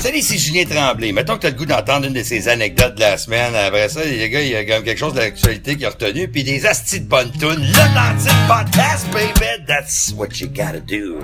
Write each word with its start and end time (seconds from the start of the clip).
Salut, 0.00 0.22
c'est 0.22 0.38
Julien 0.38 0.64
Tremblay. 0.64 1.10
Mettons 1.12 1.34
que 1.34 1.40
t'as 1.40 1.50
le 1.50 1.56
goût 1.56 1.66
d'entendre 1.66 2.06
une 2.06 2.12
de 2.12 2.22
ces 2.22 2.48
anecdotes 2.48 2.94
de 2.94 3.00
la 3.00 3.18
semaine. 3.18 3.54
Après 3.54 3.88
ça, 3.88 4.04
les 4.04 4.30
gars, 4.30 4.40
il 4.40 4.48
y 4.48 4.56
a 4.56 4.64
quand 4.64 4.74
même 4.74 4.84
quelque 4.84 4.98
chose 4.98 5.12
de 5.12 5.18
l'actualité 5.18 5.76
qui 5.76 5.84
a 5.84 5.90
retenu. 5.90 6.28
Puis 6.28 6.44
des 6.44 6.64
astis 6.66 7.00
de 7.00 7.06
bonnes 7.06 7.32
tunes. 7.32 7.66
L'Atlantique 7.76 8.32
Podcast, 8.46 9.06
baby. 9.12 9.64
That's 9.66 10.14
what 10.16 10.40
you 10.40 10.48
gotta 10.48 10.80
do. 10.80 11.18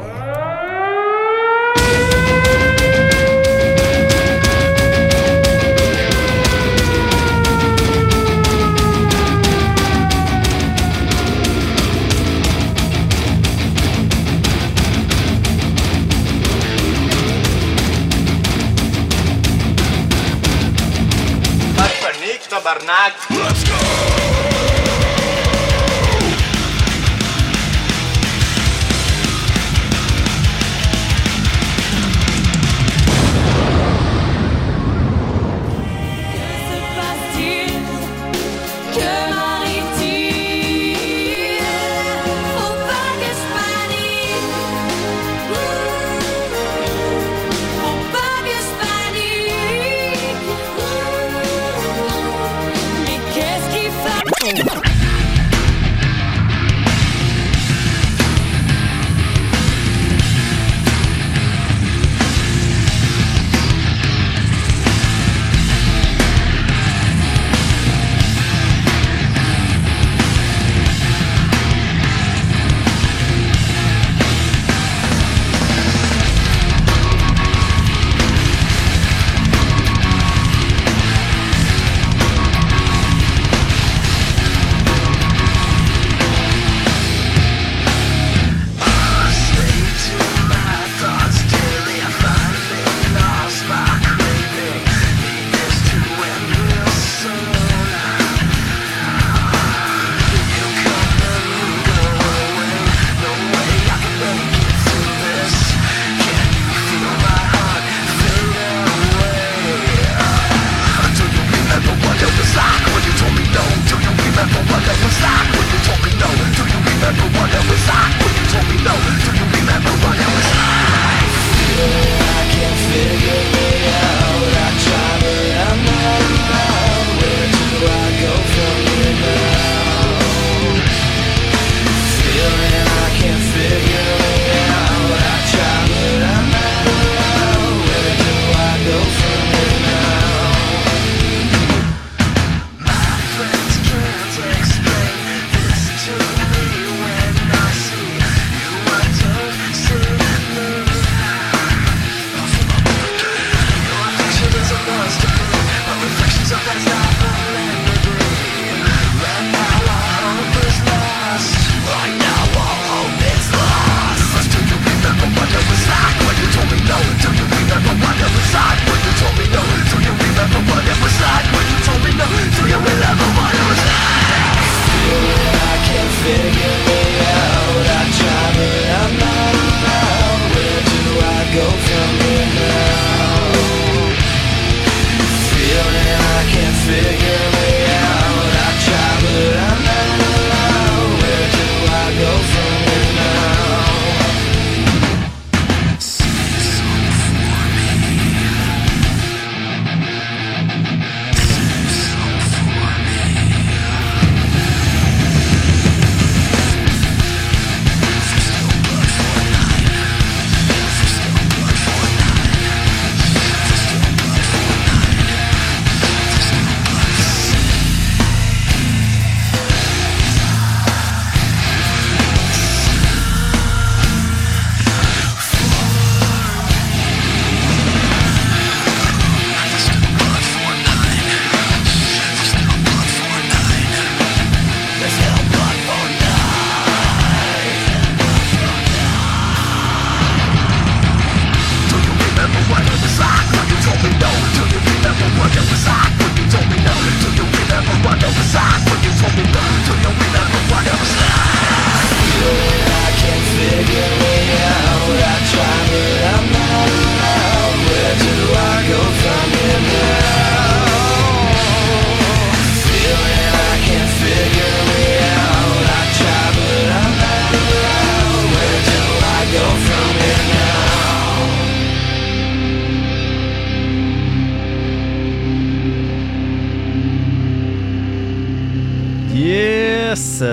Tabarnak. 22.65 23.13
Let's 23.31 23.65
go! 23.69 23.74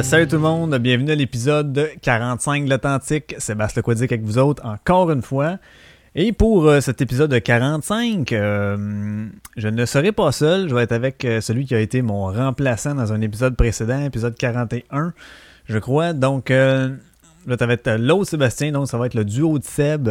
Salut 0.04 0.28
tout 0.28 0.38
le 0.38 0.42
monde, 0.42 0.76
bienvenue 0.78 1.12
à 1.12 1.16
l'épisode 1.16 1.92
45 2.02 2.66
de 2.66 2.70
l'Authentique. 2.72 3.36
Sébastien 3.38 3.84
Quadic 3.84 4.12
avec 4.12 4.24
vous 4.24 4.40
autres 4.40 4.66
encore 4.66 5.12
une 5.12 5.22
fois. 5.22 5.58
Et 6.16 6.32
pour 6.32 6.68
euh, 6.68 6.82
cet 6.82 7.02
épisode 7.02 7.40
45, 7.40 8.32
euh, 8.32 9.28
je 9.58 9.68
ne 9.68 9.86
serai 9.86 10.12
pas 10.12 10.32
seul. 10.32 10.70
Je 10.70 10.76
vais 10.76 10.84
être 10.84 10.92
avec 10.92 11.24
euh, 11.24 11.40
celui 11.40 11.66
qui 11.66 11.76
a 11.76 11.80
été 11.80 12.02
mon 12.02 12.26
remplaçant 12.26 12.96
dans 12.96 13.14
un 13.14 13.22
épisode 13.22 13.56
précédent, 13.56 14.04
épisode 14.04 14.36
41, 14.36 15.14
je 15.66 15.78
crois. 15.78 16.14
Donc, 16.14 16.50
là, 16.50 16.90
ça 17.60 17.66
va 17.68 17.74
être 17.74 17.92
l'autre 17.92 18.30
Sébastien, 18.30 18.72
donc 18.72 18.88
ça 18.88 18.98
va 18.98 19.06
être 19.06 19.14
le 19.14 19.24
duo 19.24 19.60
de 19.60 19.64
Seb 19.64 20.10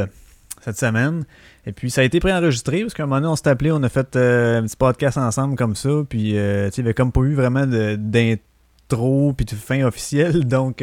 cette 0.60 0.78
semaine. 0.78 1.24
Et 1.66 1.72
puis, 1.72 1.90
ça 1.90 2.02
a 2.02 2.04
été 2.04 2.20
préenregistré 2.20 2.82
parce 2.82 2.94
qu'à 2.94 3.02
un 3.02 3.06
moment 3.06 3.20
donné, 3.20 3.32
on 3.32 3.36
s'est 3.36 3.48
appelé, 3.48 3.72
on 3.72 3.82
a 3.82 3.88
fait 3.88 4.16
un 4.16 4.62
petit 4.62 4.76
podcast 4.76 5.18
ensemble 5.18 5.56
comme 5.56 5.74
ça. 5.74 5.90
Puis, 6.08 6.30
tu 6.30 6.34
sais, 6.36 6.70
il 6.76 6.84
n'y 6.84 6.88
avait 6.88 6.94
comme 6.94 7.12
pas 7.12 7.22
eu 7.22 7.34
vraiment 7.34 7.66
d'intro 8.90 9.32
puis 9.32 9.46
de 9.46 9.54
fin 9.54 9.82
officielle. 9.84 10.44
Donc, 10.48 10.82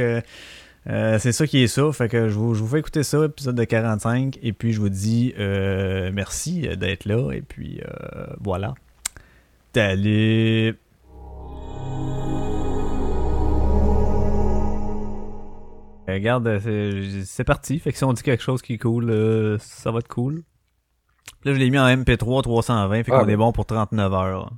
euh, 0.89 1.19
c'est 1.19 1.31
ça 1.31 1.47
qui 1.47 1.63
est 1.63 1.67
ça. 1.67 1.91
Fait 1.91 2.07
que 2.07 2.29
je 2.29 2.33
vous, 2.35 2.53
je 2.53 2.61
vous 2.61 2.67
fais 2.67 2.79
écouter 2.79 3.03
ça, 3.03 3.25
épisode 3.25 3.55
de 3.55 3.63
45. 3.63 4.39
Et 4.41 4.53
puis 4.53 4.73
je 4.73 4.79
vous 4.79 4.89
dis 4.89 5.33
euh, 5.37 6.11
merci 6.13 6.61
d'être 6.77 7.05
là. 7.05 7.31
Et 7.31 7.41
puis 7.41 7.81
euh, 7.81 8.27
voilà. 8.39 8.73
Salut! 9.75 10.75
Regarde, 16.07 16.61
c'est 17.25 17.43
parti. 17.43 17.79
Fait 17.79 17.91
que 17.91 17.97
si 17.97 18.03
on 18.05 18.13
dit 18.13 18.23
quelque 18.23 18.41
chose 18.41 18.61
qui 18.61 18.73
est 18.73 18.77
cool, 18.77 19.59
ça 19.59 19.91
va 19.91 19.99
être 19.99 20.07
cool. 20.07 20.43
Là, 21.43 21.53
je 21.53 21.59
l'ai 21.59 21.69
mis 21.69 21.77
en 21.77 21.85
MP3 21.85 22.43
320. 22.43 23.03
Fait 23.03 23.11
qu'on 23.11 23.27
ah, 23.27 23.29
est 23.29 23.35
bon 23.35 23.51
pour 23.51 23.65
39 23.65 24.13
heures. 24.13 24.51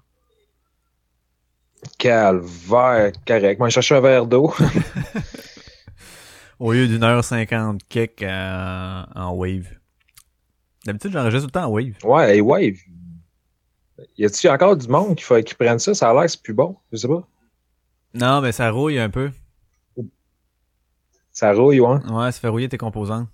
Calvaire, 1.98 3.12
correct. 3.26 3.60
Moi, 3.60 3.70
je 3.70 3.74
cherche 3.74 3.92
un 3.92 4.02
verre 4.02 4.26
d'eau. 4.26 4.54
Au 6.60 6.74
lieu 6.74 6.88
d'une 6.88 7.04
heure 7.04 7.24
cinquante 7.24 7.82
kick 7.88 8.24
en, 8.24 9.32
wave. 9.34 9.68
D'habitude, 10.86 11.12
j'enregistre 11.12 11.48
tout 11.48 11.58
le 11.58 11.62
temps 11.62 11.68
en 11.68 11.72
wave. 11.72 11.96
Ouais, 12.04 12.38
et 12.38 12.42
wave. 12.42 12.78
Y 14.18 14.26
a-t-il 14.26 14.50
encore 14.50 14.76
du 14.76 14.88
monde 14.88 15.16
qui, 15.16 15.24
faut, 15.24 15.42
qui 15.42 15.56
prenne 15.56 15.80
ça? 15.80 15.94
Ça 15.94 16.10
a 16.10 16.14
l'air 16.14 16.24
que 16.24 16.32
c'est 16.32 16.42
plus 16.42 16.54
bon. 16.54 16.76
Je 16.92 16.98
sais 16.98 17.08
pas. 17.08 17.28
Non, 18.14 18.42
mais 18.42 18.52
ça 18.52 18.72
rouille 18.72 19.00
un 19.00 19.10
peu. 19.10 19.32
Ça 21.32 21.54
rouille, 21.54 21.80
ouais? 21.80 22.00
Ouais, 22.10 22.32
ça 22.32 22.40
fait 22.40 22.48
rouiller 22.48 22.68
tes 22.68 22.78
composants. 22.78 23.28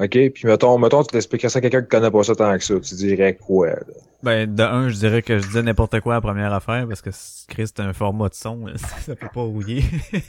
OK, 0.00 0.10
puis 0.10 0.42
mettons, 0.44 0.78
mettons 0.78 1.02
tu 1.02 1.08
t'expliquerais 1.08 1.48
ça 1.48 1.58
à 1.58 1.62
quelqu'un 1.62 1.82
qui 1.82 1.88
connaît 1.88 2.10
pas 2.10 2.22
ça 2.22 2.34
tant 2.34 2.56
que 2.56 2.62
ça. 2.62 2.78
Tu 2.78 2.94
dirais 2.94 3.34
quoi, 3.34 3.70
là? 3.70 3.76
Ben, 4.22 4.52
de 4.52 4.62
un, 4.62 4.88
je 4.88 4.96
dirais 4.96 5.22
que 5.22 5.38
je 5.38 5.46
disais 5.46 5.62
n'importe 5.62 6.00
quoi 6.00 6.14
à 6.14 6.16
la 6.16 6.20
première 6.20 6.52
affaire 6.52 6.86
parce 6.86 7.02
que 7.02 7.10
Chris, 7.48 7.66
c'est 7.66 7.80
un 7.80 7.92
format 7.92 8.28
de 8.28 8.34
son. 8.34 8.66
Ça 9.06 9.14
peut 9.14 9.28
pas 9.32 9.42
rouiller. 9.42 9.84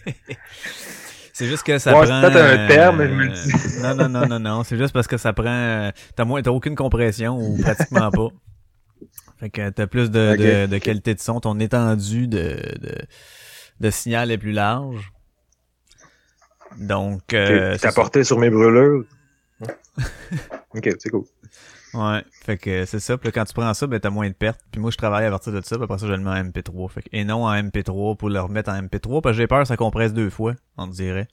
C'est 1.34 1.48
juste 1.48 1.64
que 1.64 1.78
ça 1.78 1.98
ouais, 1.98 2.06
prend. 2.06 2.22
C'est 2.22 2.32
peut-être 2.34 2.60
un 2.60 2.68
terme, 2.68 3.00
euh, 3.00 3.30
Non, 3.82 3.96
non, 3.96 4.10
non, 4.10 4.28
non, 4.28 4.40
non. 4.40 4.64
C'est 4.66 4.76
juste 4.76 4.92
parce 4.92 5.08
que 5.08 5.16
ça 5.16 5.32
prend. 5.32 5.46
Euh, 5.48 5.90
t'as 6.14 6.26
moins, 6.26 6.42
t'as 6.42 6.52
aucune 6.52 6.76
compression 6.76 7.38
ou 7.38 7.58
pratiquement 7.62 8.12
pas. 8.12 8.28
Fait 9.40 9.50
que 9.50 9.70
t'as 9.70 9.88
plus 9.88 10.12
de, 10.12 10.36
de, 10.36 10.66
de, 10.66 10.78
qualité 10.80 11.14
de 11.14 11.22
son. 11.22 11.40
Ton 11.40 11.58
étendue 11.62 12.28
de, 12.28 12.58
de, 12.82 12.94
de 13.80 13.90
signal 13.90 14.32
est 14.32 14.38
plus 14.38 14.52
large. 14.52 15.14
Donc. 16.78 17.34
Euh, 17.34 17.78
T'as 17.80 17.94
porté 17.94 18.26
sur 18.26 18.38
mes 18.38 18.50
brûleurs. 18.50 19.04
ok, 20.76 20.90
c'est 21.00 21.10
cool. 21.10 21.26
Ouais, 21.94 22.24
fait 22.44 22.58
que 22.58 22.86
c'est 22.86 23.00
ça. 23.00 23.18
Puis 23.18 23.32
quand 23.32 23.46
tu 23.46 23.54
prends 23.54 23.74
ça, 23.74 23.88
ben 23.88 24.00
t'as 24.00 24.10
moins 24.10 24.30
de 24.30 24.34
pertes. 24.34 24.62
Puis 24.72 24.80
moi, 24.80 24.92
je 24.92 24.98
travaille 24.98 25.26
à 25.26 25.32
partir 25.32 25.54
de 25.54 25.62
ça. 25.62 25.76
Puis 25.76 25.84
après 25.84 25.98
ça, 25.98 26.08
je 26.08 26.12
le 26.12 26.20
mets 26.20 26.30
en 26.30 26.44
MP3. 26.44 26.90
Fait 26.90 27.02
que, 27.02 27.10
et 27.12 27.24
non 27.24 27.46
en 27.46 27.54
MP3 27.54 28.16
pour 28.18 28.30
le 28.30 28.40
remettre 28.40 28.70
en 28.70 28.82
MP3. 28.82 29.22
Parce 29.22 29.36
que 29.36 29.42
j'ai 29.42 29.48
peur 29.48 29.62
que 29.62 29.68
ça 29.68 29.78
compresse 29.78 30.14
deux 30.14 30.30
fois, 30.30 30.54
on 30.78 30.88
dirait. 30.88 31.28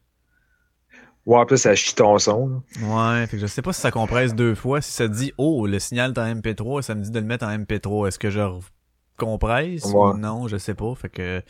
Ouais, 1.27 1.45
puis 1.45 1.59
ça 1.59 1.75
chie 1.75 1.95
ton 1.95 2.19
son. 2.19 2.63
Ouais, 2.83 3.27
fait 3.27 3.37
que 3.37 3.39
je 3.39 3.47
sais 3.47 3.61
pas 3.61 3.73
si 3.73 3.81
ça 3.81 3.91
compresse 3.91 4.35
deux 4.35 4.55
fois. 4.55 4.81
Si 4.81 4.93
ça 4.93 5.09
dit, 5.09 5.33
oh, 5.39 5.67
le 5.67 5.81
signal 5.81 6.13
est 6.13 6.19
en 6.19 6.35
MP3, 6.37 6.83
ça 6.83 6.95
me 6.95 7.03
dit 7.03 7.11
de 7.11 7.19
le 7.19 7.27
mettre 7.27 7.45
en 7.45 7.59
MP3. 7.59 8.09
Est-ce 8.09 8.19
que 8.19 8.31
je 8.31 8.41
compresse 9.17 9.85
ou 9.85 10.15
non? 10.15 10.47
Je 10.47 10.57
sais 10.57 10.75
pas. 10.75 10.95
Fait 10.95 11.09
que 11.09 11.43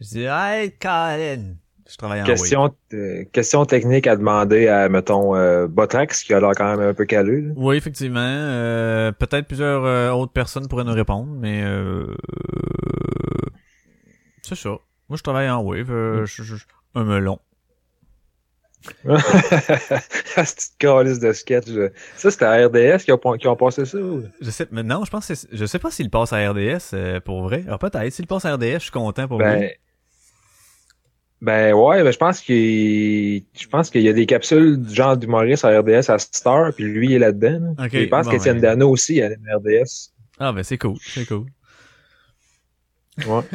je 0.00 0.08
dis, 0.08 0.24
hey, 0.24 0.72
Colin, 0.72 1.54
je 1.86 1.96
travaille 1.98 2.22
en 2.22 2.24
question, 2.24 2.74
question 3.32 3.66
technique 3.66 4.06
à 4.06 4.16
demander 4.16 4.68
à, 4.68 4.88
mettons, 4.88 5.36
euh, 5.36 5.66
Botrax, 5.66 6.24
qui 6.24 6.32
a 6.32 6.40
l'air 6.40 6.52
quand 6.56 6.76
même 6.76 6.88
un 6.88 6.94
peu 6.94 7.04
calé. 7.04 7.44
Oui, 7.56 7.76
effectivement. 7.76 8.20
Euh, 8.20 9.12
peut-être 9.12 9.46
plusieurs 9.46 9.84
euh, 9.84 10.10
autres 10.10 10.32
personnes 10.32 10.66
pourraient 10.66 10.84
nous 10.84 10.94
répondre, 10.94 11.30
mais 11.38 11.62
euh, 11.62 12.06
c'est 14.42 14.54
ça. 14.54 14.70
Moi, 15.08 15.18
je 15.18 15.22
travaille 15.22 15.50
en 15.50 15.62
Wave. 15.62 15.90
Mm. 15.90 16.24
un 16.94 17.04
melon. 17.04 17.38
cette 20.36 20.72
calice 20.78 21.18
de 21.18 21.32
sketch. 21.32 21.66
Ça, 22.16 22.30
c'était 22.30 22.44
à 22.44 22.66
RDS 22.66 23.04
qui 23.04 23.12
ont, 23.12 23.18
qui 23.38 23.48
ont 23.48 23.56
passé 23.56 23.84
ça? 23.84 23.98
Je 24.40 24.50
sais, 24.50 24.66
mais 24.70 24.82
non, 24.82 25.04
je 25.04 25.10
pense 25.10 25.26
que 25.26 25.34
je 25.50 25.64
sais 25.66 25.78
pas 25.78 25.90
s'il 25.90 26.10
passe 26.10 26.32
à 26.32 26.50
RDS 26.50 27.20
pour 27.24 27.42
vrai. 27.42 27.64
Alors 27.66 27.78
peut-être, 27.78 28.10
s'il 28.12 28.26
passe 28.26 28.44
à 28.44 28.54
RDS, 28.54 28.74
je 28.74 28.78
suis 28.78 28.90
content 28.90 29.26
pour 29.26 29.38
ben, 29.38 29.70
ben 31.44 31.74
ouais, 31.74 32.02
ben 32.02 32.10
je 32.10 32.16
pense 32.16 32.40
qu'il 32.40 33.44
je 33.54 33.68
pense 33.68 33.90
qu'il 33.90 34.00
y 34.00 34.08
a 34.08 34.12
des 34.14 34.24
capsules 34.24 34.80
du 34.80 34.94
genre 34.94 35.16
d'humoriste 35.16 35.64
à 35.64 35.78
RDS 35.78 36.08
à 36.08 36.18
Star, 36.18 36.72
puis 36.72 36.84
lui 36.84 37.08
il 37.08 37.12
est 37.14 37.18
là-dedans. 37.18 37.74
je 37.78 38.08
pense 38.08 38.28
qu'Étienne 38.28 38.60
ben... 38.60 38.70
Dano 38.78 38.88
aussi 38.88 39.20
à 39.20 39.28
RDS. 39.28 40.10
Ah 40.38 40.52
ben 40.52 40.62
c'est 40.62 40.78
cool, 40.78 40.96
c'est 41.02 41.26
cool. 41.26 41.46
Ouais. 43.26 43.42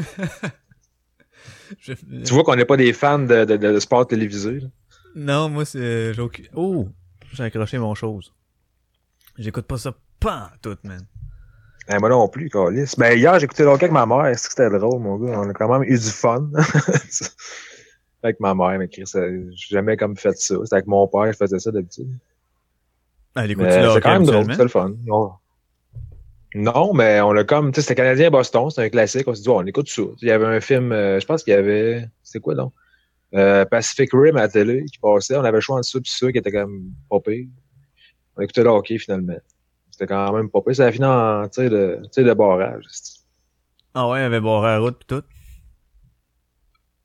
Tu 1.86 2.34
vois 2.34 2.44
qu'on 2.44 2.56
n'est 2.56 2.66
pas 2.66 2.78
des 2.78 2.94
fans 2.94 3.20
de, 3.20 3.46
de, 3.46 3.56
de 3.56 3.80
sport 3.80 4.08
télévisé. 4.08 4.60
Là. 4.60 4.68
Non, 5.14 5.50
moi 5.50 5.66
c'est 5.66 6.16
j'ai 6.16 6.50
Oh! 6.56 6.88
J'ai 7.34 7.44
accroché 7.44 7.78
mon 7.78 7.94
chose. 7.94 8.34
J'écoute 9.38 9.68
pas 9.68 9.78
ça 9.78 9.94
pas 10.20 10.52
tout, 10.64 10.78
man. 10.84 11.06
Ben, 11.88 12.00
moi 12.00 12.10
non 12.10 12.28
plus, 12.28 12.50
Calis. 12.50 12.94
Ben, 12.98 13.18
hier, 13.18 13.40
j'écoutais 13.40 13.64
donc 13.64 13.82
avec 13.82 13.92
ma 13.92 14.06
mère. 14.06 14.26
Est-ce 14.26 14.48
que 14.48 14.54
c'était 14.56 14.78
drôle, 14.78 15.02
mon 15.02 15.18
gars? 15.18 15.40
On 15.40 15.50
a 15.50 15.54
quand 15.54 15.70
même 15.70 15.84
eu 15.90 15.98
du 15.98 16.10
fun. 16.10 16.50
avec 18.24 18.40
ma 18.40 18.54
mère, 18.54 18.78
mais 18.80 18.88
Chris, 18.88 19.10
j'ai 19.14 19.76
jamais 19.76 19.98
comme 19.98 20.18
fait 20.18 20.38
ça. 20.38 20.56
C'était 20.64 20.76
avec 20.76 20.88
mon 20.88 21.08
père, 21.08 21.32
je 21.32 21.38
faisais 21.38 21.60
ça 21.60 21.72
d'habitude. 21.72 22.10
Écoute 23.38 23.66
C'est 23.70 24.02
quand 24.02 24.14
même 24.14 24.26
drôle, 24.26 24.54
c'est 24.54 24.64
le 24.64 24.70
fun. 24.70 24.94
Non, 26.56 26.94
mais 26.94 27.22
on 27.22 27.32
l'a 27.32 27.44
comme, 27.44 27.72
tu 27.72 27.76
sais, 27.76 27.82
c'était 27.82 27.96
Canadien 27.96 28.32
Boston, 28.32 28.70
c'était 28.70 28.82
un 28.82 28.90
classique. 28.90 29.28
On 29.28 29.36
s'est 29.36 29.44
dit, 29.44 29.50
on 29.50 29.64
écoute 29.66 29.88
ça. 29.88 30.02
Il 30.22 30.28
y 30.28 30.32
avait 30.32 30.48
un 30.48 30.60
film, 30.60 30.92
euh, 30.92 31.20
je 31.20 31.26
pense 31.26 31.44
qu'il 31.44 31.54
y 31.54 31.56
avait, 31.56 32.08
c'est 32.24 32.40
quoi 32.40 32.56
donc? 32.56 32.74
Euh, 33.36 33.66
Pacific 33.66 34.10
Rim 34.12 34.36
à 34.38 34.42
la 34.42 34.48
télé 34.48 34.86
qui 34.86 34.98
passait. 34.98 35.38
On 35.38 35.44
avait 35.44 35.58
le 35.58 35.62
choix 35.62 35.76
en 35.76 35.82
dessous 35.82 36.02
pis 36.02 36.10
ça 36.10 36.32
qui 36.32 36.40
était 36.40 36.52
comme 36.52 36.92
pas 37.08 37.20
pire. 37.20 37.46
On 38.36 38.42
écoutait 38.42 38.64
le 38.64 38.70
hockey 38.70 38.98
finalement. 38.98 39.38
C'était 39.92 40.08
quand 40.08 40.34
même 40.34 40.50
pas 40.50 40.62
pire. 40.62 40.76
Ça 40.76 40.86
a 40.88 40.92
fini 40.92 41.06
en 41.06 41.48
tir 41.48 41.70
de, 41.70 42.00
de 42.18 42.34
barrage. 42.34 42.86
Ah 43.94 44.10
ouais, 44.10 44.20
il 44.20 44.24
y 44.24 44.26
avait 44.26 44.42
barré 44.42 44.70
la 44.70 44.80
route 44.80 44.98
pis 44.98 45.06
tout. 45.06 45.24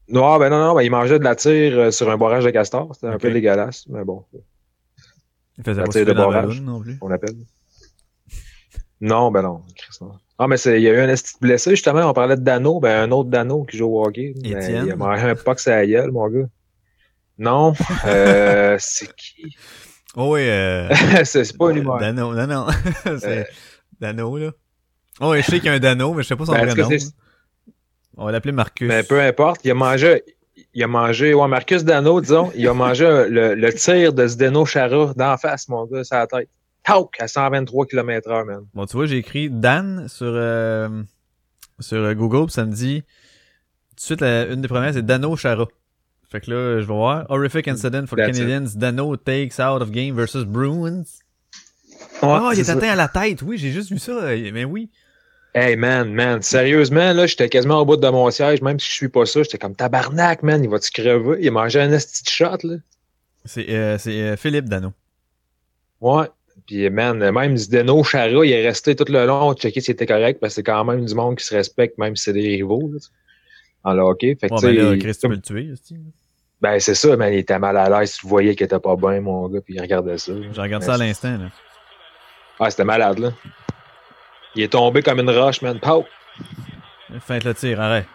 Non, 0.08 0.38
ben 0.38 0.50
non, 0.50 0.58
non, 0.58 0.74
ben, 0.74 0.82
il 0.82 0.90
mangeait 0.90 1.18
de 1.18 1.24
la 1.24 1.34
tire 1.34 1.78
euh, 1.78 1.90
sur 1.90 2.10
un 2.10 2.16
barrage 2.16 2.44
de 2.44 2.50
castor. 2.50 2.90
C'était 2.94 3.06
un 3.06 3.18
peu 3.18 3.30
dégueulasse, 3.30 3.86
mais 3.88 4.04
bon. 4.04 4.24
Il 5.58 5.64
faisait 5.64 5.80
la 5.80 5.88
tire 5.88 6.06
de 6.06 6.12
barrage, 6.12 6.60
non 6.60 6.80
plus. 6.80 6.98
on 7.00 7.10
appelle. 7.10 7.36
Non, 9.00 9.30
ben 9.30 9.42
non, 9.42 9.62
Ah, 10.38 10.46
mais 10.46 10.56
il 10.56 10.80
y 10.80 10.88
a 10.88 10.92
eu 10.92 10.98
un 10.98 11.08
esti 11.08 11.34
blessé, 11.40 11.70
justement, 11.70 12.08
on 12.08 12.12
parlait 12.12 12.36
de 12.36 12.42
Dano, 12.42 12.80
ben 12.80 13.02
un 13.02 13.10
autre 13.10 13.28
Dano 13.28 13.64
qui 13.64 13.76
joue 13.76 13.86
au 13.86 14.06
hockey. 14.06 14.34
Ben, 14.36 14.84
il 14.86 14.92
a 14.92 14.96
mangé 14.96 15.22
un 15.22 15.34
pox 15.34 15.66
à 15.68 15.76
la 15.76 15.86
gueule, 15.86 16.10
mon 16.10 16.28
gars. 16.28 16.48
Non, 17.36 17.74
euh, 18.06 18.76
c'est 18.80 19.14
qui? 19.14 19.56
Oh 20.16 20.34
oui, 20.34 20.42
euh... 20.42 20.88
c'est 21.24 21.56
pas 21.56 21.70
un 21.70 21.74
humain. 21.74 21.98
Dano, 21.98 22.32
non, 22.34 22.46
non. 22.46 22.66
c'est 23.18 23.38
euh... 23.40 23.44
Dano, 24.00 24.38
là. 24.38 24.52
Oh, 25.20 25.32
oui, 25.32 25.42
je 25.42 25.50
sais 25.50 25.58
qu'il 25.58 25.66
y 25.66 25.68
a 25.68 25.72
un 25.72 25.80
Dano, 25.80 26.14
mais 26.14 26.22
je 26.22 26.28
sais 26.28 26.36
pas 26.36 26.46
son 26.46 26.52
ben, 26.52 26.66
vrai 26.66 26.82
nom. 26.82 26.88
On 28.16 28.24
va 28.26 28.32
l'appeler 28.32 28.52
Marcus. 28.52 28.88
Ben, 28.88 29.04
peu 29.04 29.20
importe. 29.20 29.60
Il 29.64 29.70
a 29.70 29.74
mangé, 29.74 30.22
il 30.72 30.82
a 30.82 30.86
mangé, 30.86 31.34
ouais, 31.34 31.48
Marcus 31.48 31.84
Dano, 31.84 32.20
disons, 32.20 32.50
il 32.54 32.66
a 32.68 32.74
mangé 32.74 33.04
le, 33.28 33.54
le 33.54 33.72
tir 33.72 34.12
de 34.12 34.26
Zdeno 34.26 34.64
Chara 34.64 35.12
d'en 35.14 35.36
face, 35.36 35.68
mon 35.68 35.86
gars, 35.86 36.02
la 36.10 36.26
tête. 36.26 36.48
Tauk, 36.84 37.18
à 37.18 37.28
123 37.28 37.86
km 37.86 38.30
heure, 38.30 38.44
man. 38.44 38.66
Bon, 38.74 38.84
tu 38.84 38.96
vois, 38.96 39.06
j'ai 39.06 39.16
écrit 39.16 39.48
Dan 39.48 40.06
sur, 40.08 40.26
euh, 40.28 41.02
sur 41.80 42.14
Google, 42.14 42.46
pis 42.46 42.52
ça 42.52 42.66
me 42.66 42.72
dit, 42.72 43.02
tout 43.90 43.94
de 43.96 44.00
suite, 44.00 44.22
une 44.22 44.60
des 44.60 44.68
premières, 44.68 44.92
c'est 44.92 45.04
Dano 45.04 45.34
Chara. 45.36 45.66
Fait 46.30 46.40
que 46.40 46.50
là, 46.50 46.80
je 46.80 46.86
vais 46.86 46.92
voir. 46.92 47.26
Horrific 47.30 47.68
incident 47.68 48.06
for 48.06 48.16
Canadians. 48.16 48.74
Dano 48.74 49.16
takes 49.16 49.60
out 49.60 49.80
of 49.80 49.92
game 49.92 50.16
versus 50.16 50.44
Bruins. 50.44 51.04
oh, 52.22 52.50
il 52.52 52.58
est 52.58 52.68
atteint 52.68 52.90
à 52.90 52.96
la 52.96 53.06
tête. 53.06 53.40
Oui, 53.42 53.56
j'ai 53.56 53.70
juste 53.70 53.90
vu 53.90 54.00
ça. 54.00 54.12
Mais 54.52 54.64
oui. 54.64 54.90
Hey 55.56 55.76
man, 55.76 56.12
man, 56.12 56.42
sérieusement, 56.42 57.12
là, 57.12 57.26
j'étais 57.26 57.48
quasiment 57.48 57.80
au 57.80 57.84
bout 57.84 57.96
de 57.96 58.08
mon 58.08 58.28
siège, 58.30 58.60
même 58.60 58.80
si 58.80 58.88
je 58.88 58.94
suis 58.94 59.08
pas 59.08 59.24
ça, 59.24 59.44
j'étais 59.44 59.56
comme 59.56 59.76
tabarnak, 59.76 60.42
man, 60.42 60.64
il 60.64 60.68
va-tu 60.68 60.90
crever? 60.90 61.36
Il 61.40 61.46
a 61.46 61.50
mangé 61.52 61.80
un 61.80 61.92
esti 61.92 62.28
shot, 62.28 62.58
là. 62.64 62.74
C'est 63.44 63.66
euh, 63.70 63.96
euh, 64.08 64.36
Philippe 64.36 64.68
Dano. 64.68 64.92
Ouais. 66.00 66.26
Puis 66.66 66.90
man, 66.90 67.18
même 67.30 67.56
Zdeno 67.56 68.02
Chara, 68.02 68.44
il 68.44 68.50
est 68.50 68.66
resté 68.66 68.96
tout 68.96 69.04
le 69.08 69.26
long, 69.26 69.54
checker 69.54 69.80
si 69.80 69.86
c'était 69.86 70.06
correct, 70.06 70.40
parce 70.40 70.54
que 70.54 70.56
c'est 70.56 70.62
quand 70.64 70.84
même 70.84 71.04
du 71.04 71.14
monde 71.14 71.36
qui 71.36 71.44
se 71.44 71.54
respecte, 71.54 71.98
même 71.98 72.16
si 72.16 72.24
c'est 72.24 72.32
des 72.32 72.56
rivaux, 72.56 72.90
là, 72.92 72.98
en 73.84 73.96
hockey. 73.96 74.36
Fait 74.40 74.48
que, 74.48 74.54
ouais, 74.54 74.74
ben 74.74 74.90
là, 74.90 74.96
Chris, 74.96 75.14
tu 75.20 75.28
peux 75.28 75.34
le 75.34 75.40
tuer, 75.40 75.70
aussi. 75.70 75.96
Ben, 76.60 76.80
c'est 76.80 76.96
ça, 76.96 77.16
man, 77.16 77.32
il 77.32 77.38
était 77.38 77.60
mal 77.60 77.76
à 77.76 77.88
l'aise, 77.88 78.16
tu 78.16 78.26
voyais 78.26 78.56
qu'il 78.56 78.64
était 78.64 78.80
pas 78.80 78.96
bien, 78.96 79.20
mon 79.20 79.48
gars, 79.48 79.60
puis 79.60 79.74
il 79.74 79.80
regardait 79.80 80.18
ça. 80.18 80.32
Je 80.52 80.60
regarde 80.60 80.82
ça 80.82 80.94
à 80.94 80.98
l'instant, 80.98 81.36
là. 81.38 81.50
Ah, 82.58 82.70
c'était 82.70 82.84
malade, 82.84 83.20
là. 83.20 83.32
Il 84.56 84.62
est 84.62 84.68
tombé 84.68 85.02
comme 85.02 85.20
une 85.20 85.30
roche, 85.30 85.62
man. 85.62 85.78
Pow! 85.80 86.06
Feinte 87.20 87.44
le 87.44 87.54
tir, 87.54 87.80
arrête. 87.80 88.06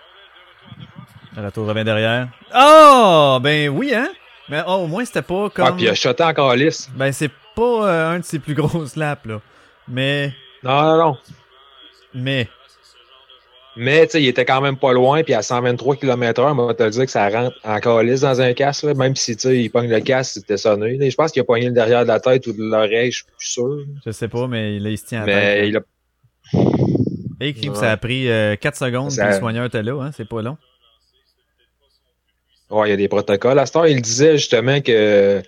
Le 1.35 1.45
retour 1.45 1.67
revient 1.67 1.83
derrière. 1.83 2.27
Oh! 2.55 3.39
Ben 3.41 3.69
oui, 3.69 3.93
hein? 3.93 4.09
Mais 4.49 4.61
oh, 4.67 4.83
au 4.83 4.87
moins, 4.87 5.05
c'était 5.05 5.21
pas 5.21 5.49
comme... 5.49 5.65
Ah, 5.67 5.71
puis 5.71 5.85
il 5.85 5.89
a 5.89 5.95
shoté 5.95 6.23
encore 6.23 6.55
lisse. 6.55 6.89
Ben, 6.95 7.11
c'est 7.11 7.31
pas 7.55 7.87
euh, 7.87 8.15
un 8.15 8.19
de 8.19 8.25
ses 8.25 8.39
plus 8.39 8.55
gros 8.55 8.85
slaps, 8.85 9.25
là. 9.25 9.41
Mais... 9.87 10.33
Non, 10.63 10.81
non, 10.81 10.97
non. 10.97 11.17
Mais... 12.13 12.47
Mais, 13.75 14.07
tu 14.07 14.13
sais, 14.13 14.23
il 14.23 14.27
était 14.27 14.43
quand 14.43 14.59
même 14.59 14.75
pas 14.75 14.91
loin, 14.91 15.23
puis 15.23 15.33
à 15.33 15.41
123 15.41 15.95
km 15.95 16.41
h 16.41 16.51
on 16.59 16.65
va 16.65 16.73
te 16.73 16.89
dire 16.89 17.05
que 17.05 17.11
ça 17.11 17.29
rentre 17.29 17.55
encore 17.63 18.01
lisse 18.01 18.21
dans 18.21 18.41
un 18.41 18.53
casque, 18.53 18.83
là, 18.83 18.93
même 18.93 19.15
si, 19.15 19.37
tu 19.37 19.43
sais, 19.43 19.57
il 19.57 19.69
pogne 19.69 19.89
le 19.89 20.01
casque, 20.01 20.33
c'était 20.33 20.57
sonné. 20.57 20.97
Je 21.09 21.15
pense 21.15 21.31
qu'il 21.31 21.41
a 21.41 21.45
pogné 21.45 21.67
le 21.67 21.71
derrière 21.71 22.01
de 22.01 22.07
la 22.07 22.19
tête 22.19 22.45
ou 22.47 22.51
de 22.51 22.61
l'oreille, 22.61 23.11
je 23.11 23.17
suis 23.17 23.25
plus 23.25 23.47
sûr. 23.47 23.85
Je 24.05 24.11
sais 24.11 24.27
pas, 24.27 24.47
mais 24.47 24.79
là, 24.79 24.89
il 24.89 24.97
se 24.97 25.05
tient 25.05 25.21
à 25.21 25.25
Mais 25.25 25.61
tête. 25.61 25.69
il 25.69 25.77
a... 25.77 25.81
Et 27.41 27.53
Clip, 27.53 27.71
Ouais. 27.71 27.75
ça 27.79 27.91
a 27.91 27.97
pris 27.97 28.29
euh, 28.29 28.55
4 28.55 28.75
secondes, 28.77 29.11
Ça- 29.11 29.25
puis 29.25 29.33
le 29.33 29.39
soigneur 29.39 29.65
était 29.65 29.83
là, 29.83 30.01
hein? 30.01 30.11
C'est 30.15 30.27
pas 30.27 30.41
long. 30.41 30.57
Ouais, 32.69 32.87
il 32.87 32.91
y 32.91 32.93
a 32.93 32.97
des 32.97 33.07
protocoles. 33.07 33.57
À 33.59 33.65
ce 33.65 33.71
temps, 33.71 33.83
il 33.85 34.01
disait 34.01 34.37
justement 34.37 34.79
que 34.81 35.41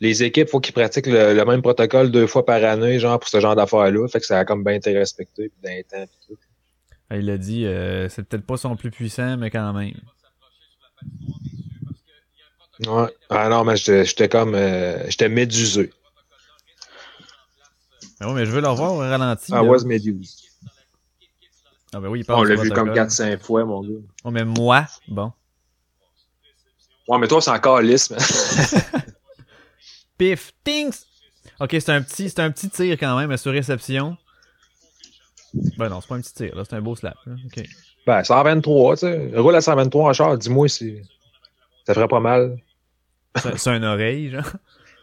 les 0.00 0.22
équipes, 0.24 0.48
faut 0.48 0.60
qu'ils 0.60 0.74
pratiquent 0.74 1.06
le, 1.06 1.32
le 1.34 1.44
même 1.44 1.62
protocole 1.62 2.10
deux 2.10 2.26
fois 2.26 2.44
par 2.44 2.62
année, 2.64 2.98
genre, 2.98 3.18
pour 3.18 3.28
ce 3.28 3.40
genre 3.40 3.54
d'affaires-là. 3.56 4.06
Fait 4.08 4.20
que 4.20 4.26
ça 4.26 4.40
a 4.40 4.44
comme 4.44 4.62
bien 4.64 4.74
été 4.74 4.92
respecté, 4.96 5.48
puis 5.50 5.72
les 5.74 5.84
temps, 5.84 6.04
tout. 6.28 6.36
Il 7.12 7.30
a 7.30 7.38
dit, 7.38 7.64
euh, 7.64 8.08
c'est 8.08 8.24
peut-être 8.28 8.44
pas 8.44 8.56
son 8.56 8.74
plus 8.76 8.90
puissant, 8.90 9.36
mais 9.36 9.48
quand 9.50 9.72
même. 9.72 9.92
Ouais. 12.86 13.08
Ah 13.30 13.48
non, 13.48 13.64
mais 13.64 13.76
j'étais 13.76 14.28
comme... 14.28 14.54
euh, 14.54 15.08
j'étais 15.08 15.28
médusé. 15.30 15.90
Ah 18.20 18.28
ouais, 18.28 18.34
mais 18.34 18.46
je 18.46 18.50
veux 18.50 18.60
le 18.60 18.68
revoir 18.68 18.92
au 18.94 18.98
ralenti. 18.98 19.50
I 19.52 19.54
là. 19.54 19.62
was 19.62 19.84
médusé. 19.84 20.45
Ah 21.94 22.00
ben 22.00 22.08
oui, 22.08 22.20
il 22.20 22.24
parle 22.24 22.40
On 22.40 22.42
l'a 22.44 22.56
vu 22.56 22.70
comme 22.70 22.88
protocole. 22.88 23.06
4-5 23.06 23.38
fois, 23.38 23.64
mon 23.64 23.82
gars. 23.82 24.00
Oh, 24.24 24.30
mais 24.30 24.44
moi, 24.44 24.86
bon. 25.08 25.32
Ouais, 27.08 27.18
mais 27.18 27.28
toi, 27.28 27.40
c'est 27.40 27.50
encore 27.50 27.80
lisse. 27.80 28.12
Pif, 30.18 30.52
tings! 30.64 31.04
Ok, 31.60 31.70
c'est 31.78 31.90
un 31.90 32.02
petit, 32.02 32.28
c'est 32.28 32.40
un 32.40 32.50
petit 32.50 32.68
tir 32.68 32.96
quand 32.98 33.16
même, 33.18 33.34
sur 33.36 33.52
réception. 33.52 34.16
Ben 35.78 35.88
non, 35.88 36.00
c'est 36.00 36.08
pas 36.08 36.16
un 36.16 36.20
petit 36.20 36.34
tir, 36.34 36.54
là, 36.56 36.64
c'est 36.68 36.76
un 36.76 36.80
beau 36.80 36.96
slap. 36.96 37.16
là. 37.24 37.34
Ben, 38.06 38.22
123, 38.22 38.96
tu 38.96 39.00
sais. 39.00 39.30
Roule 39.36 39.54
à 39.54 39.60
123 39.60 40.10
en 40.10 40.12
char, 40.12 40.38
dis-moi 40.38 40.68
si 40.68 41.02
ça 41.86 41.94
ferait 41.94 42.08
pas 42.08 42.20
mal. 42.20 42.58
C'est 43.56 43.70
un 43.70 43.82
oreille, 43.82 44.30
genre. 44.30 44.44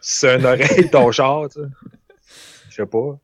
C'est 0.00 0.34
un 0.34 0.44
oreille, 0.44 0.90
ton 0.90 1.10
char, 1.12 1.48
tu 1.48 1.60
sais. 1.60 1.66
Je 2.70 2.74
sais 2.76 2.86
pas. 2.86 3.18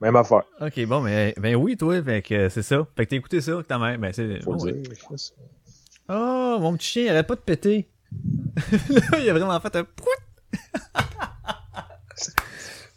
Même 0.00 0.16
affaire. 0.16 0.42
Ok, 0.60 0.84
bon, 0.86 1.00
mais 1.00 1.34
ben 1.38 1.54
oui, 1.54 1.76
toi, 1.76 2.02
fait 2.02 2.22
que 2.22 2.48
c'est 2.48 2.62
ça. 2.62 2.86
Fait 2.96 3.06
que 3.06 3.10
t'as 3.10 3.16
écouté 3.16 3.40
ça, 3.40 3.52
que 3.52 3.62
ta 3.62 3.78
mère, 3.78 3.98
ben 3.98 4.12
c'est. 4.12 4.42
Faut 4.42 4.54
oh, 4.58 4.66
le 4.66 4.72
dire. 4.72 4.96
Oh, 6.08 6.58
mon 6.60 6.76
petit 6.76 6.86
chien, 6.88 7.04
il 7.04 7.08
arrête 7.10 7.26
pas 7.26 7.36
de 7.36 7.40
péter. 7.40 7.88
là, 8.90 9.18
il 9.18 9.28
a 9.28 9.32
vraiment 9.32 9.58
fait 9.60 9.76
un 9.76 9.86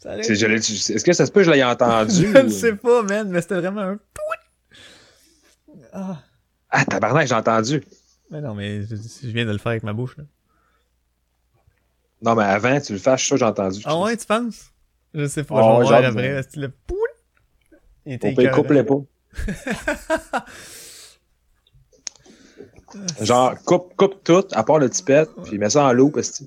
Est-ce 0.20 1.04
que 1.04 1.12
ça 1.12 1.26
se 1.26 1.32
peut 1.32 1.40
que 1.40 1.46
je 1.46 1.50
l'ai 1.50 1.64
entendu? 1.64 2.12
Je 2.32 2.38
ne 2.38 2.44
ou- 2.44 2.50
sais 2.50 2.74
pas, 2.76 3.02
man, 3.02 3.28
mais 3.28 3.42
c'était 3.42 3.56
vraiment 3.56 3.80
un. 3.80 3.98
Ah. 5.92 6.22
Ah, 6.70 6.84
tabarnak, 6.84 7.26
j'ai 7.26 7.34
entendu. 7.34 7.82
Mais 8.30 8.40
non, 8.40 8.54
mais 8.54 8.82
je, 8.82 8.94
je 8.96 9.28
viens 9.28 9.46
de 9.46 9.52
le 9.52 9.58
faire 9.58 9.70
avec 9.70 9.82
ma 9.82 9.94
bouche, 9.94 10.16
là. 10.18 10.24
Non, 12.20 12.34
mais 12.34 12.44
avant, 12.44 12.80
tu 12.80 12.92
le 12.92 12.98
fasses, 12.98 13.20
je 13.20 13.24
suis 13.24 13.28
sûr 13.28 13.36
que 13.36 13.40
j'ai 13.40 13.46
entendu. 13.46 13.82
Ah 13.84 13.98
ouais, 13.98 14.16
tu 14.16 14.26
penses? 14.26 14.70
Je 15.14 15.26
sais 15.26 15.44
pas, 15.44 15.56
Ah 15.58 15.62
je 15.62 15.66
vais 15.66 15.72
ouais, 15.78 15.84
voir 15.84 16.00
j'ai 16.14 16.34
hâte 16.34 16.46
après. 16.46 16.60
le 16.60 16.68
pout? 16.68 16.96
Il 18.06 18.12
était 18.14 18.34
On 18.36 18.54
couper 18.54 18.74
les 18.74 18.84
pas. 18.84 19.00
Genre, 23.20 23.54
coupe, 23.64 23.94
coupe 23.96 24.24
tout, 24.24 24.46
à 24.52 24.64
part 24.64 24.78
le 24.78 24.88
tipette, 24.88 25.28
puis 25.44 25.58
mets 25.58 25.70
ça 25.70 25.84
en 25.84 25.92
loup, 25.92 26.10
parce 26.10 26.30
que... 26.40 26.44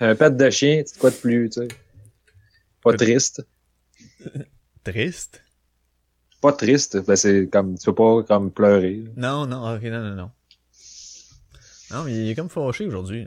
Un 0.00 0.14
pet 0.14 0.36
de 0.36 0.50
chien, 0.50 0.82
c'est 0.84 0.98
quoi 0.98 1.10
de 1.10 1.16
plus, 1.16 1.48
tu 1.50 1.60
sais? 1.60 1.68
Pas 2.82 2.92
triste. 2.94 3.46
Triste? 4.84 5.42
Pas 6.40 6.52
triste, 6.52 6.98
ben 7.06 7.16
c'est 7.16 7.48
comme, 7.48 7.78
tu 7.78 7.86
peux 7.86 7.94
pas 7.94 8.22
comme 8.24 8.50
pleurer. 8.50 8.96
là. 8.96 9.10
Non, 9.16 9.46
non, 9.46 9.74
ok, 9.74 9.82
non, 9.84 10.00
non, 10.00 10.14
non. 10.14 10.30
Non, 11.92 12.04
mais 12.04 12.12
il 12.14 12.30
est 12.30 12.34
comme 12.34 12.50
fâché 12.50 12.86
aujourd'hui. 12.86 13.26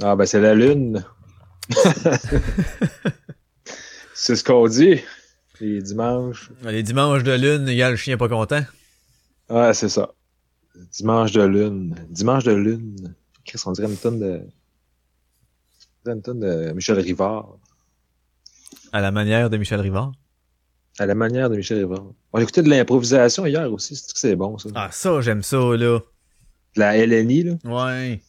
Ah, 0.00 0.14
ben 0.16 0.26
c'est 0.26 0.40
la 0.40 0.54
lune. 0.54 1.04
c'est 4.14 4.36
ce 4.36 4.44
qu'on 4.44 4.68
dit. 4.68 5.00
Les 5.60 5.82
dimanches. 5.82 6.50
Les 6.62 6.82
dimanches 6.82 7.24
de 7.24 7.32
lune, 7.32 7.68
égale 7.68 7.92
le 7.92 7.96
chien 7.96 8.16
pas 8.16 8.28
content. 8.28 8.62
Ouais, 9.50 9.74
c'est 9.74 9.88
ça. 9.88 10.10
Dimanche 10.92 11.32
de 11.32 11.42
lune. 11.42 11.96
Dimanche 12.10 12.44
de 12.44 12.52
lune. 12.52 13.14
Chris, 13.44 13.60
on 13.66 13.72
dirait 13.72 13.88
une 13.88 13.96
tonne 13.96 14.20
de. 14.20 14.40
on 14.40 16.04
dirait 16.04 16.16
Une 16.16 16.22
tonne 16.22 16.40
de 16.40 16.72
Michel 16.72 17.00
Rivard. 17.00 17.56
À 18.92 19.00
la 19.00 19.10
manière 19.10 19.50
de 19.50 19.56
Michel 19.56 19.80
Rivard. 19.80 20.12
À 21.00 21.06
la 21.06 21.14
manière 21.16 21.50
de 21.50 21.56
Michel 21.56 21.78
Rivard. 21.78 22.06
On 22.32 22.38
a 22.38 22.42
écouté 22.42 22.62
de 22.62 22.68
l'improvisation 22.68 23.46
hier 23.46 23.72
aussi. 23.72 23.96
C'est 23.96 24.12
que 24.12 24.18
c'est 24.18 24.36
bon, 24.36 24.58
ça? 24.58 24.68
Ah, 24.74 24.90
ça, 24.92 25.20
j'aime 25.20 25.42
ça, 25.42 25.56
là. 25.56 25.98
De 26.76 26.80
la 26.80 27.04
LNI, 27.04 27.42
là? 27.42 27.54
Ouais. 27.64 28.20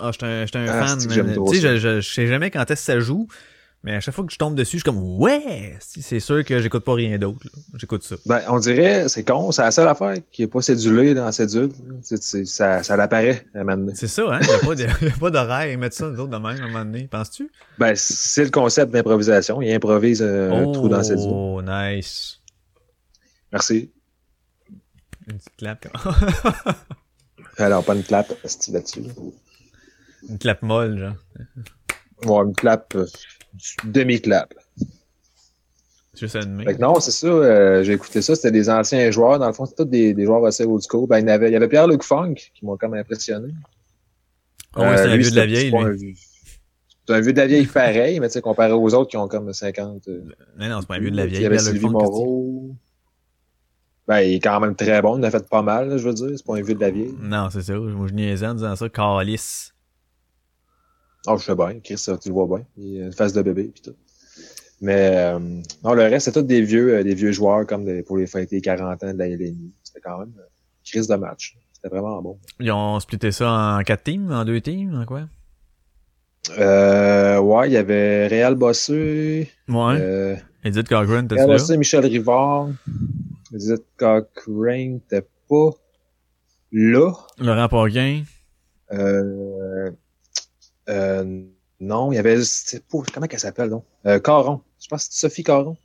Ah, 0.00 0.10
j'étais 0.12 0.26
un, 0.26 0.46
j'étais 0.46 0.58
un 0.58 0.66
Ah, 0.68 0.86
fan. 0.86 0.98
Tu 0.98 1.08
sais, 1.08 1.60
je, 1.60 1.76
je, 1.76 2.00
je 2.00 2.12
sais 2.14 2.26
jamais 2.26 2.50
quand 2.50 2.62
est-ce 2.70 2.80
que 2.80 2.92
ça 2.92 3.00
joue, 3.00 3.28
mais 3.84 3.94
à 3.94 4.00
chaque 4.00 4.14
fois 4.14 4.24
que 4.24 4.32
je 4.32 4.38
tombe 4.38 4.54
dessus, 4.56 4.78
je 4.78 4.82
suis 4.82 4.82
comme, 4.82 5.20
ouais! 5.20 5.76
C'est 5.80 6.18
sûr 6.18 6.42
que 6.44 6.58
j'écoute 6.60 6.84
pas 6.84 6.94
rien 6.94 7.16
d'autre. 7.18 7.46
J'écoute 7.76 8.02
ça. 8.02 8.16
Ben, 8.26 8.40
on 8.48 8.58
dirait, 8.58 9.08
c'est 9.08 9.24
con, 9.24 9.52
c'est 9.52 9.62
la 9.62 9.70
seule 9.70 9.86
affaire 9.86 10.16
qui 10.32 10.42
est 10.42 10.46
pas 10.46 10.62
cédulée 10.62 11.12
dans 11.14 11.30
cédule. 11.30 11.68
C'est- 12.02 12.22
c'est- 12.22 12.44
ça, 12.46 12.82
ça 12.82 12.96
l'apparaît 12.96 13.44
à 13.54 13.58
un 13.60 13.64
moment 13.64 13.76
donné. 13.76 13.92
C'est 13.94 14.08
ça, 14.08 14.22
hein? 14.34 14.40
Il 14.40 14.74
n'y 14.76 14.84
a 15.12 15.16
pas 15.20 15.30
d'horaire. 15.30 15.70
Ils 15.70 15.78
mettent 15.78 15.92
ça, 15.94 16.08
nous 16.10 16.18
autres, 16.18 16.30
de 16.30 16.36
même, 16.38 16.46
à 16.60 16.64
un 16.64 16.66
moment 16.68 16.84
donné. 16.84 17.06
Penses-tu? 17.08 17.50
Ben, 17.78 17.92
c'est 17.94 18.44
le 18.44 18.50
concept 18.50 18.90
d'improvisation. 18.90 19.60
Il 19.62 19.70
improvise 19.72 20.22
euh, 20.22 20.50
un 20.50 20.72
trou 20.72 20.88
dans 20.88 21.02
cédule. 21.04 21.26
Oh, 21.28 21.60
nice. 21.62 22.40
Merci. 23.52 23.92
Une 25.28 25.36
petite 25.38 25.56
clap. 25.56 25.86
Alors, 27.58 27.84
pas 27.84 27.94
une 27.94 28.02
clap 28.02 28.28
là-dessus. 28.42 29.02
Une 30.28 30.38
clap 30.38 30.62
molle, 30.62 30.98
genre. 30.98 31.14
Ouais, 32.26 32.46
une 32.46 32.54
clap, 32.54 32.94
euh, 32.94 33.06
demi-clap. 33.84 34.54
Juste 36.16 36.36
une 36.36 36.54
main. 36.54 36.64
Fait 36.64 36.74
que 36.76 36.80
non, 36.80 37.00
c'est 37.00 37.10
ça, 37.10 37.26
euh, 37.26 37.82
j'ai 37.82 37.94
écouté 37.94 38.22
ça, 38.22 38.36
c'était 38.36 38.52
des 38.52 38.70
anciens 38.70 39.10
joueurs, 39.10 39.38
dans 39.40 39.48
le 39.48 39.52
fond, 39.52 39.66
c'était 39.66 39.82
tous 39.82 39.90
des, 39.90 40.14
des 40.14 40.24
joueurs 40.24 40.44
assez 40.46 40.64
old 40.64 40.82
school. 40.88 41.08
Ben, 41.08 41.18
il 41.18 41.26
y 41.26 41.30
avait, 41.30 41.48
il 41.50 41.52
y 41.52 41.56
avait 41.56 41.68
Pierre-Luc 41.68 42.02
Funk, 42.04 42.34
qui 42.54 42.64
m'ont 42.64 42.76
comme 42.76 42.94
impressionné. 42.94 43.52
Oh, 44.76 44.80
ouais, 44.82 44.96
c'est 44.96 45.02
Euh, 45.08 45.10
un 45.12 45.16
lui, 45.16 45.22
vieux 45.22 45.30
de 45.32 45.36
la 45.36 45.46
vieille, 45.46 45.70
lui. 45.72 46.16
C'est 47.06 47.14
un 47.14 47.20
vieux 47.20 47.32
de 47.32 47.38
la 47.38 47.46
vieille 47.46 47.66
pareil, 47.66 48.18
mais 48.20 48.28
tu 48.28 48.34
sais, 48.34 48.40
comparé 48.40 48.72
aux 48.72 48.94
autres 48.94 49.10
qui 49.10 49.16
ont 49.16 49.28
comme 49.28 49.52
50. 49.52 50.08
euh, 50.08 50.22
Mais 50.56 50.68
non, 50.68 50.80
c'est 50.80 50.86
pas 50.86 50.94
un 50.94 51.00
vieux 51.00 51.10
de 51.10 51.16
la 51.16 51.24
Il 51.24 51.30
vieille. 51.30 51.42
y 51.42 51.46
avait 51.46 51.58
Sylvie 51.58 51.84
Moreau. 51.88 52.74
Ben, 54.06 54.20
il 54.20 54.34
est 54.34 54.40
quand 54.40 54.60
même 54.60 54.76
très 54.76 55.02
bon, 55.02 55.16
il 55.16 55.20
en 55.20 55.22
a 55.24 55.30
fait 55.30 55.48
pas 55.48 55.62
mal, 55.62 55.88
là, 55.88 55.96
je 55.96 56.06
veux 56.06 56.14
dire, 56.14 56.28
c'est 56.36 56.46
pas 56.46 56.56
un 56.56 56.62
vieux 56.62 56.74
de 56.74 56.80
la 56.80 56.90
vieille. 56.90 57.14
Non, 57.20 57.48
c'est 57.50 57.62
ça. 57.62 57.74
Moi, 57.74 58.06
je 58.08 58.14
niaisais 58.14 58.46
en 58.46 58.54
disant 58.54 58.76
ça. 58.76 58.88
Calice. 58.88 59.73
Oh, 61.26 61.36
je 61.38 61.44
sais 61.44 61.54
bien, 61.54 61.80
Chris, 61.80 61.96
tu 62.20 62.28
le 62.28 62.34
vois 62.34 62.46
bien. 62.46 62.66
Il 62.76 63.02
a 63.02 63.06
une 63.06 63.12
face 63.12 63.32
de 63.32 63.42
bébé 63.42 63.64
pis 63.74 63.82
tout. 63.82 63.94
Mais 64.80 65.16
euh, 65.16 65.38
non, 65.82 65.94
le 65.94 66.02
reste, 66.02 66.26
c'est 66.26 66.32
tous 66.32 66.42
des 66.42 66.60
vieux, 66.60 66.96
euh, 66.96 67.02
des 67.02 67.14
vieux 67.14 67.32
joueurs 67.32 67.66
comme 67.66 67.84
des- 67.84 68.02
pour 68.02 68.18
les 68.18 68.26
fêter 68.26 68.60
40 68.60 69.02
ans 69.04 69.12
de 69.14 69.18
la 69.18 69.28
LNI. 69.28 69.72
C'était 69.82 70.00
quand 70.00 70.18
même 70.18 70.34
euh, 70.38 70.42
crise 70.84 71.06
de 71.08 71.14
match. 71.14 71.56
C'était 71.72 71.88
vraiment 71.88 72.20
bon. 72.20 72.38
Ils 72.60 72.70
ont 72.72 73.00
splitté 73.00 73.32
ça 73.32 73.50
en 73.78 73.82
quatre 73.82 74.02
teams, 74.04 74.30
en 74.32 74.44
deux 74.44 74.60
teams, 74.60 74.94
en 75.00 75.06
quoi? 75.06 75.22
Euh, 76.58 77.38
ouais, 77.38 77.70
il 77.70 77.72
y 77.72 77.76
avait 77.78 78.26
Réal 78.26 78.54
Bossé, 78.54 79.50
Ouais. 79.68 79.96
euh, 79.98 80.36
Edith 80.62 80.88
Cochran, 80.88 81.22
t'as-tu 81.26 81.34
Réal 81.36 81.48
là? 81.48 81.54
Bossé, 81.54 81.76
Michel 81.78 82.04
Rivard, 82.04 82.68
Edith 83.54 83.84
Cochrane, 83.96 85.00
t'es 85.08 85.22
pas 85.48 85.70
là. 86.72 87.12
Laurent 87.38 87.68
Paquin. 87.68 88.24
Euh, 88.92 89.90
euh, 90.88 91.42
non, 91.80 92.12
il 92.12 92.16
y 92.16 92.18
avait, 92.18 92.38
comment 93.12 93.26
qu'elle 93.26 93.40
s'appelle, 93.40 93.70
donc? 93.70 93.84
Euh, 94.06 94.18
Caron. 94.18 94.60
Je 94.80 94.88
pense 94.88 95.06
que 95.08 95.14
c'est 95.14 95.20
Sophie 95.20 95.42
Caron. 95.44 95.76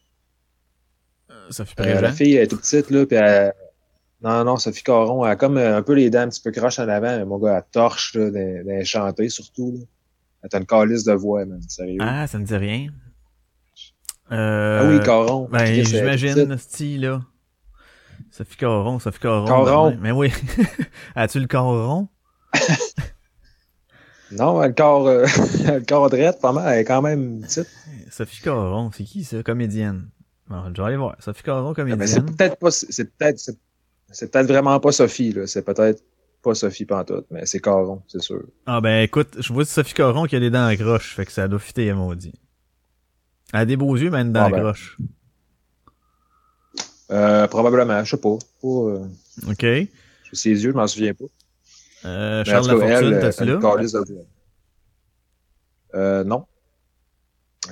Sophie 1.49 1.73
Euh, 1.79 1.85
la 1.85 1.99
Préjean. 2.01 2.15
fille 2.15 2.35
elle 2.35 2.43
est 2.43 2.47
toute 2.47 2.61
petite, 2.61 2.89
là, 2.89 3.05
puis 3.05 3.17
elle... 3.17 3.53
Non, 4.21 4.43
non, 4.43 4.57
Sophie 4.57 4.83
Caron, 4.83 5.25
elle 5.25 5.31
a 5.31 5.35
comme 5.37 5.57
euh, 5.57 5.77
un 5.77 5.81
peu 5.81 5.93
les 5.93 6.09
dents 6.09 6.19
un 6.21 6.29
petit 6.29 6.41
peu 6.41 6.51
croches 6.51 6.79
en 6.79 6.87
avant, 6.89 7.17
mais 7.17 7.25
mon 7.25 7.37
gars, 7.37 7.57
elle 7.57 7.63
torche, 7.71 8.15
là, 8.15 8.29
d'un 8.29 8.83
chanter, 8.83 9.29
surtout, 9.29 9.71
là. 9.71 9.85
Elle 10.43 10.49
a 10.53 10.57
une 10.57 10.65
calice 10.65 11.03
de 11.03 11.13
voix, 11.13 11.45
man, 11.45 11.61
sérieux. 11.67 11.97
Ah, 12.01 12.21
Ah, 12.21 12.27
ça 12.27 12.37
me 12.37 12.45
dit 12.45 12.55
rien. 12.55 12.87
Euh, 14.31 14.97
oui, 14.97 15.03
Caron. 15.03 15.47
Ben, 15.51 15.59
elle 15.59 15.85
j'imagine, 15.87 16.57
style, 16.57 17.01
là. 17.01 17.21
Sophie 18.31 18.57
Caron, 18.57 18.99
Sophie 18.99 19.19
Caron. 19.19 19.45
Caron. 19.45 19.91
ben, 19.91 19.99
Mais 20.01 20.11
oui. 20.11 20.31
As-tu 21.15 21.39
le 21.39 21.47
Caron? 21.47 22.07
Non, 24.31 24.61
le 24.61 24.71
corps, 24.73 25.07
euh, 25.07 25.25
le 25.65 25.85
corps 25.85 26.09
drette, 26.09 26.39
pas 26.39 26.51
mal, 26.51 26.71
elle 26.73 26.79
est 26.81 26.85
quand 26.85 27.01
même 27.01 27.41
petite. 27.41 27.67
Sophie 28.11 28.41
Caron, 28.41 28.91
c'est 28.95 29.03
qui 29.03 29.23
ça? 29.23 29.41
Comédienne? 29.43 30.09
Bon, 30.47 30.63
je 30.75 30.81
vais 30.81 30.87
aller 30.87 30.97
voir. 30.97 31.15
Sophie 31.19 31.43
Caron, 31.43 31.73
Mais 31.77 32.07
c'est 32.07 32.19
comédienne. 32.19 32.35
peut-être 32.35 32.55
pas, 32.57 32.71
c'est 32.71 33.15
peut-être, 33.17 33.39
c'est 33.39 33.57
c'est 34.11 34.31
peut-être 34.31 34.47
vraiment 34.47 34.79
pas 34.79 34.91
Sophie, 34.91 35.33
là. 35.33 35.45
C'est 35.45 35.61
peut-être 35.63 36.03
pas 36.41 36.55
Sophie 36.55 36.85
Pantoute, 36.85 37.25
mais 37.29 37.45
c'est 37.45 37.59
Caron, 37.59 38.01
c'est 38.07 38.21
sûr. 38.21 38.41
Ah 38.65 38.81
ben 38.81 39.03
écoute, 39.03 39.35
je 39.39 39.53
vois 39.53 39.65
Sophie 39.65 39.93
Caron 39.93 40.25
qui 40.25 40.35
a 40.35 40.39
les 40.39 40.49
dents 40.49 40.65
à 40.65 40.75
croche, 40.75 41.15
fait 41.15 41.25
que 41.25 41.31
ça 41.31 41.47
doit 41.47 41.59
fitter 41.59 41.89
à 41.89 41.95
maudit. 41.95 42.33
Elle 43.53 43.59
a 43.59 43.65
des 43.65 43.77
beaux 43.77 43.95
yeux, 43.95 44.09
mais 44.09 44.21
une 44.21 44.31
dent 44.33 44.41
Ah 44.43 44.45
à 44.45 44.49
ben. 44.49 44.59
croche. 44.59 44.97
Euh, 47.11 47.47
probablement, 47.47 48.03
je 48.03 48.11
sais 48.11 48.21
pas. 48.21 48.37
pas 48.61 48.67
euh, 48.67 49.05
OK. 49.49 49.65
Ses 50.31 50.49
yeux, 50.49 50.71
je 50.71 50.75
m'en 50.75 50.87
souviens 50.87 51.13
pas. 51.13 51.25
En 52.03 52.43
Charles 52.45 52.67
Lafortune, 52.67 53.13
elle, 53.13 53.19
t'as-tu 53.19 53.45
là? 53.45 53.55
de. 53.57 54.25
Euh, 55.95 56.23
non. 56.23 56.45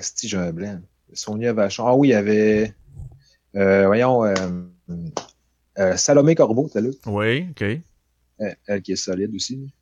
Si 0.01 0.27
j'ai 0.27 0.37
un 0.37 0.51
blanc. 0.51 0.79
Sonia 1.13 1.53
Vachon. 1.53 1.87
Ah 1.87 1.95
oui, 1.95 2.09
il 2.09 2.11
y 2.11 2.15
avait, 2.15 2.73
euh, 3.55 3.85
voyons, 3.85 4.25
euh, 4.25 4.33
euh, 5.79 5.95
Salomé 5.95 6.35
Corbeau, 6.35 6.69
t'as 6.71 6.81
là? 6.81 6.89
Oui, 7.05 7.47
OK. 7.51 7.61
Elle, 8.39 8.57
elle 8.67 8.81
qui 8.81 8.91
est 8.91 8.97
solide 8.97 9.33
aussi. 9.33 9.73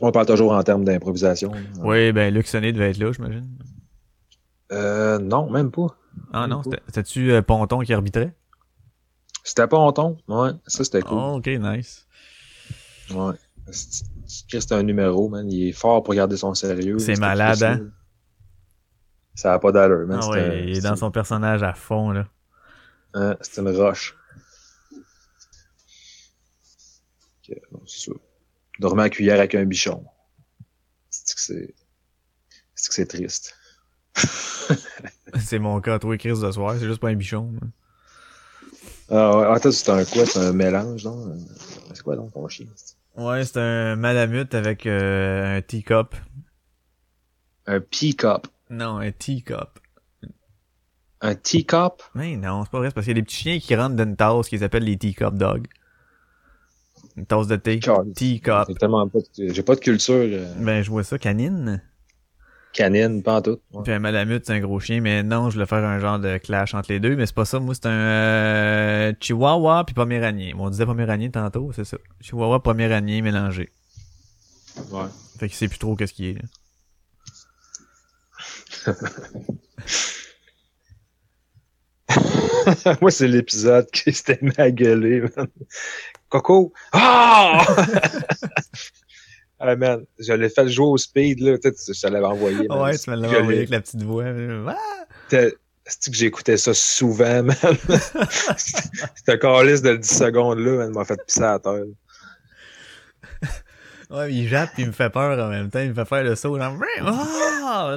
On 0.00 0.12
parle 0.12 0.26
toujours 0.26 0.52
en 0.52 0.62
termes 0.62 0.84
d'improvisation. 0.84 1.52
Oui, 1.82 2.12
ben 2.12 2.32
Luc 2.32 2.46
Sonnet 2.46 2.72
devait 2.72 2.90
être 2.90 2.98
là, 2.98 3.12
j'imagine. 3.12 3.48
Euh, 4.72 5.18
non, 5.18 5.50
même 5.50 5.70
pas. 5.70 5.96
Ah 6.32 6.46
non, 6.46 6.62
Même 6.66 6.78
c'était-tu 6.86 7.32
euh, 7.32 7.42
Ponton 7.42 7.80
qui 7.80 7.92
arbitrait? 7.92 8.34
C'était 9.44 9.66
pas 9.66 9.78
honton. 9.78 10.16
Ouais, 10.28 10.50
ça 10.66 10.84
c'était 10.84 11.02
cool. 11.02 11.18
Oh, 11.18 11.34
OK, 11.38 11.46
nice. 11.46 12.06
Ouais. 13.10 13.34
C'est 13.72 14.72
un 14.72 14.82
numéro, 14.82 15.28
man. 15.28 15.50
Il 15.50 15.68
est 15.68 15.72
fort 15.72 16.02
pour 16.02 16.14
garder 16.14 16.36
son 16.36 16.54
sérieux. 16.54 16.98
C'est 16.98 17.18
malade, 17.18 17.62
hein? 17.62 17.90
Ça 19.34 19.54
a 19.54 19.58
pas 19.58 19.72
d'allure, 19.72 20.06
man. 20.06 20.20
Ah 20.22 20.28
ouais, 20.28 20.64
il 20.68 20.76
est 20.76 20.80
dans 20.82 20.96
son 20.96 21.10
personnage 21.10 21.62
à 21.62 21.72
fond, 21.72 22.10
là. 22.10 22.26
hein, 23.14 23.36
C'est 23.40 23.60
une 23.60 23.70
roche. 23.74 24.16
Ok, 27.48 27.56
bon, 27.72 27.82
c'est 27.86 28.10
ça. 28.10 28.16
Dormir 28.78 29.04
à 29.04 29.10
cuillère 29.10 29.38
avec 29.38 29.54
un 29.54 29.64
bichon. 29.64 30.04
C'est 31.10 31.34
que 31.34 31.40
c'est. 31.40 31.74
C'est 32.74 32.88
que 32.88 32.94
c'est 32.94 33.06
triste? 33.06 33.56
C'est 35.38 35.58
mon 35.60 35.80
cas, 35.80 35.98
toi, 35.98 36.16
Chris, 36.18 36.40
de 36.40 36.50
soir. 36.50 36.74
C'est 36.78 36.86
juste 36.86 37.00
pas 37.00 37.08
un 37.08 37.14
bichon. 37.14 37.44
moi. 37.44 37.60
Ah 39.10 39.38
ouais, 39.38 39.46
attends, 39.46 39.72
c'est 39.72 39.90
un 39.90 40.04
quoi? 40.04 40.24
C'est 40.24 40.38
un 40.38 40.52
mélange, 40.52 41.04
non? 41.04 41.36
C'est 41.92 42.02
quoi 42.02 42.16
donc 42.16 42.32
ton 42.32 42.46
chien? 42.48 42.66
Ouais, 43.16 43.44
c'est 43.44 43.58
un 43.58 43.96
malamute 43.96 44.54
avec 44.54 44.86
euh, 44.86 45.58
un 45.58 45.62
teacup. 45.62 46.14
Un 47.66 47.80
peacup. 47.80 48.46
Non, 48.70 48.98
un 48.98 49.10
teacup. 49.10 49.80
Un 51.20 51.34
teacup? 51.34 52.02
Mais 52.14 52.36
non, 52.36 52.64
c'est 52.64 52.70
pas 52.70 52.78
vrai. 52.78 52.88
C'est 52.88 52.94
parce 52.94 53.06
qu'il 53.06 53.16
y 53.16 53.18
a 53.18 53.20
des 53.20 53.26
petits 53.26 53.36
chiens 53.36 53.58
qui 53.58 53.74
rentrent 53.74 53.96
dans 53.96 54.04
une 54.04 54.16
tasse 54.16 54.48
qu'ils 54.48 54.64
appellent 54.64 54.84
les 54.84 54.96
teacup 54.96 55.34
dogs. 55.34 55.66
Une 57.16 57.26
tasse 57.26 57.48
de 57.48 57.56
thé. 57.56 57.80
Teacup. 58.14 58.66
J'ai 58.68 58.74
tellement 58.74 59.08
pas 59.08 59.18
de, 59.18 59.52
j'ai 59.52 59.62
pas 59.62 59.74
de 59.74 59.80
culture 59.80 60.14
euh, 60.14 60.54
Ben, 60.58 60.82
je 60.82 60.90
vois 60.90 61.02
ça, 61.02 61.18
canine. 61.18 61.82
Canine, 62.72 63.22
pas 63.22 63.36
en 63.36 63.42
tout. 63.42 63.60
Ouais. 63.72 63.82
Puis 63.84 63.92
un 63.92 63.98
malamute, 63.98 64.46
c'est 64.46 64.52
un 64.52 64.60
gros 64.60 64.80
chien. 64.80 65.00
Mais 65.00 65.22
non, 65.22 65.50
je 65.50 65.54
voulais 65.54 65.66
faire 65.66 65.84
un 65.84 65.98
genre 65.98 66.18
de 66.18 66.38
clash 66.38 66.74
entre 66.74 66.92
les 66.92 67.00
deux. 67.00 67.16
Mais 67.16 67.26
c'est 67.26 67.34
pas 67.34 67.44
ça. 67.44 67.58
Moi, 67.60 67.74
c'est 67.74 67.86
un 67.86 67.90
euh, 67.90 69.12
chihuahua 69.20 69.84
puis 69.84 69.94
poméranie. 69.94 70.54
Bon, 70.54 70.66
on 70.66 70.70
disait 70.70 70.86
poméranie 70.86 71.30
tantôt, 71.30 71.72
c'est 71.74 71.84
ça. 71.84 71.96
Chihuahua, 72.20 72.62
poméranie 72.62 73.22
mélangé. 73.22 73.70
Ouais. 74.90 75.04
Fait 75.38 75.48
qu'il 75.48 75.56
sait 75.56 75.68
plus 75.68 75.78
trop 75.78 75.96
qu'est-ce 75.96 76.12
qu'il 76.12 76.26
est. 76.26 76.34
là. 76.34 76.42
Moi, 83.00 83.10
c'est 83.10 83.28
l'épisode 83.28 83.90
qui 83.90 84.12
s'était 84.12 84.38
mis 84.42 84.52
à 84.58 84.70
gueuler, 84.70 85.22
man. 85.36 85.48
Coco! 86.28 86.72
Ah! 86.92 87.64
ah, 89.60 89.76
man, 89.76 90.04
je 90.18 90.32
l'ai 90.32 90.48
fait 90.48 90.68
jouer 90.68 90.86
au 90.86 90.96
speed, 90.96 91.40
là. 91.40 91.58
Tu 91.58 91.70
sais, 91.76 91.92
je 91.92 92.00
te 92.00 92.06
l'avais 92.06 92.26
envoyé. 92.26 92.66
man. 92.66 92.80
Ouais, 92.80 92.98
tu 92.98 93.10
me 93.10 93.16
l'avais 93.16 93.36
envoyé 93.38 93.58
avec 93.58 93.70
la 93.70 93.80
petite 93.80 94.02
voix. 94.02 94.24
Ah! 94.68 94.76
C'est 95.84 96.10
que 96.10 96.16
j'écoutais 96.16 96.56
ça 96.56 96.72
souvent, 96.72 97.42
man? 97.42 97.56
C'était 98.56 99.38
calice 99.38 99.82
de 99.82 99.96
10 99.96 100.08
secondes, 100.08 100.58
là, 100.60 100.76
man, 100.76 100.92
m'a 100.92 101.04
fait 101.04 101.20
pisser 101.26 101.42
à 101.42 101.58
terre. 101.58 101.84
Ouais, 104.10 104.26
mais 104.26 104.34
il 104.34 104.48
jappe 104.48 104.70
puis 104.74 104.82
il 104.82 104.88
me 104.88 104.92
fait 104.92 105.10
peur 105.10 105.38
en 105.38 105.48
même 105.50 105.70
temps. 105.70 105.78
Il 105.78 105.90
me 105.90 105.94
fait 105.94 106.04
faire 106.04 106.24
le 106.24 106.34
saut. 106.34 106.58
Genre, 106.58 106.76
ah! 107.02 107.96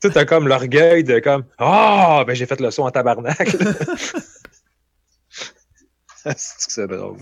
Tout 0.00 0.10
a 0.16 0.24
comme 0.24 0.48
l'orgueil 0.48 1.04
de 1.04 1.20
comme, 1.20 1.44
ah, 1.58 2.24
ben 2.26 2.34
j'ai 2.34 2.46
fait 2.46 2.60
le 2.60 2.72
saut 2.72 2.82
en 2.82 2.90
tabarnak. 2.90 3.48
c'est 6.16 6.34
que 6.34 6.72
c'est 6.72 6.88
drôle? 6.88 7.18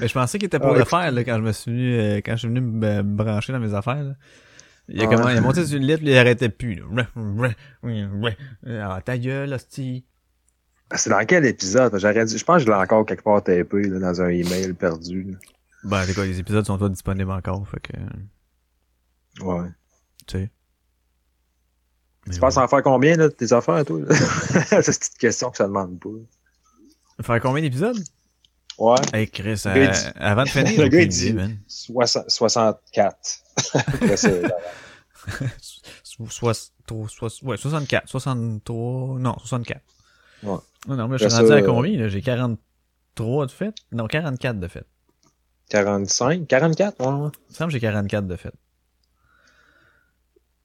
Mais 0.00 0.08
je 0.08 0.14
pensais 0.14 0.38
qu'il 0.38 0.46
était 0.46 0.58
pour 0.58 0.68
Ah, 0.70 0.74
le 0.74 0.80
écoute. 0.80 0.90
faire 0.90 1.10
là, 1.12 1.24
quand 1.24 1.36
je 1.36 1.42
me 1.42 1.52
suis 1.52 1.70
venu, 1.70 1.98
euh, 1.98 2.16
quand 2.18 2.32
je 2.32 2.36
suis 2.38 2.48
venu 2.48 2.60
me, 2.60 3.02
me 3.02 3.02
brancher 3.02 3.52
dans 3.52 3.58
mes 3.60 3.74
affaires. 3.74 4.02
Là. 4.02 4.14
Il 4.88 5.00
a, 5.00 5.04
Ah. 5.04 5.06
comment, 5.08 5.28
il 5.28 5.36
a 5.36 5.40
monté 5.40 5.66
sur 5.66 5.76
une 5.76 5.84
lettre, 5.84 6.02
il 6.04 6.16
arrêtait 6.16 6.48
plus. 6.48 6.82
Là. 6.92 7.06
Ah, 8.66 9.00
ta 9.04 9.18
gueule, 9.18 9.52
hostie. 9.52 10.04
C'est 10.94 11.10
dans 11.10 11.24
quel 11.26 11.44
épisode? 11.44 11.92
J'aurais 11.98 12.26
je 12.26 12.44
pense 12.44 12.56
que 12.56 12.62
je 12.62 12.66
l'ai 12.66 12.74
encore 12.78 13.04
quelque 13.04 13.22
part 13.22 13.42
tapé, 13.42 13.82
là, 13.82 13.98
dans 13.98 14.22
un 14.22 14.28
email 14.28 14.72
perdu. 14.72 15.24
là. 15.32 15.38
Ben, 15.84 16.02
c'est 16.04 16.14
quoi, 16.14 16.24
les 16.24 16.38
épisodes 16.40 16.64
sont 16.64 16.78
pas 16.78 16.88
disponibles 16.88 17.30
encore, 17.30 17.68
fait 17.68 17.80
que, 17.80 17.92
Ouais. 19.44 19.68
tu 20.26 20.38
sais. 20.38 20.50
Tu 22.32 22.40
penses 22.40 22.56
ouais. 22.56 22.62
en 22.62 22.68
faire 22.68 22.82
combien, 22.82 23.16
là, 23.16 23.28
de 23.28 23.32
tes 23.32 23.52
affaires, 23.52 23.84
toi? 23.84 24.00
c'est 24.66 24.76
une 24.76 24.82
petite 24.82 25.18
question 25.18 25.50
que 25.50 25.56
ça 25.56 25.66
demande 25.66 25.98
pas. 26.00 26.08
Faire 27.22 27.40
combien 27.40 27.62
d'épisodes? 27.62 27.96
Ouais. 28.78 28.96
Hey, 29.12 29.28
Chris, 29.28 29.62
euh, 29.66 29.90
dit- 29.90 29.98
avant 30.16 30.44
de 30.44 30.48
finir, 30.66 30.80
Le 30.82 30.88
gars, 30.88 30.98
aucune 30.98 31.00
il 31.00 31.02
idée, 31.02 31.10
dit- 31.30 31.32
man. 31.32 31.58
Soixante- 31.66 32.30
64. 32.30 33.16
Après, 33.74 34.16
c'est- 34.16 34.42
Soit, 36.04 36.54
soit, 36.88 37.08
soit, 37.08 37.42
ouais, 37.42 37.56
64, 37.56 38.08
63, 38.08 39.18
non, 39.18 39.36
64. 39.40 39.80
Ouais. 40.42 40.56
Non, 40.86 40.96
non, 40.96 41.08
mais 41.08 41.18
je 41.18 41.28
suis 41.28 41.36
rendu 41.36 41.52
à 41.52 41.62
combien, 41.62 41.98
là? 41.98 42.08
J'ai 42.08 42.22
43 42.22 43.46
de 43.46 43.50
fait? 43.50 43.74
Non, 43.92 44.06
44 44.06 44.58
de 44.58 44.68
fait. 44.68 44.86
45? 45.68 46.46
44? 46.46 47.00
Ouais, 47.00 47.06
ouais. 47.24 47.30
Il 47.48 47.52
me 47.52 47.54
semble 47.54 47.68
que 47.68 47.72
j'ai 47.72 47.80
44 47.80 48.26
de 48.26 48.36
fait. 48.36 48.52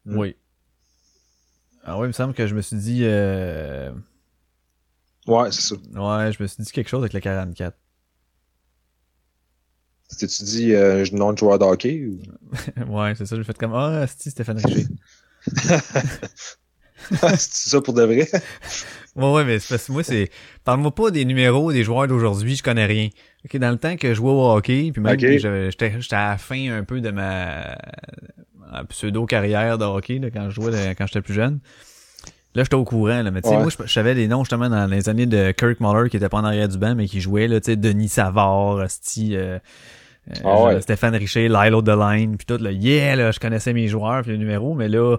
Hmm. 0.05 0.17
Oui. 0.17 0.35
Ah 1.83 1.97
oui, 1.97 2.05
il 2.05 2.07
me 2.07 2.13
semble 2.13 2.33
que 2.33 2.47
je 2.47 2.55
me 2.55 2.61
suis 2.61 2.77
dit... 2.77 3.01
Euh... 3.03 3.91
Ouais, 5.27 5.51
c'est 5.51 5.61
ça. 5.61 5.75
Ouais, 5.75 6.31
je 6.31 6.41
me 6.41 6.47
suis 6.47 6.63
dit 6.63 6.71
quelque 6.71 6.89
chose 6.89 7.01
avec 7.01 7.13
le 7.13 7.19
44. 7.19 7.75
Tu 10.17 10.25
dis 10.43 10.73
euh, 10.73 11.05
nom 11.11 11.33
de 11.33 11.37
joueur 11.37 11.59
de 11.59 11.65
hockey? 11.65 12.05
Ou... 12.07 12.19
ouais, 12.97 13.13
c'est 13.15 13.25
ça, 13.25 13.35
j'ai 13.35 13.43
fait 13.43 13.57
comme... 13.57 13.73
Ah, 13.73 14.05
c'est 14.07 14.29
Stéphane 14.29 14.57
Richer. 14.57 14.87
c'est 17.11 17.69
ça 17.69 17.81
pour 17.81 17.93
de 17.93 18.03
vrai? 18.03 18.29
ouais, 19.15 19.31
ouais, 19.33 19.43
mais 19.45 19.59
c'est 19.59 19.69
parce 19.69 19.87
que 19.87 19.91
moi, 19.91 20.03
c'est... 20.03 20.29
Parle-moi 20.63 20.93
pas 20.95 21.11
des 21.11 21.25
numéros 21.25 21.71
des 21.73 21.83
joueurs 21.83 22.07
d'aujourd'hui, 22.07 22.55
je 22.55 22.63
connais 22.63 22.85
rien. 22.85 23.09
Ok, 23.45 23.57
dans 23.57 23.71
le 23.71 23.77
temps 23.77 23.97
que 23.97 24.09
je 24.09 24.13
jouais 24.13 24.31
au 24.31 24.51
hockey, 24.51 24.91
puis 24.93 25.01
même 25.01 25.13
Ok. 25.13 25.19
que 25.19 25.37
j'avais- 25.37 25.69
j'étais 25.71 25.99
j'étais 25.99 26.15
à 26.15 26.29
la 26.29 26.37
fin 26.37 26.71
un 26.71 26.83
peu 26.83 27.01
de 27.01 27.11
ma 27.11 27.75
ma 28.71 28.85
pseudo-carrière 28.85 29.77
de 29.77 29.83
hockey, 29.85 30.19
là, 30.19 30.31
quand 30.31 30.49
je 30.49 30.55
jouais, 30.55 30.71
là, 30.71 30.95
quand 30.95 31.05
j'étais 31.05 31.21
plus 31.21 31.33
jeune. 31.33 31.59
Là, 32.55 32.63
j'étais 32.63 32.75
au 32.75 32.85
courant, 32.85 33.21
là. 33.21 33.31
Mais 33.31 33.41
tu 33.41 33.49
sais, 33.49 33.55
Ouais. 33.55 33.61
moi, 33.63 33.71
je 33.85 33.91
savais 33.91 34.13
les 34.13 34.27
noms, 34.27 34.43
justement, 34.43 34.69
dans 34.69 34.85
les 34.89 35.09
années 35.09 35.25
de 35.25 35.51
Kirk 35.51 35.79
Muller, 35.79 36.09
qui 36.09 36.17
était 36.17 36.29
pas 36.29 36.37
en 36.37 36.43
arrière 36.45 36.69
du 36.69 36.77
banc, 36.77 36.95
mais 36.95 37.07
qui 37.07 37.19
jouait, 37.19 37.47
là, 37.47 37.59
tu 37.59 37.71
sais, 37.71 37.75
Denis 37.75 38.09
Savard, 38.09 38.89
Sti, 38.89 39.35
euh, 39.35 39.59
euh, 40.29 40.33
Ah 40.43 40.63
ouais. 40.63 40.81
Stéphane 40.81 41.15
Richer, 41.15 41.47
Lilo 41.49 41.81
Deline, 41.81 42.37
puis 42.37 42.45
tout, 42.45 42.57
là, 42.57 42.71
yeah, 42.71 43.15
là, 43.15 43.31
je 43.31 43.39
connaissais 43.39 43.73
mes 43.73 43.87
joueurs, 43.87 44.21
puis 44.23 44.31
les 44.31 44.37
numéros, 44.37 44.73
mais 44.73 44.87
là, 44.89 45.17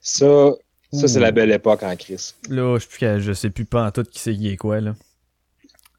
Ça, 0.00 0.50
ça 0.92 1.08
c'est 1.08 1.20
la 1.20 1.30
belle 1.32 1.50
époque 1.50 1.82
en 1.82 1.94
crise. 1.96 2.34
là, 2.48 2.76
je 2.78 2.82
sais 2.84 2.88
plus, 3.16 3.20
je 3.22 3.32
sais 3.32 3.50
plus 3.50 3.64
pas 3.64 3.86
en 3.86 3.90
tout 3.90 4.04
qui 4.04 4.18
c'est 4.18 4.34
qui 4.34 4.48
est 4.48 4.56
quoi, 4.56 4.80
là. 4.80 4.94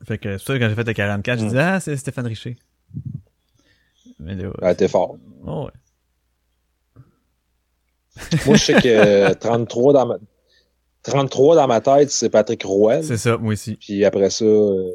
Fait 0.07 0.17
que, 0.17 0.37
c'est 0.37 0.45
ça, 0.45 0.57
quand 0.59 0.69
j'ai 0.69 0.75
fait 0.75 0.87
le 0.87 0.93
44, 0.93 1.39
j'ai 1.39 1.45
Mm. 1.45 1.49
dit, 1.49 1.57
ah, 1.59 1.79
c'est 1.79 1.95
Stéphane 1.97 2.25
Richer. 2.27 2.55
Mais 4.19 4.35
là, 4.35 4.49
Ah, 4.61 4.73
t'es 4.75 4.87
fort. 4.87 5.17
oh, 5.45 5.65
ouais. 5.65 5.71
Moi, 8.45 8.55
je 8.57 8.63
sais 8.63 8.73
que 8.73 8.87
euh, 8.87 9.33
33 9.33 9.93
dans 9.93 10.05
ma... 10.05 10.15
33 11.03 11.55
dans 11.55 11.67
ma 11.67 11.79
tête, 11.79 12.11
c'est 12.11 12.29
Patrick 12.29 12.63
Roy. 12.63 13.01
C'est 13.03 13.17
ça, 13.17 13.37
moi 13.37 13.53
aussi. 13.53 13.75
Puis 13.75 14.03
après 14.03 14.29
ça, 14.29 14.43
euh, 14.43 14.91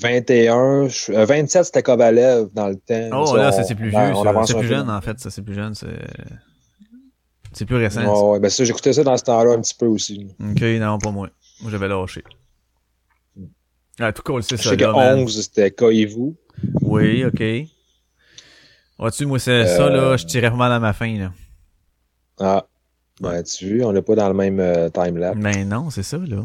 21, 0.00 0.88
je- 0.88 1.12
euh, 1.12 1.24
27, 1.24 1.64
c'était 1.64 1.82
Kovalev 1.82 2.48
dans 2.52 2.68
le 2.68 2.76
temps. 2.76 3.22
Oh, 3.22 3.26
Ça, 3.26 3.36
là, 3.36 3.52
ça, 3.52 3.62
c'est 3.62 3.74
plus 3.74 3.90
vieux, 3.90 3.98
C'est 4.46 4.54
plus 4.54 4.62
peu. 4.62 4.66
jeune, 4.66 4.90
en 4.90 5.00
fait, 5.00 5.18
ça, 5.20 5.30
c'est 5.30 5.42
plus 5.42 5.54
jeune, 5.54 5.74
c'est... 5.74 5.88
Plus 7.66 7.76
récent, 7.76 8.00
ça. 8.02 8.24
Ouais, 8.24 8.40
ben 8.40 8.48
ça, 8.48 8.64
j'écoutais 8.64 8.92
ça 8.94 9.04
dans 9.04 9.16
ce 9.16 9.24
temps-là 9.24 9.52
un 9.52 9.60
petit 9.60 9.74
peu 9.74 9.86
aussi. 9.86 10.34
Ok, 10.40 10.62
non, 10.62 10.98
pas 10.98 11.10
moi. 11.10 11.28
Moi, 11.60 11.70
j'avais 11.70 11.86
lâché. 11.88 12.24
Ah, 14.00 14.10
tout 14.12 14.22
cool, 14.22 14.42
c'est 14.42 14.56
Je 14.56 14.62
ça, 14.62 14.70
sais 14.70 14.76
que 14.78 14.82
là, 14.84 14.92
man. 14.92 15.18
11, 15.20 15.42
c'était 15.42 15.70
Koivu. 15.70 16.32
Oui, 16.80 17.24
ok. 17.26 17.42
Vois-tu, 18.98 19.26
moi, 19.26 19.38
c'est 19.38 19.66
ça, 19.66 19.88
là, 19.90 19.98
Euh. 20.12 20.16
je 20.16 20.24
tirais 20.26 20.50
mal 20.50 20.72
à 20.72 20.80
ma 20.80 20.92
fin, 20.94 21.18
là. 21.18 21.32
Ah. 22.40 22.66
Ben, 23.20 23.42
tu 23.42 23.78
vois, 23.78 23.88
on 23.88 23.92
n'est 23.92 24.02
pas 24.02 24.14
dans 24.16 24.28
le 24.28 24.34
même 24.34 24.58
euh, 24.58 24.88
timelapse. 24.88 25.38
Ben 25.38 25.68
non, 25.68 25.90
c'est 25.90 26.02
ça, 26.02 26.16
là. 26.18 26.42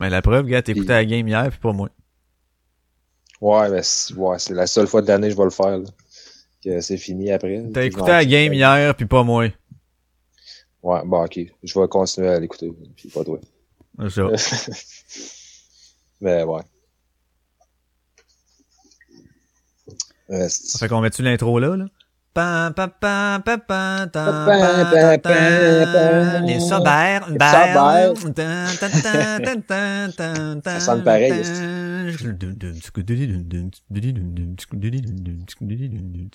Mais 0.00 0.10
la 0.10 0.22
preuve, 0.22 0.46
gars, 0.46 0.62
t'écoutais 0.62 0.92
la 0.92 1.04
game 1.04 1.26
hier, 1.28 1.48
puis 1.50 1.58
pas 1.58 1.72
moi. 1.72 1.88
Ouais, 3.40 3.68
mais 3.70 3.82
c'est 3.82 4.14
ouais, 4.14 4.38
c'est 4.38 4.54
la 4.54 4.66
seule 4.66 4.86
fois 4.86 5.02
de 5.02 5.08
l'année 5.08 5.28
que 5.28 5.32
je 5.32 5.38
vais 5.38 5.44
le 5.44 5.50
faire. 5.50 5.78
Là. 5.78 5.84
Que 6.64 6.80
c'est 6.80 6.96
fini 6.96 7.30
après. 7.30 7.62
T'as 7.72 7.84
écouté 7.84 8.08
la 8.08 8.24
game 8.24 8.52
hier, 8.52 8.94
puis 8.96 9.06
pas 9.06 9.22
moi. 9.22 9.46
Ouais, 10.82 11.00
bon, 11.04 11.24
ok. 11.24 11.38
Je 11.62 11.78
vais 11.80 11.88
continuer 11.88 12.28
à 12.28 12.40
l'écouter. 12.40 12.70
Puis 12.96 13.08
pas 13.08 13.24
toi. 13.24 13.38
C'est 14.08 14.10
ça. 14.10 14.72
mais 16.20 16.42
ouais. 16.44 16.62
Euh, 20.30 20.48
c'est- 20.48 20.66
Ça 20.72 20.78
fait 20.78 20.88
qu'on 20.88 21.00
met-tu 21.00 21.22
l'intro 21.22 21.58
là, 21.58 21.76
là? 21.76 21.86
Les 26.46 26.60
ta, 30.62 30.70
Ça 30.74 30.80
sonne 30.80 31.02
pareil, 31.04 31.32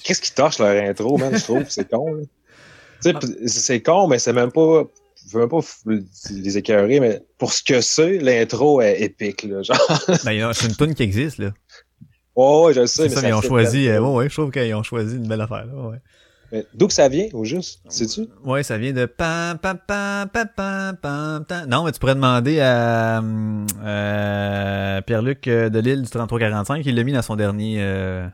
Qu'est-ce 0.04 0.22
qui 0.22 0.34
torche 0.34 0.60
leur 0.60 0.84
intro, 0.90 1.18
man, 1.18 1.36
je 1.36 1.44
trouve? 1.44 1.64
C'est 1.70 1.90
con, 1.90 2.22
p- 3.14 3.28
c'est 3.48 3.82
con, 3.82 4.08
mais 4.08 4.20
c'est 4.20 4.34
même 4.34 4.52
pas. 4.52 4.84
Je 5.26 5.38
veux 5.38 5.40
même 5.42 5.50
pas 5.50 5.60
les 6.32 6.58
écœurer, 6.58 7.00
mais 7.00 7.22
pour 7.38 7.54
ce 7.54 7.64
que 7.64 7.80
c'est, 7.80 8.18
l'intro 8.20 8.82
est 8.82 9.00
épique, 9.02 9.44
là. 9.44 9.64
Genre. 9.64 9.78
Ben, 10.26 10.52
c'est 10.54 10.68
une 10.68 10.76
tune 10.76 10.94
qui 10.94 11.04
existe, 11.04 11.38
là. 11.38 11.52
Ouais, 12.36 12.66
ouais, 12.66 12.74
je 12.74 12.86
sais, 12.86 13.10
C'est 13.10 13.16
mais 13.16 13.22
ça, 13.22 13.28
ils 13.30 13.34
ont 13.34 13.42
choisi, 13.42 13.88
euh, 13.90 14.02
ouais, 14.02 14.28
je 14.30 14.34
trouve 14.34 14.52
qu'ils 14.52 14.74
ont 14.74 14.84
choisi 14.84 15.16
une 15.18 15.28
belle 15.28 15.42
affaire, 15.42 15.66
là, 15.66 15.74
ouais. 15.90 15.98
Mais 16.52 16.66
D'où 16.76 16.88
que 16.88 16.94
ça 16.94 17.10
vient, 17.10 17.28
au 17.34 17.44
juste? 17.46 17.80
Sais-tu? 17.90 18.28
Ouais, 18.44 18.62
ça 18.62 18.78
vient 18.78 18.92
de 18.94 19.06
pa 19.08 19.56
pa 19.60 19.74
pa 19.74 20.28
pa 20.32 20.46
pa 20.46 20.94
pa 21.02 21.40
ta. 21.48 21.66
Non, 21.66 21.84
mais 21.84 21.92
tu 21.92 22.00
pourrais 22.00 22.14
demander 22.14 22.60
à 22.60 23.24
euh, 23.24 25.02
Pierre-Luc 25.02 25.48
euh, 25.48 25.70
de 25.70 25.80
Lille 25.80 26.04
du 26.04 26.10
3345, 26.10 26.86
il 26.86 26.96
l'a 26.96 27.04
mis 27.04 27.12
dans 27.14 27.24
son 27.24 27.36
dernier 27.36 27.78
euh, 27.80 28.28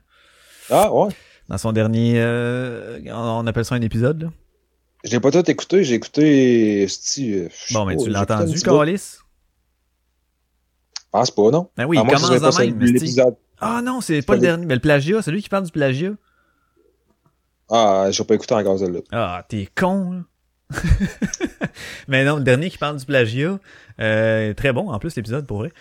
Ah, 0.70 0.94
ouais. 0.94 1.14
dans 1.48 1.58
son 1.58 1.72
dernier 1.72 2.16
euh, 2.18 3.00
on 3.10 3.48
appelle 3.48 3.64
ça 3.64 3.76
un 3.76 3.82
épisode 3.82 4.24
là. 4.24 4.30
Je 5.06 5.12
l'ai 5.12 5.22
pas 5.22 5.32
tout 5.32 5.50
écouté, 5.50 5.86
j'ai 5.86 5.96
écouté. 5.96 6.86
euh, 6.86 7.48
Bon, 7.72 7.86
mais 7.86 7.96
pas, 7.96 8.04
tu 8.04 8.10
l'as 8.10 8.22
entendu. 8.24 8.62
Calis? 8.62 9.20
Pense 11.12 11.32
pas, 11.32 11.52
non? 11.52 11.70
Ben 11.78 11.86
oui, 11.86 11.98
À 11.98 12.02
il 12.02 12.08
commence 12.08 12.38
pas 12.40 12.60
même. 12.66 12.80
l'épisode. 12.80 13.36
Ah 13.62 13.82
non, 13.84 14.02
c'est 14.02 14.22
pas 14.22 14.36
le 14.36 14.42
dernier, 14.42 14.66
mais 14.66 14.76
le 14.76 14.80
plagiat, 14.82 15.22
c'est 15.22 15.32
lui 15.32 15.42
qui 15.42 15.50
parle 15.50 15.66
du 15.66 15.72
plagiat? 15.72 16.12
Ah, 17.70 18.08
j'ai 18.12 18.24
pas 18.24 18.36
écouté 18.36 18.54
encore 18.56 18.80
celle-là. 18.80 19.00
Ah, 19.12 19.46
t'es 19.48 19.68
con, 19.76 20.12
là. 20.12 20.22
Mais 22.08 22.24
non, 22.26 22.38
le 22.38 22.44
dernier 22.44 22.70
qui 22.70 22.78
parle 22.78 22.98
du 22.98 23.06
plagiat, 23.06 23.60
euh, 24.00 24.54
très 24.54 24.72
bon 24.72 24.90
en 24.92 25.00
plus 25.00 25.16
l'épisode 25.16 25.48
pour 25.48 25.58
vrai. 25.60 25.72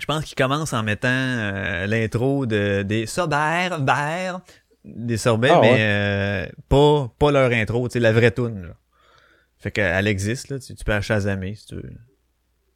Je 0.00 0.06
pense 0.06 0.24
qu'il 0.24 0.34
commence 0.34 0.72
en 0.72 0.82
mettant 0.82 1.08
euh, 1.08 1.86
l'intro 1.86 2.44
de 2.46 2.82
des 2.82 3.06
sorbets, 3.06 3.68
verts, 3.80 4.40
des 4.84 5.16
sorbets, 5.16 5.50
Ah, 5.52 5.60
mais 5.60 5.70
ouais. 5.70 5.76
euh, 5.80 6.46
pas 6.68 7.12
pas 7.18 7.30
leur 7.30 7.52
intro, 7.52 7.86
tu 7.88 7.92
sais 7.94 8.00
la 8.00 8.12
vraie 8.12 8.32
tune. 8.32 8.62
Là. 8.62 8.74
Fait 9.58 9.70
qu'elle 9.70 10.08
existe 10.08 10.48
là, 10.50 10.58
tu, 10.58 10.74
tu 10.74 10.84
peux 10.84 10.90
la 10.92 11.00
chasamer 11.00 11.54
si 11.54 11.66
tu 11.66 11.76
veux. 11.76 11.90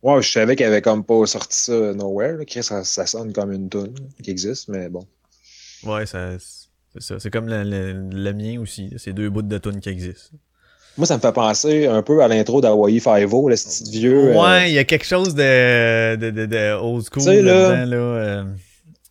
Ouais, 0.07 0.23
je 0.23 0.31
savais 0.31 0.55
qu'elle 0.55 0.69
avait 0.69 0.83
comme 0.83 1.05
pas 1.05 1.27
sorti 1.27 1.59
ça 1.59 1.73
nowhere, 1.95 2.37
là. 2.39 2.63
Ça, 2.63 2.85
ça 2.85 3.07
sonne 3.07 3.33
comme 3.33 3.53
une 3.53 3.69
tune 3.69 3.95
qui 4.23 4.31
existe, 4.31 4.69
mais 4.69 4.89
bon. 4.89 5.05
Ouais, 5.85 6.07
ça 6.07 6.31
c'est 6.93 7.01
ça, 7.03 7.19
c'est 7.19 7.31
comme 7.31 7.49
le, 7.49 7.63
le, 7.65 7.93
le 8.11 8.33
mien 8.33 8.61
aussi, 8.61 8.91
c'est 8.97 9.13
deux 9.13 9.29
bouts 9.31 9.43
de 9.43 9.59
tune 9.59 9.81
qui 9.81 9.89
existent. 9.89 10.37
Moi, 10.97 11.07
ça 11.07 11.17
me 11.17 11.21
fait 11.21 11.33
penser 11.33 11.87
un 11.87 12.03
peu 12.03 12.23
à 12.23 12.29
l'intro 12.29 12.61
d'Hawaii 12.63 13.01
Five-O, 13.01 13.49
le 13.51 13.55
petit 13.57 13.91
vieux. 13.91 14.31
euh, 14.31 14.41
Ouais, 14.41 14.71
il 14.71 14.75
y 14.75 14.79
a 14.79 14.85
quelque 14.85 15.05
chose 15.05 15.35
de 15.35 16.17
de, 16.17 16.31
de, 16.31 16.47
de 16.47 16.73
old 16.81 17.05
school 17.05 17.23
Tu 17.25 17.29
sais, 17.31 17.43
là- 17.43 17.69
là-dedans, 17.75 17.91
là. 17.91 17.97
euh. 17.97 18.45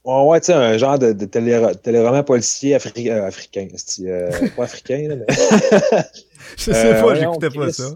Ouais, 0.05 0.23
ouais, 0.29 0.39
tu 0.39 0.45
sais, 0.47 0.53
un 0.53 0.77
genre 0.77 0.97
de, 0.97 1.13
de 1.13 1.25
télé- 1.25 1.71
téléroman 1.83 2.23
policier 2.23 2.75
afri- 2.75 3.09
euh, 3.11 3.27
africain. 3.27 3.67
Euh, 4.01 4.31
pas 4.55 4.63
africain, 4.63 5.07
là, 5.09 5.15
mais 5.17 5.25
Je 6.57 6.63
sais 6.63 6.71
pas, 7.01 7.15
j'écoutais 7.15 7.49
pas 7.49 7.71
ça. 7.71 7.89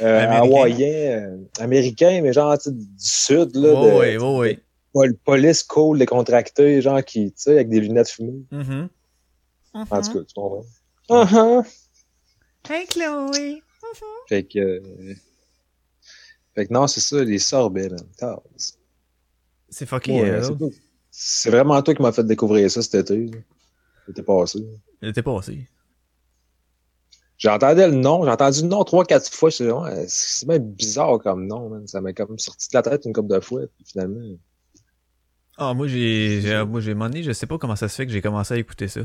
Euh, 0.00 0.20
Américain. 0.24 0.56
hawaïen, 0.56 0.92
euh, 1.22 1.36
américain, 1.62 2.20
mais 2.22 2.32
genre 2.32 2.56
tu 2.58 2.64
sais, 2.64 2.70
du 2.72 2.86
sud, 2.98 3.56
là. 3.56 3.72
Oh, 3.74 3.84
de, 3.86 3.98
oui, 4.00 4.16
oh, 4.20 4.40
oui. 4.40 4.58
pol- 4.92 5.16
police 5.24 5.62
cool, 5.62 5.98
décontracté, 5.98 6.80
genre 6.80 7.04
qui, 7.04 7.32
tu 7.32 7.42
sais, 7.42 7.52
avec 7.52 7.68
des 7.68 7.80
lunettes 7.80 8.08
fumées. 8.10 8.44
Mhm. 8.50 8.88
En 9.74 9.84
tout 9.84 10.12
cas, 10.12 10.24
tu 10.24 10.34
comprends. 10.34 10.64
Uh-huh. 11.08 11.64
Hey 12.68 12.86
Chloé. 12.86 13.62
Fait 14.28 14.44
que. 14.44 14.58
euh, 14.58 15.14
Fait 16.54 16.66
que 16.66 16.72
non, 16.72 16.86
c'est 16.86 17.00
ça, 17.00 17.22
les 17.24 17.38
sorbets, 17.38 17.88
man. 17.88 18.38
C'est- 19.70 19.86
fucké. 19.86 20.12
ouais, 20.20 20.40
c'est 21.10 21.50
vraiment 21.50 21.80
toi 21.82 21.94
qui 21.94 22.02
m'as 22.02 22.12
fait 22.12 22.24
découvrir 22.24 22.70
ça 22.70 22.82
cet 22.82 22.94
été. 23.10 23.30
C'était 24.06 24.22
passé. 24.22 24.58
il 25.02 25.08
était 25.10 25.22
passé. 25.22 25.66
J'entendais 27.40 27.88
le 27.88 27.94
nom, 27.94 28.22
j'ai 28.24 28.30
entendu 28.30 28.60
le 28.62 28.68
nom 28.68 28.84
trois, 28.84 29.04
quatre 29.04 29.28
fois. 29.32 29.48
Je 29.50 29.64
ouais, 29.64 30.04
c'est 30.06 30.46
même 30.46 30.62
bizarre 30.72 31.18
comme 31.18 31.46
nom, 31.46 31.68
man. 31.70 31.86
Ça 31.88 32.00
m'a 32.02 32.12
comme 32.12 32.38
sorti 32.38 32.68
de 32.68 32.76
la 32.76 32.82
tête 32.82 33.06
une 33.06 33.12
couple 33.14 33.34
de 33.34 33.40
fois, 33.40 33.62
puis 33.74 33.84
finalement. 33.90 34.20
Ah, 35.56 35.74
moi, 35.74 35.88
j'ai, 35.88 36.42
moi, 36.68 36.80
j'ai 36.80 36.94
monné, 36.94 37.22
je 37.22 37.32
sais 37.32 37.46
pas 37.46 37.56
comment 37.58 37.76
ça 37.76 37.88
se 37.88 37.94
fait 37.96 38.06
que 38.06 38.12
j'ai 38.12 38.20
commencé 38.22 38.54
à 38.54 38.56
écouter 38.58 38.88
ça. 38.88 39.00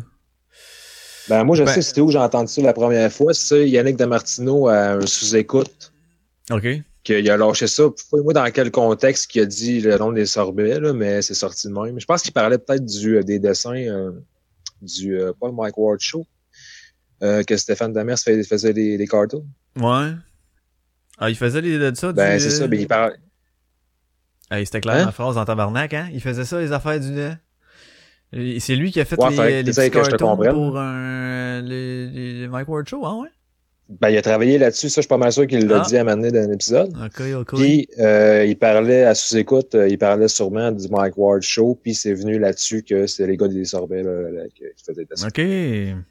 Ben, 1.29 1.43
moi, 1.43 1.55
je 1.55 1.63
Ben- 1.63 1.73
sais 1.73 1.81
c'était 1.81 2.01
où 2.01 2.11
j'ai 2.11 2.19
entendu 2.19 2.51
ça 2.51 2.61
la 2.61 2.73
première 2.73 3.11
fois. 3.11 3.33
C'est 3.33 3.67
Yannick 3.69 3.95
Damartino 3.95 4.67
à 4.67 4.91
un 4.93 5.05
sous-écoute, 5.05 5.91
OK. 6.51 6.67
qu'il 7.03 7.29
a 7.29 7.37
lâché 7.37 7.67
ça. 7.67 7.83
Moi 8.13 8.33
dans 8.33 8.51
quel 8.51 8.69
contexte 8.69 9.31
qu'il 9.31 9.41
a 9.41 9.45
dit 9.45 9.79
le 9.81 9.97
nom 9.97 10.11
des 10.11 10.25
sorbets, 10.25 10.79
là, 10.79 10.93
mais 10.93 11.21
c'est 11.21 11.33
sorti 11.33 11.67
de 11.67 11.73
même. 11.73 11.99
Je 11.99 12.05
pense 12.05 12.21
qu'il 12.21 12.33
parlait 12.33 12.57
peut-être 12.57 12.85
du, 12.85 13.17
euh, 13.17 13.23
des 13.23 13.39
dessins 13.39 13.73
euh, 13.75 14.11
du, 14.81 15.17
euh, 15.19 15.31
pas 15.39 15.47
le 15.47 15.53
Mike 15.53 15.77
Ward 15.77 15.99
Show, 15.99 16.25
euh, 17.23 17.43
que 17.43 17.55
Stéphane 17.57 17.93
Demers 17.93 18.17
fait- 18.19 18.43
faisait 18.43 18.73
des, 18.73 18.97
des 18.97 19.07
cartoons. 19.07 19.45
Ouais. 19.77 20.11
Ah, 21.17 21.29
il 21.29 21.35
faisait 21.35 21.61
les, 21.61 21.77
de 21.77 21.95
ça 21.95 22.11
Ben, 22.13 22.37
du... 22.37 22.43
c'est 22.43 22.49
ça, 22.49 22.67
ben, 22.67 22.79
il 22.79 22.87
parle. 22.87 23.13
Ah, 24.49 24.63
c'était 24.63 24.81
clair 24.81 24.95
Hein? 24.95 25.05
la 25.05 25.11
phrase 25.11 25.37
en 25.37 25.45
tabarnak, 25.45 25.93
hein? 25.93 26.09
Il 26.13 26.21
faisait 26.21 26.45
ça, 26.45 26.59
les 26.59 26.71
affaires 26.71 26.99
du... 26.99 27.13
Et 28.33 28.59
C'est 28.59 28.75
lui 28.75 28.91
qui 28.91 28.99
a 28.99 29.05
fait 29.05 29.17
Ouais, 29.19 29.29
les, 29.31 29.63
les 29.63 29.71
petits 29.71 29.89
pour 30.51 30.77
un... 30.77 31.61
Les, 31.61 32.07
les, 32.09 32.39
les 32.41 32.47
Mike 32.47 32.67
Ward 32.67 32.87
Show, 32.87 33.01
ouais? 33.21 33.29
Ben, 33.87 34.09
il 34.09 34.17
a 34.17 34.21
travaillé 34.23 34.57
là-dessus, 34.57 34.89
ça, 34.89 34.95
je 34.95 35.01
suis 35.03 35.07
pas 35.07 35.17
mal 35.17 35.31
sûr 35.31 35.45
qu'il 35.45 35.67
l'a 35.67 35.81
Ah. 35.81 35.85
dit 35.87 35.95
à 35.95 36.01
un 36.01 36.03
moment 36.03 36.17
donné 36.17 36.31
dans 36.31 36.49
un 36.49 36.51
épisode. 36.51 36.89
OK, 37.05 37.21
OK. 37.37 37.55
Puis, 37.55 37.87
euh, 37.99 38.43
il 38.45 38.57
parlait 38.57 39.03
à 39.03 39.13
sous-écoute, 39.13 39.75
euh, 39.75 39.87
il 39.87 39.97
parlait 39.99 40.27
sûrement 40.27 40.71
du 40.71 40.87
Mike 40.89 41.15
Ward 41.17 41.43
Show, 41.43 41.79
puis 41.81 41.93
c'est 41.93 42.13
venu 42.15 42.39
là-dessus 42.39 42.81
que 42.83 43.05
c'est 43.05 43.27
les 43.27 43.37
gars 43.37 43.47
des 43.47 43.63
sorbets, 43.63 44.01
là, 44.01 44.31
là, 44.31 44.41
qui 44.55 44.63
faisaient 44.83 45.05
des 45.05 45.23
OK. 45.23 46.03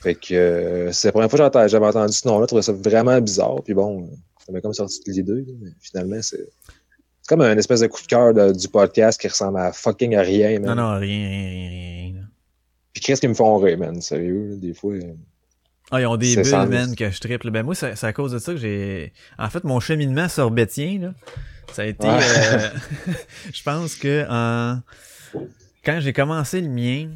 Fait 0.00 0.14
que 0.14 0.32
euh, 0.34 0.92
c'est 0.92 1.08
la 1.08 1.12
première 1.12 1.30
fois 1.30 1.50
que 1.50 1.68
j'avais 1.68 1.86
entendu 1.86 2.12
ce 2.12 2.26
nom-là, 2.28 2.42
je 2.44 2.46
trouvais 2.46 2.62
ça 2.62 2.72
vraiment 2.72 3.20
bizarre, 3.20 3.62
puis 3.64 3.74
bon, 3.74 4.08
ça 4.46 4.52
m'a 4.52 4.60
comme 4.60 4.72
sorti 4.72 5.00
de 5.06 5.10
l'idée, 5.12 5.44
mais 5.60 5.70
finalement, 5.80 6.20
c'est 6.22 6.46
comme 7.28 7.40
un 7.40 7.56
espèce 7.58 7.80
de 7.80 7.88
coup 7.88 8.00
de 8.02 8.06
cœur 8.06 8.32
de- 8.32 8.52
du 8.52 8.68
podcast 8.68 9.20
qui 9.20 9.28
ressemble 9.28 9.58
à 9.58 9.72
fucking 9.72 10.14
à 10.14 10.22
rien, 10.22 10.58
Non, 10.60 10.74
man. 10.74 10.76
non, 10.78 10.98
rien, 10.98 11.28
rien, 11.28 11.40
rien, 11.40 11.68
rien. 11.70 12.12
là. 12.14 12.20
Puis 12.92 13.02
qu'est-ce 13.02 13.20
qu'ils 13.20 13.30
me 13.30 13.34
font 13.34 13.56
rire, 13.58 13.76
man, 13.78 14.00
sérieux, 14.00 14.50
là, 14.50 14.56
des 14.56 14.72
fois. 14.72 14.94
euh, 14.94 15.12
Ah, 15.90 16.00
ils 16.00 16.06
ont 16.06 16.16
des 16.16 16.36
bulles, 16.36 16.68
man, 16.68 16.94
que 16.94 17.10
je 17.10 17.20
triple. 17.20 17.50
Ben, 17.50 17.62
moi, 17.64 17.74
c'est 17.74 18.02
à 18.04 18.12
cause 18.12 18.32
de 18.32 18.38
ça 18.38 18.52
que 18.52 18.58
j'ai... 18.58 19.12
En 19.38 19.48
fait, 19.50 19.64
mon 19.64 19.80
cheminement 19.80 20.28
sorbetien, 20.28 20.98
là, 21.00 21.14
ça 21.72 21.82
a 21.82 21.86
été... 21.86 22.06
Ouais. 22.06 22.18
euh, 22.52 22.68
je 23.52 23.62
pense 23.62 23.94
que 23.96 24.24
quand 25.84 26.00
j'ai 26.00 26.12
commencé 26.12 26.60
le 26.60 26.68
mien, 26.68 27.08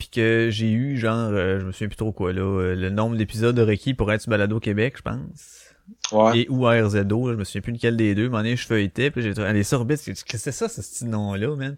puis 0.00 0.08
que 0.08 0.48
j'ai 0.50 0.72
eu, 0.72 0.96
genre, 0.96 1.28
euh, 1.30 1.60
je 1.60 1.66
me 1.66 1.72
souviens 1.72 1.88
plus 1.88 1.96
trop 1.96 2.10
quoi, 2.10 2.32
là, 2.32 2.40
euh, 2.40 2.74
le 2.74 2.88
nombre 2.88 3.16
d'épisodes 3.16 3.54
de 3.54 3.60
requis 3.60 3.92
pour 3.92 4.10
être 4.10 4.22
sur 4.22 4.30
Balado 4.30 4.58
Québec, 4.58 4.94
je 4.96 5.02
pense. 5.02 5.74
Ouais. 6.10 6.40
Et 6.40 6.48
ou 6.48 6.64
RZO, 6.64 7.28
là, 7.28 7.34
je 7.34 7.38
me 7.38 7.44
souviens 7.44 7.60
plus 7.60 7.74
lequel 7.74 7.98
des 7.98 8.14
deux. 8.14 8.30
Donné, 8.30 8.56
je 8.56 8.66
feuilletais, 8.66 9.10
puis 9.10 9.20
j'ai 9.20 9.34
trouvé... 9.34 9.52
Les 9.52 9.62
sorbets, 9.62 9.98
c'est 9.98 10.14
ça, 10.14 10.68
ce 10.68 10.80
petit 10.80 11.04
nom-là, 11.04 11.54
man? 11.54 11.76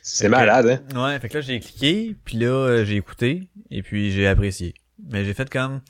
C'est 0.00 0.28
malade, 0.28 0.80
hein? 0.94 1.04
Ouais, 1.04 1.18
fait 1.18 1.28
que 1.28 1.34
là, 1.34 1.40
j'ai 1.40 1.58
cliqué, 1.58 2.14
puis 2.24 2.38
là, 2.38 2.46
euh, 2.46 2.84
j'ai 2.84 2.94
écouté, 2.94 3.48
et 3.72 3.82
puis 3.82 4.12
j'ai 4.12 4.28
apprécié. 4.28 4.74
Mais 5.10 5.24
j'ai 5.24 5.34
fait 5.34 5.50
comme... 5.50 5.80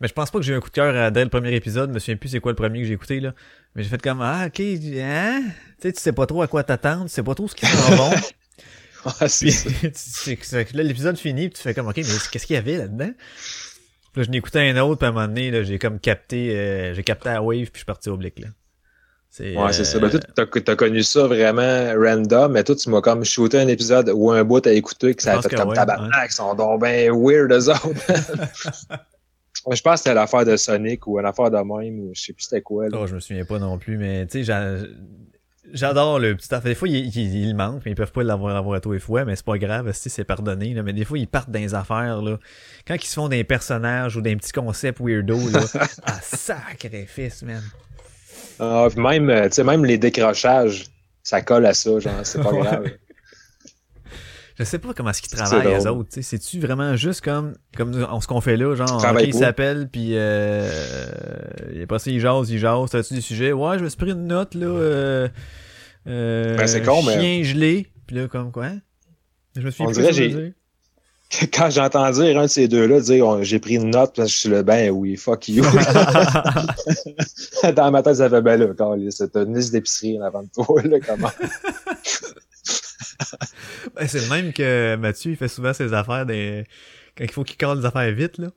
Mais 0.00 0.08
je 0.08 0.14
pense 0.14 0.30
pas 0.30 0.38
que 0.38 0.44
j'ai 0.44 0.54
eu 0.54 0.56
un 0.56 0.60
coup 0.60 0.70
de 0.70 0.74
cœur 0.74 1.12
dès 1.12 1.22
le 1.22 1.30
premier 1.30 1.54
épisode, 1.54 1.90
je 1.90 1.94
me 1.94 1.98
souviens 1.98 2.16
plus 2.16 2.30
c'est 2.30 2.40
quoi 2.40 2.52
le 2.52 2.56
premier 2.56 2.80
que 2.80 2.86
j'ai 2.86 2.94
écouté, 2.94 3.20
là. 3.20 3.34
Mais 3.74 3.82
j'ai 3.82 3.90
fait 3.90 4.00
comme, 4.00 4.22
ah, 4.22 4.46
ok, 4.46 4.60
hein? 4.60 5.42
Tu 5.80 5.82
sais, 5.82 5.92
tu 5.92 6.00
sais 6.00 6.12
pas 6.12 6.24
trop 6.24 6.40
à 6.40 6.48
quoi 6.48 6.64
t'attendre, 6.64 7.04
tu 7.04 7.10
sais 7.10 7.22
pas 7.22 7.34
trop 7.34 7.46
ce 7.46 7.54
qui 7.54 7.66
s'en 7.66 7.94
vont. 7.96 8.10
Ah, 9.20 9.28
c'est 9.28 9.50
ça. 9.50 10.58
là, 10.72 10.82
l'épisode 10.82 11.16
finit, 11.18 11.48
puis 11.48 11.56
tu 11.56 11.62
fais 11.62 11.74
comme, 11.74 11.88
ok, 11.88 11.96
mais 11.96 12.02
qu'est-ce 12.30 12.46
qu'il 12.46 12.54
y 12.54 12.58
avait 12.58 12.78
là-dedans? 12.78 13.12
Là, 14.16 14.22
je 14.22 14.30
n'écoutais 14.30 14.60
un 14.60 14.76
autre, 14.82 14.98
puis 14.98 15.06
à 15.06 15.08
un 15.10 15.12
moment 15.12 15.26
donné, 15.26 15.50
là, 15.50 15.62
j'ai 15.62 15.78
comme 15.78 15.98
capté, 15.98 16.56
euh, 16.56 16.94
j'ai 16.94 17.02
capté 17.02 17.28
la 17.30 17.42
wave, 17.42 17.64
puis 17.64 17.70
je 17.74 17.78
suis 17.78 17.84
parti 17.84 18.08
au 18.08 18.16
blick, 18.16 18.38
là. 18.38 18.48
C'est, 19.28 19.56
Ouais, 19.56 19.72
c'est 19.72 19.82
ça. 19.84 19.98
Ben, 19.98 20.06
euh, 20.06 20.10
toi, 20.10 20.46
t'as, 20.46 20.60
t'as 20.60 20.76
connu 20.76 21.02
ça 21.02 21.26
vraiment 21.26 21.92
random, 21.98 22.52
mais 22.52 22.62
toi, 22.62 22.76
tu 22.76 22.88
m'as 22.88 23.00
comme 23.00 23.24
shooté 23.24 23.58
un 23.58 23.66
épisode 23.66 24.08
ou 24.14 24.30
un 24.30 24.44
bout 24.44 24.64
à 24.64 24.70
écouter 24.72 25.12
que 25.16 25.22
ça 25.24 25.38
a 25.38 25.42
fait 25.42 25.52
comme 25.56 25.70
ouais, 25.70 25.74
tabarnak, 25.74 26.30
ils 26.30 26.32
sont 26.32 26.54
donc 26.54 26.80
ben 26.80 27.10
weird, 27.12 27.50
eux 27.50 27.68
autres. 27.68 27.88
Ouais, 29.66 29.74
je 29.76 29.82
pense 29.82 29.94
que 29.94 29.96
c'était 29.96 30.14
l'affaire 30.14 30.44
de 30.44 30.56
Sonic 30.56 31.04
ou 31.08 31.18
une 31.18 31.26
affaire 31.26 31.50
de 31.50 31.56
même, 31.56 31.98
ou 31.98 32.12
je 32.14 32.22
sais 32.22 32.32
plus 32.32 32.44
c'était 32.44 32.62
quoi. 32.62 32.88
Là. 32.88 32.96
Oh, 33.00 33.06
je 33.08 33.16
me 33.16 33.20
souviens 33.20 33.44
pas 33.44 33.58
non 33.58 33.76
plus, 33.76 33.98
mais 33.98 34.24
tu 34.26 34.38
sais, 34.38 34.44
j'a- 34.44 34.76
j'adore 35.72 36.18
le 36.18 36.36
petit 36.36 36.54
affaire. 36.54 36.70
Des 36.70 36.74
fois, 36.74 36.88
il, 36.88 37.06
il, 37.16 37.36
il 37.36 37.54
manque, 37.54 37.82
mais 37.84 37.92
ils 37.92 37.94
peuvent 37.94 38.12
pas 38.12 38.22
l'avoir 38.22 38.56
avoir 38.56 38.76
à 38.76 38.80
tous 38.80 38.92
les 38.92 38.98
fois, 38.98 39.24
mais 39.24 39.36
c'est 39.36 39.44
pas 39.44 39.58
grave, 39.58 39.90
si 39.92 40.10
c'est 40.10 40.24
pardonné. 40.24 40.74
Là. 40.74 40.82
Mais 40.82 40.92
des 40.92 41.04
fois, 41.04 41.18
ils 41.18 41.26
partent 41.26 41.50
dans 41.50 41.60
les 41.60 41.74
affaires. 41.74 42.22
Là. 42.22 42.38
Quand 42.86 42.94
ils 42.94 43.06
se 43.06 43.14
font 43.14 43.28
des 43.28 43.44
personnages 43.44 44.16
ou 44.16 44.20
des 44.20 44.36
petits 44.36 44.52
concepts 44.52 45.00
weirdo, 45.00 45.38
là, 45.50 45.60
ah, 46.04 46.18
sacrifice, 46.22 47.42
man. 47.42 47.62
Ah, 48.58 48.88
même, 48.96 49.30
euh, 49.30 49.48
tu 49.48 49.54
sais, 49.54 49.64
même 49.64 49.84
les 49.84 49.98
décrochages, 49.98 50.84
ça 51.22 51.40
colle 51.40 51.66
à 51.66 51.74
ça, 51.74 51.98
genre, 51.98 52.20
c'est 52.22 52.42
pas 52.42 52.52
grave. 52.52 52.90
Je 54.56 54.62
sais 54.64 54.78
pas 54.78 54.92
comment 54.94 55.10
est-ce 55.10 55.20
qu'ils 55.22 55.36
travaillent, 55.36 55.74
les 55.74 55.86
autres. 55.86 56.08
C'est-tu 56.20 56.60
vraiment 56.60 56.94
juste 56.96 57.22
comme, 57.22 57.54
comme 57.76 57.92
on- 58.10 58.20
ce 58.20 58.26
qu'on 58.28 58.40
fait 58.40 58.56
là, 58.56 58.74
genre, 58.76 58.98
Travaille 58.98 59.24
ok, 59.24 59.28
il 59.28 59.32
pour. 59.32 59.40
s'appelle, 59.40 59.88
puis 59.90 60.10
euh, 60.12 60.70
il 61.72 61.80
est 61.80 61.86
passé, 61.86 62.12
il 62.12 62.20
jase, 62.20 62.50
il 62.50 62.58
jase. 62.58 62.90
T'as-tu 62.90 63.14
des 63.14 63.20
sujets? 63.20 63.52
Ouais, 63.52 63.78
je 63.78 63.84
me 63.84 63.88
suis 63.88 63.98
pris 63.98 64.10
une 64.12 64.26
note, 64.28 64.54
là. 64.54 64.66
Euh, 64.66 65.28
euh, 66.06 66.56
Ben, 66.56 66.66
c'est 66.68 66.82
con, 66.82 67.02
mais- 67.02 67.18
Chien 67.20 67.42
gelé. 67.42 67.88
Puis 68.06 68.16
là, 68.16 68.28
comme 68.28 68.52
quoi? 68.52 68.68
Je 69.56 69.62
me 69.62 69.70
suis 69.70 69.82
On 69.82 69.90
dirait 69.90 70.12
j'ai-. 70.12 70.52
Quand 71.52 71.70
j'entends 71.70 72.08
dire 72.12 72.38
un 72.38 72.42
de 72.44 72.48
ces 72.48 72.68
deux-là 72.68 73.00
dire 73.00 73.42
j'ai 73.42 73.58
pris 73.58 73.74
une 73.74 73.90
note, 73.90 74.12
parce 74.14 74.28
que 74.28 74.34
je 74.34 74.38
suis 74.38 74.48
le 74.50 74.62
ben 74.62 74.90
oui, 74.90 75.16
fuck 75.16 75.48
you. 75.48 75.64
Dans 77.74 77.90
ma 77.90 78.02
tête, 78.02 78.16
ça 78.16 78.30
fait 78.30 78.42
ben 78.42 78.60
là, 78.60 78.66
c'est 79.10 79.34
une 79.36 79.56
liste 79.56 79.72
d'épicerie 79.72 80.18
en 80.20 80.22
avant 80.22 80.42
de 80.42 80.48
toi, 80.54 80.80
là, 80.82 80.98
comment? 81.04 81.30
Ben, 83.94 84.06
c'est 84.08 84.20
le 84.20 84.28
même 84.28 84.52
que 84.52 84.96
Mathieu, 84.96 85.32
il 85.32 85.36
fait 85.36 85.48
souvent 85.48 85.72
ses 85.72 85.92
affaires 85.92 86.26
des... 86.26 86.64
quand 87.16 87.24
il 87.24 87.30
faut 87.30 87.44
qu'il 87.44 87.56
colle 87.56 87.80
des 87.80 87.86
affaires 87.86 88.12
vite, 88.12 88.38
là. 88.38 88.48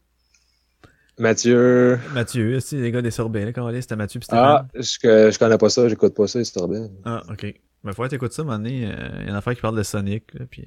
Mathieu. 1.19 1.99
Mathieu, 2.13 2.59
c'est 2.59 2.77
les 2.77 2.91
gars 2.91 3.01
des 3.01 3.11
sorbets, 3.11 3.45
là, 3.45 3.53
quand 3.53 3.71
c'était 3.81 3.95
Mathieu 3.95 4.19
pis 4.19 4.27
Ah, 4.31 4.67
je, 4.75 4.81
je 4.81 5.39
connais 5.39 5.57
pas 5.57 5.69
ça, 5.69 5.87
j'écoute 5.89 6.13
pas 6.13 6.27
ça, 6.27 6.39
trop 6.43 6.67
bien. 6.67 6.89
Ah, 7.05 7.23
ok. 7.29 7.53
Ben, 7.83 7.93
faut 7.93 8.03
que 8.03 8.07
t'écoutes 8.07 8.33
ça, 8.33 8.41
à 8.41 8.45
un 8.45 8.47
moment 8.47 8.59
donné, 8.59 8.85
euh, 8.85 9.07
il 9.19 9.23
y 9.23 9.27
a 9.27 9.29
une 9.29 9.35
affaire 9.35 9.55
qui 9.55 9.61
parle 9.61 9.77
de 9.77 9.83
Sonic, 9.83 10.33
là, 10.33 10.45
pis 10.45 10.65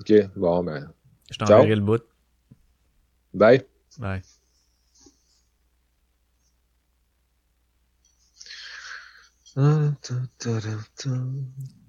Ok, 0.00 0.12
bon, 0.36 0.64
ben. 0.64 0.90
je 1.30 1.38
t'enverrai 1.38 1.74
le 1.74 1.82
bout. 1.82 2.02
Bye. 3.34 3.62
Ouais. 4.00 4.22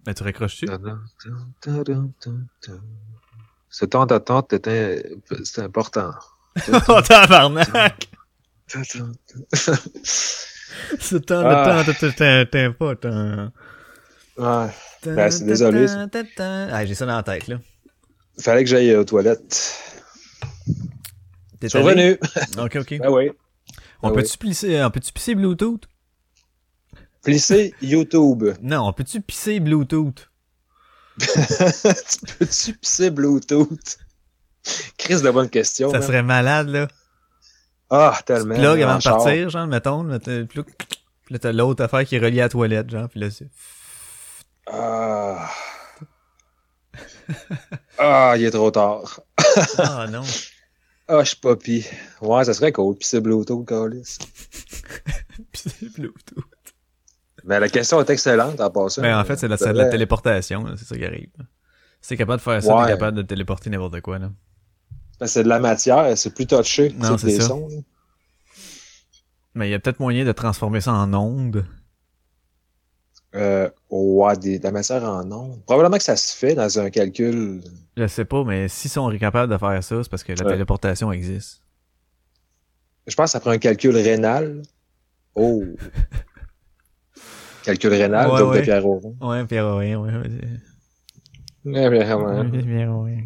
Ben, 0.05 0.13
tu 0.13 0.23
raccroches-tu? 0.23 0.67
Ce 3.69 3.85
temps 3.85 4.05
d'attente 4.05 4.53
était, 4.53 5.05
c'est 5.43 5.61
important. 5.61 6.11
oh, 6.89 7.01
tabarnak! 7.01 8.09
Ce 10.99 11.17
temps 11.17 11.43
Ah. 11.45 11.83
t'es 11.85 12.69
pas, 12.71 12.95
t'es- 12.95 13.09
Ouais. 14.37 14.67
Ben, 15.05 15.29
c'est 15.31 15.45
désolé. 15.45 15.85
Ah, 16.39 16.85
j'ai 16.85 16.95
ça 16.95 17.05
dans 17.05 17.15
la 17.17 17.23
tête, 17.23 17.47
là. 17.47 17.59
Fallait 18.39 18.63
que 18.63 18.69
j'aille 18.69 18.95
aux 18.95 19.03
toilettes. 19.03 19.77
T'es 21.59 21.67
Je 21.67 21.77
suis 21.77 21.77
allé? 21.87 22.13
revenu. 22.13 22.63
Ok, 22.65 22.75
ok. 22.77 22.97
Ben 23.01 23.11
oui. 23.11 23.31
On 24.01 24.09
Ah 24.09 24.13
peut-tu 24.13 24.37
pisser, 24.37 24.83
on 24.83 24.89
peut-tu 24.89 25.11
pisser 25.11 25.35
Bluetooth? 25.35 25.81
Plisser 27.23 27.73
YouTube. 27.81 28.45
Non, 28.61 28.87
on 28.87 28.93
peut-tu 28.93 29.21
pisser 29.21 29.59
Bluetooth? 29.59 30.29
tu 31.19 31.27
peux-tu 32.39 32.73
pisser 32.73 33.09
Bluetooth? 33.11 33.97
Chris 34.97 35.21
de 35.21 35.29
bonne 35.29 35.49
question. 35.49 35.91
Ça 35.91 35.99
man. 35.99 36.07
serait 36.07 36.23
malade, 36.23 36.69
là. 36.69 36.87
Ah, 37.89 38.17
tellement. 38.25 38.55
Plug 38.55 38.81
avant 38.81 38.97
de 38.97 39.03
partir, 39.03 39.49
genre, 39.49 39.67
mettons, 39.67 40.07
puis 40.19 40.47
là, 41.29 41.39
t'as 41.39 41.51
l'autre 41.51 41.83
affaire 41.83 42.05
qui 42.05 42.15
est 42.15 42.19
reliée 42.19 42.39
à 42.39 42.45
la 42.45 42.49
toilette, 42.49 42.89
genre, 42.89 43.09
puis 43.09 43.19
là, 43.19 43.29
c'est... 43.29 43.49
Ah. 44.67 45.49
ah, 47.97 48.33
il 48.37 48.45
est 48.45 48.51
trop 48.51 48.71
tard. 48.71 49.19
Ah, 49.77 50.07
non. 50.11 50.23
Ah, 51.07 51.23
je 51.23 51.29
suis 51.29 51.37
pas 51.37 51.55
pis. 51.57 51.85
Ouais, 52.21 52.45
ça 52.45 52.53
serait 52.53 52.71
cool, 52.71 52.95
pisser 52.95 53.19
Bluetooth, 53.19 53.67
câlisse. 53.67 54.17
Pisser 55.51 55.89
Bluetooth. 55.89 56.45
Mais 57.43 57.59
la 57.59 57.69
question 57.69 57.99
est 58.01 58.09
excellente 58.09 58.59
en 58.61 58.69
passant. 58.69 59.01
Mais 59.01 59.13
en 59.13 59.23
fait, 59.23 59.35
c'est 59.37 59.47
de 59.47 59.51
la, 59.51 59.57
c'est 59.57 59.73
de 59.73 59.77
la 59.77 59.89
téléportation, 59.89 60.65
c'est 60.77 60.85
ça 60.85 60.95
qui 60.97 61.05
arrive. 61.05 61.29
Si 62.01 62.09
t'es 62.09 62.17
capable 62.17 62.37
de 62.39 62.43
faire 62.43 62.61
ça, 62.63 62.75
Ouais. 62.75 62.85
t'es 62.85 62.91
capable 62.93 63.17
de 63.17 63.21
téléporter 63.23 63.69
n'importe 63.69 64.01
quoi, 64.01 64.19
là. 64.19 64.31
Ben, 65.19 65.27
C'est 65.27 65.43
de 65.43 65.49
la 65.49 65.59
matière, 65.59 66.17
c'est 66.17 66.33
plus 66.33 66.47
touché 66.47 66.93
Non, 66.97 67.15
que 67.15 67.21
c'est 67.21 67.27
des 67.27 67.39
ça. 67.41 67.47
sons. 67.47 67.67
là. 67.69 67.75
Mais 69.53 69.67
il 69.67 69.71
y 69.71 69.73
a 69.73 69.79
peut-être 69.79 69.99
moyen 69.99 70.23
de 70.25 70.31
transformer 70.31 70.81
ça 70.81 70.93
en 70.93 71.13
onde. 71.13 71.65
Euh, 73.35 73.69
ouais, 73.89 74.35
des, 74.37 74.59
de 74.59 74.63
la 74.63 74.71
matière 74.71 75.03
en 75.03 75.29
ondes. 75.31 75.63
Probablement 75.65 75.97
que 75.97 76.03
ça 76.03 76.15
se 76.15 76.35
fait 76.35 76.53
dans 76.55 76.79
un 76.79 76.89
calcul. 76.89 77.61
Je 77.97 78.07
sais 78.07 78.25
pas, 78.25 78.43
mais 78.43 78.67
s'ils 78.67 78.91
sont 78.91 79.09
capables 79.17 79.51
de 79.51 79.57
faire 79.57 79.83
ça, 79.83 80.03
c'est 80.03 80.09
parce 80.09 80.23
que 80.23 80.33
la 80.33 80.43
Ouais. 80.45 80.51
téléportation 80.53 81.11
existe. 81.11 81.61
Je 83.07 83.15
pense 83.15 83.25
que 83.25 83.31
ça 83.31 83.39
prend 83.39 83.51
un 83.51 83.57
calcul 83.57 83.95
rénal. 83.95 84.61
Oh. 85.35 85.63
calcul 87.63 87.89
rénal, 87.93 88.29
Ouais, 88.29 88.39
donc 88.39 88.51
ouais. 88.51 88.59
de 88.59 88.63
Pierre 88.63 88.85
Auron. 88.85 89.15
Ouais, 89.21 89.45
Pierre 89.45 89.75
ouais, 89.75 89.95
ouais. 89.95 90.15
ouais. 90.17 90.29
Bien, 91.65 91.89
ouais. 91.91 92.03
Pierre 92.63 92.91
Aurin. 92.91 93.21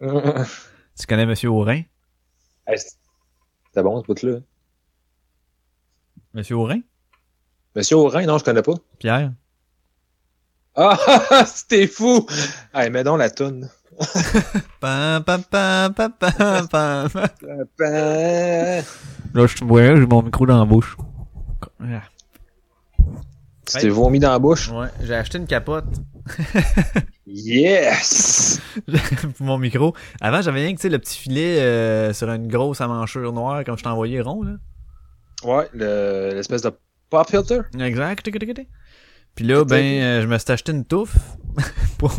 Tu 1.00 1.06
connais 1.06 1.26
Monsieur 1.26 1.48
Aurin? 1.50 1.82
Hey, 2.66 2.76
C'était 2.78 3.82
bon, 3.82 4.00
ce 4.02 4.06
bout-là. 4.06 4.38
Monsieur 6.34 6.56
Aurin? 6.56 6.80
Monsieur 7.76 7.96
Aurin, 7.96 8.26
non, 8.26 8.36
je 8.38 8.44
connais 8.44 8.62
pas. 8.62 8.74
Pierre? 8.98 9.32
Ah, 10.74 10.96
c'était 11.46 11.86
fou! 11.86 12.26
Hey, 12.74 12.90
mets 12.90 13.04
donc 13.04 13.18
la 13.18 13.30
toune. 13.30 13.68
Pam, 14.80 15.24
pam, 15.24 15.42
pam, 15.50 15.92
pam, 15.94 16.12
pam, 16.18 16.68
pam. 16.68 17.08
Là, 19.34 19.46
je 19.46 19.64
ouais, 19.64 19.96
j'ai 19.96 20.06
mon 20.06 20.22
micro 20.22 20.46
dans 20.46 20.58
la 20.58 20.64
bouche. 20.64 20.96
Ah. 21.80 22.02
Tu 23.72 23.78
t'es 23.78 23.88
vomi 23.88 24.18
dans 24.18 24.30
la 24.30 24.38
bouche? 24.38 24.70
Ouais, 24.70 24.88
j'ai 25.02 25.14
acheté 25.14 25.38
une 25.38 25.46
capote 25.46 25.84
Yes! 27.26 28.60
pour 29.36 29.46
mon 29.46 29.58
micro. 29.58 29.94
Avant, 30.20 30.40
j'avais 30.40 30.60
rien 30.60 30.70
que, 30.72 30.78
tu 30.78 30.82
sais, 30.82 30.88
le 30.88 30.98
petit 30.98 31.18
filet 31.18 31.60
euh, 31.60 32.12
sur 32.12 32.30
une 32.30 32.48
grosse 32.48 32.80
amanchure 32.80 33.32
noire, 33.32 33.64
comme 33.64 33.76
je 33.76 33.82
t'ai 33.82 33.88
envoyé 33.88 34.20
rond, 34.20 34.42
là. 34.42 34.52
Ouais, 35.44 35.68
le- 35.74 36.32
l'espèce 36.34 36.62
de 36.62 36.72
pop 37.10 37.28
filter. 37.28 37.60
Exact. 37.78 38.28
Puis 39.34 39.44
là, 39.44 39.64
ben, 39.64 39.84
euh, 40.02 40.22
je 40.22 40.26
me 40.26 40.38
suis 40.38 40.50
acheté 40.50 40.72
une 40.72 40.84
touffe 40.84 41.16
pour 41.98 42.12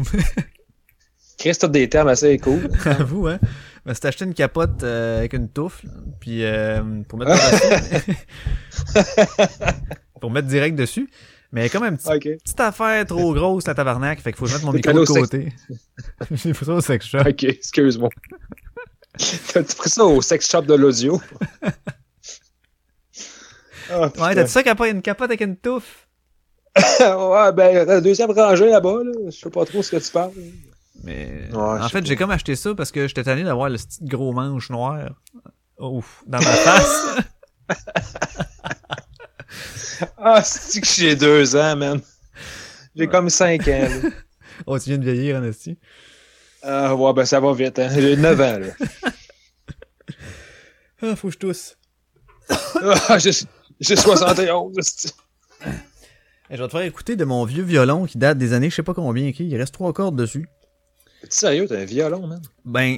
Chris, 1.38 1.56
t'as 1.60 1.68
des 1.68 1.90
termes 1.90 2.08
assez 2.10 2.38
cool. 2.38 2.70
à 2.86 3.04
vous, 3.04 3.28
hein. 3.28 3.40
Je 3.86 3.90
me 3.90 3.94
suis 3.94 4.08
acheté 4.08 4.26
une 4.26 4.34
capote 4.34 4.84
euh, 4.84 5.20
avec 5.20 5.34
une 5.34 5.50
touffe, 5.50 5.84
puis 6.20 6.44
euh, 6.44 7.02
pour 7.08 7.18
mettre 7.18 7.32
pour 10.22 10.32
mettre 10.32 10.48
direct 10.48 10.76
dessus. 10.78 11.10
Mais 11.52 11.70
comme 11.70 11.84
un 11.84 11.96
petit, 11.96 12.08
ok. 12.08 12.38
petite 12.44 12.60
affaire 12.60 13.06
trop 13.06 13.34
grosse, 13.34 13.66
la 13.68 13.74
tabarnak, 13.74 14.20
fait 14.22 14.32
qu'il 14.32 14.38
faut 14.38 14.46
que 14.46 14.52
je 14.52 14.56
mette 14.58 14.66
mon 14.66 14.72
micro 14.72 14.94
de 14.94 15.06
côté. 15.06 15.52
J'ai 16.32 16.54
fait 16.54 16.66
ça 16.66 16.74
au 16.74 16.82
sex 16.82 17.06
shop. 17.08 17.20
Ok, 17.28 17.44
excuse-moi. 17.44 18.10
T'as-tu 19.54 19.76
pris 19.76 19.90
ça 19.90 20.06
au 20.06 20.22
sex 20.22 20.50
shop 20.50 20.62
de 20.64 20.76
l'audio? 20.76 21.20
Ouais, 23.92 24.36
t'as-tu 24.36 24.52
ça 24.52 24.62
capote, 24.62 24.92
une 24.92 25.02
capote 25.02 25.30
avec 25.30 25.42
une 25.42 25.58
touffe? 25.58 26.08
ouais, 27.00 27.52
ben, 27.54 27.88
la 27.88 28.02
deuxième 28.02 28.32
rangée 28.32 28.70
là-bas, 28.70 29.00
là. 29.04 29.12
Je 29.26 29.32
sais 29.32 29.50
pas 29.50 29.66
trop 29.66 29.82
ce 29.82 29.90
que 29.92 29.98
tu 29.98 30.12
parles. 30.12 30.32
Mais 31.04 31.50
Ouais, 31.52 31.60
en 31.82 31.90
fait, 31.90 32.06
j'ai 32.06 32.16
comme 32.16 32.30
acheté 32.32 32.56
ça 32.56 32.76
parce 32.76 32.92
que 32.92 33.08
j'étais 33.08 33.24
tanné 33.24 33.44
d'avoir 33.44 33.70
le 33.70 33.78
petit 33.78 34.04
gros 34.04 34.32
manche 34.32 34.70
noir. 34.70 35.10
Ouf, 35.80 36.24
dans 36.28 36.38
ma 36.38 36.44
face. 36.46 37.18
Ah, 40.18 40.42
c'est 40.44 40.82
que 40.82 40.88
j'ai 40.88 41.16
deux 41.16 41.56
ans, 41.56 41.76
man? 41.76 42.02
J'ai 42.96 43.08
comme 43.08 43.30
cinq 43.30 43.68
ans, 43.68 43.88
là. 44.04 44.10
oh, 44.66 44.78
tu 44.80 44.90
viens 44.90 44.98
de 44.98 45.04
vieillir, 45.04 45.38
Anastie. 45.38 45.78
Ah, 46.62 46.94
ouais, 46.96 47.14
ben, 47.14 47.26
ça 47.26 47.40
va 47.40 47.54
vite, 47.54 47.80
hein. 47.80 47.90
J'ai 47.94 48.16
9 48.18 48.40
ans, 48.42 48.60
là. 48.60 49.12
Ah, 51.02 51.16
faut 51.16 51.28
que 51.30 51.34
je 51.34 51.40
tousse. 51.40 51.78
Ah, 53.08 53.18
j'ai 53.20 53.32
j'ai 53.80 53.96
71, 53.96 54.76
c'est- 54.82 55.14
Eh, 56.50 56.58
je 56.58 56.62
vais 56.62 56.68
te 56.68 56.72
faire 56.72 56.82
écouter 56.82 57.16
de 57.16 57.24
mon 57.24 57.46
vieux 57.46 57.64
violon 57.64 58.06
qui 58.06 58.18
date 58.18 58.38
des 58.38 58.52
années, 58.52 58.70
je 58.70 58.76
sais 58.76 58.84
pas 58.84 58.94
combien, 58.94 59.32
qui 59.32 59.48
il 59.48 59.56
reste 59.56 59.74
trois 59.74 59.94
cordes 59.94 60.18
dessus. 60.18 60.50
T'es 61.22 61.28
sérieux, 61.30 61.68
t'as 61.70 61.78
un 61.80 61.86
violon, 61.86 62.28
man? 62.28 62.42
Ben, 62.66 62.98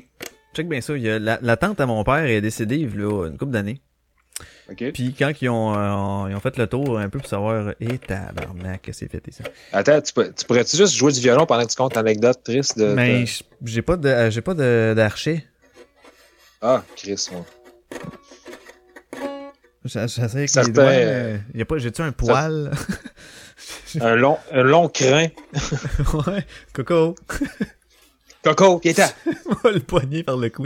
check 0.56 0.68
bien 0.68 0.82
ça. 0.82 0.98
Il 0.98 1.04
y 1.04 1.10
a 1.12 1.20
la, 1.20 1.38
la 1.44 1.58
tante 1.58 1.80
à 1.80 1.86
mon 1.86 2.04
père 2.04 2.26
est 2.26 2.42
décédée 2.42 2.78
il 2.78 2.82
y 3.00 3.04
a 3.04 3.28
une 3.28 3.38
couple 3.38 3.52
d'années. 3.52 3.82
OK. 4.72 4.92
Puis 4.94 5.14
quand 5.18 5.32
ils 5.42 5.50
ont, 5.50 5.74
euh, 5.76 6.30
ils 6.30 6.36
ont 6.36 6.40
fait 6.40 6.58
le 6.58 6.68
tour 6.68 6.98
un 7.00 7.10
peu 7.10 7.20
pour 7.20 7.28
savoir, 7.28 7.74
et 7.80 7.98
tabarnak, 7.98 8.82
que 8.84 8.94
c'est 8.94 9.10
fait 9.12 9.22
et 9.28 9.32
ça. 9.32 9.44
Attends, 9.74 10.02
tu, 10.02 10.14
peux- 10.14 10.32
tu 10.32 10.46
pourrais-tu 10.46 10.78
juste 10.78 10.94
jouer 10.96 11.12
du 11.12 11.20
violon 11.20 11.46
pendant 11.46 11.64
que 11.66 11.70
tu 11.72 11.76
comptes 11.76 11.96
l'anecdote 11.96 12.42
triste 12.44 12.78
de. 12.80 12.94
Mais 12.94 13.22
de- 13.22 13.26
j- 13.26 13.44
j'ai 13.66 13.82
pas 13.82 13.98
de, 13.98 14.30
j'ai 14.30 14.42
pas 14.42 14.54
de, 14.54 14.94
d'archer. 14.96 15.46
Ah, 16.62 16.84
Chris, 16.96 17.28
ouais. 17.32 17.44
J'essaie 19.84 20.20
avec 20.38 20.54
les 20.68 20.72
doigts. 20.74 20.84
euh, 20.86 21.38
y 21.56 21.62
a 21.62 21.66
pas, 21.66 21.78
j'ai-tu 21.80 22.02
un 22.02 22.12
poil? 22.12 22.72
Un 24.00 24.16
long, 24.16 24.38
un 24.52 24.64
long 24.64 24.88
crin. 24.90 25.28
ouais. 26.28 26.46
Coco. 26.74 27.14
Coco, 28.44 28.80
qui 28.80 28.90
était. 28.90 29.04
le 29.66 29.80
poignet 29.80 30.24
par 30.24 30.38
le 30.38 30.50
cou. 30.50 30.66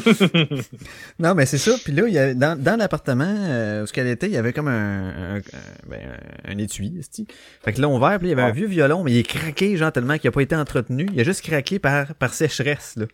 Fait- 0.00 0.70
non, 1.18 1.34
mais 1.34 1.46
c'est 1.46 1.58
ça. 1.58 1.72
Puis 1.82 1.92
là, 1.92 2.04
il 2.06 2.14
y 2.14 2.18
a, 2.18 2.34
dans, 2.34 2.60
dans 2.60 2.76
l'appartement 2.78 3.24
euh, 3.26 3.82
où 3.82 3.86
ce 3.86 3.92
qu'elle 3.92 4.06
était, 4.08 4.26
il 4.26 4.32
y 4.32 4.36
avait 4.36 4.52
comme 4.52 4.68
un, 4.68 5.36
un, 5.36 5.40
ben, 5.88 6.00
un 6.44 6.58
étui. 6.58 7.00
Fait 7.64 7.72
que 7.72 7.80
là, 7.80 7.88
on 7.88 7.96
ouvert, 7.96 8.18
puis 8.18 8.28
il 8.28 8.30
y 8.30 8.32
avait 8.34 8.42
un 8.42 8.50
vieux 8.52 8.66
violon, 8.66 9.02
mais 9.04 9.12
il 9.12 9.18
est 9.18 9.22
craqué, 9.28 9.76
genre, 9.76 9.92
tellement 9.92 10.18
qu'il 10.18 10.28
a 10.28 10.32
pas 10.32 10.42
été 10.42 10.56
entretenu. 10.56 11.08
Il 11.12 11.20
a 11.20 11.24
juste 11.24 11.42
craqué 11.42 11.78
par, 11.78 12.14
par 12.14 12.34
sécheresse, 12.34 12.94
là. 12.96 13.06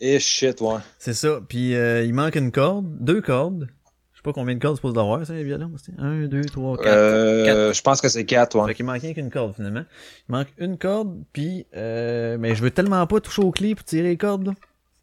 Et 0.00 0.20
shit, 0.20 0.60
ouais. 0.60 0.76
C'est 0.98 1.12
ça. 1.14 1.40
Puis 1.48 1.74
euh, 1.74 2.04
il 2.04 2.14
manque 2.14 2.36
une 2.36 2.52
corde, 2.52 2.86
deux 3.00 3.20
cordes. 3.20 3.68
Je 4.12 4.18
sais 4.18 4.22
pas 4.22 4.32
combien 4.32 4.54
de 4.54 4.60
cordes 4.60 4.76
suppose 4.76 4.94
d'avoir, 4.94 5.24
ça, 5.26 5.32
les 5.32 5.44
violons. 5.44 5.70
Un, 5.98 6.26
deux, 6.26 6.42
trois, 6.44 6.76
quatre. 6.76 6.86
Euh, 6.88 7.72
je 7.72 7.82
pense 7.82 8.00
que 8.00 8.08
c'est 8.08 8.24
4, 8.24 8.52
Fait 8.52 8.58
ouais. 8.64 8.74
qu'il 8.74 8.84
manquait 8.84 9.14
qu'une 9.14 9.30
corde 9.30 9.54
finalement. 9.54 9.84
Il 10.28 10.32
manque 10.32 10.48
une 10.58 10.76
corde, 10.78 11.16
puis 11.32 11.66
euh, 11.76 12.36
mais 12.38 12.54
je 12.56 12.62
veux 12.62 12.70
tellement 12.72 13.04
pas 13.06 13.20
toucher 13.20 13.42
aux 13.42 13.50
clés 13.52 13.74
pour 13.76 13.84
tirer 13.84 14.08
les 14.08 14.16
cordes 14.16 14.46
là. 14.46 14.52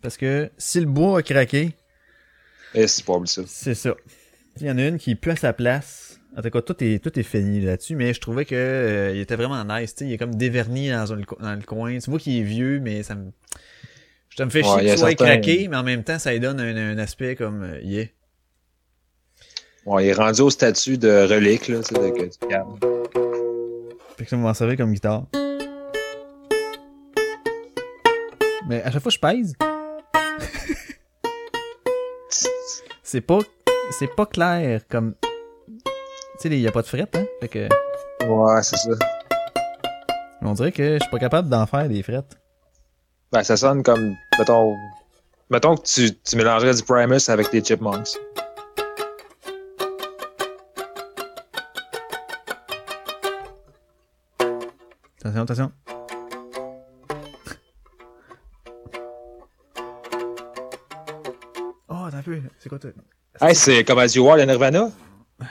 Parce 0.06 0.18
que 0.18 0.52
si 0.60 0.80
le 0.80 0.86
bois 0.86 1.18
a 1.18 1.22
craqué, 1.24 1.72
Et 2.76 2.86
c'est 2.86 3.04
pas 3.04 3.20
ça. 3.26 3.42
c'est 3.48 3.74
ça. 3.74 3.96
Il 4.62 4.68
y 4.68 4.70
en 4.70 4.78
a 4.78 4.84
une 4.88 5.00
qui 5.00 5.10
est 5.12 5.16
plus 5.16 5.32
à 5.32 5.36
sa 5.36 5.52
place. 5.52 6.20
En 6.38 6.44
tout 6.44 6.52
cas, 6.52 6.62
tout 6.62 6.76
est, 6.84 7.04
tout 7.04 7.18
est 7.18 7.24
fini 7.24 7.60
là-dessus, 7.60 7.96
mais 7.96 8.14
je 8.14 8.22
trouvais 8.22 8.46
que 8.46 8.54
euh, 8.54 9.14
il 9.16 9.22
était 9.22 9.36
vraiment 9.36 9.64
nice. 9.66 9.96
tu 9.96 10.04
sais, 10.04 10.10
Il 10.12 10.14
est 10.14 10.20
comme 10.20 10.36
déverni 10.36 10.90
dans, 10.92 11.12
un- 11.12 11.18
dans 11.40 11.56
le 11.56 11.64
coin. 11.64 11.98
Tu 11.98 12.08
vois 12.12 12.20
qu'il 12.20 12.38
est 12.38 12.44
vieux, 12.44 12.80
mais 12.80 13.02
ça 13.02 13.16
me. 13.16 13.32
Je 14.38 14.44
me 14.44 14.50
fais 14.52 14.60
Ouais, 14.64 14.64
chier 14.80 14.90
qu'il 14.90 14.98
soit 15.00 15.08
certains- 15.10 15.26
craqué, 15.26 15.68
mais 15.70 15.78
en 15.78 15.84
même 15.84 16.04
temps, 16.04 16.20
ça 16.20 16.32
lui 16.34 16.40
donne 16.40 16.60
un, 16.60 16.76
un 16.92 16.98
aspect 17.00 17.36
comme 17.36 17.64
euh, 17.64 17.80
yeah. 17.82 18.06
Ouais, 19.88 20.06
il 20.06 20.10
est 20.10 20.14
rendu 20.14 20.42
au 20.42 20.52
statut 20.52 21.00
de 21.00 21.10
relique, 21.28 21.68
là, 21.68 21.80
tu 21.80 21.96
sais, 21.96 22.12
que 22.12 22.24
tu 22.26 22.48
gardes. 22.48 22.78
Fait 24.18 24.24
que 24.26 24.30
ça 24.30 24.38
m'en 24.38 24.54
servir 24.54 24.78
comme 24.78 24.94
guitare. 24.94 25.26
Mais 28.68 28.82
à 28.82 28.92
chaque 28.92 29.02
fois 29.04 29.12
que 29.12 29.16
je 29.16 29.20
pèse, 29.20 29.54
c'est 33.06 33.22
pas 33.22 33.38
c'est 33.92 34.14
pas 34.16 34.26
clair 34.26 34.82
comme 34.90 35.14
tu 35.22 35.30
sais 36.40 36.50
il 36.50 36.60
y 36.60 36.68
a 36.68 36.72
pas 36.72 36.82
de 36.82 36.88
fret 36.88 37.08
hein 37.14 37.26
fait 37.40 37.48
que 37.48 37.70
Ouais, 38.28 38.64
c'est 38.64 38.78
ça. 38.78 38.90
on 40.42 40.54
dirait 40.54 40.72
que 40.72 40.96
je 40.96 41.00
suis 41.00 41.12
pas 41.12 41.20
capable 41.20 41.48
d'en 41.48 41.66
faire 41.68 41.88
des 41.88 42.02
frettes 42.02 42.36
Ben, 43.32 43.44
ça 43.44 43.56
sonne 43.56 43.84
comme, 43.84 44.16
mettons, 44.40 44.76
mettons 45.52 45.76
que 45.76 45.84
tu, 45.84 46.16
tu 46.18 46.36
mélangerais 46.36 46.74
du 46.74 46.82
Primus 46.82 47.30
avec 47.30 47.52
des 47.52 47.64
Chipmunks. 47.64 48.18
attention 55.20 55.42
attention 55.44 55.72
c'est 62.66 62.70
quoi 62.70 62.80
toi? 62.80 62.90
Hey, 63.40 63.54
c'est 63.54 63.84
comme 63.84 64.00
As 64.00 64.16
You 64.16 64.28
Are, 64.28 64.38
le 64.38 64.46
Nirvana? 64.46 64.90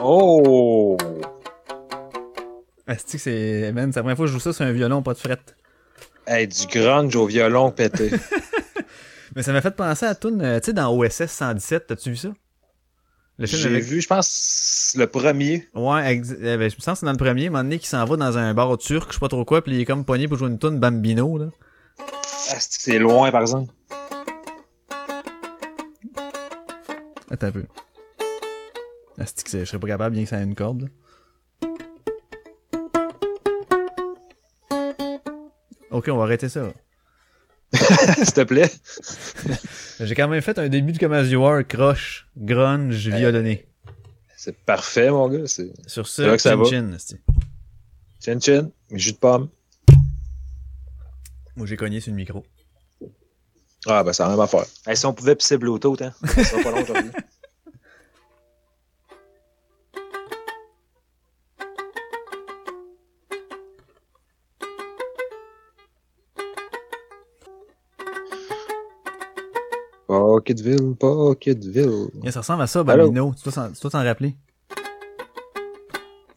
Oh! 0.00 0.96
Asti 2.86 3.16
que 3.16 3.22
c'est 3.22 3.72
man 3.72 3.90
c'est 3.92 3.98
la 3.98 4.02
première 4.02 4.16
fois 4.16 4.26
que 4.26 4.28
je 4.28 4.34
joue 4.34 4.40
ça 4.40 4.52
sur 4.52 4.64
un 4.64 4.70
violon 4.72 5.02
pas 5.02 5.14
de 5.14 5.18
fret 5.18 5.38
Hey, 6.28 6.46
du 6.46 6.66
grunge 6.66 7.16
au 7.16 7.26
violon 7.26 7.70
pété. 7.72 8.10
mais 9.34 9.42
ça 9.42 9.52
m'a 9.52 9.60
fait 9.60 9.74
penser 9.74 10.06
à 10.06 10.10
la 10.10 10.14
tune 10.14 10.38
tu 10.60 10.66
sais 10.66 10.72
dans 10.72 10.94
OSS 10.96 11.26
117 11.26 11.86
t'as-tu 11.88 12.10
vu 12.10 12.16
ça? 12.16 12.28
J'ai 13.40 13.66
avec 13.66 13.82
vu, 13.82 14.00
je 14.00 14.06
pense, 14.06 14.94
le 14.96 15.08
premier. 15.08 15.68
Ouais, 15.74 16.12
ex- 16.12 16.30
euh, 16.40 16.56
ben, 16.56 16.70
je 16.70 16.76
me 16.76 16.80
sens 16.80 16.94
que 16.94 16.98
c'est 17.00 17.06
dans 17.06 17.10
le 17.10 17.18
premier, 17.18 17.48
un 17.48 17.50
moment 17.50 17.64
donné, 17.64 17.80
qui 17.80 17.88
s'en 17.88 18.04
va 18.04 18.16
dans 18.16 18.38
un 18.38 18.54
bar 18.54 18.78
turc, 18.78 19.08
je 19.08 19.14
sais 19.14 19.18
pas 19.20 19.26
trop 19.26 19.44
quoi, 19.44 19.60
puis 19.60 19.72
il 19.74 19.80
est 19.80 19.84
comme 19.84 20.04
pogné 20.04 20.28
pour 20.28 20.38
jouer 20.38 20.46
une 20.50 20.58
tune 20.60 20.78
Bambino, 20.78 21.36
là. 21.36 21.46
C'est 22.58 22.80
c'est 22.80 22.98
loin, 22.98 23.30
par 23.30 23.42
exemple? 23.42 23.72
Attends 27.30 27.46
un 27.46 27.52
peu. 27.52 27.64
Je 29.18 29.64
serais 29.64 29.78
pas 29.78 29.86
capable, 29.86 30.14
bien 30.14 30.24
que 30.24 30.30
ça 30.30 30.40
ait 30.40 30.44
une 30.44 30.54
corde, 30.54 30.82
là? 30.82 30.88
Ok, 35.90 36.08
on 36.08 36.16
va 36.16 36.24
arrêter 36.24 36.48
ça. 36.48 36.72
S'il 37.72 38.32
te 38.32 38.42
plaît. 38.42 38.70
J'ai 40.00 40.14
quand 40.14 40.28
même 40.28 40.40
fait 40.42 40.58
un 40.58 40.68
début 40.68 40.92
de 40.92 40.98
Comme 40.98 41.12
As 41.12 41.24
You 41.24 41.44
Are, 41.44 41.64
croche, 41.66 42.28
grunge, 42.36 43.08
violonné. 43.08 43.66
C'est 44.36 44.56
parfait, 44.56 45.10
mon 45.10 45.28
gars. 45.28 45.46
Sur 45.46 45.66
C'est 45.86 46.04
ça, 46.06 46.26
là 46.26 46.36
que 46.36 46.42
ça 46.42 46.50
chin 46.50 46.56
va. 46.56 46.64
chin, 46.64 46.92
esti. 46.94 47.16
chin 48.20 48.38
chin, 48.40 48.70
jus 48.90 49.12
de 49.12 49.18
pomme. 49.18 49.48
Moi, 51.56 51.66
j'ai 51.66 51.76
cogné 51.76 52.00
sur 52.00 52.10
le 52.10 52.16
micro. 52.16 52.44
Ah, 53.86 54.02
ben, 54.02 54.12
c'est 54.12 54.22
la 54.22 54.30
même 54.30 54.40
affaire. 54.40 54.64
Hey, 54.86 54.96
si 54.96 55.06
on 55.06 55.12
pouvait 55.12 55.36
pisser 55.36 55.58
Bluetooth, 55.58 56.00
hein. 56.02 56.12
Ça 56.24 56.44
sera 56.44 56.62
pas 56.62 56.70
long 56.70 56.82
aujourd'hui. 56.82 57.10
Pocketville, 70.06 70.94
Pocketville. 70.98 72.08
Yeah, 72.22 72.32
ça 72.32 72.40
ressemble 72.40 72.62
à 72.62 72.66
ça? 72.66 72.82
Bambino. 72.82 73.32
Tu 73.36 73.42
dois 73.44 73.52
s'en- 73.52 73.72
tu 73.72 73.80
dois 73.80 73.90
t'en 73.90 74.04
rappeler. 74.04 74.36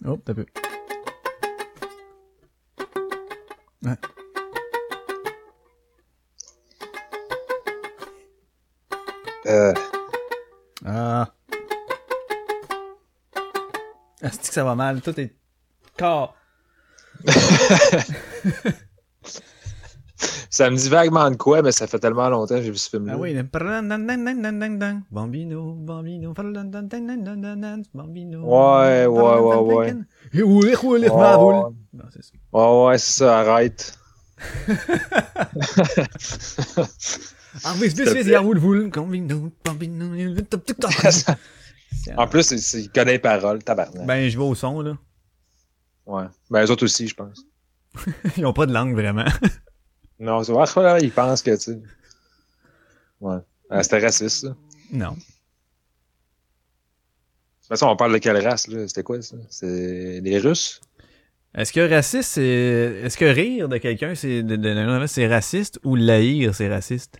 Oh, 0.06 0.17
t'as 0.23 0.34
peu. 0.34 0.45
Ouais. 3.84 3.95
Euh, 9.48 9.74
Ah. 10.86 11.28
Ah, 14.22 14.30
c'est 14.32 14.48
que 14.48 14.54
ça 14.54 14.64
va 14.64 14.76
mal? 14.76 15.02
Tout 15.02 15.20
est 15.20 15.36
corps. 15.98 16.36
ça 20.50 20.70
me 20.70 20.76
dit 20.76 20.90
vaguement 20.90 21.30
de 21.32 21.36
quoi, 21.36 21.62
mais 21.62 21.72
ça 21.72 21.88
fait 21.88 22.00
tellement 22.00 22.30
longtemps 22.30 22.56
que 22.56 22.62
j'ai 22.62 22.72
vu 22.72 22.78
ce 22.78 22.90
film-là. 22.90 23.14
Ah 23.16 23.20
oui, 23.20 23.34
le 23.34 23.44
Bambino, 25.12 25.74
Bambino, 25.76 26.34
Bambino. 27.94 28.42
Ouais, 28.42 29.06
ouais, 29.06 29.40
ouais, 29.40 29.76
ouais. 29.76 29.96
Ouais, 32.52 32.86
ouais, 32.88 32.98
c'est 32.98 33.24
ça, 33.24 33.40
arrête. 33.40 33.98
En 42.17 42.28
plus, 42.28 42.43
c'est- 42.58 42.82
il 42.82 42.89
connaît 42.91 43.13
les 43.13 43.20
paroles, 43.20 43.63
tabarnak. 43.63 44.06
Ben, 44.06 44.28
je 44.30 44.38
vais 44.38 44.43
au 44.43 44.56
son, 44.56 44.82
là. 44.82 44.98
Ouais. 46.06 46.26
Ben, 46.50 46.65
eux 46.65 46.72
autres 46.72 46.84
aussi, 46.86 47.08
je 47.08 47.15
pense. 47.15 47.43
Ils 48.38 48.46
ont 48.46 48.54
pas 48.54 48.65
de 48.65 48.74
langue, 48.74 48.93
vraiment. 48.93 49.26
Non, 50.20 50.43
c'est 50.43 50.52
vrai, 50.52 50.65
là, 50.82 50.98
ils 51.00 51.12
pensent 51.12 51.43
que, 51.43 51.52
tu 51.56 51.62
sais. 51.62 51.80
Ouais. 53.22 53.38
Ah, 53.70 53.84
C'était 53.84 54.00
raciste, 54.00 54.41
ça. 54.47 54.55
De 54.91 54.97
Non. 54.97 55.14
toute 55.14 55.24
façon, 57.70 57.86
on 57.88 57.95
parle 57.95 58.14
de 58.14 58.18
quelle 58.18 58.43
race, 58.43 58.68
là? 58.68 58.88
C'était 58.88 59.03
quoi, 59.03 59.22
ça? 59.22 59.36
C'est 59.51 60.20
les 60.24 60.39
Russes? 60.39 60.82
Est-ce 61.53 61.72
que 61.72 61.88
raciste, 61.88 62.32
c'est. 62.32 62.41
Est-ce 63.03 63.16
que 63.16 63.26
rire 63.26 63.70
de 63.70 63.78
quelqu'un, 63.78 64.16
c'est 64.16 64.41
de, 64.41 64.55
de- 64.55 64.99
de- 65.01 65.05
c'est 65.08 65.28
raciste 65.28 65.80
ou 65.84 65.95
l'haïr, 65.95 66.55
c'est 66.55 66.68
raciste? 66.70 67.20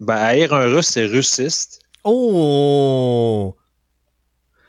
Ben, 0.00 0.16
haïr 0.16 0.52
un 0.52 0.66
Russe, 0.66 0.88
c'est 0.88 1.06
russiste. 1.06 1.80
Oh! 2.04 3.56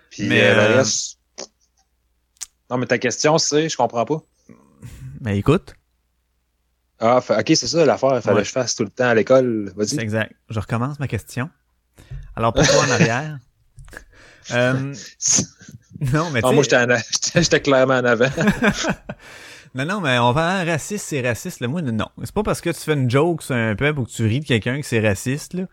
Puis 0.09 0.27
Mais, 0.27 0.41
euh, 0.43 0.53
le 0.55 0.59
euh, 0.61 0.77
reste... 0.77 1.19
Non, 2.69 2.77
mais 2.77 2.85
ta 2.85 2.97
question, 2.97 3.37
c'est... 3.37 3.69
Je 3.69 3.77
comprends 3.77 4.05
pas. 4.05 4.21
Ben 5.21 5.31
écoute, 5.33 5.73
Ah, 6.99 7.17
OK, 7.17 7.45
c'est 7.47 7.67
ça 7.67 7.85
l'affaire. 7.85 8.15
Il 8.15 8.21
fallait 8.21 8.37
Ouais. 8.37 8.41
que 8.43 8.47
je 8.47 8.51
fasse 8.53 8.75
tout 8.75 8.83
le 8.83 8.89
temps 8.89 9.07
à 9.09 9.13
l'école. 9.15 9.71
c'est 9.77 9.95
Vas-y. 9.95 9.99
exact. 10.03 10.33
Je 10.49 10.59
recommence 10.59 10.99
ma 10.99 11.07
question. 11.07 11.49
Alors, 12.35 12.53
pourquoi 12.53 12.79
en 12.85 12.91
arrière? 12.91 13.39
Euh, 14.51 14.93
non, 16.13 16.29
mais 16.31 16.39
tu 16.41 16.47
Ah, 16.47 16.51
moi, 16.53 16.63
j'étais 17.35 17.59
clairement 17.59 17.95
en 17.95 18.05
avant. 18.05 18.29
Non, 19.77 19.85
non, 19.85 20.01
mais 20.01 20.17
on 20.19 20.31
va 20.31 20.63
raciste, 20.63 21.05
c'est 21.05 21.21
raciste. 21.21 21.59
Là. 21.59 21.67
Moi, 21.67 21.81
non. 21.81 22.07
C'est 22.23 22.33
pas 22.33 22.43
parce 22.43 22.61
que 22.61 22.69
tu 22.71 22.79
fais 22.79 22.93
une 22.93 23.09
joke 23.09 23.43
sur 23.43 23.55
un 23.55 23.75
peuple 23.75 23.99
ou 23.99 24.05
que 24.05 24.09
tu 24.09 24.25
ris 24.25 24.39
de 24.39 24.45
quelqu'un 24.45 24.79
que 24.81 24.85
c'est 24.87 24.99
raciste. 25.05 25.53
Là. 25.53 25.63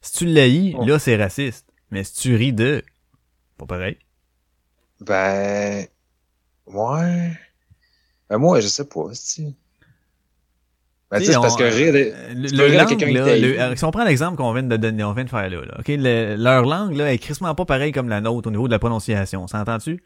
Si 0.00 0.12
tu 0.18 0.26
l'haïs, 0.26 0.74
Oh. 0.78 0.84
là, 0.86 0.98
c'est 0.98 1.16
raciste. 1.16 1.66
Mais 1.90 2.04
si 2.04 2.14
tu 2.14 2.34
ris 2.36 2.52
de... 2.52 2.82
Pas 3.56 3.66
pareil. 3.66 3.98
Ben. 5.00 5.86
Ouais. 6.66 7.32
Ben, 8.30 8.38
moi, 8.38 8.60
je 8.60 8.66
sais 8.68 8.84
pas, 8.86 9.04
si. 9.12 9.56
Ben, 11.10 11.18
tu 11.18 11.24
sais, 11.24 11.32
c'est 11.32 11.38
on- 11.38 11.42
parce 11.42 11.56
que 11.56 11.62
rire. 11.64 11.94
euh, 11.94 12.34
Le, 12.34 12.48
le 12.68 12.76
langue, 12.76 13.00
là, 13.00 13.36
le- 13.38 13.58
euh, 13.60 13.74
si 13.76 13.84
on 13.84 13.90
prend 13.90 14.04
l'exemple 14.04 14.36
qu'on 14.36 14.52
vient 14.52 14.62
de 14.62 14.76
donner, 14.76 15.02
on 15.04 15.12
vient 15.14 15.24
de 15.24 15.30
faire 15.30 15.48
là, 15.48 15.64
là, 15.64 15.76
ok, 15.78 15.86
le- 15.88 16.36
leur 16.36 16.66
langue 16.66 16.94
là 16.94 17.10
est 17.12 17.18
crissement 17.18 17.54
pas 17.54 17.64
pareil 17.64 17.92
comme 17.92 18.10
la 18.10 18.20
nôtre 18.20 18.48
au 18.48 18.50
niveau 18.50 18.66
de 18.68 18.72
la 18.72 18.78
prononciation. 18.78 19.46
S'entend-tu? 19.48 20.02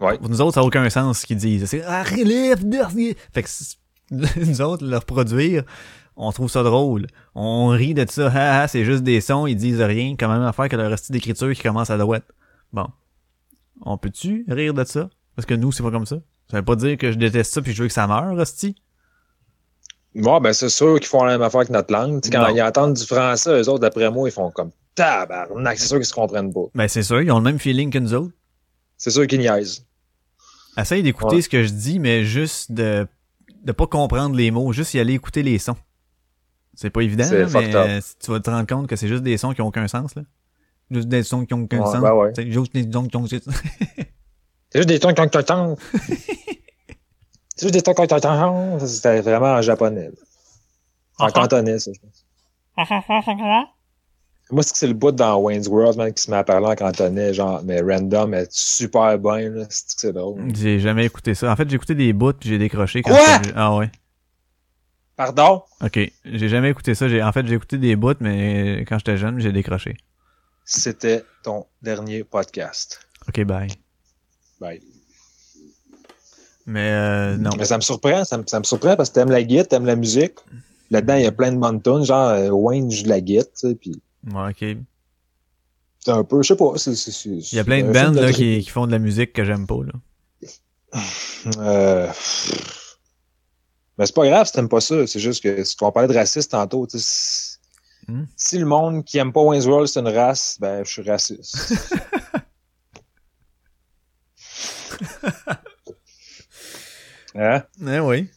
Ouais. 0.00 0.18
Pour 0.18 0.28
nous 0.28 0.40
autres, 0.40 0.54
ça 0.54 0.60
n'a 0.60 0.66
aucun 0.66 0.88
sens 0.90 1.20
ce 1.20 1.26
qu'ils 1.26 1.36
disent. 1.38 1.64
C'est 1.66 1.82
ah, 1.82 2.02
relève 2.02 2.68
de- 2.68 3.14
Fait 3.32 3.42
que 3.42 3.48
nous 4.44 4.60
autres, 4.60 4.84
leur 4.86 5.04
produire, 5.04 5.64
on 6.16 6.30
trouve 6.32 6.50
ça 6.50 6.62
drôle. 6.62 7.06
On 7.34 7.68
rit 7.68 7.94
de 7.94 8.04
ça. 8.08 8.30
Ah, 8.34 8.62
ah, 8.62 8.68
c'est 8.68 8.84
juste 8.84 9.02
des 9.02 9.20
sons, 9.20 9.46
ils 9.46 9.56
disent 9.56 9.80
rien. 9.80 10.14
Quand 10.18 10.28
même 10.28 10.42
affaire 10.42 10.68
que 10.68 10.76
leur 10.76 10.98
style 10.98 11.14
d'écriture 11.14 11.52
qui 11.54 11.62
commence 11.62 11.90
à 11.90 11.96
droite. 11.96 12.24
Bon. 12.72 12.86
On 13.82 13.96
peut-tu 13.98 14.44
rire 14.48 14.74
de 14.74 14.84
ça? 14.84 15.08
Parce 15.34 15.44
que 15.46 15.54
nous, 15.54 15.72
c'est 15.72 15.82
pas 15.82 15.90
comme 15.90 16.06
ça. 16.06 16.16
Ça 16.50 16.58
veut 16.58 16.64
pas 16.64 16.76
dire 16.76 16.96
que 16.96 17.10
je 17.12 17.16
déteste 17.18 17.52
ça 17.54 17.62
puis 17.62 17.72
je 17.72 17.82
veux 17.82 17.88
que 17.88 17.94
ça 17.94 18.06
meure, 18.06 18.32
hostie. 18.34 18.76
Moi, 20.14 20.40
ben, 20.40 20.52
c'est 20.52 20.70
sûr 20.70 20.94
qu'ils 20.98 21.08
font 21.08 21.24
la 21.24 21.32
même 21.32 21.42
affaire 21.42 21.66
que 21.66 21.72
notre 21.72 21.92
langue. 21.92 22.22
Tu 22.22 22.28
sais, 22.28 22.34
quand 22.34 22.48
Non. 22.48 22.54
ils 22.54 22.62
entendent 22.62 22.94
du 22.94 23.04
français, 23.04 23.50
eux 23.60 23.68
autres, 23.68 23.80
d'après 23.80 24.10
moi, 24.10 24.28
ils 24.28 24.32
font 24.32 24.50
comme 24.50 24.70
tabarnak. 24.94 25.78
C'est 25.78 25.88
sûr 25.88 25.96
qu'ils 25.98 26.06
se 26.06 26.14
comprennent 26.14 26.52
pas. 26.52 26.64
Ben, 26.74 26.88
c'est 26.88 27.02
sûr, 27.02 27.20
ils 27.20 27.30
ont 27.30 27.38
le 27.38 27.44
même 27.44 27.58
feeling 27.58 27.90
que 27.90 27.98
nous 27.98 28.14
autres. 28.14 28.32
C'est 28.96 29.10
sûr 29.10 29.26
qu'ils 29.26 29.40
niaisent. 29.40 29.84
Essaye 30.76 31.02
d'écouter 31.02 31.36
Ouais. 31.36 31.42
ce 31.42 31.48
que 31.48 31.62
je 31.64 31.70
dis, 31.72 31.98
mais 31.98 32.24
juste 32.24 32.72
de 32.72 33.06
de 33.64 33.72
pas 33.72 33.86
comprendre 33.88 34.36
les 34.36 34.50
mots, 34.52 34.72
juste 34.72 34.94
y 34.94 35.00
aller 35.00 35.14
écouter 35.14 35.42
les 35.42 35.58
sons. 35.58 35.76
C'est 36.74 36.90
pas 36.90 37.00
évident, 37.00 37.24
là, 37.30 37.46
mais 37.62 38.00
tu 38.22 38.30
vas 38.30 38.38
te 38.40 38.50
rendre 38.50 38.66
compte 38.66 38.86
que 38.86 38.94
c'est 38.96 39.08
juste 39.08 39.22
des 39.24 39.36
sons 39.38 39.52
qui 39.54 39.62
ont 39.62 39.66
aucun 39.68 39.88
sens, 39.88 40.14
là. 40.14 40.22
Juste 40.90 41.08
des 41.08 41.22
sons 41.24 41.44
qui 41.46 41.54
ont 41.54 41.62
aucun 41.62 41.80
Ouais, 41.80 41.86
sens. 41.86 42.00
ben 42.02 42.12
ouais. 42.14 42.32
C'est 42.36 42.50
juste 42.52 42.72
des 42.74 42.88
sons 42.92 43.08
qui 43.08 43.16
ont 43.16 43.26
C'est 43.26 43.42
juste 44.74 44.88
des 44.88 45.00
tons 45.00 45.12
tons 45.14 45.26
tons 45.28 45.42
tons. 45.42 45.76
C'est 47.56 47.62
juste 47.62 47.72
des 47.74 47.82
tons 47.82 47.94
tons 47.94 48.06
tons 48.06 48.20
tons. 48.20 48.78
Ça, 48.78 48.86
C'était 48.86 49.20
vraiment 49.22 49.54
en 49.54 49.62
japonais. 49.62 50.06
là. 50.08 50.14
En 51.18 51.30
cantonais, 51.30 51.78
ça, 51.78 51.90
je 51.92 51.98
pense. 52.00 52.24
Moi, 54.50 54.62
c'est 54.62 54.72
que 54.72 54.78
c'est 54.78 54.86
le 54.86 54.94
bout 54.94 55.10
dans 55.10 55.36
Wayne's 55.38 55.66
World, 55.66 55.96
man, 55.96 56.12
qui 56.12 56.22
se 56.22 56.30
met 56.30 56.36
à 56.36 56.44
parler 56.44 56.66
en 56.66 56.74
cantonais, 56.76 57.34
genre, 57.34 57.62
mais 57.64 57.80
random, 57.80 58.30
mais 58.30 58.46
super 58.50 59.18
bien, 59.18 59.50
là. 59.50 59.66
C'est 59.68 59.86
que 59.86 60.00
c'est 60.00 60.12
drôle. 60.12 60.40
J'ai 60.54 60.78
jamais 60.78 61.04
écouté 61.04 61.34
ça. 61.34 61.50
En 61.50 61.56
fait, 61.56 61.68
j'ai 61.68 61.74
écouté 61.74 61.96
des 61.96 62.12
bouts 62.12 62.32
puis 62.32 62.50
j'ai 62.50 62.58
décroché 62.58 63.02
quand 63.02 63.10
Quoi? 63.10 63.40
Ah 63.56 63.76
ouais. 63.76 63.90
Pardon? 65.16 65.62
OK. 65.82 65.98
J'ai 66.24 66.48
jamais 66.48 66.70
écouté 66.70 66.94
ça. 66.94 67.08
J'ai 67.08 67.22
en 67.22 67.32
fait, 67.32 67.46
j'ai 67.46 67.54
écouté 67.54 67.78
des 67.78 67.96
bouts 67.96 68.14
mais 68.20 68.84
quand 68.88 68.98
j'étais 68.98 69.16
jeune, 69.16 69.40
j'ai 69.40 69.50
décroché. 69.50 69.96
C'était 70.64 71.24
ton 71.42 71.66
dernier 71.82 72.22
podcast. 72.22 73.00
OK, 73.28 73.42
bye. 73.44 73.68
Bye. 74.60 74.80
Mais 76.66 76.90
euh, 76.90 77.36
non. 77.36 77.50
Mais 77.58 77.64
ça 77.64 77.76
me 77.76 77.82
surprend, 77.82 78.24
ça 78.24 78.38
me, 78.38 78.44
ça 78.46 78.58
me 78.58 78.64
surprend 78.64 78.96
parce 78.96 79.10
que 79.10 79.14
t'aimes 79.14 79.30
la 79.30 79.42
guitare, 79.42 79.68
t'aimes 79.68 79.86
la 79.86 79.96
musique. 79.96 80.34
Là-dedans, 80.90 81.14
il 81.14 81.22
y 81.22 81.26
a 81.26 81.32
plein 81.32 81.52
de 81.52 81.56
bonnes 81.56 81.80
tunes, 81.80 82.04
genre 82.04 82.28
euh, 82.28 82.50
Wayne 82.50 82.90
joue 82.90 83.04
de 83.04 83.08
la 83.08 83.20
guitare, 83.20 83.44
tu 83.44 83.68
sais, 83.68 83.74
puis 83.74 84.00
Ouais, 84.24 84.50
OK. 84.50 84.64
c'est 86.00 86.10
un 86.10 86.24
peu, 86.24 86.42
je 86.42 86.48
sais 86.48 86.56
pas, 86.56 86.72
c'est... 86.76 86.94
c'est- 86.94 87.10
c'est- 87.12 87.52
Il 87.52 87.56
y 87.56 87.58
a 87.58 87.64
plein 87.64 87.82
de 87.82 87.92
là, 88.20 88.32
trip. 88.32 88.36
qui, 88.36 88.60
qui 88.64 88.70
font 88.70 88.86
de 88.86 88.92
la 88.92 88.98
musique 88.98 89.32
que 89.32 89.44
j'aime 89.44 89.66
pas 89.66 89.80
là. 89.84 89.92
Euh... 91.58 92.10
Mais 93.98 94.06
c'est 94.06 94.14
pas 94.14 94.26
grave 94.26 94.46
si 94.46 94.52
t'aimes 94.52 94.68
pas 94.68 94.80
ça, 94.80 95.06
c'est 95.06 95.20
juste 95.20 95.42
que 95.42 95.62
si 95.64 95.76
on 95.80 95.92
parlait 95.92 96.08
de 96.08 96.14
raciste 96.18 96.50
tantôt, 96.52 96.86
si- 96.92 97.54
Hmm? 98.08 98.24
si 98.36 98.56
le 98.58 98.66
monde 98.66 99.04
qui 99.04 99.18
aime 99.18 99.32
pas 99.32 99.40
Wayne's 99.40 99.66
World 99.66 99.88
c'est 99.88 99.98
une 99.98 100.06
race, 100.08 100.58
ben 100.60 100.84
je 100.84 100.90
suis 100.92 101.02
raciste. 101.02 101.56
hein? 107.34 107.62
Eh 107.86 108.00
oui. 108.00 108.30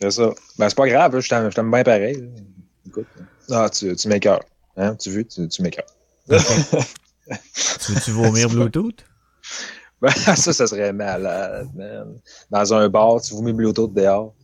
C'est 0.00 0.10
ça. 0.10 0.30
Ben 0.58 0.68
c'est 0.68 0.74
pas 0.76 0.88
grave, 0.88 1.18
je 1.20 1.28
t'aime 1.28 1.50
je 1.50 1.54
t'aime 1.54 1.70
bien 1.70 1.84
pareil. 1.84 2.28
Écoute. 2.86 3.06
Ah, 3.50 3.70
tu, 3.70 3.94
tu 3.94 4.08
m'écœures. 4.08 4.42
Hein? 4.76 4.96
Tu 4.96 5.10
veux, 5.10 5.24
tu, 5.24 5.46
tu 5.48 5.62
m'écœures. 5.62 5.86
Tu 6.28 7.92
veux-tu 7.92 8.10
vomir 8.10 8.48
Bluetooth? 8.50 9.04
Ben, 10.02 10.10
ça, 10.10 10.52
ça 10.52 10.66
serait 10.66 10.92
malade, 10.92 11.68
man. 11.76 12.18
Dans 12.50 12.74
un 12.74 12.88
bar, 12.88 13.20
tu 13.20 13.34
vomis 13.34 13.52
Bluetooth 13.52 13.94
dehors. 13.94 14.34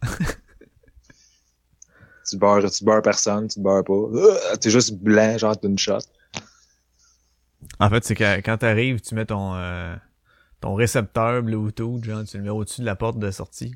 tu 2.28 2.36
beurres, 2.36 2.70
tu 2.70 2.84
beurres 2.84 3.02
personne, 3.02 3.48
tu 3.48 3.56
te 3.56 3.60
beurres 3.60 3.82
pas. 3.82 3.94
Euh, 3.94 4.56
T'es 4.60 4.70
juste 4.70 4.94
blanc, 4.94 5.36
genre 5.38 5.56
d'une 5.56 5.76
shot. 5.76 5.98
En 7.80 7.90
fait, 7.90 8.04
c'est 8.04 8.14
que 8.14 8.40
quand 8.42 8.58
t'arrives, 8.58 9.00
tu 9.00 9.16
mets 9.16 9.26
ton 9.26 9.56
euh, 9.56 9.96
ton 10.60 10.74
récepteur 10.74 11.42
Bluetooth, 11.42 12.04
genre 12.04 12.24
tu 12.24 12.36
le 12.36 12.44
mets 12.44 12.50
au-dessus 12.50 12.82
de 12.82 12.86
la 12.86 12.94
porte 12.94 13.18
de 13.18 13.32
sortie. 13.32 13.74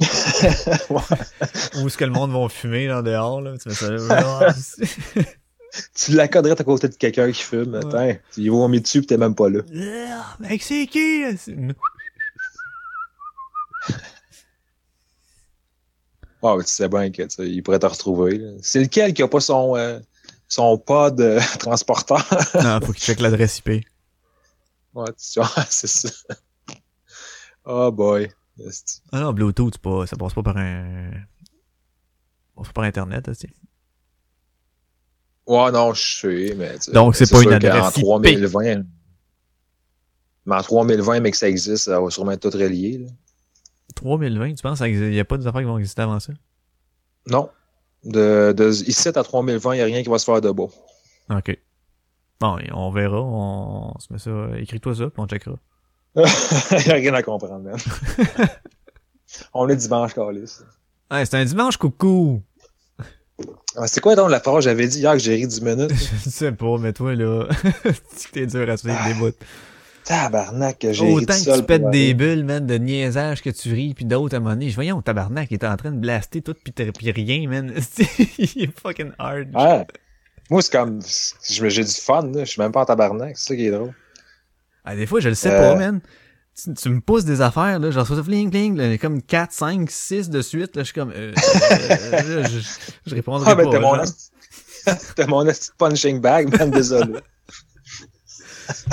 Où 0.00 1.86
est-ce 1.86 1.96
que 1.96 2.04
le 2.04 2.10
monde 2.10 2.32
va 2.32 2.48
fumer 2.48 2.86
là 2.88 3.02
dehors 3.02 3.40
là, 3.40 3.56
tu 3.58 3.70
ça 3.72 3.90
là. 3.90 4.54
tu 5.94 6.12
l'accoderais 6.12 6.60
à 6.60 6.64
côté 6.64 6.88
de 6.88 6.94
quelqu'un 6.94 7.30
qui 7.32 7.42
fume. 7.42 7.74
Attends, 7.74 8.12
tu 8.32 8.40
y 8.42 8.48
vomis 8.48 8.80
dessus 8.80 9.00
pis 9.00 9.06
t'es 9.08 9.16
même 9.16 9.34
pas 9.34 9.48
là. 9.48 9.60
Mec, 10.40 10.62
c'est 10.62 10.86
qui? 10.86 11.24
C'est- 11.38 11.56
Ah, 16.42 16.56
tu 16.60 16.66
sais 16.66 16.88
bien 16.88 17.10
que 17.10 17.22
tu 17.22 17.30
sais, 17.30 17.48
il 17.48 17.62
pourrait 17.62 17.78
te 17.78 17.86
retrouver. 17.86 18.38
C'est 18.62 18.80
lequel 18.80 19.14
qui 19.14 19.22
a 19.22 19.28
pas 19.28 19.40
son 19.40 19.76
euh, 19.76 19.98
son 20.46 20.76
pod 20.76 21.18
euh, 21.20 21.40
transporteur? 21.58 22.22
Non, 22.62 22.80
faut 22.84 22.92
qu'il 22.92 23.02
check 23.02 23.20
l'adresse 23.20 23.58
IP. 23.58 23.68
ouais, 24.94 25.04
c'est 25.16 25.86
ça. 25.86 26.08
Oh 27.64 27.90
boy. 27.90 28.30
Ah 29.12 29.20
non, 29.20 29.32
Bluetooth, 29.32 29.78
pas, 29.78 30.06
ça 30.06 30.16
passe 30.16 30.34
pas 30.34 30.42
par 30.42 30.56
un... 30.56 31.10
Ça 31.12 32.52
passe 32.56 32.66
pas 32.68 32.72
par 32.72 32.84
Internet, 32.84 33.28
aussi. 33.28 33.48
Ouais, 35.46 35.70
non, 35.72 35.92
je 35.92 36.02
sais, 36.20 36.54
mais... 36.56 36.78
tu 36.78 36.92
Donc, 36.92 37.16
c'est 37.16 37.30
pas 37.30 37.42
une 37.42 37.52
adresse 37.52 37.96
IP. 37.96 38.04
3020... 38.04 38.84
Mais 40.46 40.56
en 40.56 40.62
3020, 40.62 41.20
mais 41.20 41.30
que 41.30 41.36
ça 41.36 41.48
existe, 41.48 41.84
ça 41.84 42.00
va 42.00 42.10
sûrement 42.10 42.32
être 42.32 42.50
tout 42.50 42.56
relié. 42.56 42.98
Là. 42.98 43.06
3020, 43.94 44.54
tu 44.54 44.62
penses 44.62 44.78
qu'il 44.80 45.14
y 45.14 45.20
a 45.20 45.24
pas 45.24 45.38
des 45.38 45.46
affaires 45.46 45.62
qui 45.62 45.66
vont 45.66 45.78
exister 45.78 46.02
avant 46.02 46.20
ça? 46.20 46.32
Non. 47.26 47.48
De, 48.04 48.52
de, 48.54 48.68
ici, 48.68 49.08
à 49.08 49.12
3020, 49.12 49.74
il 49.74 49.76
n'y 49.76 49.82
a 49.82 49.86
rien 49.86 50.02
qui 50.02 50.10
va 50.10 50.18
se 50.18 50.26
faire 50.26 50.42
de 50.42 50.50
beau. 50.50 50.70
Ok. 51.30 51.58
Bon, 52.40 52.58
on 52.72 52.90
verra, 52.90 53.22
on, 53.22 53.92
on 53.94 53.98
se 53.98 54.12
met 54.12 54.18
ça, 54.18 54.58
écris-toi 54.58 54.94
ça, 54.96 55.04
puis 55.04 55.22
on 55.22 55.26
checkera. 55.26 55.58
Il 56.16 56.22
n'y 56.86 56.90
a 56.90 56.94
rien 56.94 57.14
à 57.14 57.22
comprendre, 57.22 57.58
man. 57.64 57.76
On 59.52 59.68
est 59.68 59.76
dimanche, 59.76 60.14
Calis. 60.14 60.58
Ah, 61.10 61.24
c'est 61.24 61.36
un 61.36 61.44
dimanche, 61.44 61.76
coucou! 61.76 62.42
Ah, 63.76 63.86
c'est 63.88 64.00
quoi 64.00 64.14
donc 64.14 64.30
la 64.30 64.38
phrase? 64.40 64.56
Que 64.56 64.60
j'avais 64.62 64.86
dit 64.86 65.00
hier 65.00 65.12
que 65.12 65.18
j'ai 65.18 65.34
ri 65.34 65.46
10 65.46 65.60
minutes? 65.62 65.90
Je 66.24 66.30
sais 66.30 66.52
pas, 66.52 66.78
mais 66.78 66.92
toi, 66.92 67.14
là, 67.14 67.48
t'es 68.32 68.46
dur 68.46 68.68
à 68.70 68.76
suivre 68.76 68.98
des 69.08 69.14
bouts. 69.14 69.36
Tabarnak, 70.04 70.76
j'ai 70.82 71.04
ri 71.04 71.12
Autant 71.14 71.26
que 71.32 71.40
seul. 71.40 71.60
tu 71.60 71.66
pètes 71.66 71.90
des 71.90 72.04
aller. 72.10 72.14
bulles, 72.14 72.44
man, 72.44 72.64
de 72.66 72.74
niaisage 72.76 73.42
que 73.42 73.50
tu 73.50 73.72
ris, 73.72 73.94
puis 73.94 74.04
d'autres 74.04 74.34
à 74.34 74.36
un 74.36 74.40
moment 74.40 74.54
donné. 74.54 74.68
Je 74.70 74.74
voyons, 74.74 75.00
tabarnak, 75.02 75.50
il 75.50 75.54
était 75.54 75.66
en 75.66 75.76
train 75.76 75.90
de 75.92 75.98
blaster 75.98 76.42
tout, 76.42 76.54
t'as- 76.74 76.92
pis 76.92 77.10
rien, 77.10 77.48
man. 77.48 77.72
il 78.38 78.62
est 78.64 78.80
fucking 78.80 79.12
hard. 79.18 79.48
Ouais. 79.54 79.86
Moi, 80.50 80.60
c'est 80.62 80.70
comme... 80.72 81.00
J'ai 81.42 81.84
du 81.84 81.90
fun, 81.90 82.22
là. 82.32 82.44
Je 82.44 82.50
suis 82.50 82.60
même 82.60 82.70
pas 82.70 82.82
en 82.82 82.84
tabarnak. 82.84 83.36
C'est 83.38 83.48
ça 83.48 83.56
qui 83.56 83.66
est 83.66 83.70
drôle. 83.70 83.94
Ah, 84.84 84.94
des 84.96 85.06
fois, 85.06 85.20
je 85.20 85.28
le 85.30 85.34
sais 85.34 85.50
Euh. 85.50 85.58
pas, 85.58 85.76
man. 85.76 86.00
Tu, 86.62 86.72
tu 86.74 86.88
me 86.88 87.00
pousses 87.00 87.24
des 87.24 87.40
affaires, 87.40 87.80
là, 87.80 87.90
genre, 87.90 88.06
ça 88.06 88.22
fling, 88.22 88.48
fling, 88.50 88.76
là, 88.76 88.96
comme 88.98 89.20
4, 89.22 89.50
5, 89.52 89.90
6 89.90 90.30
de 90.30 90.40
suite, 90.40 90.76
là, 90.76 90.82
je 90.82 90.86
suis 90.86 90.94
comme, 90.94 91.10
euh, 91.10 91.32
euh, 91.34 92.40
là, 92.42 92.48
je, 92.48 92.60
je 93.06 93.14
répondrai 93.14 93.50
Ah, 93.50 93.54
ben, 93.56 93.64
pas. 93.68 93.80
mon, 93.80 93.94
genre. 93.96 94.04
esti- 94.04 94.30
t'as 95.16 95.26
mon 95.26 95.42
de 95.44 95.52
punching 95.78 96.20
bag, 96.20 96.56
man, 96.56 96.70
désolé. 96.70 97.14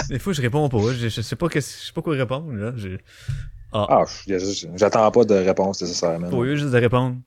Des 0.10 0.18
fois, 0.18 0.34
je 0.34 0.42
réponds 0.42 0.68
pas, 0.70 0.80
je, 0.94 1.08
je 1.10 1.22
sais 1.22 1.36
pas 1.36 1.50
que, 1.50 1.60
je 1.60 1.66
sais 1.66 1.94
pas 1.94 2.02
quoi 2.02 2.16
répondre, 2.16 2.52
là, 2.54 2.74
je, 2.78 2.98
ah, 3.74 3.86
Ah, 3.90 4.06
j'attends 4.76 5.12
pas 5.12 5.24
de 5.26 5.36
réponse 5.36 5.82
nécessairement. 5.82 6.30
pour 6.30 6.44
eux, 6.44 6.56
juste 6.56 6.72
de 6.72 6.78
répondre, 6.80 7.18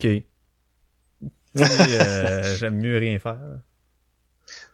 ok. 0.00 0.08
Euh, 1.60 2.56
j'aime 2.56 2.76
mieux 2.76 2.98
rien 2.98 3.18
faire. 3.18 3.38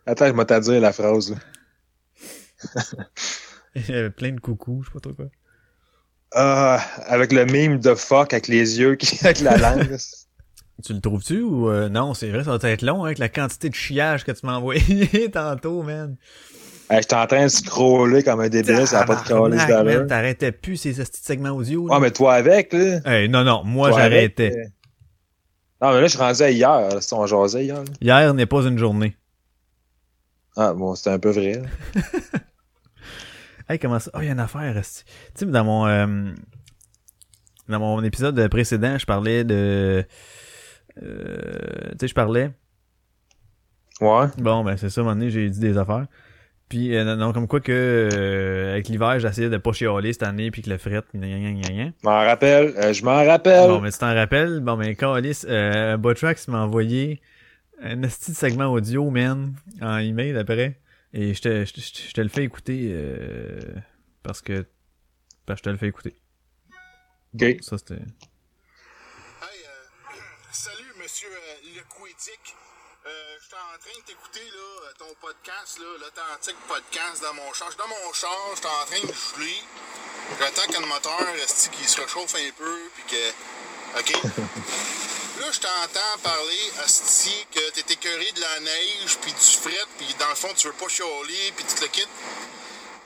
Attends, 0.07 0.27
je 0.27 0.33
vais 0.33 0.45
te 0.45 0.61
dire 0.61 0.81
la 0.81 0.93
phrase. 0.93 1.31
là. 1.31 1.37
Il 3.77 3.89
y 3.89 3.93
avait 3.99 4.11
plein 4.11 4.33
de 4.33 4.41
coucous, 4.41 4.83
je 4.83 4.89
sais 4.89 4.93
pas 4.95 5.01
trop 5.01 5.13
quoi. 5.15 5.27
Ah, 6.37 6.81
avec 7.07 7.33
le 7.33 7.45
mime 7.45 7.79
de 7.79 7.95
fuck 7.95 8.33
avec 8.33 8.49
les 8.49 8.79
yeux 8.81 8.95
qui 8.97 9.19
avec 9.25 9.41
la 9.41 9.57
langue. 9.57 9.97
Tu 10.85 10.93
le 10.93 11.01
trouves-tu 11.01 11.41
ou 11.43 11.71
euh, 11.71 11.89
non, 11.89 12.15
c'est 12.15 12.31
vrai, 12.31 12.43
ça 12.45 12.57
va 12.57 12.71
être 12.71 12.83
long 12.83 13.03
hein, 13.03 13.07
avec 13.07 13.19
la 13.19 13.29
quantité 13.29 13.69
de 13.69 13.75
chiage 13.75 14.25
que 14.25 14.33
tu 14.33 14.45
m'as 14.45 14.57
envoyé 14.57 15.31
tantôt, 15.33 15.83
man. 15.83 16.17
Hey, 16.91 17.01
J'étais 17.03 17.15
en 17.15 17.27
train 17.27 17.45
de 17.45 17.49
scroller 17.49 18.23
comme 18.23 18.41
un 18.41 18.49
débile, 18.49 18.87
ça 18.87 19.01
n'a 19.01 19.05
pas 19.07 19.17
de 19.17 19.27
calice 19.27 19.67
d'allure. 19.67 20.07
T'arrêtais 20.07 20.53
plus 20.53 20.77
ces 20.77 20.93
petits 20.93 21.23
segments 21.23 21.51
audio. 21.53 21.87
Ah, 21.91 21.95
là. 21.95 22.01
mais 22.01 22.11
toi 22.11 22.35
avec, 22.35 22.73
là. 22.73 23.01
Hey, 23.07 23.29
non, 23.29 23.43
non, 23.45 23.63
moi 23.65 23.91
j'arrêtais. 23.93 24.53
euh, 24.53 24.65
Non, 25.81 25.93
mais 25.95 26.01
là, 26.01 26.07
je 26.07 26.09
suis 26.11 26.19
rendu 26.19 26.43
à 26.43 26.51
hier. 26.51 26.71
là, 26.91 27.01
Si 27.01 27.15
on 27.15 27.25
jasait 27.27 27.65
hier. 27.65 27.77
là. 27.77 27.85
Hier 28.01 28.35
n'est 28.35 28.47
pas 28.47 28.63
une 28.65 28.77
journée. 28.79 29.17
Ah, 30.57 30.75
bon, 30.75 30.95
c'était 30.95 31.11
un 31.11 31.19
peu 31.19 31.31
vrai. 31.31 31.63
Hey, 33.69 33.79
comment 33.79 33.99
ça? 33.99 34.11
Oh, 34.15 34.19
il 34.21 34.27
y 34.27 34.29
a 34.29 34.33
une 34.33 34.41
affaire. 34.41 34.75
Tu 34.75 34.83
sais, 35.35 35.47
dans 35.47 35.65
mon, 35.65 35.87
euh, 35.87 36.33
dans 37.69 37.79
mon 37.81 38.03
épisode 38.03 38.49
précédent, 38.49 38.99
je 38.99 39.07
parlais 39.07 39.45
de, 39.45 40.05
euh, 41.03 41.91
tu 41.93 41.99
sais, 42.01 42.09
je 42.09 42.15
parlais. 42.15 42.51
Ouais. 44.01 44.27
Bon, 44.39 44.65
ben, 44.65 44.77
c'est 44.77 44.91
ça, 44.91 45.01
à 45.01 45.05
un 45.05 45.07
moment 45.07 45.17
donné, 45.17 45.31
j'ai 45.31 45.49
dit 45.49 45.61
des 45.61 45.79
affaires. 45.79 46.07
Puis, 46.69 46.97
euh, 46.97 47.17
non, 47.17 47.33
comme 47.33 47.47
quoi 47.47 47.61
que, 47.61 48.09
euh, 48.13 48.73
avec 48.73 48.89
l'hiver, 48.89 49.19
j'essayais 49.21 49.49
de 49.49 49.57
pas 49.59 49.73
chialer 49.73 50.13
cette 50.13 50.25
année, 50.25 50.51
puis 50.51 50.63
que 50.63 50.71
le 50.71 50.79
fret, 50.79 51.03
puis 51.03 51.19
gna, 51.19 51.29
gna, 51.29 51.53
gna, 51.71 51.91
m'en 52.03 52.11
rappelle. 52.25 52.75
euh, 52.77 52.93
je 52.93 53.05
m'en 53.05 53.25
rappelle. 53.25 53.69
Bon, 53.69 53.81
mais 53.81 53.93
tu 53.93 53.99
t'en 53.99 54.15
rappelles? 54.15 54.61
Bon, 54.61 54.77
mais 54.77 54.95
Calis, 54.95 55.43
euh, 55.47 55.97
Botrax 55.97 56.49
m'a 56.49 56.63
envoyé 56.63 57.21
un 57.83 57.97
de 57.97 58.09
segment 58.09 58.67
audio, 58.67 59.09
man, 59.11 59.55
en 59.81 59.99
email 59.99 60.37
après. 60.37 60.81
Et 61.17 61.33
je 61.33 61.41
te, 61.43 61.65
je, 61.65 61.73
te- 61.73 61.81
je 62.09 62.13
te 62.13 62.21
le 62.21 62.29
fais 62.29 62.43
écouter, 62.43 62.89
euh, 62.91 63.61
parce 64.25 64.43
que, 64.43 64.67
parce 65.47 65.61
que 65.61 65.63
je 65.63 65.63
te 65.63 65.69
le 65.71 65.77
fais 65.79 65.87
écouter. 65.87 66.17
OK. 67.35 67.45
Ça, 67.63 67.79
c'était... 67.79 67.95
Hey, 67.95 68.01
euh, 69.65 70.15
salut, 70.53 70.93
monsieur 71.01 71.29
euh, 71.31 71.55
Le 71.77 71.83
Quidic. 71.83 72.57
Euh, 73.07 73.37
je 73.39 73.45
suis 73.47 73.55
en 73.55 73.79
train 73.79 74.01
de 74.01 74.05
t'écouter 74.07 74.41
là, 74.51 74.93
ton 74.99 75.15
podcast, 75.21 75.79
là, 75.79 75.87
l'authentique 76.01 76.57
podcast 76.67 77.23
dans 77.23 77.35
mon 77.35 77.53
char. 77.53 77.69
Je 77.71 77.75
suis 77.75 77.79
dans 77.79 77.89
mon 77.89 78.13
char, 78.13 78.51
je 78.53 78.57
suis 78.57 78.67
en 78.67 78.85
train 78.87 79.01
de 79.07 79.13
geler. 79.13 79.61
J'attends 80.41 80.67
que 80.73 80.81
le 80.81 80.89
moteur 80.89 81.21
reste 81.35 81.71
qui 81.71 81.85
se 81.85 82.01
réchauffe 82.01 82.35
un 82.35 82.51
peu, 82.59 82.91
puis 82.95 83.05
que. 83.15 84.01
OK? 84.01 84.11
là, 85.45 85.53
je 85.53 85.61
t'entends 85.61 86.19
parler, 86.23 86.73
Asti, 86.85 87.47
que 87.53 87.71
t'es 87.71 87.93
écœuré 87.93 88.33
de 88.33 88.41
la 88.41 88.61
neige, 88.61 89.19
puis 89.21 89.33
du 89.33 89.39
fret, 89.39 89.87
puis 89.99 90.15
dans 90.19 90.29
le 90.29 90.35
fond, 90.35 90.49
tu 90.57 90.67
veux 90.69 90.75
pas 90.75 90.89
chialer, 90.89 91.53
puis 91.57 91.65
tu 91.65 91.75
te 91.75 91.83
le 91.83 91.89
quittes. 91.89 92.09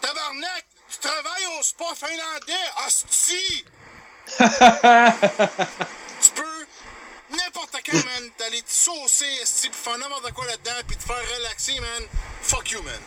Tabarnak! 0.00 0.66
Tu 0.90 0.98
travailles 0.98 1.46
au 1.58 1.62
spa 1.62 1.84
finlandais, 1.94 2.70
Asti! 2.86 3.64
tu 6.20 6.30
peux 6.34 6.66
n'importe 7.30 7.76
quand, 7.84 8.04
man, 8.04 8.30
t'aller 8.36 8.62
te 8.62 8.72
saucer, 8.72 9.26
esti, 9.42 9.68
pis 9.70 9.76
faire 9.76 9.98
n'importe 9.98 10.32
quoi 10.32 10.46
là-dedans, 10.46 10.80
puis 10.86 10.96
te 10.96 11.04
faire 11.04 11.22
relaxer, 11.38 11.80
man. 11.80 12.04
Fuck 12.42 12.70
you, 12.70 12.82
man. 12.82 13.00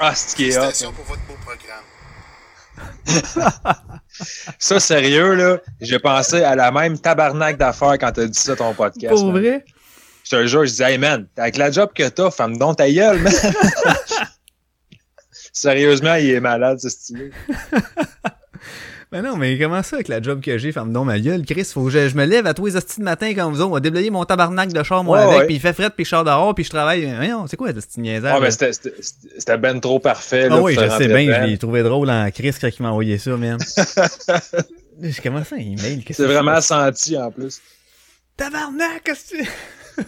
Ah, 0.00 0.12
est 0.12 0.14
hot. 0.14 0.36
Félicitations 0.36 0.92
pour 0.92 1.04
votre 1.04 1.22
beau 1.22 1.36
programme. 1.44 1.84
Ça, 4.58 4.80
sérieux, 4.80 5.34
là, 5.34 5.58
j'ai 5.80 5.98
pensé 5.98 6.42
à 6.42 6.54
la 6.54 6.70
même 6.70 6.98
tabarnak 6.98 7.56
d'affaires 7.56 7.98
quand 7.98 8.12
t'as 8.12 8.26
dit 8.26 8.38
ça 8.38 8.54
ton 8.56 8.74
podcast. 8.74 9.14
Pour 9.14 9.32
man. 9.32 9.42
vrai? 9.42 9.64
Je 10.24 10.30
te 10.36 10.46
jure, 10.46 10.66
je 10.66 10.72
dis, 10.72 10.82
hey 10.82 10.98
man, 10.98 11.26
avec 11.36 11.56
la 11.56 11.70
job 11.70 11.90
que 11.94 12.08
t'as, 12.08 12.30
femme 12.30 12.56
donc 12.58 12.76
ta 12.76 12.90
gueule, 12.90 13.20
man. 13.20 13.32
Sérieusement, 15.52 16.14
il 16.14 16.30
est 16.30 16.40
malade, 16.40 16.78
ce 16.78 16.88
style. 16.88 17.32
Ben 19.12 19.20
non, 19.20 19.36
mais 19.36 19.58
comment 19.58 19.82
ça 19.82 19.96
avec 19.96 20.08
la 20.08 20.22
job 20.22 20.40
que 20.40 20.56
j'ai, 20.56 20.72
ferme 20.72 20.90
donc 20.90 21.04
ma 21.04 21.20
gueule, 21.20 21.44
Chris, 21.44 21.64
faut 21.64 21.84
que 21.84 21.90
je, 21.90 22.08
je 22.08 22.16
me 22.16 22.24
lève 22.24 22.46
à 22.46 22.54
tous 22.54 22.64
les 22.64 22.76
hosties 22.76 22.98
de 23.00 23.04
matin 23.04 23.28
quand 23.34 23.50
vous 23.50 23.60
autres, 23.60 23.68
on 23.68 23.74
va 23.74 23.80
déblayer 23.80 24.08
mon 24.08 24.24
tabarnak 24.24 24.72
de 24.72 24.82
char, 24.82 25.04
moi, 25.04 25.18
Ouais, 25.18 25.24
avec, 25.24 25.38
ouais. 25.40 25.46
puis 25.46 25.54
il 25.56 25.60
fait 25.60 25.74
fret, 25.74 25.90
puis 25.90 26.06
je 26.06 26.10
sors 26.10 26.24
dehors, 26.24 26.54
puis 26.54 26.64
je 26.64 26.70
travaille. 26.70 27.04
Voyons, 27.14 27.46
c'est 27.46 27.58
quoi, 27.58 27.68
ce 27.72 28.00
niaisage? 28.00 28.32
Ah, 28.34 28.40
mais 28.40 28.50
c'était- 28.50 29.56
ben 29.58 29.78
trop 29.80 29.98
parfait, 30.00 30.48
là. 30.48 30.54
Ah 30.56 30.62
oui, 30.62 30.74
je 30.80 30.88
sais 30.88 31.08
bien, 31.08 31.42
je 31.42 31.46
l'ai 31.46 31.58
trouvé 31.58 31.82
drôle 31.82 32.08
en 32.10 32.30
Chris 32.30 32.54
quand 32.58 32.68
il 32.68 32.82
m'a 32.82 32.90
envoyé 32.90 33.18
ça, 33.18 33.36
man. 33.36 33.58
J'ai 35.02 35.22
commencé 35.22 35.54
un 35.56 35.58
email, 35.58 36.02
qu'est-ce 36.04 36.22
C'est 36.22 36.28
que 36.28 36.32
vraiment 36.32 36.60
senti, 36.62 37.16
en 37.18 37.30
plus. 37.30 37.60
Tabarnak, 38.36 39.02
qu'est-ce 39.04 39.34
que 39.34 39.44
c'est? 39.44 40.04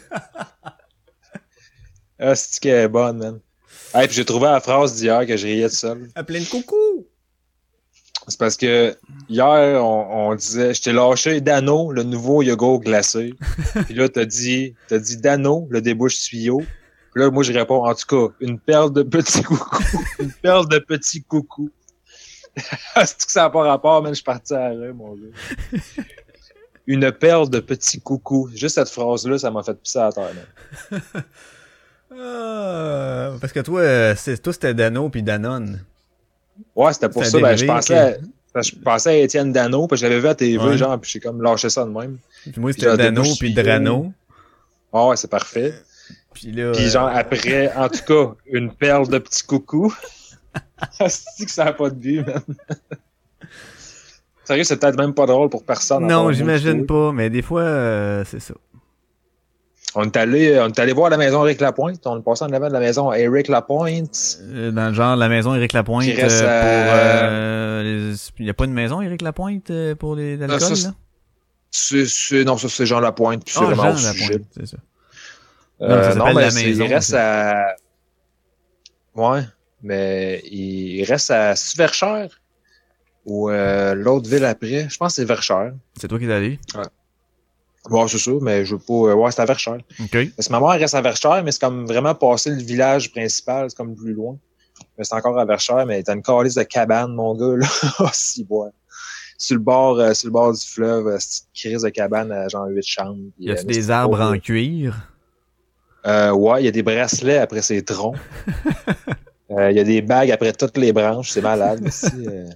Ah, 2.19 2.35
c'est 2.35 2.59
qui 2.61 2.69
est 2.69 2.89
bonne, 2.89 3.19
man? 3.19 3.41
Hey, 3.93 4.07
puis 4.07 4.17
j'ai 4.17 4.25
trouvé 4.25 4.47
la 4.47 4.61
phrase 4.61 4.95
d'hier 4.97 5.27
que 5.27 5.37
je 5.37 5.47
riais 5.47 5.65
de 5.65 5.69
seul. 5.69 6.09
Plein 6.27 6.41
de 6.41 6.47
coucou! 6.47 7.04
C'est 8.29 8.39
parce 8.39 8.57
que 8.57 8.97
hier, 9.29 9.85
on, 9.85 10.31
on 10.31 10.35
disait, 10.35 10.73
je 10.73 10.83
t'ai 10.83 10.93
lâché 10.93 11.41
Dano, 11.41 11.93
le 11.93 12.03
nouveau 12.03 12.43
yogourt 12.43 12.81
glacé. 12.81 13.35
Puis 13.87 13.95
là, 13.95 14.09
t'as 14.09 14.25
dit, 14.25 14.75
t'as 14.89 14.99
dit 14.99 15.19
Dano, 15.19 15.67
le 15.71 15.83
débouche 15.83 16.19
tuyau. 16.23 16.63
Puis 17.13 17.23
là, 17.23 17.31
moi, 17.31 17.43
je 17.43 17.53
réponds, 17.53 17.85
en 17.85 17.95
tout 17.95 18.07
cas, 18.09 18.35
une 18.41 18.59
perle 18.59 18.93
de 18.93 19.03
petits 19.03 19.43
coucou. 19.43 19.83
une 20.19 20.33
perle 20.33 20.69
de 20.69 20.79
petits 20.79 21.23
coucou. 21.23 21.71
C'est 22.57 23.27
que 23.27 23.33
ça 23.33 23.43
n'a 23.43 23.51
pas 23.51 23.63
rapport, 23.63 24.03
man, 24.03 24.13
je 24.13 24.17
suis 24.17 24.25
parti 24.25 24.55
à 24.55 24.69
rire, 24.69 24.95
mon 24.95 25.15
gars. 25.15 25.83
Une 26.87 27.13
perle 27.13 27.51
de 27.51 27.61
petits 27.61 28.01
coucou. 28.01 28.51
Juste 28.55 28.77
cette 28.77 28.91
phrase-là, 28.91 29.39
ça 29.39 29.51
m'a 29.51 29.63
fait 29.63 29.75
pisser 29.75 29.99
à 29.99 30.13
terre, 30.13 30.31
man. 30.35 31.03
Ah, 32.17 33.33
parce 33.41 33.53
que 33.53 33.61
toi, 33.61 34.15
toi, 34.15 34.53
c'était 34.53 34.75
Dano 34.75 35.09
puis 35.09 35.23
Danone. 35.23 35.85
Ouais, 36.75 36.93
c'était 36.93 37.09
pour 37.09 37.25
ça, 37.25 37.39
ben, 37.41 37.57
je 37.57 37.65
pensais, 37.65 37.99
à, 37.99 38.13
que 38.13 38.63
je 38.63 38.75
pensais 38.77 39.11
à 39.11 39.17
Étienne 39.17 39.53
Dano, 39.53 39.87
puis 39.87 39.99
je 39.99 40.07
l'avais 40.07 40.21
vu 40.21 40.29
à 40.29 40.35
TV, 40.35 40.59
Ouais. 40.59 40.77
genre, 40.77 40.99
puis 41.01 41.11
j'ai 41.11 41.21
comme 41.21 41.43
lâché 41.43 41.69
ça 41.69 41.85
de 41.85 41.91
même. 41.91 42.19
Puis 42.43 42.55
moi, 42.59 42.73
c'était 42.73 42.97
Dano 42.97 43.23
puis. 43.39 43.53
Drano. 43.53 44.13
Ah 44.93 45.09
ouais, 45.09 45.17
c'est 45.17 45.31
parfait. 45.31 45.75
Puis 46.33 46.53
là... 46.53 46.73
Puis 46.73 46.85
euh, 46.85 46.91
genre 46.91 47.09
après, 47.09 47.73
en 47.75 47.89
tout 47.89 48.05
cas, 48.07 48.35
une 48.47 48.73
perle 48.73 49.09
de 49.09 49.19
petits 49.19 49.45
coucou. 49.45 49.95
c'est 51.09 51.45
que 51.45 51.51
ça 51.51 51.65
n'a 51.65 51.73
pas 51.73 51.91
de 51.91 51.95
but, 51.97 52.27
man. 52.27 52.43
Sérieux, 54.45 54.65
c'est 54.65 54.77
peut-être 54.77 54.99
même 54.99 55.15
pas 55.15 55.27
drôle 55.27 55.49
pour 55.49 55.65
personne. 55.65 56.07
Non, 56.07 56.31
j'imagine 56.31 56.87
pas, 56.87 57.13
mais 57.13 57.31
des 57.31 57.43
fois, 57.43 57.63
euh, 57.63 58.25
c'est 58.27 58.41
ça. 58.41 58.55
On 59.97 60.05
est 60.05 60.17
allé, 60.17 60.59
on 60.59 60.67
est 60.69 60.79
allé 60.81 60.93
voir 60.93 61.09
la 61.11 61.17
maison 61.17 61.45
Eric 61.47 61.61
Lapointe. 61.61 62.05
On 62.07 62.19
est 62.19 62.23
passé 62.23 62.45
en 62.45 62.53
avant 62.53 62.67
de 62.69 62.73
la 62.73 62.81
maison 62.81 63.13
Eric 63.13 63.47
Lapointe. 63.49 64.39
Euh, 64.43 64.71
Dans 64.73 64.89
le 64.89 64.95
genre, 64.95 65.15
la 65.15 65.29
maison 65.29 65.55
Éric 65.55 65.73
Lapointe, 65.73 66.05
Qui 66.05 66.15
reste 66.21 66.43
euh, 66.43 66.83
pour... 66.85 66.93
euh, 66.97 67.83
les- 68.11 68.17
Il 68.41 68.47
y 68.47 68.51
a 68.51 68.55
pas 68.55 68.65
une 68.65 68.73
maison 68.73 69.01
Éric 69.01 69.23
Lapointe 69.23 69.71
pour 69.99 70.17
les 70.17 70.37
l'alcool, 70.37 70.61
ça, 70.61 70.75
c'est- 70.75 70.85
là? 70.89 70.95
C'est, 71.71 72.07
c'est- 72.07 72.45
non, 72.45 72.57
ça 72.57 72.69
c'est 72.69 72.87
Jean 72.87 72.99
Lapointe, 73.01 73.45
puis 73.45 73.55
c'est 73.55 73.61
Ah, 73.63 73.67
vraiment 73.67 73.95
Jean. 73.97 74.13
Lapointe, 74.13 74.43
c'est 74.57 74.67
ça. 74.67 74.77
Non, 75.81 75.89
ça 76.03 76.33
mais 76.35 76.41
la 76.43 76.51
c'est- 76.51 76.65
maison, 76.67 76.85
Il 76.85 76.93
reste 76.95 77.11
c'est- 77.11 77.17
à. 77.17 77.77
Ouais, 79.15 79.43
mais 79.83 80.41
il 80.51 81.05
reste 81.05 81.31
à 81.31 81.55
c'est 81.57 81.77
Verchères 81.79 82.41
ou 83.27 83.49
l'autre 83.49 84.29
ville 84.29 84.45
après. 84.45 84.89
Je 84.89 84.97
pense 84.97 85.13
que 85.13 85.17
c'est 85.23 85.25
Verchères. 85.25 85.73
C'est 86.01 86.09
toi 86.09 86.19
qui 86.19 86.25
es 86.27 86.33
allé? 86.33 86.59
Ouais, 86.75 86.83
c'est 88.09 88.19
ça, 88.19 88.31
mais 88.41 88.65
je 88.65 88.75
veux 88.77 88.81
pas. 88.81 89.11
euh, 89.11 89.15
Ouais, 89.15 89.31
c'est 89.31 89.41
à 89.43 89.45
Verchères. 89.45 89.79
OK. 90.01 90.17
Parce 90.37 90.49
que 90.49 90.53
ma 90.53 90.61
mère 90.61 90.79
reste 90.81 90.95
à 90.95 91.01
Verchères, 91.03 91.43
mais 91.45 91.53
c'est 91.53 91.61
comme 91.61 91.87
vraiment 91.87 92.15
passé 92.15 92.51
le 92.51 92.63
village 92.63 93.13
principal, 93.13 93.69
c'est 93.71 93.77
comme 93.77 93.95
plus 93.95 94.13
loin. 94.15 94.37
Mais 94.99 95.05
c'est 95.05 95.15
encore 95.15 95.39
à 95.39 95.45
Verchères, 95.45 95.85
mais 95.87 96.03
t'as 96.03 96.15
une 96.15 96.23
calice 96.23 96.55
de 96.55 96.63
cabane, 96.63 97.15
mon 97.15 97.35
gars, 97.35 97.57
là. 97.59 97.67
Oh, 98.01 98.09
si, 98.13 98.47
ouais. 98.49 98.71
Sur 99.37 99.57
le 99.57 99.63
bord, 99.63 99.99
euh, 99.99 100.15
sur 100.15 100.29
le 100.29 100.33
bord 100.33 100.53
du 100.53 100.65
fleuve, 100.65 101.09
euh, 101.09 101.17
c'est 101.19 101.43
une 101.43 101.71
crise 101.73 101.83
de 101.83 101.89
cabane 101.91 102.31
à 102.33 102.49
genre 102.49 102.67
8 102.69 102.83
chambres. 102.83 103.19
puis, 103.37 103.47
Y 103.47 103.51
a-tu 103.51 103.65
euh, 103.65 103.69
des 103.69 103.91
arbres 103.91 104.21
en 104.21 104.39
cuir? 104.39 105.11
Euh, 106.07 106.31
ouais, 106.33 106.63
il 106.63 106.65
y 106.67 106.69
a 106.69 106.71
des 106.71 106.83
bracelets 106.83 107.39
après 107.39 107.63
ses 107.63 107.83
troncs. 107.85 108.17
Euh, 109.51 109.71
Il 109.71 109.77
y 109.77 109.81
a 109.81 109.85
des 109.85 110.01
bagues 110.01 110.31
après 110.31 110.53
toutes 110.55 110.79
les 110.79 110.91
branches, 110.93 111.31
c'est 111.31 111.43
malade. 111.43 111.85
aussi, 111.87 112.07
euh. 112.27 112.49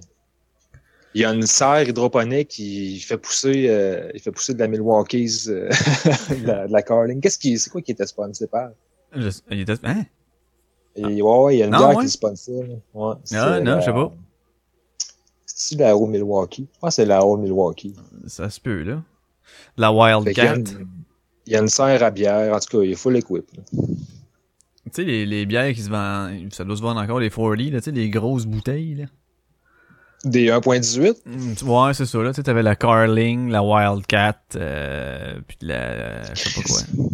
Il 1.15 1.23
y 1.23 1.25
a 1.25 1.33
une 1.33 1.43
serre 1.47 1.89
hydroponique 1.89 2.49
qui 2.49 2.99
fait 3.01 3.17
pousser, 3.17 3.67
euh, 3.69 4.11
il 4.15 4.21
fait 4.21 4.31
pousser 4.31 4.55
de 4.55 4.59
la 4.59 4.69
Milwaukee's, 4.69 5.49
euh, 5.49 5.69
de, 6.31 6.47
la, 6.47 6.67
de 6.67 6.73
la 6.73 6.83
Carling. 6.83 7.21
Qu'est-ce 7.21 7.39
qui, 7.39 7.59
c'est 7.59 7.71
quoi 7.71 7.81
qui 7.81 7.93
était 7.93 8.07
sponsé 8.07 8.47
par? 8.47 8.71
Je... 9.15 9.31
Il 9.51 9.61
était... 9.61 9.75
Hein? 9.85 10.05
Et, 10.97 11.23
ouais, 11.23 11.23
ouais, 11.23 11.57
il 11.57 11.59
y 11.61 11.63
a 11.63 11.67
une 11.67 11.73
Non, 11.73 11.79
bière 11.79 11.89
ouais. 11.91 11.97
qui 12.01 12.05
est 12.07 12.09
sponsor. 12.09 12.63
Ouais, 12.95 13.15
Ah, 13.33 13.61
non, 13.61 13.81
je 13.81 13.87
sais 13.87 13.93
pas. 13.93 14.13
C'est 15.47 15.77
la 15.77 15.97
haut 15.97 16.07
Milwaukee. 16.07 16.69
Je 16.73 16.79
pense 16.79 16.91
que 16.91 16.95
c'est 17.03 17.07
la 17.07 17.25
haut 17.25 17.37
Milwaukee. 17.37 17.95
Ça 18.27 18.51
se 18.51 18.61
peut, 18.61 18.83
là. 18.83 19.03
La 19.77 19.93
Wildcat. 19.93 20.57
Il 21.47 21.53
y 21.53 21.57
a 21.57 21.61
une 21.61 21.69
serre 21.69 22.03
à 22.03 22.11
bière. 22.11 22.55
En 22.55 22.61
tout 22.61 22.79
cas, 22.79 22.85
il 22.85 22.93
est 22.93 22.97
full 22.97 23.17
equip. 23.17 23.47
là. 23.57 23.63
Tu 23.73 24.91
sais, 24.93 25.05
les, 25.05 25.27
les 25.27 25.47
bières 25.47 25.73
qui 25.73 25.83
se 25.83 25.91
vendent... 25.91 26.53
Ça 26.53 26.65
doit 26.65 26.77
se 26.77 26.83
vendre 26.83 27.01
encore, 27.01 27.21
les 27.21 27.31
40, 27.31 27.59
là, 27.73 27.79
tu 27.81 27.85
sais, 27.85 27.91
les 27.93 28.09
grosses 28.11 28.47
bouteilles, 28.47 28.95
là. 28.95 29.05
Des 30.25 30.49
1.18. 30.51 31.17
Mm, 31.27 31.69
Ouais, 31.69 31.95
c'est 31.95 32.07
ça, 32.07 32.19
là. 32.19 32.31
Tu 32.31 32.37
sais, 32.37 32.43
t'avais 32.43 32.63
la 32.63 32.75
Carling, 32.77 33.51
la 33.51 33.63
Wildcat, 33.63 34.41
euh, 34.57 35.35
puis 35.47 35.57
la... 35.63 36.23
Je 36.35 36.49
sais 36.49 36.61
pas 36.61 36.69
quoi. 36.69 36.81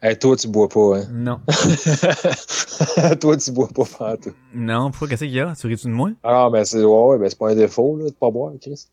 Hey, 0.00 0.16
toi, 0.16 0.36
tu 0.36 0.46
bois 0.46 0.68
pas, 0.68 0.98
hein? 0.98 1.08
Non. 1.12 1.40
toi, 3.20 3.36
tu 3.36 3.50
bois 3.50 3.66
pas 3.74 3.82
pantoute. 3.84 4.34
Non, 4.54 4.90
pourquoi 4.92 5.08
qu'est-ce 5.08 5.24
qu'il 5.24 5.32
y 5.34 5.40
a? 5.40 5.52
Tu 5.60 5.66
ris-tu 5.66 5.88
de 5.88 5.92
moi? 5.92 6.10
Ah, 6.22 6.48
ben 6.52 6.64
c'est 6.64 6.84
ouais, 6.84 7.02
ouais, 7.02 7.18
ben 7.18 7.28
c'est 7.28 7.36
pas 7.38 7.50
un 7.50 7.56
défaut 7.56 7.96
là, 7.96 8.04
de 8.04 8.12
pas 8.14 8.30
boire, 8.30 8.52
Chris. 8.60 8.86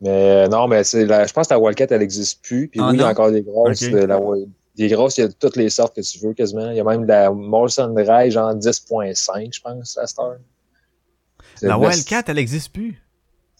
Mais 0.00 0.08
euh, 0.08 0.48
non, 0.48 0.66
mais 0.66 0.84
c'est 0.84 1.04
la, 1.04 1.26
je 1.26 1.34
pense 1.34 1.48
que 1.48 1.52
la 1.54 1.60
Wildcat, 1.60 1.88
elle 1.90 2.00
existe 2.00 2.42
plus. 2.42 2.68
Puis 2.68 2.80
Ah, 2.82 2.88
oui, 2.88 2.96
il 2.96 3.00
y 3.00 3.02
a 3.02 3.08
encore 3.08 3.30
des 3.30 3.42
grosses 3.42 3.80
de 3.80 3.98
la 3.98 4.18
Des 4.76 4.88
grosses, 4.88 5.18
il 5.18 5.20
y 5.20 5.24
a 5.24 5.28
toutes 5.28 5.56
les 5.56 5.68
sortes 5.68 5.94
que 5.96 6.00
tu 6.00 6.18
veux 6.20 6.32
quasiment. 6.32 6.70
Il 6.70 6.76
y 6.78 6.80
a 6.80 6.84
même 6.84 7.02
de 7.02 7.08
la 7.08 7.30
Molson 7.30 7.88
Dry, 7.94 8.30
genre 8.30 8.54
10.5, 8.54 9.54
je 9.54 9.60
pense, 9.60 9.98
à 9.98 10.06
cette 10.06 10.18
heure. 10.18 10.38
La 11.62 11.78
best. 11.78 11.94
Wildcat, 11.94 12.24
elle 12.28 12.38
existe 12.38 12.72
plus? 12.72 13.02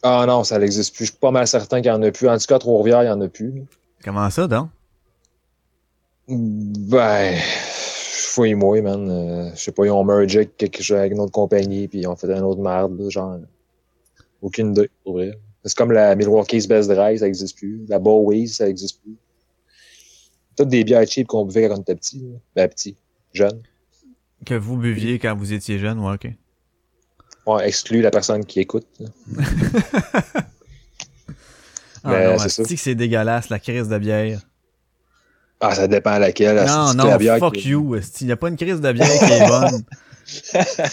Ah 0.02 0.24
non, 0.26 0.44
ça 0.44 0.58
n'existe 0.58 0.94
plus. 0.94 1.06
Je 1.06 1.10
suis 1.10 1.18
pas 1.18 1.30
mal 1.30 1.46
certain 1.46 1.78
qu'il 1.80 1.90
y 1.90 1.94
en 1.94 2.02
a 2.02 2.10
plus. 2.10 2.28
En 2.28 2.38
tout 2.38 2.46
cas, 2.46 2.58
Trois-Rivières, 2.58 3.02
il 3.02 3.06
y 3.06 3.10
en 3.10 3.20
a 3.20 3.28
plus. 3.28 3.64
Comment 4.04 4.30
ça, 4.30 4.46
donc? 4.46 4.68
Ben, 6.28 7.36
fouille-moi, 7.38 8.82
man. 8.82 9.10
Euh, 9.10 9.50
je 9.54 9.60
sais 9.60 9.72
pas, 9.72 9.86
ils 9.86 9.90
ont 9.90 10.04
mergé 10.04 10.38
avec 10.40 10.56
quelque 10.56 10.82
chose 10.82 10.98
avec 10.98 11.12
une 11.12 11.20
autre 11.20 11.32
compagnie, 11.32 11.88
puis 11.88 12.00
ils 12.00 12.06
ont 12.06 12.16
fait 12.16 12.32
un 12.32 12.42
autre 12.42 12.60
merde, 12.60 12.98
là, 13.00 13.08
genre. 13.08 13.38
Aucune 14.40 14.70
idée, 14.70 14.90
pour 15.02 15.14
vrai. 15.14 15.32
C'est 15.64 15.76
comme 15.76 15.90
la 15.90 16.14
Milwaukee's 16.14 16.68
Best 16.68 16.88
Dry, 16.88 17.18
ça 17.18 17.26
existe 17.26 17.56
plus. 17.56 17.84
La 17.88 17.98
Bowie's, 17.98 18.56
ça 18.56 18.68
existe 18.68 19.02
plus. 19.02 19.16
Toutes 20.56 20.68
des 20.68 20.84
bières 20.84 21.06
cheap 21.06 21.26
qu'on 21.26 21.44
buvait 21.44 21.68
quand 21.68 21.78
on 21.78 21.80
était 21.80 21.96
petit. 21.96 22.20
là. 22.20 22.38
Ben, 22.54 22.68
petit. 22.68 22.96
Jeune. 23.32 23.60
Que 24.46 24.54
vous 24.54 24.76
buviez 24.76 25.18
quand 25.18 25.34
vous 25.36 25.52
étiez 25.52 25.78
jeune, 25.78 25.98
ouais, 25.98 26.14
ok. 26.14 26.30
Ouais, 27.48 27.66
exclut 27.66 28.02
la 28.02 28.10
personne 28.10 28.44
qui 28.44 28.60
écoute. 28.60 28.86
Ah 32.04 32.30
non, 32.30 32.38
c'est 32.38 32.62
que 32.62 32.76
c'est 32.76 32.94
dégueulasse, 32.94 33.48
la 33.50 33.58
crise 33.58 33.88
de 33.88 33.98
bière. 33.98 34.40
Ah, 35.60 35.74
ça 35.74 35.88
dépend 35.88 36.12
à 36.12 36.18
laquelle. 36.20 36.64
Non, 36.66 36.94
non, 36.94 37.06
la 37.08 37.18
bière 37.18 37.38
fuck 37.38 37.54
qui- 37.54 37.70
you. 37.70 37.96
Il 38.20 38.26
n'y 38.26 38.32
a 38.32 38.36
pas 38.36 38.48
une 38.48 38.56
crise 38.56 38.80
de 38.80 38.92
bière 38.92 39.08
qui 39.08 39.32
est 39.32 39.46
bonne. 39.48 39.82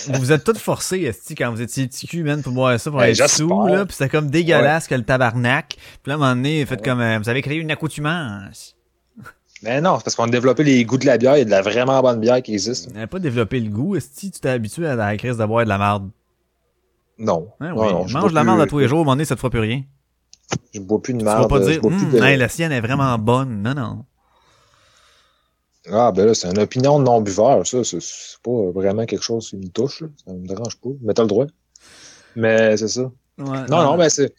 vous 0.08 0.20
vous 0.20 0.32
êtes 0.32 0.44
tous 0.44 0.58
forcés, 0.58 1.02
esti, 1.02 1.36
quand 1.36 1.52
vous 1.52 1.62
étiez 1.62 1.88
petit 1.88 2.08
cul, 2.08 2.24
man, 2.24 2.42
pour 2.42 2.54
boire 2.54 2.80
ça, 2.80 2.90
pour 2.90 3.04
être 3.04 3.30
sous, 3.30 3.68
là, 3.68 3.86
pis 3.86 3.94
c'était 3.94 4.10
comme 4.10 4.30
dégueulasse 4.30 4.88
que 4.88 4.96
le 4.96 5.04
tabarnak. 5.04 5.76
Puis 5.78 6.10
là, 6.10 6.14
à 6.14 6.16
un 6.16 6.20
moment 6.20 6.36
donné, 6.36 6.66
faites 6.66 6.84
comme, 6.84 7.00
euh, 7.00 7.20
vous 7.20 7.30
avez 7.30 7.42
créé 7.44 7.58
une 7.60 7.72
accoutumance. 7.72 8.76
Mais 9.62 9.80
non, 9.82 9.98
c'est 10.00 10.04
parce 10.06 10.16
qu'on 10.16 10.24
a 10.26 10.30
développé 10.30 10.64
les 10.64 10.84
goûts 10.86 10.98
de 10.98 11.06
la 11.06 11.18
bière. 11.18 11.36
Il 11.36 11.40
y 11.40 11.42
a 11.44 11.46
de 11.46 11.50
la 11.52 11.62
vraiment 11.62 12.02
bonne 12.02 12.20
bière 12.20 12.42
qui 12.42 12.54
existe. 12.54 12.88
Vous 12.88 12.94
n'avez 12.94 13.08
pas 13.08 13.20
développé 13.20 13.60
le 13.60 13.70
goût, 13.70 13.96
esti, 13.96 14.32
tu 14.32 14.40
t'es 14.40 14.50
habitué 14.50 14.88
à 14.88 14.96
la 14.96 15.16
crise 15.18 15.38
de 15.38 15.46
boire 15.46 15.64
de 15.64 15.70
la 15.70 15.78
marde. 15.78 16.10
Non. 17.18 17.50
Hein, 17.60 17.70
Non, 17.74 17.82
oui. 17.82 17.92
non, 17.94 18.08
je 18.08 18.14
Mange 18.18 18.30
de 18.32 18.36
la 18.36 18.42
plus- 18.44 18.62
à 18.62 18.68
tous 18.68 18.80
les 18.80 18.88
jours, 18.88 19.00
à 19.00 19.02
un 19.02 19.04
moment 19.06 19.12
donné, 19.14 19.26
ça 19.26 19.36
te 19.36 19.40
fera 19.40 19.50
plus 19.50 19.60
rien. 19.60 19.84
Je 20.74 20.80
bois 20.80 21.02
plus 21.02 21.14
de 21.14 21.20
Tu 21.20 21.26
vas 21.26 21.38
merde. 21.40 21.50
pas 21.50 21.62
je 21.62 21.72
dire, 21.72 21.86
Hum, 21.86 22.12
de... 22.12 22.24
hey, 22.24 22.38
la 22.38 22.50
sienne 22.50 22.72
est 22.72 22.82
vraiment 22.82 23.18
bonne. 23.18 23.62
Non, 23.62 23.74
non. 23.74 24.06
Ah, 25.92 26.12
ben 26.12 26.26
là, 26.26 26.34
c'est 26.34 26.50
une 26.50 26.60
opinion 26.60 27.00
de 27.00 27.04
non-buveur, 27.06 27.66
ça. 27.66 27.84
C'est 27.84 28.00
pas 28.44 28.72
vraiment 28.74 29.06
quelque 29.06 29.24
chose 29.24 29.50
qui 29.50 29.58
me 29.58 29.68
touche, 29.68 30.02
là. 30.02 30.08
Ça 30.26 30.34
me 30.34 30.48
dérange 30.48 30.78
pas. 30.78 30.90
Mais 31.02 31.14
t'as 31.14 31.22
le 31.24 31.28
droit. 31.28 31.46
Mais 32.36 32.76
c'est 32.78 32.88
ça. 32.88 33.04
Ouais, 33.38 33.66
Non, 33.70 33.84
non, 33.84 33.98
mais 33.98 34.10
c'est. 34.10 34.34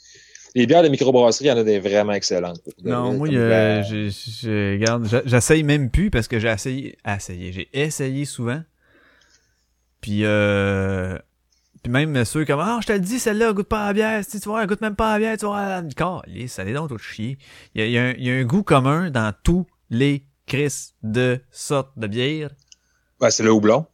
Les 0.55 0.67
bières 0.67 0.83
de 0.83 0.89
microbrasserie, 0.89 1.45
il 1.45 1.49
y 1.49 1.53
en 1.53 1.57
a 1.59 1.65
des 1.65 1.79
vraiment 1.79 2.13
excellentes. 2.15 2.61
Non, 2.83 3.13
moi, 3.13 3.29
euh, 3.29 3.83
j'ai- 3.83 4.73
regarde, 4.73 5.07
j'essaye 5.27 5.63
même 5.63 5.91
plus 5.91 6.11
parce 6.11 6.29
que 6.29 6.39
j'ai 6.39 6.49
essayé, 6.49 6.97
essayé, 7.07 7.53
j'ai 7.53 7.69
essayé 7.75 8.25
souvent. 8.25 8.63
Puis, 10.01 10.25
euh, 10.25 11.19
puis 11.87 11.93
même 11.93 12.25
ceux 12.25 12.45
comme, 12.45 12.59
ah, 12.59 12.81
je 12.83 12.89
te 12.89 12.93
le 12.95 12.99
dis, 12.99 13.21
celle-là, 13.21 13.53
goûte 13.53 13.69
pas 13.69 13.85
à 13.85 13.87
la 13.87 13.93
bière, 13.93 14.25
si 14.29 14.41
tu 14.41 14.49
vois, 14.49 14.61
elle 14.63 14.67
goûte 14.67 14.81
même 14.81 14.97
pas 14.97 15.11
à 15.11 15.13
la 15.13 15.19
bière, 15.21 15.39
tu 15.39 15.47
vois, 15.47 15.83
calisse, 15.95 16.55
ça 16.55 16.65
est 16.65 16.73
donc 16.73 16.89
tout 16.89 16.99
chier. 16.99 17.39
Il 17.77 17.81
y 17.81 17.85
a, 17.85 17.87
il 17.87 17.93
y 17.93 17.99
a 17.99 18.03
un, 18.03 18.11
il 18.19 18.25
y 18.25 18.31
a 18.31 18.35
un 18.35 18.43
goût 18.45 18.65
commun 18.65 19.09
dans 19.11 19.33
tous 19.45 19.67
les 19.89 20.27
crises 20.49 20.95
de 21.05 21.41
sortes 21.53 21.93
de 21.97 22.09
bière. 22.09 22.51
Ben, 23.21 23.31
c'est 23.31 23.45
le 23.45 23.53
houblon. 23.53 23.87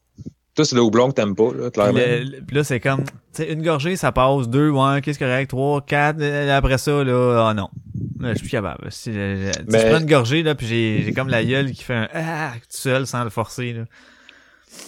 Toi, 0.55 0.65
c'est 0.65 0.75
le 0.75 0.81
houblon 0.81 1.09
que 1.11 1.15
t'aimes 1.17 1.35
pas, 1.35 1.53
là, 1.53 1.71
clairement. 1.71 1.99
le- 1.99 2.43
là, 2.51 2.65
c'est 2.65 2.81
comme, 2.81 3.05
tu 3.05 3.11
sais, 3.33 3.53
une 3.53 3.63
gorgée, 3.63 3.97
ça 3.97 4.11
passe, 4.11 4.49
deux, 4.49 4.71
ouais, 4.71 5.03
qu'est-ce 5.03 5.19
correct, 5.19 5.51
trois, 5.51 5.83
quatre, 5.83 6.21
euh, 6.23 6.57
après 6.57 6.79
ça, 6.79 7.05
là, 7.05 7.47
ah 7.49 7.53
non. 7.55 7.69
Là, 8.21 8.31
je 8.33 8.39
suis 8.39 8.45
plus 8.45 8.51
capable. 8.53 8.91
Si, 8.91 9.11
euh, 9.15 9.53
Mais- 9.69 9.81
je 9.81 9.87
prends 9.89 10.01
une 10.01 10.07
gorgée, 10.07 10.43
là, 10.43 10.55
puis 10.55 10.67
j'ai, 10.67 11.03
j'ai 11.05 11.13
comme 11.13 11.29
la 11.29 11.45
gueule 11.45 11.73
qui 11.73 11.83
fait 11.85 11.95
un 11.95 12.09
ah, 12.15 12.53
tout 12.55 12.67
seul 12.71 13.07
sans 13.07 13.23
le 13.25 13.31
forcer, 13.31 13.75
là. 13.75 13.85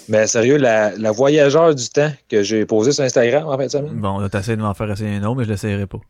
Mais 0.09 0.27
sérieux, 0.27 0.57
la, 0.57 0.97
la 0.97 1.11
voyageur 1.13 1.75
du 1.75 1.89
temps 1.89 2.13
que 2.29 2.43
j'ai 2.43 2.67
posée 2.67 2.93
sur 2.93 3.05
Instagram 3.05 3.47
en 3.47 3.57
de 3.57 3.69
semaine? 3.69 3.95
Bon, 3.95 4.19
là, 4.19 4.29
t'essaies 4.29 4.57
de 4.57 4.63
m'en 4.63 4.75
faire 4.75 4.91
essayer 4.91 5.17
un 5.17 5.25
autre, 5.25 5.37
mais 5.37 5.45
je 5.45 5.51
l'essayerai 5.51 5.87
pas. 5.87 6.01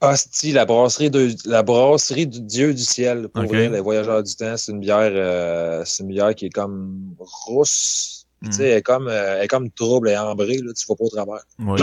Hostie, 0.00 0.52
la 0.52 0.64
brasserie 0.64 1.10
de, 1.10 1.30
la 1.44 1.62
brasserie 1.62 2.26
du 2.26 2.40
Dieu 2.40 2.72
du 2.72 2.82
ciel. 2.82 3.28
Pour 3.28 3.44
Ok. 3.44 3.50
vrai, 3.50 3.68
les 3.68 3.80
voyageurs 3.80 4.22
du 4.22 4.34
temps, 4.34 4.56
c'est 4.56 4.70
une 4.72 4.80
bière, 4.80 5.10
euh, 5.12 5.82
c'est 5.84 6.04
une 6.04 6.10
bière 6.10 6.34
qui 6.34 6.46
est 6.46 6.50
comme 6.50 7.14
rousse. 7.18 8.26
Mm. 8.42 8.46
Tu 8.48 8.52
sais, 8.52 8.68
elle 8.68 8.78
est 8.78 8.82
comme, 8.82 9.08
euh, 9.08 9.38
elle 9.38 9.44
est 9.44 9.48
comme 9.48 9.70
trouble 9.70 10.08
et 10.08 10.16
ambrée, 10.16 10.58
là, 10.58 10.72
tu 10.72 10.86
vas 10.88 10.94
pas 10.94 11.04
au 11.04 11.08
travers. 11.08 11.42
Oui. 11.58 11.80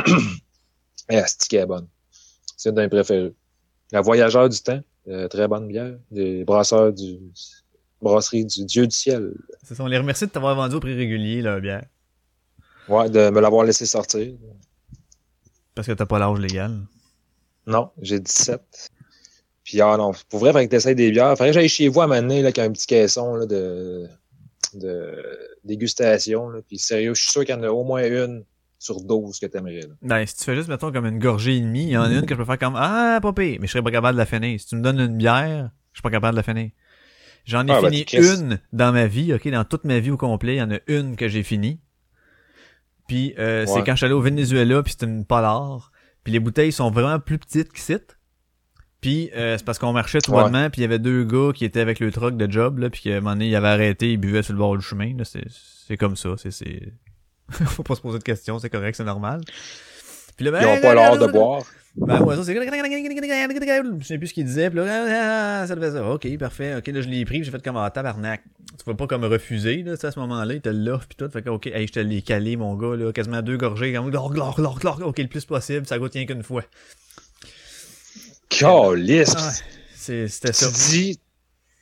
Et 1.09 1.17
Asti 1.17 1.47
qui 1.49 1.57
est 1.57 1.65
bonne. 1.65 1.87
C'est 2.57 2.69
une 2.69 2.75
de 2.75 2.81
mes 2.81 2.89
préférés. 2.89 3.33
La 3.91 4.01
voyageur 4.01 4.47
du 4.49 4.59
temps, 4.59 4.79
euh, 5.09 5.27
très 5.27 5.47
bonne 5.47 5.67
bière. 5.67 5.95
Des 6.09 6.45
brasseurs 6.45 6.93
du, 6.93 7.19
brasserie 8.01 8.45
du 8.45 8.65
Dieu 8.65 8.87
du 8.87 8.95
ciel. 8.95 9.33
C'est 9.63 9.75
ça, 9.75 9.83
on 9.83 9.87
les 9.87 9.97
remercie 9.97 10.25
de 10.25 10.31
t'avoir 10.31 10.55
vendu 10.55 10.75
au 10.75 10.79
prix 10.79 10.95
régulier, 10.95 11.41
là, 11.41 11.59
bière. 11.59 11.85
Ouais, 12.87 13.09
de 13.09 13.29
me 13.29 13.39
l'avoir 13.41 13.65
laissé 13.65 13.85
sortir. 13.85 14.33
Parce 15.73 15.87
que 15.87 15.93
t'as 15.93 16.05
pas 16.05 16.19
l'âge 16.19 16.39
légal. 16.39 16.79
Non, 17.67 17.89
j'ai 18.01 18.19
17. 18.19 18.61
Puis 19.63 19.81
ah 19.81 19.97
non, 19.97 20.11
pour 20.29 20.39
vrai, 20.39 20.49
faudrait 20.49 20.67
que 20.67 20.71
t'essayes 20.71 20.95
des 20.95 21.11
bières. 21.11 21.31
Faudrait 21.31 21.47
que 21.47 21.53
j'aille 21.53 21.69
chez 21.69 21.87
vous 21.87 22.01
à 22.01 22.07
m'amener 22.07 22.41
là, 22.41 22.47
avec 22.47 22.59
un 22.59 22.71
petit 22.71 22.85
caisson 22.85 23.35
là, 23.35 23.47
de, 23.47 24.07
de 24.75 25.15
dégustation. 25.63 26.49
Là. 26.49 26.59
Puis 26.67 26.77
sérieux, 26.77 27.15
je 27.15 27.23
suis 27.23 27.31
sûr 27.31 27.43
qu'il 27.43 27.55
y 27.55 27.57
en 27.57 27.63
a 27.63 27.69
au 27.69 27.83
moins 27.83 28.03
une 28.03 28.43
sur 28.77 29.01
12 29.01 29.39
que 29.39 29.47
t'aimerais. 29.47 29.81
Là. 29.81 29.95
Ben, 30.03 30.25
si 30.27 30.35
tu 30.37 30.43
fais 30.43 30.55
juste, 30.55 30.69
mettons, 30.69 30.91
comme 30.91 31.07
une 31.07 31.17
gorgée 31.17 31.57
et 31.57 31.61
demie, 31.61 31.85
il 31.85 31.89
y 31.89 31.97
en 31.97 32.03
a 32.03 32.11
une 32.11 32.27
que 32.27 32.35
je 32.35 32.39
peux 32.39 32.45
faire 32.45 32.59
comme, 32.59 32.75
ah, 32.77 33.19
pas 33.21 33.33
pire, 33.33 33.57
mais 33.59 33.65
je 33.65 33.71
serais 33.71 33.83
pas 33.83 33.91
capable 33.91 34.13
de 34.13 34.19
la 34.19 34.27
finir. 34.27 34.59
Si 34.59 34.67
tu 34.67 34.75
me 34.75 34.81
donnes 34.81 34.99
une 34.99 35.17
bière, 35.17 35.71
je 35.91 35.97
suis 35.97 36.03
pas 36.03 36.11
capable 36.11 36.37
de 36.37 36.39
la 36.39 36.43
finir. 36.43 36.69
J'en 37.45 37.67
ai 37.67 37.71
Ah, 37.71 37.81
ben, 37.81 37.91
fini 37.91 38.05
une 38.11 38.59
dans 38.73 38.91
ma 38.91 39.07
vie, 39.07 39.33
ok, 39.33 39.47
dans 39.49 39.63
toute 39.65 39.83
ma 39.83 39.99
vie 39.99 40.11
au 40.11 40.17
complet, 40.17 40.55
il 40.55 40.57
y 40.57 40.61
en 40.61 40.71
a 40.71 40.79
une 40.87 41.15
que 41.15 41.27
j'ai 41.27 41.43
fini. 41.43 41.79
Puis, 43.07 43.35
euh, 43.37 43.65
c'est 43.67 43.83
quand 43.83 43.91
je 43.91 43.97
suis 43.97 44.05
allé 44.05 44.15
au 44.15 44.21
Venezuela, 44.21 44.81
puis 44.81 44.93
c'était 44.93 45.05
une 45.05 45.25
polar. 45.25 45.91
Puis 46.23 46.33
les 46.33 46.39
bouteilles 46.39 46.71
sont 46.71 46.89
vraiment 46.89 47.19
plus 47.19 47.37
petites 47.37 47.71
qu'ici. 47.71 47.97
Puis 48.99 49.29
euh, 49.35 49.57
c'est 49.59 49.63
parce 49.63 49.77
qu'on 49.77 49.93
marchait 49.93 50.19
tout 50.19 50.31
Ouais. 50.31 50.69
puis 50.71 50.79
il 50.79 50.81
y 50.81 50.85
avait 50.85 50.97
deux 50.97 51.23
gars 51.23 51.51
qui 51.53 51.63
étaient 51.65 51.81
avec 51.81 51.99
le 51.99 52.11
truck 52.11 52.35
de 52.35 52.51
job, 52.51 52.79
là, 52.79 52.89
puis 52.89 53.01
qu'à 53.01 53.11
un 53.11 53.15
moment 53.19 53.33
donné, 53.33 53.49
ils 53.49 53.55
avaient 53.55 53.67
arrêté, 53.67 54.11
ils 54.13 54.17
buvaient 54.17 54.41
sur 54.41 54.53
le 54.53 54.57
bord 54.59 54.75
du 54.75 54.83
chemin. 54.83 55.15
Là, 55.15 55.23
c'est, 55.25 55.43
c'est 55.47 55.97
comme 55.97 56.15
ça, 56.15 56.29
c'est, 56.37 56.49
c'est... 56.49 56.91
Faut 57.51 57.83
pas 57.83 57.93
se 57.93 58.01
poser 58.01 58.17
de 58.17 58.23
questions, 58.23 58.57
c'est 58.57 58.71
correct, 58.71 58.95
c'est 58.95 59.03
normal. 59.03 59.41
Puis 60.35 60.45
là, 60.45 60.51
ben, 60.51 60.61
Ils 60.61 60.65
ont 60.79 60.81
pas 60.81 60.95
l'art 60.95 61.19
de 61.19 61.27
boire. 61.27 61.61
Ben 61.97 62.21
ouais, 62.23 62.35
ça 62.35 62.43
c'est. 62.43 62.53
Je 62.53 64.05
sais 64.05 64.17
plus 64.17 64.27
ce 64.27 64.33
qu'il 64.33 64.45
disait. 64.45 64.69
Puis 64.69 64.79
là, 64.79 64.85
ah, 64.87 65.61
ah, 65.61 65.67
ça 65.67 65.75
devait 65.75 65.91
ça. 65.91 66.05
Ok, 66.09 66.37
parfait. 66.37 66.75
Ok, 66.75 66.87
là, 66.87 67.01
je 67.01 67.07
l'ai 67.07 67.23
pris. 67.23 67.43
J'ai 67.43 67.51
fait 67.51 67.63
comme 67.63 67.77
un 67.77 67.89
tabarnak. 67.89 68.43
Tu 68.77 68.83
peux 68.83 68.95
pas 68.95 69.07
comme 69.07 69.23
refuser, 69.23 69.83
là, 69.83 69.95
tu 69.97 70.05
à 70.05 70.11
ce 70.11 70.19
moment-là. 70.19 70.55
Il 70.55 70.61
te 70.61 70.69
l'offre 70.69 71.07
puis 71.07 71.15
tout. 71.15 71.29
Fait 71.29 71.41
que, 71.41 71.49
ok, 71.49 71.67
hey, 71.67 71.87
je 71.87 71.93
te 71.93 71.99
l'ai 71.99 72.21
calé, 72.21 72.57
mon 72.57 72.75
gars, 72.75 72.97
là. 72.97 73.13
Quasiment 73.13 73.41
deux 73.41 73.55
gorgées. 73.55 73.93
Comme, 73.93 74.09
glor, 74.09 74.31
glor, 74.33 74.55
glor, 74.55 74.79
glor. 74.79 75.01
Ok, 75.05 75.19
le 75.19 75.27
plus 75.27 75.45
possible. 75.45 75.85
Ça 75.85 75.97
goûte 75.97 76.13
rien 76.13 76.25
qu'une 76.25 76.43
fois. 76.43 76.63
Ah, 79.35 79.51
c'est, 79.95 80.27
c'était 80.27 80.51
tu 80.51 80.65
ça. 80.65 80.71
dis, 80.71 81.19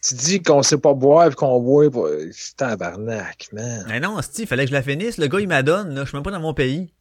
tu 0.08 0.16
dis 0.16 0.42
qu'on 0.44 0.62
sait 0.62 0.78
pas 0.78 0.94
boire 0.94 1.32
et 1.32 1.34
qu'on 1.34 1.60
boit 1.60 1.90
pas. 1.90 2.08
C'est 2.32 2.56
tabarnak, 2.56 3.50
man. 3.52 3.86
Mais 3.88 4.00
non, 4.00 4.20
il 4.38 4.48
fallait 4.48 4.66
que 4.66 4.70
je 4.70 4.74
la 4.74 4.84
finisse. 4.84 5.18
Le 5.18 5.28
gars, 5.28 5.40
il 5.40 5.48
m'adonne, 5.48 5.96
là. 5.96 6.04
Je 6.04 6.10
suis 6.10 6.16
même 6.16 6.24
pas 6.24 6.32
dans 6.32 6.40
mon 6.40 6.54
pays. 6.54 6.94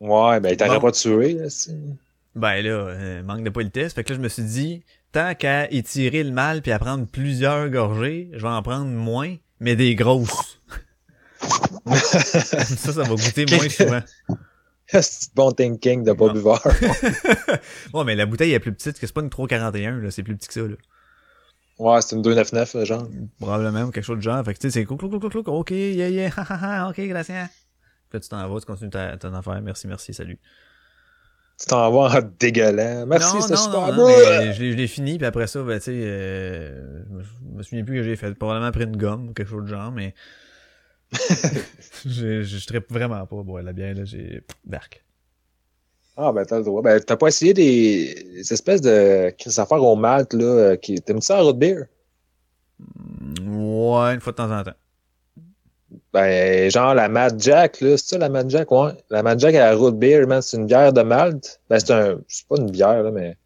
Ouais, 0.00 0.40
ben, 0.40 0.56
Bon. 0.56 0.80
pas 0.80 0.92
tué, 0.92 1.32
là, 1.34 1.50
c'est- 1.50 1.72
Ben 2.34 2.62
là, 2.62 2.70
euh, 2.70 3.22
manque 3.22 3.42
de 3.42 3.50
politesse. 3.50 3.94
Fait 3.94 4.04
que 4.04 4.10
là, 4.12 4.16
je 4.16 4.22
me 4.22 4.28
suis 4.28 4.44
dit, 4.44 4.84
tant 5.12 5.34
qu'à 5.34 5.70
étirer 5.72 6.22
le 6.22 6.30
mal 6.30 6.62
puis 6.62 6.70
à 6.70 6.78
prendre 6.78 7.06
plusieurs 7.06 7.68
gorgées, 7.68 8.30
je 8.32 8.38
vais 8.42 8.48
en 8.48 8.62
prendre 8.62 8.86
moins, 8.86 9.34
mais 9.60 9.74
des 9.76 9.94
grosses. 9.96 10.60
ça, 11.86 12.92
ça 12.92 13.02
va 13.02 13.08
goûter 13.08 13.46
moins 13.50 13.68
souvent. 13.68 14.00
C'est 14.90 15.34
bon 15.34 15.52
thinking 15.52 16.02
de 16.02 16.12
pas 16.12 16.32
buveur. 16.32 16.62
Ouais, 17.92 18.04
mais 18.04 18.14
la 18.14 18.24
bouteille 18.24 18.52
est 18.54 18.58
plus 18.60 18.72
petite 18.72 18.98
que 18.98 19.06
c'est 19.06 19.12
pas 19.12 19.20
une 19.20 19.28
341, 19.28 19.98
là. 20.00 20.10
C'est 20.10 20.22
plus 20.22 20.34
petit 20.34 20.48
que 20.48 20.54
ça, 20.54 20.60
là. 20.62 20.76
Ouais, 21.78 22.00
c'est 22.00 22.16
une 22.16 22.22
299, 22.22 22.72
là, 22.74 22.84
genre. 22.86 23.06
Probablement, 23.38 23.82
ou 23.82 23.90
quelque 23.90 24.04
chose 24.04 24.16
de 24.16 24.22
genre. 24.22 24.42
Fait 24.44 24.54
que 24.54 24.58
tu 24.60 24.70
sais, 24.70 24.80
c'est 24.80 24.84
clouc, 24.86 24.98
clouc, 24.98 25.10
clouc, 25.20 25.30
clouc, 25.30 25.48
ok, 25.48 25.70
yeah, 25.72 26.08
yeah, 26.08 26.88
ok, 26.88 27.00
gracias. 27.00 27.48
Là, 28.12 28.20
tu 28.20 28.28
t'en 28.28 28.48
vas, 28.48 28.60
tu 28.60 28.66
continues 28.66 28.90
ta, 28.90 29.16
ton 29.16 29.34
affaire. 29.34 29.60
Merci, 29.60 29.86
merci, 29.86 30.14
salut. 30.14 30.38
Tu 31.58 31.66
t'en 31.66 31.90
vas 31.90 32.18
en 32.18 32.30
dégueulant. 32.38 33.04
Merci, 33.06 33.42
c'était 33.42 33.56
super. 33.56 33.92
mais 33.96 34.52
je 34.52 34.62
l'ai, 34.62 34.86
fini, 34.86 35.18
puis 35.18 35.26
après 35.26 35.48
ça, 35.48 35.62
ben, 35.62 35.78
tu 35.78 35.86
sais, 35.86 35.92
euh, 35.94 37.02
je 37.10 37.56
me- 37.56 37.62
souviens 37.62 37.84
plus 37.84 37.96
que 37.96 38.02
j'ai 38.04 38.16
fait. 38.16 38.32
Probablement 38.34 38.70
pris 38.70 38.84
une 38.84 38.96
gomme 38.96 39.30
ou 39.30 39.32
quelque 39.32 39.48
chose 39.48 39.64
de 39.64 39.68
genre, 39.68 39.90
mais. 39.90 40.14
je, 42.04 42.42
je, 42.42 42.58
je 42.58 42.80
vraiment 42.90 43.26
pas 43.26 43.38
à 43.38 43.42
boire 43.42 43.62
la 43.62 43.72
bière, 43.72 43.94
là. 43.94 44.04
J'ai. 44.04 44.42
Dark. 44.64 45.04
Ah, 46.16 46.32
ben, 46.32 46.44
t'as 46.44 46.58
le 46.58 46.64
droit. 46.64 46.82
Ben, 46.82 47.00
t'as 47.00 47.16
pas 47.16 47.28
essayé 47.28 47.54
des, 47.54 48.14
des 48.34 48.52
espèces 48.52 48.80
de 48.80 49.32
des 49.44 49.60
affaires 49.60 49.82
au 49.82 49.96
malt, 49.96 50.32
là, 50.34 50.44
euh, 50.44 50.76
qui, 50.76 51.00
t'aimes 51.00 51.20
ça, 51.20 51.40
root 51.40 51.54
beer? 51.54 51.84
Ouais, 53.40 54.14
une 54.14 54.20
fois 54.20 54.32
de 54.32 54.36
temps 54.36 54.50
en 54.50 54.62
temps. 54.62 54.74
Ben, 56.12 56.70
genre, 56.70 56.94
la 56.94 57.08
Mad 57.08 57.40
Jack, 57.40 57.80
là, 57.80 57.96
c'est 57.96 58.08
ça, 58.08 58.18
la 58.18 58.28
Mad 58.28 58.48
Jack? 58.48 58.70
Ouais. 58.70 58.92
La 59.10 59.22
Mad 59.22 59.38
Jack 59.38 59.54
à 59.54 59.70
la 59.70 59.76
root 59.76 59.92
beer, 59.92 60.26
man, 60.26 60.40
c'est 60.40 60.56
une 60.56 60.66
bière 60.66 60.92
de 60.92 61.02
malt. 61.02 61.60
Ben, 61.68 61.78
c'est 61.78 61.92
un, 61.92 62.18
c'est 62.28 62.46
pas 62.46 62.56
une 62.56 62.70
bière, 62.70 63.02
là, 63.02 63.10
mais 63.10 63.36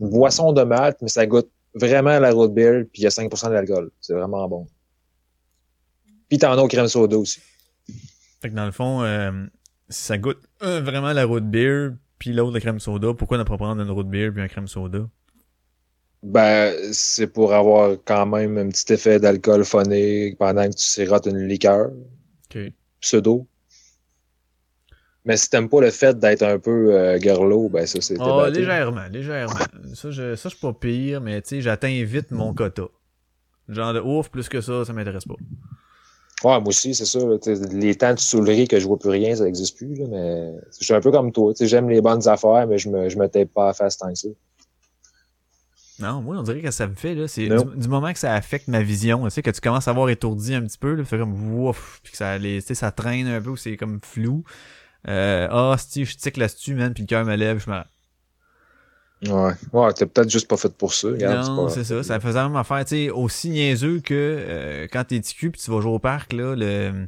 une 0.00 0.10
boisson 0.10 0.52
de 0.52 0.62
malt, 0.62 0.96
mais 1.02 1.08
ça 1.08 1.26
goûte 1.26 1.50
vraiment 1.74 2.18
la 2.18 2.30
root 2.30 2.48
beer, 2.48 2.84
puis 2.92 3.02
il 3.02 3.04
y 3.04 3.06
a 3.06 3.10
5% 3.10 3.50
d'alcool. 3.50 3.90
C'est 4.00 4.14
vraiment 4.14 4.48
bon. 4.48 4.66
Puis 6.28 6.38
t'en 6.38 6.52
as 6.52 6.62
au 6.62 6.68
crème 6.68 6.88
soda 6.88 7.18
aussi. 7.18 7.40
Fait 8.40 8.50
que 8.50 8.54
dans 8.54 8.66
le 8.66 8.72
fond, 8.72 9.02
euh, 9.02 9.32
ça 9.88 10.16
goûte 10.18 10.40
un, 10.60 10.80
vraiment 10.80 11.12
la 11.12 11.24
root 11.24 11.40
beer, 11.40 11.90
puis 12.18 12.32
l'autre 12.32 12.54
la 12.54 12.60
crème 12.60 12.78
soda, 12.78 13.12
pourquoi 13.14 13.38
ne 13.38 13.42
pas 13.42 13.56
prendre 13.56 13.82
une 13.82 13.90
root 13.90 14.04
beer 14.04 14.30
puis 14.32 14.42
un 14.42 14.48
crème 14.48 14.68
soda? 14.68 15.00
Ben, 16.24 16.74
c'est 16.92 17.26
pour 17.26 17.52
avoir 17.52 17.96
quand 18.06 18.24
même 18.24 18.56
un 18.56 18.68
petit 18.68 18.94
effet 18.94 19.20
d'alcool 19.20 19.62
phoné 19.62 20.34
pendant 20.38 20.64
que 20.64 20.74
tu 20.74 20.84
sirotes 20.84 21.26
une 21.26 21.46
liqueur 21.46 21.90
pseudo. 22.98 23.46
Mais 25.26 25.36
si 25.36 25.50
t'aimes 25.50 25.68
pas 25.68 25.82
le 25.82 25.90
fait 25.90 26.18
d'être 26.18 26.42
un 26.42 26.58
peu 26.58 26.94
euh, 26.94 27.18
girlo, 27.18 27.68
ben 27.68 27.86
ça, 27.86 28.00
c'est 28.00 28.16
Oh, 28.20 28.46
légèrement, 28.46 29.06
légèrement. 29.10 29.54
Ça, 29.94 30.10
je, 30.10 30.34
ça, 30.34 30.48
je 30.48 30.54
suis 30.54 30.60
pas 30.60 30.72
pire, 30.72 31.20
mais 31.20 31.42
tu 31.42 31.48
sais, 31.48 31.60
j'atteins 31.60 32.02
vite 32.04 32.30
mon 32.30 32.54
quota. 32.54 32.84
Genre 33.68 33.92
de 33.92 34.00
ouf, 34.00 34.30
plus 34.30 34.48
que 34.48 34.60
ça, 34.62 34.84
ça 34.84 34.92
m'intéresse 34.94 35.24
pas. 35.26 35.34
Ouais, 36.42 36.60
moi 36.60 36.68
aussi, 36.68 36.94
c'est 36.94 37.06
ça. 37.06 37.18
les 37.72 37.94
temps 37.94 38.12
de 38.14 38.18
soulerie 38.18 38.68
que 38.68 38.78
je 38.78 38.86
vois 38.86 38.98
plus 38.98 39.10
rien, 39.10 39.34
ça 39.34 39.44
n'existe 39.44 39.76
plus. 39.76 39.94
Là, 39.94 40.04
mais 40.10 40.52
je 40.78 40.84
suis 40.84 40.94
un 40.94 41.00
peu 41.00 41.10
comme 41.10 41.32
toi. 41.32 41.52
J'aime 41.58 41.88
les 41.88 42.00
bonnes 42.02 42.26
affaires, 42.28 42.66
mais 42.66 42.76
je 42.78 42.88
me, 42.90 43.08
je 43.08 43.18
me 43.18 43.26
tape 43.28 43.48
pas 43.48 43.70
à 43.70 43.72
face 43.74 43.96
tant 43.98 44.10
que 44.12 44.18
ça. 44.18 44.28
Non, 46.00 46.22
moi, 46.22 46.36
on 46.38 46.42
dirait 46.42 46.60
que 46.60 46.70
ça 46.72 46.86
me 46.88 46.94
fait, 46.94 47.14
là, 47.14 47.28
c'est 47.28 47.48
du, 47.48 47.76
du 47.76 47.88
moment 47.88 48.12
que 48.12 48.18
ça 48.18 48.34
affecte 48.34 48.66
ma 48.68 48.82
vision, 48.82 49.24
tu 49.24 49.30
sais, 49.30 49.42
que 49.42 49.50
tu 49.50 49.60
commences 49.60 49.86
à 49.86 49.92
avoir 49.92 50.08
étourdi 50.08 50.54
un 50.54 50.62
petit 50.62 50.78
peu, 50.78 50.94
là, 50.94 51.04
fait 51.04 51.18
comme, 51.18 51.54
ouf, 51.56 52.00
puis 52.02 52.10
que 52.12 52.18
ça, 52.18 52.36
les, 52.36 52.60
tu 52.60 52.68
sais, 52.68 52.74
ça 52.74 52.90
traîne 52.90 53.28
un 53.28 53.40
peu, 53.40 53.50
ou 53.50 53.56
c'est 53.56 53.76
comme 53.76 54.00
flou. 54.02 54.42
Euh, 55.06 55.46
ah, 55.50 55.76
si, 55.78 56.04
je 56.04 56.16
tic 56.16 56.36
là-dessus, 56.36 56.74
man, 56.74 56.92
puis 56.94 57.04
le 57.04 57.06
cœur 57.06 57.24
me 57.24 57.36
lève, 57.36 57.62
je 57.64 57.70
me 57.70 57.76
Ouais. 59.30 59.52
Ouais, 59.72 59.92
t'es 59.94 60.06
peut-être 60.06 60.28
juste 60.30 60.48
pas 60.48 60.56
fait 60.56 60.74
pour 60.76 60.92
ça. 60.92 61.08
Regarde, 61.08 61.48
non, 61.48 61.64
pas- 61.66 61.70
c'est 61.70 61.84
ça. 61.84 62.02
Ça 62.02 62.20
faisait 62.20 62.34
la 62.34 62.48
même 62.48 62.56
affaire, 62.56 62.84
tu 62.84 62.96
sais, 62.96 63.10
aussi 63.10 63.50
niaiseux 63.50 64.00
que 64.00 64.12
euh, 64.14 64.86
quand 64.92 65.04
t'es 65.04 65.20
TQ 65.20 65.50
pis 65.52 65.60
tu 65.60 65.70
vas 65.70 65.80
jouer 65.80 65.92
au 65.92 65.98
parc, 65.98 66.32
là, 66.32 66.54
le... 66.56 67.06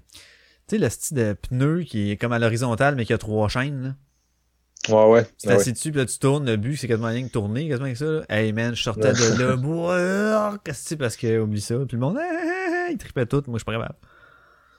Tu 0.68 0.76
sais, 0.76 0.78
le 0.78 0.88
style 0.88 1.16
de 1.16 1.32
pneu 1.34 1.82
qui 1.82 2.12
est 2.12 2.16
comme 2.16 2.32
à 2.32 2.38
l'horizontale, 2.38 2.94
mais 2.96 3.04
qui 3.04 3.12
a 3.12 3.18
trois 3.18 3.48
chaînes, 3.48 3.82
là. 3.82 3.94
Ouais, 4.88 5.04
ouais. 5.06 5.24
Tu 5.40 5.48
ouais. 5.48 5.56
t'assis 5.56 5.72
dessus, 5.72 5.90
pis 5.90 5.98
là, 5.98 6.06
tu 6.06 6.18
tournes, 6.18 6.46
le 6.46 6.56
but, 6.56 6.76
c'est 6.76 6.86
quasiment 6.86 7.08
rien 7.08 7.26
que 7.26 7.32
tourner, 7.32 7.68
quasiment 7.68 7.90
que 7.90 7.98
ça, 7.98 8.04
là. 8.04 8.22
Hey, 8.28 8.52
man, 8.52 8.74
je 8.74 8.82
sortais 8.82 9.12
de 9.12 9.42
là, 9.42 9.56
boah, 9.56 10.58
qu'est-ce 10.64 10.82
que 10.82 10.88
c'est, 10.88 10.96
parce 10.96 11.16
que, 11.16 11.40
oublie 11.40 11.60
ça. 11.60 11.74
Puis 11.76 11.96
le 11.96 11.98
monde, 11.98 12.18
ah, 12.20 12.86
il 12.90 12.96
tripait 12.98 13.26
tout, 13.26 13.42
moi, 13.48 13.58
je 13.58 13.64
suis 13.64 13.64
pas 13.64 13.72
capable. 13.72 13.96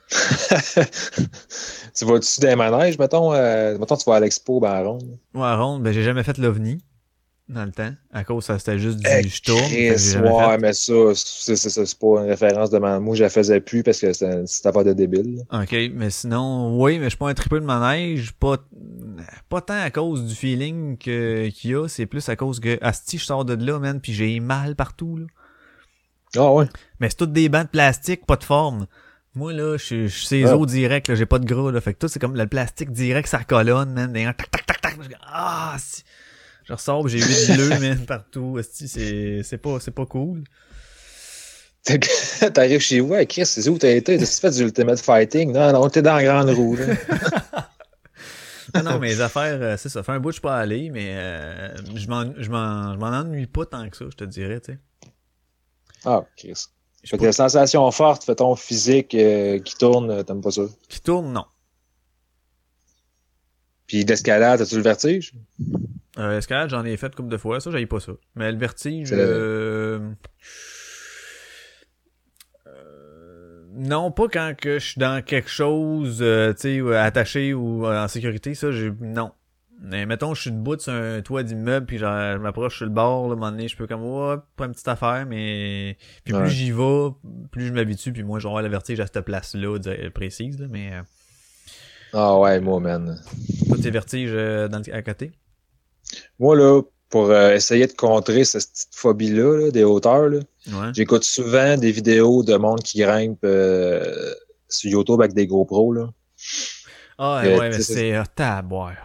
tu 1.93 2.05
vas-tu 2.05 2.41
les 2.41 2.55
manèges, 2.55 2.97
mettons, 2.97 3.33
euh, 3.33 3.77
mettons, 3.77 3.97
tu 3.97 4.09
vas 4.09 4.15
à 4.15 4.19
l'expo, 4.21 4.61
ben, 4.61 4.71
à 4.71 4.81
ronde. 4.81 5.17
Moi, 5.33 5.49
à 5.49 5.57
ronde, 5.57 5.83
ben, 5.83 5.91
j'ai 5.91 6.03
jamais 6.03 6.23
fait 6.23 6.37
l'OVNI, 6.37 6.81
dans 7.49 7.63
le 7.63 7.71
temps, 7.71 7.91
à 8.11 8.23
cause, 8.25 8.43
ça, 8.43 8.59
c'était 8.59 8.77
juste 8.77 8.97
du, 8.99 9.07
Eh, 9.09 9.27
je 9.27 9.41
tourne, 9.41 9.63
j'ai 9.69 9.97
jamais 9.97 10.29
ouais, 10.29 10.57
mais 10.57 10.73
ça, 10.73 10.93
c'est 11.15 11.55
c'est- 11.55 11.69
c'est- 11.69 11.85
c'est 11.85 11.97
pas 11.99 12.21
une 12.21 12.29
référence 12.29 12.69
de 12.69 12.77
ma... 12.77 12.99
Moi, 12.99 13.15
je 13.15 13.23
la 13.23 13.29
faisais 13.29 13.61
plus 13.61 13.83
parce 13.83 13.99
que 14.01 14.11
c'était 14.11 14.71
pas 14.73 14.83
de 14.83 14.91
débile. 14.91 15.37
là. 15.49 15.61
Ok, 15.63 15.73
mais 15.93 16.09
sinon, 16.09 16.77
oui, 16.81 16.97
mais 16.97 17.05
je 17.05 17.09
suis 17.09 17.17
pas 17.17 17.29
un 17.29 17.33
tripeux 17.33 17.61
de 17.61 17.65
manège, 17.65 18.33
pas, 18.33 18.57
pas 19.47 19.61
tant 19.61 19.81
à 19.81 19.89
cause 19.91 20.25
du 20.25 20.35
feeling 20.35 20.97
qu'il 20.97 21.53
y 21.63 21.73
a, 21.75 21.87
c'est 21.87 22.05
plus 22.05 22.27
à 22.27 22.35
cause 22.35 22.59
que, 22.59 22.77
asti, 22.81 23.17
je 23.17 23.23
sors 23.25 23.45
de 23.45 23.53
là, 23.53 23.79
man, 23.79 24.01
puis 24.01 24.11
j'ai 24.13 24.39
mal 24.41 24.75
partout, 24.75 25.15
là. 25.17 25.25
Ah 26.35 26.51
ouais. 26.53 26.65
Mais 26.99 27.09
c'est 27.09 27.15
toutes 27.15 27.31
des 27.31 27.47
bancs 27.47 27.63
de 27.63 27.69
plastique, 27.69 28.25
pas 28.25 28.35
de 28.35 28.43
forme. 28.43 28.87
Moi, 29.35 29.53
là, 29.53 29.77
je 29.77 29.83
suis- 29.83 30.09
suis 30.09 30.45
Ah. 30.45 30.57
os 30.57 30.67
direct, 30.67 31.07
là, 31.07 31.15
j'ai 31.15 31.25
pas 31.25 31.39
de 31.39 31.45
gras, 31.45 31.71
là. 31.71 31.79
Fait 31.79 31.93
que 31.93 31.99
tout, 31.99 32.07
c'est 32.09 32.19
comme 32.19 32.35
le 32.35 32.47
plastique 32.47 32.91
direct, 32.91 33.29
ça 33.29 33.43
colonne, 33.45 33.93
man. 33.93 34.11
Tac, 34.11 34.51
tac, 34.51 34.65
tac, 34.65 34.81
tac. 34.81 34.97
Ah, 35.25 35.75
si. 35.79 36.03
Je 36.67 36.73
ressors, 36.73 37.07
j'ai 37.07 37.19
huit 37.19 37.55
bleus, 37.55 37.79
man, 37.79 38.05
partout. 38.05 38.59
C'est, 38.61 39.41
c'est 39.43 39.57
pas, 39.57 39.79
c'est 39.79 39.91
pas 39.91 40.05
cool. 40.05 40.43
T'arrives 42.53 42.81
chez 42.81 42.99
vous, 42.99 43.15
Chris, 43.25 43.45
c'est 43.45 43.67
où 43.69 43.77
t'as 43.77 43.91
été? 43.91 44.17
T'as-tu 44.17 44.31
fait 44.33 44.51
du 44.51 44.63
Ultimate 44.63 44.99
Fighting? 44.99 45.53
Non, 45.53 45.71
non, 45.71 45.89
t'es 45.89 46.01
dans 46.01 46.15
la 46.15 46.23
grande 46.23 46.49
roue. 46.49 46.77
Non, 48.75 48.83
non, 48.83 48.99
mes 48.99 49.21
affaires, 49.21 49.59
euh, 49.61 49.77
c'est 49.77 49.87
ça. 49.87 50.03
Fait 50.03 50.11
un 50.11 50.19
bout, 50.19 50.29
je 50.31 50.33
suis 50.33 50.41
pas 50.41 50.57
allé, 50.57 50.89
mais 50.89 51.15
euh, 51.15 51.75
je 51.95 52.07
m'en, 52.07 52.33
je 52.35 52.51
ennuie 52.51 53.47
pas 53.47 53.65
tant 53.65 53.89
que 53.89 53.95
ça, 53.95 54.05
je 54.09 54.15
te 54.15 54.25
dirais, 54.25 54.59
tu 54.59 54.73
sais. 54.73 54.79
Ah, 56.03 56.25
Chris. 56.35 56.65
Je 57.01 57.09
Fait 57.09 57.17
que 57.17 57.23
la 57.23 57.31
sensation 57.31 57.89
forte, 57.91 58.25
fait 58.25 58.35
ton 58.35 58.55
physique 58.55 59.15
euh, 59.15 59.59
qui 59.59 59.75
tourne, 59.75 60.23
t'aimes 60.25 60.41
pas 60.41 60.51
ça? 60.51 60.63
Qui 60.89 60.99
tourne, 60.99 61.31
non. 61.31 61.45
Puis 63.87 64.03
l'escalade, 64.03 64.61
as-tu 64.61 64.75
le 64.75 64.81
vertige? 64.81 65.33
Euh, 66.17 66.37
escalade, 66.37 66.69
j'en 66.69 66.83
ai 66.83 66.97
fait 66.97 67.13
couple 67.15 67.29
de 67.29 67.37
fois, 67.37 67.59
ça, 67.59 67.69
j'aille 67.71 67.85
pas 67.85 67.99
ça. 67.99 68.13
Mais 68.35 68.51
le 68.51 68.57
vertige, 68.57 69.09
euh... 69.13 69.99
euh, 72.67 73.63
Non, 73.75 74.11
pas 74.11 74.27
quand 74.27 74.53
que 74.59 74.79
je 74.79 74.85
suis 74.85 74.99
dans 74.99 75.23
quelque 75.23 75.49
chose, 75.49 76.19
euh, 76.21 76.53
tu 76.53 76.81
sais, 76.81 76.95
attaché 76.95 77.53
ou 77.53 77.85
euh, 77.85 78.03
en 78.03 78.07
sécurité, 78.07 78.55
ça, 78.55 78.71
j'ai... 78.71 78.91
Non. 78.99 79.31
Mais 79.79 80.07
mettons, 80.07 80.33
je 80.33 80.41
suis 80.41 80.51
debout 80.51 80.79
sur 80.79 80.91
un 80.91 81.21
toit 81.21 81.43
d'immeuble, 81.43 81.85
puis 81.85 81.99
je 81.99 82.37
m'approche 82.37 82.77
sur 82.77 82.85
le 82.87 82.91
bord, 82.91 83.25
là, 83.27 83.29
à 83.29 83.33
un 83.33 83.35
moment 83.35 83.51
donné, 83.51 83.67
je 83.67 83.77
peux 83.77 83.85
comme, 83.85 84.01
ouais, 84.03 84.37
pas 84.55 84.65
une 84.65 84.71
petite 84.71 84.87
affaire, 84.87 85.27
mais... 85.27 85.97
Puis 86.23 86.33
plus 86.33 86.49
j'y 86.49 86.71
vais, 86.71 87.09
plus 87.51 87.67
je 87.67 87.73
m'habitue, 87.73 88.11
puis 88.11 88.23
moi, 88.23 88.39
je 88.39 88.45
vais 88.45 88.49
avoir 88.49 88.63
le 88.63 88.69
vertige 88.69 88.99
à 88.99 89.05
cette 89.05 89.21
place-là, 89.21 89.77
précise, 90.15 90.59
là, 90.59 90.65
mais... 90.67 90.93
Ah 92.11 92.39
ouais, 92.39 92.59
moi, 92.59 92.79
man. 92.79 93.21
toi, 93.67 93.77
tes 93.77 93.91
vertiges 93.91 94.31
euh, 94.33 94.67
dans 94.67 94.79
le- 94.79 94.95
à 94.95 95.01
côté? 95.03 95.31
Moi, 96.39 96.55
là, 96.55 96.81
pour 97.09 97.29
euh, 97.29 97.53
essayer 97.53 97.87
de 97.87 97.93
contrer 97.93 98.43
cette 98.43 98.69
petite 98.69 98.95
phobie-là, 98.95 99.57
là, 99.65 99.71
des 99.71 99.83
hauteurs, 99.83 100.27
là, 100.29 100.39
Ouais. 100.67 100.89
j'écoute 100.93 101.23
souvent 101.23 101.77
des 101.77 101.91
vidéos 101.91 102.43
de 102.43 102.55
monde 102.57 102.83
qui 102.83 102.99
grimpe 102.99 103.39
euh, 103.45 104.33
sur 104.67 104.89
YouTube 104.91 105.21
avec 105.21 105.33
des 105.33 105.47
GoPros, 105.47 105.93
là. 105.93 106.09
Ah, 107.17 107.41
Euh, 107.45 107.57
ouais, 107.57 107.69
mais 107.69 107.75
tu 107.77 107.83
sais, 107.83 107.93
c'est... 107.93 108.23
Taboire. 108.35 108.95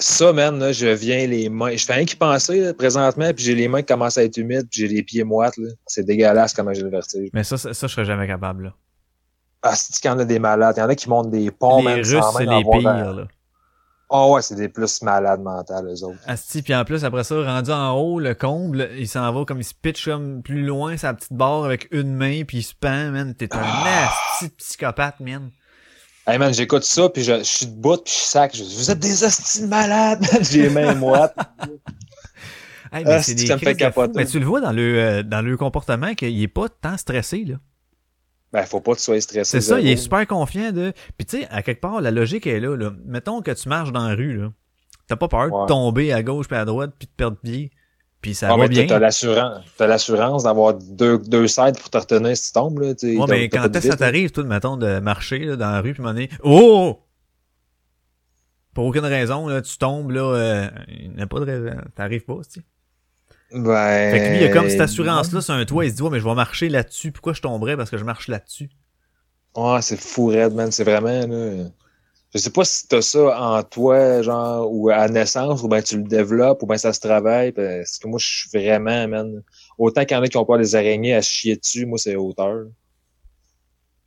Ça, 0.00 0.32
man, 0.32 0.60
là, 0.60 0.70
je 0.70 0.86
viens 0.86 1.26
les 1.26 1.48
mains. 1.48 1.74
Je 1.74 1.84
fais 1.84 1.94
rien 1.94 2.04
qu'y 2.04 2.14
penser 2.14 2.60
là, 2.60 2.74
présentement, 2.74 3.32
puis 3.34 3.44
j'ai 3.44 3.54
les 3.56 3.66
mains 3.66 3.80
qui 3.80 3.86
commencent 3.86 4.16
à 4.18 4.22
être 4.22 4.36
humides, 4.36 4.68
puis 4.70 4.82
j'ai 4.82 4.88
les 4.88 5.02
pieds 5.02 5.24
moites. 5.24 5.54
C'est 5.86 6.04
dégueulasse 6.04 6.52
comment 6.54 6.72
j'ai 6.72 6.82
le 6.82 6.90
vertige. 6.90 7.30
Mais 7.32 7.42
ça, 7.42 7.56
ça, 7.56 7.74
ça, 7.74 7.86
je 7.88 7.92
serais 7.94 8.04
jamais 8.04 8.26
capable, 8.28 8.64
là. 8.64 8.74
Ah, 9.62 9.74
c'est 9.74 9.92
qu'il 10.00 10.08
y 10.08 10.14
en 10.14 10.18
a 10.20 10.24
des 10.24 10.38
malades? 10.38 10.74
Il 10.76 10.80
y 10.80 10.82
en 10.84 10.88
a 10.88 10.94
qui 10.94 11.08
montent 11.08 11.30
des 11.30 11.50
ponts, 11.50 11.78
les 11.78 11.84
même 11.84 11.96
Russes, 12.04 12.24
c'est 12.36 12.44
les 12.44 12.62
pires, 12.62 12.82
là. 13.14 13.26
Ah 14.10 14.26
ouais, 14.28 14.40
c'est 14.40 14.54
des 14.54 14.68
plus 14.68 15.02
malades 15.02 15.42
mentales, 15.42 15.86
eux 15.86 16.02
autres. 16.04 16.18
Asti, 16.26 16.62
puis 16.62 16.74
en 16.74 16.84
plus, 16.84 17.04
après 17.04 17.24
ça, 17.24 17.42
rendu 17.42 17.70
en 17.70 17.92
haut, 17.92 18.18
le 18.20 18.34
comble, 18.34 18.88
il 18.96 19.06
s'en 19.06 19.30
va 19.32 19.44
comme 19.44 19.60
il 19.60 19.64
se 19.64 19.74
pitch 19.74 20.06
comme 20.06 20.42
plus 20.42 20.62
loin 20.64 20.96
sa 20.96 21.12
petite 21.12 21.32
barre 21.34 21.64
avec 21.64 21.88
une 21.90 22.14
main, 22.14 22.44
puis 22.44 22.58
il 22.58 22.62
se 22.62 22.74
pend, 22.74 23.10
man. 23.10 23.34
T'es 23.34 23.54
un 23.54 23.60
Ah. 23.62 24.08
asti 24.32 24.48
psychopathe, 24.56 25.20
man. 25.20 25.50
Hey 26.26 26.38
man, 26.38 26.52
j'écoute 26.52 26.84
ça, 26.84 27.08
puis 27.08 27.22
je, 27.22 27.38
je 27.38 27.42
suis 27.42 27.66
debout, 27.66 27.96
puis 27.98 28.12
je 28.14 28.24
sac. 28.24 28.54
Je, 28.56 28.62
vous 28.62 28.90
êtes 28.90 28.98
des 28.98 29.08
de 29.08 29.66
malades, 29.66 30.20
man. 30.20 30.42
J'ai 30.44 30.62
les 30.62 30.70
mains 30.70 30.94
moites. 30.94 31.34
Hey, 32.92 33.04
mais 33.04 33.12
Ah, 33.14 33.22
c'est 33.22 33.34
des 33.34 33.46
ça 33.46 33.54
me 33.56 33.60
fait 33.60 33.74
de. 33.74 34.16
Mais 34.16 34.24
tu 34.26 34.38
le 34.40 34.46
vois 34.46 34.60
dans 34.62 34.72
le, 34.72 34.98
euh, 34.98 35.22
dans 35.22 35.42
le 35.42 35.56
comportement 35.58 36.14
qu'il 36.14 36.42
est 36.42 36.48
pas 36.48 36.68
tant 36.68 36.96
stressé, 36.96 37.44
là. 37.44 37.56
Ben, 38.52 38.62
faut 38.64 38.80
pas 38.80 38.92
que 38.92 38.98
tu 38.98 39.04
sois 39.04 39.20
stressé. 39.20 39.44
C'est 39.44 39.60
ça, 39.60 39.78
il 39.78 39.88
est 39.88 39.96
super 39.96 40.26
confiant 40.26 40.72
de... 40.72 40.92
Puis 41.18 41.26
tu 41.26 41.40
sais, 41.40 41.48
à 41.50 41.62
quelque 41.62 41.80
part, 41.82 42.00
la 42.00 42.10
logique 42.10 42.46
est 42.46 42.60
là, 42.60 42.76
là. 42.76 42.92
Mettons 43.04 43.42
que 43.42 43.50
tu 43.50 43.68
marches 43.68 43.92
dans 43.92 44.08
la 44.08 44.14
rue, 44.14 44.36
là. 44.38 44.52
T'as 45.06 45.16
pas 45.16 45.28
peur 45.28 45.52
Ouais. 45.52 45.62
de 45.62 45.66
tomber 45.66 46.12
à 46.12 46.22
gauche 46.22 46.48
puis 46.48 46.56
à 46.56 46.64
droite 46.64 46.92
puis 46.98 47.06
de 47.06 47.12
perdre 47.12 47.36
pied. 47.42 47.70
Puis 48.20 48.34
ça 48.34 48.52
Ah, 48.52 48.56
va 48.56 48.66
bien. 48.68 48.86
t'as 48.86 48.98
l'assurance. 48.98 49.64
T'as 49.76 49.86
l'assurance 49.86 50.42
d'avoir 50.44 50.74
deux, 50.74 51.18
deux 51.18 51.46
sides 51.46 51.78
pour 51.78 51.88
te 51.90 51.98
retenir 51.98 52.36
si 52.36 52.48
tu 52.48 52.52
tombes, 52.52 52.78
là. 52.80 52.94
tu 52.94 53.12
sais, 53.14 53.16
Ouais, 53.18 53.26
mais 53.28 53.48
quand 53.48 53.68
de 53.68 53.76
est-ce 53.76 53.86
que 53.86 53.92
ça 53.92 53.96
t'arrive, 53.96 54.30
toi, 54.32 54.44
mettons, 54.44 54.76
de 54.76 54.98
marcher 54.98 55.38
là, 55.40 55.56
dans 55.56 55.70
la 55.70 55.80
rue, 55.80 55.92
puis 55.94 56.02
m'en 56.02 56.16
est 56.16 56.30
Oh! 56.42 56.98
Pour 58.74 58.86
aucune 58.86 59.04
raison, 59.04 59.46
là, 59.48 59.60
tu 59.62 59.76
tombes, 59.78 60.10
là, 60.10 60.22
euh, 60.22 60.68
il 60.88 61.12
n'y 61.12 61.22
a 61.22 61.26
pas 61.26 61.40
de 61.40 61.44
raison. 61.44 61.76
T'arrives 61.94 62.24
pas, 62.24 62.36
tu 62.44 62.60
sais. 62.60 62.66
Ben. 63.52 64.10
Fait 64.10 64.18
que 64.18 64.28
lui, 64.30 64.44
il 64.44 64.44
a 64.44 64.52
comme 64.52 64.68
cette 64.68 64.80
assurance-là 64.80 65.40
sur 65.40 65.54
un 65.54 65.64
toit, 65.64 65.84
il 65.84 65.90
se 65.90 65.96
dit, 65.96 66.02
ouais, 66.02 66.10
mais 66.10 66.20
je 66.20 66.24
vais 66.24 66.34
marcher 66.34 66.68
là-dessus. 66.68 67.12
Pourquoi 67.12 67.32
je 67.32 67.40
tomberais? 67.40 67.76
Parce 67.76 67.90
que 67.90 67.96
je 67.96 68.04
marche 68.04 68.28
là-dessus. 68.28 68.70
Ouais, 69.56 69.80
c'est 69.82 70.00
fou 70.00 70.26
raide, 70.26 70.54
man. 70.54 70.70
C'est 70.70 70.84
vraiment, 70.84 71.26
là. 71.26 71.70
Je 72.34 72.38
sais 72.38 72.50
pas 72.50 72.64
si 72.64 72.86
t'as 72.86 73.00
ça 73.00 73.40
en 73.40 73.62
toi, 73.62 74.20
genre, 74.20 74.70
ou 74.70 74.90
à 74.90 75.08
naissance, 75.08 75.62
ou 75.62 75.68
ben 75.68 75.82
tu 75.82 75.96
le 75.96 76.02
développes, 76.02 76.62
ou 76.62 76.66
ben 76.66 76.76
ça 76.76 76.92
se 76.92 77.00
travaille, 77.00 77.52
parce 77.52 77.98
que 77.98 78.06
moi, 78.06 78.18
je 78.18 78.26
suis 78.26 78.50
vraiment, 78.52 79.08
man. 79.08 79.42
Autant 79.78 80.04
qu'il 80.04 80.14
y 80.14 80.20
en 80.20 80.22
a 80.22 80.28
qui 80.28 80.36
ont 80.36 80.44
peur 80.44 80.58
des 80.58 80.74
araignées 80.74 81.14
à 81.14 81.22
chier 81.22 81.56
dessus, 81.56 81.86
moi, 81.86 81.96
c'est 81.96 82.16
hauteur. 82.16 82.66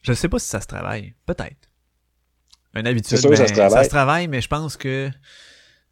Je 0.02 0.14
sais 0.14 0.30
pas 0.30 0.38
si 0.38 0.48
ça 0.48 0.62
se 0.62 0.68
travaille. 0.68 1.16
Peut-être. 1.26 1.70
Une 2.76 2.86
habitude. 2.86 3.10
C'est 3.10 3.18
sûr 3.18 3.32
que 3.32 3.36
ça 3.36 3.44
ben, 3.44 3.50
se 3.50 3.54
travaille. 3.54 3.78
Ça 3.78 3.84
se 3.84 3.90
travaille, 3.90 4.28
mais 4.28 4.42
je 4.42 4.48
pense 4.48 4.78
que, 4.78 5.10
tu 5.10 5.16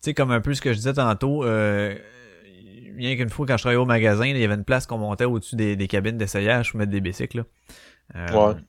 sais, 0.02 0.14
comme 0.14 0.32
un 0.32 0.40
peu 0.40 0.54
ce 0.54 0.62
que 0.62 0.72
je 0.72 0.78
disais 0.78 0.94
tantôt, 0.94 1.44
euh, 1.44 1.96
bien 3.00 3.16
qu'une 3.16 3.30
fois, 3.30 3.46
quand 3.48 3.58
je 3.58 3.64
travaillais 3.64 3.82
au 3.82 3.86
magasin, 3.86 4.26
il 4.26 4.38
y 4.38 4.44
avait 4.44 4.54
une 4.56 4.64
place 4.64 4.86
qu'on 4.86 4.98
montait 5.00 5.26
au-dessus 5.26 5.56
des, 5.56 5.76
des 5.76 5.88
cabines 5.88 6.18
d'essayage 6.18 6.70
pour 6.72 6.78
mettre 6.80 6.92
des 6.92 7.02
bicycles, 7.02 7.38
là. 7.38 7.44
Euh, 8.16 8.54
Ouais. 8.54 8.60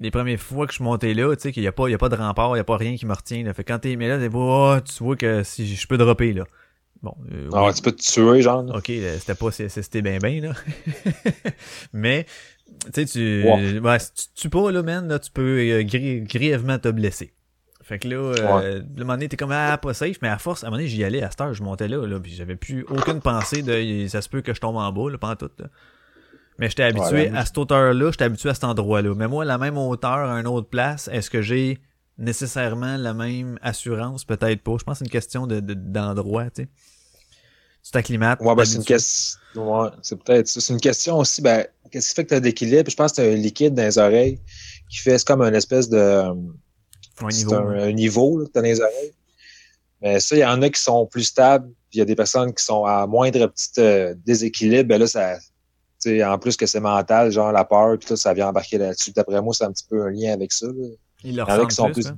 Les 0.00 0.10
premières 0.10 0.40
fois 0.40 0.66
que 0.66 0.74
je 0.74 0.82
monté 0.82 1.14
là, 1.14 1.34
tu 1.36 1.42
sais, 1.42 1.52
qu'il 1.52 1.62
y 1.62 1.68
a 1.68 1.72
pas, 1.72 1.88
il 1.88 1.92
y 1.92 1.94
a 1.94 1.98
pas 1.98 2.08
de 2.08 2.16
rempart, 2.16 2.54
il 2.56 2.58
y 2.58 2.60
a 2.60 2.64
pas 2.64 2.76
rien 2.76 2.96
qui 2.96 3.06
me 3.06 3.14
retient, 3.14 3.44
là. 3.44 3.54
Fait 3.54 3.62
que 3.64 3.72
quand 3.72 3.78
t'es, 3.78 3.94
mais 3.96 4.08
là, 4.08 4.18
oh, 4.34 4.76
tu 4.84 5.04
vois 5.04 5.16
que 5.16 5.42
si 5.44 5.74
je 5.76 5.86
peux 5.86 5.96
dropper, 5.96 6.32
là. 6.32 6.44
Bon, 7.02 7.14
euh, 7.32 7.48
Ah, 7.52 7.70
tu 7.72 7.80
peux 7.82 7.92
te 7.92 8.02
tuer, 8.02 8.42
genre. 8.42 8.64
Ok, 8.74 8.90
euh, 8.90 9.16
c'était 9.18 9.34
pas 9.36 9.50
CSST 9.50 10.02
ben 10.02 10.18
ben, 10.20 10.40
là. 10.42 10.52
Mais, 11.92 12.26
tu 12.86 12.90
sais, 12.94 13.06
tu, 13.06 13.44
Ouais. 13.44 13.78
ouais, 13.78 13.98
si 13.98 14.12
tu 14.14 14.24
tues 14.34 14.50
pas, 14.50 14.70
là, 14.72 14.82
man, 14.82 15.06
là, 15.08 15.18
tu 15.18 15.30
peux 15.30 15.58
euh, 15.60 15.82
gri- 15.82 16.22
grièvement 16.22 16.78
te 16.78 16.88
blesser. 16.88 17.32
Fait 17.86 17.98
que 17.98 18.08
là, 18.08 18.16
euh, 18.16 18.80
le 18.96 19.04
moment 19.04 19.12
donné, 19.12 19.28
t'es 19.28 19.36
comme, 19.36 19.52
ah, 19.52 19.76
pas 19.76 19.92
safe, 19.92 20.16
mais 20.22 20.28
à 20.28 20.38
force, 20.38 20.64
à 20.64 20.66
un 20.66 20.70
moment 20.70 20.78
donné, 20.78 20.88
j'y 20.88 21.04
allais, 21.04 21.22
à 21.22 21.30
cette 21.30 21.40
heure, 21.42 21.52
je 21.52 21.62
montais 21.62 21.86
là, 21.86 22.06
là, 22.06 22.18
puis 22.18 22.32
j'avais 22.32 22.56
plus 22.56 22.82
aucune 22.88 23.20
pensée 23.20 23.60
de, 23.62 24.06
ça 24.08 24.22
se 24.22 24.28
peut 24.30 24.40
que 24.40 24.54
je 24.54 24.60
tombe 24.60 24.76
en 24.76 24.90
bas, 24.90 25.10
là, 25.10 25.18
pendant 25.18 25.36
tout, 25.36 25.50
là. 25.58 25.66
Mais 26.58 26.68
j'étais 26.70 26.84
habitué 26.84 27.30
Ouais, 27.30 27.32
à 27.34 27.44
cette 27.44 27.58
hauteur-là, 27.58 28.10
j'étais 28.10 28.24
habitué 28.24 28.48
à 28.48 28.54
cet 28.54 28.64
endroit-là. 28.64 29.14
Mais 29.14 29.28
moi, 29.28 29.44
la 29.44 29.58
même 29.58 29.76
hauteur 29.76 30.30
à 30.30 30.40
une 30.40 30.46
autre 30.46 30.68
place, 30.68 31.08
est-ce 31.12 31.28
que 31.28 31.42
j'ai 31.42 31.78
nécessairement 32.16 32.96
la 32.96 33.12
même 33.12 33.58
assurance? 33.60 34.24
Peut-être 34.24 34.62
pas. 34.62 34.76
Je 34.78 34.84
pense 34.84 34.94
que 34.94 34.98
c'est 35.00 35.04
une 35.04 35.10
question 35.10 35.46
de, 35.46 35.60
de- 35.60 35.74
d'endroit, 35.74 36.44
tu 36.50 36.62
sais. 36.62 36.68
Tu 37.84 37.90
t'acclimates. 37.90 38.40
Ouais, 38.40 38.54
ben, 38.54 38.64
c'est 38.64 38.76
une 38.76 38.84
question. 38.84 39.40
Ouais, 39.56 39.88
c'est 40.00 40.16
peut-être 40.22 40.48
ça. 40.48 40.60
C'est 40.60 40.72
une 40.72 40.80
question 40.80 41.18
aussi, 41.18 41.42
ben, 41.42 41.66
qu'est-ce 41.90 42.10
qui 42.10 42.14
fait 42.14 42.24
que 42.24 42.28
tu 42.30 42.34
as 42.36 42.40
d'équilibre? 42.40 42.88
Je 42.88 42.96
pense 42.96 43.12
que 43.12 43.20
tu 43.20 43.28
un 43.28 43.34
liquide 43.34 43.74
dans 43.74 43.82
les 43.82 43.98
oreilles 43.98 44.40
qui 44.88 44.98
fait, 44.98 45.18
c'est 45.18 45.26
comme 45.26 45.42
une 45.42 45.54
espèce 45.54 45.90
de. 45.90 46.22
Un 47.20 47.30
c'est 47.30 47.44
niveau, 47.44 47.54
un, 47.54 47.78
un 47.78 47.92
niveau 47.92 48.38
là, 48.38 48.46
que 48.46 48.52
tu 48.52 48.58
as 48.58 48.62
dans 48.62 48.68
les 48.68 48.80
oreilles. 48.80 49.12
Mais 50.02 50.20
ça, 50.20 50.36
il 50.36 50.40
y 50.40 50.44
en 50.44 50.60
a 50.60 50.68
qui 50.68 50.82
sont 50.82 51.06
plus 51.06 51.24
stables, 51.24 51.66
puis 51.88 51.94
il 51.94 51.98
y 51.98 52.02
a 52.02 52.04
des 52.04 52.14
personnes 52.14 52.52
qui 52.52 52.62
sont 52.62 52.84
à 52.84 53.06
moindre 53.06 53.46
petit 53.46 53.80
euh, 53.80 54.14
déséquilibre. 54.26 54.88
Ben 54.88 55.00
là, 55.00 55.06
ça. 55.06 55.38
En 56.06 56.38
plus 56.38 56.58
que 56.58 56.66
c'est 56.66 56.80
mental, 56.80 57.30
genre 57.30 57.50
la 57.50 57.64
peur, 57.64 57.96
puis 57.98 58.06
tout, 58.06 58.16
ça 58.16 58.34
vient 58.34 58.48
embarquer 58.48 58.76
là-dessus. 58.76 59.12
D'après 59.12 59.40
moi, 59.40 59.54
c'est 59.56 59.64
un 59.64 59.72
petit 59.72 59.86
peu 59.88 60.04
un 60.04 60.10
lien 60.10 60.34
avec 60.34 60.52
ça. 60.52 60.66
là. 60.66 60.88
Il 61.24 61.36
leur 61.36 61.48
Il 61.48 61.54
y 61.54 61.56
en 61.56 61.62
a 61.62 61.66
qui 61.66 61.74
sont 61.74 61.90
plus, 61.90 62.06
hein. 62.06 62.16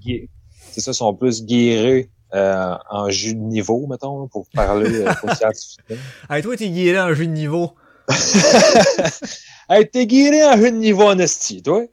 c'est 0.73 0.81
ça, 0.81 0.93
sont 0.93 1.15
plus 1.15 1.45
guérés 1.45 2.11
euh, 2.35 2.75
en 2.91 3.09
jus 3.11 3.35
de 3.35 3.41
niveau, 3.41 3.87
mettons, 3.87 4.27
pour 4.27 4.49
parler 4.53 5.03
euh, 5.03 5.13
pour. 5.21 5.31
Hey, 6.29 6.43
toi, 6.43 6.57
t'es 6.57 6.69
guéri 6.69 6.99
en 6.99 7.15
jeu 7.15 7.27
de 7.27 7.33
niveau. 7.33 7.75
hey, 9.71 9.89
t'es 9.89 10.07
guéri 10.07 10.43
en 10.43 10.57
jus 10.57 10.73
de 10.73 10.77
niveau 10.79 11.05
en 11.05 11.19
esti, 11.21 11.63
toi? 11.63 11.85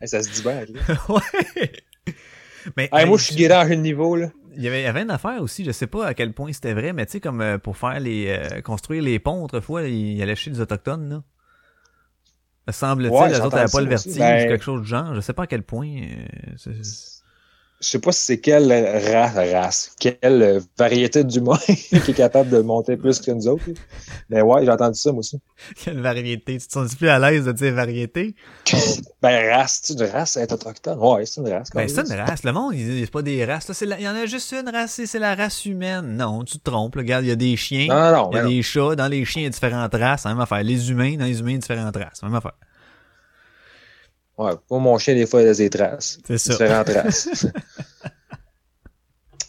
Hey, 0.00 0.08
ça 0.08 0.20
se 0.24 0.30
dit 0.30 0.42
bien, 0.42 0.64
là. 0.64 0.98
ouais. 1.08 1.72
Mais, 2.76 2.88
Hey, 2.92 3.02
hey, 3.02 3.08
moi, 3.08 3.18
je 3.18 3.24
suis 3.24 3.36
guéri 3.36 3.54
en 3.54 3.62
jeu 3.68 3.76
de 3.76 3.80
niveau, 3.80 4.16
là. 4.16 4.30
Il 4.56 4.62
y 4.62 4.68
avait, 4.68 4.80
il 4.80 4.84
y 4.84 4.88
avait 4.88 5.02
une 5.02 5.10
affaire 5.10 5.42
aussi, 5.42 5.64
je 5.64 5.70
sais 5.70 5.86
pas 5.86 6.06
à 6.06 6.14
quel 6.14 6.32
point 6.32 6.50
c'était 6.52 6.72
vrai, 6.72 6.92
mais 6.94 7.04
tu 7.06 7.12
sais, 7.12 7.20
comme 7.20 7.42
euh, 7.42 7.58
pour 7.58 7.76
faire 7.76 8.00
les, 8.00 8.28
euh, 8.28 8.60
construire 8.62 9.02
les 9.02 9.18
ponts 9.18 9.44
autrefois, 9.44 9.82
il 9.82 10.20
allait 10.22 10.34
chez 10.34 10.50
les 10.50 10.60
Autochtones, 10.60 11.08
là. 11.10 11.22
Semble-t-il, 12.72 13.12
Ouais, 13.12 13.28
les 13.28 13.40
autres 13.40 13.54
n'avaient 13.56 13.70
pas 13.70 13.80
le 13.80 13.88
vertige 13.88 14.16
Ben- 14.18 14.44
ou 14.44 14.48
quelque 14.48 14.64
chose 14.64 14.80
du 14.82 14.88
genre. 14.88 15.14
Je 15.14 15.20
sais 15.20 15.32
pas 15.32 15.44
à 15.44 15.46
quel 15.46 15.62
point. 15.62 15.88
euh, 15.88 16.26
c'est- 16.56 17.15
Je 17.86 17.92
sais 17.92 17.98
pas 18.00 18.10
si 18.10 18.24
c'est 18.24 18.40
quelle 18.40 18.72
race, 19.12 19.36
race 19.36 19.92
quelle 20.00 20.60
variété 20.76 21.22
d'humain 21.22 21.56
qui 21.68 21.94
est 21.94 22.16
capable 22.16 22.50
de 22.50 22.58
monter 22.58 22.96
plus 22.96 23.20
que 23.20 23.30
nous 23.30 23.46
autres. 23.46 23.62
Mais 24.28 24.42
ouais, 24.42 24.64
j'ai 24.64 24.72
entendu 24.72 24.98
ça, 24.98 25.12
moi 25.12 25.20
aussi. 25.20 25.38
Quelle 25.84 26.00
variété? 26.00 26.58
Tu 26.58 26.66
te 26.66 26.72
sens 26.72 26.96
plus 26.96 27.08
à 27.08 27.20
l'aise 27.20 27.44
de 27.44 27.52
dire 27.52 27.72
variété? 27.74 28.34
Ben, 29.22 29.54
race, 29.54 29.82
tu 29.82 29.92
une 29.92 30.02
race, 30.02 30.36
être 30.36 30.52
autochtone? 30.52 30.98
Ouais, 30.98 31.26
c'est 31.26 31.40
une 31.40 31.48
race. 31.48 31.70
quand 31.70 31.78
Ben, 31.78 31.88
c'est 31.88 32.00
une 32.00 32.20
race. 32.20 32.42
Le 32.44 32.52
monde, 32.52 32.74
il 32.74 33.04
c'est 33.04 33.10
pas 33.10 33.22
des 33.22 33.44
races. 33.44 33.68
Là, 33.68 33.74
c'est 33.74 33.86
Il 33.86 34.04
y 34.04 34.08
en 34.08 34.14
a 34.14 34.26
juste 34.26 34.52
une 34.52 34.68
race, 34.68 34.92
c'est 34.92 35.06
c'est 35.06 35.18
la 35.18 35.34
race 35.34 35.64
humaine. 35.64 36.16
Non, 36.16 36.42
tu 36.44 36.58
te 36.58 36.70
trompes. 36.70 36.96
là. 36.96 37.02
Regarde, 37.02 37.24
il 37.24 37.28
y 37.28 37.32
a 37.32 37.36
des 37.36 37.56
chiens. 37.56 37.86
Non, 37.88 37.94
non, 37.94 38.12
non. 38.12 38.30
Il 38.32 38.36
y 38.36 38.40
a 38.40 38.44
des 38.44 38.62
chats, 38.62 38.94
dans 38.96 39.08
les 39.08 39.24
chiens, 39.24 39.42
il 39.42 39.44
y 39.44 39.48
a 39.48 39.50
différentes 39.50 39.94
races, 39.94 40.22
c'est 40.22 40.28
la 40.28 40.34
même 40.34 40.42
affaire. 40.42 40.62
Les 40.62 40.90
humains, 40.90 41.16
dans 41.16 41.24
les 41.24 41.38
humains, 41.40 41.56
différentes 41.56 41.96
races, 41.96 42.22
même 42.22 42.34
affaire. 42.34 42.52
Ouais, 44.38 44.52
pour 44.68 44.80
mon 44.80 44.98
chien, 44.98 45.14
des 45.14 45.26
fois, 45.26 45.40
il 45.42 45.46
y 45.46 45.48
a 45.48 45.54
des 45.54 45.70
traces. 45.70 46.18
C'est 46.26 46.36
ça. 46.38 46.52
Différentes 46.52 46.88
races. 46.90 47.46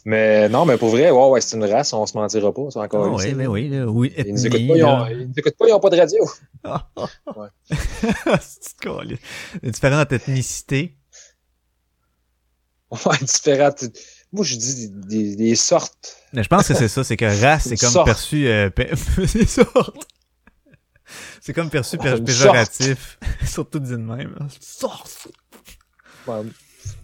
mais 0.05 0.47
non, 0.47 0.65
mais 0.65 0.77
pour 0.77 0.89
vrai, 0.89 1.11
ouais, 1.11 1.27
ouais, 1.29 1.41
c'est 1.41 1.57
une 1.57 1.65
race, 1.65 1.91
on 1.91 2.05
se 2.05 2.17
mentira 2.17 2.53
pas, 2.53 2.61
c'est 2.69 2.79
encore 2.79 3.17
Ah 3.19 3.21
ici, 3.21 3.27
oui, 3.29 3.33
mais 3.35 3.47
oui, 3.47 3.67
là, 3.69 3.85
oui, 3.87 4.13
Ils 4.17 4.33
nous 4.33 4.45
écoutent 4.47 4.67
pas, 4.67 4.77
ils 4.77 4.83
ont, 4.85 4.97
là. 4.99 5.07
ils 5.11 5.27
nous 5.27 5.33
écoutent 5.35 5.57
pas, 5.57 5.67
ils 5.67 5.73
ont 5.73 5.79
pas 5.81 5.89
de 5.89 5.97
radio. 5.97 6.23
Ouais. 7.35 7.47
C'est 8.39 8.85
une 8.85 8.95
câlisse. 8.95 9.19
Les 9.61 9.71
différentes 9.71 10.11
ethnicités. 10.13 10.95
Ouais, 12.91 13.17
différentes. 13.21 13.83
Moi, 14.31 14.45
je 14.45 14.55
dis 14.55 14.89
des, 14.89 15.23
des, 15.23 15.35
des 15.35 15.55
sortes. 15.55 16.17
Mais 16.33 16.43
je 16.43 16.47
pense 16.49 16.67
que 16.67 16.73
c'est 16.73 16.87
ça, 16.89 17.03
c'est 17.03 17.15
que 17.17 17.25
race, 17.41 17.63
c'est 17.67 17.77
comme 17.77 17.89
sorte. 17.91 18.05
perçu, 18.05 18.47
euh, 18.47 18.69
pe- 18.69 18.95
c'est 19.27 19.45
sorte. 19.45 20.07
C'est 21.41 21.53
comme 21.53 21.69
perçu 21.69 21.97
per- 21.97 22.17
Une 22.17 22.23
péjoratif. 22.23 23.17
Surtout 23.45 23.79
dit 23.79 23.91
de 23.91 23.97
même. 23.97 24.35
hein. 24.39 24.47
Sorte. 24.59 25.27
Ouais. 26.27 26.41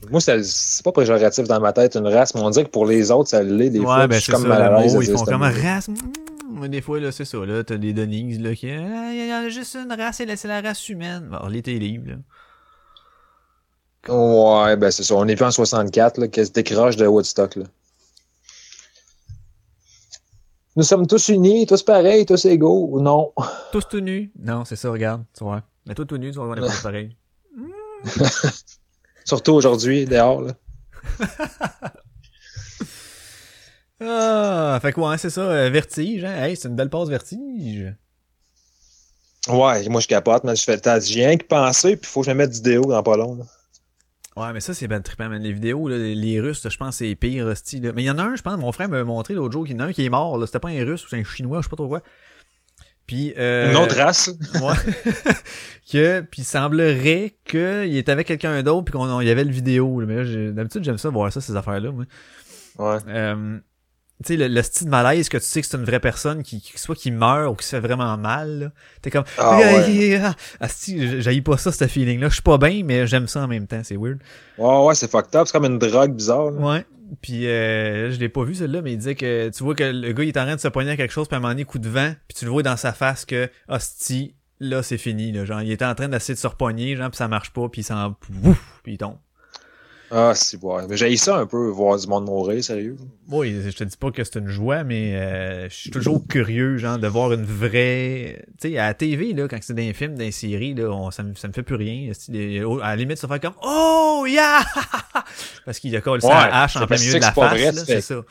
Moi, 0.10 0.22
c'est 0.22 0.84
pas 0.84 0.92
péjoratif 0.92 1.46
dans 1.48 1.60
ma 1.60 1.74
tête, 1.74 1.96
une 1.96 2.08
race, 2.08 2.34
mais 2.36 2.42
on 2.42 2.50
dirait 2.50 2.66
que 2.66 2.70
pour 2.72 2.86
les 2.86 3.12
autres, 3.12 3.30
ça 3.30 3.44
l'est 3.44 3.70
des 3.70 3.80
Ouais, 3.80 3.86
fois. 3.86 4.08
ben 4.08 4.16
je 4.16 4.20
suis 4.22 4.32
c'est 4.32 4.38
comme 4.38 4.48
mal 4.48 4.62
à 4.62 4.80
l'aise 4.82 4.98
ils 5.02 5.12
font 5.12 5.24
comme 5.26 5.42
race. 5.42 5.88
mm, 5.90 5.96
Mais 6.60 6.70
des 6.70 6.82
fois, 6.82 7.00
là, 7.00 7.12
c'est 7.12 7.26
ça, 7.26 7.38
là, 7.46 7.64
t'as 7.64 7.78
des 7.78 7.94
Denise, 7.94 8.40
là, 8.40 8.54
qui, 8.56 8.70
ah, 8.70 9.12
il 9.12 9.28
y 9.30 9.34
en 9.34 9.46
a 9.46 9.50
juste 9.50 9.76
une 9.76 9.92
race, 9.92 10.18
c'est 10.18 10.26
la, 10.26 10.38
c'est 10.38 10.48
la 10.48 10.62
race 10.62 10.88
humaine. 10.90 11.28
Bon, 11.32 11.48
les 11.48 11.62
t'es 11.62 11.74
libre, 11.74 12.12
là. 12.12 12.16
Ouais, 14.10 14.76
ben 14.76 14.92
c'est 14.92 15.04
ça. 15.04 15.16
On 15.16 15.28
est 15.28 15.36
plus 15.36 15.46
en 15.46 15.52
64, 15.52 16.18
là, 16.18 16.28
que 16.28 16.44
se 16.44 16.52
décroche 16.52 16.96
de 16.98 17.08
Woodstock, 17.08 17.56
là? 17.56 17.66
Nous 20.76 20.84
sommes 20.84 21.06
tous 21.06 21.28
unis, 21.30 21.68
tous 21.68 21.84
pareils, 21.84 22.26
tous 22.26 22.46
égaux, 22.46 22.88
ou 22.92 23.00
non? 23.00 23.32
Tous 23.72 23.88
tout 23.88 24.00
nus. 24.00 24.32
Non, 24.40 24.66
c'est 24.66 24.76
ça, 24.76 24.90
regarde, 24.90 25.24
tu 25.38 25.44
vois. 25.44 25.64
Mais 25.86 25.94
toi 25.94 26.06
tout 26.06 26.18
nu, 26.18 26.32
tu 26.32 26.38
vas 26.38 26.46
voir 26.46 26.56
les 26.56 26.68
pas 26.68 26.74
pareil. 26.82 27.16
Surtout 29.26 29.54
aujourd'hui, 29.54 30.06
dehors, 30.06 30.42
là. 30.42 30.54
Ah, 34.06 34.80
fait 34.82 34.92
quoi, 34.92 35.18
c'est 35.18 35.30
ça, 35.30 35.42
euh, 35.42 35.70
vertige, 35.70 36.26
hein? 36.26 36.44
Hey, 36.44 36.58
c'est 36.58 36.68
une 36.68 36.76
belle 36.76 36.90
passe 36.90 37.08
vertige. 37.08 37.96
Ouais, 39.48 39.88
moi, 39.88 40.02
je 40.02 40.08
capote, 40.08 40.44
mais 40.44 40.58
je 40.58 40.64
fais, 40.64 40.78
t'as 40.78 41.00
j'ai 41.00 41.26
rien 41.26 41.38
que 41.38 41.46
penser, 41.46 41.96
puis 41.96 42.10
faut 42.10 42.20
que 42.20 42.26
je 42.26 42.32
me 42.32 42.36
mette 42.36 42.52
du 42.52 42.62
déo 42.62 42.84
dans 42.84 43.02
pas 43.02 43.16
long, 43.16 43.36
là. 43.36 43.46
Ouais, 44.36 44.52
mais 44.52 44.62
ça, 44.62 44.74
c'est 44.74 44.88
ben 44.88 45.02
trippant, 45.02 45.30
man. 45.30 45.42
Les 45.42 45.54
vidéos, 45.54 45.88
là, 45.88 45.98
les 45.98 46.40
Russes, 46.40 46.68
je 46.68 46.78
pense 46.78 46.98
c'est 46.98 47.14
pire, 47.16 47.46
hostie, 47.46 47.80
là. 47.80 47.92
Mais 47.96 48.04
il 48.04 48.06
y 48.06 48.10
en 48.10 48.18
a 48.18 48.24
un, 48.24 48.36
je 48.36 48.42
pense, 48.42 48.58
mon 48.58 48.72
frère 48.72 48.90
m'a 48.90 49.04
montré 49.04 49.36
l'autre 49.36 49.54
jour, 49.54 49.66
qu'il 49.66 49.76
y 49.76 49.80
en 49.80 49.84
a 49.84 49.88
un 49.88 49.94
qui 49.94 50.04
est 50.04 50.10
mort, 50.10 50.38
là. 50.38 50.48
C'était 50.48 50.60
pas 50.60 50.70
un 50.70 50.84
Russe 50.86 51.06
ou 51.06 51.10
c'est 51.10 51.20
un 51.20 51.24
Chinois, 51.24 51.60
je 51.60 51.64
sais 51.64 51.70
pas 51.70 51.76
trop 51.76 51.88
quoi. 51.88 52.02
Puis, 53.06 53.34
euh, 53.38 53.72
Une 53.72 53.78
autre 53.78 53.96
race. 53.96 54.32
Ouais. 54.62 54.74
que, 55.92 56.22
puis 56.22 56.42
il 56.42 56.46
semblerait 56.46 57.36
qu'il 57.46 57.96
était 57.96 58.12
avec 58.12 58.28
quelqu'un 58.28 58.64
d'autre, 58.64 58.86
puis 58.86 58.94
qu'on 58.94 59.22
y 59.22 59.30
avait 59.30 59.44
le 59.44 59.52
vidéo. 59.52 60.00
là. 60.00 60.08
Mais 60.08 60.24
là, 60.24 60.52
d'habitude, 60.52 60.84
j'aime 60.84 60.98
ça 60.98 61.10
voir 61.10 61.32
ça, 61.32 61.42
ces 61.42 61.56
affaires-là, 61.56 61.92
moi. 61.92 62.06
Ouais. 62.80 62.98
Euh, 63.08 63.60
tu 64.24 64.34
sais, 64.34 64.38
le, 64.38 64.48
le 64.48 64.62
style 64.64 64.86
de 64.88 64.92
malaise 64.92 65.30
que 65.30 65.38
tu 65.38 65.44
sais 65.46 65.62
que 65.62 65.68
c'est 65.68 65.78
une 65.78 65.84
vraie 65.86 66.00
personne 66.00 66.42
qui, 66.44 66.62
qui- 66.62 66.78
soit 66.80 66.96
qui 66.96 67.12
meurt 67.12 67.52
ou 67.52 67.56
qui 67.56 67.66
se 67.66 67.76
fait 67.76 67.80
vraiment 67.80 68.18
mal. 68.18 68.72
T'es 69.02 69.12
comme, 69.12 69.24
Ah, 69.38 69.58
ouais. 69.58 70.20
ah, 70.60 70.68
j'haïs 71.20 71.42
pas 71.42 71.58
ça, 71.58 71.72
ce 71.72 71.88
feeling-là. 71.88 72.30
Je 72.30 72.34
suis 72.34 72.42
pas 72.42 72.58
bien, 72.58 72.82
mais 72.84 73.06
j'aime 73.08 73.28
ça 73.28 73.42
en 73.44 73.48
même 73.48 73.68
temps. 73.68 73.82
C'est 73.84 73.98
weird. 73.98 74.20
Ouais, 74.58 74.86
ouais, 74.86 74.96
c'est 74.96 75.10
fucked 75.12 75.36
up. 75.36 75.48
C'est 75.48 75.52
comme 75.54 75.66
une 75.66 75.80
drogue 75.80 76.16
bizarre, 76.16 76.52
là. 76.52 76.60
Ouais. 76.62 76.86
Puis 77.22 77.48
euh, 77.48 78.10
je 78.12 78.20
l'ai 78.20 78.30
pas 78.30 78.44
vu 78.44 78.56
celle-là, 78.56 78.82
mais 78.82 78.94
il 78.94 78.98
disait 78.98 79.14
que 79.16 79.50
tu 79.50 79.64
vois 79.64 79.76
que 79.76 79.84
le 79.84 80.14
gars 80.14 80.24
il 80.24 80.30
est 80.30 80.38
en 80.38 80.46
train 80.46 80.56
de 80.56 80.60
se 80.60 80.68
poigner 80.68 80.92
à 80.92 80.98
quelque 80.98 81.12
chose, 81.12 81.28
puis 81.28 81.36
à 81.36 81.38
un 81.38 81.42
moment 81.42 81.54
donné, 81.54 81.64
coup 81.64 81.78
de 81.78 81.88
vent, 81.90 82.14
puis 82.28 82.36
tu 82.38 82.46
le 82.46 82.52
vois 82.52 82.64
dans 82.64 82.76
sa 82.78 82.92
face 82.92 83.24
que 83.26 83.50
hostie, 83.68 84.34
là 84.60 84.82
c'est 84.82 84.98
fini. 84.98 85.32
Là. 85.32 85.46
Genre, 85.46 85.62
il 85.62 85.72
était 85.72 85.86
en 85.86 85.94
train 85.94 86.08
d'essayer 86.08 86.34
de 86.34 86.40
se 86.40 86.48
repogner, 86.48 86.96
genre, 86.96 87.10
puis 87.12 87.18
ça 87.18 87.28
marche 87.28 87.52
pas, 87.54 87.70
puis 87.70 87.82
il 87.82 87.84
s'en 87.84 88.16
puis 88.84 88.94
il 88.94 88.98
tombe. 88.98 89.18
Ah, 90.16 90.34
c'est 90.36 90.64
ouais. 90.64 90.84
Mais 90.88 90.96
j'ai 90.96 91.18
ça 91.18 91.38
un 91.38 91.48
peu, 91.48 91.70
voir 91.70 91.98
du 91.98 92.06
monde 92.06 92.26
mourir, 92.26 92.64
sérieux. 92.64 92.98
Oui, 93.30 93.56
je 93.66 93.76
te 93.76 93.84
dis 93.84 93.98
pas 93.98 94.12
que 94.12 94.24
c'est 94.24 94.38
une 94.38 94.48
joie, 94.48 94.84
mais 94.84 95.16
euh, 95.16 95.68
je 95.70 95.74
suis 95.74 95.90
toujours 95.90 96.28
curieux, 96.28 96.78
genre, 96.78 97.00
de 97.00 97.08
voir 97.08 97.34
une 97.34 97.44
vraie. 97.44 98.46
Tu 98.62 98.70
sais, 98.70 98.78
à 98.78 98.88
la 98.88 98.94
TV, 98.94 99.34
là, 99.34 99.48
quand 99.48 99.58
c'est 99.62 99.74
des 99.74 99.92
films, 99.94 100.14
des 100.14 100.32
séries, 100.32 100.76
là, 100.76 100.92
on, 100.92 101.10
ça, 101.10 101.24
me, 101.24 101.34
ça 101.34 101.48
me 101.48 101.54
fait 101.54 101.64
plus 101.64 101.76
rien. 101.76 102.12
À 102.84 102.90
la 102.90 102.96
limite, 102.96 103.18
ça 103.18 103.28
fait 103.28 103.40
comme 103.40 103.56
Oh 103.64 104.26
yeah! 104.28 104.60
Parce 105.66 105.80
qu'il 105.80 105.96
a 105.96 106.02
collé 106.02 106.24
Ouais, 106.24 106.30
la 106.30 106.64
hache 106.64 106.76
en 106.78 106.86
plein 106.86 106.98
milieu 106.98 107.16
de 107.16 107.20
la 107.20 107.32
face, 107.32 107.84
c'est 107.86 108.02
ça. 108.02 108.22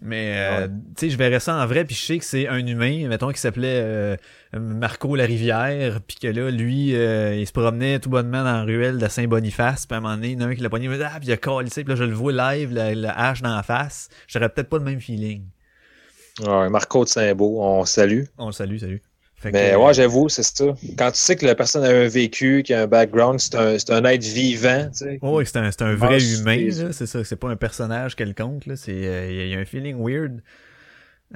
Mais 0.00 0.34
euh, 0.36 0.68
tu 0.68 0.74
sais, 0.96 1.10
je 1.10 1.18
verrais 1.18 1.38
ça 1.38 1.54
en 1.54 1.66
vrai, 1.66 1.84
puis 1.84 1.94
je 1.94 2.04
sais 2.04 2.18
que 2.18 2.24
c'est 2.24 2.48
un 2.48 2.66
humain, 2.66 3.06
mettons, 3.08 3.30
qui 3.30 3.40
s'appelait 3.40 3.80
euh, 3.82 4.16
Marco 4.52 5.14
Larivière, 5.14 6.00
puis 6.00 6.16
que 6.16 6.28
là, 6.28 6.50
lui, 6.50 6.96
euh, 6.96 7.36
il 7.36 7.46
se 7.46 7.52
promenait 7.52 7.98
tout 8.00 8.08
bonnement 8.08 8.42
dans 8.42 8.52
la 8.52 8.62
ruelle 8.62 8.98
de 8.98 9.06
Saint-Boniface, 9.06 9.86
puis 9.86 9.94
à 9.94 9.98
un 9.98 10.00
moment 10.00 10.14
donné, 10.14 10.30
il 10.30 10.40
y 10.40 10.42
en 10.42 10.46
a 10.46 10.50
un 10.50 10.54
qui 10.54 10.62
l'a 10.62 10.70
pogné, 10.70 10.86
il 10.86 11.02
ah, 11.02 11.18
puis 11.18 11.28
il 11.28 11.32
a 11.32 11.36
collé, 11.36 11.68
puis 11.68 11.84
là, 11.84 11.94
je 11.94 12.04
le 12.04 12.14
vois 12.14 12.32
live, 12.32 12.72
la, 12.72 12.94
la 12.94 13.12
hache 13.16 13.42
dans 13.42 13.54
la 13.54 13.62
face, 13.62 14.08
j'aurais 14.26 14.48
peut-être 14.48 14.68
pas 14.68 14.78
le 14.78 14.84
même 14.84 15.00
feeling. 15.00 15.44
Ouais, 16.40 16.70
Marco 16.70 17.04
de 17.04 17.08
Saint-Beau, 17.08 17.62
on 17.62 17.84
salue. 17.84 18.24
On 18.38 18.50
salue, 18.50 18.78
salut. 18.78 19.02
Fait 19.42 19.50
Mais 19.50 19.72
euh, 19.72 19.78
ouais, 19.78 19.92
j'avoue, 19.92 20.28
c'est 20.28 20.42
ça. 20.44 20.66
Quand 20.96 21.10
tu 21.10 21.18
sais 21.18 21.34
que 21.36 21.44
la 21.44 21.54
personne 21.56 21.82
a 21.84 21.88
un 21.88 22.06
vécu, 22.08 22.62
qui 22.64 22.72
a 22.74 22.82
un 22.82 22.86
background, 22.86 23.40
c'est 23.40 23.56
un, 23.56 23.76
c'est 23.78 23.90
un 23.90 24.04
être 24.04 24.22
vivant, 24.22 24.88
tu 24.92 24.98
sais. 24.98 25.18
Ouais, 25.20 25.44
c'est 25.44 25.56
un, 25.56 25.70
c'est 25.70 25.82
un 25.82 25.94
vrai 25.96 26.18
humain, 26.40 26.92
c'est 26.92 27.06
ça, 27.06 27.24
c'est 27.24 27.36
pas 27.36 27.48
un 27.48 27.56
personnage 27.56 28.14
quelconque, 28.14 28.66
là, 28.66 28.76
c'est, 28.76 28.92
euh, 28.92 29.28
il 29.30 29.36
y, 29.36 29.40
a- 29.40 29.44
il 29.46 29.50
y 29.50 29.54
a 29.56 29.58
un 29.58 29.64
feeling 29.64 29.96
weird. 29.98 30.42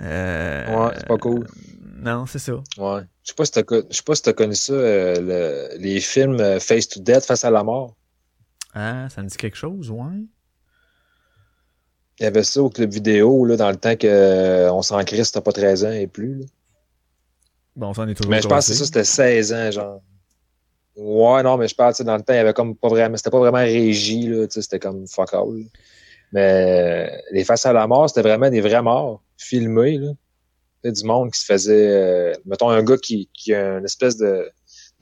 Euh, 0.00 0.66
Ouais, 0.86 0.92
c'est 0.96 1.06
pas 1.06 1.16
cool. 1.18 1.46
Non, 1.98 2.26
c'est 2.26 2.38
ça. 2.38 2.52
Ouais. 2.78 3.00
Je 3.24 3.28
sais 3.30 3.34
pas 3.34 3.44
si 3.46 3.52
t'as, 3.52 3.62
co- 3.62 3.82
je 3.90 3.96
sais 3.96 4.02
pas 4.04 4.14
si 4.14 4.22
t'as 4.22 4.32
connu 4.34 4.54
ça, 4.54 4.72
euh, 4.74 5.68
le- 5.72 5.78
les 5.82 5.98
films 6.00 6.38
euh, 6.40 6.60
Face 6.60 6.88
to 6.88 7.00
Death, 7.00 7.24
Face 7.24 7.44
à 7.44 7.50
la 7.50 7.64
mort. 7.64 7.96
Ah, 8.74 9.08
ça 9.08 9.22
me 9.22 9.28
dit 9.28 9.36
quelque 9.36 9.56
chose, 9.56 9.90
ouais. 9.90 10.22
Il 12.20 12.22
y 12.22 12.26
avait 12.26 12.44
ça 12.44 12.62
au 12.62 12.70
club 12.70 12.90
vidéo, 12.92 13.44
là, 13.44 13.56
dans 13.56 13.70
le 13.70 13.76
temps 13.76 13.96
que 13.96 14.06
euh, 14.06 14.72
on 14.72 14.82
s'en 14.82 15.02
crisse, 15.04 15.32
t'as 15.32 15.40
pas 15.40 15.52
13 15.52 15.84
ans 15.84 15.90
et 15.92 16.06
plus. 16.06 16.34
là. 16.40 16.44
Bon, 17.76 17.92
ça 17.92 18.02
en 18.02 18.08
est 18.08 18.14
toujours 18.14 18.30
Mais 18.30 18.40
je 18.40 18.48
pense 18.48 18.66
que 18.66 18.74
ça, 18.74 18.84
c'était 18.84 19.04
16 19.04 19.52
ans, 19.52 19.70
genre. 19.70 20.02
Ouais, 20.96 21.42
non, 21.42 21.58
mais 21.58 21.68
je 21.68 21.74
parle, 21.74 21.92
tu 21.92 21.98
sais, 21.98 22.04
dans 22.04 22.16
le 22.16 22.22
temps, 22.22 22.32
il 22.32 22.36
y 22.36 22.40
avait 22.40 22.54
comme 22.54 22.74
pas 22.74 22.88
vraiment, 22.88 23.16
c'était 23.18 23.30
pas 23.30 23.38
vraiment 23.38 23.58
régi, 23.58 24.28
là, 24.28 24.46
tu 24.46 24.54
sais, 24.54 24.62
c'était 24.62 24.78
comme 24.78 25.06
fuck 25.06 25.34
all. 25.34 25.64
Mais 26.32 27.10
euh, 27.10 27.16
les 27.32 27.44
faces 27.44 27.66
à 27.66 27.74
la 27.74 27.86
mort, 27.86 28.08
c'était 28.08 28.26
vraiment 28.26 28.48
des 28.48 28.62
vrais 28.62 28.82
morts, 28.82 29.22
filmés, 29.36 29.98
là. 29.98 30.12
Tu 30.82 30.88
sais, 30.88 30.92
du 30.92 31.04
monde 31.06 31.30
qui 31.32 31.40
se 31.40 31.44
faisait, 31.44 31.88
euh, 31.90 32.32
mettons, 32.46 32.70
un 32.70 32.82
gars 32.82 32.96
qui, 32.96 33.28
qui 33.34 33.52
a 33.52 33.78
une 33.78 33.84
espèce 33.84 34.16
de, 34.16 34.50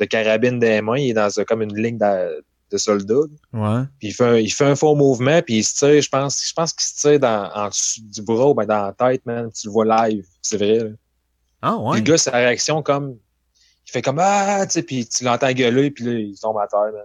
de 0.01 0.05
carabine 0.05 0.59
dans 0.59 0.67
les 0.67 0.83
mains, 0.83 0.99
il 0.99 1.11
est 1.11 1.15
dans 1.15 1.31
comme 1.47 1.63
une 1.63 1.81
ligne 1.81 1.99
de, 1.99 2.45
de 2.73 2.77
soldats. 2.77 3.15
Ouais. 3.53 3.83
puis 4.01 4.09
il 4.09 4.13
fait 4.13 4.25
un, 4.25 4.37
il 4.37 4.53
fait 4.53 4.65
un 4.65 4.75
faux 4.75 4.97
mouvement, 4.97 5.41
puis 5.43 5.59
il 5.59 5.65
se 5.65 5.77
tire, 5.77 6.03
je 6.03 6.09
pense, 6.09 6.45
je 6.45 6.53
pense 6.53 6.73
qu'il 6.73 6.85
se 6.85 7.01
tire 7.01 7.21
dans, 7.21 7.51
en 7.55 7.69
dessous 7.69 8.01
du 8.03 8.23
bras 8.23 8.49
ou 8.49 8.55
ben 8.55 8.67
dans 8.67 8.87
la 8.87 8.93
tête, 8.93 9.25
man, 9.27 9.49
tu 9.53 9.69
le 9.69 9.73
vois 9.73 10.09
live, 10.09 10.27
c'est 10.43 10.57
vrai, 10.57 10.79
là. 10.81 10.91
Ah, 11.67 11.79
Puis 11.93 12.01
le 12.01 12.05
gars, 12.07 12.19
sa 12.19 12.31
réaction, 12.33 12.83
comme, 12.83 13.17
il 13.87 13.91
fait 13.91 14.03
comme, 14.03 14.19
ah, 14.21 14.65
tu 14.67 14.73
sais, 14.73 14.83
puis 14.83 15.07
tu 15.07 15.25
l'entends 15.25 15.53
gueuler, 15.53 15.91
puis 15.91 16.05
là, 16.05 16.13
il 16.13 16.39
tombe 16.39 16.59
à 16.59 16.67
terre, 16.67 16.81
man. 16.93 17.03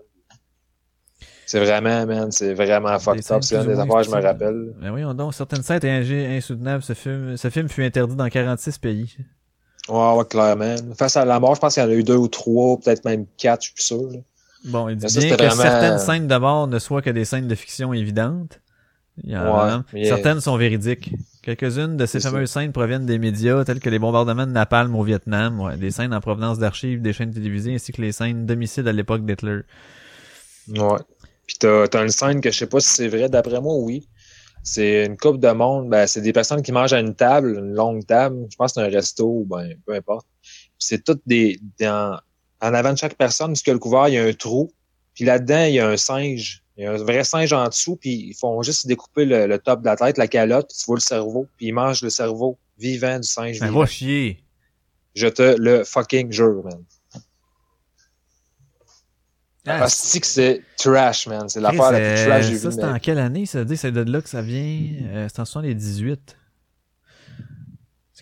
C'est 1.45 1.59
vraiment, 1.59 2.05
man, 2.05 2.31
c'est 2.31 2.53
vraiment 2.53 2.99
fucked 2.99 3.31
up. 3.31 3.43
C'est 3.43 3.57
ou 3.57 3.63
des 3.65 3.79
affaires, 3.79 4.03
je 4.03 4.09
me 4.11 4.21
rappelle. 4.21 4.73
Mais 4.79 4.89
voyons 4.89 5.13
donc, 5.15 5.33
certaines 5.33 5.63
scènes 5.63 5.77
étaient 5.77 6.35
insoutenables. 6.37 6.83
Ce 6.83 6.93
film, 6.93 7.37
ce 7.37 7.49
film 7.49 7.67
fut 7.69 7.83
interdit 7.83 8.15
dans 8.15 8.29
46 8.29 8.77
pays. 8.77 9.17
Ouais, 9.87 10.13
ouais, 10.13 10.25
clairement. 10.25 10.75
Face 10.95 11.17
à 11.17 11.25
la 11.25 11.39
mort, 11.39 11.55
je 11.55 11.59
pense 11.61 11.73
qu'il 11.73 11.81
y 11.81 11.85
en 11.85 11.89
a 11.89 11.93
eu 11.93 12.03
deux 12.03 12.15
ou 12.17 12.27
trois, 12.27 12.77
peut-être 12.77 13.03
même 13.03 13.25
quatre, 13.37 13.61
je 13.63 13.65
suis 13.67 13.73
plus 13.73 13.83
sûr. 13.83 14.11
là. 14.11 14.19
Bon, 14.65 14.89
il 14.89 14.97
dit 14.97 15.09
ça, 15.09 15.19
bien 15.21 15.29
que 15.31 15.35
vraiment- 15.43 15.61
certaines 15.63 15.97
scènes 15.99 16.27
de 16.27 16.35
mort 16.35 16.67
ne 16.67 16.77
soient 16.77 17.01
que 17.01 17.09
des 17.09 17.25
scènes 17.25 17.47
de 17.47 17.55
fiction 17.55 17.93
évidentes. 17.93 18.59
Il 19.23 19.31
y 19.31 19.37
en 19.37 19.41
a- 19.45 19.77
Ouais, 19.93 20.05
Certaines 20.07 20.41
sont 20.41 20.55
véridiques. 20.57 21.11
Quelques-unes 21.41 21.95
de 21.95 22.05
ces 22.05 22.19
fameuses 22.19 22.49
scènes 22.49 22.73
proviennent 22.73 23.05
des 23.05 23.17
médias 23.17 23.63
tels 23.63 23.79
que 23.79 23.89
les 23.89 23.99
bombardements 23.99 24.45
de 24.45 24.51
napalm 24.51 24.93
au 24.95 25.03
Vietnam, 25.03 25.59
ouais, 25.61 25.77
des 25.77 25.89
scènes 25.89 26.13
en 26.13 26.19
provenance 26.19 26.59
d'archives 26.59 27.01
des 27.01 27.13
chaînes 27.13 27.33
télévisées 27.33 27.73
ainsi 27.73 27.93
que 27.93 28.01
les 28.01 28.11
scènes 28.11 28.45
d'homicide 28.45 28.87
à 28.87 28.91
l'époque 28.91 29.25
d'Hitler. 29.25 29.61
Ouais. 30.67 30.99
Puis 31.47 31.55
t'as, 31.57 31.87
t'as 31.87 32.03
une 32.03 32.09
scène 32.09 32.41
que 32.41 32.51
je 32.51 32.57
sais 32.57 32.67
pas 32.67 32.79
si 32.79 32.89
c'est 32.89 33.07
vrai, 33.07 33.29
d'après 33.29 33.61
moi, 33.61 33.75
oui. 33.77 34.07
C'est 34.63 35.05
une 35.05 35.17
coupe 35.17 35.39
de 35.39 35.49
monde, 35.49 35.89
ben, 35.89 36.05
c'est 36.05 36.21
des 36.21 36.33
personnes 36.33 36.61
qui 36.61 36.73
mangent 36.73 36.93
à 36.93 36.99
une 36.99 37.15
table, 37.15 37.55
une 37.57 37.73
longue 37.73 38.05
table. 38.05 38.45
Je 38.51 38.57
pense 38.57 38.73
que 38.73 38.81
c'est 38.81 38.87
un 38.87 38.89
resto, 38.89 39.25
ou 39.25 39.45
ben, 39.45 39.73
peu 39.85 39.93
importe. 39.93 40.27
C'est 40.77 41.03
toutes 41.03 41.21
des, 41.25 41.59
dans, 41.79 42.19
en 42.61 42.73
avant 42.73 42.91
de 42.91 42.97
chaque 42.97 43.15
personne, 43.15 43.53
puisque 43.53 43.69
le 43.69 43.79
couvert, 43.79 44.09
il 44.09 44.15
y 44.15 44.17
a 44.17 44.25
un 44.25 44.33
trou. 44.33 44.69
Puis 45.19 45.25
là-dedans, 45.25 45.65
il 45.65 45.73
y 45.73 45.79
a 45.81 45.87
un 45.89 45.97
singe. 45.97 46.63
Il 46.77 46.85
y 46.85 46.87
a 46.87 46.93
un 46.93 46.95
vrai 46.95 47.25
singe 47.25 47.51
en 47.51 47.67
dessous, 47.67 47.97
puis 47.97 48.27
ils 48.29 48.33
font 48.33 48.61
juste 48.63 48.87
découper 48.87 49.25
le, 49.25 49.47
le 49.47 49.59
top 49.59 49.81
de 49.81 49.85
la 49.85 49.97
tête, 49.97 50.17
la 50.17 50.29
calotte, 50.29 50.69
puis 50.69 50.77
tu 50.79 50.85
vois 50.85 50.95
le 50.95 51.01
cerveau, 51.01 51.45
puis 51.57 51.65
ils 51.65 51.73
mangent 51.73 52.01
le 52.03 52.09
cerveau 52.09 52.57
vivant 52.77 53.19
du 53.19 53.27
singe 53.27 53.59
Ben, 53.59 53.69
va 53.69 53.85
chier. 53.85 54.41
Je 55.15 55.27
te 55.27 55.57
le 55.59 55.83
fucking 55.83 56.31
jure, 56.31 56.63
man. 56.63 56.81
Ah, 59.67 59.79
Ah, 59.81 59.89
c'est 59.89 60.21
que 60.21 60.25
c'est 60.25 60.61
trash, 60.77 61.27
man? 61.27 61.49
C'est 61.49 61.59
l'affaire 61.59 61.91
la 61.91 61.99
plus 61.99 62.07
euh, 62.07 62.25
trash 62.25 62.45
que 62.45 62.51
j'ai 62.51 62.57
Ça, 62.59 62.71
c'est 62.71 62.83
en 62.85 62.99
quelle 62.99 63.19
année? 63.19 63.45
Ça? 63.45 63.59
Veut 63.59 63.65
dire 63.65 63.77
c'est 63.77 63.91
de 63.91 64.09
là 64.09 64.21
que 64.21 64.29
ça 64.29 64.41
vient. 64.41 64.79
Euh, 65.03 65.27
c'est 65.27 65.41
en 65.41 65.45
78. 65.45 66.37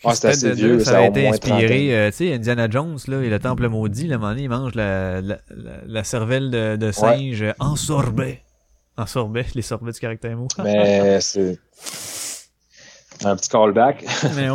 Ah, 0.03 0.13
c'est 0.15 0.27
assez 0.27 0.49
de 0.49 0.53
vieux, 0.55 0.79
ça 0.79 0.91
ça 0.91 0.97
a 0.99 1.01
au 1.01 1.05
été 1.09 1.21
moins 1.23 1.31
inspiré. 1.33 1.95
euh, 1.95 2.11
tu 2.11 2.17
sais, 2.17 2.33
Indiana 2.33 2.69
Jones, 2.69 2.97
là, 3.07 3.21
et 3.23 3.29
le 3.29 3.39
temple 3.39 3.67
maudit, 3.67 4.07
le 4.07 4.17
moment 4.17 4.29
donné, 4.29 4.43
il 4.43 4.49
mange 4.49 4.75
la, 4.75 5.21
la, 5.21 5.39
la, 5.49 5.71
la 5.85 6.03
cervelle 6.03 6.51
de, 6.51 6.75
de 6.75 6.91
singe 6.91 7.43
en 7.59 7.75
sorbet. 7.75 8.41
En 8.95 9.05
sorbet, 9.05 9.45
les 9.55 9.61
sorbets 9.61 9.91
du 9.91 9.99
caractère 9.99 10.35
mou. 10.37 10.47
Mais 10.63 11.19
c'est 11.21 11.57
un 13.25 13.35
petit 13.35 13.49
callback. 13.49 14.05
Mais. 14.35 14.47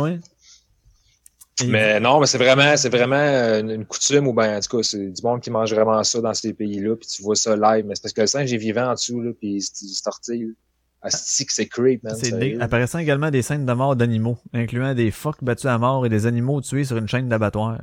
Et- 1.61 1.67
Mais 1.67 1.99
non, 1.99 2.19
mais 2.19 2.25
c'est 2.25 2.39
vraiment, 2.39 2.75
c'est 2.77 2.89
vraiment 2.89 3.15
une, 3.15 3.69
une 3.69 3.85
coutume 3.85 4.25
ou 4.27 4.33
ben 4.33 4.57
en 4.57 4.59
tout 4.59 4.75
cas, 4.77 4.83
c'est 4.83 4.97
du 5.11 5.21
monde 5.21 5.39
qui 5.39 5.51
mange 5.51 5.71
vraiment 5.71 6.03
ça 6.03 6.19
dans 6.19 6.33
ces 6.33 6.51
pays-là, 6.51 6.95
puis 6.95 7.07
tu 7.07 7.21
vois 7.21 7.35
ça 7.35 7.55
live. 7.55 7.85
Mais 7.85 7.93
c'est 7.93 8.01
parce 8.01 8.13
que 8.13 8.21
le 8.21 8.27
singe 8.27 8.51
est 8.51 8.57
vivant 8.57 8.87
en 8.89 8.93
dessous, 8.93 9.21
là, 9.21 9.31
puis 9.39 9.61
c'est 9.61 10.01
tortille. 10.03 10.55
Asti 11.03 11.45
que 11.45 11.53
c'est 11.53 11.67
creep, 11.67 12.03
man. 12.03 12.15
C'est 12.15 12.59
apparaissant 12.61 12.99
également 12.99 13.29
des 13.29 13.41
scènes 13.41 13.65
de 13.65 13.73
mort 13.73 13.95
d'animaux, 13.95 14.37
incluant 14.53 14.93
des 14.93 15.11
phoques 15.11 15.43
battus 15.43 15.65
à 15.65 15.77
mort 15.77 16.05
et 16.05 16.09
des 16.09 16.25
animaux 16.25 16.61
tués 16.61 16.85
sur 16.85 16.97
une 16.97 17.07
chaîne 17.07 17.27
d'abattoir. 17.29 17.77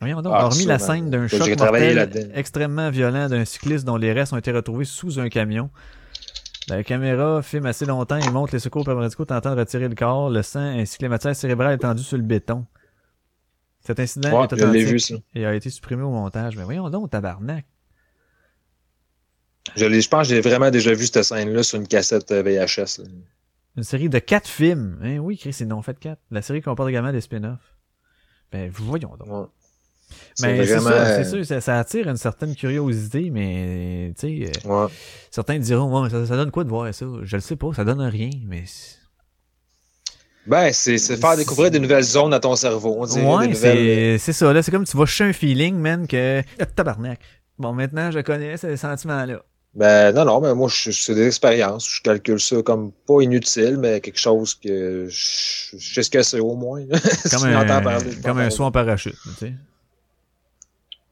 Voyons 0.00 0.22
donc, 0.22 0.32
Ah, 0.36 0.46
hormis 0.46 0.64
la 0.66 0.78
scène 0.78 1.10
d'un 1.10 1.26
choc 1.28 1.48
mortel 1.58 2.30
extrêmement 2.34 2.90
violent 2.90 3.28
d'un 3.28 3.44
cycliste 3.44 3.84
dont 3.84 3.96
les 3.96 4.12
restes 4.12 4.32
ont 4.32 4.38
été 4.38 4.50
retrouvés 4.52 4.84
sous 4.84 5.18
un 5.18 5.28
camion. 5.28 5.70
La 6.68 6.84
caméra 6.84 7.42
filme 7.42 7.66
assez 7.66 7.84
longtemps 7.86 8.16
et 8.16 8.30
montre 8.30 8.52
les 8.54 8.60
secours 8.60 8.84
paramédicaux 8.84 9.24
tentant 9.24 9.54
de 9.54 9.60
retirer 9.60 9.88
le 9.88 9.94
corps, 9.94 10.30
le 10.30 10.42
sang 10.42 10.60
ainsi 10.60 10.98
que 10.98 11.02
les 11.02 11.08
matières 11.08 11.34
cérébrales 11.34 11.74
étendues 11.74 12.02
sur 12.02 12.16
le 12.16 12.22
béton. 12.22 12.64
Cet 13.80 13.98
incident 13.98 14.30
Ouais, 14.38 14.46
est 14.46 14.56
je 14.58 14.64
l'ai 14.66 14.84
vu, 14.84 14.96
authentique 14.96 15.00
ça. 15.00 15.14
et 15.34 15.46
a 15.46 15.54
été 15.54 15.68
supprimé 15.70 16.02
au 16.02 16.10
montage. 16.10 16.56
Mais 16.56 16.64
voyons 16.64 16.88
donc, 16.90 17.10
tabarnak. 17.10 17.64
Je, 19.76 20.08
pense 20.08 20.28
que 20.28 20.34
j'ai 20.34 20.40
vraiment 20.40 20.70
déjà 20.70 20.92
vu 20.92 21.06
cette 21.06 21.22
scène-là 21.24 21.62
sur 21.62 21.78
une 21.78 21.86
cassette 21.88 22.30
euh, 22.32 22.42
VHS. 22.42 22.98
là. 23.02 23.08
Une 23.76 23.84
série 23.84 24.08
de 24.08 24.18
quatre 24.18 24.48
films. 24.48 24.98
Hein, 25.02 25.18
oui, 25.18 25.38
Chris, 25.38 25.56
ils 25.60 25.68
n'ont 25.68 25.82
fait 25.82 25.98
quatre. 25.98 26.20
La 26.30 26.42
série 26.42 26.60
comporte 26.60 26.88
également 26.90 27.12
des 27.12 27.20
spin-offs. 27.20 27.76
Ben, 28.52 28.70
voyons 28.74 29.16
donc. 29.18 29.28
Ouais. 29.28 29.46
Mais 30.42 30.66
c'est 30.66 30.74
vraiment, 30.74 30.90
c'est 30.90 31.20
euh, 31.20 31.24
sûr, 31.24 31.46
ça, 31.46 31.60
ça 31.60 31.78
attire 31.78 32.08
une 32.08 32.16
certaine 32.16 32.56
curiosité, 32.56 33.30
mais 33.30 34.12
tu 34.18 34.42
sais, 34.44 34.50
euh, 34.66 34.68
Ouais. 34.86 34.90
certains 35.30 35.56
diront, 35.60 36.02
ouais, 36.02 36.10
ça, 36.10 36.26
ça 36.26 36.34
donne 36.36 36.50
quoi 36.50 36.64
de 36.64 36.68
voir 36.68 36.92
ça? 36.92 37.06
Je 37.22 37.36
le 37.36 37.40
sais 37.40 37.54
pas, 37.54 37.72
ça 37.74 37.84
donne 37.84 38.00
rien, 38.02 38.30
mais... 38.44 38.64
c'est- 38.66 38.96
Ben, 40.48 40.72
c'est 40.72 40.98
c'est 40.98 41.16
faire 41.16 41.36
découvrir 41.36 41.70
des 41.70 41.78
nouvelles 41.78 42.02
zones 42.02 42.34
à 42.34 42.40
ton 42.40 42.56
cerveau. 42.56 42.96
On 42.98 43.04
dirait, 43.06 43.20
des 43.20 43.26
Ouais, 43.28 43.46
nouvelles... 43.48 44.18
c'est 44.18 44.18
c'est 44.18 44.32
ça, 44.32 44.52
là, 44.52 44.62
c'est 44.64 44.72
comme 44.72 44.84
tu 44.84 44.96
vas 44.96 45.06
chercher 45.06 45.30
un 45.30 45.32
feeling, 45.32 45.76
man, 45.76 46.08
que... 46.08 46.42
Ah, 46.58 46.66
tabarnak. 46.66 47.20
Bon, 47.58 47.72
maintenant, 47.72 48.10
je 48.10 48.18
connais 48.18 48.56
ce 48.56 48.74
sentiment-là. 48.74 49.42
Ben 49.74 50.12
non, 50.12 50.24
non, 50.24 50.40
mais 50.40 50.52
moi, 50.54 50.68
je- 50.68 50.90
c'est 50.90 51.14
des 51.14 51.26
expériences. 51.28 51.88
Je 51.88 52.02
calcule 52.02 52.40
ça 52.40 52.60
comme 52.62 52.90
pas 53.06 53.20
inutile, 53.22 53.76
mais 53.78 54.00
quelque 54.00 54.18
chose 54.18 54.54
que 54.54 55.06
je, 55.08 55.76
je 55.78 55.94
sais 55.94 56.02
ce 56.02 56.10
que 56.10 56.22
c'est 56.22 56.40
au 56.40 56.54
moins. 56.56 56.82
Si 57.24 57.36
Comme 57.36 57.44
un, 57.48 57.64
parler, 57.80 58.10
comme 58.24 58.38
un 58.38 58.50
saut 58.50 58.64
en 58.64 58.72
parachute, 58.72 59.14
tu 59.38 59.46
sais. 59.46 59.52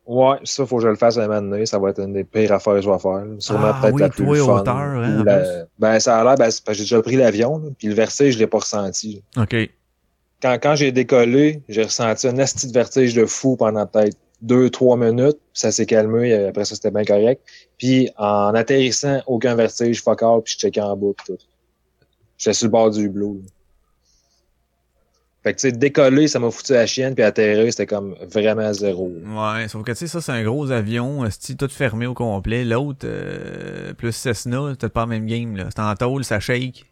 Ouais, 0.06 0.38
ça, 0.44 0.64
faut 0.64 0.76
que 0.78 0.82
je 0.84 0.88
le 0.88 0.96
fasse 0.96 1.18
à 1.18 1.24
un 1.24 1.28
moment 1.28 1.42
donné. 1.50 1.66
Ça 1.66 1.78
va 1.78 1.90
être 1.90 2.00
une 2.00 2.14
des 2.14 2.24
pires 2.24 2.50
affaires 2.52 2.74
que 2.74 2.80
je 2.80 2.88
vais 2.90 2.98
faire. 2.98 3.24
Sûrement 3.40 3.72
Ah 3.74 3.78
peut-être 3.82 3.94
oui, 3.94 4.00
la 4.02 4.08
plus 4.08 4.24
toi, 4.24 4.36
fun. 4.38 4.60
hauteur, 4.60 4.74
hein, 4.76 5.22
la-. 5.24 5.64
Ben, 5.78 6.00
ça 6.00 6.18
a 6.18 6.24
l'air, 6.24 6.34
ben, 6.36 6.50
c'est 6.50 6.64
parce 6.64 6.78
que 6.78 6.84
j'ai 6.84 6.94
déjà 6.94 7.02
pris 7.02 7.16
l'avion, 7.16 7.74
puis 7.78 7.88
le 7.88 7.94
vertige, 7.94 8.34
je 8.34 8.38
l'ai 8.38 8.46
pas 8.46 8.58
ressenti. 8.58 9.22
OK. 9.36 9.54
Quand, 10.40 10.56
quand 10.62 10.76
j'ai 10.76 10.92
décollé, 10.92 11.62
j'ai 11.68 11.82
ressenti 11.82 12.26
un 12.26 12.38
asti 12.38 12.66
de 12.68 12.72
vertige 12.72 13.12
de 13.14 13.26
fou 13.26 13.56
pendant 13.56 13.86
peut-être 13.86 14.16
deux, 14.40 14.70
trois 14.70 14.96
minutes. 14.96 15.38
Ça 15.52 15.72
s'est 15.72 15.86
calmé. 15.86 16.30
et 16.30 16.46
Après 16.46 16.64
ça, 16.64 16.74
c'était 16.74 16.90
bien 16.90 17.04
correct. 17.04 17.42
Puis, 17.78 18.10
en 18.16 18.54
atterrissant, 18.54 19.20
aucun 19.26 19.54
vertige, 19.54 20.02
fuck 20.02 20.22
all, 20.22 20.42
puis 20.42 20.54
je 20.54 20.58
checkais 20.58 20.80
en 20.80 20.96
bas, 20.96 21.12
puis 21.16 21.34
tout. 21.34 21.42
J'étais 22.36 22.54
sur 22.54 22.66
le 22.66 22.70
bord 22.72 22.90
du 22.90 23.08
blue. 23.08 23.40
là. 23.42 23.48
Fait 25.42 25.54
que, 25.54 25.60
tu 25.60 25.70
sais, 25.70 25.72
décoller, 25.72 26.26
ça 26.26 26.40
m'a 26.40 26.50
foutu 26.50 26.72
la 26.72 26.86
chienne, 26.86 27.14
puis 27.14 27.22
atterrir, 27.22 27.72
c'était 27.72 27.86
comme 27.86 28.16
vraiment 28.28 28.72
zéro. 28.72 29.08
Ouais, 29.24 29.68
sauf 29.68 29.84
que 29.84 29.92
tu 29.92 29.98
sais, 29.98 30.06
ça 30.08 30.20
c'est 30.20 30.32
un 30.32 30.42
gros 30.42 30.70
avion, 30.72 31.24
c'est 31.30 31.56
tout 31.56 31.68
fermé 31.68 32.06
au 32.06 32.14
complet. 32.14 32.64
L'autre, 32.64 33.04
euh, 33.04 33.94
plus 33.94 34.12
Cessna, 34.12 34.74
c'est 34.80 34.92
pas 34.92 35.02
le 35.02 35.10
même 35.10 35.26
game, 35.26 35.56
là. 35.56 35.68
C'est 35.74 35.80
en 35.80 35.94
tôle, 35.94 36.24
ça 36.24 36.40
shake. 36.40 36.86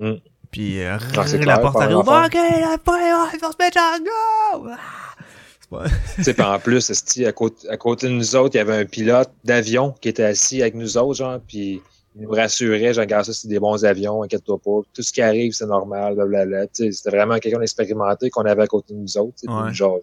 Mm. 0.00 0.14
Puis 0.50 0.82
euh, 0.82 0.98
Ah, 1.16 1.26
c'est 1.26 1.44
la 1.44 1.58
porte 1.58 1.80
arrive. 1.80 1.98
Ok, 1.98 2.34
la 2.34 2.78
porte, 2.84 2.98
va 3.40 3.52
se 3.52 3.78
en 3.78 4.04
go! 4.04 4.68
Ah! 4.72 4.76
C'est 4.76 4.78
pas... 4.78 5.24
Tu 5.57 5.57
sais, 6.22 6.34
puis 6.34 6.42
en 6.42 6.58
plus, 6.58 6.90
à 7.24 7.32
côté, 7.32 7.68
à 7.68 7.76
côté 7.76 8.06
de 8.08 8.12
nous 8.12 8.36
autres, 8.36 8.54
il 8.54 8.58
y 8.58 8.60
avait 8.60 8.76
un 8.76 8.84
pilote 8.84 9.30
d'avion 9.44 9.94
qui 10.00 10.08
était 10.08 10.24
assis 10.24 10.62
avec 10.62 10.74
nous 10.74 10.96
autres, 10.96 11.14
genre, 11.18 11.38
puis 11.46 11.82
il 12.16 12.22
nous 12.22 12.30
rassurait, 12.30 12.94
genre, 12.94 13.02
regarde 13.02 13.24
ça, 13.26 13.32
c'est 13.32 13.48
des 13.48 13.58
bons 13.60 13.84
avions, 13.84 14.22
inquiète-toi 14.22 14.58
pas. 14.58 14.80
Tout 14.94 15.02
ce 15.02 15.12
qui 15.12 15.20
arrive, 15.22 15.52
c'est 15.52 15.66
normal, 15.66 16.14
blablabla. 16.14 16.66
C'était 16.72 17.10
vraiment 17.10 17.38
quelqu'un 17.38 17.58
d'expérimenté 17.60 18.30
qu'on 18.30 18.44
avait 18.46 18.62
à 18.62 18.66
côté 18.66 18.94
de 18.94 18.98
nous 18.98 19.18
autres, 19.18 19.34
Ouais. 19.46 19.72
jaser. 19.74 20.02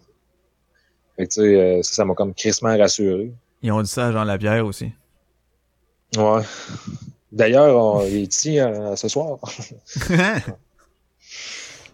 Fait 1.16 1.26
que, 1.26 1.32
tu 1.32 1.40
sais, 1.40 1.54
euh, 1.56 1.82
ça, 1.82 1.94
ça 1.94 2.04
m'a 2.04 2.14
comme 2.14 2.32
crissement 2.34 2.76
rassuré. 2.76 3.32
Ils 3.62 3.72
ont 3.72 3.82
dit 3.82 3.88
ça 3.90 4.08
à 4.08 4.12
Jean 4.12 4.24
Lapierre 4.24 4.64
aussi. 4.66 4.92
Ouais. 6.16 6.42
D'ailleurs, 7.32 7.76
on 7.76 8.02
est 8.02 8.22
ici 8.22 8.60
euh, 8.60 8.94
ce 8.96 9.08
soir. 9.08 9.38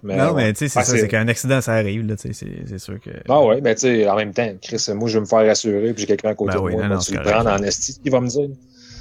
Mais, 0.05 0.17
non, 0.17 0.35
mais 0.35 0.53
tu 0.53 0.59
sais, 0.61 0.69
c'est 0.69 0.81
Ah, 0.81 0.85
ça, 0.85 0.97
c'est 0.97 1.07
qu'un 1.07 1.29
accident, 1.29 1.61
ça 1.61 1.75
arrive, 1.75 2.05
là, 2.05 2.17
tu 2.17 2.33
sais, 2.35 2.47
c'est- 2.67 2.79
sûr 2.79 2.99
que... 3.01 3.11
Ah 3.29 3.41
ouais, 3.45 3.61
ben 3.61 3.73
tu 3.75 3.83
sais, 3.83 4.09
en 4.09 4.17
même 4.17 4.33
temps, 4.33 4.49
Chris, 4.61 4.85
moi 4.95 5.09
je 5.09 5.15
veux 5.15 5.21
me 5.21 5.27
faire 5.27 5.47
rassurer, 5.47 5.93
puis 5.93 6.01
j'ai 6.01 6.07
quelqu'un 6.09 6.31
à 6.31 6.35
côté 6.35 6.55
Ben 6.55 6.59
de 6.61 6.65
oui, 6.65 6.73
moi, 6.73 6.89
non, 6.89 6.95
non, 6.97 7.01
tu 7.01 7.15
le 7.15 7.23
prends 7.23 7.47
en 7.47 7.63
esti, 7.63 8.01
il 8.05 8.11
va 8.11 8.21
me 8.21 8.27
dire. 8.29 8.49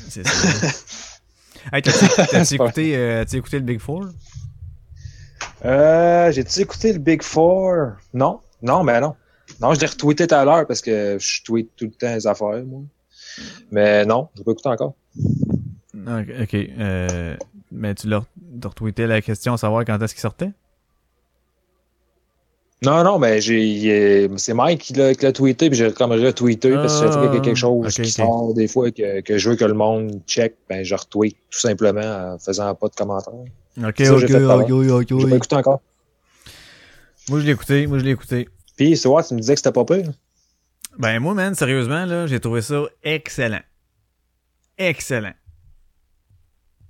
C'est 0.10 0.28
ça. 0.28 0.68
hey, 1.74 1.82
t'as-tu 1.82 2.54
écouté, 2.56 2.96
euh, 2.96 3.26
écouté 3.34 3.58
le 3.58 3.66
Big 3.66 3.80
Four? 3.80 4.10
Euh, 5.66 6.32
j'ai-tu 6.32 6.60
écouté 6.62 6.94
le 6.94 7.00
Big 7.00 7.24
Four? 7.24 7.94
Non, 8.14 8.40
non, 8.62 8.84
mais 8.84 9.00
non. 9.02 9.16
Non, 9.60 9.74
je 9.74 9.80
l'ai 9.80 9.88
retweeté 9.88 10.28
tout 10.28 10.36
à 10.36 10.46
l'heure 10.46 10.68
parce 10.68 10.82
que 10.82 11.18
je 11.20 11.44
tweete 11.44 11.72
tout 11.76 11.86
le 11.86 11.92
temps 11.92 12.14
les 12.14 12.28
affaires, 12.28 12.64
moi. 12.66 12.82
Mais 13.72 14.06
non, 14.06 14.30
je 14.38 14.44
pas 14.44 14.52
écouté 14.52 14.70
encore. 14.70 14.96
Ok, 15.96 16.28
ok, 16.44 16.54
euh, 16.54 17.36
mais 17.72 17.94
tu 17.96 18.08
l'as 18.08 18.24
de 18.38 18.68
retweeter 18.68 19.08
la 19.08 19.22
question, 19.22 19.58
savoir 19.58 19.86
quand 19.86 20.02
est-ce 20.02 20.14
qu'il 20.14 20.22
sortait? 20.22 20.52
Non, 22.84 23.04
non, 23.04 23.20
mais 23.20 23.42
j'ai, 23.42 24.28
c'est 24.38 24.56
Mike 24.56 24.82
qui 24.82 24.94
l'a, 24.94 25.14
tweeté, 25.14 25.70
puis 25.70 25.78
j'ai 25.78 25.92
comme 25.94 26.12
retweeté, 26.14 26.72
parce 26.72 27.00
que 27.00 27.06
je 27.06 27.12
trouve 27.12 27.26
qu'il 27.28 27.36
y 27.36 27.38
a 27.38 27.42
quelque 27.42 27.56
chose 27.56 27.86
Ah, 27.88 27.92
qui 27.92 28.10
sort 28.10 28.54
des 28.56 28.68
fois 28.68 28.90
que, 28.90 29.22
que 29.22 29.38
je 29.38 29.50
veux 29.52 29.56
que 29.56 29.66
le 29.66 29.76
monde 29.76 30.20
check, 30.26 30.56
ben 30.68 30.84
je 30.84 30.96
retweet 30.96 31.38
tout 31.52 31.60
simplement 31.60 32.02
en 32.34 32.40
faisant 32.40 32.74
pas 32.74 32.88
de 32.88 32.96
commentaires. 32.96 33.34
Ok, 33.78 34.00
Ça, 34.00 34.16
ok, 34.16 34.24
ok, 34.24 34.72
ok, 34.72 35.12
ok. 35.12 35.32
écouté 35.32 35.56
encore. 35.56 35.82
Moi, 37.30 37.40
je 37.40 37.46
l'ai 37.46 37.52
écouté, 37.52 37.86
moi, 37.86 38.00
je 38.00 38.04
l'ai 38.04 38.12
écouté. 38.12 38.50
Puis, 38.76 39.00
tu 39.00 39.08
vois, 39.08 39.24
tu 39.24 39.36
me 39.36 39.40
disais 39.40 39.54
que 39.54 39.60
c'était 39.60 39.72
pas 39.72 39.86
pire. 39.86 40.12
Ben, 40.98 41.20
moi, 41.20 41.36
man, 41.36 41.54
sérieusement, 41.54 42.06
là, 42.06 42.26
j'ai 42.26 42.40
trouvé 42.40 42.64
ça 42.64 42.82
excellent. 43.04 43.62
Excellent. 44.80 45.34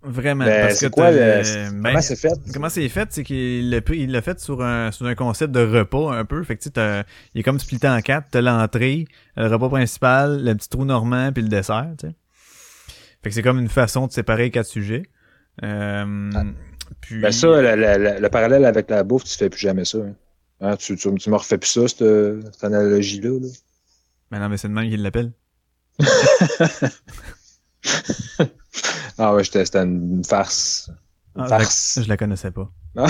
Vraiment. 0.04 0.46
Ben, 0.46 0.68
parce 0.68 0.80
que 0.80 0.88
quoi 0.88 1.12
le, 1.12 1.18
le- 1.18 1.72
ben, 1.72 1.90
comment 1.90 2.02
c'est 2.02 2.16
fait? 2.16 2.34
Comment 2.54 2.70
c'est 2.70 2.90
fait, 2.90 3.08
c'est 3.12 3.24
qu'il 3.24 3.70
l'a 3.70 3.82
pris- 3.82 4.00
il 4.00 4.12
l'a 4.12 4.22
fait 4.24 4.40
sur 4.40 4.64
un, 4.64 4.92
sur 4.92 5.06
un 5.06 5.14
concept 5.14 5.52
de 5.54 5.64
repas 5.64 6.12
un 6.14 6.26
peu. 6.26 6.44
Fait 6.44 6.56
que 6.56 6.62
tu 6.62 6.66
sais, 6.66 6.70
t'as- 6.72 7.04
il 7.36 7.42
est 7.42 7.44
comme 7.44 7.60
splitté 7.60 7.88
en 7.88 8.02
quatre. 8.02 8.28
T'as 8.32 8.42
l'entrée, 8.42 9.06
le 9.38 9.46
repas 9.48 9.70
principal, 9.70 10.44
le 10.44 10.56
petit 10.56 10.70
trou 10.70 10.86
normand 10.86 11.32
puis 11.32 11.44
le 11.44 11.50
dessert, 11.50 11.92
tu 12.00 12.08
sais. 12.08 12.16
Fait 13.24 13.30
que 13.30 13.36
c'est 13.36 13.44
comme 13.44 13.60
une 13.60 13.70
façon 13.70 14.08
de 14.08 14.12
séparer 14.12 14.44
les 14.46 14.52
quatre 14.52 14.66
sujets. 14.66 15.04
Euh, 15.64 16.32
Ah. 16.34 16.44
puis, 17.00 17.22
Ben 17.22 17.32
ça, 17.32 17.48
le, 17.62 17.76
le- 17.76 18.04
le- 18.16 18.20
le 18.20 18.30
parallèle 18.30 18.66
avec 18.66 18.90
la 18.90 19.04
bouffe, 19.04 19.26
tu 19.26 19.38
fais 19.38 19.50
plus 19.52 19.60
jamais 19.62 19.86
ça. 19.86 20.00
Hein. 20.00 20.16
Hein, 20.62 20.76
tu, 20.78 20.96
tu, 20.96 21.14
tu 21.16 21.30
me 21.30 21.36
refais 21.36 21.60
plus 21.60 21.70
ça, 21.70 21.88
cette, 21.88 22.00
cette 22.54 22.64
analogie-là. 22.64 23.38
là. 23.40 23.48
Ben 24.32 24.40
non, 24.40 24.50
mais 24.50 24.58
c'est 24.58 24.68
de 24.68 24.74
même 24.74 24.90
qu'il 24.90 25.04
l'appelle. 25.04 25.32
Ah 29.18 29.34
ouais, 29.36 29.44
j'étais- 29.44 29.66
c'était 29.66 29.84
une 29.84 30.24
farce. 30.24 30.90
Une 31.36 31.44
Ah, 31.44 31.48
farce. 31.48 32.00
je 32.04 32.08
la 32.10 32.18
connaissais 32.18 32.52
pas. 32.52 32.70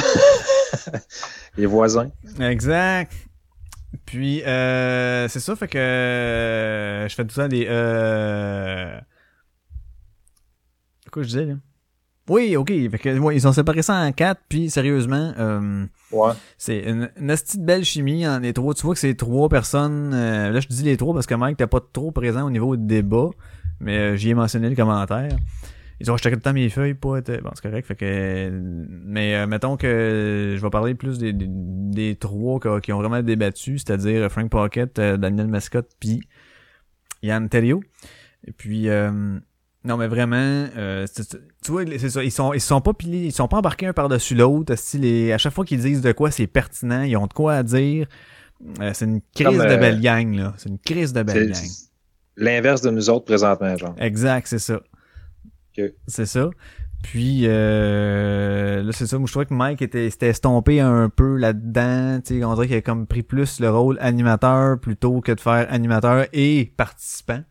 Les 1.57 1.65
voisins. 1.65 2.11
Exact. 2.39 3.11
Puis, 4.05 4.41
euh, 4.43 5.27
c'est 5.27 5.39
ça, 5.41 5.55
fait 5.55 5.67
que 5.67 5.77
euh, 5.77 7.07
je 7.07 7.15
fais 7.15 7.25
tout 7.25 7.33
ça 7.35 7.47
des... 7.47 7.65
Euh... 7.69 8.97
Quoi 11.11 11.23
je 11.23 11.27
disais, 11.27 11.45
là? 11.45 11.55
Oui, 12.29 12.55
ok. 12.55 12.67
Fait 12.69 12.97
que, 12.99 13.17
ouais, 13.19 13.35
ils 13.35 13.47
ont 13.47 13.51
séparé 13.51 13.81
ça 13.81 13.95
en 13.95 14.11
quatre, 14.13 14.39
puis 14.47 14.69
sérieusement, 14.69 15.33
euh, 15.37 15.85
Ouais. 16.13 16.31
c'est 16.57 16.79
une, 16.79 17.09
une 17.19 17.29
asti 17.31 17.57
de 17.57 17.65
belle 17.65 17.83
chimie 17.83 18.25
en 18.25 18.39
les 18.39 18.53
trois. 18.53 18.73
Tu 18.73 18.83
vois 18.83 18.93
que 18.93 18.99
c'est 19.01 19.15
trois 19.15 19.49
personnes... 19.49 20.13
euh, 20.13 20.51
là, 20.51 20.59
je 20.61 20.67
dis 20.67 20.83
les 20.83 20.95
trois 20.95 21.13
parce 21.13 21.25
que 21.25 21.35
Mike, 21.35 21.57
t'es 21.57 21.67
pas 21.67 21.81
trop 21.91 22.11
présent 22.11 22.45
au 22.45 22.49
niveau 22.49 22.77
du 22.77 22.85
débat, 22.85 23.29
mais 23.81 23.97
euh, 23.97 24.15
j'y 24.15 24.29
ai 24.29 24.33
mentionné 24.33 24.69
le 24.69 24.75
commentaire. 24.75 25.35
Ils 25.99 26.09
ont 26.09 26.13
acheté 26.13 26.29
tout 26.29 26.35
le 26.37 26.41
temps 26.41 26.53
mes 26.53 26.69
feuilles, 26.69 26.93
pas 26.93 27.17
être... 27.17 27.41
Bon, 27.41 27.51
c'est 27.53 27.61
correct, 27.61 27.85
fait 27.85 27.95
que... 27.95 28.49
Mais 29.05 29.35
euh, 29.35 29.47
mettons 29.47 29.75
que 29.75 30.55
je 30.57 30.61
vais 30.61 30.69
parler 30.69 30.95
plus 30.95 31.17
des, 31.17 31.33
des, 31.33 31.47
des 31.49 32.15
trois 32.15 32.59
qui, 32.59 32.67
qui 32.83 32.93
ont 32.93 32.99
vraiment 32.99 33.21
débattu, 33.21 33.77
c'est-à-dire 33.77 34.31
Frank 34.31 34.49
Pocket, 34.49 34.97
euh, 34.99 35.17
Daniel 35.17 35.47
Mascott, 35.47 35.89
puis 35.99 36.21
Yann 37.21 37.49
Terrio. 37.49 37.83
Et 38.47 38.51
puis... 38.51 38.87
euh, 38.87 39.37
non 39.83 39.97
mais 39.97 40.07
vraiment, 40.07 40.67
euh, 40.77 41.07
tu 41.63 41.71
vois, 41.71 41.83
c'est 41.97 42.11
ça, 42.11 42.23
ils 42.23 42.29
sont 42.29 42.53
ils 42.53 42.61
sont 42.61 42.81
pas 42.81 42.93
pilés, 42.93 43.25
ils 43.25 43.31
sont 43.31 43.47
pas 43.47 43.57
embarqués 43.57 43.87
un 43.87 43.93
par-dessus 43.93 44.35
l'autre. 44.35 44.73
À 44.73 45.37
chaque 45.39 45.53
fois 45.53 45.65
qu'ils 45.65 45.81
disent 45.81 46.01
de 46.01 46.11
quoi 46.11 46.29
c'est 46.29 46.45
pertinent, 46.45 47.01
ils 47.01 47.17
ont 47.17 47.25
de 47.25 47.33
quoi 47.33 47.55
à 47.55 47.63
dire. 47.63 48.05
Euh, 48.79 48.91
c'est 48.93 49.05
une 49.05 49.21
crise 49.33 49.47
Comme, 49.47 49.57
de 49.57 49.63
euh, 49.63 49.77
belle 49.77 49.99
gang 49.99 50.35
là, 50.35 50.53
c'est 50.57 50.69
une 50.69 50.77
crise 50.77 51.13
de 51.13 51.23
belle 51.23 51.51
gang. 51.51 51.63
L'inverse 52.37 52.81
de 52.81 52.89
nous 52.89 53.09
autres 53.09 53.25
présentement, 53.25 53.75
genre. 53.77 53.95
Exact, 53.99 54.47
c'est 54.47 54.59
ça. 54.59 54.81
Ok. 55.77 55.91
C'est 56.07 56.25
ça. 56.25 56.49
Puis 57.03 57.41
euh, 57.45 58.83
là, 58.83 58.91
c'est 58.91 59.07
ça. 59.07 59.17
Moi, 59.17 59.25
je 59.25 59.31
trouvais 59.31 59.45
que 59.45 59.53
Mike 59.53 59.81
était 59.81 60.09
s'était 60.09 60.27
estompé 60.27 60.79
un 60.81 61.09
peu 61.09 61.35
là-dedans. 61.35 62.19
Tu 62.23 62.39
sais, 62.39 62.45
on 62.45 62.53
dirait 62.53 62.67
qu'il 62.67 62.75
a 62.75 62.81
comme 62.81 63.07
pris 63.07 63.23
plus 63.23 63.59
le 63.59 63.71
rôle 63.71 63.97
animateur 64.01 64.79
plutôt 64.79 65.19
que 65.21 65.31
de 65.31 65.39
faire 65.39 65.65
animateur 65.71 66.27
et 66.33 66.71
participant. 66.77 67.41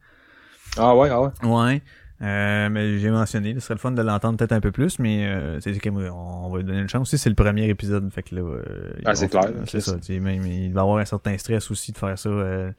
Ah 0.76 0.94
ouais, 0.94 1.08
ah 1.10 1.22
ouais. 1.22 1.30
Ouais. 1.42 1.82
Euh, 2.22 2.68
mais 2.70 2.98
j'ai 2.98 3.10
mentionné, 3.10 3.54
ce 3.54 3.60
serait 3.60 3.74
le 3.74 3.80
fun 3.80 3.92
de 3.92 4.02
l'entendre 4.02 4.36
peut-être 4.36 4.52
un 4.52 4.60
peu 4.60 4.70
plus, 4.70 4.98
mais 4.98 5.24
euh, 5.24 5.58
c'est 5.60 5.74
on 5.88 6.50
va 6.50 6.58
lui 6.58 6.64
donner 6.64 6.80
une 6.80 6.88
chance 6.88 7.08
aussi, 7.08 7.16
c'est 7.16 7.30
le 7.30 7.34
premier 7.34 7.66
épisode, 7.70 8.12
fait 8.12 8.22
que 8.22 8.34
là, 8.34 8.42
euh, 8.42 8.92
Ah, 9.06 9.14
c'est 9.14 9.28
clair, 9.30 9.50
c'est 9.66 9.80
ça, 9.80 9.96
sais, 10.02 10.20
même 10.20 10.44
il 10.46 10.70
va 10.74 10.82
avoir 10.82 10.98
un 10.98 11.06
certain 11.06 11.38
stress 11.38 11.70
aussi 11.70 11.92
de 11.92 11.98
faire 11.98 12.18
ça 12.18 12.28
euh, 12.28 12.70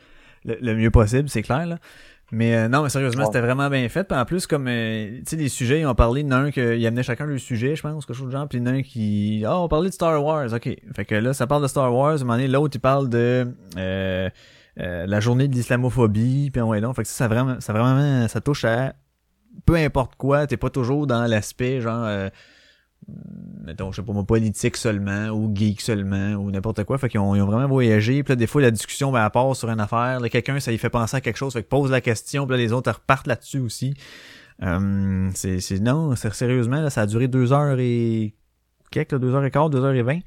le, 0.46 0.58
le 0.62 0.76
mieux 0.76 0.92
possible, 0.92 1.30
c'est 1.30 1.42
clair 1.42 1.66
là. 1.66 1.78
Mais 2.34 2.56
euh, 2.56 2.68
non, 2.70 2.84
mais 2.84 2.88
sérieusement, 2.90 3.24
Ouais. 3.24 3.28
c'était 3.28 3.42
vraiment 3.42 3.70
bien 3.70 3.88
fait. 3.90 4.06
Puis 4.06 4.18
en 4.18 4.24
plus, 4.24 4.48
comme 4.48 4.68
euh, 4.70 5.18
tu 5.18 5.24
sais, 5.26 5.36
les 5.36 5.50
sujets, 5.50 5.82
ils 5.82 5.86
ont 5.86 5.94
parlé 5.96 6.24
d'un 6.24 6.50
qu'il 6.50 6.86
amenait 6.88 7.04
chacun 7.04 7.26
le 7.26 7.38
sujet, 7.38 7.76
je 7.76 7.82
pense, 7.82 8.06
quelque 8.06 8.16
chose 8.16 8.28
de 8.28 8.32
genre, 8.32 8.48
puis 8.48 8.62
d'un 8.62 8.82
qui 8.84 9.44
Ah, 9.46 9.58
on 9.60 9.68
parlait 9.68 9.90
de 9.90 9.94
Star 9.94 10.24
Wars, 10.24 10.54
ok. 10.54 10.70
Fait 10.96 11.04
que 11.06 11.16
là, 11.16 11.34
ça 11.34 11.46
parle 11.46 11.62
de 11.64 11.68
Star 11.68 11.94
Wars, 11.94 12.12
à 12.12 12.16
un 12.16 12.20
moment 12.20 12.34
donné, 12.34 12.48
l'autre 12.48 12.78
il 12.78 12.80
parle 12.80 13.10
de 13.10 13.54
euh, 13.78 14.30
euh, 14.80 15.06
la 15.06 15.20
journée 15.20 15.50
de 15.50 15.54
l'islamophobie, 15.54 16.52
puis 16.52 16.62
ouais 16.62 16.80
donc. 16.80 16.96
Fait 16.96 17.02
que 17.04 17.10
ça, 17.10 17.16
ça 17.16 17.28
vraiment, 17.28 17.60
ça 17.60 17.74
vraiment, 17.74 18.28
ça 18.30 18.40
touche 18.40 18.64
à 18.64 18.94
peu 19.66 19.76
importe 19.76 20.16
quoi, 20.16 20.48
t'es 20.48 20.56
pas 20.56 20.70
toujours 20.70 21.08
dans 21.08 21.26
l'aspect 21.28 21.82
genre 21.82 22.06
euh, 22.06 22.30
mettons, 23.64 23.92
je 23.92 23.98
sais 23.98 24.06
pas 24.06 24.14
moi, 24.14 24.24
politique 24.24 24.78
seulement, 24.78 25.30
ou 25.30 25.52
geek 25.54 25.82
seulement, 25.82 26.34
ou 26.34 26.52
n'importe 26.52 26.84
quoi. 26.84 26.98
Fait 26.98 27.10
qu'ils 27.10 27.20
ont, 27.20 27.36
ils 27.36 27.42
ont 27.42 27.46
vraiment 27.46 27.68
voyagé. 27.68 28.24
Puis 28.24 28.32
là, 28.32 28.36
des 28.36 28.48
fois, 28.48 28.62
la 28.62 28.72
discussion, 28.72 29.12
ben, 29.12 29.24
elle 29.24 29.32
part 29.32 29.56
sur 29.56 29.70
une 29.70 29.80
affaire. 29.80 30.20
Là, 30.20 30.30
quelqu'un, 30.30 30.60
ça 30.60 30.72
lui 30.72 30.78
fait 30.78 30.90
penser 30.90 31.18
à 31.18 31.22
quelque 31.22 31.38
chose. 31.38 31.54
Fait 31.54 31.64
que 31.64 31.68
pose 31.68 31.92
la 31.92 32.02
question, 32.02 32.46
puis 32.46 32.58
là, 32.58 32.64
les 32.64 32.72
autres 32.74 32.90
elles 32.90 32.96
repartent 32.96 33.28
là-dessus 33.28 33.60
aussi. 33.60 33.94
Euh, 34.64 35.30
c'est, 35.34 35.60
c'est, 35.60 35.80
non, 35.80 36.16
c'est- 36.16 36.34
sérieusement, 36.34 36.82
là, 36.82 36.90
ça 36.90 37.02
a 37.02 37.06
duré 37.08 37.28
deux 37.28 37.52
heures 37.52 37.78
et 37.80 38.36
quelques, 38.92 39.14
là, 39.14 39.20
deux 39.20 39.34
heures 39.34 39.44
et 39.46 39.52
quart, 39.52 39.70
deux 39.70 39.84
heures 39.84 39.94
et 39.94 40.04
vingt. 40.04 40.20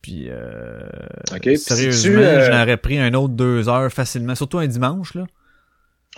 Puis, 0.00 0.26
euh, 0.28 0.86
Ok, 1.32 1.40
puis 1.40 1.58
sérieusement, 1.58 2.20
euh, 2.20 2.46
j'en 2.46 2.62
aurais 2.62 2.76
pris 2.76 2.98
un 2.98 3.14
autre 3.14 3.32
deux 3.34 3.68
heures 3.68 3.90
facilement, 3.90 4.34
surtout 4.34 4.58
un 4.58 4.66
dimanche, 4.66 5.14
là. 5.14 5.24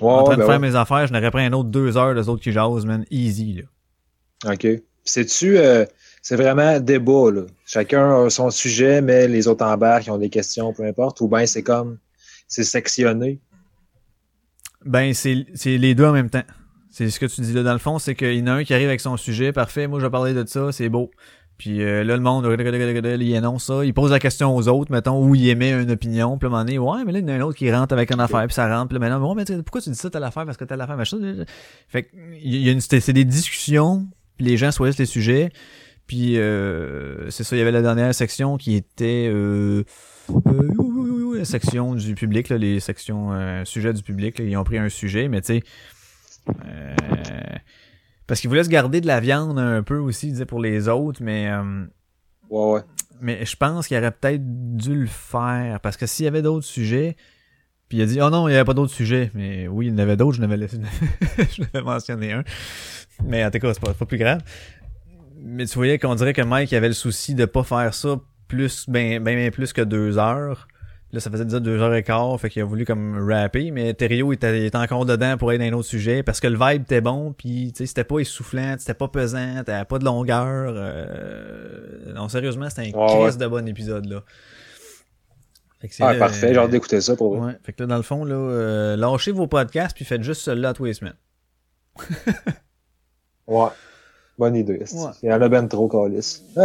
Ouais, 0.01 0.11
en 0.11 0.25
train 0.25 0.35
de 0.35 0.41
ben 0.41 0.47
faire 0.47 0.61
ouais. 0.61 0.69
mes 0.69 0.75
affaires, 0.75 1.07
je 1.07 1.13
n'aurais 1.13 1.31
pris 1.31 1.45
un 1.45 1.53
autre 1.53 1.71
deux 1.71 1.97
heures 1.97 2.15
des 2.15 2.29
autres 2.29 2.43
qui 2.43 2.53
jasent, 2.53 2.85
man. 2.85 3.05
Easy, 3.11 3.55
là. 3.55 4.53
OK. 4.53 4.67
C'est-tu, 5.07 5.57
euh, 5.57 5.87
c'est 6.21 6.37
vraiment 6.37 6.79
débat, 6.81 7.31
là. 7.33 7.43
Chacun 7.65 8.25
a 8.25 8.31
son 8.31 8.51
sujet, 8.51 9.01
mais 9.01 9.29
les 9.29 9.49
autres 9.49 9.65
embarquent, 9.65 10.07
ils 10.07 10.11
ont 10.11 10.19
des 10.19 10.29
questions, 10.29 10.73
peu 10.73 10.85
importe. 10.85 11.21
Ou 11.23 11.29
bien 11.29 11.47
c'est 11.47 11.63
comme, 11.63 11.99
c'est 12.49 12.65
sectionné. 12.65 13.41
Ben, 14.85 15.15
c'est 15.15 15.47
c'est 15.55 15.79
les 15.79 15.95
deux 15.95 16.05
en 16.05 16.13
même 16.13 16.31
temps. 16.31 16.45
C'est 16.91 17.11
ce 17.11 17.21
que 17.21 17.27
tu 17.27 17.41
dis 17.41 17.53
là. 17.53 17.63
Dans 17.63 17.73
le 17.73 17.79
fond, 17.79 17.99
c'est 17.99 18.15
qu'il 18.15 18.35
y 18.35 18.43
en 18.43 18.47
a 18.49 18.53
un 18.53 18.65
qui 18.65 18.75
arrive 18.75 18.89
avec 18.89 19.01
son 19.01 19.17
sujet, 19.17 19.53
parfait, 19.53 19.87
moi 19.87 19.99
je 20.01 20.05
vais 20.05 20.11
parler 20.11 20.35
de 20.35 20.45
ça, 20.47 20.73
c'est 20.73 20.89
beau. 20.89 21.11
Puis 21.59 21.83
euh, 21.83 22.05
là, 22.05 22.17
le 22.17 22.23
monde, 22.23 22.45
il 22.45 23.37
annonce 23.37 23.65
ça, 23.65 23.85
il 23.85 23.95
pose 23.95 24.11
la 24.11 24.19
question 24.19 24.55
aux 24.55 24.69
autres, 24.69 24.93
mettons, 24.93 25.25
où 25.25 25.35
il 25.35 25.49
émet 25.49 25.73
une 25.73 25.91
opinion, 25.91 26.37
puis 26.37 26.47
à 26.47 26.49
un 26.49 26.51
moment 26.51 26.65
donné, 26.65 26.79
ouais, 26.79 27.05
mais 27.05 27.13
là, 27.13 27.19
il 27.21 27.29
y 27.29 27.31
en 27.31 27.35
a 27.35 27.39
un 27.39 27.41
autre 27.43 27.57
qui 27.57 27.73
rentre 27.73 27.95
avec 27.95 28.13
une 28.13 28.21
affaire, 28.21 28.45
puis 28.47 28.55
ça 28.55 28.69
rentre, 28.69 28.89
puis 28.89 28.99
là, 28.99 29.09
maintenant, 29.09 29.35
ouais, 29.35 29.45
mais 29.49 29.63
pourquoi 29.63 29.81
tu 29.81 29.89
dis 29.89 29.97
ça, 29.97 30.11
telle 30.11 30.25
affaire, 30.25 30.45
parce 30.45 30.59
que 30.59 30.65
telle 30.65 30.81
affaire, 30.81 30.97
machin. 30.97 31.19
Fait 31.89 32.03
que, 32.03 32.09
il 32.43 32.57
y 32.57 32.69
a 32.69 32.73
une, 32.73 32.81
c'est 32.81 33.13
des 33.13 33.25
discussions, 33.25 34.07
les 34.39 34.57
gens 34.57 34.71
choisissent 34.71 34.99
les 34.99 35.07
sujets, 35.07 35.51
puis 36.07 36.39
euh, 36.39 37.31
c'est 37.31 37.45
ça, 37.45 37.57
il 37.57 37.59
y 37.59 37.63
avait 37.63 37.73
la 37.73 37.83
dernière 37.83 38.15
section 38.15 38.57
qui 38.57 38.75
était... 38.75 39.29
Euh, 39.33 39.85
euh, 40.31 41.37
la 41.37 41.45
section 41.45 41.95
du 41.95 42.15
public, 42.15 42.49
là, 42.49 42.59
les 42.59 42.81
sections 42.81 43.33
euh, 43.33 43.65
sujets 43.65 43.93
du 43.93 44.03
public, 44.03 44.39
là, 44.39 44.45
ils 44.45 44.57
ont 44.57 44.65
pris 44.65 44.79
un 44.79 44.89
sujet, 44.89 45.29
mais 45.29 45.41
tu 45.43 45.59
sais, 45.59 45.63
euh, 46.49 46.95
parce 48.27 48.41
qu'ils 48.41 48.49
voulaient 48.49 48.65
se 48.65 48.69
garder 48.69 49.01
de 49.01 49.07
la 49.07 49.21
viande 49.21 49.59
un 49.59 49.83
peu 49.83 49.99
aussi, 49.99 50.29
disaient 50.29 50.47
pour 50.47 50.61
les 50.61 50.89
autres, 50.89 51.23
mais 51.23 51.51
euh, 51.51 51.85
Ouais, 52.49 52.73
ouais. 52.75 52.81
mais 53.21 53.45
je 53.45 53.57
pense 53.57 53.89
qu'il 53.89 53.97
aurait 53.99 54.13
peut-être 54.13 54.43
dû 54.77 54.95
le 54.95 55.07
faire, 55.07 55.81
parce 55.81 55.97
que 55.97 56.07
s'il 56.07 56.25
y 56.25 56.29
avait 56.29 56.43
d'autres 56.43 56.67
sujets, 56.67 57.17
puis 57.89 57.99
il 57.99 58.03
a 58.03 58.07
dit, 58.07 58.21
oh 58.21 58.31
non, 58.31 58.49
il 58.49 58.53
n'y 58.53 58.57
avait 58.57 58.65
pas 58.65 58.75
d'autres 58.75 58.93
sujets, 58.93 59.31
mais 59.35 59.69
oui, 59.69 59.87
il 59.87 59.93
y 59.93 59.95
en 59.95 59.99
avait 59.99 60.17
d'autres, 60.17 60.37
je 60.37 60.41
n'avais 60.41 60.57
laissé, 60.57 60.79
je 61.57 61.63
n'avais 61.63 61.85
mentionné 61.85 62.33
un, 62.33 62.45
mais 63.25 63.45
en 63.45 63.51
tout 63.51 63.59
cas, 63.59 63.75
c'est 63.75 63.81
pas, 63.81 63.95
pas 63.95 64.07
plus 64.07 64.19
grave. 64.19 64.41
Mais 65.39 65.67
tu 65.67 65.75
voyais 65.75 65.99
qu'on 65.99 66.15
dirait 66.15 66.33
que 66.33 66.43
Mike 66.43 66.73
avait 66.73 66.89
le 66.89 66.95
souci 66.95 67.35
de 67.35 67.45
pas 67.45 67.63
faire 67.63 67.95
ça 67.95 68.17
plus, 68.49 68.89
ben, 68.89 69.23
ben, 69.23 69.37
ben 69.37 69.51
plus 69.51 69.73
que 69.73 69.83
deux 69.83 70.19
heures. 70.19 70.67
Là, 71.13 71.21
ça 71.21 71.31
faisait 71.31 71.45
déjà 71.45 71.61
deux 71.61 71.81
heures 71.81 71.95
et 71.95 72.03
quart, 72.03 72.39
fait 72.41 72.51
qu'il 72.51 72.63
a 72.63 72.65
voulu 72.65 72.85
comme 72.85 73.31
rapper, 73.31 73.71
mais 73.71 73.95
Thériault 73.95 74.33
était, 74.33 74.59
il 74.59 74.65
était 74.65 74.77
encore 74.77 75.07
dedans 75.07 75.37
pour 75.37 75.51
aller 75.51 75.59
dans 75.59 75.77
un 75.77 75.79
autre 75.79 75.89
sujet, 75.89 76.25
parce 76.25 76.41
que 76.41 76.49
le 76.49 76.59
vibe 76.59 76.83
était 76.83 77.01
bon, 77.01 77.33
puis 77.33 77.73
tu 77.73 77.79
sais, 77.79 77.87
c'était 77.87 78.03
pas 78.03 78.19
essoufflant, 78.19 78.75
c'était 78.77 78.95
pas 78.95 79.07
pesant, 79.07 79.63
t'avais 79.65 79.85
pas 79.85 80.01
de 80.01 80.05
longueur. 80.05 80.75
Euh... 80.77 82.13
Non, 82.13 82.29
sérieusement, 82.29 82.69
c'était 82.69 82.89
un 82.89 83.07
crise 83.07 83.37
ouais. 83.37 83.37
de 83.37 83.47
bon 83.47 83.69
épisode, 83.69 84.07
là. 84.07 84.25
Ah, 86.01 86.13
là, 86.15 86.19
parfait, 86.19 86.47
euh, 86.47 86.55
j'ai 86.55 86.59
hâte 86.59 86.71
d'écouter 86.71 87.01
ça 87.01 87.17
pour 87.17 87.37
vous. 87.37 87.45
Ouais, 87.47 87.59
fait 87.63 87.73
que 87.73 87.83
là, 87.83 87.87
dans 87.87 87.97
le 87.97 88.03
fond, 88.03 88.25
là, 88.25 88.35
euh, 88.35 88.97
lâchez 88.97 89.33
vos 89.33 89.47
podcasts, 89.47 89.95
puis 89.95 90.05
faites 90.05 90.23
juste 90.23 90.41
celui-là 90.43 90.73
tous 90.73 90.85
les 90.85 90.95
semaines. 90.95 91.17
Ouais. 93.47 93.69
Bonne 94.37 94.57
idée. 94.57 94.85
Ouais. 94.93 95.11
Il 95.23 95.29
y 95.29 95.33
en 95.33 95.41
a 95.41 95.49
ben 95.49 95.69
trop, 95.69 95.89
Calis. 95.89 96.43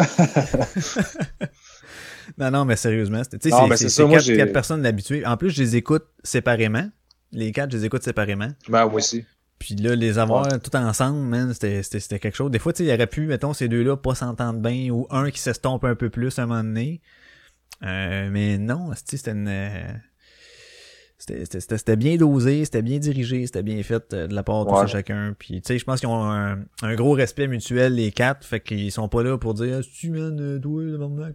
Non, 2.37 2.49
non, 2.51 2.65
mais 2.65 2.75
sérieusement, 2.75 3.21
c'est- 3.29 3.37
quatre, 3.49 4.53
personnes 4.53 4.85
habituées. 4.85 5.25
En 5.25 5.37
plus, 5.37 5.49
je 5.51 5.61
les 5.61 5.75
écoute 5.75 6.05
séparément. 6.23 6.89
Les 7.31 7.51
quatre, 7.51 7.71
je 7.71 7.77
les 7.77 7.85
écoute 7.85 8.03
séparément. 8.03 8.49
ben, 8.67 8.85
moi 8.85 8.95
aussi. 8.95 9.25
Puis 9.59 9.75
là, 9.75 9.95
les 9.95 10.17
avoir 10.17 10.47
tout 10.59 10.75
ensemble, 10.75 11.19
man, 11.19 11.53
c'était, 11.53 12.19
quelque 12.19 12.35
chose. 12.35 12.49
Des 12.49 12.57
fois, 12.57 12.73
tu 12.73 12.83
sais, 12.83 12.89
il 12.89 12.93
aurait 12.93 13.05
pu, 13.05 13.27
mettons, 13.27 13.53
ces 13.53 13.67
deux-là 13.67 13.95
pas 13.95 14.15
s'entendre 14.15 14.59
bien, 14.59 14.89
ou 14.91 15.05
un 15.11 15.29
qui 15.29 15.39
s'estompe 15.39 15.83
un 15.83 15.95
peu 15.95 16.09
plus 16.09 16.39
à 16.39 16.43
un 16.43 16.45
moment 16.47 16.63
donné. 16.63 17.01
Euh, 17.83 18.29
mais 18.31 18.57
non, 18.57 18.91
c'était 18.95 19.31
une... 19.31 19.47
euh, 19.47 19.93
C'était, 21.17 21.95
bien 21.95 22.15
dosé, 22.17 22.65
c'était 22.65 22.81
bien 22.81 22.97
dirigé, 22.97 23.45
c'était 23.45 23.61
bien 23.61 23.81
fait 23.83 24.11
euh, 24.13 24.25
de 24.27 24.33
la 24.33 24.41
part 24.41 24.65
de 24.65 24.71
Ouais. 24.71 24.87
chacun. 24.87 25.35
Puis, 25.37 25.61
tu 25.61 25.67
sais, 25.73 25.77
je 25.77 25.85
pense 25.85 25.99
qu'ils 25.99 26.09
ont 26.09 26.23
un, 26.23 26.57
un 26.81 26.95
gros 26.95 27.11
respect 27.11 27.47
mutuel, 27.47 27.93
les 27.93 28.11
quatre. 28.11 28.43
Fait 28.45 28.59
qu'ils 28.59 28.91
sont 28.91 29.07
pas 29.07 29.21
là 29.21 29.37
pour 29.37 29.53
dire, 29.53 29.81
ah, 29.81 29.83
tu 29.83 30.09
man, 30.09 30.59
toi, 30.59 30.81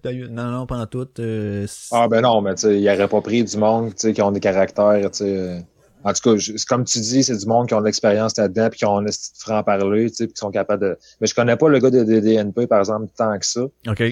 ta 0.02 0.12
gueule. 0.12 0.28
Non, 0.31 0.51
non, 0.51 0.66
pas 0.66 0.78
en 0.78 0.86
tout. 0.86 1.06
euh, 1.20 1.66
Ah 1.93 2.09
ben 2.09 2.20
non, 2.23 2.40
mais 2.43 2.55
tu 2.56 2.62
sais, 2.62 2.81
il 2.81 2.89
aurait 2.89 3.06
pas 3.09 3.20
pris 3.20 3.44
du 3.44 3.56
monde, 3.56 3.90
tu 3.90 3.94
sais, 3.98 4.12
qui 4.12 4.23
ont 4.23 4.32
des 4.32 4.40
caractères, 4.40 5.10
tu 5.12 5.18
sais. 5.18 5.64
En 6.02 6.12
tout 6.12 6.31
cas, 6.31 6.36
je- 6.36 6.52
comme 6.68 6.85
tu 6.85 6.98
dis, 7.01 7.23
c'est 7.24 7.36
du 7.36 7.47
monde 7.47 7.66
qui 7.68 7.74
ont 7.74 7.81
de 7.81 7.86
l'expérience 7.86 8.36
là-dedans, 8.36 8.68
puis 8.70 8.78
qui 8.78 8.85
ont 8.86 8.98
un 8.98 9.06
esti 9.06 9.32
de 9.39 9.39
franc-parler, 9.43 10.09
tu 10.10 10.16
sais, 10.16 10.27
puis 10.27 10.35
qui 10.35 10.39
sont 10.40 10.51
capables 10.52 10.82
de... 10.82 10.98
Mais 11.20 11.27
je 11.27 11.35
connais 11.35 11.56
pas 11.56 11.68
le 11.68 11.78
gars 11.81 11.90
de 11.90 12.02
DDNP, 12.05 12.66
par 12.68 12.78
exemple, 12.81 13.06
tant 13.16 13.36
que 13.39 13.47
ça. 13.47 13.62
OK, 13.89 14.02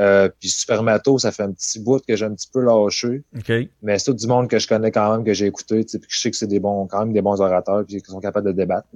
Euh, 0.00 0.30
puis 0.40 0.48
Supermato, 0.48 1.18
ça 1.18 1.30
fait 1.30 1.42
un 1.42 1.52
petit 1.52 1.78
bout 1.78 2.02
que 2.06 2.16
j'ai 2.16 2.24
un 2.24 2.34
petit 2.34 2.48
peu 2.50 2.60
lâché. 2.60 3.22
OK. 3.36 3.52
Mais 3.82 3.98
c'est 3.98 4.06
tout 4.06 4.14
du 4.16 4.26
monde 4.26 4.48
que 4.48 4.58
je 4.58 4.66
connais 4.66 4.90
quand 4.90 5.12
même, 5.12 5.24
que 5.24 5.34
j'ai 5.34 5.46
écouté, 5.46 5.84
tu 5.84 5.90
sais, 5.90 5.98
puis 5.98 6.08
que 6.08 6.14
je 6.14 6.20
sais 6.20 6.30
que 6.30 6.36
c'est 6.36 6.46
des 6.46 6.58
bons, 6.58 6.86
quand 6.86 7.00
même 7.00 7.12
des 7.12 7.20
bons 7.22 7.40
orateurs, 7.40 7.84
puis 7.86 8.00
qui 8.00 8.10
sont 8.10 8.20
capables 8.20 8.46
de 8.46 8.52
débattre. 8.52 8.88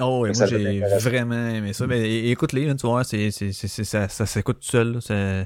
Oh, 0.00 0.24
moi 0.26 0.46
j'ai 0.46 0.80
vraiment 0.80 1.48
aimé 1.48 1.74
ça. 1.74 1.86
Ben, 1.86 2.02
é- 2.02 2.30
écoute-les, 2.30 2.74
tu 2.76 2.86
vois, 2.86 3.04
c'est, 3.04 3.30
c'est, 3.30 3.52
c'est, 3.52 3.84
ça, 3.84 4.08
ça 4.08 4.24
s'écoute 4.24 4.60
tout 4.60 4.70
seul. 4.70 4.94
là. 4.94 5.00
Ça, 5.02 5.44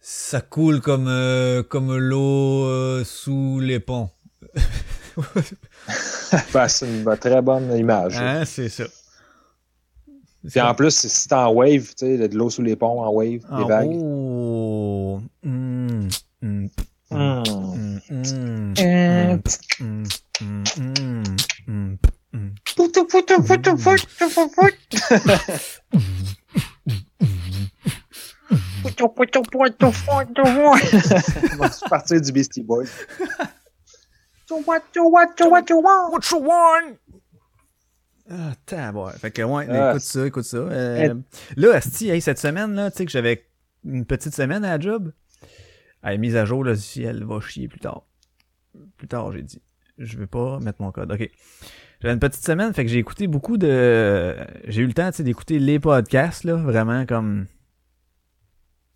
ça 0.00 0.40
coule 0.40 0.80
comme, 0.80 1.08
euh, 1.08 1.62
comme 1.64 1.96
l'eau 1.96 2.66
euh, 2.66 3.02
sous 3.04 3.58
les 3.60 3.80
ponts. 3.80 4.10
Enfin, 6.32 6.66
c'est 6.68 6.86
une 6.88 7.04
très 7.18 7.40
bonne 7.40 7.76
image. 7.76 8.16
Hein, 8.18 8.44
c'est 8.44 8.68
ça. 8.68 8.84
Puis 10.50 10.60
en 10.60 10.74
plus, 10.74 10.90
c'est- 10.90 11.08
si 11.08 11.28
t'es 11.28 11.34
en 11.34 11.52
wave, 11.52 11.88
tu 11.94 11.94
sais, 11.96 12.28
de 12.28 12.36
l'eau 12.36 12.50
sous 12.50 12.62
les 12.62 12.76
ponts, 12.76 13.00
en 13.02 13.10
wave, 13.12 13.40
Ah, 13.50 13.58
les 13.60 13.64
vagues. 13.66 13.90
oh. 14.02 15.20
Mm, 15.42 16.08
mm, 16.42 16.66
Hmm. 17.10 17.42
mm, 17.76 18.00
mm, 18.10 18.74
Euh, 18.80 19.36
mm, 19.80 20.04
mm, 20.40 20.64
mm, 20.78 21.36
mm, 21.66 21.96
mm. 22.32 22.50
What 36.12 36.30
you 36.30 36.38
want? 36.38 36.98
Ah, 38.30 38.52
tabarouette. 38.64 39.18
Fait 39.18 39.30
que, 39.30 39.42
ouais, 39.42 39.66
Ah, 39.68 39.90
écoute 39.90 40.02
ça, 40.02 40.26
écoute 40.26 40.44
ça. 40.44 40.56
Euh, 40.56 41.14
là, 41.56 41.74
Asti, 41.74 42.08
hey, 42.08 42.20
cette 42.20 42.38
semaine, 42.38 42.74
là, 42.74 42.90
tu 42.90 42.98
sais 42.98 43.04
que 43.04 43.10
j'avais 43.10 43.46
une 43.84 44.06
petite 44.06 44.34
semaine 44.34 44.64
à 44.64 44.76
la 44.76 44.80
job. 44.80 45.12
Hey, 46.02 46.18
mise 46.18 46.36
à 46.36 46.44
jour, 46.44 46.64
là, 46.64 46.74
si 46.74 47.02
elle 47.02 47.24
va 47.24 47.40
chier 47.40 47.68
plus 47.68 47.80
tard. 47.80 48.06
Plus 48.96 49.08
tard, 49.08 49.32
j'ai 49.32 49.42
dit. 49.42 49.60
Je 49.98 50.16
vais 50.18 50.26
pas 50.26 50.58
mettre 50.60 50.82
mon 50.82 50.90
code. 50.90 51.12
OK. 51.12 51.30
J'avais 52.00 52.14
une 52.14 52.20
petite 52.20 52.44
semaine, 52.44 52.72
fait 52.74 52.84
que 52.84 52.90
j'ai 52.90 52.98
écouté 52.98 53.26
beaucoup 53.26 53.56
de... 53.56 54.36
J'ai 54.66 54.82
eu 54.82 54.86
le 54.86 54.92
temps, 54.92 55.10
tu 55.10 55.18
sais, 55.18 55.22
d'écouter 55.22 55.58
les 55.58 55.78
podcasts, 55.78 56.44
là, 56.44 56.54
vraiment 56.56 57.06
comme... 57.06 57.46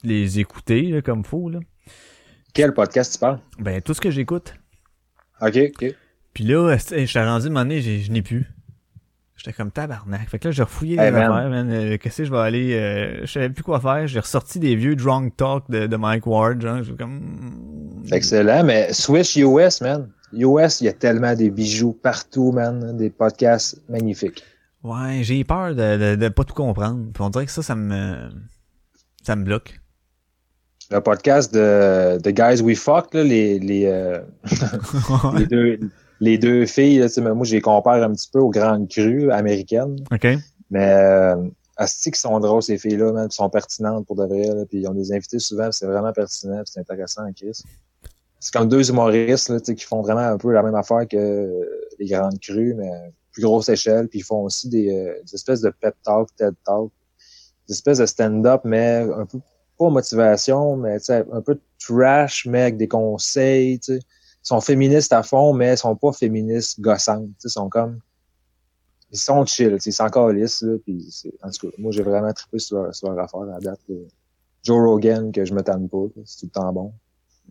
Les 0.03 0.39
écouter, 0.39 0.83
là, 0.83 1.03
comme 1.03 1.25
faux, 1.25 1.49
là. 1.49 1.61
Quel 2.55 2.73
podcast 2.73 3.13
tu 3.13 3.19
parles? 3.19 3.41
Ben, 3.59 3.81
tout 3.83 3.95
ce 3.95 4.01
que 4.01 4.11
j'écoute. 4.11 4.55
OK, 5.41 5.57
OK. 5.57 5.95
Puis 6.35 6.45
là, 6.45 6.77
je 6.77 7.05
suis 7.05 7.19
rendu 7.19 7.47
à 7.47 7.49
un 7.49 7.53
moment 7.53 7.61
donné, 7.61 7.81
je 7.81 8.11
n'ai 8.11 8.23
plus. 8.23 8.47
J'étais 9.39 9.53
comme 9.53 9.71
tabarnak. 9.71 10.29
Fait 10.29 10.39
que 10.41 10.49
là, 10.49 10.53
j'ai 10.53 10.63
refouillé 10.65 10.97
les 10.97 11.03
Hey, 11.05 11.13
man. 11.13 11.23
affaires, 11.31 11.49
man. 11.49 11.71
Euh, 11.71 11.97
Qu'est-ce 11.97 12.19
que 12.19 12.25
je 12.25 12.31
vais 12.33 12.39
aller... 12.39 12.75
euh, 12.75 13.21
je 13.25 13.33
savais 13.33 13.49
plus 13.51 13.63
quoi 13.63 13.81
faire. 13.81 14.07
J'ai 14.07 14.19
ressorti 14.21 14.59
des 14.59 14.75
vieux 14.75 14.97
drunk 14.97 15.37
talk 15.37 15.65
de, 15.71 15.87
de 15.87 15.97
Mike 15.97 16.27
Ward, 16.27 16.61
genre. 16.61 16.81
Comme... 16.99 18.03
C'est 18.07 18.17
excellent, 18.17 18.65
mais 18.65 18.93
Switch 18.93 19.37
US, 19.37 19.81
man. 19.81 20.09
US, 20.33 20.81
il 20.81 20.85
y 20.85 20.89
a 20.89 20.93
tellement 20.93 21.35
des 21.35 21.51
bijoux 21.51 21.93
partout, 21.93 22.51
man. 22.53 22.97
Des 22.97 23.11
podcasts 23.11 23.81
magnifiques. 23.89 24.43
Ouais, 24.83 25.21
j'ai 25.23 25.45
peur 25.45 25.75
de, 25.75 25.97
de, 25.97 26.17
de 26.17 26.29
pas 26.29 26.45
tout 26.45 26.55
comprendre. 26.55 27.07
Puis 27.15 27.23
on 27.23 27.31
dirait 27.31 27.47
que 27.47 27.53
ça, 27.53 27.63
ça 27.63 27.75
me... 27.77 28.29
Ça 29.23 29.37
me 29.37 29.45
bloque. 29.45 29.79
Le 30.91 31.01
podcast 31.01 31.53
de, 31.55 32.19
de 32.21 32.31
Guys 32.31 32.63
We 32.63 32.79
Fuck, 32.79 33.13
là, 33.15 33.23
les, 33.23 33.59
les, 33.59 33.85
euh, 33.87 34.21
les, 35.37 35.47
deux, 35.47 35.79
les 36.21 36.39
deux 36.39 36.67
filles, 36.67 36.99
là, 36.99 37.35
moi, 37.35 37.45
je 37.45 37.55
les 37.55 37.61
compare 37.61 38.03
un 38.03 38.13
petit 38.13 38.29
peu 38.31 38.41
aux 38.41 38.51
grandes 38.51 38.89
crues 38.89 39.31
américaines. 39.31 39.97
OK. 40.13 40.27
Mais 40.71 40.93
euh, 40.93 41.37
asti 41.77 42.11
qui 42.11 42.21
sont 42.21 42.39
drôles, 42.41 42.63
ces 42.63 42.79
filles-là, 42.79 43.13
même, 43.13 43.31
sont 43.31 43.49
pertinentes 43.49 44.07
pour 44.07 44.17
de 44.17 44.25
vrai. 44.25 44.55
Là, 44.55 44.65
puis 44.69 44.81
ils 44.81 44.89
ont 44.89 44.95
des 44.95 45.13
invités 45.13 45.39
souvent, 45.39 45.71
c'est 45.73 45.87
vraiment 45.87 46.13
pertinent, 46.13 46.63
c'est 46.65 46.81
intéressant 46.81 47.23
en 47.27 47.33
Chris. 47.33 47.63
C'est 48.41 48.53
comme 48.53 48.69
deux 48.69 48.89
humoristes 48.91 49.49
là, 49.49 49.59
tu 49.59 49.67
sais, 49.67 49.75
qui 49.75 49.85
font 49.85 50.03
vraiment 50.03 50.21
un 50.21 50.39
peu 50.39 50.53
la 50.53 50.63
même 50.63 50.75
affaire 50.75 51.07
que 51.09 51.69
les 51.99 52.07
grandes 52.07 52.39
crues, 52.41 52.75
mais 52.75 52.91
plus 53.33 53.43
grosse 53.43 53.69
échelle. 53.69 54.09
Puis 54.09 54.21
ils 54.21 54.25
font 54.25 54.45
aussi 54.45 54.69
des, 54.69 54.95
euh, 54.95 55.15
des 55.25 55.35
espèces 55.35 55.61
de 55.61 55.71
pep 55.71 55.95
talk, 56.05 56.29
TED 56.37 56.55
talk, 56.65 56.91
des 57.69 57.75
espèces 57.75 57.99
de 57.99 58.07
stand-up, 58.07 58.61
mais 58.65 59.07
un 59.17 59.27
peu 59.27 59.39
pas 59.79 59.91
motivation, 59.91 60.77
mais 60.77 60.99
un 61.11 61.41
peu 61.41 61.61
trash, 61.79 62.47
mais 62.47 62.63
avec 62.63 62.77
des 62.77 62.89
conseils. 62.89 63.79
tu 63.79 63.95
sais. 63.95 64.01
Ils 64.45 64.49
sont 64.49 64.61
féministes 64.61 65.13
à 65.13 65.23
fond, 65.23 65.53
mais 65.53 65.77
sont 65.77 65.97
pas 65.97 66.13
féministes 66.13 66.81
gossantes. 66.81 67.27
tu 67.27 67.35
sais, 67.41 67.49
Ils 67.49 67.53
sont 67.53 67.69
comme 67.69 67.99
ils 69.11 69.19
sont 69.19 69.45
chill, 69.47 69.79
ils 69.85 69.93
sont 69.93 70.03
encore 70.05 70.31
lisses, 70.31 70.61
là, 70.63 70.77
puis 70.85 71.03
c'est, 71.11 71.33
en 71.43 71.51
tout 71.51 71.69
cas, 71.71 71.75
moi, 71.79 71.93
j'ai 71.93 72.03
vraiment 72.03 72.31
trippé 72.33 72.59
sur 72.59 72.77
leur, 72.83 72.95
sur 72.95 73.11
leur 73.11 73.25
affaire 73.25 73.41
à 73.41 73.47
la 73.47 73.59
date, 73.59 73.81
là. 73.89 73.97
Joe 74.63 74.77
Rogan, 74.87 75.33
que 75.33 75.45
je 75.47 75.55
me 75.55 75.63
tanne 75.63 75.89
pas, 75.89 76.05
c'est 76.27 76.41
tout 76.41 76.47
le 76.47 76.51
temps 76.51 76.73
bon. 76.73 76.93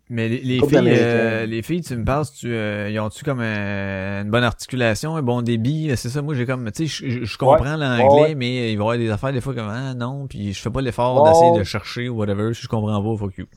Mais 0.10 0.30
les, 0.30 0.40
les 0.42 0.60
filles, 0.68 0.78
euh, 0.92 1.46
les 1.48 1.64
filles, 1.64 1.82
tu 1.82 1.96
me 1.96 2.06
parles, 2.06 2.26
tu, 2.38 2.54
euh, 2.54 2.90
ils 2.92 3.00
ont-tu 3.00 3.24
comme 3.26 3.40
euh, 3.42 4.22
une 4.22 4.30
bonne 4.30 4.44
articulation, 4.44 5.16
un 5.16 5.24
bon 5.24 5.42
débit? 5.42 5.92
C'est 5.98 6.10
ça, 6.10 6.22
moi 6.22 6.36
j'ai 6.36 6.46
comme, 6.46 6.72
tu 6.72 6.88
sais, 6.88 7.10
je- 7.10 7.26
je 7.26 7.38
comprends 7.38 7.76
l'anglais, 7.76 8.06
ouais. 8.22 8.36
mais 8.36 8.72
il 8.72 8.78
va 8.78 8.84
y 8.84 8.86
avoir 8.86 8.98
des 9.00 9.10
affaires 9.10 9.34
des 9.34 9.42
fois 9.42 9.56
comme, 9.56 9.68
ah 9.68 9.96
non, 9.96 10.28
puis 10.28 10.54
je 10.54 10.62
fais 10.62 10.70
pas 10.70 10.82
l'effort 10.82 11.24
Ouais. 11.24 11.30
d'essayer 11.32 11.58
de 11.58 11.64
chercher 11.64 12.08
ou 12.08 12.18
whatever, 12.18 12.54
si 12.54 12.62
je 12.62 12.68
comprends 12.68 13.02
pas, 13.04 13.18
fuck 13.18 13.36
you. 13.38 13.48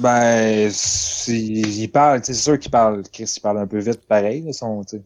Ben, 0.00 0.70
c'est- 0.72 1.32
ils 1.36 1.88
parlent, 1.88 2.20
tu 2.20 2.26
sais, 2.26 2.34
c'est 2.34 2.42
sûr 2.50 2.58
qu'ils 2.58 2.70
parlent, 2.70 3.02
Chris, 3.12 3.32
ils 3.36 3.40
parlent 3.40 3.58
un 3.58 3.66
peu 3.66 3.78
vite, 3.78 4.06
pareil, 4.06 4.42
sais. 4.52 5.02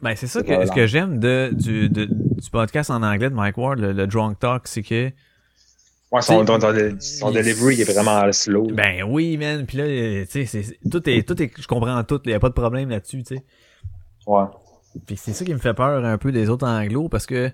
Ben, 0.00 0.14
c'est 0.16 0.26
ça 0.26 0.42
que, 0.42 0.66
ce 0.66 0.72
que 0.72 0.86
j'aime 0.86 1.18
de, 1.18 1.50
du, 1.52 1.88
de- 1.88 2.06
du 2.06 2.50
podcast 2.50 2.90
en 2.90 3.02
anglais 3.02 3.30
de 3.30 3.34
Mike 3.34 3.56
Ward, 3.56 3.78
le, 3.78 3.92
le 3.92 4.06
Drunk 4.06 4.38
Talk, 4.40 4.66
c'est 4.66 4.82
que, 4.82 5.10
Ouais, 6.10 6.20
son, 6.20 6.44
son, 6.44 6.60
son 7.00 7.30
delivery 7.30 7.76
il 7.76 7.80
est 7.80 7.90
vraiment 7.90 8.30
slow. 8.32 8.66
ben 8.66 9.02
oui, 9.02 9.38
man, 9.38 9.64
puis 9.64 9.78
là, 9.78 10.26
tu 10.26 10.44
sais, 10.46 10.62
tout 10.90 11.08
est, 11.08 11.26
tout 11.26 11.40
est, 11.42 11.50
je 11.58 11.66
comprends 11.66 12.02
tout, 12.04 12.20
il 12.26 12.32
y 12.32 12.34
a 12.34 12.40
pas 12.40 12.50
de 12.50 12.54
problème 12.54 12.90
là-dessus, 12.90 13.22
tu 13.22 13.36
sais. 13.36 13.44
Ouais. 14.26 14.44
Puis 15.06 15.16
c'est 15.16 15.32
ça 15.32 15.42
qui 15.44 15.54
me 15.54 15.58
fait 15.58 15.72
peur 15.72 16.04
un 16.04 16.18
peu 16.18 16.30
des 16.32 16.50
autres 16.50 16.66
anglos 16.68 17.08
parce 17.08 17.24
que 17.24 17.50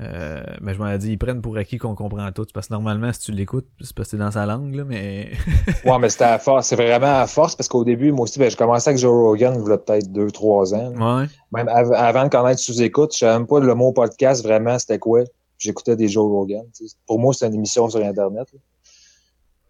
euh, 0.00 0.42
ben 0.60 0.72
je 0.72 0.78
m'en 0.80 0.88
ai 0.90 0.98
dit 0.98 1.12
ils 1.12 1.18
prennent 1.18 1.40
pour 1.40 1.56
acquis 1.56 1.78
qu'on 1.78 1.94
comprend 1.94 2.30
tout 2.32 2.46
parce 2.52 2.66
que 2.66 2.72
normalement 2.74 3.12
si 3.12 3.20
tu 3.20 3.30
l'écoutes 3.32 3.68
c'est 3.80 3.94
parce 3.94 4.08
que 4.08 4.10
c'est 4.12 4.16
dans 4.16 4.32
sa 4.32 4.44
langue 4.44 4.74
là 4.74 4.82
mais 4.84 5.30
Ouais, 5.84 5.98
mais 6.00 6.08
c'était 6.08 6.24
à 6.24 6.38
force, 6.40 6.66
c'est 6.66 6.74
vraiment 6.76 7.20
à 7.20 7.26
force, 7.28 7.54
parce 7.54 7.68
qu'au 7.68 7.84
début, 7.84 8.10
moi 8.10 8.24
aussi, 8.24 8.38
ben, 8.40 8.50
j'ai 8.50 8.56
commencé 8.56 8.88
avec 8.90 8.98
Joe 9.00 9.12
Rogan, 9.12 9.54
il 9.64 9.68
y 9.68 9.72
a 9.72 9.78
peut-être 9.78 10.10
deux, 10.10 10.30
trois 10.32 10.74
ans. 10.74 10.90
ouais 11.20 11.26
Même 11.52 11.68
av- 11.68 11.92
avant 11.92 12.24
de 12.24 12.28
connaître 12.28 12.58
sous-écoute, 12.60 13.12
je 13.12 13.18
savais 13.18 13.38
même 13.38 13.46
pas 13.46 13.60
le 13.60 13.74
mot 13.74 13.92
podcast 13.92 14.42
vraiment 14.42 14.76
c'était 14.80 14.98
quoi. 14.98 15.22
J'écoutais 15.58 15.94
des 15.94 16.08
Joe 16.08 16.28
Rogan. 16.28 16.64
Pour 17.06 17.20
moi, 17.20 17.32
c'est 17.32 17.46
une 17.46 17.54
émission 17.54 17.88
sur 17.88 18.04
Internet. 18.04 18.48
là. 18.52 18.58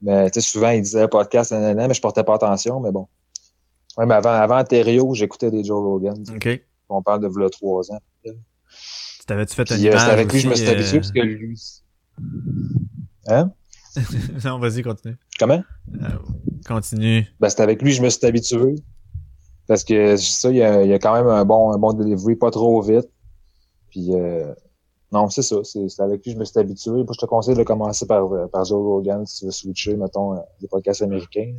Mais 0.01 0.31
tu 0.31 0.41
sais, 0.41 0.47
souvent, 0.51 0.71
ils 0.71 0.81
disaient 0.83 1.07
podcast, 1.09 1.53
nanana, 1.53 1.87
mais 1.89 1.95
je 1.95 2.01
portais 2.01 2.25
pas 2.25 2.35
attention, 2.37 2.81
mais 2.81 2.91
bon. 2.93 3.07
Même 3.99 4.11
avant, 4.11 4.31
avant 4.31 4.61
Ontario, 4.61 5.13
j'écoutais 5.15 5.51
des 5.51 5.63
Joe 5.63 5.79
Rogan. 5.83 6.15
tu 6.25 6.33
sais. 6.33 6.55
ok 6.55 6.61
On 6.89 7.03
parle 7.03 7.21
de 7.21 7.29
v'là 7.29 7.51
trois 7.51 7.91
ans. 7.93 8.01
Tu 9.25 9.29
t'avais-tu 9.29 9.55
fait 9.55 9.71
euh, 9.73 9.77
c'est 9.77 10.11
avec 10.11 10.31
lui 10.33 10.43
que 10.43 10.45
je 10.45 10.51
me 10.51 10.55
suis 10.55 10.69
habitué 10.69 10.97
euh, 10.97 11.01
parce 11.01 11.13
que 11.13 11.21
lui. 11.21 11.61
Hein? 13.27 13.53
non 14.45 14.59
vas-y 14.59 14.83
continue 14.83 15.17
Comment? 15.39 15.63
Euh, 16.03 16.09
continue 16.67 17.27
Ben, 17.41 17.49
c'est 17.49 17.63
avec 17.63 17.81
lui 17.81 17.91
que 17.93 17.97
je 17.97 18.03
me 18.03 18.11
suis 18.11 18.27
habitué. 18.27 18.75
Parce 19.67 19.83
que 19.83 20.17
ça, 20.17 20.51
il 20.51 20.57
y 20.57 20.63
a, 20.63 20.83
il 20.83 20.91
y 20.91 20.93
a 20.93 20.99
quand 20.99 21.15
même 21.15 21.27
un 21.29 21.45
bon, 21.47 21.73
un 21.73 21.79
bon 21.79 21.95
delivery, 21.95 22.37
pas 22.37 22.51
trop 22.51 22.83
vite. 22.83 23.09
Puis 23.91 24.11
euh, 24.15 24.53
non, 25.11 25.31
c'est 25.31 25.41
ça. 25.43 25.57
C'est 25.65 25.89
c'est 25.89 26.03
avec 26.03 26.19
lui 26.27 26.33
que 26.33 26.37
je 26.37 26.41
me 26.41 26.45
suis 26.45 26.59
habitué. 26.59 26.91
Moi, 26.91 27.07
je 27.15 27.19
te 27.19 27.25
conseille 27.27 27.55
de 27.55 27.63
commencer 27.63 28.07
par, 28.07 28.29
par 28.51 28.65
Joe 28.67 28.79
Rogan 28.83 29.25
si 29.25 29.39
tu 29.39 29.45
veux 29.47 29.51
switcher, 29.53 29.97
mettons, 29.97 30.35
des 30.61 30.69
podcasts 30.69 31.01
américains. 31.03 31.55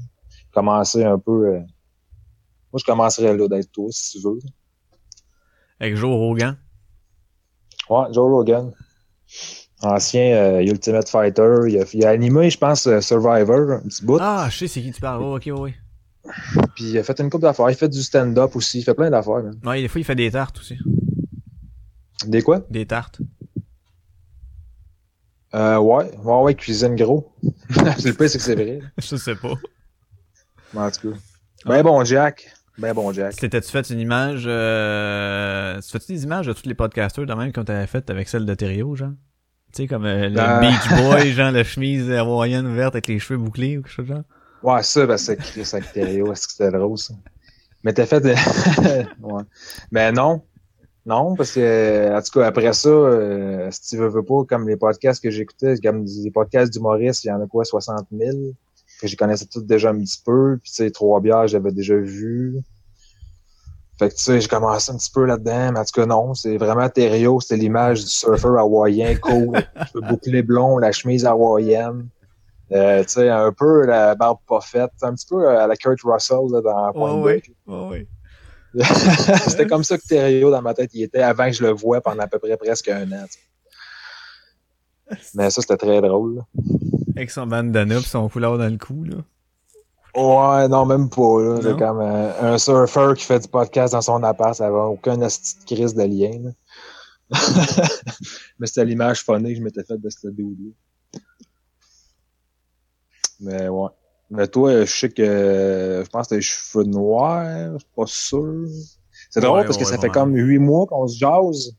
Commencer 0.54 1.04
un 1.04 1.18
peu. 1.18 1.48
euh, 1.48 1.60
Moi, 2.72 2.80
je 2.80 2.84
commencerais 2.84 3.36
là 3.36 3.48
d'être 3.48 3.72
toi, 3.72 3.88
si 3.90 4.20
tu 4.20 4.24
veux. 4.28 4.38
avec 5.80 5.96
Joe 5.96 6.12
Rogan? 6.12 6.58
Ouais, 7.90 8.06
Joe 8.12 8.30
Rogan. 8.32 8.72
Ancien 9.82 10.36
euh, 10.36 10.62
Ultimate 10.62 11.08
Fighter. 11.10 11.56
Il 11.68 11.78
a, 11.80 11.86
il 11.94 12.06
a 12.06 12.10
animé, 12.10 12.50
je 12.50 12.58
pense, 12.58 12.88
euh, 12.88 13.02
Survivor, 13.02 13.72
un 13.72 13.80
petit 13.82 14.04
bout. 14.06 14.18
ah 14.22 14.48
je 14.50 14.58
sais 14.60 14.68
c'est 14.68 14.82
qui 14.82 14.92
tu 14.92 15.02
parles 15.02 15.22
oh, 15.22 15.36
ok 15.38 15.50
ouais 15.60 15.76
Puis 16.76 16.86
il 16.92 16.98
a 16.98 17.04
fait 17.04 17.20
une 17.20 17.30
coupe 17.30 17.42
d'affaires. 17.42 17.70
Il 17.70 17.76
fait 17.76 17.90
du 17.90 18.02
stand-up 18.02 18.56
aussi. 18.56 18.80
Il 18.80 18.84
fait 18.84 18.94
plein 18.96 19.10
d'affaires, 19.10 19.44
man. 19.44 19.60
ouais 19.66 19.82
des 19.82 19.88
fois 19.88 20.02
il 20.02 20.04
fait 20.06 20.16
des 20.16 20.32
tartes 20.32 20.58
aussi 20.60 20.78
Des 22.26 22.42
quoi? 22.42 22.62
Des 22.70 22.86
tartes. 22.86 23.20
Euh, 25.54 25.78
ouais. 25.78 26.12
Ouais, 26.24 26.42
ouais, 26.44 26.56
cuisine 26.56 26.96
gros. 26.96 27.32
le 27.70 28.12
pire, 28.14 28.30
c'est 28.30 28.38
que 28.38 28.44
c'est 28.44 28.56
vrai. 28.56 28.80
Je 28.98 29.16
sais 29.16 29.36
pas. 29.36 29.54
En 30.76 30.92
tout 30.92 31.12
cas. 31.12 31.18
Ben 31.66 31.82
bon, 31.84 32.04
Jack. 32.04 32.52
Ben 32.78 32.94
bon, 32.94 33.12
Jack. 33.14 33.36
T'étais-tu 33.36 33.70
fait 33.72 33.90
une 33.90 34.00
image... 34.00 34.44
Euh... 34.48 35.80
Tu 35.82 35.92
fais-tu 35.92 36.14
des 36.14 36.24
images 36.24 36.48
de 36.48 36.54
tous 36.54 36.68
les 36.68 36.74
podcasters, 36.74 37.26
de 37.26 37.34
même 37.34 37.52
comme 37.52 37.66
t'avais 37.66 37.88
fait 37.88 38.10
avec 38.10 38.28
celle 38.28 38.46
de 38.46 38.54
Thériault, 38.54 38.96
genre? 38.96 39.12
Tu 39.74 39.84
sais, 39.84 39.88
comme 39.88 40.06
euh, 40.06 40.30
le 40.30 40.40
Euh. 40.40 40.60
Beach 40.60 40.90
Boy, 40.90 41.32
genre, 41.34 41.52
la 41.52 41.64
chemise 41.64 42.12
hawaïenne 42.12 42.74
verte 42.76 42.96
avec 42.96 43.08
les 43.08 43.20
cheveux 43.20 43.40
bouclés 43.40 43.78
ou 43.78 43.82
quelque 43.82 43.92
chose 43.92 44.08
genre? 44.08 44.24
Ouais, 44.64 44.84
ça, 44.84 45.06
ben 45.06 45.18
c'est 45.18 45.38
Chris 45.38 45.70
avec 45.74 45.92
Thériault. 45.94 46.32
Est-ce 46.34 46.48
que 46.48 46.54
c'était 46.54 46.72
drôle, 46.72 46.98
ça? 46.98 47.14
Mais 47.84 47.94
t'as 47.94 48.06
fait... 48.06 48.24
ouais. 49.22 49.44
Ben 49.92 50.14
non. 50.14 50.42
Non, 51.06 51.36
parce 51.36 51.52
que, 51.52 52.18
en 52.18 52.22
tout 52.22 52.40
cas, 52.40 52.48
après 52.48 52.74
ça, 52.74 52.90
euh, 52.90 53.70
si 53.70 53.90
tu 53.90 53.98
veux, 53.98 54.08
veux 54.08 54.24
pas, 54.24 54.44
comme 54.50 54.68
les 54.68 54.76
podcasts 54.76 55.22
que 55.22 55.30
j'écoutais, 55.30 55.76
comme 55.78 56.04
les 56.04 56.32
podcasts 56.32 56.74
d'humoristes, 56.74 57.24
il 57.26 57.28
y 57.28 57.32
en 57.32 57.42
a 57.42 57.46
quoi, 57.46 57.64
60 57.64 58.08
000? 58.12 58.32
Que 59.02 59.08
je 59.08 59.16
connaissais 59.16 59.46
tous 59.46 59.62
déjà 59.62 59.90
un 59.90 60.00
petit 60.00 60.22
peu. 60.26 60.58
Puis, 60.62 60.72
tu 60.72 60.84
sais, 60.84 60.92
trois 60.92 61.20
bières, 61.20 61.48
j'avais 61.48 61.72
déjà 61.72 61.96
vu. 61.96 62.62
Fait 63.98 64.10
que, 64.10 64.16
tu 64.16 64.24
sais, 64.24 64.42
j'ai 64.42 64.48
commencé 64.48 64.92
un 64.92 64.98
petit 64.98 65.12
peu 65.12 65.26
là-dedans. 65.26 65.72
Mais 65.74 65.80
en 65.80 65.86
tout 65.86 66.00
cas, 66.00 66.06
non, 66.06 66.34
c'est 66.34 66.58
vraiment 66.58 66.90
Thériault. 66.90 67.40
C'était 67.42 67.58
l'image 67.58 68.02
du 68.02 68.10
surfeur 68.10 68.58
hawaïen, 68.58 69.16
cool. 69.18 69.58
cheveux 69.94 70.08
bouclés 70.08 70.44
blonds, 70.44 70.78
la 70.78 70.92
chemise 70.92 71.26
hawaïenne. 71.26 72.08
Euh, 72.72 73.04
tu 73.04 73.10
sais, 73.10 73.30
un 73.30 73.52
peu 73.52 73.86
la 73.86 74.16
barbe 74.16 74.40
pas 74.48 74.62
faite. 74.62 74.92
Un 75.02 75.14
petit 75.14 75.28
peu 75.28 75.48
à 75.48 75.68
la 75.68 75.76
Kurt 75.76 76.00
Russell, 76.04 76.52
là, 76.52 76.62
dans 76.62 76.94
Point 76.94 77.18
Break. 77.20 77.52
ouais. 77.68 77.88
ouais. 77.88 78.08
C'était 79.48 79.68
comme 79.68 79.86
ça 79.86 79.98
que 79.98 80.06
Thériault 80.06 80.52
dans 80.52 80.62
ma 80.62 80.74
tête 80.74 80.90
il 80.94 81.04
était 81.04 81.22
avant 81.22 81.46
que 81.46 81.54
je 81.54 81.64
le 81.64 81.72
voie 81.72 82.02
pendant 82.02 82.24
à 82.24 82.28
peu 82.28 82.40
près 82.40 82.58
presque 82.58 82.90
un 82.90 83.10
an. 83.14 83.26
Mais 85.36 85.50
ça, 85.50 85.62
c'était 85.62 85.78
très 85.78 86.02
drôle. 86.02 86.36
là. 86.36 86.44
Avec 87.16 87.32
son 87.32 87.48
bandana 87.48 87.98
pis 88.00 88.10
son 88.10 88.28
foulard 88.30 88.58
dans 88.58 88.70
le 88.70 88.78
cou, 88.78 89.04
là. 89.04 89.18
Ouais, 90.16 90.68
non, 90.70 90.86
même 90.86 91.10
pas. 91.10 91.42
Là. 91.42 91.60
C'est 91.62 91.78
comme 91.78 92.00
euh, 92.00 92.54
un 92.54 92.58
surfeur 92.58 93.16
qui 93.16 93.26
fait 93.26 93.40
du 93.40 93.48
podcast 93.50 93.94
dans 93.94 94.02
son 94.02 94.24
appart, 94.24 94.56
ça 94.56 94.72
va 94.72 94.86
aucun 94.86 95.22
asti 95.22 95.58
de 95.60 95.76
crise 95.76 95.94
de 95.94 96.04
lien. 96.04 96.40
là. 96.42 96.52
Mais 98.60 98.68
c'était 98.68 98.86
l'image 98.86 99.24
funny 99.24 99.52
que 99.54 99.60
je 99.60 99.64
m'étais 99.64 99.84
faite 99.84 100.00
de 100.00 100.10
ce 100.10 100.28
dude-là. 100.28 100.72
Mais 103.42 103.68
ouais. 103.68 103.90
Mais 104.30 104.48
toi, 104.48 104.86
je 104.86 104.92
sais 104.92 105.10
que 105.10 106.02
je 106.06 106.10
pense 106.10 106.28
que 106.28 106.30
t'as 106.30 106.36
les 106.38 106.42
cheveux 106.42 106.86
noirs, 106.86 107.74
je 107.74 107.80
suis 107.80 107.90
pas 107.96 108.06
sûr. 108.08 108.66
C'est 109.30 109.42
drôle 109.42 109.60
Ouais, 109.60 109.66
parce 109.66 109.78
que 109.78 109.84
ouais, 109.84 109.90
ça 109.90 109.98
fait 109.98 110.08
ouais. 110.08 110.14
comme 110.14 110.34
huit 110.36 110.60
mois 110.60 110.86
qu'on 110.88 111.08
se 111.08 111.18
jase. 111.18 111.76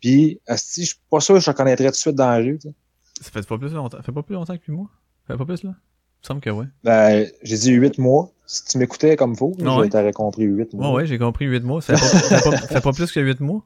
Puis, 0.00 0.40
asti, 0.46 0.82
je 0.82 0.88
suis 0.90 1.00
pas 1.10 1.20
sûr 1.20 1.34
que 1.34 1.40
je 1.40 1.46
te 1.46 1.50
reconnaîtrais 1.50 1.86
tout 1.86 1.92
de 1.92 1.96
suite 1.96 2.14
dans 2.14 2.30
la 2.30 2.36
rue. 2.36 2.58
tu 2.58 2.68
sais. 2.68 2.74
Ça 3.20 3.30
fait 3.30 3.46
pas 3.46 3.58
plus 3.58 3.72
longtemps, 3.72 3.96
ça 3.98 4.02
fait 4.02 4.12
pas 4.12 4.22
plus 4.22 4.34
longtemps 4.34 4.56
que 4.56 4.62
8 4.66 4.72
mois? 4.74 4.90
Ça 5.26 5.34
fait 5.34 5.38
pas 5.38 5.44
plus, 5.44 5.62
là? 5.64 5.70
Il 5.70 6.24
me 6.24 6.26
semble 6.26 6.40
que 6.40 6.50
ouais. 6.50 6.66
Ben, 6.84 7.26
j'ai 7.42 7.56
dit 7.56 7.72
huit 7.72 7.98
mois. 7.98 8.30
Si 8.46 8.64
tu 8.64 8.78
m'écoutais 8.78 9.16
comme 9.16 9.34
je 9.84 9.88
t'aurais 9.88 10.12
compris 10.12 10.44
huit 10.44 10.72
Ouais, 10.72 10.80
mois. 10.80 10.92
ouais, 10.94 11.06
j'ai 11.06 11.18
compris 11.18 11.44
8 11.44 11.60
mois. 11.64 11.80
Ça 11.82 11.96
fait 11.96 12.80
pas, 12.80 12.92
plus 12.92 13.12
que 13.12 13.20
8 13.20 13.40
mois? 13.40 13.62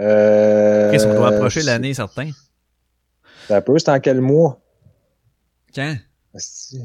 Euh, 0.00 0.90
Qu'est-ce 0.90 1.06
qu'on 1.06 1.14
doit 1.14 1.28
approcher 1.28 1.62
l'année, 1.62 1.92
certain? 1.94 2.30
T'as 3.48 3.60
peu, 3.60 3.78
c'était 3.78 3.90
en 3.92 4.00
quel 4.00 4.20
mois? 4.20 4.60
Quand? 5.74 5.96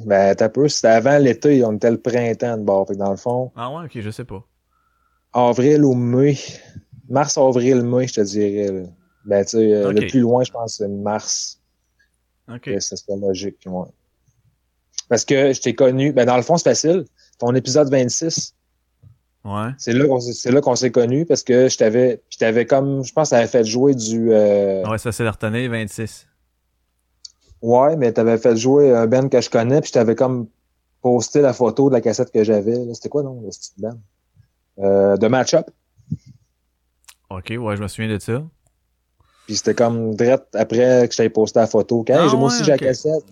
Ben, 0.05 0.35
t'as 0.35 0.49
peu, 0.49 0.67
c'était 0.67 0.87
avant 0.87 1.17
l'été, 1.17 1.63
on 1.63 1.73
était 1.73 1.91
le 1.91 1.99
printemps 1.99 2.57
de 2.57 2.63
bord. 2.63 2.87
Fait 2.87 2.93
que 2.93 2.99
dans 2.99 3.11
le 3.11 3.17
fond, 3.17 3.51
Ah 3.55 3.69
ouais, 3.71 3.85
ok, 3.85 3.91
je 3.99 4.09
sais 4.09 4.25
pas. 4.25 4.43
avril 5.33 5.83
ou 5.83 5.93
mai. 5.93 6.37
Mars, 7.09 7.37
avril, 7.37 7.83
mai, 7.83 8.07
je 8.07 8.13
te 8.15 8.21
dirais. 8.21 8.71
là. 8.71 8.81
Ben, 9.25 9.43
tu 9.45 9.51
sais, 9.57 9.73
euh, 9.73 9.91
le 9.91 10.07
plus 10.07 10.19
loin, 10.19 10.43
je 10.43 10.51
pense, 10.51 10.75
c'est 10.75 10.87
mars. 10.87 11.59
Ok. 12.49 12.61
Que 12.63 12.79
ça 12.79 12.95
serait 12.97 13.17
logique, 13.17 13.57
ouais. 13.65 13.87
Parce 15.09 15.23
que 15.25 15.53
je 15.53 15.61
t'ai 15.61 15.75
connu, 15.75 16.11
ben, 16.11 16.25
dans 16.25 16.35
le 16.37 16.43
fond, 16.43 16.57
c'est 16.57 16.69
facile. 16.69 17.05
Ton 17.39 17.53
épisode 17.55 17.89
26, 17.89 18.53
Ouais. 19.45 19.71
c'est 19.77 19.93
là 19.93 20.07
qu'on 20.07 20.19
s'est- 20.19 20.33
c'est 20.33 20.51
là 20.51 20.61
qu'on 20.61 20.75
s'est 20.75 20.91
connus 20.91 21.25
parce 21.25 21.43
que 21.43 21.67
je 21.67 21.77
t'avais, 21.77 22.21
je 22.29 22.37
t'avais 22.37 22.65
comme, 22.65 23.03
je 23.03 23.11
pense, 23.13 23.29
ça 23.29 23.37
avait 23.37 23.47
fait 23.47 23.65
jouer 23.65 23.93
du, 23.95 24.31
euh, 24.31 24.83
Ouais, 24.89 24.97
ça 24.97 25.11
c'est 25.11 25.27
retenir 25.27 25.69
26. 25.69 26.27
Ouais, 27.61 27.95
mais 27.95 28.11
t'avais 28.13 28.37
fait 28.37 28.55
jouer 28.57 28.93
un 28.95 29.07
band 29.07 29.29
que 29.29 29.39
je 29.41 29.49
connais, 29.49 29.79
puis 29.81 29.87
je 29.89 29.93
t'avais 29.93 30.15
comme 30.15 30.47
posté 31.01 31.41
la 31.41 31.53
photo 31.53 31.89
de 31.89 31.93
la 31.93 32.01
cassette 32.01 32.31
que 32.31 32.43
j'avais. 32.43 32.93
C'était 32.93 33.09
quoi, 33.09 33.23
non, 33.23 33.41
le 33.41 33.49
petit 33.49 33.71
band? 33.77 33.99
Euh, 34.79 35.17
de 35.17 35.27
Match-Up. 35.27 35.69
Ok, 37.29 37.53
ouais, 37.57 37.75
je 37.77 37.81
me 37.81 37.87
souviens 37.87 38.11
de 38.13 38.19
ça. 38.19 38.43
Puis 39.45 39.57
c'était 39.57 39.75
comme 39.75 40.15
direct 40.15 40.55
après 40.55 41.07
que 41.07 41.13
je 41.13 41.17
t'avais 41.17 41.29
posté 41.29 41.59
la 41.59 41.67
photo. 41.67 42.03
Hey, 42.07 42.15
Ah 42.17 42.27
j'ai 42.29 42.37
moi 42.37 42.47
ouais, 42.47 42.53
aussi, 42.53 42.63
j'ai 42.63 42.71
la 42.71 42.75
ok. 42.75 42.81
cassette. 42.81 43.23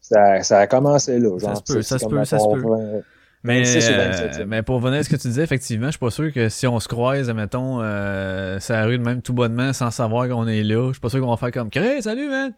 Ça, 0.00 0.42
ça 0.42 0.58
a 0.60 0.66
commencé 0.66 1.18
là. 1.18 1.38
Genre, 1.38 1.56
se 1.56 1.72
peut, 1.72 1.82
ça 1.82 1.98
se 1.98 2.06
peut, 2.06 2.24
ça 2.24 2.38
se 2.38 2.46
peut. 2.46 3.02
Mais, 3.42 3.62
26 3.62 3.88
ou 3.88 3.92
euh, 3.92 4.10
27e. 4.10 4.44
mais 4.46 4.62
pour 4.62 4.76
revenir 4.76 5.00
à 5.00 5.02
ce 5.02 5.10
que 5.10 5.16
tu 5.16 5.28
disais, 5.28 5.42
effectivement, 5.42 5.88
je 5.88 5.92
suis 5.92 5.98
pas 5.98 6.10
sûr 6.10 6.32
que 6.32 6.48
si 6.48 6.66
on 6.66 6.80
se 6.80 6.88
croise, 6.88 7.30
mettons, 7.30 7.82
euh, 7.82 8.58
rue 8.70 8.98
de 8.98 9.04
même 9.04 9.20
tout 9.20 9.34
bonnement 9.34 9.74
sans 9.74 9.90
savoir 9.90 10.28
qu'on 10.28 10.46
est 10.46 10.62
là, 10.62 10.88
je 10.88 10.92
suis 10.92 11.00
pas 11.00 11.10
sûr 11.10 11.20
qu'on 11.20 11.30
va 11.30 11.36
faire 11.36 11.50
comme 11.52 11.68
Cré, 11.68 12.00
salut 12.00 12.28
man! 12.28 12.54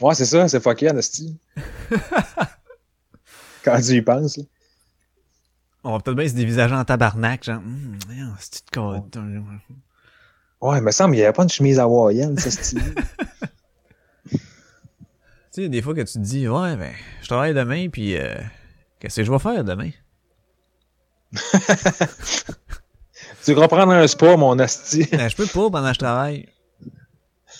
Ouais, 0.00 0.14
c'est 0.14 0.26
ça, 0.26 0.46
c'est 0.46 0.62
fucké, 0.62 0.88
Anastie. 0.88 1.36
Quand 3.64 3.80
tu 3.80 3.92
y 3.94 4.02
penses, 4.02 4.36
là. 4.36 4.44
On 5.82 5.92
va 5.92 6.00
peut-être 6.00 6.16
bien 6.16 6.28
se 6.28 6.34
dévisager 6.34 6.74
en 6.74 6.84
tabarnak, 6.84 7.44
genre, 7.44 7.58
hum, 7.58 7.96
voyons, 8.06 8.32
c'est 8.38 8.64
de 8.66 8.70
code. 8.70 9.16
Ouais, 10.60 10.78
il 10.78 10.82
me 10.82 10.90
semble 10.90 11.12
qu'il 11.12 11.20
n'y 11.20 11.24
avait 11.24 11.32
pas 11.32 11.44
de 11.44 11.50
chemise 11.50 11.78
hawaïenne, 11.78 12.36
ça, 12.38 12.50
style. 12.50 12.82
Tu 15.52 15.62
sais, 15.62 15.68
des 15.70 15.80
fois 15.80 15.94
que 15.94 16.02
tu 16.02 16.12
te 16.12 16.18
dis, 16.18 16.46
ouais, 16.46 16.76
ben, 16.76 16.92
je 17.22 17.28
travaille 17.28 17.54
demain, 17.54 17.88
puis 17.88 18.14
euh, 18.14 18.34
qu'est-ce 19.00 19.16
que 19.16 19.24
je 19.24 19.32
vais 19.32 19.38
faire 19.38 19.64
demain? 19.64 19.88
tu 21.32 21.38
veux 23.54 23.58
reprendre 23.58 23.92
un 23.92 24.06
sport, 24.06 24.36
mon 24.36 24.58
asti. 24.58 25.08
Ben, 25.10 25.30
je 25.30 25.34
peux 25.34 25.46
pas 25.46 25.70
pendant 25.70 25.88
que 25.88 25.94
je 25.94 25.98
travaille. 25.98 26.46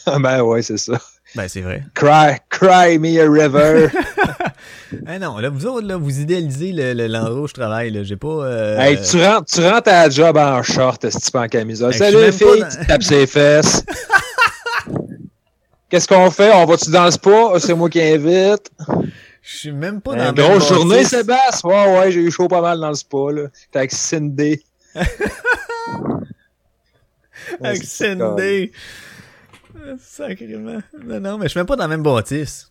ben 0.07 0.43
ouais, 0.43 0.61
c'est 0.61 0.77
ça. 0.77 1.01
Ben, 1.35 1.49
c'est 1.49 1.63
vrai. 1.63 1.85
Cry, 1.95 2.37
cry 2.51 2.99
me 2.99 3.19
a 3.19 3.31
river. 3.31 3.89
Eh 5.09 5.19
non, 5.19 5.39
là, 5.39 5.49
vous 5.51 5.67
autres, 5.67 5.87
là, 5.87 5.97
vous 5.97 6.21
idéalisez 6.21 6.73
le- 6.73 6.93
le- 6.95 7.07
l'endroit 7.09 7.43
où 7.43 7.49
je 7.49 7.55
travaille, 7.55 7.91
là. 7.91 8.03
J'ai 8.05 8.17
pas. 8.17 8.29
Euh... 8.29 8.79
Hey, 8.79 9.01
tu 9.03 9.23
rentres, 9.23 9.53
tu 9.53 9.61
rentres 9.61 9.89
à 9.89 10.05
la 10.05 10.11
job 10.11 10.37
en 10.37 10.63
short, 10.63 11.05
est-ce 11.05 11.31
pas 11.31 11.43
en 11.43 11.49
camisole? 11.49 11.89
Hey, 11.93 11.95
suis 11.95 12.05
Salut, 12.05 12.19
même 12.19 12.33
fille, 12.33 12.47
pas 12.61 12.69
dans- 12.69 12.81
tu 12.81 12.87
tapes 12.87 13.03
ses 13.03 13.27
fesses. 13.27 13.85
Qu'est-ce 15.89 16.09
qu'on 16.09 16.31
fait? 16.31 16.51
On 16.53 16.65
va-tu 16.67 16.91
dans 16.91 17.05
le 17.05 17.11
spa? 17.13 17.51
Ah, 17.55 17.61
C'est 17.61 17.75
moi 17.75 17.89
qui 17.89 18.01
invite. 18.03 18.71
Je 19.43 19.57
suis 19.57 19.71
même 19.73 20.01
pas 20.01 20.13
Une 20.13 20.19
dans 20.19 20.25
même 20.25 20.35
grosse 20.35 20.69
journée, 20.69 20.97
bâtisse. 20.97 21.11
Sébastien? 21.11 21.71
Ouais, 21.71 21.99
ouais, 21.99 22.11
j'ai 22.11 22.21
eu 22.21 22.31
chaud 22.33 22.49
pas 22.49 22.61
mal 22.61 22.81
dans 22.81 22.89
le 22.89 22.95
spa, 22.97 23.31
là. 23.33 23.43
T'es 23.71 23.79
avec 23.79 23.93
Cindy. 23.93 24.61
Avec 27.63 27.85
Cindy. 27.85 28.73
Sacrément. 30.03 30.79
Non, 31.05 31.21
non, 31.21 31.39
mais 31.39 31.45
je 31.45 31.51
suis 31.51 31.61
même 31.61 31.67
pas 31.67 31.77
dans 31.77 31.85
la 31.85 31.89
même 31.89 32.03
bâtisse. 32.03 32.71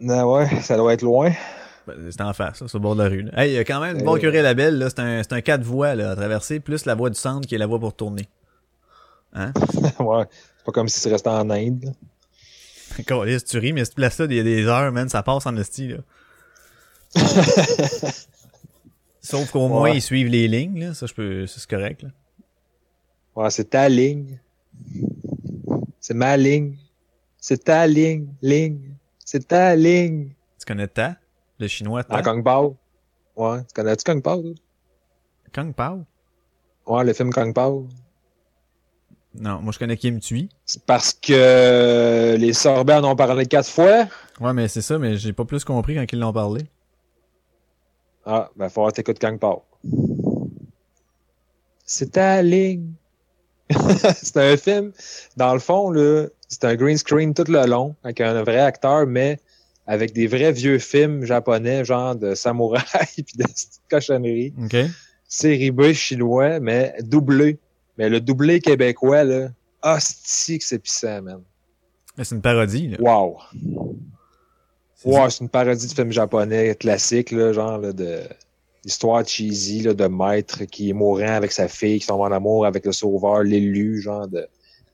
Non, 0.00 0.32
ouais, 0.34 0.60
ça 0.62 0.76
doit 0.76 0.94
être 0.94 1.02
loin. 1.02 1.30
Ben, 1.86 1.96
c'est 2.10 2.20
en 2.20 2.32
face, 2.32 2.58
ça, 2.58 2.68
sur 2.68 2.78
le 2.78 2.82
bord 2.82 2.96
de 2.96 3.02
la 3.02 3.08
rue. 3.08 3.22
Là. 3.22 3.42
Hey, 3.42 3.52
il 3.52 3.54
y 3.54 3.58
a 3.58 3.64
quand 3.64 3.80
même, 3.80 3.98
Euh. 3.98 4.04
bon 4.04 4.18
curé 4.18 4.42
la 4.42 4.54
belle, 4.54 4.78
là, 4.78 4.88
c'est 4.90 5.00
un, 5.00 5.22
c'est 5.22 5.32
un 5.32 5.40
quatre 5.40 5.62
voies, 5.62 5.94
là, 5.94 6.10
à 6.12 6.16
traverser, 6.16 6.60
plus 6.60 6.84
la 6.86 6.94
voie 6.94 7.10
du 7.10 7.18
centre 7.18 7.46
qui 7.46 7.54
est 7.54 7.58
la 7.58 7.66
voie 7.66 7.78
pour 7.80 7.94
tourner. 7.94 8.28
Hein? 9.34 9.52
ouais. 9.98 10.24
C'est 10.58 10.64
pas 10.64 10.72
comme 10.72 10.88
si 10.88 11.00
tu 11.02 11.08
restais 11.08 11.28
en 11.30 11.48
Inde. 11.50 11.84
là. 11.84 11.92
Câlisse, 13.06 13.44
tu 13.44 13.58
ris, 13.58 13.72
mais 13.72 13.84
cette 13.84 13.94
place-là, 13.94 14.26
il 14.28 14.36
y 14.36 14.40
a 14.40 14.42
des 14.42 14.66
heures, 14.66 14.90
man, 14.92 15.08
ça 15.08 15.22
passe 15.22 15.46
en 15.46 15.56
esti, 15.56 15.88
là. 15.88 15.98
Sauf 19.22 19.50
qu'au 19.50 19.68
moins, 19.68 19.90
ils 19.90 20.02
suivent 20.02 20.28
les 20.28 20.48
lignes, 20.48 20.80
là. 20.86 20.94
Ça, 20.94 21.06
je 21.06 21.14
peux, 21.14 21.46
c'est 21.46 21.66
correct, 21.68 22.02
là. 22.02 22.08
Ouais, 23.36 23.50
c'est 23.50 23.70
ta 23.70 23.88
ligne. 23.88 24.38
C'est 26.00 26.14
ma 26.14 26.36
ligne. 26.36 26.76
C'est 27.38 27.64
ta 27.64 27.86
ligne. 27.86 28.26
Ligne. 28.42 28.80
C'est 29.32 29.46
ta 29.46 29.76
ligne. 29.76 30.30
Tu 30.58 30.66
connais 30.66 30.88
Ta? 30.88 31.14
Le 31.60 31.68
chinois 31.68 32.02
Ta? 32.02 32.18
En 32.18 32.22
Kung 32.22 32.42
Pao. 32.42 32.76
Ouais. 33.36 33.60
Tu 33.60 33.74
connais-tu 33.76 34.02
Kung 34.02 34.20
Pao? 34.20 34.42
toi? 34.42 34.54
Kung 35.52 35.72
Pao? 35.72 36.04
Ouais, 36.84 37.04
le 37.04 37.12
film 37.12 37.32
Kung 37.32 37.54
Pao. 37.54 37.86
Non, 39.32 39.60
moi, 39.62 39.70
je 39.70 39.78
connais 39.78 39.96
Kim 39.96 40.18
Tui. 40.18 40.48
C'est 40.66 40.84
parce 40.84 41.12
que 41.12 42.34
les 42.40 42.52
sorbets 42.52 42.94
en 42.94 43.04
ont 43.04 43.14
parlé 43.14 43.46
quatre 43.46 43.68
fois. 43.68 44.08
Ouais, 44.40 44.52
mais 44.52 44.66
c'est 44.66 44.82
ça, 44.82 44.98
mais 44.98 45.16
j'ai 45.16 45.32
pas 45.32 45.44
plus 45.44 45.62
compris 45.62 45.94
quand 45.94 46.06
ils 46.12 46.18
l'ont 46.18 46.32
parlé. 46.32 46.64
Ah, 48.26 48.50
ben, 48.56 48.68
faut 48.68 48.84
que 48.88 48.94
t'écoutes 48.94 49.20
Kung 49.20 49.38
Pao. 49.38 49.62
C'est 51.86 52.10
ta 52.10 52.42
ligne. 52.42 52.94
c'est 53.70 54.36
un 54.38 54.56
film, 54.56 54.90
dans 55.36 55.54
le 55.54 55.60
fond, 55.60 55.92
là, 55.92 56.26
c'est 56.50 56.64
un 56.64 56.74
green 56.74 56.98
screen 56.98 57.32
tout 57.32 57.44
le 57.48 57.64
long, 57.64 57.94
avec 58.02 58.20
un 58.20 58.42
vrai 58.42 58.58
acteur, 58.58 59.06
mais 59.06 59.38
avec 59.86 60.12
des 60.12 60.26
vrais 60.26 60.52
vieux 60.52 60.78
films 60.78 61.24
japonais, 61.24 61.84
genre 61.84 62.16
de 62.16 62.34
samouraï 62.34 62.82
puis 63.14 63.36
de 63.38 63.44
cochonneries. 63.88 64.52
OK? 64.64 64.76
Série 65.28 65.70
B 65.70 65.92
chinois, 65.92 66.58
mais 66.60 66.94
doublé. 67.02 67.58
Mais 67.96 68.08
le 68.08 68.20
doublé 68.20 68.60
québécois, 68.60 69.24
là, 69.24 69.48
hostie 69.82 70.58
que 70.58 70.64
c'est 70.64 70.80
pissant, 70.80 71.22
man. 71.22 71.40
Mais 72.18 72.24
C'est 72.24 72.34
une 72.34 72.42
parodie, 72.42 72.88
là. 72.88 72.96
Wow. 73.00 73.38
Ouais, 75.04 75.30
c'est 75.30 75.40
une 75.40 75.48
parodie 75.48 75.86
de 75.86 75.92
film 75.92 76.10
japonais 76.10 76.74
classique, 76.74 77.30
là, 77.30 77.52
genre 77.52 77.78
là, 77.78 77.92
de 77.92 78.22
histoire 78.84 79.26
cheesy 79.26 79.82
là, 79.82 79.94
de 79.94 80.06
maître 80.06 80.64
qui 80.64 80.90
est 80.90 80.94
mourant 80.94 81.34
avec 81.34 81.52
sa 81.52 81.68
fille, 81.68 82.00
qui 82.00 82.06
tombe 82.06 82.22
en 82.22 82.32
amour 82.32 82.66
avec 82.66 82.84
le 82.86 82.92
sauveur, 82.92 83.42
l'élu, 83.42 84.00
genre 84.00 84.26
de, 84.26 84.48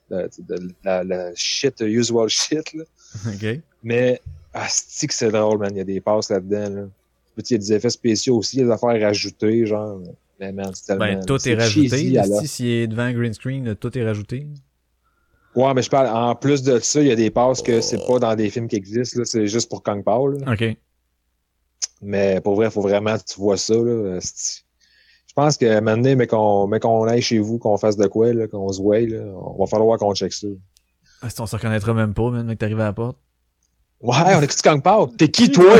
de, 0.09 0.29
de- 0.39 0.71
la, 0.83 1.03
la 1.03 1.31
shit, 1.35 1.81
usual 1.81 2.29
shit. 2.29 2.73
Là. 2.73 2.83
OK. 3.27 3.59
Mais 3.83 4.21
asti 4.53 5.07
que 5.07 5.13
c'est 5.13 5.31
drôle, 5.31 5.59
man. 5.59 5.69
Il 5.73 5.77
y 5.77 5.81
a 5.81 5.85
des 5.85 6.01
passes 6.01 6.29
là-dedans. 6.29 6.69
Là. 6.69 6.87
Il 7.37 7.51
y 7.51 7.55
a 7.55 7.57
des 7.57 7.73
effets 7.73 7.89
spéciaux 7.89 8.37
aussi, 8.37 8.57
il 8.57 8.59
y 8.59 8.63
a 8.63 8.65
des 8.65 8.71
affaires 8.71 8.99
rajoutées, 9.01 9.65
genre. 9.65 10.01
Mais 10.39 10.51
man, 10.51 10.71
c'est 10.73 10.85
tellement. 10.85 11.05
Ben, 11.05 11.25
tout 11.25 11.35
est 11.35 11.39
c'est 11.39 11.55
rajouté. 11.55 12.21
Si, 12.41 12.47
s'il 12.47 12.67
est 12.67 12.87
devant 12.87 13.11
green 13.11 13.33
screen, 13.33 13.75
tout 13.75 13.97
est 13.97 14.03
rajouté. 14.03 14.47
Ouais, 15.55 15.73
mais 15.73 15.81
je 15.81 15.89
parle, 15.89 16.07
en 16.07 16.35
plus 16.35 16.61
de 16.61 16.77
ça, 16.77 17.01
il 17.01 17.07
y 17.07 17.11
a 17.11 17.15
des 17.15 17.31
passes 17.31 17.63
que 17.63 17.81
c'est 17.81 18.05
pas 18.05 18.19
dans 18.19 18.35
des 18.35 18.49
films 18.51 18.67
qui 18.67 18.75
existent, 18.75 19.19
là, 19.19 19.25
c'est 19.25 19.47
juste 19.47 19.69
pour 19.69 19.81
Kang 19.81 20.03
Pao, 20.03 20.27
là. 20.27 20.53
OK. 20.53 20.77
Mais 22.01 22.39
pour 22.41 22.55
vrai, 22.55 22.69
faut 22.69 22.81
vraiment 22.81 23.17
que 23.17 23.23
tu 23.23 23.39
vois 23.39 23.57
ça, 23.57 23.73
là. 23.73 24.19
Je 25.37 25.43
pense 25.43 25.57
que 25.57 25.79
maintenant, 25.81 26.15
mais 26.15 26.25
qu'on, 26.25 26.65
mais 26.65 26.79
qu'on 26.79 27.03
aille 27.03 27.21
chez 27.21 27.37
vous, 27.37 27.59
qu'on 27.59 27.77
fasse 27.77 27.95
de 27.95 28.07
quoi, 28.07 28.29
qu'on 28.47 28.73
se 28.73 28.81
voie, 28.81 29.01
là, 29.01 29.19
on 29.35 29.63
va 29.63 29.67
falloir 29.67 29.99
qu'on 29.99 30.15
check 30.15 30.33
ça. 30.33 30.47
Ah, 31.21 31.29
si 31.29 31.39
on 31.39 31.45
se 31.45 31.55
reconnaîtra 31.55 31.93
même 31.93 32.15
pas, 32.15 32.31
même 32.31 32.47
que 32.47 32.53
t'arrives 32.55 32.79
à 32.79 32.85
la 32.85 32.93
porte? 32.93 33.19
Ouais, 34.01 34.15
on 34.35 34.41
écoute 34.41 34.59
Kang 34.63 34.81
Pao. 34.81 35.05
T'es 35.15 35.29
qui, 35.29 35.51
toi? 35.51 35.75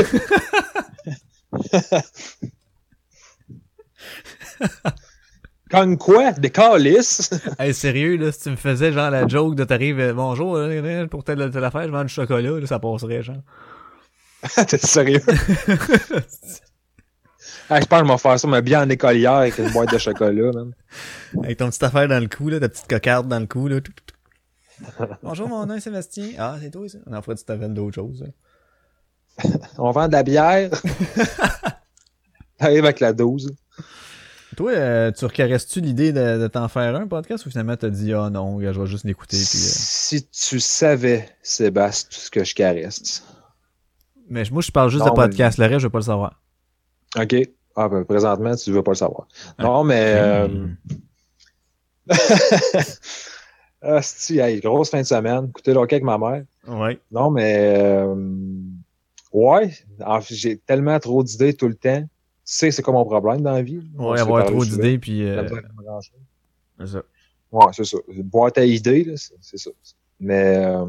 Kang 5.68 5.98
quoi? 5.98 6.30
Des 6.34 6.50
calices? 6.50 7.30
Hey, 7.58 7.74
sérieux, 7.74 8.16
là, 8.16 8.30
si 8.30 8.42
tu 8.42 8.50
me 8.50 8.56
faisais 8.56 8.92
genre 8.92 9.10
la 9.10 9.26
joke 9.26 9.56
de 9.56 9.64
t'arrives, 9.64 9.98
euh, 9.98 10.14
bonjour, 10.14 10.56
pour 11.10 11.24
telle, 11.24 11.50
telle 11.50 11.64
affaire, 11.64 11.82
je 11.82 11.90
vends 11.90 12.04
du 12.04 12.14
chocolat, 12.14 12.60
là, 12.60 12.66
ça 12.68 12.78
passerait, 12.78 13.24
genre. 13.24 13.42
T'es 14.68 14.78
sérieux? 14.78 15.20
Ah, 17.70 17.80
je 17.80 17.86
pense 17.86 18.00
que 18.00 18.06
je 18.06 18.12
vais 18.12 18.18
faire 18.18 18.40
ça, 18.40 18.48
mais 18.48 18.62
bien 18.62 18.82
en 18.82 18.88
écolière 18.88 19.32
avec 19.34 19.58
une 19.58 19.70
boîte 19.70 19.92
de 19.92 19.98
chocolat, 19.98 20.52
man. 20.52 20.72
Avec 21.42 21.58
ton 21.58 21.68
petite 21.68 21.82
affaire 21.82 22.08
dans 22.08 22.18
le 22.20 22.28
cou, 22.28 22.48
là, 22.48 22.60
ta 22.60 22.68
petite 22.68 22.88
cocarde 22.88 23.28
dans 23.28 23.38
le 23.40 23.46
cou, 23.46 23.68
là. 23.68 23.80
Bonjour, 25.22 25.48
mon 25.48 25.66
nom 25.66 25.74
est 25.74 25.80
Sébastien. 25.80 26.28
Ah, 26.38 26.56
c'est 26.60 26.70
toi, 26.70 26.88
ça? 26.88 26.98
On 27.06 27.12
en 27.14 27.20
fera 27.20 27.34
du 27.34 27.44
tavel 27.44 27.74
d'autres 27.74 27.94
choses, 27.96 28.22
là. 28.22 29.50
On 29.78 29.90
vend 29.90 30.08
de 30.08 30.12
la 30.12 30.22
bière. 30.22 30.70
T'arrives 32.58 32.84
avec 32.84 33.00
la 33.00 33.12
dose. 33.12 33.54
Toi, 34.56 34.72
euh, 34.72 35.12
tu 35.12 35.24
recaresses-tu 35.26 35.80
l'idée 35.80 36.12
de, 36.12 36.38
de 36.38 36.46
t'en 36.48 36.66
faire 36.68 36.96
un 36.96 37.06
podcast 37.06 37.46
ou 37.46 37.50
finalement 37.50 37.76
t'as 37.76 37.90
dit, 37.90 38.12
ah 38.14 38.30
non, 38.30 38.60
je 38.60 38.80
vais 38.80 38.86
juste 38.86 39.04
l'écouter, 39.04 39.36
puis... 39.36 39.58
euh, 39.58 39.70
Si 39.70 40.26
tu 40.28 40.58
savais, 40.58 41.28
Sébastien, 41.42 42.08
tout 42.10 42.18
ce 42.20 42.30
que 42.30 42.42
je 42.42 42.54
caresse. 42.54 43.22
Mais 44.28 44.42
moi, 44.50 44.62
je 44.62 44.70
parle 44.72 44.90
juste 44.90 45.04
Non, 45.04 45.10
de 45.10 45.14
podcast, 45.16 45.58
le 45.58 45.66
reste, 45.66 45.80
je 45.80 45.86
veux 45.86 45.90
pas 45.90 45.98
le 45.98 46.04
savoir. 46.04 46.42
OK. 47.16 47.36
Ah, 47.78 47.88
ben, 47.88 48.04
présentement, 48.04 48.56
tu 48.56 48.72
veux 48.72 48.82
pas 48.82 48.90
le 48.92 48.96
savoir. 48.96 49.28
Non, 49.58 49.84
mais... 49.84 50.14
Euh... 50.16 50.48
Hmm. 53.80 53.96
ah, 53.96 54.02
si, 54.02 54.38
hey, 54.38 54.60
grosse 54.60 54.90
fin 54.90 55.02
de 55.02 55.06
semaine. 55.06 55.46
Écoutez 55.50 55.72
le 55.72 55.78
hockey 55.78 55.96
avec 55.96 56.04
ma 56.04 56.18
mère. 56.18 56.42
Ouais. 56.66 56.98
Non, 57.12 57.30
mais... 57.30 57.74
euh, 57.76 58.14
Ouais. 59.32 59.70
J'ai 60.30 60.56
tellement 60.58 60.98
trop 60.98 61.22
d'idées 61.22 61.54
tout 61.54 61.68
le 61.68 61.74
temps. 61.74 62.00
Tu 62.00 62.08
sais, 62.44 62.70
c'est 62.70 62.82
quoi 62.82 62.94
mon 62.94 63.04
problème 63.04 63.42
dans 63.42 63.52
la 63.52 63.62
vie? 63.62 63.80
Ouais, 63.96 64.18
avoir 64.18 64.46
trop 64.46 64.64
d'idées, 64.64 64.98
puis... 64.98 65.28
Euh, 65.28 65.46
c'est 66.78 66.86
ça. 66.86 67.02
Ouais, 67.52 67.66
c'est 67.72 67.84
ça. 67.84 67.98
Boîte 68.08 68.58
à 68.58 68.64
idées, 68.64 69.04
là, 69.04 69.12
c'est 69.16 69.34
c'est 69.40 69.58
ça. 69.58 69.70
Mais 70.20 70.56
euh, 70.56 70.84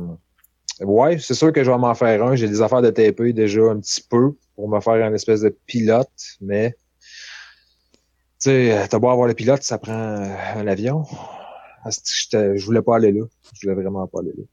ouais, 0.82 1.18
c'est 1.20 1.34
sûr 1.34 1.53
que 1.53 1.64
je 1.64 1.72
vais 1.72 1.78
m'en 1.78 1.94
faire 1.94 2.24
un. 2.24 2.36
J'ai 2.36 2.48
des 2.48 2.61
affaires 2.61 2.82
de 2.82 2.90
TP 2.90 3.34
déjà 3.34 3.61
un 3.61 3.80
petit 3.80 4.02
peu 4.02 4.34
pour 4.60 4.68
me 4.68 4.81
faire 4.81 4.95
une 5.07 5.15
espèce 5.15 5.40
de 5.40 5.57
pilote, 5.68 6.11
mais 6.41 6.76
tu 8.41 8.49
sais, 8.49 8.88
t'as 8.90 8.99
beau 8.99 9.10
avoir 9.10 9.26
le 9.26 9.34
pilote, 9.34 9.64
ça 9.64 9.77
prend 9.77 9.94
euh, 9.94 10.36
un 10.56 10.68
avion. 10.68 11.06
Ah, 11.86 11.91
c'est- 11.91 12.57
Je 12.57 12.65
voulais 12.65 12.81
pas 12.81 12.98
aller 12.98 13.14
là. 13.14 13.23
Je 13.53 13.65
voulais 13.69 13.81
vraiment 13.81 14.06
pas 14.06 14.19
aller 14.19 14.34
là. 14.38 14.44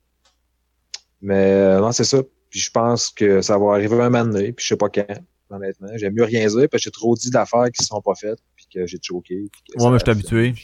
Mais 1.23 1.35
euh, 1.55 1.81
non, 1.81 1.91
c'est 1.91 2.05
ça. 2.05 2.19
Puis 2.51 2.61
je 2.61 2.71
pense 2.71 3.09
que 3.09 3.41
ça 3.43 3.59
va 3.59 3.73
arriver 3.73 4.01
un 4.01 4.09
moment 4.09 4.25
donné, 4.33 4.53
puis 4.53 4.63
je 4.63 4.69
sais 4.69 4.77
pas 4.77 4.89
quand, 4.89 5.07
honnêtement. 5.51 5.89
J'aime 5.97 6.15
mieux 6.15 6.23
rien 6.23 6.47
dire, 6.47 6.69
parce 6.71 6.83
que 6.83 6.85
j'ai 6.85 6.91
trop 6.93 7.17
dit 7.17 7.31
d'affaires 7.31 7.69
qui 7.73 7.85
sont 7.85 8.01
pas 8.01 8.15
faites, 8.15 8.39
puis 8.55 8.67
que 8.73 8.87
j'ai 8.87 8.99
choqué. 9.03 9.49
puis 9.51 9.63
que 9.69 9.77
Ouais, 9.77 9.83
ça- 9.83 9.91
mais 9.91 9.99
je 9.99 10.05
suis 10.05 10.11
habitué. 10.13 10.55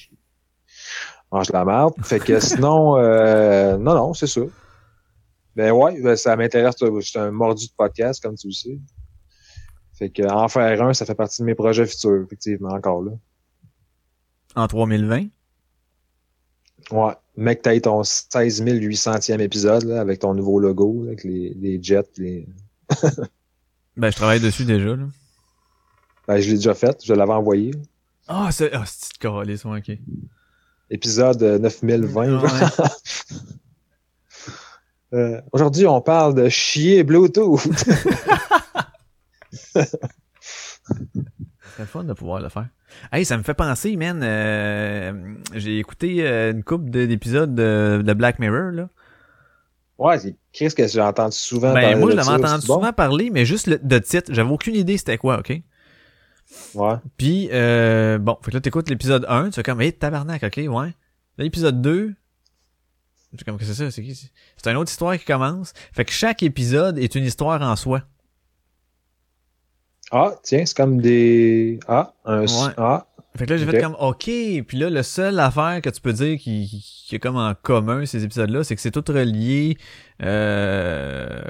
mange 1.32 1.50
la 1.50 1.64
merde. 1.64 1.94
Fait 2.04 2.20
que 2.20 2.38
sinon, 2.38 2.96
euh, 2.96 3.76
non, 3.76 3.94
non, 3.94 4.14
c'est 4.14 4.28
ça. 4.28 4.42
Ben 5.56 5.72
ouais, 5.72 6.00
ben, 6.00 6.14
ça 6.14 6.36
m'intéresse. 6.36 6.76
Suis 7.00 7.18
un 7.18 7.32
mordu 7.32 7.66
de 7.66 7.72
podcast, 7.76 8.22
comme 8.22 8.36
tu 8.36 8.46
le 8.46 8.52
sais. 8.52 8.78
Fait 10.02 10.10
que 10.10 10.28
en 10.28 10.48
faire 10.48 10.82
un, 10.82 10.92
ça 10.94 11.06
fait 11.06 11.14
partie 11.14 11.42
de 11.42 11.46
mes 11.46 11.54
projets 11.54 11.86
futurs, 11.86 12.24
effectivement, 12.24 12.70
encore 12.70 13.02
là. 13.02 13.12
En 14.56 14.66
3020. 14.66 15.26
Ouais. 16.90 17.12
Mec, 17.36 17.62
t'as 17.62 17.78
ton 17.78 18.02
16 18.02 18.64
800e 18.64 19.38
épisode, 19.38 19.84
là, 19.84 20.00
avec 20.00 20.18
ton 20.18 20.34
nouveau 20.34 20.58
logo, 20.58 21.04
là, 21.04 21.10
avec 21.10 21.22
les, 21.22 21.54
les 21.54 21.80
jets, 21.80 22.02
les... 22.16 22.48
Ben, 23.96 24.10
je 24.10 24.16
travaille 24.16 24.40
dessus 24.40 24.64
déjà, 24.64 24.96
là. 24.96 25.06
Ben, 26.26 26.40
je 26.40 26.48
l'ai 26.50 26.56
déjà 26.56 26.74
fait, 26.74 26.98
je 27.04 27.14
l'avais 27.14 27.34
envoyé. 27.34 27.70
Ah, 28.26 28.48
c'est... 28.50 28.72
Ah, 28.72 28.82
c'est 28.84 29.24
ouais, 29.24 29.78
ok. 29.78 29.98
Épisode 30.90 31.42
euh, 31.44 31.58
9020. 31.60 32.42
Ouais. 32.42 32.48
Euh, 35.14 35.42
Aujourd'hui, 35.52 35.86
on 35.86 36.00
parle 36.00 36.34
de 36.34 36.48
chier 36.48 37.02
Bluetooth. 37.02 37.60
C'est 41.76 41.86
fun 41.86 42.04
de 42.04 42.12
pouvoir 42.12 42.40
le 42.40 42.48
faire. 42.48 42.68
Hey, 43.12 43.24
ça 43.24 43.36
me 43.38 43.42
fait 43.42 43.54
penser, 43.54 43.96
man. 43.96 44.20
euh, 44.22 45.34
j'ai 45.54 45.78
écouté 45.78 46.26
euh, 46.26 46.52
une 46.52 46.62
couple 46.62 46.90
de- 46.90 47.06
d'épisodes 47.06 47.54
de, 47.54 48.02
de 48.04 48.12
Black 48.12 48.38
Mirror, 48.38 48.72
là. 48.72 48.88
ouais, 49.98 50.18
c'est 50.18 50.36
qu'est-ce 50.52 50.74
que 50.74 50.86
j'ai 50.86 51.00
entendu 51.00 51.36
souvent 51.36 51.72
Ben, 51.72 51.82
parler 51.82 51.96
moi, 52.00 52.10
je 52.10 52.16
l'avais 52.16 52.28
entendu 52.44 52.66
bon? 52.66 52.74
souvent 52.74 52.92
parler, 52.92 53.30
mais 53.30 53.46
juste 53.46 53.66
le, 53.68 53.78
de 53.78 53.98
titre. 53.98 54.32
J'avais 54.34 54.50
aucune 54.50 54.74
idée 54.74 54.98
c'était 54.98 55.16
quoi, 55.18 55.38
OK? 55.38 55.62
Ouais. 56.74 56.94
Puis, 57.16 57.48
euh, 57.52 58.18
bon, 58.18 58.36
fait 58.42 58.50
que 58.50 58.56
là, 58.56 58.60
t'écoutes 58.60 58.90
l'épisode 58.90 59.24
1, 59.28 59.46
tu 59.46 59.52
fais 59.54 59.62
comme, 59.62 59.80
hey, 59.80 59.92
tabarnak, 59.92 60.42
OK, 60.42 60.56
ouais. 60.56 60.68
Là, 60.88 61.44
l'épisode 61.44 61.80
2, 61.80 62.12
c'est 63.38 63.44
comme, 63.46 63.56
que 63.56 63.64
c'est 63.64 63.72
ça? 63.74 63.90
C'est 63.90 64.02
qui? 64.02 64.14
C'est 64.14 64.70
une 64.70 64.76
autre 64.76 64.90
histoire 64.90 65.16
qui 65.16 65.24
commence. 65.24 65.72
Fait 65.94 66.04
que 66.04 66.12
chaque 66.12 66.42
épisode 66.42 66.98
est 66.98 67.14
une 67.14 67.24
histoire 67.24 67.62
en 67.62 67.76
soi. 67.76 68.02
Ah, 70.12 70.34
tiens, 70.42 70.64
c'est 70.66 70.76
comme 70.76 71.00
des. 71.00 71.80
Ah, 71.88 72.12
un. 72.26 72.42
Ouais. 72.42 72.72
Ah, 72.76 73.06
Fait 73.34 73.46
que 73.46 73.50
là, 73.50 73.56
j'ai 73.56 73.64
fait 73.64 73.80
comme, 73.80 73.96
OK. 73.98 74.24
Puis 74.24 74.78
là, 74.78 74.90
le 74.90 75.02
seul 75.02 75.40
affaire 75.40 75.80
que 75.80 75.88
tu 75.88 76.02
peux 76.02 76.12
dire 76.12 76.38
qui, 76.38 76.68
qui, 76.68 77.14
est 77.14 77.18
comme 77.18 77.38
en 77.38 77.54
commun, 77.54 78.04
ces 78.04 78.22
épisodes-là, 78.22 78.62
c'est 78.62 78.74
que 78.76 78.82
c'est 78.82 78.90
tout 78.90 79.04
relié, 79.10 79.78
euh, 80.22 81.42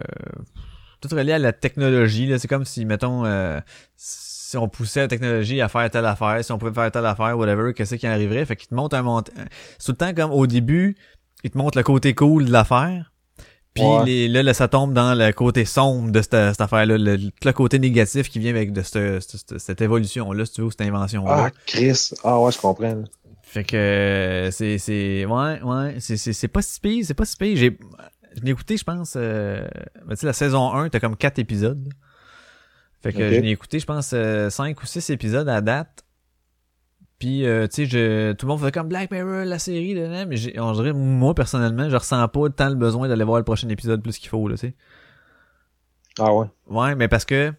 tout 1.01 1.09
relié 1.13 1.33
à 1.33 1.41
la 1.41 1.53
technologie, 1.53 2.29
là. 2.29 2.39
C'est 2.39 2.47
comme 2.47 2.65
si, 2.65 2.85
mettons, 2.85 3.25
euh, 3.25 3.59
si 3.97 4.57
on 4.57 4.69
poussait 4.69 5.01
la 5.01 5.09
technologie 5.09 5.61
à 5.61 5.69
faire 5.69 5.91
telle 5.91 6.07
affaire, 6.07 6.45
si 6.45 6.53
on 6.53 6.59
pouvait 6.59 6.73
faire 6.73 6.93
telle 6.93 7.07
affaire, 7.07 7.37
whatever, 7.37 7.75
qu'est-ce 7.75 7.97
qui 7.97 8.07
arriverait? 8.07 8.47
Fait 8.47 8.55
qu'il 8.55 8.69
te 8.69 8.77
montre 8.77 8.95
un 8.95 9.03
mont... 9.03 9.25
C'est 9.79 9.87
tout 9.87 9.93
le 9.93 9.97
temps 9.97 10.15
comme 10.15 10.31
au 10.31 10.47
début, 10.47 10.97
il 11.43 11.51
te 11.51 11.59
montre 11.59 11.77
le 11.79 11.83
côté 11.83 12.15
cool 12.15 12.45
de 12.45 12.53
l'affaire. 12.53 13.12
Puis 13.75 13.83
Ouais. 13.85 14.05
les, 14.05 14.29
là, 14.29 14.43
là, 14.43 14.53
ça 14.55 14.69
tombe 14.69 14.93
dans 14.93 15.15
le 15.15 15.33
côté 15.33 15.65
sombre 15.65 16.11
de 16.13 16.21
cette, 16.21 16.33
cette 16.51 16.61
affaire-là, 16.61 16.99
le, 16.99 17.17
le 17.45 17.53
côté 17.53 17.79
négatif 17.79 18.29
qui 18.29 18.39
vient 18.39 18.51
avec 18.51 18.73
de 18.73 18.83
cette, 18.83 19.21
cette, 19.23 19.59
cette 19.59 19.81
évolution-là, 19.81 20.45
si 20.45 20.53
tu 20.53 20.61
veux, 20.61 20.67
ou 20.67 20.71
cette 20.71 20.83
invention-là. 20.83 21.47
ah, 21.47 21.51
Chris. 21.67 22.11
Ah, 22.23 22.39
ouais, 22.41 22.53
je 22.53 22.59
comprends. 22.59 22.95
là. 22.95 23.05
Fait 23.43 23.65
que 23.65 24.49
c'est 24.51 24.79
c'est 24.79 25.27
ouais 25.27 25.61
ouais 25.63 25.97
c'est 26.01 26.17
c'est 26.17 26.33
c'est 26.33 26.49
pas 26.49 26.63
si 26.63 26.81
pire, 26.81 27.05
c'est 27.07 27.13
pas 27.13 27.27
si 27.27 27.37
pire. 27.37 27.55
J'ai 27.57 27.79
je 28.35 28.41
l'ai 28.43 28.51
écouté 28.53 28.79
je 28.79 28.85
pense 28.85 29.13
euh, 29.17 29.67
ben, 30.07 30.15
tu 30.15 30.21
sais 30.21 30.27
la 30.27 30.33
saison 30.33 30.73
1, 30.73 30.89
t'as 30.89 31.01
comme 31.01 31.17
quatre 31.17 31.39
épisodes. 31.39 31.87
Fait 33.03 33.13
que 33.13 33.19
Ok. 33.19 33.35
je 33.35 33.41
l'ai 33.41 33.51
écouté 33.51 33.79
je 33.79 33.85
pense 33.85 34.13
euh, 34.15 34.49
cinq 34.49 34.83
ou 34.83 34.87
six 34.87 35.09
épisodes 35.11 35.49
à 35.51 35.61
date. 35.61 36.03
Puis 37.23 37.47
euh, 37.47 37.69
tu 37.69 37.87
sais 37.87 37.87
je 37.87 38.33
tout 38.33 38.47
le 38.47 38.51
monde 38.51 38.59
faisait 38.59 38.73
comme 38.73 38.89
Black 38.89 39.13
Mirror 39.13 39.45
la 39.45 39.61
série 39.61 39.95
là, 39.95 40.27
mais 40.27 40.37
j'ai 40.37 40.59
on 40.59 40.73
dirait 40.73 40.93
moi 40.93 41.37
personnellement, 41.37 41.89
je 41.89 41.95
ressens 41.95 42.27
pas 42.27 42.51
tant 42.51 42.69
le 42.69 42.75
besoin 42.75 43.07
d'aller 43.07 43.23
voir 43.23 43.39
le 43.39 43.45
prochain 43.45 43.69
épisode 43.69 44.03
plus 44.03 44.19
qu'il 44.19 44.29
faut 44.29 44.49
là, 44.49 44.57
tu 44.57 44.67
sais. 44.67 44.75
Ah, 46.19 46.35
ouais. 46.35 46.47
Ouais, 46.69 46.97
mais 46.97 47.07
parce 47.07 47.25
que 47.25 47.53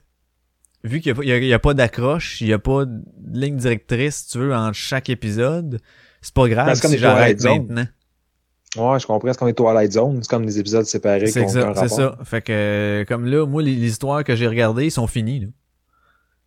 vu 0.84 1.00
qu'il 1.00 1.14
n'y 1.14 1.22
a, 1.22 1.24
y 1.24 1.32
a- 1.32 1.38
il 1.38 1.46
y 1.46 1.54
a 1.54 1.60
pas 1.60 1.74
d'accroche, 1.74 2.42
il 2.42 2.48
y 2.48 2.54
a 2.54 2.60
pas 2.60 2.84
de 2.84 3.02
ligne 3.32 3.56
directrice, 3.56 4.16
si 4.26 4.32
tu 4.32 4.40
veux, 4.40 4.54
entre 4.54 4.74
chaque 4.74 5.10
épisode, 5.10 5.80
c'est 6.22 6.34
pas 6.34 6.50
grave 6.50 6.66
Ben, 6.68 6.76
c'est 6.76 6.82
comme 6.82 6.92
si 6.92 6.98
j'arrête 6.98 7.40
Twilight 7.40 7.42
Zone. 7.62 7.68
maintenant. 7.74 8.92
Ouais, 8.92 9.00
je 9.00 9.08
comprends. 9.08 9.32
C'est 9.32 9.40
comme 9.40 9.48
les 9.48 9.54
Twilight 9.54 9.92
Zone. 9.94 10.20
C'est 10.24 10.30
comme 10.30 10.46
des 10.46 10.60
épisodes 10.60 10.86
séparés 10.86 11.28
C'est 11.28 11.48
ça, 11.48 11.74
c'est 11.76 11.88
ça. 11.88 12.18
Fait 12.26 12.42
que 12.42 13.06
comme 13.08 13.28
là, 13.28 13.46
moi, 13.46 13.62
les, 13.64 13.76
les 13.76 13.88
histoires 13.88 14.26
que 14.26 14.36
j'ai 14.36 14.48
regardées 14.48 14.90
sont 14.90 15.08
finies. 15.08 15.40
Là. 15.40 15.48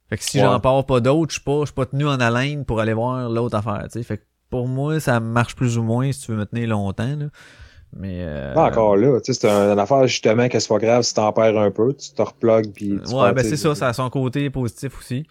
Fait 0.08 0.16
que 0.18 0.22
si 0.22 0.38
Ouais. 0.38 0.44
j'en 0.44 0.60
pars 0.60 0.84
pas 0.86 1.00
d'autres, 1.00 1.30
je 1.32 1.36
suis 1.38 1.44
pas, 1.44 1.60
je 1.60 1.66
suis 1.66 1.74
pas 1.74 1.86
tenu 1.86 2.06
en 2.06 2.20
haleine 2.20 2.64
pour 2.64 2.80
aller 2.80 2.92
voir 2.94 3.28
l'autre 3.28 3.56
affaire. 3.56 3.82
Tu 3.84 3.98
sais. 3.98 4.02
Fait 4.04 4.18
que 4.18 4.22
pour 4.50 4.68
moi, 4.68 5.00
ça 5.00 5.18
marche 5.20 5.56
plus 5.56 5.78
ou 5.78 5.82
moins 5.82 6.12
si 6.12 6.20
tu 6.20 6.32
veux 6.32 6.36
me 6.38 6.44
tenir 6.46 6.68
longtemps. 6.68 7.16
Là. 7.16 7.26
Mais 7.96 8.18
euh, 8.22 8.54
Pas 8.54 8.66
encore 8.66 8.96
là. 8.96 9.18
Tu 9.20 9.32
sais, 9.32 9.40
c'est 9.40 9.50
un- 9.50 9.72
une 9.72 9.78
affaire 9.78 10.06
justement 10.06 10.48
que 10.48 10.58
c'est 10.60 10.68
pas 10.68 10.78
grave 10.78 11.02
si 11.02 11.14
t'en 11.14 11.32
perds 11.32 11.58
un 11.58 11.70
peu, 11.70 11.92
tu 11.94 12.10
te 12.12 12.22
replugues 12.22 12.72
puis 12.72 12.98
tu 13.04 13.14
Ouais, 13.14 13.32
ben 13.32 13.42
c'est 13.44 13.56
ça, 13.56 13.74
ça 13.74 13.88
a 13.88 13.92
son 13.92 14.08
côté 14.10 14.48
positif 14.50 14.96
aussi. 14.98 15.26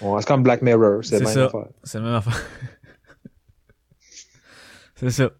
Ouais, 0.00 0.20
c'est 0.20 0.26
comme 0.28 0.42
Black 0.42 0.62
Mirror, 0.62 1.00
c'est 1.02 1.18
la 1.18 1.24
même 1.24 1.34
ça. 1.34 1.44
affaire. 1.46 1.66
C'est 1.84 1.98
la 1.98 2.04
même 2.04 2.14
affaire. 2.14 2.40
c'est 4.96 5.10
ça. 5.10 5.30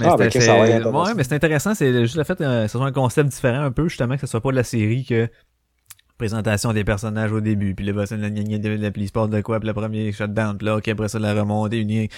Mais 0.00 0.06
Ah, 0.08 0.16
ben, 0.16 0.30
ça 0.30 0.54
va 0.54 1.02
ouais, 1.04 1.14
mais 1.14 1.22
c'est 1.24 1.34
intéressant, 1.34 1.74
c'est 1.74 1.92
juste 2.02 2.16
le 2.16 2.24
fait 2.24 2.40
euh, 2.40 2.62
que 2.64 2.68
ce 2.72 2.78
soit 2.78 2.86
un 2.86 2.92
concept 2.92 3.28
différent 3.30 3.60
un 3.62 3.70
peu, 3.70 3.88
justement, 3.88 4.14
que 4.14 4.20
ce 4.22 4.26
soit 4.26 4.40
pas 4.40 4.50
de 4.50 4.56
la 4.56 4.64
série 4.64 5.04
que 5.04 5.28
présentation 6.22 6.72
des 6.72 6.84
personnages 6.84 7.32
au 7.32 7.40
début, 7.40 7.74
puis 7.74 7.84
là, 7.84 7.92
bah, 7.92 8.06
c'est 8.06 8.16
la 8.16 8.30
de 8.30 8.68
la 8.68 8.90
police 8.92 9.10
part 9.10 9.28
de 9.28 9.40
quoi, 9.40 9.58
puis 9.58 9.66
le 9.66 9.74
premier 9.74 10.12
shutdown, 10.12 10.56
puis 10.56 10.66
là, 10.66 10.76
ok, 10.76 10.86
après 10.88 11.08
ça, 11.08 11.18
la 11.18 11.34
remontée, 11.34 11.78
une... 11.80 12.08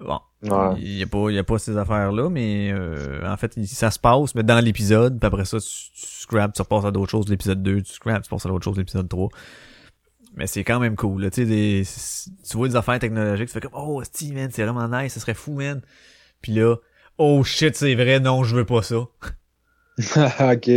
Bon, 0.00 0.18
Ouais. 0.42 0.74
il 0.78 0.98
y 0.98 1.02
a 1.02 1.06
pas, 1.06 1.30
il 1.30 1.34
y 1.34 1.38
a 1.38 1.44
pas 1.44 1.58
ces 1.58 1.76
affaires-là, 1.76 2.28
mais 2.30 2.72
euh, 2.72 3.30
en 3.30 3.36
fait, 3.36 3.52
il- 3.56 3.68
ça 3.68 3.90
se 3.90 3.98
passe, 3.98 4.34
mais 4.34 4.42
dans 4.42 4.58
l'épisode, 4.64 5.20
puis 5.20 5.26
après 5.26 5.44
ça, 5.44 5.58
tu, 5.60 5.66
tu 5.66 6.06
scrapes, 6.22 6.54
tu 6.54 6.62
repasses 6.62 6.84
à 6.86 6.90
d'autres 6.90 7.10
choses, 7.10 7.28
l'épisode 7.28 7.62
2, 7.62 7.82
tu 7.82 7.92
scrapes, 7.92 8.22
tu 8.24 8.30
passes 8.30 8.46
à 8.46 8.48
d'autres 8.48 8.64
choses, 8.64 8.76
l'épisode 8.78 9.08
3. 9.08 9.28
Mais 10.34 10.46
c'est 10.46 10.64
quand 10.64 10.80
même 10.80 10.96
cool, 10.96 11.22
là, 11.22 11.30
tu 11.30 11.42
sais, 11.42 11.46
des- 11.46 11.84
tu 12.48 12.56
vois 12.56 12.66
des 12.68 12.76
affaires 12.76 12.98
technologiques, 12.98 13.48
tu 13.48 13.52
fais 13.52 13.60
comme, 13.60 13.74
oh, 13.74 14.02
Steve, 14.02 14.34
man, 14.34 14.48
c'est 14.50 14.64
vraiment 14.64 14.88
nice, 14.88 15.12
ça 15.12 15.20
serait 15.20 15.34
fou, 15.34 15.52
man. 15.52 15.80
Puis 16.40 16.52
là, 16.52 16.76
oh 17.18 17.44
shit, 17.44 17.76
c'est 17.76 17.94
vrai, 17.94 18.18
non, 18.18 18.42
je 18.42 18.56
veux 18.56 18.64
pas 18.64 18.82
ça. 18.82 18.96
ok. 20.52 20.70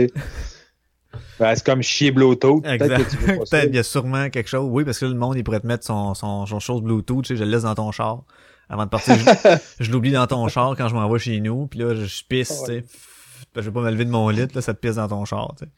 Ben, 1.39 1.55
c'est 1.55 1.65
comme 1.65 1.81
chier 1.81 2.11
Bluetooth. 2.11 2.65
Exact. 2.65 3.15
Peut-être 3.25 3.69
il 3.69 3.75
y 3.75 3.79
a 3.79 3.83
sûrement 3.83 4.29
quelque 4.29 4.49
chose. 4.49 4.67
Oui, 4.71 4.83
parce 4.83 4.99
que 4.99 5.05
là, 5.05 5.11
le 5.11 5.17
monde, 5.17 5.35
il 5.37 5.43
pourrait 5.43 5.59
te 5.59 5.67
mettre 5.67 5.85
son, 5.85 6.13
son, 6.13 6.45
son 6.45 6.59
chose 6.59 6.81
Bluetooth, 6.81 7.23
tu 7.23 7.33
sais, 7.33 7.39
je 7.39 7.43
le 7.43 7.51
laisse 7.51 7.63
dans 7.63 7.75
ton 7.75 7.91
char. 7.91 8.23
Avant 8.69 8.85
de 8.85 8.89
partir, 8.89 9.15
je, 9.15 9.57
je 9.79 9.91
l'oublie 9.91 10.11
dans 10.11 10.27
ton 10.27 10.47
char 10.47 10.75
quand 10.77 10.87
je 10.87 10.95
m'en 10.95 11.09
vais 11.09 11.19
chez 11.19 11.39
nous, 11.39 11.67
puis 11.67 11.79
là, 11.79 11.93
je, 11.93 12.23
pisse, 12.27 12.61
tu 12.61 12.65
sais. 12.65 12.81
Pff, 12.81 13.45
Je 13.55 13.61
vais 13.61 13.71
pas 13.71 13.81
me 13.81 13.91
lever 13.91 14.05
de 14.05 14.09
mon 14.09 14.29
lit, 14.29 14.47
là, 14.53 14.61
ça 14.61 14.73
te 14.73 14.79
pisse 14.79 14.95
dans 14.95 15.07
ton 15.07 15.25
char, 15.25 15.55
tu 15.57 15.65
sais. 15.65 15.71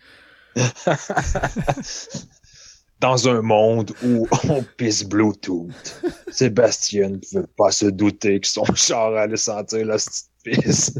Dans 2.99 3.29
un 3.29 3.43
monde 3.43 3.91
où 4.03 4.27
on 4.49 4.63
pisse 4.75 5.03
Bluetooth, 5.03 6.01
Sébastien 6.29 7.09
ne 7.09 7.39
veut 7.39 7.47
pas 7.55 7.71
se 7.71 7.85
douter 7.85 8.39
que 8.39 8.47
son 8.47 8.65
char 8.73 9.13
allait 9.15 9.37
sentir 9.37 9.85
la 9.85 9.97
petite 9.97 10.31
pisse. 10.43 10.99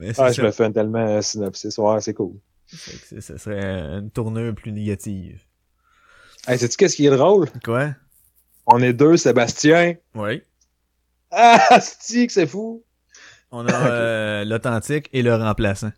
Mais 0.00 0.12
Ah, 0.18 0.32
je 0.32 0.42
me 0.42 0.50
fais 0.50 0.70
tellement 0.72 0.98
un 0.98 1.22
synopsis. 1.22 1.78
Ouais, 1.78 2.00
c'est 2.00 2.14
cool. 2.14 2.34
Ce 2.66 3.20
serait 3.38 3.62
une 3.98 4.10
tournure 4.10 4.54
plus 4.54 4.72
négative. 4.72 5.40
Hey, 6.48 6.58
sais-tu 6.58 6.76
qu'est-ce 6.76 6.96
qui 6.96 7.06
est 7.06 7.10
drôle? 7.10 7.48
Quoi? 7.64 7.94
On 8.66 8.80
est 8.82 8.92
deux, 8.92 9.16
Sébastien. 9.16 9.94
Oui. 10.14 10.42
Ah, 11.30 11.80
c'est 12.00 12.26
que 12.26 12.32
c'est 12.32 12.46
fou. 12.46 12.82
On 13.50 13.66
a 13.66 13.72
euh, 13.90 14.44
l'authentique 14.44 15.08
et 15.12 15.22
le 15.22 15.34
remplaçant. 15.34 15.92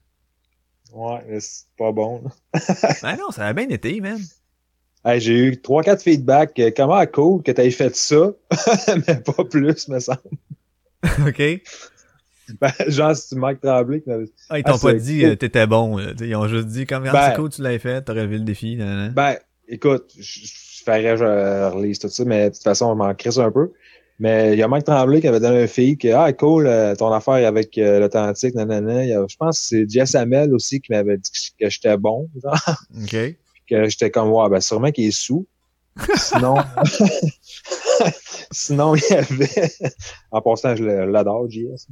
Ouais, 0.93 1.25
mais 1.29 1.41
c'est 1.41 1.65
pas 1.79 1.93
bon. 1.93 2.23
Ben 3.03 3.17
non, 3.17 3.31
ça 3.31 3.47
a 3.47 3.53
bien 3.53 3.69
été, 3.69 4.01
man. 4.01 4.21
Hey, 5.05 5.21
j'ai 5.21 5.35
eu 5.39 5.61
trois, 5.61 5.83
quatre 5.83 6.03
feedbacks. 6.03 6.59
euh, 6.59 6.71
Comment 6.77 7.05
cool 7.07 7.43
que 7.43 7.53
t'aies 7.53 7.71
fait 7.71 7.95
ça, 7.95 8.33
mais 9.07 9.21
pas 9.21 9.45
plus, 9.45 9.89
me 9.89 10.01
semble. 10.01 10.21
OK? 11.27 11.43
Ben, 12.61 12.71
genre, 12.89 13.15
c'est 13.17 13.35
Mike 13.37 13.61
Tremblay 13.61 14.01
qui 14.03 14.09
m'avait 14.09 14.27
Ah, 14.51 14.59
ils 14.59 14.65
t'ont 14.65 14.75
Ah, 14.75 14.79
pas 14.81 14.93
dit 14.95 15.21
cool. 15.21 15.29
euh, 15.31 15.37
t'étais 15.37 15.67
bon. 15.67 15.97
là. 15.97 16.15
T'sais, 16.15 16.29
Ils 16.29 16.37
ont 16.37 16.47
juste 16.49 16.67
dit, 16.69 16.87
comme, 16.87 17.05
Ben- 17.05 17.31
c'est 17.31 17.37
cool, 17.37 17.51
tu 17.51 17.63
l'as 17.63 17.79
fait, 17.79 18.03
t'as 18.03 18.13
relevé 18.13 18.39
le 18.39 18.45
défi. 18.45 18.77
Ben, 19.15 19.37
écoute, 19.69 20.13
je 20.19 20.41
je 20.87 20.93
ferais, 20.93 21.17
je 21.17 21.71
relise 21.75 21.99
tout 21.99 22.09
ça, 22.09 22.25
mais 22.25 22.49
de 22.51 22.55
toute 22.55 22.63
façon, 22.63 22.87
on 22.87 22.95
m'en 22.95 23.13
crisse 23.13 23.39
un 23.39 23.51
peu. 23.51 23.73
Mais 24.21 24.53
il 24.53 24.59
y 24.59 24.63
a 24.63 24.69
Mike 24.69 24.85
Tremblay 24.85 25.21
qui 25.21 25.27
avait 25.27 25.41
donné 25.41 25.65
un 25.65 25.67
feed 25.67 26.01
que, 26.01 26.09
ah, 26.15 26.33
cool, 26.33 26.69
euh, 26.69 26.95
ton 26.95 27.13
affaire 27.13 27.45
avec 27.47 27.77
euh, 27.77 27.99
l'authentique, 27.99 28.55
nanana. 28.55 29.03
Il 29.03 29.11
y 29.11 29.13
a- 29.13 29.27
je 29.29 29.35
pense 29.37 29.59
que 29.59 29.67
c'est 29.67 29.91
Jess 29.91 30.15
Hamel 30.15 30.55
aussi 30.55 30.81
qui 30.81 30.93
m'avait 30.93 31.19
dit 31.19 31.31
que, 31.61 31.69
j'étais 31.69 31.97
bon, 31.97 32.29
genre, 32.43 32.55
OK? 33.03 33.17
que 33.69 33.89
j'étais 33.89 34.11
comme, 34.13 34.31
ouais, 34.31 34.49
ben, 34.49 34.61
sûrement 34.61 34.93
qu'il 34.93 35.07
est 35.07 35.11
sous. 35.11 35.45
Sinon, 36.15 36.55
sinon, 38.53 38.95
il 38.95 39.03
y 39.11 39.15
avait, 39.15 39.73
en 40.31 40.41
passant, 40.41 40.77
je 40.77 40.85
l'adore, 40.85 41.51
JS. 41.51 41.87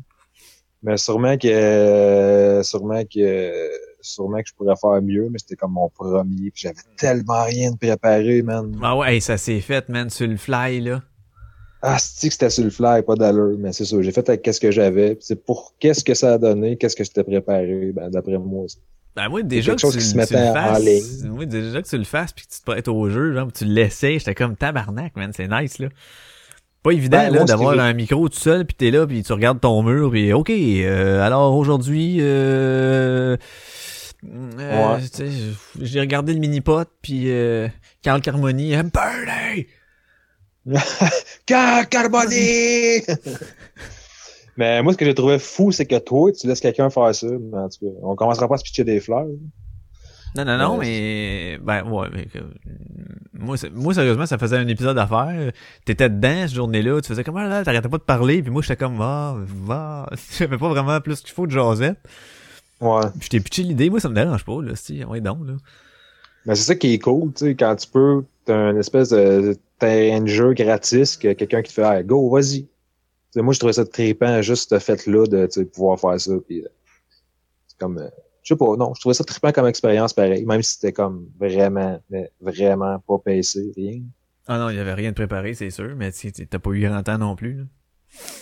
Mais 0.85 0.99
sûrement 0.99 1.37
que, 1.39 2.61
sûrement 2.63 3.03
que, 3.05 3.71
sûrement 4.03 4.37
que 4.43 4.49
je 4.49 4.53
pourrais 4.55 4.77
faire 4.77 5.01
mieux, 5.01 5.29
mais 5.31 5.39
c'était 5.39 5.57
comme 5.57 5.73
mon 5.73 5.89
premier, 5.89 6.51
puis 6.51 6.53
j'avais 6.63 6.75
tellement 6.99 7.43
rien 7.45 7.71
de 7.73 7.77
préparé, 7.79 8.43
man. 8.43 8.71
Ah 8.83 8.95
ouais, 8.97 9.19
ça 9.21 9.39
s'est 9.39 9.61
fait, 9.61 9.89
man, 9.89 10.11
sur 10.11 10.27
le 10.27 10.37
fly, 10.37 10.83
là. 10.83 11.03
Ah, 11.81 11.97
c'est 11.99 12.29
que 12.29 12.35
c'était 12.35 12.51
sur 12.51 12.65
le 12.65 12.71
fly, 12.71 13.03
pas 13.03 13.15
d'allure, 13.15 13.57
mais 13.59 13.73
c'est 13.73 13.87
ça. 13.87 14.01
J'ai 14.01 14.13
fait 14.13 14.29
avec 14.29 14.43
qu'est-ce 14.43 14.61
que 14.61 14.71
j'avais. 14.71 15.17
C'est 15.21 15.43
pour 15.43 15.75
qu'est-ce 15.79 16.05
que 16.05 16.15
ça 16.15 16.35
a 16.35 16.39
donné, 16.39 16.77
qu'est-ce 16.77 16.97
que 16.97 17.05
j'étais 17.05 17.25
préparé, 17.25 17.93
ben, 17.95 18.11
d'après 18.11 18.39
moi. 18.39 18.67
Ben 19.17 19.29
moi, 19.29 19.43
déjà 19.43 19.75
que 19.75 19.81
chose 19.81 19.93
tu, 19.93 19.99
qui 20.01 20.05
se 20.05 20.27
tu 20.27 20.35
le 20.35 20.41
en 20.41 20.53
fasses, 20.53 20.83
ligne. 20.85 21.31
oui, 21.31 21.47
déjà 21.47 21.81
que 21.81 21.89
tu 21.89 21.97
le 21.97 22.05
fasses 22.05 22.33
puis 22.33 22.47
que 22.47 22.53
tu 22.53 22.61
te 22.61 22.65
prêtes 22.65 22.89
au 22.89 23.09
jeu, 23.09 23.33
genre, 23.33 23.47
puis 23.47 23.65
tu 23.65 23.65
l'essayes, 23.65 24.19
j'étais 24.19 24.35
comme 24.35 24.57
tabarnak, 24.57 25.15
man, 25.17 25.31
c'est 25.35 25.49
nice, 25.49 25.79
là. 25.79 25.89
Pas 26.85 26.93
évident, 26.93 27.17
Ben, 27.17 27.33
là, 27.33 27.45
d'avoir 27.45 27.79
un 27.81 27.93
micro 27.95 28.29
tout 28.29 28.39
seul 28.39 28.67
puis 28.67 28.77
t'es 28.77 28.91
là 28.91 29.07
puis 29.07 29.23
tu 29.23 29.33
regardes 29.33 29.59
ton 29.61 29.83
mur 29.83 30.11
puis 30.11 30.33
OK, 30.35 30.51
euh, 30.51 31.23
alors 31.23 31.57
aujourd'hui, 31.57 32.19
euh, 32.21 33.37
euh, 34.59 34.97
Ouais. 34.97 35.01
j'ai 35.81 36.01
regardé 36.01 36.35
le 36.35 36.41
mini-pot 36.41 36.87
puis 37.01 37.31
euh, 37.31 37.69
Carl 38.03 38.21
Carmoni, 38.21 38.73
I'm 38.73 38.91
birthday! 38.93 39.67
Car 41.47 41.89
Carboni! 41.89 43.01
mais 44.57 44.83
moi, 44.83 44.93
ce 44.93 44.99
que 44.99 45.05
j'ai 45.05 45.15
trouvé 45.15 45.39
fou, 45.39 45.73
c'est 45.73 45.87
que 45.87 45.99
toi, 45.99 46.33
tu 46.33 46.47
laisses 46.47 46.61
quelqu'un 46.61 46.91
faire 46.91 47.15
ça. 47.15 47.27
Mais 47.27 47.59
en 47.59 47.69
tout 47.69 47.81
cas, 47.81 47.93
on 48.03 48.15
commencera 48.15 48.47
pas 48.49 48.55
à 48.55 48.59
se 48.59 48.65
pitcher 48.65 48.85
des 48.85 49.01
fleurs. 49.01 49.27
Non, 50.37 50.45
non, 50.45 50.59
non, 50.59 50.79
Ouais, 50.79 50.87
mais 50.87 51.59
ben 51.63 51.89
ouais, 51.91 52.09
mais 52.13 52.27
que- 52.27 52.39
moi, 53.33 53.57
moi 53.73 53.95
sérieusement, 53.95 54.27
ça 54.27 54.37
faisait 54.39 54.57
un 54.57 54.67
épisode 54.67 54.99
à 54.99 55.07
faire. 55.07 55.53
T'étais 55.85 56.09
dedans 56.09 56.43
cette 56.43 56.55
journée-là, 56.55 57.01
tu 57.01 57.09
faisais 57.09 57.23
comme 57.23 57.37
ah 57.37 57.47
là, 57.47 57.65
t'arrêtais 57.65 57.89
pas 57.89 57.99
de 57.99 58.03
parler, 58.03 58.43
puis 58.43 58.51
moi 58.51 58.63
j'étais 58.63 58.77
comme 58.77 58.97
va, 58.97 59.37
va, 59.65 60.11
j'avais 60.39 60.59
pas 60.59 60.69
vraiment 60.69 61.01
plus 61.01 61.21
qu'il 61.21 61.35
faut 61.35 61.47
de 61.47 61.53
jasette. 61.53 61.99
Ouais. 62.81 63.03
Puis 63.19 63.25
je 63.25 63.29
t'ai 63.31 63.41
pitché 63.41 63.63
l'idée, 63.63 63.91
moi 63.91 64.01
ça 64.01 64.09
me 64.09 64.15
dérange 64.15 64.45
pas 64.45 64.61
là, 64.63 64.75
si, 64.75 65.05
ouais 65.05 65.21
donc 65.21 65.47
là. 65.47 65.55
Mais 66.47 66.55
c'est 66.57 66.65
ça 66.65 66.75
qui 66.75 66.95
est 66.95 66.99
cool, 66.99 67.33
tu 67.33 67.45
sais, 67.47 67.55
quand 67.55 67.75
tu 67.77 67.89
peux, 67.89 68.25
t'as 68.45 68.71
une 68.73 68.79
espèce 68.79 69.11
de 69.11 69.57
terrain 69.79 70.21
de 70.21 70.27
jeu 70.27 70.53
gratis 70.53 71.17
que 71.17 71.33
quelqu'un 71.33 71.63
qui 71.63 71.69
te 71.69 71.75
fait, 71.81 71.99
hey, 71.99 72.05
go, 72.05 72.29
vas-y. 72.29 72.67
Moi, 73.37 73.53
je 73.55 73.59
trouvais 73.59 73.73
ça 73.73 73.85
trippant, 73.85 74.43
juste 74.43 74.71
ce 74.71 74.79
fait-là 74.79 75.27
de, 75.27 75.47
tu 75.47 75.53
sais, 75.61 75.65
pouvoir 75.65 75.99
faire 75.99 76.21
ça, 76.21 76.33
puis 76.47 76.61
euh, 76.61 76.69
c'est 77.67 77.79
comme, 77.79 77.99
euh, 77.99 78.09
je 78.45 78.55
sais 78.55 78.59
pas, 78.59 78.77
non, 78.77 78.93
je 78.95 79.01
trouvais 79.01 79.15
ça 79.15 79.25
trippant 79.25 79.53
comme 79.53 79.67
expérience 79.67 80.13
pareil, 80.13 80.45
même 80.45 80.63
si 80.63 80.75
c'était 80.75 80.93
comme 80.93 81.27
vraiment, 81.39 81.99
mais 82.11 82.31
vraiment 82.41 82.99
pas 83.01 83.19
PC, 83.25 83.73
rien. 83.75 84.03
Ah 84.47 84.59
non, 84.59 84.69
il 84.69 84.77
y 84.77 84.79
avait 84.79 84.93
rien 84.93 85.11
de 85.11 85.15
préparé, 85.15 85.55
c'est 85.55 85.71
sûr, 85.71 85.95
mais 85.97 86.13
t'as 86.13 86.59
pas 86.59 86.71
eu 86.71 86.87
grand 86.87 87.03
temps 87.03 87.17
non 87.17 87.35
plus. 87.35 87.55
Là. 87.55 87.65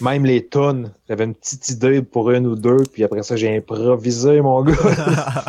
Même 0.00 0.24
les 0.26 0.46
tonnes, 0.48 0.92
j'avais 1.08 1.24
une 1.24 1.34
petite 1.36 1.68
idée 1.68 2.02
pour 2.02 2.32
une 2.32 2.46
ou 2.48 2.56
deux, 2.56 2.82
puis 2.92 3.04
après 3.04 3.22
ça, 3.22 3.36
j'ai 3.36 3.56
improvisé, 3.56 4.40
mon 4.40 4.64
gars. 4.64 4.74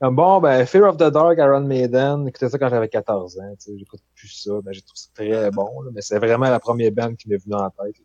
Comme 0.00 0.14
bon, 0.14 0.40
ben, 0.40 0.64
Fear 0.64 0.88
of 0.88 0.96
the 0.96 1.10
Dark, 1.10 1.38
Iron 1.38 1.62
Maiden, 1.62 2.24
j'écoutais 2.24 2.48
ça 2.48 2.56
quand 2.56 2.68
j'avais 2.68 2.88
14 2.88 3.40
ans, 3.40 3.54
tu 3.58 3.72
sais, 3.72 3.78
j'écoute 3.78 4.00
plus 4.14 4.28
ça, 4.28 4.52
mais 4.64 4.72
j'ai 4.72 4.82
trouvé 4.82 4.94
ça 4.94 5.08
très 5.12 5.50
bon, 5.50 5.80
là, 5.82 5.90
mais 5.92 6.02
c'est 6.02 6.18
vraiment 6.18 6.48
la 6.48 6.60
première 6.60 6.92
band 6.92 7.16
qui 7.16 7.28
m'est 7.28 7.42
venue 7.44 7.56
en 7.56 7.68
tête. 7.70 7.96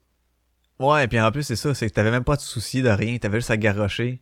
Ouais, 0.80 1.04
et 1.04 1.08
puis 1.08 1.22
en 1.22 1.32
plus 1.32 1.44
c'est 1.44 1.56
ça, 1.56 1.76
c'est 1.76 1.88
que 1.88 1.94
t'avais 1.94 2.10
même 2.10 2.24
pas 2.24 2.36
de 2.36 2.42
souci 2.42 2.82
de 2.82 2.90
rien, 2.90 3.16
t'avais 3.20 3.38
juste 3.38 3.52
à 3.52 3.58
garrocher. 3.58 4.22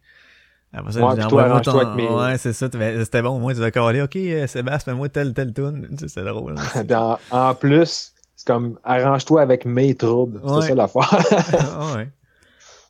Après 0.73 0.91
ça, 0.93 1.05
Ouais, 1.05 1.15
j'ai 1.17 1.27
ton- 1.63 1.95
mes- 1.95 2.07
Ouais, 2.09 2.37
c'est 2.37 2.53
ça, 2.53 2.67
c'était 2.71 3.21
bon, 3.21 3.39
moi 3.39 3.53
tu 3.53 3.59
vas 3.59 3.71
caler, 3.71 4.01
ok, 4.01 4.15
euh, 4.15 4.47
Sébastien, 4.47 4.93
fais-moi 4.93 5.09
tel, 5.09 5.33
tel 5.33 5.53
tune. 5.53 5.89
C'est 6.07 6.23
drôle. 6.23 6.55
hein. 6.57 7.17
En, 7.31 7.53
plus, 7.55 8.13
c'est 8.35 8.47
comme, 8.47 8.79
arrange-toi 8.83 9.41
avec 9.41 9.65
mes 9.65 9.95
troubles, 9.95 10.39
Ouais. 10.43 10.61
c'est 10.61 10.69
ça 10.69 10.75
l'affaire. 10.75 11.11
Ouais. 11.97 12.09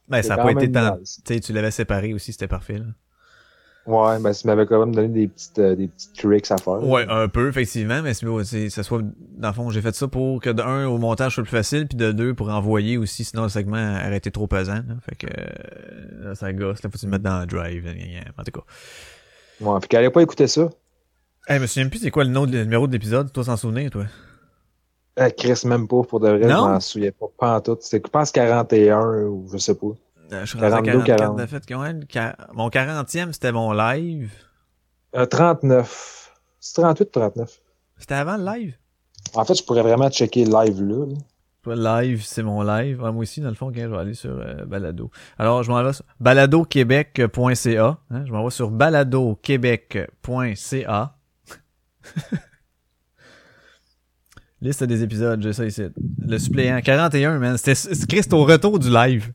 Ben, 0.08 0.22
ça 0.22 0.34
a 0.34 0.38
quand 0.38 0.44
pas 0.44 0.52
été 0.52 0.72
tant. 0.72 0.98
nice. 0.98 1.22
Tu 1.26 1.34
sais, 1.34 1.40
tu 1.40 1.54
l'avais 1.54 1.72
séparé 1.72 2.14
aussi, 2.14 2.34
c'était 2.34 2.48
parfait, 2.48 2.78
là. 2.80 2.86
Ouais, 3.88 4.20
ben, 4.20 4.34
ça 4.34 4.48
m'avait 4.48 4.66
quand 4.66 4.80
même 4.80 4.94
donné 4.96 5.08
des 5.08 5.28
petites, 5.28 5.60
euh, 5.60 5.76
des 5.76 5.88
petites 5.88 6.14
tricks 6.16 6.52
à 6.52 6.58
faire. 6.58 6.84
Ouais, 6.84 7.06
un 7.10 7.28
peu, 7.28 7.50
effectivement, 7.50 8.02
mais 8.02 8.14
c'est, 8.14 8.26
c'est- 8.44 8.70
ça 8.70 8.84
soit, 8.84 9.02
dans 9.38 9.48
le 9.50 9.54
fond, 9.54 9.70
j'ai 9.70 9.82
fait 9.82 9.96
ça 9.96 10.08
pour 10.08 10.42
que 10.42 10.50
de 10.50 10.62
un, 10.62 10.88
au 10.88 10.98
montage 10.98 11.36
soit 11.36 11.44
plus 11.44 11.52
facile, 11.52 11.88
puis 11.88 11.98
de 11.98 12.12
deux, 12.12 12.34
pour 12.34 12.50
envoyer 12.50 12.98
aussi, 12.98 13.24
sinon 13.24 13.44
le 13.44 13.50
segment 13.50 13.96
aurait 13.96 14.18
été 14.18 14.32
trop 14.32 14.48
pesant, 14.48 14.76
là. 14.76 14.96
Fait 15.08 15.16
que, 15.16 15.28
euh, 15.28 16.30
là, 16.30 16.36
ça 16.36 16.54
gosse, 16.54 16.84
là, 16.84 16.90
faut 16.90 16.96
que 16.96 17.00
tu 17.00 17.06
le 17.06 17.12
mettes 17.12 17.22
dans 17.24 17.40
le 17.42 17.46
drive, 17.48 17.86
en 18.38 18.44
tout 18.44 18.52
cas. 18.52 18.66
Ouais, 19.62 19.80
puis 19.80 19.90
qu'elle 19.90 20.12
pas 20.12 20.22
écouter 20.22 20.48
ça. 20.48 20.70
Hey, 21.48 21.58
je 21.58 21.62
me 21.62 21.68
souviens 21.68 21.90
plus 21.90 22.00
c'est 22.00 22.12
quoi 22.12 22.24
le 22.24 22.30
nom, 22.30 22.46
le 22.46 22.64
numéro 22.64 22.86
de 22.88 22.92
l'épisode, 22.92 23.32
toi 23.34 23.44
s'en 23.44 23.58
souvenir, 23.58 23.90
toi? 23.90 24.06
Euh, 25.20 25.30
Chris, 25.36 25.62
même 25.66 25.88
pas, 25.88 26.04
pour 26.04 26.20
de 26.20 26.30
vrai, 26.30 26.44
je 26.44 26.48
Non? 26.48 26.68
m'en 26.70 26.80
souviens 26.80 27.12
pas, 27.12 27.26
pas 27.38 27.58
en 27.58 27.62
tout. 27.62 27.78
C'était, 27.82 28.02
je 28.06 28.12
pense, 28.12 28.32
41 28.32 29.24
ou 29.26 29.48
je 29.52 29.58
sais 29.58 29.76
pas. 29.76 29.88
Euh, 30.32 30.42
je 30.42 30.46
suis 30.46 30.60
rendu 30.60 30.74
à 30.74 30.82
42, 30.82 31.04
44 31.04 31.18
40. 31.18 31.38
de 31.38 31.46
fait, 31.46 31.64
quand 31.68 31.94
Mon 32.54 32.70
40e, 32.70 33.34
c'était 33.34 33.52
mon 33.52 33.74
live. 33.74 34.32
Euh, 35.16 35.26
39. 35.26 36.32
C'est 36.60 36.82
38 36.82 37.04
ou 37.04 37.06
39? 37.20 37.62
C'était 37.98 38.14
avant 38.16 38.38
le 38.38 38.46
live? 38.46 38.76
En 39.34 39.44
fait, 39.46 39.56
je 39.56 39.64
pourrais 39.64 39.82
vraiment 39.82 40.10
checker 40.10 40.46
live 40.46 40.82
là. 40.82 41.06
là. 41.06 41.16
Live, 41.76 42.24
c'est 42.26 42.42
mon 42.42 42.64
live. 42.64 43.00
Ah, 43.04 43.12
moi 43.12 43.22
aussi, 43.22 43.40
dans 43.42 43.50
le 43.50 43.56
fond, 43.56 43.72
quand 43.72 43.82
je 43.82 43.88
vais 43.88 43.98
aller 43.98 44.16
sur 44.16 44.32
euh, 44.32 44.66
Balado. 44.66 45.12
Alors, 45.38 45.62
je 45.62 45.70
m'en 45.70 45.84
vais 45.84 45.94
sur 45.94 46.04
baladoquebec.ca. 46.20 47.98
Hein, 48.10 48.26
je 48.26 48.32
m'en 48.32 48.44
vais 48.44 48.50
sur 48.50 48.72
baladoquebec.ca. 48.72 51.16
Liste 54.62 54.84
des 54.84 55.04
épisodes, 55.04 55.40
j'ai 55.42 55.54
ça 55.54 55.66
ici. 55.66 55.84
Le 56.20 56.38
suppléant, 56.40 56.82
41, 56.82 57.38
man. 57.40 57.58
C'était 57.58 57.76
Christ 58.08 58.34
au 58.34 58.44
retour 58.46 58.80
du 58.80 58.90
live. 58.90 59.32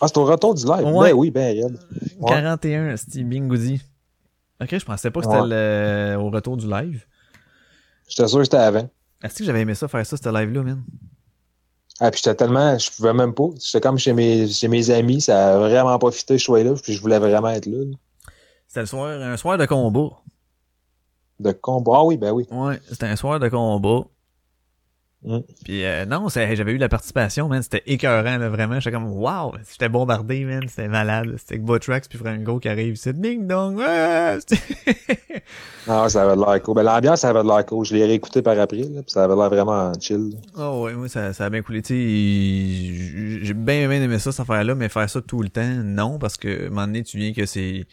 Ah, 0.00 0.06
c'est 0.08 0.18
au 0.18 0.24
retour 0.24 0.54
du 0.54 0.64
live. 0.64 0.84
Ouais. 0.86 1.10
Ben 1.12 1.16
oui, 1.16 1.30
ben 1.30 1.62
raide. 1.64 1.78
Ouais. 2.20 2.28
41, 2.30 2.96
c'était 2.96 3.22
Bingoudi. 3.24 3.80
Ok, 4.60 4.76
je 4.78 4.84
pensais 4.84 5.10
pas 5.10 5.20
que 5.20 5.26
c'était 5.26 5.40
Ouais. 5.40 5.48
le- 5.48 6.16
au 6.20 6.30
retour 6.30 6.56
du 6.56 6.68
live. 6.68 7.04
J'étais 8.08 8.26
sûr 8.28 8.38
que 8.38 8.44
c'était 8.44 8.56
avant. 8.58 8.88
Est-ce 9.22 9.38
que 9.38 9.44
j'avais 9.44 9.60
aimé 9.60 9.74
ça, 9.74 9.88
faire 9.88 10.04
ça, 10.06 10.16
ce 10.16 10.28
live-là, 10.28 10.62
man? 10.62 10.82
Ah, 12.00 12.10
puis 12.12 12.20
j'étais 12.22 12.36
tellement, 12.36 12.78
je 12.78 12.90
pouvais 12.92 13.12
même 13.12 13.34
pas. 13.34 13.48
J'étais 13.60 13.80
comme 13.80 13.98
chez 13.98 14.12
mes, 14.12 14.46
chez 14.48 14.68
mes 14.68 14.90
amis, 14.90 15.20
ça 15.20 15.54
a 15.54 15.58
vraiment 15.58 15.98
profité, 15.98 16.38
je 16.38 16.44
sois 16.44 16.62
là, 16.62 16.74
puis 16.80 16.92
je 16.92 17.00
voulais 17.00 17.18
vraiment 17.18 17.48
être 17.50 17.66
là. 17.66 17.84
C'était 18.68 18.80
le 18.80 18.86
soir, 18.86 19.08
un 19.20 19.36
soir 19.36 19.58
de 19.58 19.66
combat. 19.66 20.10
De 21.40 21.52
combat. 21.52 21.92
Ah 21.96 22.04
oui, 22.04 22.16
ben 22.16 22.30
oui. 22.32 22.46
Ouais, 22.50 22.80
c'était 22.88 23.06
un 23.06 23.16
soir 23.16 23.40
de 23.40 23.48
combat. 23.48 24.04
Mm. 25.24 25.38
Puis 25.64 25.84
euh, 25.84 26.04
non, 26.06 26.28
c'est- 26.28 26.54
j'avais 26.54 26.72
eu 26.72 26.76
la 26.78 26.88
participation, 26.88 27.48
man. 27.48 27.60
C'était 27.62 27.82
écœurant, 27.86 28.36
là, 28.38 28.48
vraiment. 28.48 28.78
J'étais 28.78 28.94
comme, 28.94 29.10
wow! 29.12 29.52
J'étais 29.70 29.88
bombardé, 29.88 30.44
man. 30.44 30.62
C'était 30.68 30.86
malade. 30.88 31.34
C'était 31.38 31.56
que 31.58 31.64
Botrax 31.64 32.06
puis 32.08 32.18
Franco 32.18 32.60
qui 32.60 32.68
arrive. 32.68 32.94
C'est 32.96 33.20
ding 33.20 33.46
dong. 33.48 33.76
ouais! 33.78 34.38
C'était- 34.40 34.62
Ah, 35.90 36.06
ça 36.10 36.22
avait 36.24 36.36
de 36.36 36.40
l'air 36.44 36.62
cool. 36.62 36.74
Ben, 36.74 36.82
l'ambiance, 36.82 37.20
ça 37.20 37.30
avait 37.30 37.42
de 37.42 37.48
l'air 37.48 37.64
cool. 37.64 37.84
Je 37.84 37.94
l'ai 37.94 38.04
réécouté 38.04 38.42
par 38.42 38.58
après, 38.60 38.76
là, 38.82 39.02
puis 39.02 39.10
ça 39.10 39.24
avait 39.24 39.34
l'air 39.34 39.48
vraiment 39.48 39.90
chill. 39.98 40.32
oh 40.56 40.82
ouais, 40.84 40.92
moi, 40.92 41.08
ça, 41.08 41.32
ça 41.32 41.46
a 41.46 41.50
bien 41.50 41.62
coulé. 41.62 41.80
Tu 41.82 41.94
sais, 41.94 43.44
j'ai 43.46 43.54
bien, 43.54 43.88
bien 43.88 44.02
aimé 44.02 44.18
ça, 44.18 44.30
cette 44.30 44.40
affaire-là, 44.40 44.74
mais 44.74 44.88
faire 44.90 45.08
ça 45.08 45.20
tout 45.22 45.40
le 45.42 45.48
temps, 45.48 45.62
non, 45.84 46.18
parce 46.18 46.36
que, 46.36 46.64
à 46.64 46.66
un 46.66 46.68
moment 46.68 46.86
donné, 46.86 47.02
tu 47.04 47.16
viens 47.16 47.32
que 47.32 47.46
c'est... 47.46 47.86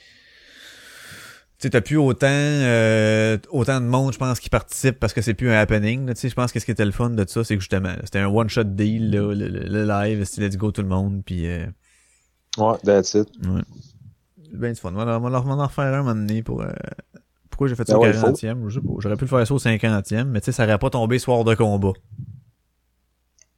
Tu 1.65 1.71
t'as 1.71 1.81
plus 1.81 1.97
autant 1.97 2.27
euh, 2.29 3.39
autant 3.49 3.81
de 3.81 3.87
monde, 3.87 4.13
je 4.13 4.19
pense, 4.19 4.39
qui 4.39 4.49
participe 4.51 4.99
parce 4.99 5.13
que 5.13 5.21
c'est 5.23 5.33
plus 5.33 5.49
un 5.49 5.53
happening. 5.57 6.05
là. 6.05 6.13
Tu 6.13 6.21
sais, 6.21 6.29
je 6.29 6.35
pense 6.35 6.51
que 6.51 6.59
ce 6.59 6.65
qui 6.65 6.69
était 6.69 6.85
le 6.85 6.91
fun 6.91 7.09
de 7.09 7.25
ça, 7.27 7.43
c'est 7.43 7.55
que 7.55 7.59
justement, 7.59 7.93
c'était 8.03 8.19
un 8.19 8.27
one-shot 8.27 8.65
deal, 8.65 9.09
là, 9.09 9.33
le, 9.33 9.47
le- 9.47 9.63
le 9.67 9.85
live, 9.85 10.23
c'était 10.25 10.47
let's 10.47 10.57
go 10.57 10.71
tout 10.71 10.83
le 10.83 10.87
monde, 10.87 11.23
puis 11.25 11.47
euh, 11.47 11.65
Ouais, 12.59 12.77
that's 12.83 13.15
it. 13.15 13.27
ouais. 13.47 13.61
Ben 14.53 14.73
du 14.73 14.79
fun. 14.79 14.91
On 14.95 15.03
va, 15.03 15.17
on 15.19 15.27
va 15.27 15.39
en- 15.39 15.63
refaire 15.65 15.85
un 15.93 16.03
moment 16.03 16.13
donné 16.13 16.43
pour... 16.43 16.61
euh, 16.61 16.67
pourquoi 17.49 17.67
j'ai 17.67 17.75
fait 17.75 17.87
ça 17.87 17.93
Ben 17.93 17.99
au 17.99 18.01
ouais, 18.03 18.09
il 18.11 18.19
faut. 18.19 18.27
40e? 18.27 18.69
Je 18.69 18.75
sais 18.79 18.85
pas. 18.85 18.93
J'aurais 18.99 19.15
pu 19.15 19.23
le 19.23 19.29
faire 19.29 19.47
ça 19.47 19.53
au 19.55 19.57
50e, 19.57 20.25
mais 20.25 20.41
tu 20.41 20.45
sais, 20.45 20.51
ça 20.51 20.65
aurait 20.65 20.77
pas 20.77 20.91
tombé 20.91 21.17
soir 21.17 21.43
de 21.43 21.55
combat. 21.55 21.93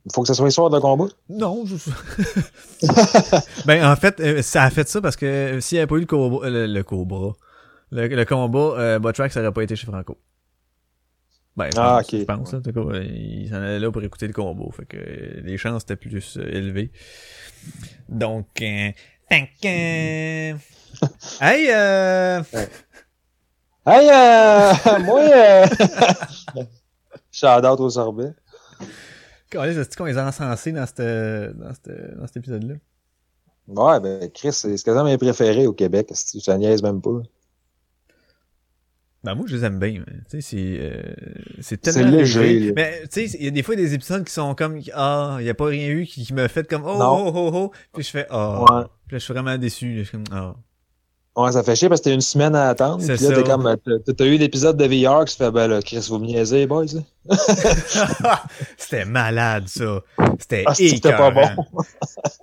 Il 0.05 0.13
faut 0.13 0.21
que 0.21 0.27
ce 0.29 0.34
soit 0.34 0.49
soir 0.49 0.69
de 0.69 0.79
combat? 0.79 1.07
Non, 1.27 1.65
je... 1.65 1.75
ben 3.65 3.85
en 3.85 3.95
fait, 3.97 4.41
ça 4.41 4.63
a 4.63 4.69
fait 4.69 4.88
ça 4.88 5.01
parce 5.01 5.17
que 5.17 5.59
s'il 5.59 5.75
n'y 5.75 5.79
avait 5.79 5.88
pas 5.88 5.97
eu 5.97 6.07
le, 6.49 6.67
le 6.67 6.84
cobra, 6.84 7.34
le, 7.91 8.07
le 8.07 8.26
combat, 8.26 8.76
euh, 8.77 8.99
Botrax 8.99 9.34
ça 9.34 9.41
aurait 9.41 9.51
pas 9.51 9.64
été 9.64 9.76
chez 9.76 9.88
Franco. 9.88 10.18
Ben, 11.55 11.69
je 11.73 11.80
Ah, 11.80 12.01
pense, 12.01 12.11
je 12.11 12.23
pense, 12.23 12.51
là, 12.53 12.59
en 12.59 12.61
tout 12.61 12.72
cas, 12.72 12.80
euh, 12.97 13.03
il 13.03 13.49
s'en 13.49 13.55
allait 13.55 13.80
là 13.80 13.91
pour 13.91 14.03
écouter 14.03 14.27
le 14.27 14.34
combat, 14.34 14.65
fait 14.72 14.85
que 14.85 14.97
euh, 14.97 15.41
les 15.43 15.57
chances 15.57 15.84
étaient 15.84 15.95
plus 15.95 16.38
euh, 16.38 16.47
élevées. 16.47 16.91
Donc, 18.09 18.47
euh, 18.61 18.91
que, 19.30 19.65
euh, 19.65 20.53
hey, 21.41 21.68
euh, 21.72 22.41
Hey, 23.85 24.09
euh, 24.11 24.99
moi, 25.05 25.22
euh... 25.22 25.65
Shout 27.31 27.65
out 27.65 27.80
au 27.80 27.89
sorbet. 27.89 28.34
Est-ce 29.53 29.95
qu'on 29.97 30.05
les 30.05 30.18
a 30.18 30.27
encensés 30.27 30.73
dans 30.73 30.85
cette, 30.85 31.57
dans 31.57 31.73
cette, 31.73 32.18
dans 32.18 32.27
cet 32.27 32.38
épisode-là? 32.38 32.76
Ouais, 33.68 33.99
ben, 33.99 34.30
Chris, 34.31 34.53
c'est 34.53 34.76
quasiment 34.84 35.05
mes 35.05 35.18
préférés 35.18 35.68
au 35.68 35.73
Québec. 35.73 36.09
Si 36.14 36.41
ça 36.41 36.57
niaise 36.57 36.84
même 36.84 37.01
pas. 37.01 37.22
Ben 39.23 39.34
moi 39.35 39.45
je 39.48 39.56
les 39.57 39.65
aime 39.65 39.80
bien, 39.80 40.03
mais 40.06 40.14
tu 40.30 40.39
sais 40.39 40.41
c'est 40.41 40.77
euh, 40.80 41.02
c'est 41.60 41.84
C'est 41.85 41.94
tellement 41.94 42.11
léger. 42.18 42.72
Mais 42.76 43.02
tu 43.11 43.27
sais 43.27 43.38
il 43.39 43.45
y 43.45 43.48
a 43.48 43.52
des 43.52 43.64
fois 43.64 43.76
des 43.76 43.94
épisodes 43.94 44.23
qui 44.23 44.31
sont 44.34 44.53
comme 44.56 44.80
ah 44.94 45.38
il 45.39 45.45
y 45.45 45.49
a 45.49 45.53
pas 45.56 45.65
rien 45.65 45.88
eu 45.89 46.06
qui, 46.06 46.23
qui 46.26 46.34
me 46.34 46.48
fait 46.48 46.68
comme 46.68 46.84
oh 46.85 46.98
Non. 46.98 47.27
oh 47.27 47.31
oh 47.35 47.52
oh 47.53 47.72
puis 47.94 48.03
je 48.03 48.10
fais 48.11 48.27
ah 48.30 48.60
Ouais. 48.61 48.84
puis 49.07 49.15
là 49.15 49.18
je 49.19 49.23
suis 49.23 49.34
vraiment 49.34 49.57
déçu 49.57 49.98
je 49.98 50.03
suis 50.03 50.11
comme 50.11 50.23
ah 50.31 50.56
Ouais, 51.35 51.52
ça 51.52 51.61
fait 51.61 51.76
chier 51.76 51.88
parce 51.88 52.02
que 52.02 52.06
t'as 52.06 52.15
une 52.15 52.22
semaine 52.22 52.56
à 52.56 52.69
attendre. 52.69 52.99
C'est 52.99 53.15
Puis 53.15 53.27
là, 53.27 53.35
t'es 53.35 53.44
comme, 53.44 53.76
t'as- 53.85 54.14
t'as 54.14 54.26
eu 54.26 54.38
l'épisode 54.39 54.76
de 54.76 54.85
VR 54.85 55.23
qui 55.23 55.34
se 55.34 55.38
fait, 55.38 55.52
ben 55.52 55.68
là, 55.68 55.84
Chris, 55.84 56.03
vous 56.10 56.18
me 56.18 56.26
niaisez, 56.26 56.65
boys. 56.65 56.85
c'était 58.77 59.06
malade 59.06 59.68
ça 59.68 60.02
c'était 60.39 60.64
Ah, 60.65 60.73
c'était 60.73 61.11
pas 61.15 61.30
bon. 61.30 61.48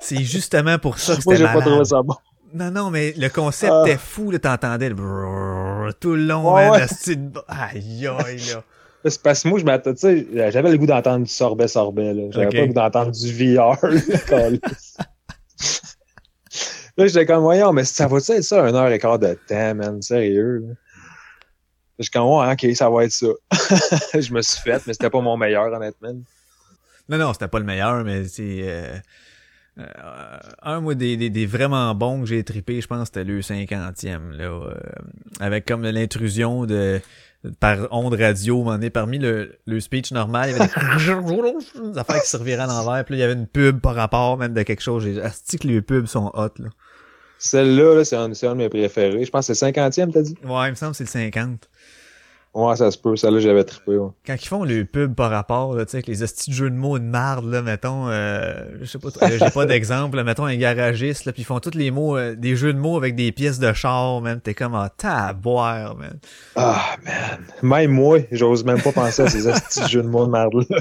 c'est 0.00 0.22
justement 0.22 0.78
pour 0.78 0.98
ça 0.98 1.16
que 1.16 1.22
Moi, 1.24 1.34
c'était 1.34 1.36
j'ai 1.38 1.44
pas 1.44 1.54
malade 1.54 1.68
trouvé 1.68 1.84
ça 1.86 2.02
bon. 2.02 2.14
Non 2.54 2.70
non 2.70 2.90
mais 2.90 3.12
le 3.16 3.28
concept 3.28 3.72
Ah. 3.74 3.82
était 3.86 3.98
fou 3.98 4.30
là 4.30 4.38
t'entendais 4.38 4.88
le 4.88 4.94
brrrr 4.94 5.92
tout 6.00 6.12
le 6.14 6.24
long 6.24 6.54
Ouais, 6.54 6.70
man, 6.70 6.80
ouais. 6.80 7.42
aïe 7.48 8.06
aïe 8.06 8.38
là 8.52 8.62
C'est 9.06 9.20
parce 9.22 9.42
que 9.42 9.48
moi, 9.48 9.58
je 9.58 9.66
m'attends, 9.66 9.92
tu 9.92 9.98
sais, 9.98 10.26
j'avais 10.50 10.70
le 10.70 10.78
goût 10.78 10.86
d'entendre 10.86 11.26
du 11.26 11.30
sorbet-sorbet, 11.30 12.14
là. 12.14 12.22
J'avais 12.30 12.48
pas 12.48 12.60
le 12.62 12.66
goût 12.68 12.72
d'entendre 12.72 13.10
du 13.10 13.30
VR, 13.54 13.76
là. 13.84 14.50
Là, 16.96 17.06
j'étais 17.08 17.26
comme, 17.26 17.42
voyons, 17.42 17.72
mais 17.72 17.84
ça 17.84 18.06
va-tu 18.06 18.32
être 18.32 18.42
ça, 18.44 18.62
un 18.64 18.74
heure 18.74 18.88
et 18.88 18.98
quart 18.98 19.18
de 19.18 19.36
temps, 19.46 19.74
man? 19.74 20.00
Sérieux, 20.00 20.60
là? 20.66 20.74
Je 21.98 22.04
suis 22.04 22.10
comme, 22.10 22.28
ouais, 22.28 22.50
ok, 22.52 22.74
ça 22.74 22.88
va 22.88 23.04
être 23.04 23.12
ça. 23.12 23.26
je 24.20 24.32
me 24.32 24.40
suis 24.42 24.62
fait, 24.62 24.80
mais 24.86 24.94
c'était 24.94 25.10
pas 25.10 25.20
mon 25.20 25.36
meilleur, 25.36 25.72
honnêtement. 25.72 26.14
Non, 27.08 27.18
non, 27.18 27.32
c'était 27.34 27.48
pas 27.48 27.58
le 27.58 27.64
meilleur, 27.66 28.04
mais 28.04 28.24
c'est... 28.24 28.60
Euh, 28.62 28.96
euh, 29.78 30.38
un, 30.62 30.80
moi, 30.80 30.94
des, 30.94 31.16
des, 31.16 31.30
des 31.30 31.46
vraiment 31.46 31.94
bons 31.94 32.20
que 32.20 32.26
j'ai 32.26 32.44
trippé, 32.44 32.80
je 32.80 32.86
pense, 32.86 33.06
c'était 33.06 33.24
le 33.24 33.40
50e, 33.40 34.36
là. 34.36 34.44
euh, 34.44 34.74
avec 35.40 35.66
comme 35.66 35.82
l'intrusion 35.82 36.64
de 36.64 37.00
par 37.60 37.88
onde 37.90 38.14
radio, 38.14 38.58
moment 38.58 38.72
donné, 38.72 38.88
parmi 38.88 39.18
le, 39.18 39.56
le 39.66 39.80
speech 39.80 40.12
normal, 40.12 40.50
il 40.50 40.56
y 40.56 40.60
avait 40.60 40.68
des, 40.68 41.92
des 41.92 41.98
affaires 41.98 42.22
qui 42.22 42.28
se 42.30 42.36
reviraient 42.36 42.62
à 42.62 42.66
l'envers, 42.66 43.04
puis 43.04 43.14
là, 43.14 43.18
il 43.18 43.20
y 43.20 43.24
avait 43.24 43.38
une 43.38 43.46
pub 43.46 43.80
par 43.80 43.94
rapport 43.94 44.38
même 44.38 44.54
de 44.54 44.62
quelque 44.62 44.80
chose. 44.82 45.04
J'ai 45.04 45.20
asti 45.20 45.58
que 45.58 45.66
les 45.66 45.82
pubs 45.82 46.06
sont 46.06 46.30
hot, 46.34 46.50
là. 46.58 46.70
Celle-là, 47.38 47.96
là, 47.96 48.04
c'est 48.04 48.16
un, 48.16 48.32
c'est 48.32 48.46
un 48.46 48.52
de 48.52 48.58
mes 48.58 48.68
préférés. 48.70 49.22
Je 49.24 49.30
pense 49.30 49.46
que 49.46 49.52
c'est 49.52 49.66
le 49.66 49.72
50e, 49.72 50.12
t'as 50.12 50.22
dit? 50.22 50.34
Ouais, 50.44 50.68
il 50.68 50.70
me 50.70 50.74
semble 50.76 50.92
que 50.92 50.98
c'est 50.98 51.04
le 51.04 51.32
50. 51.32 51.68
Ouais, 52.54 52.76
ça 52.76 52.90
se 52.92 52.98
peut. 52.98 53.16
Celle-là, 53.16 53.40
j'avais 53.40 53.64
trippé, 53.64 53.96
ouais. 53.96 54.10
quand 54.24 54.34
ils 54.40 54.46
font 54.46 54.62
le 54.62 54.84
pub 54.84 55.14
par 55.16 55.30
rapport, 55.30 55.74
là, 55.74 55.84
tu 55.84 55.90
sais, 55.90 55.96
avec 55.96 56.06
les 56.06 56.22
hosties 56.22 56.50
de 56.50 56.54
jeux 56.54 56.70
de 56.70 56.76
mots 56.76 57.00
de 57.00 57.04
marde, 57.04 57.46
là, 57.46 57.62
mettons, 57.62 58.08
euh, 58.08 58.54
je 58.80 58.84
sais 58.84 58.98
pas, 59.00 59.10
trop- 59.10 59.24
euh, 59.26 59.36
j'ai 59.38 59.50
pas 59.50 59.66
d'exemple, 59.66 60.16
là, 60.18 60.22
mettons 60.22 60.44
un 60.44 60.54
garagiste, 60.54 61.24
là, 61.24 61.32
puis 61.32 61.42
ils 61.42 61.46
font 61.46 61.58
tous 61.58 61.74
les 61.76 61.90
mots, 61.90 62.16
euh, 62.16 62.36
des 62.36 62.54
jeux 62.54 62.72
de 62.72 62.78
mots 62.78 62.96
avec 62.96 63.16
des 63.16 63.32
pièces 63.32 63.58
de 63.58 63.72
char, 63.72 64.20
man, 64.20 64.40
t'es 64.40 64.54
comme, 64.54 64.76
ah, 64.76 64.88
taboire, 64.96 65.96
man. 65.96 66.20
Ah, 66.54 66.94
man. 67.04 67.44
Même 67.62 67.90
moi, 67.90 68.20
j'ose 68.30 68.64
même 68.64 68.80
pas 68.80 68.92
penser 68.92 69.22
à 69.22 69.28
ces 69.28 69.42
petits 69.50 69.88
jeux 69.90 70.02
de 70.02 70.08
mots 70.08 70.26
de 70.26 70.30
merde, 70.30 70.54
là. 70.70 70.80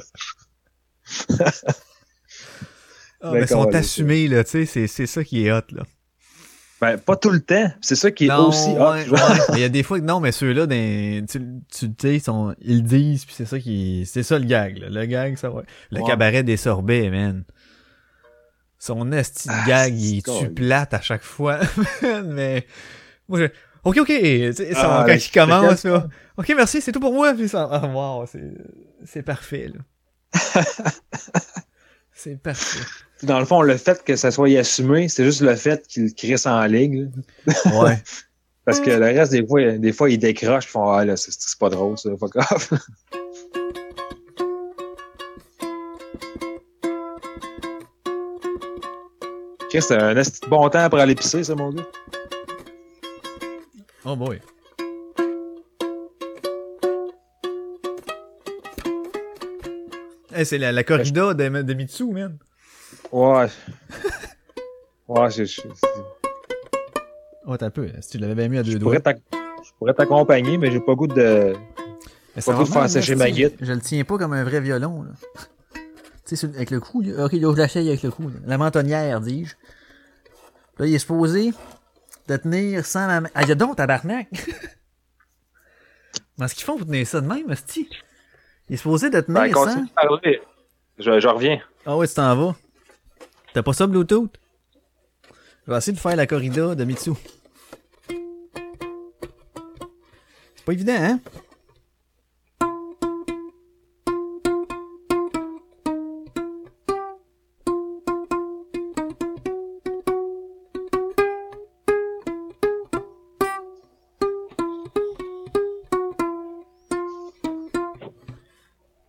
Ah, 3.22 3.32
mais 3.32 3.42
ils 3.42 3.48
sont 3.48 3.74
assumés, 3.74 4.28
là, 4.28 4.44
tu 4.44 4.52
sais, 4.52 4.66
c'est, 4.66 4.88
c'est 4.88 5.06
ça 5.08 5.24
qui 5.24 5.48
est 5.48 5.52
hot, 5.52 5.62
là. 5.72 5.84
Ben, 6.84 6.98
pas 6.98 7.16
tout 7.16 7.30
le 7.30 7.40
temps. 7.40 7.72
C'est 7.80 7.96
ça 7.96 8.12
qui 8.12 8.26
est 8.26 8.28
non, 8.28 8.50
aussi 8.50 8.72
ouais, 8.72 9.10
ouais. 9.10 9.20
Il 9.54 9.60
y 9.60 9.64
a 9.64 9.70
des 9.70 9.84
fois 9.84 10.02
que 10.02 10.04
non, 10.06 10.20
mais 10.20 10.34
ceux-là, 10.34 10.68
tu, 10.68 11.24
tu 11.72 11.94
tu 11.96 11.96
sais, 11.98 12.18
ils 12.18 12.56
ils 12.62 12.76
le 12.78 12.82
disent, 12.82 13.24
puis 13.24 13.34
c'est 13.38 13.46
ça 13.46 13.58
qui, 13.58 14.06
c'est 14.06 14.22
ça 14.22 14.38
le 14.38 14.44
gag, 14.44 14.80
là. 14.80 14.90
Le 14.90 15.06
gag, 15.06 15.38
ça 15.38 15.50
va. 15.50 15.64
Le 15.92 16.02
Ouais. 16.02 16.06
cabaret 16.06 16.44
des 16.44 16.58
sorbets, 16.58 17.10
man. 17.10 17.46
Son 18.80 19.14
esti 19.14 19.48
de 19.48 19.54
Ah, 19.56 19.64
gag, 19.66 19.98
il 19.98 20.18
est-tu 20.18 20.30
cool. 20.30 20.54
plate 20.54 20.94
à 20.94 21.00
chaque 21.00 21.24
fois, 21.24 21.62
mais, 22.26 22.68
moi, 23.30 23.40
je, 23.40 23.46
ok, 23.86 23.98
ok, 24.00 24.08
tu 24.08 24.54
Ah, 24.76 25.06
quand 25.08 25.14
il 25.14 25.32
commence, 25.32 25.86
là, 25.86 26.08
ok, 26.36 26.54
merci, 26.54 26.82
c'est 26.82 26.92
tout 26.92 27.00
pour 27.00 27.14
moi, 27.14 27.34
puis 27.34 27.48
ça, 27.48 27.70
ah, 27.72 27.88
wow, 27.88 28.26
c'est 29.06 29.24
parfait, 29.24 29.72
là. 29.74 29.80
c'est 32.12 32.36
parfait. 32.42 32.86
Dans 33.24 33.40
le 33.40 33.46
fond, 33.46 33.62
le 33.62 33.78
fait 33.78 34.04
que 34.04 34.16
ça 34.16 34.32
soit 34.32 34.50
assumé, 34.58 35.08
c'est 35.08 35.24
juste 35.24 35.42
le 35.42 35.56
fait 35.56 35.86
qu'il 35.88 36.14
crisse 36.14 36.46
en 36.46 36.64
ligue. 36.66 37.10
là. 37.46 37.54
Ouais. 37.82 37.98
Parce 38.66 38.80
que 38.80 38.92
le 38.92 39.06
reste, 39.06 39.32
des 39.34 39.46
fois, 39.46 39.62
des 39.78 39.92
fois 39.92 40.10
ils 40.10 40.18
décrochent 40.18 40.66
et 40.66 40.70
font 40.70 40.90
Ah 40.90 41.04
là, 41.04 41.18
c'est- 41.18 41.32
pas 41.60 41.70
drôle 41.70 41.98
ça, 41.98 42.10
fuck 42.18 42.36
off. 42.38 42.72
Chris, 49.70 49.82
c'est 49.82 50.00
un 50.00 50.14
bon 50.50 50.70
temps 50.70 50.90
pour 50.90 51.00
aller 51.00 51.16
pisser, 51.16 51.44
ça, 51.44 51.56
mon 51.56 51.72
gars? 51.72 51.86
Oh 54.06 54.16
boy. 54.16 54.40
Hey, 60.36 60.46
c'est 60.46 60.58
la, 60.58 60.72
la 60.72 60.84
corrida 60.84 61.34
de, 61.34 61.62
de 61.62 61.74
Mitsu, 61.74 62.06
man. 62.12 62.38
Ouais. 63.14 63.48
Ouais, 65.08 65.30
je, 65.30 65.46
je, 65.46 65.62
je 65.62 65.68
Oh, 67.46 67.56
t'as 67.58 67.70
peu. 67.70 67.88
Si 68.02 68.10
tu 68.10 68.18
l'avais 68.18 68.34
bien 68.36 68.48
mis 68.48 68.58
à 68.58 68.64
deux 68.64 68.80
doigts. 68.80 69.00
pourrais 69.00 69.16
je 69.64 69.70
pourrais 69.78 69.94
t'accompagner, 69.94 70.58
mais 70.58 70.72
j'ai 70.72 70.80
pas 70.80 70.96
goût 70.96 71.08
de. 71.08 71.54
Mais 72.36 72.42
pas 72.42 72.54
goût 72.54 72.64
de 72.64 72.70
faire 72.70 72.90
sécher 72.90 73.16
ma 73.16 73.30
guide. 73.30 73.56
Je 73.62 73.72
le 73.72 73.82
tiens 73.82 74.04
pas 74.04 74.18
comme 74.18 74.34
un 74.34 74.44
vrai 74.44 74.62
violon, 74.62 75.04
là. 75.04 75.12
Tu 76.26 76.36
sais, 76.36 76.48
avec 76.48 76.72
le 76.72 76.80
cou. 76.80 77.02
Ok, 77.02 77.34
là, 77.34 77.52
je 77.54 77.62
l'essaye 77.62 77.88
avec 77.90 78.02
le 78.02 78.10
cou. 78.10 78.30
là. 78.30 78.36
La 78.46 78.58
mentonnière, 78.58 79.22
dis-je. 79.22 79.56
Là, 80.80 80.88
il 80.88 80.96
est 80.96 81.00
supposé 81.00 81.52
de 82.28 82.38
tenir 82.38 82.84
sans 82.86 83.06
la 83.06 83.22
main. 83.22 83.30
Ah, 83.36 83.44
y'a 83.44 83.54
donc, 83.56 83.76
tabarnak! 83.76 84.28
Mais 86.40 86.48
ce 86.48 86.56
qu'ils 86.56 86.64
font 86.64 86.78
pour 86.78 86.88
tenir 86.88 87.06
ça 87.06 87.22
de 87.22 87.28
même, 87.28 87.52
hostie? 87.52 87.88
Il 88.70 88.74
est 88.74 88.78
supposé 88.78 89.10
de 89.12 89.20
tenir 89.20 89.42
Ben, 89.44 89.54
sans. 89.54 89.82
de 89.82 89.90
parler. 89.90 90.42
Je, 90.98 91.20
je 91.20 91.28
reviens. 91.28 91.60
Ah 91.86 91.96
ouais, 91.98 92.08
tu 92.08 92.16
t'en 92.16 92.36
vas. 92.36 92.56
T'as 93.54 93.62
pas 93.62 93.74
ça 93.74 93.86
Bluetooth? 93.86 94.32
Je 95.66 95.72
vais 95.72 95.78
essayer 95.78 95.94
de 95.94 96.00
faire 96.00 96.16
la 96.16 96.26
corrida 96.26 96.74
de 96.74 96.84
Mitsu. 96.86 97.12
C'est 100.56 100.66
pas 100.66 100.74
évident, 100.74 100.94
hein? 100.98 101.20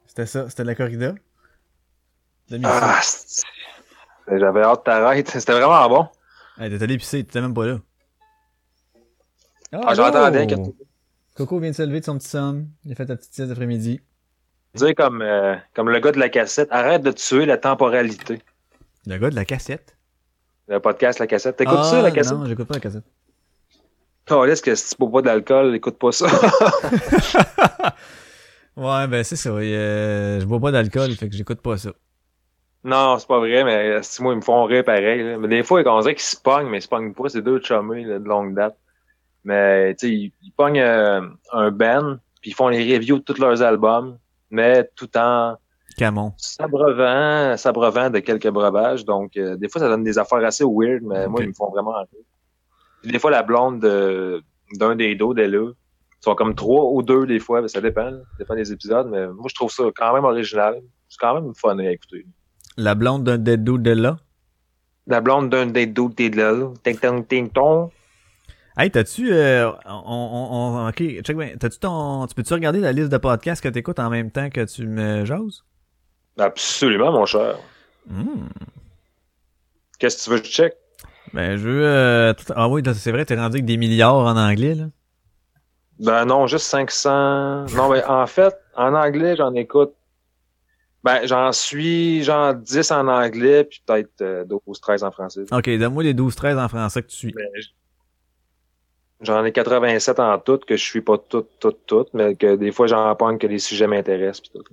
C'était 0.06 0.26
ça, 0.26 0.50
c'était 0.50 0.64
la 0.64 0.74
corrida. 0.74 1.14
De 2.50 2.58
Mitsu. 2.58 2.70
Ah, 2.70 3.00
J'avais 4.28 4.62
hâte 4.62 4.80
que 4.80 4.84
t'arrêtes. 4.84 5.28
C'était 5.38 5.52
vraiment 5.52 5.88
bon. 5.88 6.08
Hey, 6.58 6.70
t'es 6.70 6.82
allé 6.82 6.96
pisser, 6.98 7.24
t'étais 7.24 7.40
même 7.40 7.54
pas 7.54 7.66
là. 7.66 7.78
Ah, 9.72 9.94
j'entendais 9.94 10.46
que 10.46 10.54
Coco 11.34 11.58
vient 11.58 11.70
de 11.70 11.74
se 11.74 11.82
lever 11.82 12.00
de 12.00 12.04
son 12.04 12.16
petit 12.18 12.28
somme. 12.28 12.68
Il 12.84 12.92
a 12.92 12.94
fait 12.94 13.06
ta 13.06 13.16
petite 13.16 13.34
sieste 13.34 13.48
d'après-midi. 13.48 14.00
dire 14.74 14.94
comme, 14.94 15.20
euh, 15.20 15.56
comme 15.74 15.90
le 15.90 15.98
gars 15.98 16.12
de 16.12 16.20
la 16.20 16.28
cassette, 16.28 16.68
arrête 16.70 17.02
de 17.02 17.10
tuer 17.10 17.44
la 17.44 17.58
temporalité. 17.58 18.40
Le 19.06 19.18
gars 19.18 19.30
de 19.30 19.34
la 19.34 19.44
cassette? 19.44 19.96
Le 20.68 20.80
podcast 20.80 21.18
La 21.18 21.26
Cassette. 21.26 21.56
T'écoutes 21.56 21.76
ah, 21.78 21.84
ça, 21.84 22.00
la 22.02 22.10
cassette? 22.10 22.38
Non, 22.38 22.46
j'écoute 22.46 22.66
pas 22.66 22.74
la 22.74 22.80
cassette. 22.80 23.04
Oh, 24.30 24.44
est-ce 24.46 24.62
que 24.62 24.74
si 24.74 24.90
tu 24.90 24.96
bois 24.98 25.20
pas 25.20 25.22
d'alcool, 25.22 25.74
écoute 25.74 25.98
pas 25.98 26.12
ça. 26.12 26.26
Ouais, 28.76 29.06
ben 29.06 29.22
c'est 29.22 29.36
ça. 29.36 29.50
euh, 29.50 30.40
je 30.40 30.46
bois 30.46 30.58
pas 30.58 30.72
d'alcool, 30.72 31.12
fait 31.12 31.28
que 31.28 31.36
j'écoute 31.36 31.60
pas 31.60 31.76
ça. 31.76 31.92
Non, 32.84 33.18
c'est 33.18 33.26
pas 33.26 33.38
vrai, 33.38 33.64
mais 33.64 33.88
euh, 33.88 34.02
si 34.02 34.22
moi, 34.22 34.32
ils 34.34 34.36
me 34.36 34.42
font 34.42 34.64
rire 34.64 34.84
pareil. 34.84 35.22
là. 35.22 35.38
Mais 35.38 35.48
des 35.48 35.62
fois, 35.62 35.82
on 35.86 36.00
dirait 36.00 36.14
qu'ils 36.14 36.22
se 36.24 36.36
pognent, 36.36 36.68
mais 36.68 36.78
ils 36.78 36.82
se 36.82 36.88
pognent 36.88 37.14
pas. 37.14 37.28
C'est 37.28 37.42
deux 37.42 37.60
chummés 37.60 38.04
là, 38.04 38.18
de 38.18 38.24
longue 38.28 38.54
date. 38.54 38.76
Mais, 39.44 39.94
tu 39.94 40.06
sais, 40.06 40.12
ils, 40.12 40.32
ils 40.42 40.52
pognent 40.52 40.80
euh, 40.80 41.20
un 41.52 41.70
band, 41.70 42.16
puis 42.40 42.50
ils 42.50 42.54
font 42.54 42.68
les 42.68 42.94
reviews 42.94 43.18
de 43.18 43.24
tous 43.24 43.38
leurs 43.38 43.62
albums, 43.62 44.18
mais 44.50 44.88
tout 44.96 45.08
en 45.16 45.56
Camon. 45.96 46.32
s'abreuvant, 46.36 47.56
s'abreuvant 47.56 48.10
de 48.10 48.18
quelques 48.20 48.48
breuvages. 48.50 49.04
Donc, 49.04 49.36
euh, 49.36 49.56
des 49.56 49.68
fois, 49.68 49.80
ça 49.80 49.88
donne 49.88 50.04
des 50.04 50.18
affaires 50.18 50.44
assez 50.44 50.64
weird, 50.64 51.02
mais 51.02 51.26
moi, 51.28 51.40
ils 51.42 51.48
me 51.48 51.52
font 51.54 51.70
vraiment 51.70 51.92
rire. 51.92 52.06
Puis 53.02 53.12
des 53.12 53.18
fois, 53.18 53.30
la 53.30 53.42
blonde 53.42 53.80
de- 53.80 54.42
d'un 54.78 54.96
des 54.96 55.14
dos 55.14 55.34
d'elle 55.34 55.52
là, 55.52 55.70
ils 55.70 56.24
sont 56.24 56.34
comme 56.34 56.54
trois 56.54 56.84
ou 56.90 57.02
deux 57.02 57.26
des 57.26 57.38
fois, 57.38 57.60
mais 57.60 57.68
ça 57.68 57.80
dépend, 57.82 58.10
là. 58.10 58.18
ça 58.18 58.36
dépend 58.38 58.54
des 58.54 58.72
épisodes, 58.72 59.08
mais 59.10 59.26
moi, 59.28 59.44
je 59.48 59.54
trouve 59.54 59.70
ça 59.70 59.84
quand 59.94 60.14
même 60.14 60.24
original. 60.24 60.80
C'est 61.08 61.18
quand 61.20 61.34
même 61.40 61.54
fun 61.54 61.78
à 61.78 61.90
écouter. 61.90 62.26
La 62.76 62.94
blonde 62.94 63.24
d'un 63.24 63.38
dead 63.38 63.62
dude 63.64 63.82
de 63.82 63.92
là? 63.92 64.18
La 65.06 65.20
blonde 65.20 65.50
d'un 65.50 65.66
des 65.66 65.86
dos 65.86 66.08
de 66.08 66.36
là, 66.36 66.72
ting 66.82 66.98
tong 66.98 67.26
ting 67.26 67.48
tong. 67.50 67.90
Hey, 68.76 68.90
t'as-tu. 68.90 69.32
euh, 69.32 69.70
on, 69.86 70.02
on, 70.06 70.84
on- 70.84 70.88
ok, 70.88 71.22
check 71.22 71.36
bien. 71.36 71.50
T'as-tu 71.58 71.78
ton. 71.78 72.26
Tu 72.26 72.34
peux-tu 72.34 72.54
regarder 72.54 72.80
la 72.80 72.92
liste 72.92 73.10
de 73.10 73.18
podcasts 73.18 73.62
que 73.62 73.68
t'écoutes 73.68 74.00
en 74.00 74.10
même 74.10 74.30
temps 74.30 74.50
que 74.50 74.64
tu 74.64 74.86
me 74.86 75.24
jases? 75.24 75.62
Absolument, 76.38 77.12
mon 77.12 77.26
cher. 77.26 77.56
Hmm. 78.08 78.46
Qu'est-ce 79.98 80.16
que 80.18 80.24
tu 80.24 80.30
veux 80.30 80.38
que 80.40 80.46
je 80.46 80.50
check? 80.52 80.74
Ben, 81.32 81.56
je 81.56 81.68
veux. 81.68 81.86
euh, 81.86 82.32
tout- 82.32 82.52
Ah 82.56 82.68
oui, 82.68 82.82
c'est 82.94 83.12
vrai, 83.12 83.24
t'es 83.24 83.36
rendu 83.36 83.56
avec 83.56 83.64
des 83.64 83.76
milliards 83.76 84.16
en 84.16 84.36
anglais, 84.36 84.74
là. 84.74 84.86
Ben 86.00 86.24
non, 86.24 86.48
juste 86.48 86.66
500. 86.66 87.66
Non, 87.76 87.88
mais 87.88 88.02
en 88.04 88.26
fait, 88.26 88.56
en 88.74 88.94
anglais, 88.94 89.36
j'en 89.36 89.54
écoute. 89.54 89.94
Ben, 91.04 91.26
j'en 91.26 91.52
suis 91.52 92.22
genre 92.24 92.54
10 92.54 92.90
en 92.90 93.06
anglais, 93.08 93.64
puis 93.64 93.82
peut-être 93.86 94.22
euh, 94.22 94.44
12, 94.46 94.80
13 94.80 95.04
en 95.04 95.10
français. 95.12 95.42
Ok, 95.52 95.68
donne-moi 95.78 96.02
les 96.02 96.14
12-13 96.14 96.58
en 96.58 96.68
français 96.68 97.02
que 97.02 97.08
tu 97.08 97.16
suis. 97.16 97.34
J- 97.60 97.74
J'en 99.20 99.44
ai 99.44 99.52
87 99.52 100.18
en 100.18 100.38
tout, 100.38 100.58
que 100.66 100.76
je 100.76 100.82
suis 100.82 101.00
pas 101.00 101.16
toutes, 101.18 101.50
toutes, 101.60 101.86
toutes, 101.86 102.12
mais 102.14 102.34
que 102.34 102.56
des 102.56 102.72
fois, 102.72 102.86
j'en 102.86 103.14
pogne 103.16 103.38
que 103.38 103.46
les 103.46 103.58
sujets 103.58 103.86
m'intéressent. 103.86 104.40
pis 104.40 104.50
tout. 104.50 104.64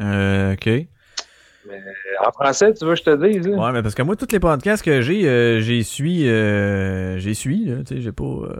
Euh, 0.00 0.52
ok. 0.52 0.66
Mais 0.66 1.78
en 2.26 2.32
français, 2.32 2.72
tu 2.72 2.84
veux 2.84 2.92
que 2.94 2.98
je 2.98 3.02
te 3.04 3.26
dise? 3.26 3.46
Là? 3.48 3.56
Ouais, 3.58 3.72
mais 3.72 3.82
parce 3.82 3.94
que 3.94 4.02
moi, 4.02 4.16
tous 4.16 4.28
les 4.32 4.40
podcasts 4.40 4.82
que 4.82 5.02
j'ai, 5.02 5.28
euh, 5.28 5.60
j'ai 5.60 5.82
suis, 5.82 6.26
euh, 6.28 7.18
j'ai 7.18 7.34
suis, 7.34 7.64
là, 7.66 7.78
tu 7.84 7.96
sais, 7.96 8.00
j'ai 8.00 8.12
pas. 8.12 8.24
euh, 8.24 8.54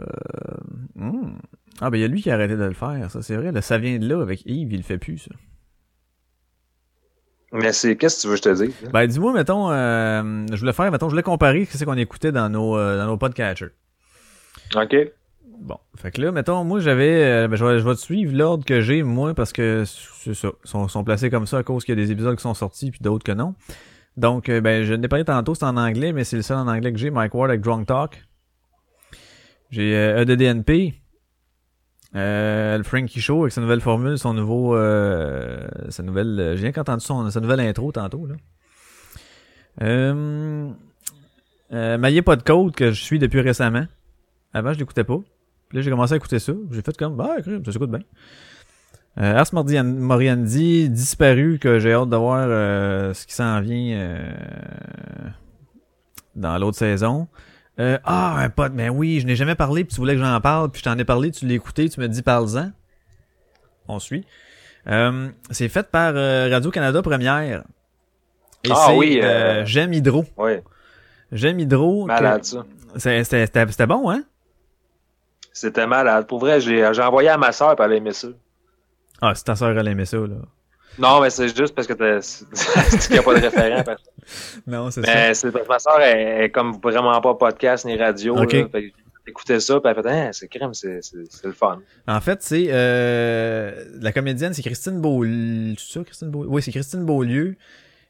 hmm. 0.95 1.33
Ah 1.79 1.89
ben 1.89 1.97
il 1.97 2.01
y 2.01 2.03
a 2.03 2.07
lui 2.07 2.21
qui 2.21 2.29
a 2.29 2.35
arrêté 2.35 2.55
de 2.55 2.63
le 2.63 2.73
faire, 2.73 3.09
ça 3.09 3.23
c'est 3.23 3.35
vrai. 3.35 3.51
Là, 3.51 3.61
ça 3.63 3.79
vient 3.79 3.97
de 3.97 4.07
là 4.07 4.21
avec 4.21 4.45
Yves, 4.45 4.71
il 4.71 4.77
le 4.77 4.83
fait 4.83 4.99
plus, 4.99 5.17
ça. 5.17 5.31
Mais 7.51 7.73
c'est 7.73 7.97
qu'est-ce 7.97 8.17
que 8.17 8.21
tu 8.21 8.27
veux 8.27 8.33
que 8.33 8.37
je 8.37 8.43
te 8.43 8.63
dise? 8.63 8.91
Ben 8.93 9.05
dis-moi, 9.07 9.33
mettons, 9.33 9.71
euh, 9.71 10.45
je 10.51 10.59
voulais 10.59 10.73
faire, 10.73 10.89
mettons, 10.91 11.07
je 11.07 11.11
voulais 11.11 11.23
comparer 11.23 11.65
ce 11.65 11.83
qu'on 11.83 11.97
écoutait 11.97 12.31
dans 12.31 12.49
nos, 12.49 12.77
euh, 12.77 12.97
dans 12.97 13.07
nos 13.07 13.17
podcatchers. 13.17 13.71
OK. 14.75 14.95
Bon, 15.59 15.77
fait 15.95 16.11
que 16.11 16.21
là, 16.21 16.31
mettons, 16.31 16.63
moi 16.63 16.79
j'avais, 16.79 17.23
euh, 17.23 17.47
ben, 17.47 17.55
je, 17.55 17.63
vais, 17.63 17.79
je 17.79 17.87
vais 17.87 17.93
te 17.93 17.99
suivre 17.99 18.35
l'ordre 18.35 18.65
que 18.65 18.81
j'ai 18.81 19.03
moi 19.03 19.35
parce 19.35 19.53
que 19.53 19.83
c'est 19.85 20.33
ça, 20.33 20.49
ils 20.63 20.69
sont, 20.69 20.87
sont 20.87 21.03
placés 21.03 21.29
comme 21.29 21.45
ça 21.45 21.59
à 21.59 21.63
cause 21.63 21.85
qu'il 21.85 21.97
y 21.97 22.01
a 22.01 22.03
des 22.03 22.11
épisodes 22.11 22.35
qui 22.35 22.41
sont 22.41 22.55
sortis 22.55 22.89
puis 22.89 22.99
d'autres 23.01 23.23
que 23.23 23.31
non. 23.31 23.53
Donc, 24.17 24.49
euh, 24.49 24.59
ben 24.59 24.83
je 24.83 24.93
l'ai 24.93 25.07
parlé 25.07 25.23
tantôt, 25.23 25.55
c'est 25.55 25.65
en 25.65 25.77
anglais, 25.77 26.13
mais 26.13 26.23
c'est 26.23 26.35
le 26.35 26.41
seul 26.41 26.57
en 26.57 26.67
anglais 26.67 26.91
que 26.91 26.97
j'ai, 26.97 27.11
Mike 27.11 27.33
Ward 27.33 27.49
avec 27.49 27.61
Drunk 27.61 27.87
Talk. 27.87 28.23
J'ai 29.69 29.95
euh, 29.95 30.21
EDDNP, 30.21 30.95
euh, 32.15 32.77
le 32.77 32.83
Frankie 32.83 33.21
Show 33.21 33.41
avec 33.41 33.53
sa 33.53 33.61
nouvelle 33.61 33.79
formule, 33.79 34.17
son 34.17 34.33
nouveau, 34.33 34.75
euh, 34.75 35.65
sa 35.89 36.03
nouvelle, 36.03 36.39
euh, 36.39 36.55
j'ai 36.55 36.63
rien 36.63 36.71
qu'entendu 36.73 37.03
son, 37.03 37.29
sa 37.29 37.39
nouvelle 37.39 37.61
intro 37.61 37.91
tantôt 37.91 38.25
là. 38.25 38.35
Euh, 39.81 40.69
euh, 41.71 42.21
pas 42.21 42.35
de 42.35 42.43
code 42.43 42.75
que 42.75 42.91
je 42.91 43.01
suis 43.01 43.19
depuis 43.19 43.39
récemment. 43.39 43.85
Avant, 44.53 44.73
je 44.73 44.79
l'écoutais 44.79 45.05
pas. 45.05 45.19
Puis 45.69 45.77
là, 45.77 45.81
j'ai 45.81 45.89
commencé 45.89 46.13
à 46.13 46.17
écouter 46.17 46.39
ça. 46.39 46.51
J'ai 46.71 46.81
fait 46.81 46.97
comme, 46.97 47.15
bah, 47.15 47.37
ça 47.45 47.71
s'écoute 47.71 47.89
bien. 47.89 48.01
Euh, 49.17 49.37
Ars 49.37 49.47
Moriandi, 49.53 50.89
disparu, 50.89 51.59
que 51.59 51.79
j'ai 51.79 51.93
hâte 51.93 52.09
de 52.09 52.17
voir 52.17 52.45
euh, 52.49 53.13
ce 53.13 53.25
qui 53.25 53.33
s'en 53.33 53.61
vient 53.61 54.19
dans 56.35 56.57
l'autre 56.57 56.77
saison. 56.77 57.29
Euh, 57.79 57.97
ah, 58.03 58.35
un 58.37 58.49
pote, 58.49 58.73
mais 58.75 58.89
oui, 58.89 59.19
je 59.21 59.25
n'ai 59.25 59.35
jamais 59.35 59.55
parlé, 59.55 59.83
puis 59.83 59.93
tu 59.95 60.01
voulais 60.01 60.13
que 60.15 60.21
j'en 60.21 60.39
parle, 60.41 60.69
puis 60.69 60.79
je 60.79 60.83
t'en 60.89 60.97
ai 60.97 61.05
parlé, 61.05 61.31
tu 61.31 61.47
l'as 61.47 61.53
écouté, 61.53 61.89
tu 61.89 61.99
me 61.99 62.07
dis 62.07 62.21
parle-en. 62.21 62.71
On 63.87 63.97
suit. 63.99 64.25
Euh, 64.87 65.29
c'est 65.51 65.69
fait 65.69 65.89
par 65.89 66.13
euh, 66.15 66.49
Radio-Canada 66.51 67.01
Première. 67.01 67.63
Et 68.63 68.69
Ah 68.71 68.83
c'est 68.87 68.95
oui, 68.97 69.19
euh, 69.23 69.65
J'aime 69.65 69.93
Hydro. 69.93 70.25
Oui. 70.37 70.53
J'aime 71.31 71.59
Hydro. 71.59 72.03
que- 72.05 72.11
Malade, 72.11 72.43
ça. 72.43 72.65
c'est- 72.97 73.23
C'était 73.23 73.45
c'était- 73.45 73.67
c'était 73.71 73.87
bon, 73.87 74.09
hein? 74.11 74.23
C'était 75.53 75.87
malade. 75.87 76.27
Pour 76.27 76.39
vrai, 76.39 76.61
j'ai 76.61 76.89
j'ai 76.93 77.01
envoyé 77.01 77.29
à 77.29 77.37
ma 77.37 77.51
soeur, 77.51 77.75
puis 77.75 77.85
elle 77.85 77.93
aimait 77.93 78.13
ça. 78.13 78.27
Ah, 79.21 79.33
si 79.35 79.43
ta 79.43 79.55
soeur, 79.55 79.77
elle 79.77 79.87
aimait 79.87 80.05
ça, 80.05 80.17
là. 80.17 80.35
Non, 80.99 81.21
mais 81.21 81.29
c'est 81.29 81.55
juste 81.55 81.73
parce 81.73 81.87
que 81.87 81.93
c'est 82.21 83.09
n'y 83.11 83.17
a 83.17 83.23
pas 83.23 83.33
de 83.33 83.41
référent. 83.41 83.83
Non, 84.67 84.91
c'est 84.91 85.01
Mais 85.01 85.33
c'est 85.33 85.51
parce 85.51 85.65
que 85.65 85.69
ma 85.69 85.79
soeur 85.79 86.01
est, 86.01 86.45
est 86.45 86.49
comme 86.51 86.79
vraiment 86.81 87.19
pas 87.21 87.33
podcast 87.35 87.85
ni 87.85 87.97
radio. 87.97 88.37
Ok. 88.37 88.53
là. 88.53 88.67
Fait 88.71 89.59
ça, 89.59 89.79
puis 89.79 89.89
elle 89.95 90.03
fait 90.03 90.09
hein, 90.09 90.29
c'est 90.33 90.47
crème, 90.47 90.73
c'est 90.73 91.01
c'est- 91.01 91.25
c'est 91.29 91.47
le 91.47 91.53
fun. 91.53 91.79
En 92.07 92.19
fait, 92.21 92.41
c'est 92.41 92.65
euh, 92.69 93.85
la 94.01 94.11
comédienne, 94.11 94.53
c'est 94.53 94.61
Christine 94.61 94.99
Beaulieu. 94.99 95.75
C'est 95.77 95.93
ça, 95.99 96.03
Christine 96.03 96.29
Beaulieu? 96.29 96.49
Oui, 96.49 96.61
c'est 96.61 96.71
Christine 96.71 97.05
Beaulieu 97.05 97.55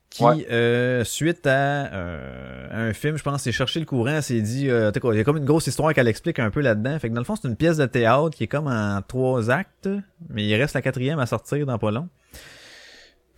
qui, 0.09 0.23
Ouais. 0.23 0.45
euh, 0.51 1.03
suite 1.03 1.45
à 1.47 1.93
euh, 1.93 2.89
un 2.89 2.93
film, 2.93 3.17
je 3.17 3.23
pense, 3.23 3.43
c'est 3.43 3.51
chercher 3.51 3.79
le 3.79 3.85
courant, 3.85 4.07
elle 4.15 4.23
s'est 4.23 4.41
dit, 4.41 4.69
euh, 4.69 4.91
il 4.93 5.17
y 5.17 5.19
a 5.19 5.23
comme 5.23 5.37
une 5.37 5.45
grosse 5.45 5.67
histoire 5.67 5.93
qu'elle 5.93 6.07
explique 6.09 6.39
un 6.39 6.49
peu 6.49 6.59
là-dedans. 6.61 6.97
Fait 6.99 7.09
que 7.09 7.13
dans 7.13 7.21
le 7.21 7.25
fond, 7.25 7.35
c'est 7.35 7.47
une 7.47 7.55
pièce 7.55 7.77
de 7.77 7.85
théâtre 7.85 8.31
qui 8.31 8.43
est 8.45 8.47
comme 8.47 8.67
en 8.67 9.01
trois 9.07 9.49
actes, 9.51 9.89
mais 10.29 10.45
il 10.45 10.55
reste 10.55 10.73
la 10.75 10.81
quatrième 10.81 11.19
à 11.19 11.25
sortir 11.25 11.65
dans 11.65 11.77
pas 11.77 11.91
long. 11.91 12.09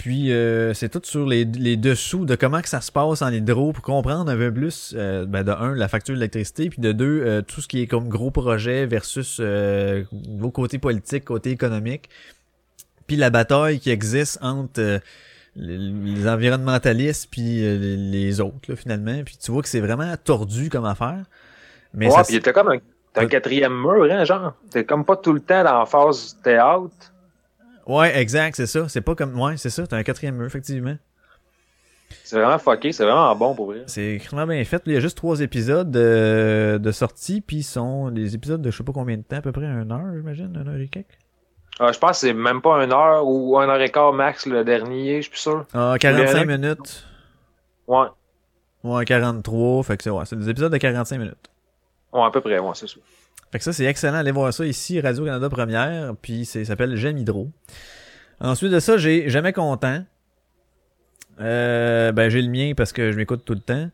Puis 0.03 0.33
euh, 0.33 0.73
c'est 0.73 0.89
tout 0.89 0.99
sur 1.05 1.25
les, 1.25 1.45
les 1.45 1.77
dessous 1.77 2.25
de 2.25 2.35
comment 2.35 2.61
que 2.61 2.67
ça 2.67 2.81
se 2.81 2.91
passe 2.91 3.21
en 3.21 3.31
hydro 3.31 3.71
pour 3.71 3.81
comprendre 3.81 4.29
un 4.29 4.35
peu 4.35 4.53
plus 4.53 4.93
euh, 4.97 5.25
ben, 5.25 5.45
de 5.45 5.51
un 5.51 5.73
la 5.75 5.87
facture 5.87 6.13
d'électricité 6.13 6.69
puis 6.69 6.81
de 6.81 6.91
deux 6.91 7.23
euh, 7.23 7.41
tout 7.41 7.61
ce 7.61 7.69
qui 7.69 7.81
est 7.81 7.87
comme 7.87 8.09
gros 8.09 8.29
projet 8.29 8.85
versus 8.85 9.37
euh, 9.39 10.03
vos 10.11 10.51
côtés 10.51 10.77
politiques 10.77 11.23
côté 11.23 11.51
économique 11.51 12.09
puis 13.07 13.15
la 13.15 13.29
bataille 13.29 13.79
qui 13.79 13.91
existe 13.91 14.39
entre 14.41 14.81
euh, 14.81 14.99
les, 15.55 15.77
les 15.77 16.27
environnementalistes 16.27 17.29
puis 17.31 17.65
euh, 17.65 17.77
les, 17.77 17.95
les 17.95 18.41
autres 18.41 18.69
là, 18.69 18.75
finalement 18.75 19.23
puis 19.23 19.37
tu 19.41 19.53
vois 19.53 19.61
que 19.61 19.69
c'est 19.69 19.79
vraiment 19.79 20.13
tordu 20.21 20.69
comme 20.69 20.83
affaire 20.83 21.23
mais 21.93 22.07
ouais, 22.07 22.11
ça 22.11 22.23
puis 22.25 22.33
il 22.33 22.37
était 22.39 22.51
comme 22.51 22.67
un, 22.67 22.79
un 23.15 23.27
quatrième 23.27 23.73
mur, 23.73 24.07
hein, 24.11 24.23
genre. 24.25 24.53
T'es 24.71 24.83
comme 24.83 25.05
pas 25.05 25.15
tout 25.15 25.33
le 25.33 25.39
temps 25.39 25.63
dans 25.63 25.79
la 25.79 25.85
phase 25.85 26.37
théâtre. 26.43 27.12
Ouais 27.87 28.17
exact 28.17 28.55
c'est 28.55 28.67
ça 28.67 28.87
c'est 28.89 29.01
pas 29.01 29.15
comme 29.15 29.39
ouais 29.39 29.57
c'est 29.57 29.69
ça 29.69 29.85
t'as 29.87 29.97
un 29.97 30.03
quatrième 30.03 30.35
mur 30.35 30.45
effectivement 30.45 30.95
C'est 32.23 32.39
vraiment 32.39 32.59
fucké, 32.59 32.91
c'est 32.91 33.03
vraiment 33.03 33.35
bon 33.35 33.55
pour 33.55 33.67
vrai. 33.67 33.83
C'est 33.87 34.15
extrêmement 34.15 34.47
bien 34.47 34.63
fait. 34.65 34.81
Il 34.85 34.93
y 34.93 34.97
a 34.97 34.99
juste 34.99 35.17
trois 35.17 35.41
épisodes 35.41 35.89
de, 35.91 36.79
de 36.81 36.91
sortie, 36.91 37.41
puis 37.41 37.57
ils 37.57 37.63
sont 37.63 38.11
des 38.11 38.35
épisodes 38.35 38.61
de 38.61 38.71
je 38.71 38.77
sais 38.77 38.83
pas 38.83 38.93
combien 38.93 39.17
de 39.17 39.23
temps, 39.23 39.37
à 39.37 39.41
peu 39.41 39.51
près 39.51 39.65
une 39.65 39.91
heure, 39.91 40.13
j'imagine, 40.15 40.55
une 40.55 40.67
heure 40.67 40.79
et 40.79 40.87
quelques. 40.87 41.07
Ah, 41.79 41.91
je 41.91 41.97
pense 41.97 42.21
que 42.21 42.27
c'est 42.27 42.33
même 42.33 42.61
pas 42.61 42.83
une 42.83 42.93
heure 42.93 43.25
ou 43.25 43.57
un 43.57 43.67
heure 43.67 43.81
et 43.81 43.89
quart 43.89 44.13
max 44.13 44.45
le 44.45 44.63
dernier, 44.63 45.17
je 45.17 45.21
suis 45.23 45.31
plus 45.31 45.39
sûr. 45.39 45.65
Ah, 45.73 45.95
45 45.99 46.45
minutes. 46.45 47.05
Ouais. 47.87 48.07
Ouais, 48.83 49.05
43. 49.05 49.83
Fait 49.83 49.97
que 49.97 50.03
c'est 50.03 50.09
ouais, 50.11 50.25
c'est 50.25 50.37
des 50.37 50.49
épisodes 50.49 50.71
de 50.71 50.77
45 50.77 51.17
minutes. 51.17 51.49
Ouais, 52.11 52.23
à 52.23 52.29
peu 52.29 52.41
près, 52.41 52.59
ouais, 52.59 52.71
c'est 52.75 52.87
ça. 52.87 52.97
Fait 53.53 53.59
que 53.59 53.63
ça, 53.65 53.71
c'est 53.71 53.85
excellent. 53.85 54.15
Allez 54.15 54.31
voir 54.31 54.51
ça 54.51 54.65
ici, 54.65 54.99
Radio-Canada 54.99 55.47
Première. 55.47 56.15
Puis 56.19 56.43
c'est, 56.43 56.65
ça 56.65 56.69
s'appelle 56.69 56.95
J'aime 56.95 57.19
Hydro. 57.19 57.51
Ensuite 58.39 58.71
de 58.71 58.79
ça, 58.79 58.97
j'ai 58.97 59.29
Jamais 59.29 59.53
Content. 59.53 60.03
Euh, 61.39 62.11
ben, 62.11 62.29
j'ai 62.29 62.41
le 62.41 62.49
mien 62.49 62.73
parce 62.75 62.91
que 62.91 63.11
je 63.11 63.17
m'écoute 63.17 63.43
tout 63.45 63.53
le 63.53 63.59
temps. 63.59 63.91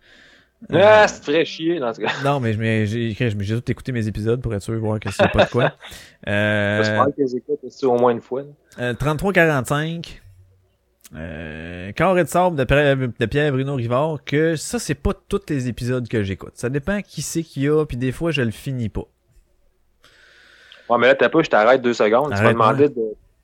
Ah, 0.72 1.10
c'est 1.10 1.20
très 1.30 1.44
chier, 1.44 1.78
dans 1.78 1.94
ce 1.94 2.00
cas. 2.00 2.10
Non, 2.24 2.40
mais 2.40 2.86
j'ai 2.86 3.14
tout 3.62 3.70
écouté 3.70 3.92
mes 3.92 4.08
épisodes 4.08 4.42
pour 4.42 4.56
être 4.56 4.62
sûr, 4.62 4.80
voir 4.80 4.98
que 5.02 5.12
c'est 5.12 5.30
pas 5.30 5.44
de 5.44 5.50
quoi. 5.50 5.74
Euh, 6.28 6.84
J'espère 6.84 7.06
que 7.08 7.66
aussi 7.68 7.86
au 7.86 7.98
moins 7.98 8.12
une 8.12 8.22
fois. 8.22 8.44
euh, 8.80 8.94
33-45. 8.94 10.20
Euh, 11.16 11.92
Carré 11.94 12.24
de 12.24 12.30
sable 12.30 12.56
de, 12.56 12.64
Pierre- 12.64 12.96
de 12.98 13.26
Pierre 13.26 13.52
Bruno 13.52 13.76
Rivard, 13.76 14.20
que 14.26 14.56
ça, 14.56 14.80
c'est 14.80 14.96
pas 14.96 15.12
tous 15.28 15.42
les 15.50 15.68
épisodes 15.68 16.08
que 16.08 16.24
j'écoute. 16.24 16.52
Ça 16.56 16.70
dépend 16.70 17.02
qui 17.02 17.22
c'est 17.22 17.44
qu'il 17.44 17.64
y 17.64 17.68
a, 17.68 17.86
puis 17.86 17.98
des 17.98 18.14
fois, 18.14 18.32
je 18.32 18.42
le 18.42 18.52
finis 18.52 18.90
pas. 18.90 19.06
Ouais, 20.90 20.98
mais 21.00 21.08
là, 21.08 21.16
t'as 21.16 21.30
pas, 21.30 21.42
je 21.42 21.50
t'arrête 21.50 21.82
deux 21.82 21.94
secondes. 21.94 22.34
tu 22.36 22.42
m'as 22.42 22.52
demandé 22.54 22.90
de, 22.90 23.02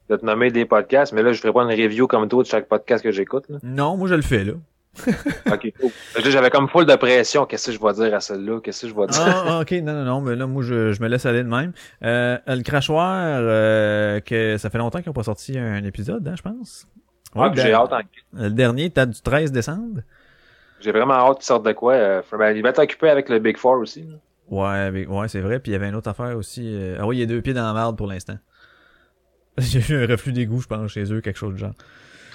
de 0.10 0.16
te 0.16 0.26
nommer 0.26 0.52
des 0.52 0.66
podcasts, 0.66 1.14
mais 1.14 1.24
là, 1.24 1.32
je 1.34 1.40
ferai 1.42 1.54
pas 1.54 1.64
une 1.64 1.70
review 1.70 2.08
comme 2.08 2.28
toi 2.28 2.44
de 2.44 2.48
chaque 2.48 2.68
podcast 2.68 3.04
que 3.04 3.12
j'écoute. 3.12 3.46
Non, 3.64 3.98
moi, 3.98 4.08
je 4.08 4.16
le 4.16 4.22
fais, 4.22 4.44
là. 4.44 4.54
Ok, 5.52 5.74
cool. 5.80 5.92
J'avais 6.32 6.50
comme 6.50 6.70
full 6.70 6.86
de 6.86 6.96
pression. 6.96 7.46
Qu'est-ce 7.46 7.68
que 7.68 7.72
je 7.74 7.80
vais 7.82 7.94
dire 7.94 8.16
à 8.16 8.22
celle-là? 8.22 8.60
Qu'est-ce 8.64 8.84
que 8.84 8.88
je 8.88 8.96
vais 8.96 9.08
dire? 9.08 9.22
Ah, 9.26 9.44
ah, 9.48 9.60
ok, 9.60 9.72
non, 9.84 9.94
non, 9.94 10.06
non, 10.06 10.22
mais 10.22 10.36
là, 10.36 10.48
moi, 10.48 10.64
je, 10.64 10.94
je 10.94 11.02
me 11.02 11.08
laisse 11.10 11.26
aller 11.26 11.44
de 11.44 11.50
même. 11.50 11.74
Euh, 12.04 12.38
le 12.48 12.64
crachoir, 12.64 13.40
euh, 13.42 14.20
que 14.22 14.58
ça 14.58 14.70
fait 14.70 14.78
longtemps 14.78 15.00
qu'ils 15.00 15.10
n'ont 15.10 15.14
pas 15.14 15.24
sorti 15.24 15.58
un 15.60 15.84
épisode, 15.84 16.26
hein, 16.28 16.36
je 16.38 16.42
pense. 16.42 16.88
Ah, 17.36 17.42
Ouais, 17.50 17.50
j'ai 17.56 17.68
le- 17.70 17.74
hâte 17.76 17.92
en 17.92 18.00
Le 18.34 18.50
dernier 18.52 18.88
date 18.90 19.10
du 19.10 19.22
13 19.22 19.52
décembre. 19.52 20.00
J'ai 20.80 20.92
vraiment 20.94 21.16
hâte 21.16 21.38
qu'ils 21.40 21.46
sortent 21.46 21.66
de 21.66 21.74
quoi. 21.74 21.94
Euh, 21.94 22.22
ben, 22.38 22.56
il 22.56 22.64
va 22.64 22.72
t'occuper 22.72 23.10
avec 23.10 23.28
le 23.28 23.40
Big 23.40 23.58
Four 23.58 23.80
aussi. 23.80 24.04
là. 24.04 24.16
Ouais, 24.50 24.92
mais- 24.92 25.08
ouais, 25.08 25.28
c'est 25.28 25.42
vrai. 25.42 25.60
Puis 25.60 25.72
il 25.72 25.74
y 25.74 25.76
avait 25.76 25.90
une 25.90 25.96
autre 25.96 26.10
affaire 26.10 26.36
aussi. 26.38 26.62
euh, 26.66 26.98
Ah 27.00 27.08
oui, 27.08 27.18
il 27.18 27.20
y 27.20 27.24
a 27.24 27.26
deux 27.26 27.42
pieds 27.42 27.54
dans 27.54 27.66
la 27.66 27.74
merde 27.74 27.98
pour 27.98 28.08
l'instant. 28.08 28.38
J'ai 29.58 29.80
eu 29.94 30.04
un 30.04 30.08
reflux 30.08 30.34
d'égout, 30.34 30.60
je 30.62 30.68
pense, 30.68 30.92
chez 30.92 31.12
eux, 31.14 31.22
quelque 31.22 31.38
chose 31.40 31.54
de 31.54 31.58
genre. 31.60 31.74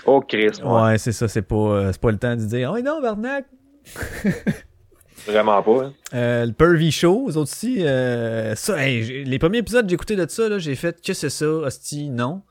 Oh, 0.06 0.20
Chris. 0.20 0.50
Ouais, 0.64 0.82
Ouais. 0.82 0.98
c'est 0.98 1.12
ça, 1.12 1.28
c'est 1.28 1.42
pas, 1.42 1.54
euh, 1.54 1.92
c'est 1.92 2.00
pas 2.00 2.10
le 2.10 2.18
temps 2.18 2.34
de 2.34 2.42
dire, 2.44 2.72
oh 2.74 2.80
non, 2.80 3.00
Barnac! 3.02 3.44
Vraiment 5.26 5.62
pas. 5.62 5.84
hein. 5.84 5.92
Euh, 6.14 6.46
le 6.46 6.52
Pervy 6.52 6.90
Show, 6.90 7.24
aux 7.26 7.36
autres 7.36 7.40
aussi, 7.52 7.86
euh, 7.86 8.54
ça, 8.54 8.82
hey, 8.86 9.24
les 9.24 9.38
premiers 9.38 9.58
épisodes, 9.58 9.86
j'ai 9.86 9.94
écouté 9.94 10.16
de 10.16 10.26
ça, 10.26 10.48
là, 10.48 10.58
j'ai 10.58 10.74
fait, 10.74 11.04
que 11.04 11.12
c'est 11.12 11.28
ça, 11.28 11.46
hostie, 11.46 12.08
non. 12.08 12.42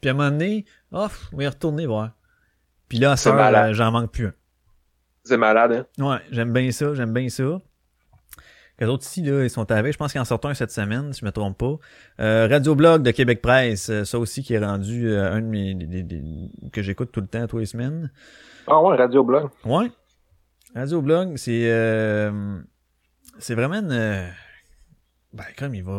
Puis 0.00 0.08
à 0.08 0.14
un 0.14 0.16
moment 0.16 0.30
donné, 0.30 0.64
oh, 0.92 1.06
on 1.32 1.36
va 1.36 1.42
y 1.44 1.48
retourner 1.48 1.86
voir. 1.86 2.12
Puis 2.88 2.98
là, 2.98 3.16
ça, 3.16 3.30
euh, 3.68 3.74
j'en 3.74 3.90
manque 3.92 4.10
plus 4.10 4.26
un. 4.28 4.32
C'est 5.24 5.36
malade, 5.36 5.86
hein? 5.98 6.04
Ouais, 6.04 6.18
j'aime 6.30 6.52
bien 6.52 6.70
ça, 6.72 6.94
j'aime 6.94 7.12
bien 7.12 7.28
ça. 7.28 7.60
Les 8.80 8.86
autres 8.86 9.04
ici, 9.04 9.22
là, 9.22 9.44
ils 9.44 9.50
sont 9.50 9.70
avec. 9.70 9.92
Je 9.92 9.98
pense 9.98 10.10
qu'ils 10.12 10.20
en 10.20 10.24
sortent 10.24 10.46
un 10.46 10.54
cette 10.54 10.72
semaine, 10.72 11.12
si 11.12 11.20
je 11.20 11.24
me 11.24 11.30
trompe 11.30 11.56
pas. 11.58 11.76
Euh, 12.20 12.48
Radio 12.50 12.74
Blog 12.74 13.02
de 13.02 13.12
Québec 13.12 13.40
Presse, 13.40 13.88
euh, 13.88 14.04
ça 14.04 14.18
aussi 14.18 14.42
qui 14.42 14.54
est 14.54 14.58
rendu 14.58 15.08
euh, 15.08 15.32
un 15.32 15.40
de 15.40 15.46
mes 15.46 15.74
des- 15.74 15.86
des- 15.86 16.02
des- 16.02 16.50
que 16.72 16.82
j'écoute 16.82 17.12
tout 17.12 17.20
le 17.20 17.28
temps, 17.28 17.46
tous 17.46 17.58
les 17.58 17.66
semaines. 17.66 18.10
Ah 18.66 18.80
ouais, 18.82 18.96
Radio 18.96 19.22
Blog. 19.22 19.48
Ouais. 19.64 19.90
Radio 20.74 21.00
Blog, 21.02 21.36
c'est 21.36 21.70
euh, 21.70 22.58
c'est 23.38 23.54
vraiment 23.54 23.76
une 23.76 23.92
euh, 23.92 24.26
ben 25.32 25.44
comme 25.56 25.74
il 25.74 25.84
va 25.84 25.92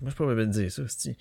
moi 0.00 0.10
je 0.10 0.14
peux 0.14 0.34
pas 0.34 0.44
dire 0.46 0.72
ça, 0.72 0.82
c'est 0.88 1.16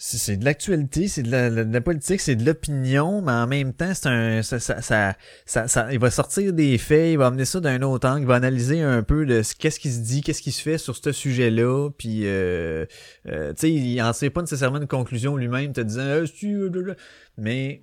c'est 0.00 0.36
de 0.36 0.44
l'actualité, 0.44 1.08
c'est 1.08 1.24
de 1.24 1.30
la, 1.30 1.50
de 1.50 1.72
la 1.72 1.80
politique, 1.80 2.20
c'est 2.20 2.36
de 2.36 2.46
l'opinion, 2.46 3.20
mais 3.20 3.32
en 3.32 3.48
même 3.48 3.72
temps, 3.72 3.92
c'est 3.94 4.06
un 4.08 4.42
ça, 4.42 4.60
ça, 4.60 4.80
ça, 4.80 5.16
ça, 5.44 5.66
ça- 5.66 5.92
il 5.92 5.98
va 5.98 6.10
sortir 6.12 6.52
des 6.52 6.78
faits, 6.78 7.10
il 7.12 7.18
va 7.18 7.26
amener 7.26 7.44
ça 7.44 7.58
d'un 7.58 7.82
autre 7.82 8.08
angle, 8.08 8.20
il 8.22 8.26
va 8.28 8.36
analyser 8.36 8.80
un 8.80 9.02
peu 9.02 9.26
de 9.26 9.42
ce- 9.42 9.56
qu'est-ce 9.56 9.80
qui 9.80 9.90
se 9.90 9.98
dit, 9.98 10.20
qu'est-ce 10.20 10.40
qui 10.40 10.52
se 10.52 10.62
fait 10.62 10.78
sur 10.78 10.94
ce 10.96 11.10
sujet-là, 11.10 11.90
puis 11.98 12.20
euh, 12.26 12.86
euh, 13.28 13.48
tu 13.54 13.60
sais, 13.62 13.72
il 13.72 14.00
en 14.00 14.12
sait 14.12 14.30
pas 14.30 14.40
nécessairement 14.40 14.78
une 14.80 14.86
conclusion 14.86 15.36
lui-même, 15.36 15.72
te 15.72 15.80
disant 15.80 16.02
Ah, 16.04 16.44
euh, 16.44 16.68
blablabla. 16.68 16.94
mais 17.36 17.82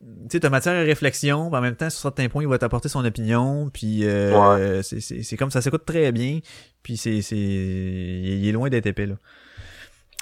tu 0.00 0.06
sais, 0.30 0.40
t'as 0.40 0.50
matière 0.50 0.74
à 0.74 0.82
réflexion, 0.82 1.52
en 1.52 1.60
même 1.60 1.74
temps, 1.74 1.90
sur 1.90 2.00
certains 2.00 2.28
points, 2.28 2.42
il 2.42 2.48
va 2.48 2.58
t'apporter 2.58 2.88
son 2.88 3.04
opinion, 3.04 3.70
puis 3.72 4.04
euh, 4.04 4.30
c'est, 4.84 5.00
c'est, 5.00 5.24
c'est 5.24 5.36
comme 5.36 5.50
ça 5.50 5.60
s'écoute 5.62 5.84
très 5.84 6.12
bien, 6.12 6.38
puis 6.84 6.96
c'est, 6.96 7.22
c'est, 7.22 7.36
il 7.36 8.46
est 8.46 8.52
loin 8.52 8.68
d'être 8.68 8.86
épais, 8.86 9.06
là. 9.06 9.16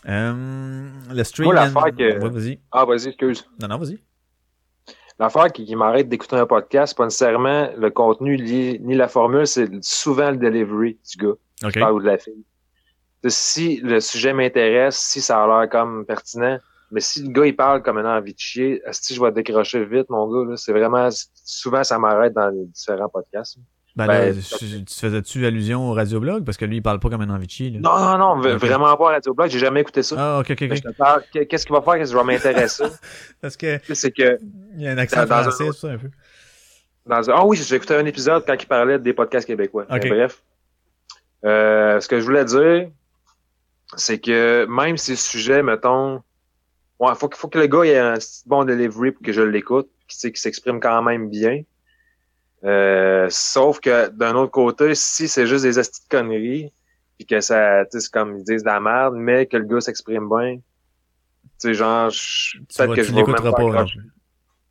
Euh, 0.07 0.89
le 1.13 1.25
stream... 1.25 1.47
Moi, 1.47 1.55
l'affaire 1.55 1.85
que- 1.97 2.19
Ouais, 2.23 2.29
vas-y. 2.31 2.61
Ah, 2.71 2.85
vas-y, 2.85 3.09
excuse. 3.09 3.47
Non, 3.61 3.69
non, 3.69 3.79
vas-y. 3.79 3.99
L'affaire 5.19 5.53
qui, 5.53 5.65
qui 5.65 5.77
m'arrête 5.77 6.09
d'écouter 6.09 6.37
un 6.37 6.47
podcast, 6.47 6.91
c'est 6.93 6.97
pas 6.97 7.05
nécessairement 7.05 7.71
le 7.77 7.91
contenu 7.91 8.37
lié, 8.37 8.81
ni 8.83 8.95
la 8.97 9.07
formule, 9.09 9.47
c'est 9.47 9.71
souvent 9.83 10.31
le 10.33 10.37
delivery 10.37 10.99
du 11.11 11.25
gars. 11.27 11.35
OK. 11.65 11.73
qui 11.73 11.79
parle 11.79 11.95
ou 11.95 12.01
de 12.01 12.07
la 12.07 12.19
fille. 12.19 12.45
Si 13.29 13.77
le 13.81 14.01
sujet 14.01 14.33
m'intéresse, 14.35 14.99
si 14.99 15.21
ça 15.23 15.43
a 15.43 15.47
l'air 15.47 15.71
comme 15.71 16.05
pertinent, 16.05 16.59
mais 16.91 17.01
si 17.01 17.23
le 17.23 17.29
gars 17.31 17.47
il 17.47 17.57
parle 17.57 17.83
comme 17.83 17.97
un 17.97 18.19
envie 18.19 18.35
de 18.35 18.39
chier, 18.39 18.83
si 18.91 19.15
je 19.15 19.23
vais 19.23 19.33
décrocher 19.33 19.85
vite, 19.87 20.11
mon 20.11 20.29
gars, 20.29 20.51
là, 20.51 20.57
c'est 20.57 20.73
vraiment 20.73 21.09
souvent 21.45 21.83
ça 21.85 21.99
m'arrête 21.99 22.35
dans 22.35 22.51
les 22.51 22.67
différents 22.67 23.09
podcasts. 23.09 23.57
Ben, 23.97 24.09
Ben, 24.09 24.35
là, 24.35 24.43
tu, 24.59 24.85
tu 24.85 24.95
faisais-tu 24.99 25.47
allusion 25.47 25.89
au 25.89 25.93
radioblog? 25.93 26.45
Parce 26.45 26.57
que 26.57 26.65
lui, 26.65 26.77
il 26.79 26.83
parle 26.83 26.99
pas 26.99 27.11
comme 27.11 27.21
un 27.21 27.41
chier, 27.49 27.71
là. 27.71 27.79
Non, 27.79 27.97
non, 27.97 28.19
non, 28.19 28.41
v- 28.41 28.55
Ok. 28.55 28.61
vraiment 28.61 28.97
pas 28.97 29.05
Radio 29.13 29.35
Blog, 29.35 29.49
j'ai 29.51 29.61
jamais 29.61 29.83
écouté 29.83 30.03
ça. 30.03 30.17
Ah, 30.19 30.39
ok, 30.41 30.51
ok, 30.51 30.61
Mais 30.63 30.71
ok. 30.73 30.77
je 30.77 30.83
te 30.91 30.97
parle, 30.97 31.23
qu'est- 31.33 31.47
qu'est-ce 31.47 31.65
qu'il 31.65 31.75
va 31.77 31.81
faire, 31.83 31.95
qu'est-ce 31.95 32.11
qui 32.11 32.17
va 32.17 32.25
m'intéresser? 32.25 32.85
Parce 33.41 33.57
que 33.57 33.79
c'est 33.93 34.11
que 34.11 34.39
il 34.75 34.83
y 34.83 34.89
a 34.89 34.91
un 34.93 34.99
accent 34.99 35.25
Dans 35.27 35.33
un 35.35 35.43
français, 35.43 35.67
tout 35.69 35.73
ça, 35.75 35.89
un 35.93 35.99
peu. 35.99 36.11
dans 37.07 37.31
un... 37.31 37.35
Ah 37.37 37.47
oui, 37.47 37.57
j'ai 37.57 37.77
écouté 37.77 37.95
un 37.95 38.05
épisode 38.07 38.43
quand 38.45 38.57
il 38.61 38.67
parlait 38.67 38.99
des 38.99 39.13
podcasts 39.13 39.47
québécois. 39.47 39.87
Mais 39.89 40.01
bref. 40.09 40.43
Euh, 41.45 42.01
ce 42.01 42.09
que 42.09 42.19
je 42.19 42.25
voulais 42.25 42.45
dire, 42.45 42.89
c'est 43.97 44.19
que 44.19 44.67
même 44.69 44.97
si 44.97 45.13
le 45.13 45.17
sujet, 45.19 45.63
mettons, 45.63 46.21
ouais, 46.99 47.15
faut, 47.15 47.29
que- 47.29 47.37
faut 47.37 47.49
que 47.49 47.59
le 47.61 47.67
gars 47.67 47.85
ait 47.85 47.99
un 47.99 48.15
bon 48.47 48.65
delivery 48.65 49.13
pour 49.13 49.23
que 49.23 49.33
je 49.33 49.43
l'écoute, 49.43 49.89
qu'il 50.09 50.37
s'exprime 50.37 50.81
quand 50.81 51.01
même 51.03 51.29
bien. 51.29 51.63
Euh, 52.65 53.27
sauf 53.31 53.81
que 53.81 54.09
d'un 54.09 54.35
autre 54.35 54.53
côté, 54.53 54.95
si 54.95 55.29
c'est 55.29 55.47
juste 55.47 55.65
des 55.65 55.79
astis 55.79 56.03
de 56.03 56.17
conneries, 56.17 56.73
puis 57.19 57.27
que 57.27 57.41
ça, 57.41 57.85
tu 57.85 57.93
sais, 57.93 58.01
c'est 58.01 58.13
comme 58.13 58.39
ils 58.39 58.45
disent 58.45 58.63
de 58.63 58.69
la 58.69 58.81
merde, 58.81 59.15
mais 59.17 59.47
que 59.47 59.57
le 59.57 59.65
gars 59.65 59.81
s'exprime 59.81 60.29
bien, 60.29 60.57
tu 60.57 60.63
sais, 61.59 61.75
genre, 61.75 62.09
peut-être 62.09 62.95
que 62.95 63.03
je 63.03 63.13
vais 63.13 63.23
même 63.23 63.35
pas 63.37 63.53
pas, 63.53 63.85
plus. 63.85 64.01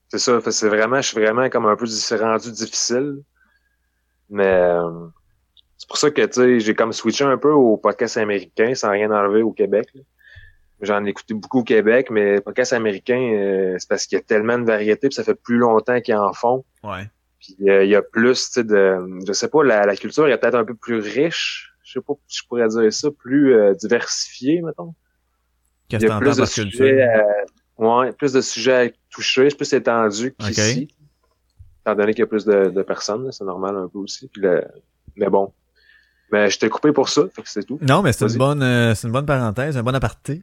C'est 0.10 0.20
ça, 0.20 0.40
c'est 0.52 0.70
vraiment, 0.70 1.02
je 1.02 1.08
suis 1.08 1.20
vraiment 1.20 1.50
comme 1.50 1.66
un 1.66 1.76
peu 1.76 1.86
c'est 1.86 2.18
rendu 2.18 2.52
difficile. 2.52 3.22
Mais 4.30 4.46
euh, 4.46 5.08
c'est 5.78 5.88
pour 5.88 5.98
ça 5.98 6.12
que 6.12 6.22
tu 6.26 6.34
sais, 6.34 6.60
j'ai 6.60 6.76
comme 6.76 6.94
switché 6.94 7.24
un 7.24 7.38
peu 7.38 7.52
au 7.52 7.78
podcast 7.78 8.18
américain 8.18 8.74
sans 8.76 8.92
rien 8.92 9.12
enlever 9.12 9.44
au 9.44 9.52
Québec. 9.52 9.88
là. 9.94 10.02
J'en 10.82 11.06
ai 11.06 11.10
écouté 11.10 11.34
beaucoup 11.34 11.60
au 11.60 11.64
Québec, 11.64 12.10
mais 12.10 12.42
podcast 12.42 12.74
américain, 12.74 13.20
euh, 13.20 13.76
c'est 13.80 13.88
parce 13.88 14.06
qu'il 14.06 14.18
y 14.18 14.22
a 14.22 14.24
tellement 14.24 14.58
de 14.58 14.66
variétés, 14.66 15.08
puis 15.08 15.16
ça 15.16 15.24
fait 15.24 15.36
plus 15.36 15.58
longtemps 15.58 16.02
qu'ils 16.02 16.16
en 16.16 16.34
font. 16.34 16.66
Ouais. 16.84 17.10
Puis 17.44 17.70
euh, 17.70 17.84
il 17.84 17.90
y 17.90 17.96
a 17.96 18.02
plus, 18.02 18.46
tu 18.48 18.52
sais, 18.54 18.64
de. 18.64 18.98
Je 19.28 19.34
sais 19.34 19.50
pas, 19.50 19.64
la, 19.64 19.86
la 19.86 19.96
culture 19.98 20.28
est 20.28 20.38
peut-être 20.38 20.56
un 20.56 20.64
peu 20.66 20.76
plus 20.76 21.00
riche. 21.00 21.74
Je 21.84 21.92
sais 22.00 22.02
pas 22.02 22.14
si 22.28 22.40
je 22.42 22.48
pourrais 22.48 22.68
dire 22.70 22.92
ça, 22.94 23.10
plus 23.12 23.54
euh, 23.54 23.74
diversifiée, 23.74 24.62
mettons. 24.62 24.96
Qu'est-ce 25.90 26.06
Il 26.06 26.08
que 26.08 26.12
y 26.12 26.14
a 26.16 26.20
t'entends 26.20 26.26
plus 26.26 26.36
de 26.38 26.42
par 26.42 26.50
culture? 26.52 26.86
sujets, 26.86 27.08
ouais, 27.78 28.12
plus 28.14 28.34
de 28.34 28.42
sujets 28.42 28.88
à 28.88 28.90
toucher, 29.10 29.50
c'est 29.50 29.58
plus 29.58 29.74
étendu 29.74 30.34
qu'ici. 30.40 30.88
Étant 31.82 31.96
donné 31.96 32.14
qu'il 32.14 32.22
y 32.22 32.24
a 32.24 32.28
plus 32.28 32.46
de, 32.46 32.70
de 32.70 32.82
personnes, 32.82 33.30
c'est 33.34 33.44
normal 33.44 33.76
un 33.76 33.90
peu 33.90 34.00
aussi. 34.00 34.30
Puis 34.30 34.42
le- 34.42 34.64
mais 35.18 35.30
bon. 35.30 35.54
Mais 36.32 36.50
je 36.50 36.58
t'ai 36.58 36.70
coupé 36.70 36.94
pour 36.94 37.10
ça, 37.10 37.24
fait 37.36 37.42
que 37.44 37.50
c'est 37.50 37.64
tout. 37.64 37.78
Non, 37.82 38.02
mais 38.02 38.14
c'est 38.14 38.26
une 38.26 38.38
bonne, 38.38 38.64
euh, 38.64 38.96
c'est 38.96 39.08
une 39.08 39.14
bonne 39.14 39.26
parenthèse, 39.26 39.78
un 39.78 39.84
bon 39.84 39.94
aparté. 39.94 40.42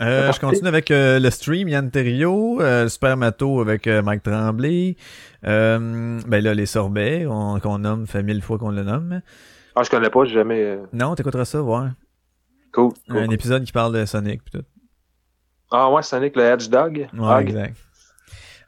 Euh, 0.00 0.32
je 0.32 0.40
continue 0.40 0.66
avec 0.68 0.90
euh, 0.90 1.20
le 1.20 1.30
stream, 1.30 1.68
Yann 1.68 1.90
Terriot, 1.90 2.60
euh, 2.60 2.84
le 2.84 2.88
Super 2.88 3.16
Mato 3.16 3.60
avec 3.60 3.86
euh, 3.86 4.02
Mike 4.02 4.22
Tremblay. 4.22 4.96
Euh, 5.44 6.20
ben 6.26 6.42
là, 6.42 6.54
les 6.54 6.66
sorbets, 6.66 7.26
on- 7.26 7.60
qu'on 7.60 7.78
nomme, 7.78 8.06
fait 8.06 8.22
mille 8.22 8.42
fois 8.42 8.58
qu'on 8.58 8.70
le 8.70 8.82
nomme. 8.82 9.20
Ah, 9.76 9.82
je 9.82 9.90
connais 9.90 10.10
pas, 10.10 10.24
j'ai 10.24 10.34
jamais. 10.34 10.60
euh, 10.60 10.78
Non, 10.92 11.14
t'écouteras 11.14 11.44
ça, 11.44 11.60
voir. 11.60 11.90
Cool. 12.72 12.92
cool. 13.08 13.18
Un 13.18 13.30
épisode 13.30 13.64
qui 13.64 13.72
parle 13.72 13.94
de 13.94 14.04
Sonic 14.06 14.42
pis 14.44 14.52
tout. 14.52 14.64
Ah 15.70 15.90
ouais, 15.90 16.02
Sonic 16.02 16.34
le 16.36 16.42
Hedge 16.42 16.68
Dog. 16.68 17.08
Ouais, 17.12 17.34
Hog? 17.34 17.48
exact. 17.48 17.76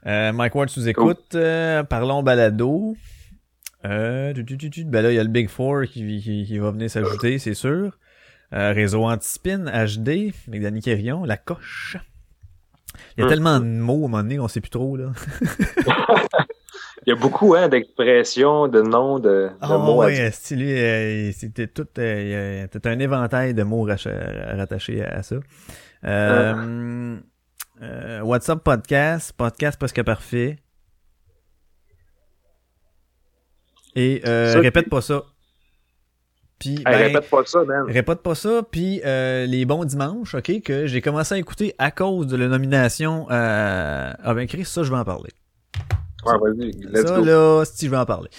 Euh, 0.05 0.31
Mike 0.31 0.53
Ward 0.55 0.69
sous 0.69 0.87
écoute. 0.87 1.33
Euh, 1.35 1.83
parlons 1.83 2.21
balado. 2.23 2.95
Euh, 3.83 4.33
tu, 4.33 4.45
tu, 4.45 4.57
tu, 4.57 4.69
tu. 4.69 4.83
Ben 4.85 5.01
là, 5.01 5.11
il 5.11 5.15
y 5.15 5.19
a 5.19 5.23
le 5.23 5.29
Big 5.29 5.49
Four 5.49 5.83
qui, 5.83 6.21
qui, 6.21 6.45
qui 6.45 6.57
va 6.59 6.71
venir 6.71 6.89
s'ajouter, 6.89 7.39
c'est 7.39 7.53
sûr. 7.55 7.97
Euh, 8.53 8.71
réseau 8.73 9.03
Antispin, 9.05 9.65
HD, 9.65 10.33
avec 10.47 10.61
Danny 10.61 10.81
Quérion, 10.81 11.23
la 11.25 11.37
coche. 11.37 11.97
Il 13.17 13.21
y 13.21 13.23
a 13.23 13.25
Hum. 13.25 13.29
tellement 13.29 13.59
de 13.59 13.65
mots 13.65 13.93
à 13.93 13.97
un 13.97 13.99
moment 14.09 14.17
donné, 14.23 14.39
on 14.39 14.47
sait 14.47 14.61
plus 14.61 14.69
trop, 14.69 14.95
là. 14.95 15.11
Il 17.07 17.09
y 17.09 17.11
a 17.11 17.15
beaucoup 17.19 17.53
hein, 17.55 17.67
d'expressions, 17.69 18.67
de 18.67 18.81
noms, 18.81 19.19
de, 19.19 19.47
de 19.49 19.51
Ah 19.61 19.77
mots. 19.77 20.01
à 20.01 20.09
lui, 20.09 20.71
euh, 20.73 21.31
c'était 21.33 21.67
tout, 21.67 21.87
euh, 21.99 22.67
c'était 22.71 22.89
un 22.89 22.97
éventail 22.99 23.53
de 23.53 23.61
mots 23.63 23.83
rattachés 23.85 25.03
à 25.03 25.21
ça. 25.21 25.35
Euh, 26.05 27.17
euh, 27.81 28.21
WhatsApp 28.21 28.63
podcast, 28.63 29.33
podcast 29.37 29.77
presque 29.77 30.01
parfait. 30.03 30.57
Et 33.95 34.21
euh, 34.25 34.53
Ça, 34.53 34.59
répète 34.59 34.89
pas 34.89 35.01
ça. 35.01 35.23
Puis 36.59 36.75
Hey, 36.75 36.83
ben, 36.85 36.97
répète 36.97 37.29
pas 37.29 37.45
ça, 37.45 37.63
man. 37.65 37.83
Répète 37.87 38.21
pas 38.21 38.35
ça, 38.35 38.61
puis 38.69 39.01
euh, 39.05 39.45
les 39.45 39.65
bons 39.65 39.83
dimanches, 39.83 40.35
ok, 40.35 40.61
que 40.63 40.87
j'ai 40.87 41.01
commencé 41.01 41.35
à 41.35 41.37
écouter 41.37 41.75
à 41.77 41.91
cause 41.91 42.27
de 42.27 42.37
la 42.37 42.47
nomination. 42.47 43.27
Euh... 43.29 44.13
Ah 44.23 44.33
ben 44.33 44.47
Chris, 44.47 44.65
ça 44.65 44.83
je 44.83 44.89
vais 44.91 44.97
en 44.97 45.03
parler. 45.03 45.31
Ouais, 46.25 46.33
vas-y, 46.41 46.71
let's 46.91 47.07
ça 47.07 47.19
go. 47.19 47.25
là, 47.25 47.63
si 47.65 47.85
je 47.85 47.91
vais 47.91 47.97
en 47.97 48.05
parler. 48.05 48.29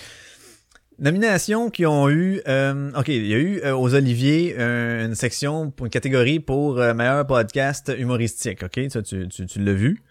Nominations 0.98 1.68
qui 1.68 1.84
ont 1.84 2.08
eu, 2.08 2.40
euh, 2.48 2.90
ok, 2.96 3.08
il 3.08 3.26
y 3.26 3.34
a 3.34 3.38
eu 3.38 3.60
euh, 3.62 3.76
aux 3.76 3.94
Oliviers 3.94 4.56
euh, 4.58 5.04
une 5.04 5.14
section 5.14 5.70
une 5.78 5.90
catégorie 5.90 6.40
pour 6.40 6.78
euh, 6.80 6.94
meilleur 6.94 7.26
podcast 7.26 7.92
humoristique, 7.96 8.62
ok, 8.62 8.80
ça 8.88 9.02
tu, 9.02 9.28
tu, 9.28 9.44
tu 9.44 9.62
l'as 9.62 9.74
vu. 9.74 10.02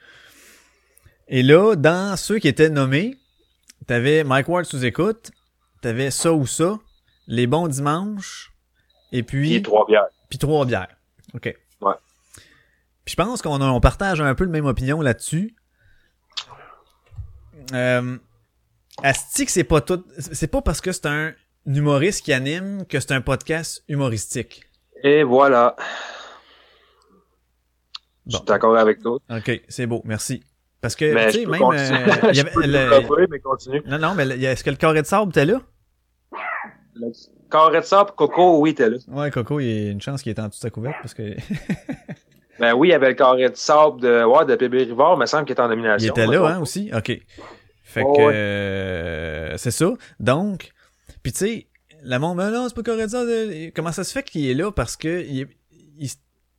Et 1.28 1.42
là, 1.42 1.76
dans 1.76 2.16
ceux 2.16 2.38
qui 2.38 2.48
étaient 2.48 2.70
nommés, 2.70 3.18
t'avais 3.88 4.24
Mike 4.24 4.48
Ward 4.48 4.66
sous 4.66 4.86
écoute, 4.86 5.32
t'avais 5.82 6.12
ça 6.12 6.32
ou 6.34 6.46
ça, 6.46 6.78
les 7.28 7.48
bons 7.48 7.68
dimanches, 7.68 8.52
et 9.12 9.24
puis 9.24 9.50
Puis 9.50 9.62
trois 9.64 9.86
bières. 9.86 10.08
puis 10.30 10.38
trois 10.38 10.66
bières. 10.66 10.96
OK. 11.34 11.56
Ouais. 11.82 11.94
Puis 13.06 13.12
je 13.12 13.16
pense 13.16 13.42
qu'on 13.42 13.62
on 13.62 13.80
partage 13.80 14.22
un 14.22 14.34
peu 14.36 14.46
la 14.46 14.52
même 14.52 14.66
opinion 14.66 15.02
là-dessus. 15.02 15.56
Euh, 17.74 18.18
Asti 19.04 19.46
c'est 19.48 19.64
pas 19.64 19.82
tout. 19.82 20.04
C'est 20.18 20.48
pas 20.48 20.62
parce 20.62 20.82
que 20.82 20.92
c'est 20.92 21.06
un 21.08 21.34
humoriste 21.66 22.24
qui 22.26 22.34
anime 22.34 22.86
que 22.86 23.00
c'est 23.00 23.12
un 23.12 23.22
podcast 23.22 23.84
humoristique. 23.88 24.64
Et 25.04 25.24
voilà. 25.24 25.76
Je 28.28 28.38
suis 28.38 28.46
d'accord 28.46 28.76
avec 28.78 29.02
toi. 29.02 29.20
OK, 29.30 29.62
c'est 29.68 29.86
beau, 29.86 30.02
merci. 30.06 30.44
Parce 30.82 30.96
que, 30.96 31.28
tu 31.32 31.40
sais, 31.40 31.46
même. 31.46 31.62
euh, 31.62 32.20
il 32.24 32.30
y 32.30 32.34
Je 32.36 32.42
avait 32.42 32.52
peux 32.52 32.62
le- 32.66 32.90
développer, 33.02 33.28
mais 33.30 33.40
continue. 33.40 33.82
Non, 33.86 33.98
non, 34.00 34.14
mais 34.16 34.26
le- 34.26 34.42
est-ce 34.44 34.64
que 34.64 34.70
le 34.70 34.76
carré 34.76 35.02
de 35.02 35.08
sable 35.08 35.30
était 35.30 35.46
là? 35.46 35.62
Carré 37.52 37.80
de 37.82 37.86
sable, 37.86 38.12
Coco, 38.16 38.60
oui, 38.60 38.74
t'es 38.74 38.90
là. 38.90 38.98
Ouais, 39.08 39.30
Coco, 39.32 39.60
il 39.60 39.66
y 39.66 39.88
a 39.88 39.92
une 39.92 40.02
chance 40.02 40.22
qu'il 40.24 40.32
est 40.32 40.40
en 40.40 40.48
dessous 40.48 40.58
de 40.60 40.62
sa 40.62 40.70
couverte 40.70 40.96
parce 41.02 41.14
que. 41.14 41.36
Ben 42.58 42.74
oui, 42.74 42.88
il 42.88 42.92
y 42.92 42.94
avait 42.94 43.10
le 43.10 43.16
carré 43.16 43.50
de 43.50 43.56
sable 43.58 44.00
de, 44.00 44.24
ouais, 44.24 44.46
de 44.46 44.56
PB 44.56 44.76
Rivard, 44.86 45.16
il 45.18 45.20
me 45.20 45.26
semble 45.26 45.44
qu'il 45.44 45.52
était 45.52 45.62
en 45.62 45.66
Il 45.66 45.72
nomination. 45.72 46.14
était 46.14 46.26
Moi, 46.26 46.36
là, 46.36 46.46
hein, 46.56 46.62
aussi? 46.62 46.90
OK. 46.96 47.12
Fait 47.84 48.02
Oh, 48.02 48.14
que, 48.14 48.22
ouais. 48.22 48.32
euh, 48.34 49.58
c'est 49.58 49.72
ça. 49.72 49.92
Donc, 50.22 50.72
puis 51.22 51.34
tu 51.34 51.40
sais, 51.40 51.68
la 52.02 52.18
monde, 52.18 52.38
mais 52.38 52.50
non, 52.52 52.66
c'est 52.70 52.76
pas 52.76 52.82
correct 52.84 53.10
ça. 53.10 53.26
de- 53.26 53.72
Comment 53.76 53.92
ça 53.92 54.06
se 54.06 54.14
fait 54.14 54.24
qu'il 54.24 54.50
est 54.50 54.54
là? 54.54 54.72
Parce 54.72 54.96
que 54.96 55.22
il 55.28 55.48
il- 56.00 56.10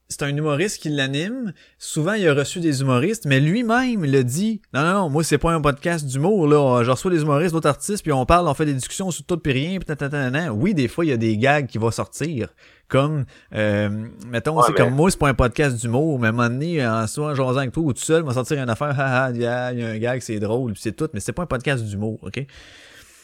c'est 0.08 0.22
un 0.22 0.28
humoriste 0.36 0.80
qui 0.80 0.88
l'anime. 0.88 1.52
Souvent, 1.78 2.12
il 2.12 2.28
a 2.28 2.34
reçu 2.34 2.60
des 2.60 2.80
humoristes, 2.80 3.24
mais 3.26 3.40
lui-même 3.40 4.04
il 4.04 4.14
a 4.14 4.22
dit, 4.22 4.60
non, 4.72 4.82
non, 4.82 4.92
non, 4.94 5.08
moi, 5.10 5.24
c'est 5.24 5.38
pas 5.38 5.52
un 5.52 5.60
podcast 5.60 6.06
d'humour, 6.06 6.46
là. 6.46 6.82
Je 6.84 6.90
reçois 6.90 7.10
des 7.10 7.22
humoristes, 7.22 7.52
d'autres 7.54 7.68
artistes, 7.68 8.02
puis 8.02 8.12
on 8.12 8.24
parle, 8.24 8.46
on 8.46 8.54
fait 8.54 8.66
des 8.66 8.74
discussions 8.74 9.10
sur 9.10 9.24
tout 9.26 9.36
puis 9.38 9.52
rien, 9.52 9.78
puis 9.78 9.84
tatatana. 9.86 10.52
Oui, 10.52 10.74
des 10.74 10.86
fois, 10.88 11.04
il 11.04 11.08
y 11.08 11.12
a 11.12 11.16
des 11.16 11.36
gags 11.36 11.66
qui 11.66 11.78
vont 11.78 11.90
sortir. 11.90 12.48
Comme, 12.88 13.24
euh, 13.52 13.88
mettons, 14.28 14.56
Ouais, 14.58 14.62
c'est 14.66 14.72
mais- 14.72 14.78
comme 14.78 14.94
moi, 14.94 15.10
c'est 15.10 15.18
pas 15.18 15.28
un 15.28 15.34
podcast 15.34 15.76
d'humour, 15.76 16.20
mais 16.20 16.28
à 16.28 16.30
un 16.30 16.32
moment 16.32 16.48
donné, 16.48 16.86
en 16.86 17.04
soi, 17.08 17.32
en 17.32 17.34
jasant 17.34 17.56
avec 17.58 17.72
toi 17.72 17.82
ou 17.82 17.92
tout 17.92 18.00
seul, 18.00 18.22
va 18.22 18.32
sortir 18.32 18.62
une 18.62 18.70
affaire, 18.70 18.94
haha, 18.98 19.30
il 19.32 19.40
y 19.42 19.46
a 19.46 19.72
il 19.72 19.80
y 19.80 19.82
a 19.84 19.88
un 19.88 19.98
gag, 19.98 20.20
c'est 20.20 20.38
drôle, 20.38 20.72
puis 20.74 20.82
c'est 20.82 20.92
tout, 20.94 21.08
mais 21.12 21.18
c'est 21.18 21.32
pas 21.32 21.42
un 21.42 21.46
podcast 21.46 21.84
d'humour, 21.84 22.20
ok? 22.22 22.46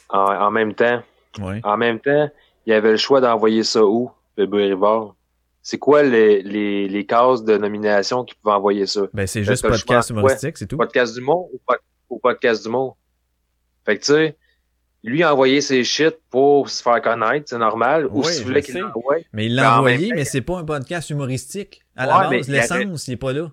En, 0.09 0.19
en 0.19 0.51
même 0.51 0.75
temps, 0.75 1.01
Ouais. 1.41 1.61
en 1.63 1.77
même 1.77 2.01
temps, 2.01 2.29
il 2.67 2.71
y 2.71 2.73
avait 2.75 2.91
le 2.91 2.97
choix 2.97 3.21
d'envoyer 3.21 3.63
ça 3.63 3.85
où, 3.85 4.11
PB 4.37 4.53
Rivard? 4.57 5.15
C'est 5.63 5.79
quoi 5.79 6.03
les, 6.03 6.43
les, 6.43 6.89
les 6.89 7.07
cases 7.07 7.45
de 7.45 7.57
nomination 7.57 8.25
qui 8.25 8.35
pouvaient 8.35 8.55
envoyer 8.57 8.87
ça? 8.87 9.03
Ben, 9.15 9.27
c'est 9.27 9.45
juste 9.45 9.63
podcast 9.67 10.11
humoristique, 10.11 10.59
c'est 10.59 10.67
tout. 10.67 10.77
Podcast 10.77 11.17
ou, 11.19 11.61
pod- 11.65 11.79
ou 12.11 12.19
podcast 12.19 12.65
d'humour? 12.65 12.97
Fait 13.87 13.97
que 13.97 14.05
tu 14.05 14.13
sais, 14.13 14.37
lui 15.05 15.23
a 15.23 15.33
envoyé 15.33 15.61
ses 15.61 15.85
shit 15.85 16.17
pour 16.31 16.69
se 16.69 16.83
faire 16.83 17.01
connaître, 17.01 17.49
c'est 17.49 17.59
normal. 17.59 18.07
ou 18.07 18.21
Oui, 18.21 18.27
s'il 18.27 18.41
je 18.43 18.45
voulait 18.45 18.63
qu'il 18.63 18.79
l'envoie. 18.79 19.17
Mais 19.33 19.47
il 19.47 19.55
l'a 19.55 19.77
en 19.77 19.79
envoyé, 19.79 20.09
même 20.09 20.17
mais 20.19 20.25
c'est 20.25 20.41
pas 20.41 20.59
un 20.59 20.65
podcast 20.65 21.11
humoristique. 21.11 21.83
À 21.97 22.07
Ouais, 22.07 22.25
la 22.25 22.31
base, 22.31 22.49
il 22.49 22.55
l'essence, 22.55 23.09
il 23.09 23.13
est 23.13 23.17
pas 23.17 23.33
là. 23.33 23.51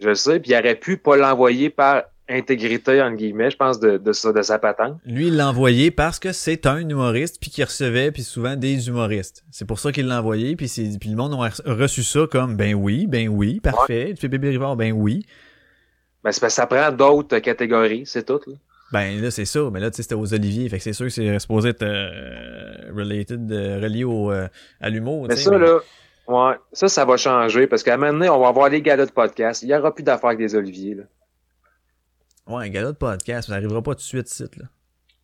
Je 0.00 0.14
sais, 0.14 0.38
puis 0.40 0.52
il 0.52 0.56
aurait 0.58 0.74
pu 0.76 0.96
pas 0.98 1.16
l'envoyer 1.16 1.68
par 1.70 2.04
intégrité, 2.28 3.02
entre 3.02 3.16
guillemets, 3.16 3.50
je 3.50 3.56
pense, 3.56 3.78
de, 3.80 3.98
de, 3.98 4.12
ça, 4.12 4.32
de 4.32 4.40
sa 4.42 4.58
patente. 4.58 4.98
Lui, 5.04 5.26
il 5.28 5.36
l'a 5.36 5.48
envoyé 5.48 5.90
parce 5.90 6.18
que 6.18 6.32
c'est 6.32 6.66
un 6.66 6.78
humoriste, 6.88 7.38
puis 7.40 7.50
qu'il 7.50 7.64
recevait, 7.64 8.10
puis 8.12 8.22
souvent 8.22 8.56
des 8.56 8.88
humoristes. 8.88 9.44
C'est 9.50 9.66
pour 9.66 9.78
ça 9.78 9.92
qu'il 9.92 10.06
l'a 10.06 10.20
envoyé, 10.20 10.56
puis, 10.56 10.68
c'est- 10.68 10.98
puis 10.98 11.10
le 11.10 11.16
monde 11.16 11.34
a 11.34 11.48
re- 11.48 11.70
reçu 11.72 12.02
ça 12.02 12.20
comme, 12.30 12.56
ben 12.56 12.74
oui, 12.74 13.06
ben 13.06 13.28
oui, 13.28 13.60
parfait. 13.60 14.12
Tu 14.14 14.20
fais 14.22 14.28
bébé 14.28 14.50
Rivard, 14.50 14.76
ben 14.76 14.92
oui. 14.92 15.26
Ben, 16.22 16.32
c'est 16.32 16.40
parce 16.40 16.54
que 16.54 16.60
ça 16.62 16.66
prend 16.66 16.90
d'autres 16.92 17.38
catégories, 17.40 18.04
c'est 18.06 18.24
tout. 18.24 18.40
Là. 18.46 18.54
Ben 18.92 19.20
là, 19.20 19.30
c'est 19.30 19.44
ça. 19.44 19.68
Mais 19.72 19.80
là, 19.80 19.90
tu 19.90 19.96
sais, 19.96 20.02
c'était 20.02 20.14
aux 20.14 20.32
Oliviers. 20.32 20.68
Fait 20.68 20.78
que 20.78 20.82
c'est 20.82 20.92
sûr 20.92 21.06
que 21.06 21.10
c'est 21.12 21.38
supposé 21.38 21.70
être 21.70 21.82
euh, 21.82 22.92
related, 22.94 23.50
euh, 23.50 23.80
relié 23.82 24.04
au, 24.04 24.30
euh, 24.30 24.46
à 24.80 24.88
l'humour. 24.88 25.26
Mais 25.28 25.36
ça, 25.36 25.58
là, 25.58 25.78
ouais, 26.28 26.54
ça, 26.72 26.88
ça 26.88 27.04
va 27.04 27.16
changer 27.16 27.66
parce 27.66 27.82
qu'à 27.82 27.94
un 27.94 27.96
moment 27.96 28.12
donné, 28.12 28.28
on 28.30 28.40
va 28.40 28.48
avoir 28.48 28.68
les 28.68 28.80
galas 28.82 29.06
de 29.06 29.10
podcast. 29.10 29.62
Il 29.62 29.68
y 29.70 29.74
aura 29.74 29.94
plus 29.94 30.04
d'affaires 30.04 30.28
avec 30.30 30.38
des 30.38 30.54
oliviers. 30.54 30.94
Là. 30.94 31.02
Ouais, 32.46 32.64
un 32.64 32.68
gala 32.68 32.92
de 32.92 32.96
podcast, 32.96 33.48
ça 33.48 33.54
arrivera 33.54 33.82
pas 33.82 33.92
tout 33.92 33.98
de 33.98 34.02
suite, 34.02 34.28
site, 34.28 34.56
là. 34.56 34.64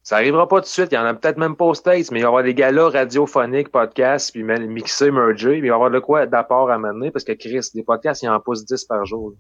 Ça 0.03 0.17
arrivera 0.17 0.49
pas 0.49 0.57
tout 0.57 0.63
de 0.63 0.67
suite. 0.67 0.89
Il 0.93 0.95
y 0.95 0.99
en 0.99 1.05
a 1.05 1.15
peut-être 1.15 1.37
même 1.37 1.55
pas 1.55 1.67
aux 1.67 1.75
States, 1.75 2.11
mais 2.11 2.21
il 2.21 2.23
va 2.23 2.27
y 2.27 2.29
avoir 2.29 2.43
des 2.43 2.55
galas 2.55 2.89
radiophoniques, 2.89 3.71
podcasts, 3.71 4.33
puis 4.33 4.43
même 4.43 4.67
mixés, 4.67 5.11
mergés. 5.11 5.51
Puis 5.51 5.59
il 5.59 5.61
va 5.63 5.67
y 5.69 5.71
avoir 5.71 5.91
de 5.91 5.99
quoi 5.99 6.27
d'apport 6.27 6.71
à 6.71 6.79
mener 6.79 7.11
parce 7.11 7.25
que 7.25 7.33
Chris, 7.33 7.61
des 7.75 7.83
podcasts, 7.83 8.23
il 8.23 8.29
en 8.29 8.41
pousse 8.41 8.65
10 8.65 8.85
par 8.87 9.05
jour. 9.05 9.35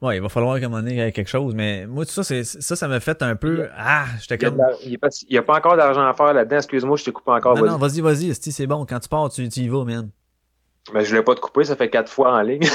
Ouais, 0.00 0.16
il 0.16 0.22
va 0.22 0.30
falloir 0.30 0.58
qu'à 0.58 0.66
un 0.66 0.68
moment 0.70 0.80
donné, 0.80 0.94
il 0.94 0.98
y 0.98 1.02
ait 1.02 1.12
quelque 1.12 1.28
chose. 1.28 1.54
Mais 1.54 1.86
moi, 1.86 2.06
tout 2.06 2.12
ça, 2.12 2.22
c'est, 2.22 2.44
ça, 2.44 2.76
ça 2.76 2.88
m'a 2.88 3.00
fait 3.00 3.20
un 3.22 3.36
peu, 3.36 3.68
ah, 3.76 4.06
j'étais 4.20 4.38
comme, 4.38 4.62
il 4.84 4.92
y 5.28 5.36
a 5.36 5.42
pas, 5.42 5.54
a 5.54 5.58
encore 5.58 5.76
d'argent 5.76 6.06
à 6.06 6.14
faire 6.14 6.32
là-dedans. 6.32 6.56
Excuse-moi, 6.56 6.96
je 6.96 7.04
t'ai 7.04 7.12
coupé 7.12 7.32
encore. 7.32 7.56
non, 7.56 7.62
vas-y. 7.62 7.70
non, 7.70 7.78
vas-y, 7.78 8.00
vas-y, 8.28 8.34
c'est 8.34 8.66
bon. 8.66 8.86
Quand 8.86 9.00
tu 9.00 9.08
pars, 9.08 9.28
tu, 9.28 9.46
tu 9.48 9.60
y 9.60 9.68
vas, 9.68 9.84
man. 9.84 10.08
Mais 10.94 11.04
je 11.04 11.10
voulais 11.10 11.22
pas 11.22 11.34
te 11.34 11.40
couper, 11.40 11.64
ça 11.64 11.76
fait 11.76 11.90
quatre 11.90 12.10
fois 12.10 12.32
en 12.32 12.40
ligne. 12.40 12.62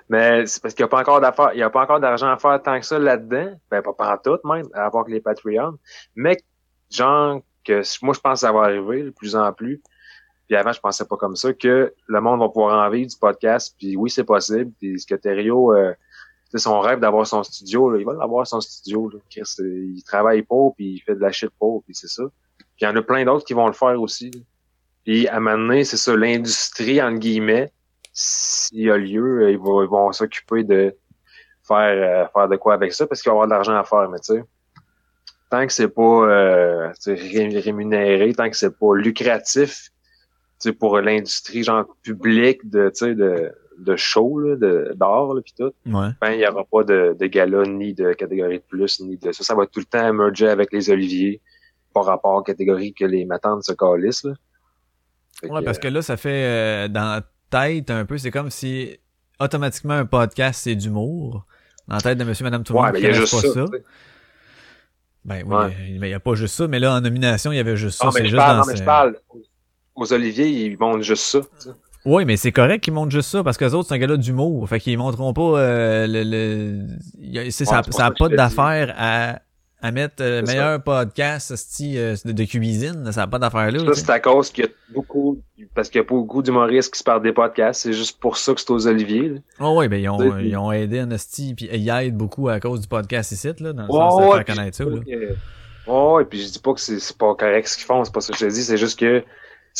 Mais 0.08 0.46
c'est 0.46 0.62
parce 0.62 0.74
qu'il 0.74 0.84
n'y 0.84 0.88
a 0.88 0.90
pas 0.90 1.00
encore 1.00 1.24
a 1.24 1.32
pas 1.32 1.82
encore 1.82 2.00
d'argent 2.00 2.28
à 2.28 2.38
faire 2.38 2.62
tant 2.62 2.78
que 2.78 2.86
ça 2.86 2.98
là-dedans. 2.98 3.58
Ben, 3.70 3.82
pas 3.82 3.92
en 3.98 4.18
tout, 4.18 4.38
même, 4.44 4.66
à 4.74 4.86
avoir 4.86 5.04
que 5.04 5.10
les 5.10 5.20
Patreons. 5.20 5.78
Mais, 6.14 6.36
genre, 6.90 7.40
que 7.64 7.82
moi, 8.04 8.14
je 8.14 8.20
pense 8.20 8.40
que 8.40 8.46
ça 8.46 8.52
va 8.52 8.60
arriver 8.62 9.02
de 9.02 9.10
plus 9.10 9.36
en 9.36 9.52
plus. 9.52 9.82
Puis 10.46 10.56
avant, 10.56 10.72
je 10.72 10.80
pensais 10.80 11.04
pas 11.04 11.16
comme 11.16 11.34
ça, 11.34 11.52
que 11.52 11.92
le 12.06 12.20
monde 12.20 12.40
va 12.40 12.48
pouvoir 12.48 12.86
en 12.86 12.90
vivre 12.90 13.10
du 13.10 13.16
podcast. 13.16 13.74
Puis 13.78 13.96
oui, 13.96 14.10
c'est 14.10 14.24
possible. 14.24 14.70
Puis 14.78 15.00
ce 15.00 15.06
que 15.06 15.16
Thériault, 15.16 15.74
euh, 15.74 15.92
c'est 16.50 16.58
son 16.58 16.78
rêve 16.80 17.00
d'avoir 17.00 17.26
son 17.26 17.42
studio, 17.42 17.90
là. 17.90 17.98
il 17.98 18.04
va 18.04 18.14
l'avoir 18.14 18.46
son 18.46 18.60
studio. 18.60 19.10
Là. 19.10 19.18
Euh, 19.38 19.86
il 19.94 20.02
travaille 20.04 20.42
pas, 20.42 20.70
puis 20.76 20.94
il 20.94 21.00
fait 21.00 21.16
de 21.16 21.20
la 21.20 21.32
shit 21.32 21.50
pas, 21.58 21.66
puis 21.84 21.94
c'est 21.94 22.08
ça. 22.08 22.22
Puis 22.58 22.66
il 22.82 22.84
y 22.84 22.86
en 22.86 22.94
a 22.94 23.02
plein 23.02 23.24
d'autres 23.24 23.44
qui 23.44 23.54
vont 23.54 23.66
le 23.66 23.72
faire 23.72 24.00
aussi. 24.00 24.30
là. 24.30 24.40
Puis 25.04 25.28
à 25.28 25.36
un 25.36 25.40
moment 25.40 25.58
donné, 25.58 25.84
c'est 25.84 25.96
ça, 25.96 26.16
l'industrie, 26.16 27.02
entre 27.02 27.18
guillemets, 27.18 27.72
s'il 28.18 28.80
y 28.80 28.90
a 28.90 28.96
lieu, 28.96 29.42
euh, 29.42 29.50
ils 29.50 29.58
vont, 29.58 29.82
ils 29.82 29.88
vont 29.88 30.10
s'occuper 30.10 30.64
de 30.64 30.96
faire, 31.68 31.76
euh, 32.24 32.26
faire 32.32 32.48
de 32.48 32.56
quoi 32.56 32.72
avec 32.72 32.94
ça, 32.94 33.06
parce 33.06 33.20
qu'il 33.20 33.28
va 33.28 33.34
y 33.34 33.36
avoir 33.36 33.46
de 33.46 33.52
l'argent 33.52 33.76
à 33.76 33.84
faire, 33.84 34.08
mais 34.08 34.18
tu 34.20 34.34
sais. 34.34 34.44
Tant 35.50 35.66
que 35.66 35.72
c'est 35.72 35.88
pas 35.88 36.02
euh, 36.02 36.92
rémunéré, 37.06 38.32
tant 38.34 38.48
que 38.48 38.56
c'est 38.56 38.76
pas 38.76 38.94
lucratif, 38.94 39.90
tu 40.60 40.70
sais, 40.70 40.72
pour 40.72 40.98
l'industrie 40.98 41.62
genre 41.62 41.84
publique 42.02 42.68
de, 42.70 42.88
tu 42.88 43.04
sais, 43.04 43.14
de, 43.14 43.52
de 43.78 43.96
show, 43.96 44.40
là, 44.40 44.56
de, 44.56 44.92
d'art, 44.96 45.34
là, 45.34 45.42
pis 45.42 45.54
tout, 45.54 45.72
Ouais. 45.84 46.08
ben, 46.22 46.32
il 46.32 46.40
y 46.40 46.48
aura 46.48 46.64
pas 46.64 46.82
de, 46.84 47.14
de 47.20 47.26
gala, 47.26 47.64
ni 47.64 47.92
de 47.92 48.14
catégorie 48.14 48.58
de 48.60 48.64
plus, 48.66 48.98
ni 49.00 49.18
de 49.18 49.30
ça. 49.30 49.44
Ça 49.44 49.54
va 49.54 49.66
tout 49.66 49.80
le 49.80 49.84
temps 49.84 50.10
merger 50.14 50.48
avec 50.48 50.72
les 50.72 50.88
oliviers, 50.88 51.42
par 51.92 52.06
rapport 52.06 52.34
aux 52.36 52.42
catégories 52.42 52.94
que 52.94 53.04
les 53.04 53.26
matantes 53.26 53.62
se 53.64 53.74
calissent, 53.74 54.24
là. 54.24 54.32
Fait 55.38 55.50
Ouais, 55.50 55.60
que, 55.60 55.64
parce 55.66 55.78
que 55.78 55.88
là, 55.88 56.00
ça 56.00 56.16
fait 56.16 56.44
euh, 56.46 56.88
dans 56.88 57.12
la 57.16 57.20
tête 57.50 57.90
un 57.90 58.04
peu, 58.04 58.18
c'est 58.18 58.30
comme 58.30 58.50
si 58.50 58.96
automatiquement 59.40 59.94
un 59.94 60.06
podcast 60.06 60.60
c'est 60.64 60.74
d'humour. 60.74 61.44
Dans 61.88 61.94
la 61.96 62.00
tête 62.00 62.18
de 62.18 62.24
monsieur, 62.24 62.44
madame, 62.44 62.64
tout 62.64 62.72
le 62.72 62.78
Ouais, 62.80 62.86
monde 62.86 62.92
mais 62.94 62.98
qui 63.00 63.04
il 63.06 63.08
y 63.08 63.10
a 63.10 63.14
connaissent 63.14 63.30
juste 63.30 63.42
pas 63.54 63.60
ça. 63.60 63.66
ça. 63.66 63.78
Ben 65.24 65.42
oui, 65.46 65.54
Ouais. 65.54 65.76
il 65.88 66.00
n'y 66.00 66.14
a 66.14 66.20
pas 66.20 66.34
juste 66.34 66.54
ça, 66.54 66.68
mais 66.68 66.78
là, 66.78 66.94
en 66.94 67.00
nomination, 67.00 67.50
il 67.52 67.56
y 67.56 67.58
avait 67.58 67.76
juste 67.76 67.98
ça. 67.98 68.06
Non, 68.06 68.12
mais 68.12 68.20
c'est 68.20 68.24
je 68.26 68.30
juste 68.30 68.36
parle, 68.42 68.58
non, 68.58 68.64
mais 68.66 68.76
je 68.76 68.84
parle. 68.84 69.16
Aux 69.96 70.12
oliviers, 70.12 70.46
ils 70.48 70.78
montrent 70.78 71.02
juste 71.02 71.24
ça. 71.24 71.40
Oui, 72.04 72.24
mais 72.24 72.36
c'est 72.36 72.52
correct 72.52 72.84
qu'ils 72.84 72.92
montrent 72.92 73.10
juste 73.10 73.30
ça, 73.30 73.42
parce 73.42 73.56
que 73.56 73.64
les 73.64 73.74
autres, 73.74 73.88
c'est 73.88 73.94
un 73.94 73.98
gars-là 73.98 74.16
d'humour. 74.16 74.68
Fait 74.68 74.78
qu'ils 74.78 74.96
montreront 74.98 75.32
pas 75.32 75.58
euh, 75.58 76.06
le... 76.06 76.22
le... 76.22 76.86
il 77.20 77.34
y 77.34 77.38
a- 77.40 77.50
ça 77.50 77.64
Ouais, 77.64 77.82
n'a 77.98 78.10
pas 78.12 78.28
te 78.28 78.36
d'affaire 78.36 78.94
à 78.96 79.40
à 79.82 79.92
mettre 79.92 80.16
euh, 80.22 80.40
le 80.40 80.46
C'est 80.46 80.52
meilleur 80.54 80.82
podcast 80.82 81.50
esti, 81.50 81.98
euh, 81.98 82.14
de, 82.24 82.32
de 82.32 82.44
cuisine, 82.44 83.12
ça 83.12 83.20
n'a 83.22 83.26
pas 83.26 83.38
d'affaire 83.38 83.70
là. 83.70 83.78
Ça, 83.78 83.94
c'est 83.94 84.10
à 84.10 84.20
cause 84.20 84.50
qu'il 84.50 84.64
y 84.64 84.68
a 84.68 84.70
beaucoup, 84.94 85.40
parce 85.74 85.88
qu'il 85.90 85.98
y 86.00 86.04
a 86.04 86.06
beaucoup 86.06 86.42
d'humoristes 86.42 86.92
qui 86.92 86.98
se 86.98 87.04
parlent 87.04 87.22
des 87.22 87.32
podcasts. 87.32 87.82
C'est 87.82 87.92
juste 87.92 88.18
pour 88.18 88.36
ça 88.38 88.54
que 88.54 88.60
c'est 88.60 88.70
aux 88.70 88.86
Olivier. 88.86 89.28
là. 89.28 89.38
Oh 89.60 89.74
ouais, 89.78 89.88
ben 89.88 90.00
ils 90.00 90.08
ont, 90.08 90.38
ils 90.38 90.56
ont 90.56 90.72
aidé 90.72 91.04
Nasty, 91.04 91.54
puis 91.54 91.68
ils 91.72 91.88
aident 91.90 92.16
beaucoup 92.16 92.48
à 92.48 92.58
cause 92.58 92.80
du 92.80 92.88
podcast 92.88 93.32
ici, 93.32 93.48
là, 93.60 93.72
dans 93.72 93.82
le 93.86 93.92
Ouais, 93.92 93.98
sens 93.98 94.20
de 94.20 94.26
ouais, 94.26 94.34
faire 94.36 94.44
connaître 94.56 94.76
ça. 94.76 94.84
Là. 94.84 94.98
que- 95.04 95.34
Ouais, 95.88 96.22
et 96.22 96.24
puis 96.26 96.40
je 96.42 96.48
dis 96.50 96.58
pas 96.58 96.74
que 96.74 96.80
c'est 96.80 97.16
pas 97.16 97.34
correct 97.36 97.68
ce 97.68 97.76
qu'ils 97.76 97.86
font, 97.86 98.02
c'est 98.02 98.12
pas 98.12 98.20
ça 98.20 98.32
que 98.32 98.38
je 98.40 98.46
te 98.46 98.50
dis, 98.52 98.62
c'est 98.64 98.76
juste 98.76 98.98
que 98.98 99.22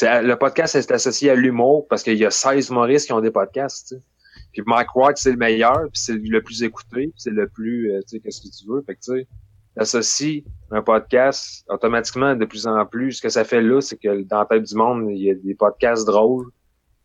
le 0.03 0.35
podcast 0.35 0.77
est 0.77 0.93
associé 0.93 1.31
à 1.31 1.35
l'humour 1.35 1.87
parce 1.89 2.03
qu'il 2.05 2.17
y 2.17 2.25
a 2.25 2.31
16 2.31 2.69
humoristes 2.69 3.07
qui 3.07 3.13
ont 3.13 3.21
des 3.21 3.31
podcasts, 3.33 3.89
tu 3.89 3.95
sais. 3.97 4.03
Puis 4.53 4.63
Mike 4.67 4.89
Wright, 4.95 5.17
c'est 5.19 5.33
le 5.33 5.37
meilleur, 5.37 5.81
puis 5.93 6.01
c'est 6.01 6.13
le 6.15 6.43
plus 6.43 6.63
écouté, 6.63 7.13
c'est 7.17 7.31
le 7.33 7.49
plus, 7.49 7.91
euh, 7.93 8.01
tu 8.03 8.09
sais, 8.17 8.21
qu'est-ce 8.21 8.41
que 8.41 8.49
tu 8.57 8.67
veux. 8.69 8.83
Fait 8.87 8.95
que, 8.95 9.01
tu 9.01 9.19
sais, 9.19 9.27
t'associes 9.77 10.45
un 10.71 10.83
podcast, 10.83 11.65
automatiquement, 11.69 12.35
de 12.35 12.45
plus 12.45 12.67
en 12.67 12.85
plus, 12.87 13.13
ce 13.13 13.23
que 13.23 13.29
ça 13.29 13.45
fait 13.45 13.63
là, 13.63 13.81
c'est 13.81 13.97
que 13.97 14.23
dans 14.23 14.41
la 14.41 14.47
tête 14.47 14.65
du 14.65 14.75
monde, 14.75 15.11
il 15.11 15.19
y 15.19 15.31
a 15.31 15.35
des 15.35 15.55
podcasts 15.55 16.07
drôles, 16.07 16.51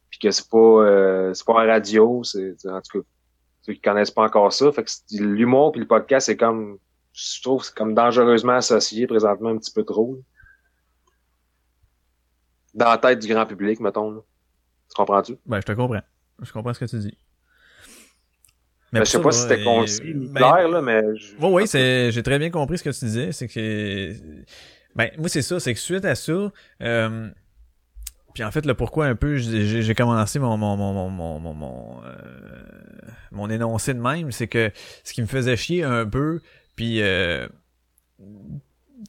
puis 0.10 0.20
que 0.20 0.32
c'est 0.32 0.50
pas, 0.50 0.58
euh, 0.58 1.34
c'est 1.34 1.46
pas 1.46 1.54
radio, 1.54 2.24
c'est, 2.24 2.56
en 2.66 2.82
tout 2.82 3.02
cas, 3.02 3.08
ceux 3.62 3.74
qui 3.74 3.82
connaissent 3.82 4.12
pas 4.12 4.24
encore 4.24 4.52
ça. 4.52 4.72
Fait 4.72 4.84
que 4.84 4.92
l'humour 5.12 5.72
puis 5.74 5.82
le 5.82 5.88
podcast, 5.88 6.26
c'est 6.26 6.38
comme, 6.38 6.78
je 7.14 7.42
trouve, 7.42 7.64
c'est 7.64 7.76
comme 7.76 7.94
dangereusement 7.94 8.54
associé 8.54 9.06
présentement 9.06 9.50
un 9.50 9.58
petit 9.58 9.72
peu 9.72 9.84
trop. 9.84 10.20
Dans 12.74 12.90
la 12.90 12.98
tête 12.98 13.20
du 13.20 13.28
grand 13.28 13.46
public, 13.46 13.80
mettons. 13.80 14.24
Tu 14.90 14.96
comprends-tu? 14.96 15.38
Ben, 15.46 15.60
je 15.60 15.66
te 15.66 15.74
comprends. 15.74 16.02
Je 16.42 16.52
comprends 16.52 16.74
ce 16.74 16.80
que 16.80 16.86
tu 16.86 17.00
dis. 17.00 17.18
Ben, 18.94 19.00
pour 19.00 19.06
je 19.06 19.12
sais 19.12 19.18
ça, 19.18 19.24
pas 19.24 19.32
si 19.32 19.42
c'était 19.44 19.64
concis, 19.64 20.02
ben, 20.14 20.34
clair, 20.36 20.68
là, 20.68 20.82
mais... 20.82 21.02
je- 21.16 21.34
Oui, 21.40 21.50
oui, 21.52 21.68
c'est, 21.68 22.12
j'ai 22.12 22.24
très 22.24 22.40
bien 22.40 22.50
compris 22.50 22.78
ce 22.78 22.84
que 22.84 22.90
tu 22.90 23.06
disais. 23.06 23.32
C'est 23.32 23.48
que, 23.48 24.14
ben, 24.96 25.10
moi, 25.18 25.30
c'est 25.30 25.42
ça, 25.42 25.60
c'est 25.60 25.74
que 25.74 25.80
suite 25.80 26.04
à 26.04 26.16
ça, 26.16 26.52
euh, 26.82 27.30
puis 28.34 28.44
en 28.44 28.52
fait, 28.52 28.66
le 28.66 28.74
pourquoi 28.74 29.06
un 29.08 29.16
peu, 29.16 29.38
j'ai, 29.38 29.96
commencé 29.96 30.40
mon, 30.40 30.58
mon, 30.58 30.76
mon, 30.78 30.94
mon, 30.94 31.10
mon, 31.10 31.40
mon, 31.40 31.54
mon, 31.54 32.04
euh, 32.04 32.12
mon 33.32 33.50
énoncé 33.50 33.94
de 33.94 34.00
même, 34.00 34.32
c'est 34.32 34.48
que 34.48 34.72
ce 35.04 35.14
qui 35.14 35.22
me 35.22 35.28
faisait 35.28 35.56
chier 35.56 35.84
un 35.84 36.06
peu, 36.06 36.42
puis, 36.76 37.02
euh, 37.02 37.48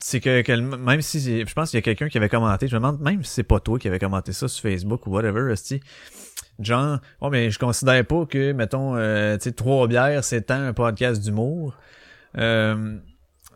c'est 0.00 0.20
que, 0.20 0.42
que 0.42 0.52
même 0.52 1.02
si 1.02 1.20
je 1.46 1.52
pense 1.54 1.70
qu'il 1.70 1.76
y 1.78 1.80
a 1.80 1.82
quelqu'un 1.82 2.08
qui 2.08 2.18
avait 2.18 2.28
commenté, 2.28 2.66
je 2.66 2.74
me 2.74 2.80
demande 2.80 3.00
même 3.00 3.22
si 3.24 3.32
c'est 3.34 3.42
pas 3.42 3.60
toi 3.60 3.78
qui 3.78 3.88
avait 3.88 3.98
commenté 3.98 4.32
ça 4.32 4.48
sur 4.48 4.62
Facebook 4.62 5.06
ou 5.06 5.10
whatever, 5.10 5.52
esti. 5.52 5.80
Genre, 6.64 6.98
oh 7.20 7.30
mais 7.30 7.50
je 7.50 7.58
considère 7.58 8.04
pas 8.06 8.26
que, 8.26 8.52
mettons, 8.52 8.96
euh, 8.96 9.36
tu 9.36 9.44
sais, 9.44 9.52
trois 9.52 9.86
bières, 9.86 10.24
c'est 10.24 10.42
tant 10.42 10.60
un 10.60 10.72
podcast 10.72 11.22
d'humour. 11.22 11.76
Euh, 12.38 12.96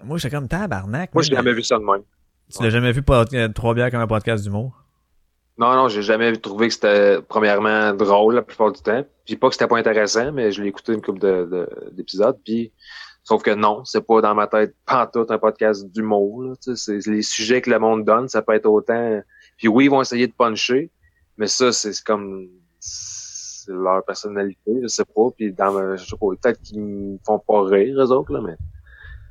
moi, 0.04 0.18
j'étais 0.18 0.34
comme 0.34 0.48
tabarnak. 0.48 1.14
Moi, 1.14 1.22
j'ai 1.22 1.34
jamais 1.34 1.52
vu 1.52 1.62
ça 1.62 1.78
de 1.78 1.84
même. 1.84 2.02
Tu 2.54 2.62
l'as 2.62 2.70
jamais 2.70 2.92
vu 2.92 3.02
euh, 3.08 3.48
trois 3.48 3.74
bières 3.74 3.90
comme 3.90 4.00
un 4.00 4.06
podcast 4.06 4.44
d'humour? 4.44 4.84
Non, 5.58 5.74
non, 5.74 5.88
j'ai 5.88 6.02
jamais 6.02 6.36
trouvé 6.36 6.68
que 6.68 6.74
c'était 6.74 7.20
premièrement 7.22 7.94
drôle 7.94 8.34
la 8.34 8.42
plupart 8.42 8.72
du 8.72 8.82
temps. 8.82 9.04
Puis 9.24 9.36
pas 9.36 9.48
que 9.48 9.54
c'était 9.54 9.66
pas 9.66 9.78
intéressant, 9.78 10.30
mais 10.32 10.52
je 10.52 10.62
l'ai 10.62 10.68
écouté 10.68 10.92
une 10.92 11.00
couple 11.00 11.20
de, 11.20 11.48
de- 11.50 11.90
d'épisodes. 11.92 12.38
Puis 12.44 12.72
sauf 13.24 13.42
que 13.42 13.52
non, 13.52 13.84
c'est 13.84 14.06
pas 14.06 14.20
dans 14.20 14.34
ma 14.34 14.46
tête 14.46 14.76
pantoute 14.84 15.30
un 15.30 15.38
podcast 15.38 15.90
d'humour. 15.90 16.54
C'est 16.60 17.04
les 17.06 17.22
sujets 17.22 17.62
que 17.62 17.70
le 17.70 17.78
monde 17.78 18.04
donne, 18.04 18.28
ça 18.28 18.42
peut 18.42 18.52
être 18.52 18.66
autant. 18.66 19.22
Puis 19.56 19.66
oui, 19.68 19.86
ils 19.86 19.90
vont 19.90 20.02
essayer 20.02 20.26
de 20.26 20.34
puncher, 20.34 20.90
mais 21.38 21.46
ça, 21.46 21.72
c'est 21.72 21.98
comme 22.04 22.46
leur 23.68 24.04
personnalité, 24.04 24.72
je 24.82 24.86
sais 24.88 25.04
pas. 25.04 25.30
Puis 25.36 25.52
dans 25.52 25.72
ma- 25.72 25.96
je 25.96 26.04
sais 26.04 26.16
pas, 26.16 26.26
peut-être 26.40 26.60
qu'ils 26.62 26.80
me 26.80 27.18
font 27.24 27.38
pas 27.38 27.62
rire, 27.64 27.96
eux 27.98 28.12
autres, 28.12 28.32
là, 28.32 28.40
mais 28.40 28.56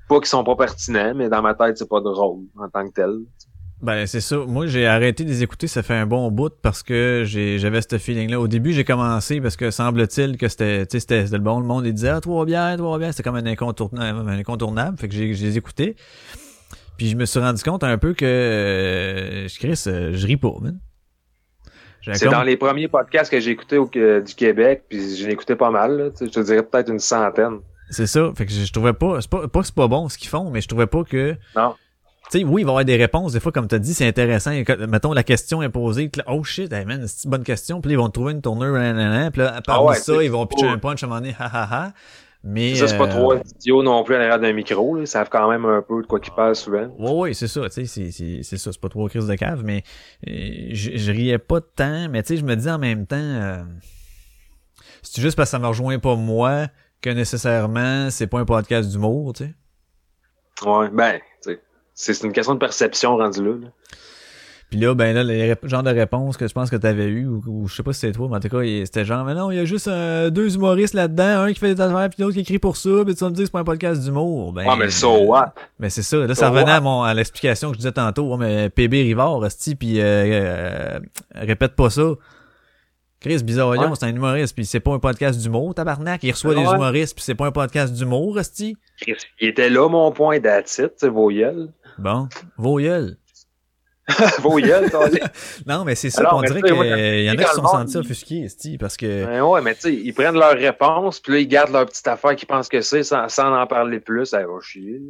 pas 0.07 0.17
qu'ils 0.17 0.27
sont 0.27 0.43
pas 0.43 0.55
pertinents, 0.55 1.13
mais 1.15 1.29
dans 1.29 1.41
ma 1.41 1.53
tête, 1.53 1.77
c'est 1.77 1.89
pas 1.89 2.01
drôle 2.01 2.43
en 2.57 2.69
tant 2.69 2.87
que 2.87 2.93
tel. 2.93 3.15
Ben, 3.81 4.07
c'est 4.07 4.21
ça. 4.21 4.37
Moi, 4.37 4.67
j'ai 4.67 4.87
arrêté 4.87 5.23
de 5.25 5.29
les 5.29 5.43
écouter, 5.43 5.67
ça 5.67 5.83
fait 5.83 5.93
un 5.93 6.05
bon 6.05 6.31
bout 6.31 6.53
parce 6.61 6.81
que 6.81 7.23
j'avais 7.25 7.81
ce 7.81 7.97
feeling-là. 7.97 8.39
Au 8.39 8.47
début, 8.47 8.71
j'ai 8.71 8.85
commencé 8.85 9.41
parce 9.41 9.57
que 9.57 9.69
semble-t-il 9.69 10.37
que 10.37 10.47
c'était, 10.47 10.85
le 11.25 11.37
bon. 11.39 11.59
Le 11.59 11.65
monde, 11.65 11.85
il 11.85 11.93
disait, 11.93 12.09
ah, 12.09 12.21
trois 12.21 12.45
bières, 12.45 12.77
trois 12.77 12.97
bières. 12.97 13.11
C'était 13.11 13.23
comme 13.23 13.35
un 13.35 13.45
incontournable, 13.45 14.29
un 14.29 14.39
incontournable. 14.39 14.97
Fait 14.97 15.09
que 15.09 15.13
j'ai, 15.13 15.33
j'ai 15.33 15.55
écouté. 15.55 15.95
Puis 16.97 17.09
je 17.09 17.17
me 17.17 17.25
suis 17.25 17.39
rendu 17.39 17.61
compte 17.61 17.83
un 17.83 17.97
peu 17.97 18.13
que, 18.13 18.25
euh, 18.25 19.47
Chris, 19.59 19.83
euh, 19.87 20.13
je 20.13 20.25
ris 20.25 20.37
pas, 20.37 20.53
man. 20.61 20.79
C'est 22.13 22.25
comme- 22.25 22.33
dans 22.33 22.43
les 22.43 22.57
premiers 22.57 22.87
podcasts 22.87 23.31
que 23.31 23.39
j'ai 23.39 23.51
écoutés 23.51 23.77
au- 23.77 23.89
euh, 23.95 24.21
du 24.21 24.33
Québec, 24.35 24.83
puis 24.89 25.17
j'en 25.17 25.27
ai 25.27 25.31
écouté 25.31 25.55
pas 25.55 25.71
mal. 25.71 25.97
Là, 25.97 26.09
tu 26.17 26.25
je 26.25 26.29
te 26.31 26.39
dirais 26.41 26.63
peut-être 26.63 26.89
une 26.91 26.99
centaine. 26.99 27.59
C'est 27.89 28.07
ça. 28.07 28.31
Fait 28.35 28.45
que 28.45 28.51
je, 28.51 28.65
je 28.65 28.71
trouvais 28.73 28.93
pas, 28.93 29.21
c'est 29.21 29.29
pas, 29.29 29.47
pas 29.47 29.59
que 29.61 29.65
c'est 29.65 29.75
pas 29.75 29.87
bon 29.87 30.09
ce 30.09 30.17
qu'ils 30.17 30.29
font, 30.29 30.49
mais 30.49 30.61
je 30.61 30.67
trouvais 30.67 30.87
pas 30.87 31.03
que, 31.03 31.35
Non. 31.55 31.75
tu 32.31 32.39
sais, 32.39 32.43
oui, 32.43 32.61
il 32.61 32.65
va 32.65 32.69
y 32.69 32.71
avoir 32.71 32.85
des 32.85 32.95
réponses. 32.97 33.33
Des 33.33 33.39
fois, 33.39 33.51
comme 33.51 33.67
t'as 33.67 33.77
dit, 33.77 33.93
c'est 33.93 34.07
intéressant. 34.07 34.51
Mettons, 34.89 35.13
la 35.13 35.23
question 35.23 35.61
est 35.61 35.69
posée. 35.69 36.09
oh 36.27 36.43
shit, 36.43 36.71
hey 36.73 36.83
man, 36.85 37.05
c'est 37.07 37.25
une 37.25 37.29
bonne 37.31 37.43
question. 37.43 37.81
Puis 37.81 37.89
là, 37.89 37.93
ils 37.93 37.97
vont 37.99 38.09
trouver 38.09 38.33
une 38.33 38.41
tournure, 38.41 38.73
Puis 39.31 39.41
là, 39.41 39.61
parmi 39.63 39.63
Ah 39.67 39.83
ouais, 39.83 39.95
ça, 39.97 40.23
ils 40.23 40.31
vont 40.31 40.45
pitcher 40.47 40.67
un 40.67 40.77
punch 40.79 41.03
à 41.03 41.05
un 41.05 41.09
moment 41.09 41.21
donné, 41.21 41.35
ha 41.39 41.45
ha 41.45 41.63
ha. 41.85 41.93
Mais. 42.47 42.75
Ça, 42.75 42.87
c'est 42.87 42.97
pas 42.97 43.07
euh, 43.07 43.09
trop 43.09 43.33
idiot 43.35 43.81
non 43.81 44.03
plus 44.03 44.13
à 44.13 44.19
l'arrière 44.19 44.39
d'un 44.39 44.53
micro. 44.53 44.95
Là. 44.95 45.01
Ils 45.01 45.07
savent 45.07 45.29
quand 45.31 45.49
même 45.49 45.65
un 45.65 45.81
peu 45.81 46.03
de 46.03 46.07
quoi 46.07 46.19
qu'ils 46.19 46.33
parlent 46.33 46.55
souvent. 46.55 46.87
Ouais, 46.99 47.11
ouais, 47.11 47.33
c'est 47.33 47.47
ça, 47.47 47.61
tu 47.63 47.71
sais, 47.71 47.85
c'est, 47.85 48.11
c'est, 48.11 48.43
c'est 48.43 48.57
ça, 48.57 48.71
c'est 48.71 48.79
pas 48.79 48.87
trop 48.87 49.07
crise 49.07 49.25
de 49.25 49.33
cave, 49.33 49.63
mais 49.65 49.83
euh, 50.27 50.69
je, 50.71 50.91
je 50.95 51.11
riais 51.11 51.39
pas 51.39 51.59
tant, 51.59 52.07
mais 52.07 52.21
tu 52.21 52.35
sais, 52.35 52.37
je 52.37 52.45
me 52.45 52.55
dis 52.55 52.69
en 52.69 52.77
même 52.77 53.07
temps, 53.07 53.15
euh, 53.17 53.63
c'est 55.01 55.21
juste 55.21 55.35
parce 55.35 55.49
que 55.49 55.51
ça 55.51 55.59
me 55.59 55.67
rejoint 55.67 55.97
pas 55.97 56.15
moi 56.15 56.67
que 57.01 57.09
nécessairement 57.09 58.11
c'est 58.11 58.27
pas 58.27 58.39
un 58.39 58.45
podcast 58.45 58.89
d'humour, 58.89 59.33
tu 59.33 59.45
sais? 59.45 59.53
Ouais, 60.69 60.89
ben, 60.89 61.19
tu 61.41 61.51
sais, 61.51 61.61
c'est 61.95 62.13
c'est 62.13 62.27
une 62.27 62.33
question 62.33 62.53
de 62.53 62.59
perception 62.59 63.17
rendue 63.17 63.43
là. 63.43 63.55
là. 63.59 63.67
Puis 64.71 64.79
là, 64.79 64.93
ben 64.95 65.13
là, 65.15 65.23
les 65.23 65.53
rép- 65.53 65.67
genres 65.67 65.83
de 65.83 65.91
réponses 65.91 66.37
que 66.37 66.47
je 66.47 66.53
pense 66.53 66.69
que 66.69 66.75
t'avais 66.75 67.05
eu, 67.05 67.27
ou, 67.27 67.41
ou 67.47 67.67
je 67.67 67.75
sais 67.75 67.83
pas 67.83 67.93
si 67.93 67.99
c'était 68.01 68.13
toi, 68.13 68.27
mais 68.29 68.37
en 68.37 68.39
tout 68.39 68.49
cas, 68.49 68.61
c'était 68.83 69.05
genre, 69.05 69.23
mais 69.23 69.33
non, 69.35 69.51
il 69.51 69.57
y 69.57 69.59
a 69.59 69.65
juste 69.65 69.87
euh, 69.87 70.29
deux 70.31 70.55
humoristes 70.55 70.93
là-dedans, 70.95 71.41
un 71.43 71.53
qui 71.53 71.59
fait 71.59 71.75
des 71.75 71.81
affaires, 71.81 72.09
puis 72.09 72.21
l'autre 72.23 72.33
qui 72.33 72.39
écrit 72.41 72.57
pour 72.59 72.75
ça, 72.75 72.89
puis 73.05 73.13
tu 73.15 73.23
vas 73.23 73.29
me 73.29 73.35
dire 73.35 73.43
que 73.43 73.47
c'est 73.47 73.51
pas 73.51 73.59
un 73.59 73.63
podcast 73.63 74.01
d'humour. 74.01 74.53
Ben, 74.53 74.67
Ouais, 74.67 74.75
mais 74.77 74.89
so 74.89 75.17
what? 75.25 75.53
Mais 75.79 75.89
c'est 75.89 76.01
ça. 76.01 76.17
Là, 76.17 76.29
So 76.29 76.41
ça 76.41 76.49
revenait 76.49 76.65
what? 76.71 76.77
à, 76.77 76.81
mon, 76.81 77.03
à 77.03 77.13
l'explication 77.13 77.69
que 77.69 77.75
je 77.75 77.79
disais 77.79 77.91
tantôt. 77.91 78.35
Ouais, 78.35 78.37
mais 78.37 78.69
PB 78.69 79.03
Rivard, 79.03 79.43
Asti, 79.43 79.75
puis 79.75 80.01
euh, 80.01 80.03
euh, 80.03 80.99
répète 81.35 81.75
pas 81.75 81.89
ça. 81.89 82.03
Chris 83.21 83.43
Bizarrion, 83.43 83.83
Ouais. 83.89 83.89
c'est 83.99 84.05
un 84.05 84.09
humoriste, 84.15 84.53
puis 84.55 84.65
c'est 84.65 84.79
pas 84.79 84.91
un 84.93 84.99
podcast 84.99 85.39
d'humour, 85.39 85.73
tabarnak. 85.73 86.21
Il 86.23 86.31
reçoit 86.31 86.53
des 86.53 86.61
humoristes, 86.61 87.15
puis 87.15 87.23
c'est 87.23 87.33
pas 87.35 87.47
un 87.47 87.51
podcast 87.51 87.93
d'humour, 87.93 88.37
Asti. 88.37 88.77
Chris, 89.01 89.15
Il 89.39 89.47
était 89.49 89.69
là, 89.69 89.87
mon 89.89 90.11
point 90.11 90.39
d'attitude, 90.39 90.89
tu 90.89 91.05
sais, 91.05 91.09
vos 91.09 91.29
gueules. 91.31 91.69
Bon, 91.97 92.27
vos 92.57 92.77
gueules. 92.79 93.15
vos 94.39 94.57
gueules. 94.57 94.89
Non, 95.67 95.83
mais 95.83 95.95
c'est 95.95 96.09
ça 96.09 96.25
qu'on 96.25 96.41
dirait 96.41 96.61
qu'il 96.61 96.75
y 97.23 97.29
en 97.29 97.33
a 97.33 97.43
qui 97.43 97.55
sont 97.55 97.67
sentis 97.67 97.97
offusqués, 97.97 98.47
parce 98.79 98.97
que... 98.97 99.25
Ben 99.25 99.41
ouais, 99.41 99.61
mais 99.61 99.75
tu 99.75 99.81
sais, 99.81 99.93
ils 99.93 100.13
prennent 100.13 100.37
leur 100.37 100.53
réponse, 100.53 101.19
puis 101.19 101.33
là, 101.33 101.39
ils 101.39 101.47
gardent 101.47 101.73
leur 101.73 101.85
petite 101.85 102.07
affaire 102.07 102.35
qu'ils 102.35 102.47
pensent 102.47 102.69
que 102.69 102.81
c'est 102.81 103.03
sans, 103.03 103.27
sans 103.29 103.53
en 103.55 103.65
parler 103.67 103.99
plus. 103.99 104.27
Ça 104.27 104.39
va 104.39 104.59
chier. 104.61 105.01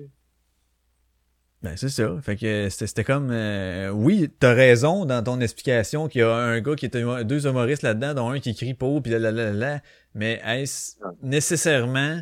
Ben, 1.61 1.73
c'est 1.75 1.89
ça. 1.89 2.15
Fait 2.21 2.35
que 2.35 2.69
c'était 2.69 3.03
comme... 3.03 3.31
euh, 3.31 3.89
oui, 3.89 4.29
t'as 4.39 4.53
raison 4.53 5.05
dans 5.05 5.23
ton 5.23 5.41
explication 5.41 6.07
qu'il 6.07 6.21
y 6.21 6.23
a 6.23 6.31
un 6.31 6.61
gars 6.61 6.75
qui 6.75 6.85
était 6.85 7.03
deux 7.23 7.47
humoristes 7.47 7.81
là-dedans, 7.81 8.13
dont 8.13 8.29
un 8.29 8.39
qui 8.39 8.53
crie 8.55 8.75
pour, 8.75 9.01
puis 9.01 9.11
là, 9.11 9.19
là, 9.19 9.31
là, 9.31 9.51
là. 9.51 9.79
Mais 10.13 10.41
est-ce 10.45 10.97
nécessairement 11.23 12.21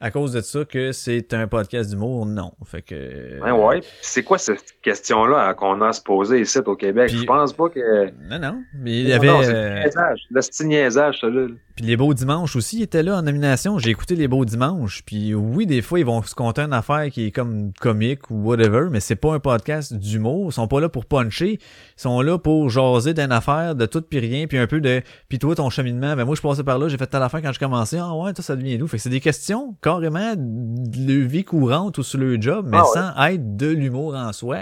à 0.00 0.10
cause 0.10 0.32
de 0.32 0.40
ça 0.40 0.64
que 0.64 0.92
c'est 0.92 1.32
un 1.32 1.46
podcast 1.46 1.90
d'humour? 1.90 2.26
Non. 2.26 2.52
Fait 2.64 2.82
que... 2.82 3.40
Ouais, 3.40 3.50
ouais. 3.50 3.80
Puis 3.80 3.88
C'est 4.02 4.22
quoi 4.22 4.38
cette 4.38 4.80
question-là 4.82 5.48
hein, 5.48 5.54
qu'on 5.54 5.80
a 5.80 5.88
à 5.88 5.92
se 5.92 6.02
poser 6.02 6.40
ici 6.40 6.58
au 6.58 6.76
Québec? 6.76 7.08
Puis- 7.08 7.20
Je 7.20 7.24
pense 7.24 7.52
pas 7.52 7.68
que... 7.68 8.10
Non, 8.28 8.38
non. 8.38 8.62
Mais 8.74 8.92
il 9.00 9.08
y 9.08 9.12
avait... 9.12 9.28
C'est 9.44 9.54
euh, 9.54 9.80
niaisage. 9.80 10.20
Le 10.30 10.40
style 10.42 10.66
niaisage, 10.68 11.20
ça, 11.20 11.28
là. 11.28 11.46
Puis 11.76 11.84
les 11.84 11.98
Beaux 11.98 12.14
Dimanches 12.14 12.56
aussi 12.56 12.82
étaient 12.82 13.02
là 13.02 13.18
en 13.18 13.22
nomination. 13.22 13.78
J'ai 13.78 13.90
écouté 13.90 14.16
les 14.16 14.28
Beaux 14.28 14.46
Dimanches. 14.46 15.02
Puis 15.04 15.34
oui, 15.34 15.66
des 15.66 15.82
fois, 15.82 16.00
ils 16.00 16.06
vont 16.06 16.22
se 16.22 16.34
compter 16.34 16.62
une 16.62 16.72
affaire 16.72 17.10
qui 17.10 17.26
est 17.26 17.30
comme 17.30 17.72
comique 17.78 18.30
ou 18.30 18.42
whatever, 18.44 18.88
mais 18.90 19.00
c'est 19.00 19.14
pas 19.14 19.34
un 19.34 19.40
podcast 19.40 19.92
d'humour. 19.92 20.48
Ils 20.48 20.54
sont 20.54 20.68
pas 20.68 20.80
là 20.80 20.88
pour 20.88 21.04
puncher. 21.04 21.58
Ils 21.60 22.00
sont 22.00 22.22
là 22.22 22.38
pour 22.38 22.70
jaser 22.70 23.12
d'une 23.12 23.30
affaire 23.30 23.74
de 23.74 23.84
tout 23.84 24.00
puis 24.00 24.20
rien, 24.20 24.46
puis 24.46 24.56
un 24.56 24.66
peu 24.66 24.80
de... 24.80 25.02
Puis 25.28 25.38
toi, 25.38 25.54
ton 25.54 25.68
cheminement, 25.68 26.16
ben 26.16 26.24
moi, 26.24 26.34
je 26.34 26.40
passais 26.40 26.64
par 26.64 26.78
là, 26.78 26.88
j'ai 26.88 26.96
fait 26.96 27.06
telle 27.08 27.22
affaire 27.22 27.42
quand 27.42 27.52
je 27.52 27.58
commençais. 27.58 27.98
Ah 28.00 28.14
ouais, 28.14 28.32
toi, 28.32 28.42
ça 28.42 28.56
devient 28.56 28.78
d'où? 28.78 28.86
Fait 28.88 28.96
que 28.96 29.02
c'est 29.02 29.10
des 29.10 29.20
questions 29.20 29.76
carrément 29.82 30.32
de 30.36 31.12
vie 31.12 31.44
courante 31.44 31.98
ou 31.98 32.02
sur 32.02 32.18
le 32.18 32.40
job, 32.40 32.66
mais 32.70 32.78
Ah 32.80 32.84
ouais. 32.84 32.88
sans 32.94 33.26
être 33.34 33.56
de 33.58 33.66
l'humour 33.68 34.14
en 34.14 34.32
soi. 34.32 34.60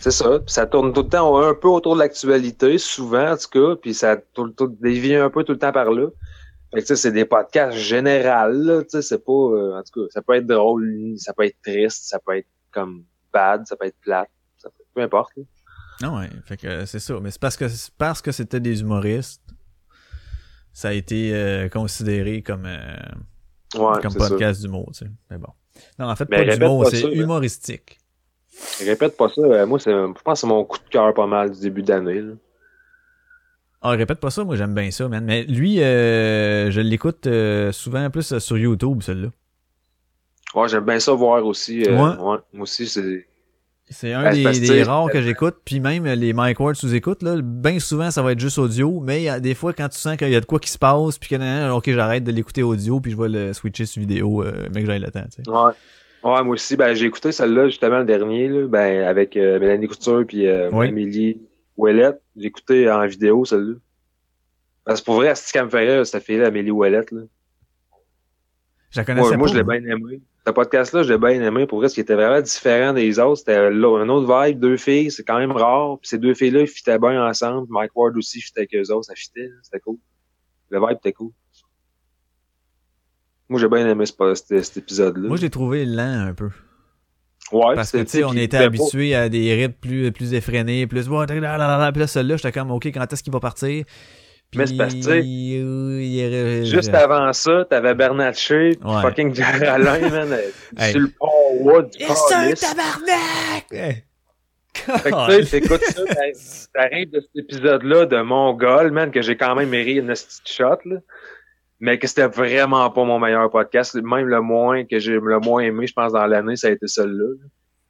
C'est 0.00 0.10
ça. 0.10 0.38
Puis 0.40 0.52
ça 0.52 0.66
tourne 0.66 0.92
tout 0.92 1.02
le 1.02 1.08
temps 1.08 1.38
un 1.38 1.54
peu 1.54 1.68
autour 1.68 1.94
de 1.94 2.00
l'actualité, 2.00 2.78
souvent, 2.78 3.32
en 3.32 3.36
tout 3.36 3.48
cas. 3.50 3.76
Puis 3.80 3.94
ça 3.94 4.16
tout, 4.16 4.48
tout, 4.50 4.68
dévie 4.80 5.14
un 5.14 5.30
peu 5.30 5.44
tout 5.44 5.52
le 5.52 5.58
temps 5.58 5.72
par 5.72 5.90
là. 5.90 6.08
Fait 6.72 6.80
que, 6.80 6.86
tu 6.86 6.86
sais, 6.88 6.96
c'est 6.96 7.12
des 7.12 7.24
podcasts 7.24 7.76
générales, 7.78 8.56
là. 8.56 8.82
Tu 8.82 8.90
sais, 8.90 9.02
c'est 9.02 9.24
pas... 9.24 9.32
euh, 9.32 9.78
en 9.78 9.82
tout 9.82 10.02
cas, 10.02 10.06
ça 10.10 10.22
peut 10.22 10.34
être 10.34 10.46
drôle, 10.46 11.14
ça 11.16 11.32
peut 11.32 11.44
être 11.44 11.56
triste, 11.62 12.04
ça 12.04 12.18
peut 12.18 12.38
être 12.38 12.48
comme 12.72 13.04
bad, 13.32 13.66
ça 13.66 13.76
peut 13.76 13.86
être 13.86 13.98
plate. 14.00 14.30
Ça 14.58 14.68
peut, 14.70 14.84
peu 14.94 15.02
importe, 15.02 15.30
là. 15.36 15.42
Non, 16.02 16.18
ouais. 16.18 16.28
Fait 16.44 16.56
que 16.56 16.84
c'est 16.86 16.98
ça. 16.98 17.18
Mais 17.20 17.30
c'est 17.30 17.40
parce 17.40 17.56
que 17.56 17.66
parce 17.96 18.20
que 18.20 18.32
c'était 18.32 18.60
des 18.60 18.80
humoristes, 18.80 19.42
ça 20.72 20.88
a 20.88 20.92
été 20.92 21.32
euh, 21.34 21.68
considéré 21.68 22.42
comme... 22.42 22.66
euh, 22.66 22.96
Ouais, 23.76 24.00
comme 24.00 24.14
podcast 24.14 24.60
d'humour, 24.60 24.90
tu 24.92 25.04
sais. 25.04 25.10
Mais 25.30 25.38
bon. 25.38 25.48
Non, 25.98 26.08
en 26.08 26.14
fait, 26.14 26.28
Mais 26.30 26.46
pas 26.46 26.56
d'humour, 26.56 26.86
c'est 26.86 27.02
humoristique. 27.12 27.98
Répète 28.84 29.16
pas 29.16 29.28
ça. 29.28 29.40
euh, 29.40 29.66
Moi, 29.66 29.78
c'est, 29.78 29.90
je 29.90 30.06
pense 30.22 30.34
que 30.34 30.40
c'est 30.40 30.46
mon 30.46 30.64
coup 30.64 30.78
de 30.78 30.88
cœur 30.90 31.12
pas 31.14 31.26
mal 31.26 31.50
du 31.52 31.60
début 31.60 31.82
d'année. 31.82 32.20
là. 32.20 32.32
Ah, 33.86 33.90
répète 33.90 34.18
pas 34.18 34.30
ça, 34.30 34.44
moi 34.44 34.56
j'aime 34.56 34.74
bien 34.74 34.90
ça, 34.90 35.08
man. 35.08 35.22
Mais 35.26 35.42
lui, 35.42 35.82
euh, 35.82 36.70
je 36.70 36.80
l'écoute 36.80 37.26
euh, 37.26 37.70
souvent 37.70 38.08
plus 38.08 38.32
euh, 38.32 38.38
sur 38.38 38.56
YouTube, 38.56 39.02
celui-là. 39.02 39.28
Ouais, 40.54 40.68
j'aime 40.68 40.84
bien 40.84 40.98
ça 40.98 41.12
voir 41.12 41.44
aussi. 41.44 41.84
euh, 41.84 41.92
Ouais. 41.94 42.16
ouais, 42.16 42.38
moi 42.54 42.62
aussi, 42.62 42.86
c'est. 42.86 43.26
C'est 43.90 44.14
un 44.14 44.24
Ouais, 44.24 44.32
des, 44.52 44.60
des 44.60 44.82
rares 44.82 45.10
que 45.10 45.20
j'écoute, 45.20 45.56
puis 45.66 45.78
même 45.80 46.06
les 46.06 46.32
Mike 46.32 46.58
Ward 46.58 46.74
sous 46.74 46.94
écoute, 46.94 47.22
là, 47.22 47.36
bien 47.42 47.78
souvent 47.78 48.10
ça 48.10 48.22
va 48.22 48.32
être 48.32 48.40
juste 48.40 48.56
audio, 48.58 48.98
mais 49.00 49.20
il 49.20 49.24
y 49.24 49.28
a 49.28 49.38
des 49.40 49.54
fois 49.54 49.74
quand 49.74 49.90
tu 49.90 49.98
sens 49.98 50.16
qu'il 50.16 50.30
y 50.30 50.36
a 50.36 50.40
de 50.40 50.46
quoi 50.46 50.58
qui 50.58 50.70
se 50.70 50.78
passe, 50.78 51.18
puis 51.18 51.28
que 51.28 51.70
ok 51.70 51.90
j'arrête 51.90 52.24
de 52.24 52.32
l'écouter 52.32 52.62
audio, 52.62 52.98
puis 53.00 53.12
je 53.12 53.16
vais 53.18 53.28
le 53.28 53.52
switcher 53.52 53.84
sur 53.84 54.00
vidéo, 54.00 54.42
mais 54.72 54.80
que 54.80 54.86
j'aille 54.86 55.00
le 55.02 55.10
temps, 55.10 55.24
tu 55.24 55.42
sais. 55.44 55.50
Ouais. 55.50 55.72
Ouais, 56.24 56.42
moi 56.42 56.54
aussi, 56.54 56.74
ben, 56.76 56.94
j'ai 56.94 57.04
écouté 57.06 57.32
celle-là, 57.32 57.68
justement, 57.68 57.98
le 57.98 58.06
dernier, 58.06 58.48
là, 58.48 58.66
ben, 58.66 59.04
avec 59.04 59.36
euh, 59.36 59.60
Mélanie 59.60 59.88
Couture 59.88 60.24
puis 60.26 60.46
euh, 60.46 60.70
Oui. 60.72 60.88
Amélie 60.88 61.40
Ouellette. 61.76 62.22
J'ai 62.34 62.46
écouté 62.46 62.90
en 62.90 63.06
vidéo, 63.06 63.44
celle-là. 63.44 63.74
Parce 64.84 65.00
que 65.00 65.04
pour 65.04 65.16
vrai, 65.16 65.34
c'est 65.34 65.48
ce 65.48 65.52
qu'elle 65.52 65.66
me 65.66 65.70
ferait, 65.70 66.04
cette 66.06 66.22
fille-là, 66.22 66.46
Amélie 66.46 66.70
Ouellette, 66.70 67.10
là. 67.12 67.22
Je 68.90 69.00
la 69.00 69.04
connaissais 69.04 69.28
Moi, 69.28 69.36
moi 69.36 69.46
pas. 69.48 69.52
je 69.52 69.58
l'ai 69.58 69.64
bien 69.64 69.92
aimé. 69.92 70.22
Ce 70.46 70.52
podcast-là, 70.52 71.02
je 71.02 71.12
l'ai 71.12 71.18
bien 71.18 71.42
aimé. 71.42 71.66
Pour 71.66 71.78
vrai, 71.78 71.88
ce 71.88 71.94
qui 71.94 72.00
était 72.00 72.14
vraiment 72.14 72.40
différent 72.40 72.92
des 72.92 73.18
autres, 73.18 73.38
c'était 73.38 73.56
un 73.56 74.08
autre 74.08 74.46
vibe, 74.46 74.60
deux 74.60 74.76
filles, 74.76 75.10
c'est 75.10 75.24
quand 75.24 75.38
même 75.38 75.52
rare. 75.52 75.98
Puis 75.98 76.08
ces 76.08 76.18
deux 76.18 76.34
filles-là, 76.34 76.60
ils 76.60 76.68
fitaient 76.68 76.98
bien 76.98 77.26
ensemble. 77.26 77.66
Mike 77.70 77.90
Ward 77.94 78.16
aussi 78.16 78.40
fitait 78.40 78.60
avec 78.60 78.74
eux 78.74 78.92
autres, 78.92 79.06
ça 79.06 79.14
fitait, 79.14 79.48
là. 79.48 79.56
c'était 79.62 79.80
cool. 79.80 79.96
Le 80.70 80.78
vibe 80.78 80.98
était 80.98 81.12
cool. 81.12 81.32
Moi, 83.48 83.60
j'ai 83.60 83.68
bien 83.68 83.86
aimé 83.88 84.06
ce- 84.06 84.34
cet, 84.34 84.64
cet 84.64 84.76
épisode-là. 84.78 85.28
Moi 85.28 85.36
je 85.36 85.42
l'ai 85.42 85.50
trouvé 85.50 85.84
lent 85.84 86.26
un 86.28 86.34
peu. 86.34 86.48
ouais, 87.52 87.74
Parce 87.74 87.92
que 87.92 87.98
tu 87.98 88.06
sais, 88.08 88.24
on 88.24 88.32
était 88.32 88.56
habitué 88.56 89.14
à 89.14 89.28
des 89.28 89.54
rythmes 89.54 89.74
plus, 89.80 90.12
plus 90.12 90.32
effrénés, 90.34 90.86
plus 90.86 91.08
puis 91.92 92.00
là 92.00 92.06
celui-là, 92.06 92.36
j'étais 92.36 92.52
comme 92.52 92.70
ok, 92.70 92.86
quand 92.86 93.12
est-ce 93.12 93.22
qu'il 93.22 93.32
va 93.32 93.40
partir? 93.40 93.84
Puis, 94.50 94.58
Mais 94.58 94.66
c'est 94.66 94.76
parce 94.76 94.94
que, 94.94 95.20
il 95.20 96.64
Juste 96.64 96.94
avant 96.94 97.32
ça, 97.32 97.64
t'avais 97.68 97.94
Bernatchez, 97.94 98.76
puis 98.80 98.88
Ouais. 98.90 99.02
fucking 99.02 99.34
Jerry 99.34 99.66
Alain, 99.66 99.98
man, 100.10 100.32
euh, 100.32 100.40
Hey. 100.78 100.92
sur 100.92 101.00
le 101.00 101.08
pont 101.18 101.28
Wood 101.60 101.90
du 101.90 102.02
Et 102.04 102.06
c'est 102.06 102.34
un 102.34 102.52
tabarnak! 102.52 103.66
Ouais. 103.72 104.04
Fait 104.74 105.10
que 105.10 105.36
tu 105.38 105.44
sais, 105.46 105.60
t'écoutes 105.60 105.82
ça, 105.84 106.02
t'arrives- 106.74 107.10
de 107.10 107.20
cet 107.20 107.44
épisode-là 107.44 108.06
de 108.06 108.20
Mongol, 108.22 108.90
man, 108.92 109.10
que 109.10 109.22
j'ai 109.22 109.36
quand 109.36 109.54
même 109.54 109.72
aimé 109.74 109.92
une 109.92 110.06
petite 110.08 110.48
shot, 110.48 110.78
là. 110.84 110.96
Mais 111.84 111.98
que 111.98 112.06
c'était 112.06 112.28
vraiment 112.28 112.88
pas 112.90 113.04
mon 113.04 113.18
meilleur 113.18 113.50
podcast. 113.50 113.94
Même 113.94 114.26
le 114.26 114.40
moins 114.40 114.86
que 114.86 114.98
j'ai 114.98 115.20
le 115.20 115.38
moins 115.40 115.60
aimé, 115.60 115.86
je 115.86 115.92
pense, 115.92 116.12
dans 116.12 116.26
l'année, 116.26 116.56
ça 116.56 116.68
a 116.68 116.70
été 116.70 116.86
celui-là. 116.86 117.24
là. 117.42 117.46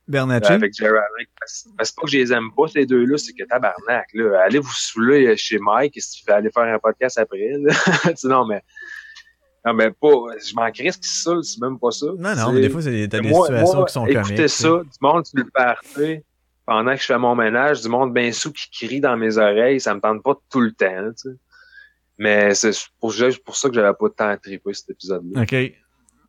Bernatchez? 0.08 0.52
Avec 0.54 0.74
Jerry 0.74 0.96
Allen. 0.98 1.26
Parce 1.38 1.68
parce 1.78 1.90
que 1.90 1.94
c'est 1.94 1.94
pas 1.94 2.02
que 2.02 2.10
je 2.10 2.18
les 2.18 2.32
aime 2.32 2.50
pas, 2.56 2.66
ces 2.66 2.86
deux-là, 2.86 3.16
c'est 3.18 3.32
que 3.34 3.44
tabarnak, 3.44 4.08
là. 4.14 4.42
Allez 4.42 4.58
vous 4.58 4.72
saouler 4.74 5.36
chez 5.36 5.58
Mike, 5.58 5.94
si 5.96 6.18
tu 6.18 6.24
fais 6.24 6.32
aller 6.32 6.50
faire 6.50 6.64
un 6.64 6.78
podcast 6.80 7.18
après. 7.18 7.52
Tu 8.18 8.26
non, 8.26 8.44
mais. 8.46 8.62
Non, 9.64 9.74
mais 9.74 9.92
pas. 9.92 10.08
Je 10.44 10.54
m'en 10.56 10.70
crisse 10.72 10.96
qui 10.96 11.08
saoule, 11.08 11.44
c'est 11.44 11.60
même 11.60 11.78
pas 11.78 11.92
ça. 11.92 12.06
Non, 12.18 12.34
non, 12.34 12.52
mais 12.52 12.62
des 12.62 12.70
fois, 12.70 12.82
c'est- 12.82 13.06
t'as 13.08 13.20
des 13.20 13.28
moi, 13.28 13.46
situations 13.46 13.76
moi, 13.76 13.86
qui 13.86 13.92
sont 13.92 14.06
écoutez 14.06 14.34
comiques. 14.34 14.48
ça, 14.48 14.68
du 14.68 14.98
monde 15.00 15.24
sur 15.24 15.38
le 15.38 15.44
party, 15.50 16.20
pendant 16.66 16.94
que 16.94 17.00
je 17.00 17.06
fais 17.06 17.18
mon 17.18 17.36
ménage, 17.36 17.80
du 17.82 17.88
monde 17.88 18.12
bien 18.12 18.32
sous 18.32 18.52
qui 18.52 18.68
crie 18.86 19.00
dans 19.00 19.16
mes 19.16 19.38
oreilles, 19.38 19.80
ça 19.80 19.94
me 19.94 20.00
tente 20.00 20.22
pas 20.24 20.34
tout 20.50 20.60
le 20.60 20.72
temps, 20.72 21.10
tu 21.12 21.30
sais. 21.30 21.36
Mais 22.18 22.54
c'est 22.54 22.70
pour, 23.00 23.12
pour 23.44 23.56
ça 23.56 23.68
que 23.68 23.74
j'avais 23.74 23.94
pas 23.98 24.08
tant 24.16 24.36
trippé 24.36 24.72
cet 24.72 24.90
épisode-là. 24.90 25.42
OK. 25.42 25.54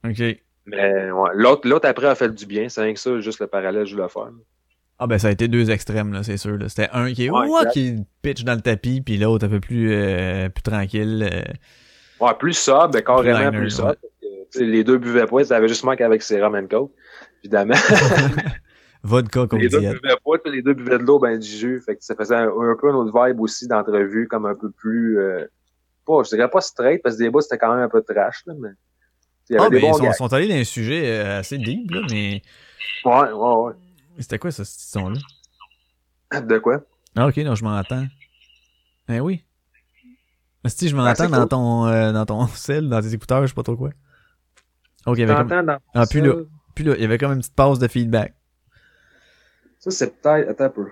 OK. 0.09 0.37
Mais 0.67 1.11
ouais, 1.11 1.29
l'autre, 1.35 1.67
l'autre 1.67 1.87
après 1.87 2.07
a 2.07 2.15
fait 2.15 2.29
du 2.33 2.45
bien, 2.45 2.69
c'est 2.69 2.81
rien 2.81 2.93
que 2.93 2.99
ça, 2.99 3.19
juste 3.19 3.39
le 3.39 3.47
parallèle 3.47 3.85
je 3.85 3.95
voulais 3.95 4.09
faire. 4.09 4.29
Ah 4.97 5.07
ben 5.07 5.19
ça 5.19 5.27
a 5.27 5.31
été 5.31 5.47
deux 5.47 5.69
extrêmes 5.69 6.13
là, 6.13 6.23
c'est 6.23 6.37
sûr. 6.37 6.57
C'était 6.69 6.89
un 6.93 7.11
qui 7.13 7.25
est 7.25 7.29
Ouais, 7.29 7.47
ouah, 7.47 7.65
qui 7.65 7.95
pitch 8.21 8.43
dans 8.45 8.55
le 8.55 8.61
tapis, 8.61 9.01
puis 9.01 9.17
l'autre 9.17 9.45
un 9.45 9.49
peu 9.49 9.59
plus 9.59 9.91
euh, 9.91 10.49
plus 10.49 10.63
tranquille. 10.63 11.29
euh. 11.31 12.23
Ouais, 12.25 12.33
plus 12.39 12.53
sobre, 12.53 12.91
ben, 12.91 13.01
carrément 13.01 13.39
Liner, 13.39 13.57
plus 13.57 13.69
sobre. 13.71 13.89
ouais. 13.89 14.47
sais, 14.49 14.63
les 14.63 14.83
deux 14.83 14.97
buvaient 14.97 15.25
pas, 15.27 15.41
ils 15.41 15.53
avaient 15.53 15.67
juste 15.67 15.83
Mike 15.83 16.01
avec 16.01 16.21
ses 16.23 16.41
rum 16.41 16.55
and 16.55 16.67
coke, 16.67 16.91
évidemment. 17.43 17.75
Vodka 19.03 19.45
comme 19.47 19.59
les 19.59 19.69
deux 19.69 19.79
diète. 19.81 20.01
buvaient 20.01 20.15
pas, 20.25 20.49
les 20.49 20.61
deux 20.63 20.73
buvaient 20.73 20.97
de 20.97 21.03
l'eau, 21.03 21.19
ben 21.19 21.37
du 21.37 21.47
jus. 21.47 21.81
Fait 21.85 21.95
que 21.95 22.03
ça 22.03 22.15
faisait 22.15 22.35
un, 22.35 22.47
un 22.47 22.75
peu 22.79 22.89
un 22.89 22.95
autre 22.95 23.27
vibe 23.27 23.39
aussi 23.41 23.67
d'entrevue, 23.67 24.27
comme 24.27 24.45
un 24.47 24.55
peu 24.55 24.71
plus 24.71 25.19
euh, 25.19 25.45
pas, 26.05 26.23
je 26.23 26.35
dirais 26.35 26.49
pas 26.49 26.61
straight, 26.61 27.01
parce 27.03 27.15
que 27.17 27.23
des 27.23 27.29
bouts 27.29 27.41
c'était 27.41 27.57
quand 27.57 27.73
même 27.73 27.83
un 27.83 27.89
peu 27.89 28.01
trash, 28.01 28.43
là, 28.45 28.53
mais. 28.59 28.69
Il 29.49 29.53
y 29.53 29.57
avait 29.57 29.65
Ah 29.67 29.69
des 29.69 29.79
ben 29.79 29.93
ils 30.09 30.13
sont, 30.15 30.33
allés 30.33 30.47
dans 30.47 30.55
un 30.55 30.63
sujet 30.63 31.07
euh, 31.07 31.39
assez 31.39 31.57
deep 31.59 31.91
là, 31.91 32.01
mais 32.09 32.41
Ouais, 33.03 33.31
ouais, 33.31 33.55
ouais. 33.65 33.73
c'était 34.19 34.39
quoi 34.39 34.49
ça, 34.51 34.65
ce 34.65 34.75
petit 34.75 34.87
son 34.87 35.09
là 35.09 36.41
De 36.41 36.57
quoi? 36.57 36.81
Ah 37.15 37.27
ok, 37.27 37.37
non, 37.37 37.53
je 37.53 37.63
m'entends. 37.63 38.05
Ben 39.07 39.19
oui. 39.21 39.43
Si 40.65 40.89
je 40.89 40.95
m'entends 40.95 41.09
Ah, 41.11 41.15
c'est 41.15 41.27
dans 41.29 41.47
ton 41.47 41.85
euh, 41.85 42.11
dans 42.11 42.25
ton 42.25 42.47
cell, 42.55 42.89
dans 42.89 43.01
tes 43.01 43.13
écouteurs, 43.13 43.43
je 43.43 43.47
sais 43.47 43.53
pas 43.53 43.61
trop 43.61 43.77
quoi. 43.77 43.91
Ok, 45.05 45.17
il 45.17 45.21
y 45.21 45.23
avait 45.23 45.35
comme, 45.35 45.65
dans 45.65 45.77
Ah, 45.93 46.07
puis 46.09 46.21
là. 46.21 46.33
puis 46.73 46.83
là, 46.83 46.95
il 46.95 47.01
y 47.01 47.05
avait 47.05 47.19
comme 47.19 47.33
une 47.33 47.39
petite 47.39 47.53
pause 47.55 47.77
de 47.77 47.87
feedback. 47.87 48.33
Ça, 49.77 49.91
c'est 49.91 50.19
peut-être. 50.19 50.49
Attends 50.49 50.63
un 50.63 50.69
peu. 50.69 50.87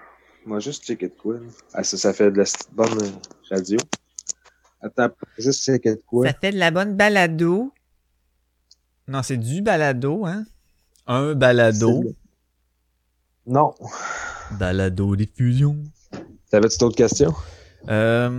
Moi, 0.46 0.60
juste 0.60 0.86
checker 0.86 1.10
de 1.10 1.16
quoi. 1.16 1.36
là. 1.36 1.48
Ah, 1.74 1.84
ça, 1.84 1.98
ça 1.98 2.14
fait 2.14 2.30
de 2.30 2.38
la 2.38 2.44
petite 2.44 2.70
bonne 2.72 3.00
radio. 3.50 3.80
Attends, 4.84 5.10
quoi. 6.06 6.24
fait 6.42 6.52
de 6.52 6.58
la 6.58 6.70
bonne 6.72 6.96
balado. 6.96 7.72
Non, 9.08 9.24
c'est 9.24 9.38
du 9.38 9.62
balado, 9.62 10.26
hein? 10.26 10.46
Un 11.08 11.34
balado. 11.36 12.04
Non. 13.46 13.74
Balado 14.60 15.16
diffusion. 15.16 15.78
T'avais-tu 16.52 16.78
d'autres 16.78 16.96
questions? 16.96 17.34
Euh... 17.90 18.30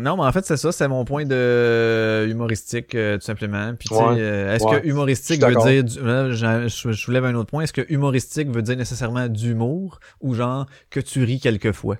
Non, 0.00 0.16
mais 0.16 0.22
en 0.22 0.30
fait, 0.32 0.44
c'est 0.44 0.56
ça, 0.56 0.70
c'est 0.72 0.86
mon 0.88 1.04
point 1.04 1.24
de 1.24 2.26
humoristique, 2.28 2.94
euh, 2.94 3.16
tout 3.18 3.24
simplement. 3.24 3.74
Puis, 3.74 3.88
tu 3.88 3.94
sais, 3.96 4.02
euh, 4.02 4.54
est-ce 4.54 4.64
Ouais. 4.64 4.80
que 4.82 4.86
humoristique 4.86 5.40
Je 5.40 5.46
veut 5.46 5.54
dire... 5.54 5.84
du- 5.84 5.98
je, 6.32 6.68
je 6.68 6.92
soulève 6.92 7.24
un 7.24 7.34
autre 7.34 7.50
point. 7.50 7.62
Est-ce 7.62 7.72
que 7.72 7.84
humoristique 7.88 8.48
veut 8.50 8.62
dire 8.62 8.76
nécessairement 8.76 9.26
d'humour 9.28 9.98
ou 10.20 10.34
genre 10.34 10.66
que 10.90 11.00
tu 11.00 11.24
ris 11.24 11.40
quelquefois? 11.40 11.96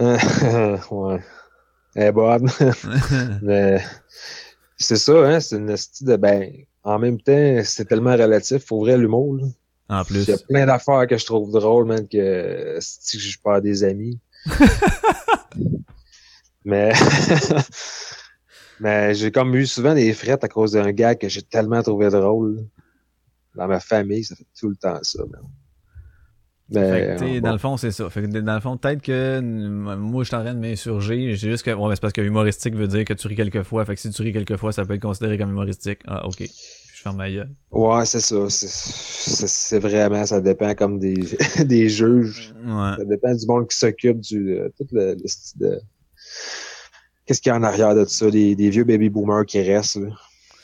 Euh, 0.00 0.78
ouais. 0.90 1.20
Elle 1.94 2.06
est 2.06 2.12
bonne. 2.12 2.48
Mais 3.42 3.82
c'est 4.76 4.96
ça, 4.96 5.12
hein, 5.12 5.40
c'est 5.40 5.56
une 5.56 5.76
style 5.76 6.06
de 6.06 6.16
ben. 6.16 6.50
En 6.82 6.98
même 6.98 7.20
temps, 7.20 7.60
c'est 7.64 7.84
tellement 7.84 8.12
relatif, 8.12 8.64
pour 8.66 8.80
vrai, 8.80 8.96
l'humour. 8.96 9.36
là. 9.36 10.00
en 10.00 10.04
plus. 10.04 10.22
Il 10.26 10.30
y 10.30 10.32
a 10.32 10.38
plein 10.38 10.66
d'affaires 10.66 11.06
que 11.06 11.18
je 11.18 11.26
trouve 11.26 11.52
drôles, 11.52 11.86
man, 11.86 12.08
que 12.08 12.78
si 12.80 13.18
je 13.18 13.38
perds 13.42 13.60
des 13.60 13.84
amis. 13.84 14.18
Mais 16.64 16.92
mais 18.80 19.14
j'ai 19.14 19.30
comme 19.32 19.54
eu 19.54 19.66
souvent 19.66 19.94
des 19.94 20.12
frettes 20.12 20.44
à 20.44 20.48
cause 20.48 20.72
d'un 20.72 20.92
gars 20.92 21.14
que 21.14 21.28
j'ai 21.28 21.42
tellement 21.42 21.82
trouvé 21.82 22.10
drôle. 22.10 22.66
Dans 23.54 23.66
ma 23.66 23.80
famille, 23.80 24.24
ça 24.24 24.36
fait 24.36 24.46
tout 24.58 24.68
le 24.68 24.76
temps 24.76 24.98
ça, 25.02 25.24
man. 25.24 25.42
Fait 26.72 27.14
que, 27.14 27.18
sais, 27.18 27.36
euh, 27.36 27.40
dans 27.40 27.48
bon. 27.48 27.52
le 27.52 27.58
fond, 27.58 27.76
c'est 27.76 27.90
ça. 27.90 28.08
Fait 28.10 28.22
que 28.22 28.26
dans 28.26 28.54
le 28.54 28.60
fond, 28.60 28.76
peut-être 28.76 29.02
que 29.02 29.40
moi, 29.40 30.22
je 30.22 30.28
suis 30.28 30.36
en 30.36 30.42
train 30.44 30.54
de 30.54 30.60
m'insurger. 30.60 31.34
J'ai 31.34 31.50
juste 31.50 31.64
que, 31.64 31.70
mais 31.70 31.94
c'est 31.94 32.00
parce 32.00 32.12
que 32.12 32.20
humoristique 32.20 32.74
veut 32.74 32.86
dire 32.88 33.04
que 33.04 33.12
tu 33.14 33.26
ris 33.28 33.34
quelquefois. 33.36 33.84
Fait 33.84 33.94
que 33.94 34.00
si 34.00 34.10
tu 34.10 34.22
ris 34.22 34.32
quelquefois, 34.32 34.72
ça 34.72 34.84
peut 34.84 34.94
être 34.94 35.02
considéré 35.02 35.36
comme 35.38 35.50
humoristique. 35.50 35.98
Ah, 36.06 36.26
ok. 36.26 36.42
Je 36.42 37.02
ferme 37.02 37.16
ma 37.16 37.30
gueule. 37.30 37.50
Ouais, 37.70 38.04
c'est 38.04 38.20
ça. 38.20 38.36
C'est- 38.50 38.68
C'est 38.68 39.48
c'est 39.48 39.78
vraiment, 39.78 40.26
ça 40.26 40.40
dépend 40.40 40.74
comme 40.74 40.98
des, 40.98 41.14
des 41.64 41.88
juges. 41.88 42.52
Ouais. 42.64 42.92
Ça 42.98 43.04
dépend 43.04 43.34
du 43.34 43.46
monde 43.46 43.68
qui 43.68 43.76
s'occupe 43.76 44.20
du 44.20 44.52
euh, 44.58 44.68
tout 44.78 44.86
le, 44.92 45.14
le 45.14 45.26
style 45.28 45.60
de. 45.60 45.80
Qu'est-ce 47.26 47.40
qu'il 47.40 47.50
y 47.50 47.52
a 47.54 47.56
en 47.58 47.62
arrière 47.62 47.94
de 47.94 48.04
ça? 48.04 48.30
Des, 48.30 48.54
des 48.54 48.70
vieux 48.70 48.84
baby 48.84 49.08
boomers 49.08 49.46
qui 49.46 49.60
restent. 49.62 49.96
Là. 49.96 50.08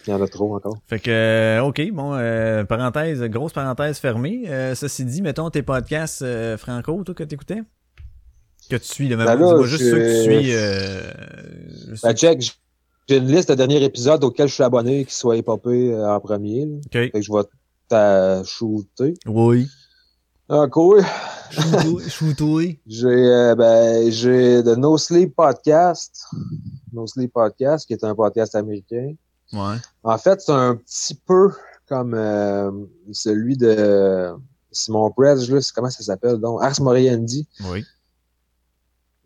Il 0.07 0.11
y 0.11 0.15
en 0.15 0.23
a 0.23 0.29
trop 0.29 0.55
encore. 0.55 0.77
Fait 0.87 1.01
que, 1.01 1.11
euh, 1.11 1.63
ok, 1.65 1.83
bon, 1.93 2.15
euh, 2.15 2.65
parenthèse, 2.65 3.21
grosse 3.25 3.53
parenthèse 3.53 3.99
fermée. 3.99 4.45
Euh, 4.47 4.75
ceci 4.75 5.05
dit, 5.05 5.21
mettons 5.23 5.51
tes 5.51 5.63
podcasts 5.63 6.23
euh, 6.23 6.57
franco, 6.57 7.03
toi, 7.05 7.15
que 7.15 7.25
t'écoutais? 7.25 7.63
Que 8.71 8.77
tu 8.77 8.85
suis, 8.85 9.09
là, 9.09 9.17
même 9.17 9.27
Ben 9.27 9.35
là, 9.39 9.47
dis-moi 9.47 9.67
juste 9.67 9.83
je- 9.85 9.91
ceux 9.91 9.99
que 9.99 10.17
tu 10.17 10.23
suis. 10.43 10.55
Euh, 10.55 11.01
Ben, 12.03 12.15
check, 12.15 12.43
j'ai 13.09 13.17
une 13.19 13.27
liste 13.27 13.49
de 13.49 13.55
derniers 13.55 13.83
épisodes 13.85 14.23
auxquels 14.25 14.49
je 14.49 14.55
suis 14.55 14.63
abonné 14.63 15.05
qui 15.05 15.15
soient 15.15 15.41
popés 15.43 15.93
euh, 15.93 16.09
en 16.09 16.21
premier. 16.21 16.67
là. 16.67 16.77
Ok. 16.85 16.93
Fait 16.93 17.11
que 17.11 17.23
je 17.23 17.33
vais 17.33 17.43
t'a 17.89 18.43
shooter. 18.45 19.15
Oui. 19.27 19.69
Ah, 20.49 20.67
cool. 20.71 21.03
Shootoué. 22.09 22.81
J'ai 22.87 23.07
euh, 23.09 23.55
ben 23.55 24.11
j'ai 24.11 24.63
The 24.63 24.77
No 24.77 24.99
Sleep 24.99 25.35
Podcast. 25.37 26.25
No 26.93 27.07
Sleep 27.07 27.33
Podcast, 27.33 27.87
qui 27.87 27.93
est 27.93 28.05
un 28.05 28.15
podcast 28.15 28.55
américain. 28.57 29.15
Ouais. 29.53 29.77
En 30.03 30.19
fait, 30.19 30.41
c'est 30.41 30.53
un 30.53 30.77
petit 30.77 31.15
peu 31.15 31.51
comme 31.89 32.15
euh, 32.15 32.71
celui 33.13 33.57
de 33.57 34.35
Simon 34.73 35.11
Press, 35.11 35.49
là, 35.49 35.61
c'est- 35.61 35.73
comment 35.73 35.91
ça 35.91 36.03
s'appelle 36.03 36.37
donc? 36.39 36.63
Ars 36.63 36.81
Moriendi. 36.81 37.47
Oui. 37.65 37.85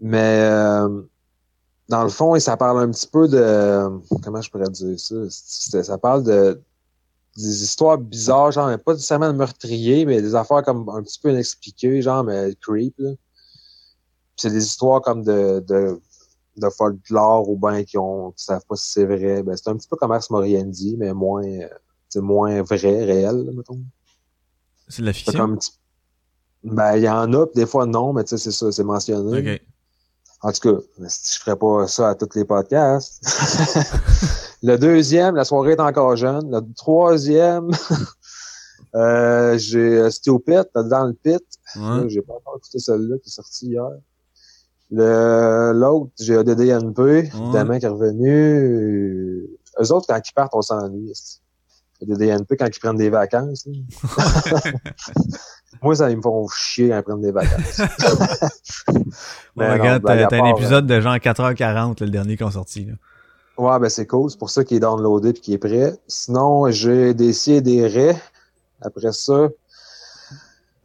Mais 0.00 0.40
euh, 0.44 1.02
dans 1.88 2.02
le 2.04 2.08
fond, 2.10 2.38
ça 2.38 2.56
parle 2.56 2.80
un 2.82 2.90
petit 2.90 3.06
peu 3.06 3.28
de. 3.28 3.88
Comment 4.22 4.40
je 4.40 4.50
pourrais 4.50 4.68
dire 4.70 4.98
ça? 4.98 5.82
Ça 5.82 5.98
parle 5.98 6.24
de 6.24 6.60
des 7.36 7.62
histoires 7.62 7.96
bizarres, 7.96 8.50
genre, 8.52 8.66
mais 8.68 8.76
pas 8.76 8.92
nécessairement 8.92 9.32
de 9.32 9.36
meurtrier, 9.38 10.04
mais 10.04 10.20
des 10.20 10.34
affaires 10.34 10.62
comme 10.64 10.88
un 10.88 11.02
petit 11.02 11.18
peu 11.20 11.30
inexpliquées, 11.30 12.02
genre, 12.02 12.24
mais 12.24 12.54
creep, 12.60 12.94
là. 12.98 13.10
C'est 14.36 14.50
des 14.50 14.64
histoires 14.64 15.00
comme 15.00 15.22
de, 15.22 15.60
de, 15.66 16.00
de 16.60 16.68
folklore 16.70 17.48
ou 17.48 17.56
ben 17.56 17.84
qui 17.84 17.98
ont, 17.98 18.32
qui 18.32 18.44
savent 18.44 18.64
pas 18.68 18.76
si 18.76 18.92
c'est 18.92 19.04
vrai. 19.04 19.42
Ben, 19.42 19.56
c'est 19.56 19.68
un 19.68 19.76
petit 19.76 19.88
peu 19.88 19.96
comme 19.96 20.12
Ars 20.12 20.26
Moriendi, 20.30 20.96
mais 20.98 21.12
moins, 21.12 21.44
euh, 21.44 21.68
c'est 22.08 22.20
moins 22.20 22.62
vrai, 22.62 23.04
réel, 23.04 23.50
mettons. 23.54 23.80
C'est 24.88 25.02
de 25.02 25.06
la 25.06 25.12
fiction? 25.12 25.38
comme, 25.38 25.58
ben, 26.62 26.96
il 26.96 27.02
y 27.02 27.08
en 27.08 27.32
a, 27.32 27.46
des 27.54 27.66
fois 27.66 27.86
non, 27.86 28.12
mais 28.12 28.24
tu 28.24 28.30
sais, 28.30 28.38
c'est 28.38 28.52
ça, 28.52 28.70
c'est 28.70 28.84
mentionné. 28.84 29.54
Ok. 29.54 29.62
En 30.42 30.52
tout 30.52 30.72
cas, 30.72 30.80
je 30.98 31.38
ferais 31.38 31.56
pas 31.56 31.86
ça 31.86 32.10
à 32.10 32.14
tous 32.14 32.34
les 32.34 32.46
podcasts. 32.46 33.20
le 34.62 34.76
deuxième, 34.76 35.36
la 35.36 35.44
soirée 35.44 35.72
est 35.72 35.80
encore 35.80 36.16
jeune. 36.16 36.50
Le 36.50 36.60
troisième, 36.74 37.70
euh, 38.94 39.58
j'ai 39.58 40.10
Stupid, 40.10 40.64
dans 40.74 41.06
le 41.06 41.12
pit. 41.12 41.44
Ouais. 41.76 42.08
J'ai 42.08 42.22
pas 42.22 42.34
encore 42.34 42.56
écouté 42.56 42.78
celle-là 42.78 43.18
qui 43.18 43.28
est 43.28 43.32
sortie 43.32 43.66
hier. 43.66 43.90
Le, 44.90 45.72
l'autre, 45.72 46.10
j'ai 46.18 46.36
ADDNP, 46.36 47.00
évidemment, 47.00 47.78
qui 47.78 47.84
est 47.84 47.88
revenu. 47.88 49.46
Eux 49.80 49.92
autres, 49.92 50.06
quand 50.08 50.18
ils 50.18 50.32
partent, 50.32 50.54
on 50.54 50.62
s'ennuie. 50.62 51.10
esti. 51.10 51.40
ADDNP, 52.02 52.56
quand 52.56 52.66
ils 52.66 52.80
prennent 52.80 52.96
des 52.96 53.10
vacances. 53.10 53.66
Moi, 55.82 55.94
ça, 55.94 56.10
ils 56.10 56.16
me 56.16 56.22
font 56.22 56.46
chier 56.48 56.88
quand 56.88 56.98
ils 56.98 57.02
prennent 57.02 57.22
des 57.22 57.32
vacances. 57.32 57.80
Non, 59.56 59.72
regarde, 59.72 60.02
blague 60.02 60.28
t'as 60.28 60.42
un 60.42 60.54
épisode 60.54 60.86
de 60.86 61.00
genre 61.00 61.16
4h40, 61.16 62.00
là, 62.00 62.06
le 62.06 62.10
dernier 62.10 62.36
qu'on 62.36 62.50
sorti. 62.50 62.86
Là. 62.86 62.94
Ouais, 63.58 63.78
ben 63.78 63.88
c'est 63.88 64.06
cool. 64.06 64.30
C'est 64.30 64.38
pour 64.38 64.48
ça 64.48 64.64
qu'il 64.64 64.78
est 64.78 64.80
downloadé 64.80 65.30
et 65.30 65.32
qu'il 65.34 65.54
est 65.54 65.58
prêt. 65.58 65.94
Sinon, 66.06 66.70
j'ai 66.70 67.12
des 67.12 67.32
si 67.32 67.52
et 67.52 67.60
des 67.60 67.86
raies. 67.86 68.16
Après 68.80 69.12
ça, 69.12 69.48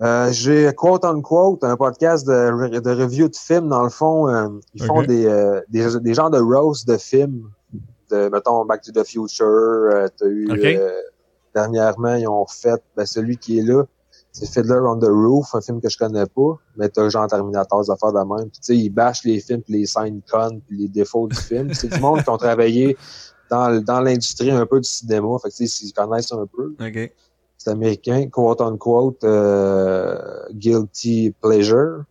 euh, 0.01 0.31
j'ai 0.31 0.71
Quote 0.73 1.05
Unquote, 1.05 1.63
un 1.63 1.77
podcast 1.77 2.27
de, 2.27 2.79
de 2.79 2.91
review 2.91 3.29
de 3.29 3.35
films. 3.35 3.69
Dans 3.69 3.83
le 3.83 3.89
fond, 3.89 4.27
euh, 4.27 4.49
ils 4.73 4.83
font 4.83 5.03
des, 5.03 5.25
euh, 5.25 5.61
des, 5.69 5.99
des 5.99 6.13
genres 6.13 6.29
de 6.29 6.39
roast 6.39 6.87
de 6.87 6.97
films. 6.97 7.49
De, 8.11 8.29
mettons, 8.29 8.65
Back 8.65 8.81
to 8.81 8.91
the 8.91 9.05
Future. 9.05 9.45
euh, 9.45 10.07
T'as 10.17 10.27
eu... 10.27 10.47
Euh, 10.51 10.91
dernièrement, 11.53 12.15
ils 12.15 12.27
ont 12.27 12.45
fait... 12.45 12.81
Ben, 12.95 13.05
celui 13.05 13.37
qui 13.37 13.59
est 13.59 13.63
là, 13.63 13.83
c'est 14.31 14.47
Fiddler 14.47 14.81
on 14.85 14.99
the 14.99 15.07
Roof, 15.07 15.55
un 15.55 15.61
film 15.61 15.79
que 15.79 15.87
je 15.87 15.97
connais 15.97 16.25
pas. 16.25 16.59
Mais 16.75 16.89
t'as 16.89 17.07
genre 17.07 17.25
Terminator, 17.27 17.81
des 17.81 17.89
affaires 17.89 18.11
de 18.11 18.19
même. 18.19 18.49
Tu 18.49 18.59
sais, 18.61 18.75
ils 18.77 18.89
bâchent 18.89 19.23
les 19.23 19.39
films, 19.39 19.61
puis 19.61 19.75
les 19.79 19.85
scènes 19.85 20.21
connes, 20.29 20.59
puis 20.67 20.77
les 20.77 20.87
défauts 20.89 21.27
du 21.27 21.37
film. 21.37 21.73
C'est 21.73 21.87
du 21.87 21.99
monde 22.01 22.21
qui 22.21 22.29
ont 22.29 22.37
travaillé 22.37 22.97
dans, 23.49 23.81
dans 23.81 24.01
l'industrie 24.01 24.51
un 24.51 24.65
peu 24.65 24.81
du 24.81 24.89
cinéma. 24.89 25.37
Fait 25.41 25.49
que 25.49 25.55
tu 25.55 25.67
sais, 25.67 25.85
ils 25.85 25.93
connaissent 25.93 26.33
un 26.33 26.45
peu. 26.45 26.75
OK. 26.79 27.11
C'est 27.65 27.71
américain, 27.71 28.29
quote 28.29 28.61
unquote, 28.61 29.23
euh, 29.23 30.19
guilty 30.51 31.33
pleasure. 31.41 32.03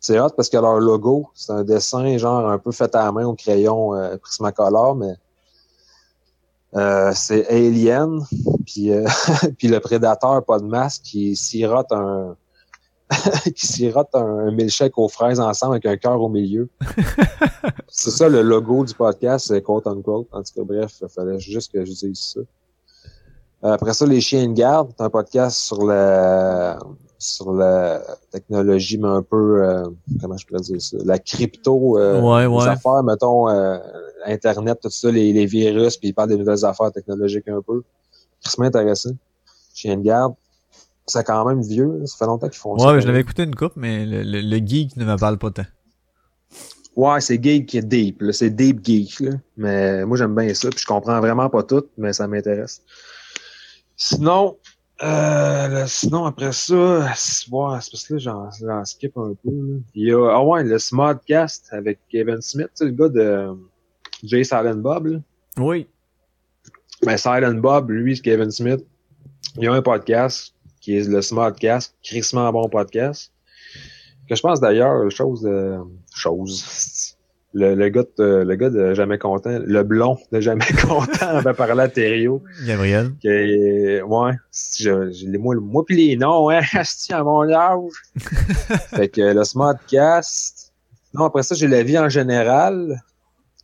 C'est 0.00 0.18
hot 0.18 0.30
parce 0.34 0.48
que 0.48 0.56
leur 0.56 0.80
logo, 0.80 1.28
c'est 1.34 1.52
un 1.52 1.62
dessin 1.62 2.16
genre 2.16 2.48
un 2.48 2.56
peu 2.56 2.72
fait 2.72 2.94
à 2.94 3.04
la 3.04 3.12
main 3.12 3.26
au 3.26 3.34
crayon 3.34 3.94
euh, 3.94 4.16
Prismacolor, 4.16 4.96
mais 4.96 5.12
euh, 6.74 7.12
c'est 7.14 7.46
Alien, 7.50 8.24
puis 8.64 8.92
euh, 8.92 9.06
puis 9.58 9.68
le 9.68 9.78
prédateur 9.78 10.42
pas 10.42 10.58
de 10.58 10.64
masque 10.64 11.02
qui 11.02 11.36
sirote 11.36 11.92
un 11.92 12.34
qui 13.54 13.66
sirote 13.66 14.08
un, 14.14 14.24
un 14.46 14.50
milkshake 14.52 14.96
aux 14.96 15.08
fraises 15.08 15.38
ensemble 15.38 15.74
avec 15.74 15.84
un 15.84 15.98
cœur 15.98 16.18
au 16.18 16.30
milieu. 16.30 16.70
c'est 17.88 18.10
ça 18.10 18.26
le 18.26 18.40
logo 18.40 18.86
du 18.86 18.94
podcast, 18.94 19.48
c'est 19.48 19.60
quote 19.60 19.86
unquote. 19.86 20.28
En 20.32 20.42
tout 20.42 20.54
cas, 20.56 20.62
bref, 20.64 20.94
il 21.02 21.08
fallait 21.10 21.38
juste 21.38 21.70
que 21.72 21.84
je 21.84 21.92
dise 21.92 22.18
ça. 22.18 22.40
Euh, 23.64 23.72
Après 23.72 23.94
ça, 23.94 24.06
les 24.06 24.20
chiens 24.20 24.48
de 24.48 24.54
garde, 24.54 24.90
c'est 24.96 25.04
un 25.04 25.10
podcast 25.10 25.56
sur 25.58 25.84
la 25.86 26.78
sur 27.18 27.52
la 27.52 28.00
technologie, 28.32 28.98
mais 28.98 29.06
un 29.06 29.22
peu 29.22 29.62
euh, 29.62 29.84
comment 30.20 30.36
je 30.36 30.44
pourrais 30.44 30.60
dire 30.62 30.82
ça, 30.82 30.96
la 31.04 31.20
crypto, 31.20 31.96
euh, 31.96 32.20
Ouais, 32.20 32.42
les 32.42 32.46
ouais. 32.48 32.66
affaires, 32.66 33.04
mettons 33.04 33.48
euh, 33.48 33.78
Internet, 34.26 34.78
tout 34.82 34.90
ça, 34.90 35.08
les, 35.12 35.32
les 35.32 35.46
virus, 35.46 35.96
puis 35.96 36.08
ils 36.08 36.12
parlent 36.14 36.30
des 36.30 36.36
nouvelles 36.36 36.64
affaires 36.64 36.90
technologiques 36.90 37.46
un 37.46 37.62
peu. 37.62 37.82
C'est 38.40 38.60
intéressant. 38.60 39.10
Chien 39.72 39.96
de 39.98 40.02
garde, 40.02 40.34
c'est 41.06 41.22
quand 41.24 41.44
même 41.44 41.62
vieux, 41.62 42.02
ça 42.06 42.16
fait 42.18 42.26
longtemps 42.26 42.48
qu'ils 42.48 42.58
font 42.58 42.76
ça. 42.76 42.92
Ouais, 42.92 43.00
je 43.00 43.06
l'avais 43.06 43.20
écouté 43.20 43.44
une 43.44 43.54
coupe, 43.54 43.74
mais 43.76 44.04
le, 44.04 44.24
le, 44.24 44.40
le 44.40 44.56
geek 44.66 44.96
ne 44.96 45.04
me 45.04 45.16
parle 45.16 45.38
pas 45.38 45.52
tant. 45.52 45.66
Ouais, 46.96 47.20
c'est 47.20 47.40
geek 47.42 47.66
qui 47.66 47.78
est 47.78 47.82
deep. 47.82 48.20
C'est 48.32 48.50
deep 48.50 48.84
geek, 48.84 49.20
là. 49.20 49.30
Mais 49.56 50.04
moi, 50.04 50.16
j'aime 50.16 50.34
bien 50.34 50.52
ça, 50.54 50.68
puis 50.70 50.80
je 50.80 50.86
comprends 50.86 51.20
vraiment 51.20 51.48
pas 51.48 51.62
tout, 51.62 51.84
mais 51.96 52.12
ça 52.12 52.26
m'intéresse. 52.26 52.82
Sinon, 54.04 54.58
euh, 55.00 55.68
là, 55.68 55.86
sinon, 55.86 56.24
après 56.24 56.50
ça, 56.50 57.12
c'est 57.14 57.48
ouais, 57.52 57.68
parce 57.68 58.04
que 58.04 58.14
là, 58.14 58.50
j'en, 58.50 58.84
skip 58.84 59.16
un 59.16 59.34
peu, 59.44 59.50
là. 59.50 59.78
Il 59.94 60.08
y 60.08 60.12
a, 60.12 60.28
ah 60.28 60.42
ouais, 60.42 60.64
le 60.64 60.76
Smodcast 60.76 61.68
avec 61.70 62.00
Kevin 62.08 62.40
Smith, 62.40 62.66
tu 62.74 62.78
sais, 62.78 62.84
le 62.86 62.90
gars 62.90 63.08
de 63.08 63.20
euh, 63.20 63.54
Jay 64.24 64.42
Silent 64.42 64.74
Bob, 64.78 65.06
là. 65.06 65.18
Oui. 65.56 65.86
Ben, 67.02 67.16
Silent 67.16 67.54
Bob, 67.54 67.90
lui, 67.90 68.16
c'est 68.16 68.22
Kevin 68.22 68.50
Smith. 68.50 68.84
Il 69.56 69.62
y 69.62 69.68
a 69.68 69.72
un 69.72 69.82
podcast 69.82 70.52
qui 70.80 70.96
est 70.96 71.08
le 71.08 71.22
Smartcast, 71.22 71.94
crissement 72.02 72.50
bon 72.50 72.68
podcast. 72.68 73.32
Que 74.28 74.34
je 74.34 74.42
pense 74.42 74.58
d'ailleurs, 74.58 75.08
chose 75.12 75.42
de, 75.42 75.78
chose. 76.12 77.16
Le, 77.54 77.74
le 77.74 77.88
gars 77.90 78.04
de, 78.18 78.24
le 78.46 78.54
gars 78.56 78.70
de 78.70 78.94
Jamais 78.94 79.18
Content, 79.18 79.58
le 79.62 79.82
blond 79.82 80.16
de 80.32 80.40
Jamais 80.40 80.64
Content 80.82 81.28
avait 81.28 81.52
parlé 81.52 81.82
à 81.82 81.88
Thériault. 81.88 82.42
Gabriel. 82.66 83.12
Que, 83.22 84.00
ouais, 84.02 84.32
je, 84.78 85.10
je, 85.12 85.26
les- 85.26 85.36
moi, 85.38 85.54
moi 85.60 85.84
pis 85.84 85.96
les 85.96 86.16
noms, 86.16 86.48
hein, 86.48 86.62
à 87.10 87.22
mon 87.22 87.42
âge. 87.52 87.90
fait 88.94 89.08
que 89.08 89.20
le 89.34 89.44
Smartcast. 89.44 90.72
Non, 91.12 91.26
après 91.26 91.42
ça, 91.42 91.54
j'ai 91.54 91.68
la 91.68 91.82
vie 91.82 91.98
en 91.98 92.08
général. 92.08 93.02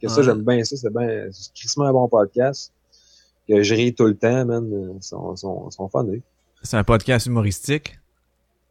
Que 0.03 0.09
ça, 0.09 0.23
j'aime 0.23 0.43
bien 0.45 0.63
ça, 0.65 0.77
c'est 0.77 0.93
bien, 0.93 1.27
c'est 1.33 1.53
crissement 1.55 1.87
un 1.87 1.93
bon 1.93 2.09
podcast. 2.09 2.73
Que 3.49 3.63
je 3.63 3.75
ris 3.75 3.95
tout 3.95 4.05
le 4.05 4.15
temps, 4.17 4.45
man. 4.45 4.69
Ils 4.97 5.03
sont, 5.03 5.35
sont, 5.35 5.71
sont 5.71 5.89
funnés. 5.89 6.23
C'est 6.63 6.77
un 6.77 6.85
podcast 6.85 7.25
humoristique? 7.27 7.99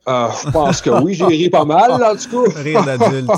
Ah, 0.05 0.31
je 0.45 0.51
pense 0.51 0.79
que 0.79 0.89
oui, 1.03 1.15
j'ai 1.15 1.25
ri 1.25 1.49
pas 1.49 1.65
mal, 1.65 1.99
là, 1.99 2.13
en 2.13 2.15
tout 2.15 2.45
cas. 2.45 2.61
Rire 2.61 2.85
d'adulte. 2.85 3.29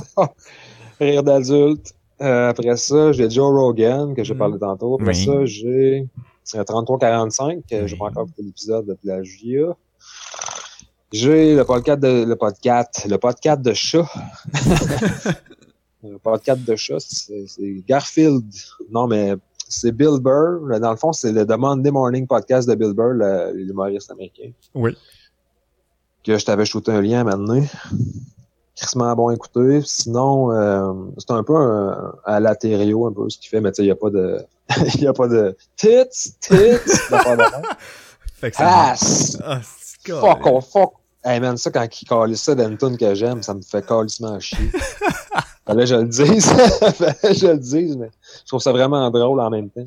Rire 1.00 1.24
d'adulte. 1.24 1.94
Euh, 2.22 2.50
après 2.50 2.76
ça, 2.78 3.12
j'ai 3.14 3.30
Joe 3.30 3.50
Rogan, 3.52 4.14
que 4.14 4.24
j'ai 4.24 4.34
Mm. 4.34 4.38
parlé 4.38 4.60
tantôt. 4.60 4.96
Après 4.96 5.16
Oui. 5.18 5.26
ça, 5.26 5.46
j'ai 5.46 6.08
euh, 6.56 6.64
3345, 6.64 7.62
que 7.70 7.88
j'ai 7.88 7.94
Oui. 7.94 8.00
pas 8.00 8.06
encore 8.06 8.24
écouté 8.24 8.44
l'épisode 8.44 8.86
de 8.88 8.94
Plagia. 8.96 9.76
J'ai 11.12 11.56
le 11.56 11.64
podcast 11.64 12.00
de, 12.02 12.24
le 12.26 12.36
podcast, 12.36 13.08
le 13.10 13.18
podcast 13.18 13.62
de 13.62 13.74
chat. 13.74 14.06
le 16.04 16.18
podcast 16.20 16.64
de 16.64 16.76
chat, 16.76 17.00
c'est 17.00 17.84
Garfield. 17.88 18.46
Non, 18.92 19.08
mais 19.08 19.34
c'est 19.68 19.92
Bill 19.92 20.20
Burr. 20.22 20.80
Dans 20.80 20.92
le 20.92 20.98
fond, 20.98 21.14
c'est 21.14 21.32
le 21.32 21.46
The 21.48 21.58
Monday 21.58 21.92
Morning 21.92 22.28
Podcast 22.28 22.68
de 22.70 22.76
Bill 22.76 22.94
Burr, 22.94 23.14
l'humoriste 23.54 24.12
américain. 24.12 24.52
Oui. 24.76 24.96
Que 26.24 26.38
je 26.38 26.46
t'avais 26.46 26.66
shooté 26.66 26.92
un 26.92 27.02
lien 27.02 27.24
maintenant. 27.24 27.64
Crissement 28.80 29.14
bon 29.16 29.30
écouter. 29.32 29.82
Sinon, 29.86 30.52
euh, 30.52 30.94
c'est 31.18 31.32
un 31.32 31.44
peu 31.44 31.56
un, 31.56 32.14
à 32.26 32.40
latério, 32.40 33.08
un 33.08 33.12
peu 33.14 33.30
ce 33.30 33.38
qu'il 33.38 33.50
fait, 33.50 33.60
mais 33.62 33.72
tu 33.72 33.78
sais, 33.78 33.82
il 33.84 33.86
n'y 33.88 33.92
a 33.92 33.96
pas 33.96 34.10
de. 34.10 34.40
Il 35.00 35.08
a 35.08 35.14
pas 35.14 35.28
de 35.28 35.58
tits, 35.76 35.90
tits. 36.40 36.54
Fait 38.36 38.52
que 38.52 38.58
ça- 38.58 38.94
Ah, 38.94 38.96
Ah, 39.44 39.60
fuck, 39.62 40.40
oh, 40.46 40.62
fuck. 40.62 40.94
Hey 41.26 41.40
man, 41.42 41.58
ça, 41.58 41.70
quand 41.72 41.86
il 42.02 42.08
calisse 42.08 42.42
ça 42.44 42.56
d'une 42.56 42.78
tune 42.78 42.98
que 42.98 43.14
j'aime, 43.16 43.44
ça 43.44 43.54
me 43.54 43.62
fait 43.62 43.86
calissement 43.86 44.40
chier. 44.40 44.72
Fallait 45.68 45.82
que 45.84 45.90
je 45.90 45.96
le 45.96 46.06
dise. 46.06 46.46
Fallait 46.50 47.14
que 47.22 47.34
je 47.34 47.48
le 47.48 47.58
dise, 47.58 47.98
mais 47.98 48.10
je 48.44 48.48
trouve 48.48 48.62
ça 48.62 48.72
vraiment 48.72 49.10
drôle 49.12 49.42
en 49.42 49.50
même 49.50 49.70
temps. 49.70 49.86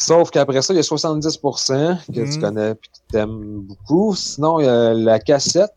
Sauf 0.00 0.30
qu'après 0.30 0.62
ça, 0.62 0.72
il 0.72 0.76
y 0.76 0.80
a 0.80 0.82
70% 0.82 1.98
que 2.06 2.12
tu 2.12 2.20
Mhm. 2.20 2.40
connais 2.40 2.70
et 2.70 2.74
que 2.74 2.80
tu 3.12 3.18
aimes 3.18 3.60
beaucoup. 3.60 4.14
Sinon, 4.16 4.58
il 4.58 4.64
y 4.64 4.68
a 4.68 4.94
la 4.94 5.18
cassette 5.18 5.74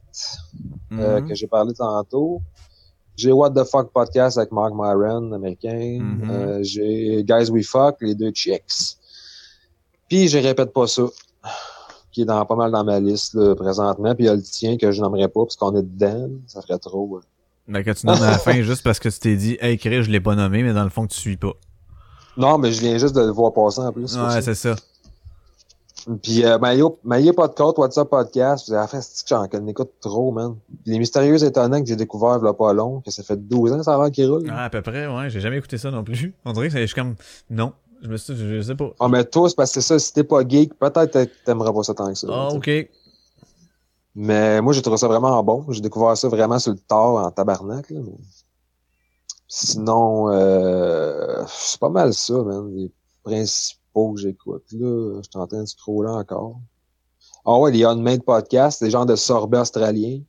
euh, 0.94 1.20
Mhm. 1.20 1.28
que 1.28 1.36
j'ai 1.36 1.48
parlé 1.48 1.74
tantôt. 1.74 2.42
J'ai 3.18 3.32
What 3.32 3.52
the 3.52 3.64
Fuck 3.66 3.92
Podcast 3.92 4.38
avec 4.38 4.52
Mark 4.52 4.74
Myron, 4.76 5.32
américain. 5.34 6.00
Mhm. 6.02 6.30
Euh, 6.32 6.60
j'ai 6.64 7.24
Guys 7.24 7.50
We 7.52 7.66
Fuck, 7.68 7.98
les 8.02 8.16
deux 8.16 8.32
chicks. 8.32 8.98
Puis, 10.10 10.28
je 10.30 10.38
répète 10.38 10.72
pas 10.72 10.88
ça, 10.88 11.04
qui 12.12 12.22
est 12.22 12.26
dans, 12.26 12.46
pas 12.46 12.56
mal 12.56 12.72
dans 12.72 12.84
ma 12.84 13.00
liste 13.00 13.34
là, 13.34 13.56
présentement. 13.56 14.16
Puis, 14.16 14.26
il 14.26 14.28
y 14.28 14.30
a 14.30 14.36
le 14.36 14.42
tien 14.42 14.78
que 14.78 14.92
je 14.92 15.02
n'aimerais 15.02 15.28
pas 15.28 15.42
parce 15.44 15.56
qu'on 15.56 15.76
est 15.76 15.84
dedans. 15.84 16.30
Ça 16.48 16.62
ferait 16.62 16.80
trop. 16.80 17.18
euh. 17.18 17.22
Ben, 17.68 17.84
que 17.84 17.92
tu 17.92 18.06
nommes 18.06 18.22
à 18.22 18.32
la 18.32 18.38
fin 18.40 18.54
juste 18.62 18.84
parce 18.84 19.00
que 19.00 19.10
tu 19.10 19.20
t'es 19.20 19.36
dit, 19.36 19.58
hey, 19.62 19.78
Chris, 19.78 20.04
je 20.04 20.12
l'ai 20.12 20.22
pas 20.22 20.36
nommé, 20.36 20.64
mais 20.64 20.74
dans 20.74 20.84
le 20.84 20.90
fond, 20.90 21.06
que 21.08 21.14
tu 21.14 21.20
suis 21.20 21.38
pas. 21.38 21.54
Non, 22.38 22.58
mais 22.58 22.72
je 22.72 22.82
viens 22.82 22.98
juste 22.98 23.16
de 23.16 23.22
le 23.22 23.32
voir 23.32 23.54
passer 23.54 23.82
en 23.82 23.92
plus. 23.92 24.16
Ouais, 24.16 24.42
c'est 24.42 24.56
ça. 24.56 24.76
Puis 26.22 26.44
euh, 26.44 26.58
Maillot, 26.60 27.00
Maillot 27.04 27.34
côte, 27.34 27.78
WhatsApp 27.78 28.10
podcast. 28.10 28.68
Vous 28.68 28.74
avez 28.74 28.88
fait 28.88 28.98
que 28.98 29.28
j'en 29.28 29.68
écoute 29.68 29.92
trop, 30.02 30.32
man. 30.32 30.56
Les 30.86 31.00
mystérieux 31.00 31.42
étonnants 31.44 31.82
que 31.82 31.88
j'ai 31.88 31.96
découvert 31.96 32.40
il 32.42 32.46
y 32.46 32.50
a 32.50 32.54
pas 32.54 32.74
long, 32.74 33.02
que 33.02 33.12
ça 33.12 33.24
fait 33.24 33.38
12 33.38 33.72
ans 33.72 33.84
ça 33.84 33.96
a 33.96 34.04
l'air 34.04 34.12
qu'il 34.12 34.30
roule. 34.30 34.48
Ah, 34.50 34.66
à 34.66 34.70
peu 34.70 34.82
près, 34.82 35.08
ouais. 35.08 35.30
J'ai 35.30 35.40
jamais 35.40 35.58
écouté 35.58 35.78
ça 35.78 35.92
non 35.92 36.04
plus. 36.04 36.34
On 36.46 36.52
dirait 36.52 36.70
que 36.70 36.78
je 36.78 36.86
suis 36.86 36.96
comme, 36.96 37.16
non. 37.50 37.72
Je 38.02 38.10
me 38.10 38.18
suis, 38.18 38.36
je, 38.36 38.62
sais 38.62 38.76
pas. 38.76 38.92
Ah, 39.00 39.08
mais 39.08 39.24
toi, 39.24 39.48
c'est 39.48 39.56
parce 39.56 39.72
que 39.72 39.80
c'est 39.80 39.88
ça, 39.88 39.98
si 39.98 40.12
t'es 40.12 40.26
pas 40.26 40.46
geek, 40.46 40.78
peut-être 40.78 41.30
t'aimerais 41.46 41.72
pas 41.72 41.84
ça 41.84 41.94
tant 41.94 42.10
que 42.10 42.18
ça. 42.18 42.28
Ah, 42.30 42.50
ok. 42.50 42.70
Mais 44.16 44.62
moi, 44.62 44.74
j'ai 44.74 44.82
trouvé 44.82 44.98
ça 44.98 45.08
vraiment 45.08 45.42
bon. 45.42 45.66
J'ai 45.70 45.82
découvert 45.82 46.18
ça 46.18 46.28
vraiment 46.28 46.60
sur 46.60 46.74
le 46.74 46.80
tard 46.80 47.16
en 47.16 47.32
tabarnak, 47.32 47.90
là. 47.90 48.02
Sinon, 49.48 50.32
euh, 50.32 51.44
c'est 51.48 51.80
pas 51.80 51.90
mal 51.90 52.14
ça, 52.14 52.34
man. 52.44 52.74
Les 52.76 52.92
principaux 53.24 54.14
que 54.14 54.22
j'écoute, 54.22 54.64
là. 54.72 55.22
Je 55.22 55.30
suis 55.30 55.40
en 55.40 55.48
train 55.48 55.62
de 55.62 55.68
scroller 55.68 56.10
encore. 56.10 56.60
Ah 57.46 57.58
ouais, 57.60 57.72
les 57.72 57.84
Unmade 57.84 58.24
Podcasts, 58.24 58.84
des 58.84 58.90
genres 58.90 59.06
de 59.06 59.16
sorbet 59.16 59.58
australien. 59.58 60.22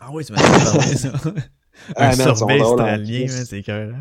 Ah 0.00 0.08
oui, 0.12 0.24
tu 0.24 0.32
m'as 0.32 0.94
ça. 0.96 1.08
Un 1.96 2.10
ah, 2.10 2.16
man, 2.16 2.36
sorbet 2.36 2.60
australien, 2.60 3.26
c'est 3.28 3.62
cœur. 3.62 3.94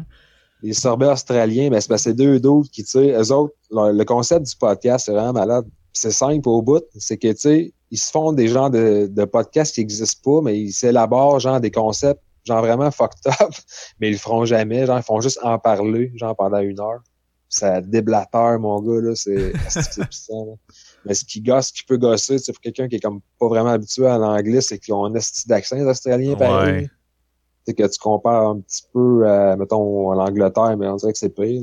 Les 0.62 0.74
sorbets 0.74 1.08
australiens, 1.08 1.70
ben, 1.70 1.82
c'est 1.82 1.90
parce 1.90 2.04
que 2.04 2.12
deux 2.12 2.40
d'autres 2.40 2.70
qui, 2.70 2.84
tu 2.84 2.92
sais, 2.92 3.12
eux 3.12 3.32
autres, 3.32 3.54
le, 3.72 4.04
concept 4.04 4.46
du 4.48 4.56
podcast, 4.56 5.06
c'est 5.06 5.12
vraiment 5.12 5.34
malade. 5.34 5.66
C'est 5.92 6.12
simple 6.12 6.48
au 6.50 6.62
bout. 6.62 6.84
C'est 6.98 7.18
que, 7.18 7.28
tu 7.30 7.40
sais, 7.40 7.74
ils 7.92 7.98
se 7.98 8.10
font 8.10 8.32
des 8.32 8.48
genres 8.48 8.70
de, 8.70 9.08
de 9.08 9.26
podcasts 9.26 9.76
qui 9.76 9.82
n'existent 9.82 10.22
pas, 10.24 10.42
mais 10.42 10.60
ils 10.60 10.72
s'élaborent, 10.72 11.40
genre, 11.40 11.60
des 11.60 11.72
concepts 11.72 12.23
genre 12.46 12.62
vraiment 12.62 12.92
fucked 12.92 13.26
up, 13.28 13.54
mais 14.00 14.10
ils 14.10 14.14
le 14.14 14.18
feront 14.18 14.46
jamais, 14.46 14.86
genre 14.86 14.98
ils 14.98 15.04
font 15.04 15.22
juste 15.22 15.40
en 15.44 15.58
parler, 15.60 16.12
genre 16.16 16.36
pendant 16.36 16.60
une 16.60 16.80
heure. 16.80 17.02
Ça 17.50 17.82
déblateur, 17.82 18.60
mon 18.60 18.82
gars, 18.82 19.02
là, 19.02 19.16
c'est 19.16 19.52
puissant. 20.08 20.58
Mais 21.06 21.14
ce 21.14 21.24
qui 21.24 21.40
gosse, 21.40 21.68
ce 21.68 21.74
qui 21.74 21.84
peut 21.84 21.98
gosser, 21.98 22.40
c'est 22.40 22.52
pour 22.52 22.62
quelqu'un 22.62 22.88
qui 22.88 22.96
est 22.96 23.00
comme 23.00 23.22
pas 23.40 23.48
vraiment 23.48 23.70
habitué 23.70 24.08
à 24.08 24.18
l'anglais, 24.18 24.62
c'est 24.62 24.80
qu'ils 24.80 24.94
ont 24.96 25.06
un 25.06 25.14
esti 25.14 25.48
d'accent, 25.48 25.76
les 25.76 25.84
Australiens, 25.84 26.36
pareil. 26.36 26.90
C'est 27.66 27.76
que 27.76 27.84
tu 27.84 28.00
compares 28.00 28.48
un 28.48 28.60
petit 28.60 28.84
peu 28.92 29.28
à, 29.28 29.56
mettons, 29.56 30.12
à 30.12 30.16
l'Angleterre, 30.16 30.76
mais 30.78 30.88
on 30.88 30.96
dirait 30.96 31.14
que 31.14 31.20
c'est 31.20 31.30
pire. 31.30 31.62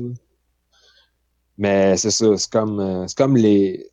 Mais 1.57 1.97
c'est 1.97 2.09
ça, 2.09 2.37
c'est 2.37 2.49
comme 2.49 2.79
euh, 2.79 3.05
c'est 3.07 3.17
comme 3.17 3.35
les. 3.35 3.91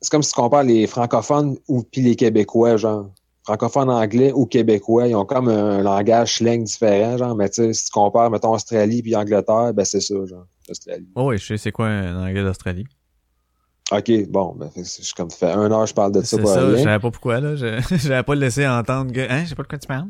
C'est 0.00 0.10
comme 0.10 0.22
si 0.22 0.32
tu 0.32 0.40
compares 0.40 0.62
les 0.62 0.86
francophones 0.86 1.56
ou 1.66 1.82
puis 1.82 2.02
les 2.02 2.14
Québécois, 2.14 2.76
genre 2.76 3.10
francophone 3.44 3.90
anglais 3.90 4.32
ou 4.34 4.46
québécois, 4.46 5.06
ils 5.06 5.14
ont 5.14 5.26
comme 5.26 5.48
un 5.48 5.82
langage 5.82 6.36
slang 6.36 6.64
différent, 6.64 7.18
genre, 7.18 7.36
mais 7.36 7.50
tu 7.50 7.62
sais, 7.62 7.74
si 7.74 7.84
tu 7.86 7.90
compares, 7.90 8.30
mettons, 8.30 8.52
Australie 8.52 9.02
puis 9.02 9.14
Angleterre, 9.14 9.74
ben 9.74 9.84
c'est 9.84 10.00
ça, 10.00 10.14
genre, 10.24 10.46
Australie. 10.68 11.08
Oh 11.14 11.28
oui, 11.28 11.38
je 11.38 11.46
sais 11.46 11.58
c'est 11.58 11.72
quoi 11.72 11.88
un 11.88 12.26
anglais 12.26 12.42
d'Australie? 12.42 12.86
OK, 13.92 14.10
bon, 14.30 14.54
ben, 14.56 14.70
je 14.74 15.14
comme 15.14 15.30
fait 15.30 15.52
un 15.52 15.70
heure, 15.70 15.86
je 15.86 15.92
parle 15.92 16.12
de 16.12 16.22
ça 16.22 16.38
pour 16.38 16.48
ça, 16.48 16.70
je 16.70 16.76
savais 16.76 16.98
pas 16.98 17.10
pourquoi, 17.10 17.40
là. 17.40 17.54
Je, 17.54 17.82
j'avais 17.96 18.22
pas 18.22 18.34
laissé 18.34 18.66
entendre 18.66 19.12
que, 19.12 19.20
hein, 19.20 19.42
je 19.44 19.50
sais 19.50 19.54
pas 19.54 19.62
de 19.62 19.68
quoi 19.68 19.78
tu 19.78 19.86
parles. 19.86 20.08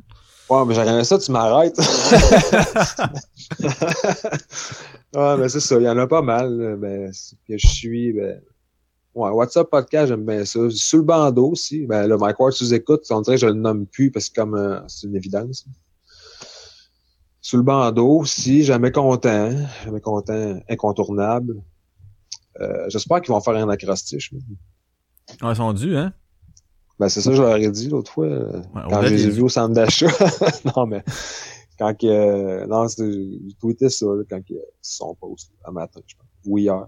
Ouais, 0.48 0.64
mais 0.66 0.74
j'aurais 0.74 1.04
ça, 1.04 1.18
tu 1.18 1.32
m'arrêtes. 1.32 1.76
ouais, 5.16 5.36
mais 5.38 5.48
c'est 5.48 5.60
ça, 5.60 5.76
il 5.76 5.82
y 5.82 5.88
en 5.88 5.98
a 5.98 6.06
pas 6.06 6.22
mal, 6.22 6.76
mais 6.78 7.10
que 7.48 7.58
je 7.58 7.66
suis, 7.66 8.12
ben, 8.12 8.40
Ouais, 9.14 9.30
WhatsApp 9.30 9.70
Podcast, 9.70 10.08
j'aime 10.08 10.24
bien 10.24 10.44
ça. 10.44 10.58
Sous 10.70 10.96
le 10.96 11.02
bandeau 11.04 11.50
aussi. 11.50 11.86
Ben 11.86 12.08
là, 12.08 12.16
Mike 12.16 12.40
Ward 12.40 12.52
sous 12.52 12.74
écoute, 12.74 13.04
on 13.10 13.20
dirait 13.20 13.36
que 13.36 13.42
je 13.42 13.46
le 13.46 13.52
nomme 13.52 13.86
plus 13.86 14.10
parce 14.10 14.28
que 14.28 14.40
comme 14.40 14.54
euh, 14.54 14.80
c'est 14.88 15.06
une 15.06 15.14
évidence. 15.14 15.66
Sous 17.40 17.56
le 17.58 17.62
bandeau 17.62 18.20
aussi, 18.20 18.64
jamais 18.64 18.90
content. 18.90 19.52
Jamais 19.84 20.00
content, 20.00 20.58
incontournable. 20.68 21.62
Euh, 22.60 22.88
J'espère 22.88 23.20
qu'ils 23.20 23.32
vont 23.32 23.40
faire 23.40 23.54
un 23.54 23.68
acrostiche. 23.68 24.32
Ah, 25.40 25.50
ils 25.50 25.56
sont 25.56 25.72
dus, 25.72 25.96
hein? 25.96 26.12
Ben 26.98 27.08
c'est 27.08 27.20
ça 27.20 27.30
que 27.30 27.36
je 27.36 27.42
leur 27.42 27.56
ai 27.56 27.70
dit 27.70 27.88
l'autre 27.88 28.10
fois. 28.10 28.26
Euh, 28.26 28.62
quand 28.72 29.02
je 29.02 29.08
les 29.08 29.26
ai 29.26 29.30
vus 29.30 29.42
au 29.42 29.48
centre 29.48 29.74
d'achat. 29.74 30.06
non, 30.76 30.86
mais 30.86 31.04
quand 31.78 31.94
que. 31.96 32.06
Euh, 32.06 32.66
non, 32.66 32.86
j'ai 32.88 33.38
tweeté 33.60 33.88
ça 33.90 34.06
là, 34.06 34.22
quand 34.28 34.40
ils 34.48 34.60
sont 34.80 35.14
post 35.14 35.52
un 35.64 35.72
matin, 35.72 36.00
je 36.06 36.14
pense. 36.14 36.26
Ou 36.46 36.58
hier 36.58 36.86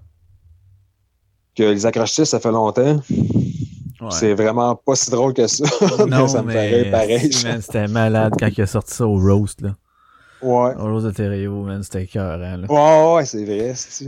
que 1.57 1.63
les 1.63 1.87
accrochatistes, 1.87 2.31
ça 2.31 2.41
fait 2.41 2.53
longtemps. 2.53 3.01
C'est 4.11 4.35
vraiment 4.35 4.77
pas 4.77 4.95
si 4.95 5.11
drôle 5.11 5.35
que 5.35 5.47
ça. 5.47 5.65
Non, 6.07 6.29
ça 6.29 6.43
me 6.43 6.53
paraît 6.53 6.91
pareil. 6.91 7.33
C'était 7.33 7.89
malade 7.89 8.35
quand 8.39 8.49
il 8.57 8.63
a 8.63 8.67
sorti 8.67 8.95
ça 8.95 9.07
au 9.07 9.19
roast, 9.19 9.63
là. 9.63 9.75
Ouais. 10.43 10.75
Au 10.77 10.93
roast 10.93 11.07
de 11.07 11.11
Thériault, 11.11 11.63
man, 11.63 11.83
c'était 11.83 12.07
cœur, 12.07 12.37
là. 12.37 12.57
Ouais, 12.69 13.15
ouais, 13.15 13.25
c'est 13.25 13.45
vrai, 13.45 13.73
c'est 13.75 14.07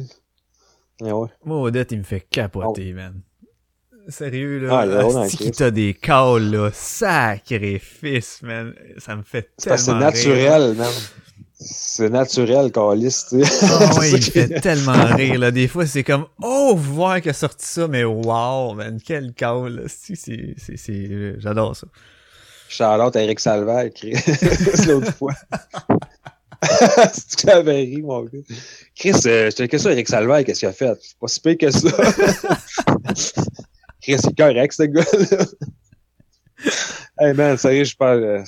ouais, 1.01 1.11
ouais. 1.11 1.29
Moi, 1.45 1.61
Odette, 1.61 1.93
il 1.93 1.99
me 1.99 2.05
fait 2.05 2.21
capoter, 2.21 2.91
oh. 2.93 2.97
man. 2.97 3.21
Sérieux, 4.09 4.61
là. 4.61 4.85
Ah, 4.87 5.27
qui 5.29 5.51
t'a 5.51 5.71
des 5.71 5.95
calls, 5.95 6.51
là. 6.51 6.71
Sacrifice, 6.73 8.43
man. 8.43 8.75
Ça 8.99 9.17
me 9.17 9.23
fait 9.23 9.51
tellement 9.57 9.79
C'est 9.79 9.95
naturel, 9.95 10.75
man. 10.75 10.93
C'est 11.61 12.09
naturel, 12.09 12.71
Calis. 12.71 13.25
Oh, 13.33 13.99
ouais, 13.99 14.13
il 14.13 14.23
fait 14.23 14.61
tellement 14.61 15.05
rire, 15.17 15.39
là. 15.41 15.51
Des 15.51 15.67
fois, 15.67 15.87
c'est 15.87 16.05
comme, 16.05 16.27
oh, 16.41 16.77
voir 16.77 17.21
qu'il 17.21 17.31
a 17.31 17.35
sorti 17.35 17.67
ça, 17.67 17.89
mais 17.89 18.05
wow, 18.05 18.75
man, 18.75 19.01
quel 19.05 19.33
call, 19.35 19.87
c'est, 19.89 20.55
j'adore 21.39 21.75
ça. 21.75 21.89
Charlotte, 22.69 23.17
Eric 23.17 23.41
Salvaire, 23.41 23.91
c'est 23.97 24.87
l'autre 24.87 25.13
fois. 25.15 25.35
c'est 27.13 27.41
que 27.41 27.51
j'avais 27.51 27.81
ri, 27.81 28.03
mon 28.03 28.23
gars? 28.23 28.39
Chris, 28.95 29.13
euh, 29.27 29.51
je 29.51 29.67
que 29.67 29.79
ça, 29.79 29.91
Eric 29.91 30.09
Salvaire, 30.09 30.45
qu'est-ce 30.45 30.61
qu'il 30.61 30.69
a 30.69 30.73
fait? 30.73 30.97
C'est 31.01 31.19
pas 31.19 31.29
si 31.29 31.41
pire 31.41 31.59
que 31.59 31.71
ça. 31.71 31.89
Chris, 34.03 34.19
c'est 34.19 34.37
correct, 34.37 34.73
ce 34.73 34.83
gars-là. 34.85 35.45
hey, 37.21 37.35
man, 37.35 37.57
sérieux, 37.59 37.85
je 37.85 37.97
parle, 37.97 38.23
euh, 38.23 38.45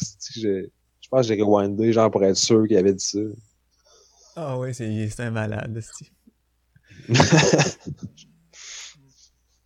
pense 1.11 1.29
que 1.29 1.35
j'ai 1.35 1.43
rewindé, 1.43 1.93
genre, 1.93 2.11
pour 2.11 2.25
être 2.25 2.37
sûr 2.37 2.67
qu'il 2.67 2.77
avait 2.77 2.95
dit 2.95 3.05
ça. 3.05 3.19
Ah 4.37 4.59
oui, 4.59 4.75
c'est 4.75 5.21
un 5.21 5.31
malade, 5.31 5.81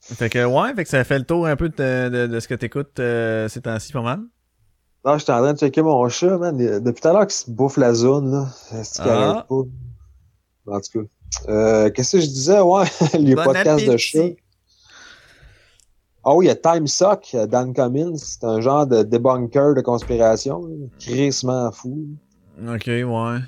Fait 0.00 0.28
que, 0.28 0.44
ouais, 0.44 0.74
fait 0.74 0.84
que 0.84 0.90
ça 0.90 1.02
fait 1.02 1.18
le 1.18 1.24
tour 1.24 1.46
un 1.46 1.56
peu 1.56 1.70
de, 1.70 2.26
de, 2.26 2.40
ce 2.40 2.46
que 2.46 2.54
t'écoutes 2.54 3.00
euh, 3.00 3.48
ces 3.48 3.62
temps-ci, 3.62 3.90
pas 3.90 4.02
mal. 4.02 4.20
Non, 5.04 5.16
j'étais 5.16 5.32
en 5.32 5.38
train 5.38 5.54
de 5.54 5.58
checker 5.58 5.82
mon 5.82 6.06
chat, 6.08 6.36
man. 6.36 6.56
Depuis 6.56 7.00
tout 7.00 7.08
à 7.08 7.12
l'heure 7.12 7.26
qu'il 7.26 7.34
se 7.34 7.50
bouffe 7.50 7.78
la 7.78 7.94
zone, 7.94 8.30
là. 8.30 8.48
Est-ce 8.78 9.00
qu'il 9.00 9.10
ah. 9.10 9.46
pas? 9.48 9.54
En 9.54 10.80
tout 10.80 11.00
cas. 11.00 11.06
Euh, 11.48 11.90
Qu'est-ce 11.90 12.16
que 12.16 12.22
je 12.22 12.26
disais? 12.26 12.60
Ouais, 12.60 12.84
les 13.18 13.34
podcasts 13.34 13.86
de 13.86 13.96
chat. 13.96 14.34
Oh, 16.26 16.40
il 16.42 16.46
y 16.46 16.50
a 16.50 16.54
Time 16.54 16.86
Suck, 16.86 17.36
Dan 17.48 17.74
Cummins. 17.74 18.16
C'est 18.16 18.44
un 18.44 18.60
genre 18.60 18.86
de 18.86 19.02
debunker 19.02 19.74
de 19.74 19.80
conspiration. 19.82 20.62
Crissement 20.98 21.70
fou. 21.70 22.06
Ok, 22.66 22.86
ouais. 22.86 23.38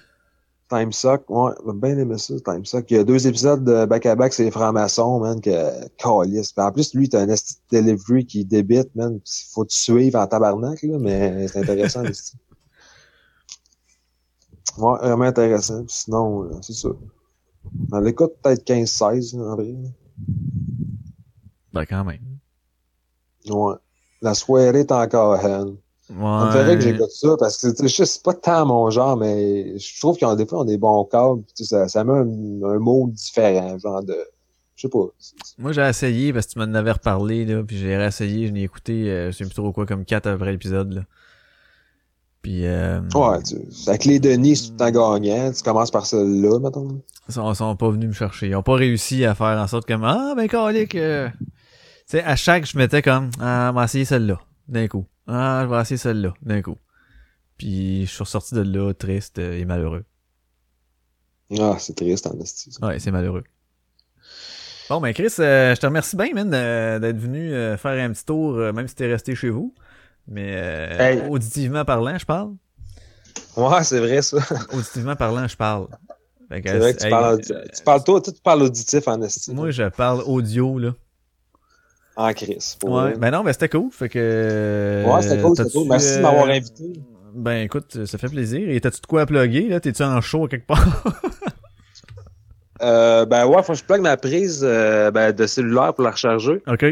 Time 0.68 0.92
Suck, 0.92 1.22
ouais, 1.30 1.52
j'ai 1.64 1.72
bien 1.74 1.96
aimé 1.96 2.18
ça, 2.18 2.34
Time 2.44 2.64
Suck. 2.64 2.90
Il 2.90 2.96
y 2.96 3.00
a 3.00 3.04
deux 3.04 3.26
épisodes 3.28 3.64
de 3.64 3.84
back-à-back, 3.86 4.32
c'est 4.32 4.42
les 4.44 4.50
francs-maçons, 4.50 5.20
man, 5.20 5.40
que 5.40 5.86
calice. 5.96 6.52
En 6.56 6.72
plus, 6.72 6.92
lui, 6.92 7.08
t'as 7.08 7.22
un 7.22 7.34
delivery 7.70 8.26
qui 8.26 8.44
débite, 8.44 8.92
man. 8.96 9.20
Faut 9.52 9.64
te 9.64 9.72
suivre 9.72 10.18
en 10.18 10.26
tabarnak, 10.26 10.82
là, 10.82 10.98
mais 10.98 11.46
c'est 11.48 11.60
intéressant, 11.60 12.02
Ouais, 14.78 14.98
vraiment 14.98 15.24
intéressant. 15.24 15.84
Sinon, 15.88 16.44
euh, 16.44 16.50
c'est 16.60 16.74
ça. 16.74 16.90
On 17.92 18.00
l'écoute 18.00 18.34
peut-être 18.42 18.66
15-16, 18.66 19.40
en 19.40 19.54
vrai. 19.54 19.74
Ben, 21.72 21.86
quand 21.86 22.04
même. 22.04 22.20
Ouais. 23.48 23.74
La 24.22 24.34
soirée 24.34 24.80
est 24.80 24.92
encore 24.92 25.36
haine. 25.36 25.76
Ouais. 26.08 26.16
On 26.18 26.50
dirait 26.50 26.76
que 26.76 26.82
j'écoute 26.82 27.10
ça 27.10 27.36
parce 27.38 27.56
que 27.60 27.88
c'est 27.88 28.22
pas 28.22 28.34
tant 28.34 28.64
mon 28.64 28.88
genre, 28.90 29.16
mais 29.16 29.76
je 29.78 30.00
trouve 30.00 30.16
qu'ils 30.16 30.26
ont 30.28 30.36
des 30.36 30.46
fois 30.46 30.60
ont 30.60 30.64
des 30.64 30.78
bons 30.78 31.04
câbles. 31.04 31.42
Ça, 31.54 31.88
ça 31.88 32.04
met 32.04 32.12
un, 32.12 32.22
un 32.64 32.78
mot 32.78 33.08
différent, 33.08 33.76
genre 33.78 34.02
de. 34.04 34.16
Je 34.76 34.82
sais 34.82 34.88
pas. 34.88 35.06
Moi 35.58 35.72
j'ai 35.72 35.82
essayé 35.82 36.32
parce 36.32 36.46
que 36.46 36.52
tu 36.52 36.58
m'en 36.58 36.74
avais 36.74 36.92
reparlé, 36.92 37.44
là, 37.44 37.62
puis 37.64 37.78
j'ai 37.78 37.96
réessayé, 37.96 38.46
je 38.46 38.52
l'ai 38.52 38.62
écouté, 38.62 39.10
euh, 39.10 39.32
je 39.32 39.38
sais 39.38 39.44
plus 39.44 39.54
trop 39.54 39.72
quoi, 39.72 39.86
comme 39.86 40.04
quatre 40.04 40.28
après 40.28 40.52
l'épisode. 40.52 40.92
Là. 40.92 41.02
Puis 42.42 42.66
euh, 42.66 43.00
Ouais, 43.14 43.42
tu, 43.42 43.56
avec 43.88 44.04
les 44.04 44.20
Denis, 44.20 44.56
c'est 44.56 44.76
tout 44.76 44.84
le 44.84 44.90
gagnant, 44.90 45.50
tu 45.50 45.62
commences 45.62 45.90
par 45.90 46.06
celle-là, 46.06 46.60
mettons. 46.60 47.00
Ils 47.28 47.34
sont, 47.34 47.52
sont 47.54 47.74
pas 47.74 47.90
venus 47.90 48.08
me 48.08 48.12
chercher. 48.14 48.48
Ils 48.48 48.54
ont 48.54 48.62
pas 48.62 48.74
réussi 48.74 49.24
à 49.24 49.34
faire 49.34 49.58
en 49.58 49.66
sorte 49.66 49.86
que 49.86 49.94
Ah 49.94 50.34
ben 50.36 50.46
calique 50.46 50.94
euh, 50.94 51.28
sais, 52.06 52.22
à 52.22 52.36
chaque, 52.36 52.66
je 52.66 52.76
mettais 52.78 53.02
comme, 53.02 53.30
ah, 53.40 53.70
je 53.72 53.78
vais 53.78 53.84
essayer 53.84 54.04
celle-là, 54.04 54.40
d'un 54.68 54.88
coup. 54.88 55.06
Ah, 55.26 55.62
je 55.64 55.74
vais 55.74 55.80
essayer 55.80 55.96
celle-là, 55.96 56.34
d'un 56.42 56.62
coup. 56.62 56.76
Puis, 57.58 58.06
je 58.06 58.10
suis 58.10 58.22
ressorti 58.22 58.54
de 58.54 58.60
là, 58.60 58.92
triste 58.92 59.38
et 59.38 59.64
malheureux. 59.64 60.04
Ah, 61.58 61.76
c'est 61.78 61.96
triste, 61.96 62.26
en 62.26 62.38
estime. 62.40 62.72
Ouais, 62.82 62.98
c'est 62.98 63.10
malheureux. 63.10 63.44
Bon, 64.88 65.00
ben, 65.00 65.12
Chris, 65.12 65.34
euh, 65.40 65.74
je 65.74 65.80
te 65.80 65.86
remercie 65.86 66.16
bien, 66.16 66.32
man, 66.32 66.50
d'être 67.00 67.18
venu 67.18 67.52
euh, 67.52 67.76
faire 67.76 68.02
un 68.04 68.12
petit 68.12 68.24
tour, 68.24 68.56
euh, 68.56 68.72
même 68.72 68.86
si 68.86 68.94
t'es 68.94 69.10
resté 69.10 69.34
chez 69.34 69.50
vous. 69.50 69.74
Mais, 70.28 71.26
auditivement 71.28 71.84
parlant, 71.84 72.18
je 72.18 72.26
parle. 72.26 72.54
Ouais, 73.56 73.84
c'est 73.84 74.00
vrai, 74.00 74.22
ça. 74.22 74.38
auditivement 74.72 75.16
parlant, 75.16 75.46
je 75.46 75.56
parle. 75.56 75.88
C'est 76.50 76.78
vrai 76.78 76.94
que 76.94 77.02
tu, 77.02 77.10
parles, 77.10 77.40
tu, 77.40 77.82
parles, 77.84 78.04
toi, 78.04 78.20
tu 78.20 78.30
parles 78.42 78.62
auditif 78.62 79.08
en. 79.08 79.18
Moi, 79.48 79.70
je 79.72 79.88
parle 79.88 80.22
audio, 80.26 80.78
là. 80.78 80.94
En 82.16 82.32
crise. 82.32 82.78
Ouais, 82.84 83.14
ben 83.18 83.30
non, 83.30 83.44
ben 83.44 83.52
c'était 83.52 83.68
cool. 83.68 83.90
Fait 83.92 84.08
que. 84.08 85.04
Ouais, 85.06 85.22
c'était 85.22 85.40
cool, 85.42 85.56
c'était 85.56 85.70
cool. 85.70 85.86
Merci 85.88 86.12
de 86.14 86.18
euh, 86.18 86.22
m'avoir 86.22 86.46
invité. 86.48 86.84
Ben 87.34 87.62
écoute, 87.64 88.04
ça 88.06 88.16
fait 88.18 88.28
plaisir. 88.28 88.68
Et 88.70 88.80
t'as-tu 88.80 89.00
de 89.02 89.06
quoi 89.06 89.22
à 89.22 89.26
plugger, 89.26 89.68
là? 89.68 89.78
T'es-tu 89.80 90.02
en 90.02 90.20
show 90.20 90.46
quelque 90.48 90.66
part? 90.66 91.04
Euh, 92.82 93.24
ben 93.24 93.46
ouais, 93.46 93.62
faut 93.62 93.72
que 93.72 93.78
je 93.78 93.84
plug 93.84 94.02
ma 94.02 94.18
prise 94.18 94.60
euh, 94.62 95.10
ben, 95.10 95.32
de 95.32 95.46
cellulaire 95.46 95.94
pour 95.94 96.04
la 96.04 96.10
recharger. 96.10 96.62
OK. 96.66 96.84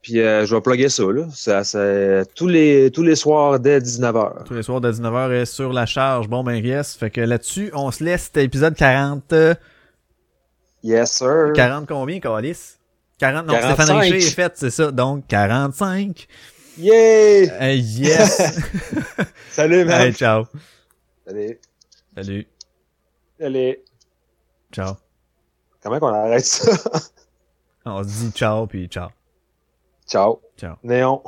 Puis 0.00 0.20
euh, 0.20 0.46
je 0.46 0.54
vais 0.54 0.60
plugger 0.60 0.88
ça, 0.88 1.02
là. 1.04 1.26
Ça, 1.32 1.64
ça- 1.64 2.24
tous, 2.36 2.46
les, 2.46 2.90
tous 2.92 3.02
les 3.02 3.16
soirs 3.16 3.58
dès 3.58 3.80
19h. 3.80 4.44
Tous 4.44 4.54
les 4.54 4.62
soirs 4.62 4.80
de 4.80 4.92
19h 4.92 5.32
est 5.32 5.44
sur 5.46 5.72
la 5.72 5.86
charge. 5.86 6.28
Bon, 6.28 6.44
ben 6.44 6.54
yes. 6.64 6.94
Fait 6.94 7.10
que 7.10 7.20
là-dessus, 7.20 7.70
on 7.74 7.90
se 7.90 8.04
laisse. 8.04 8.26
C'était 8.26 8.44
épisode 8.44 8.76
40. 8.76 9.32
euh, 9.32 9.54
Yes, 10.84 11.10
sir. 11.10 11.50
40 11.56 11.88
combien, 11.88 12.20
Calis? 12.20 12.73
40, 13.18 13.46
non, 13.46 13.54
45. 13.54 13.74
Stéphane 13.74 13.96
Richer 13.98 14.16
est 14.16 14.30
fait, 14.30 14.52
c'est 14.56 14.70
ça. 14.70 14.90
Donc, 14.90 15.26
45. 15.28 16.26
Yay! 16.78 17.48
Hey, 17.60 17.78
yes! 17.78 18.60
Salut, 19.50 19.84
man. 19.84 20.00
hey, 20.00 20.12
ciao. 20.12 20.46
Salut. 21.26 21.60
Salut. 22.16 22.46
Salut. 23.38 23.78
Ciao. 24.72 24.96
Comment 25.82 26.00
qu'on 26.00 26.14
arrête 26.14 26.44
ça? 26.44 26.72
On 27.84 28.02
se 28.02 28.08
dit 28.08 28.30
ciao, 28.32 28.66
puis 28.66 28.88
ciao. 28.88 29.10
Ciao. 30.06 30.40
Ciao. 30.56 30.76
Néon. 30.82 31.22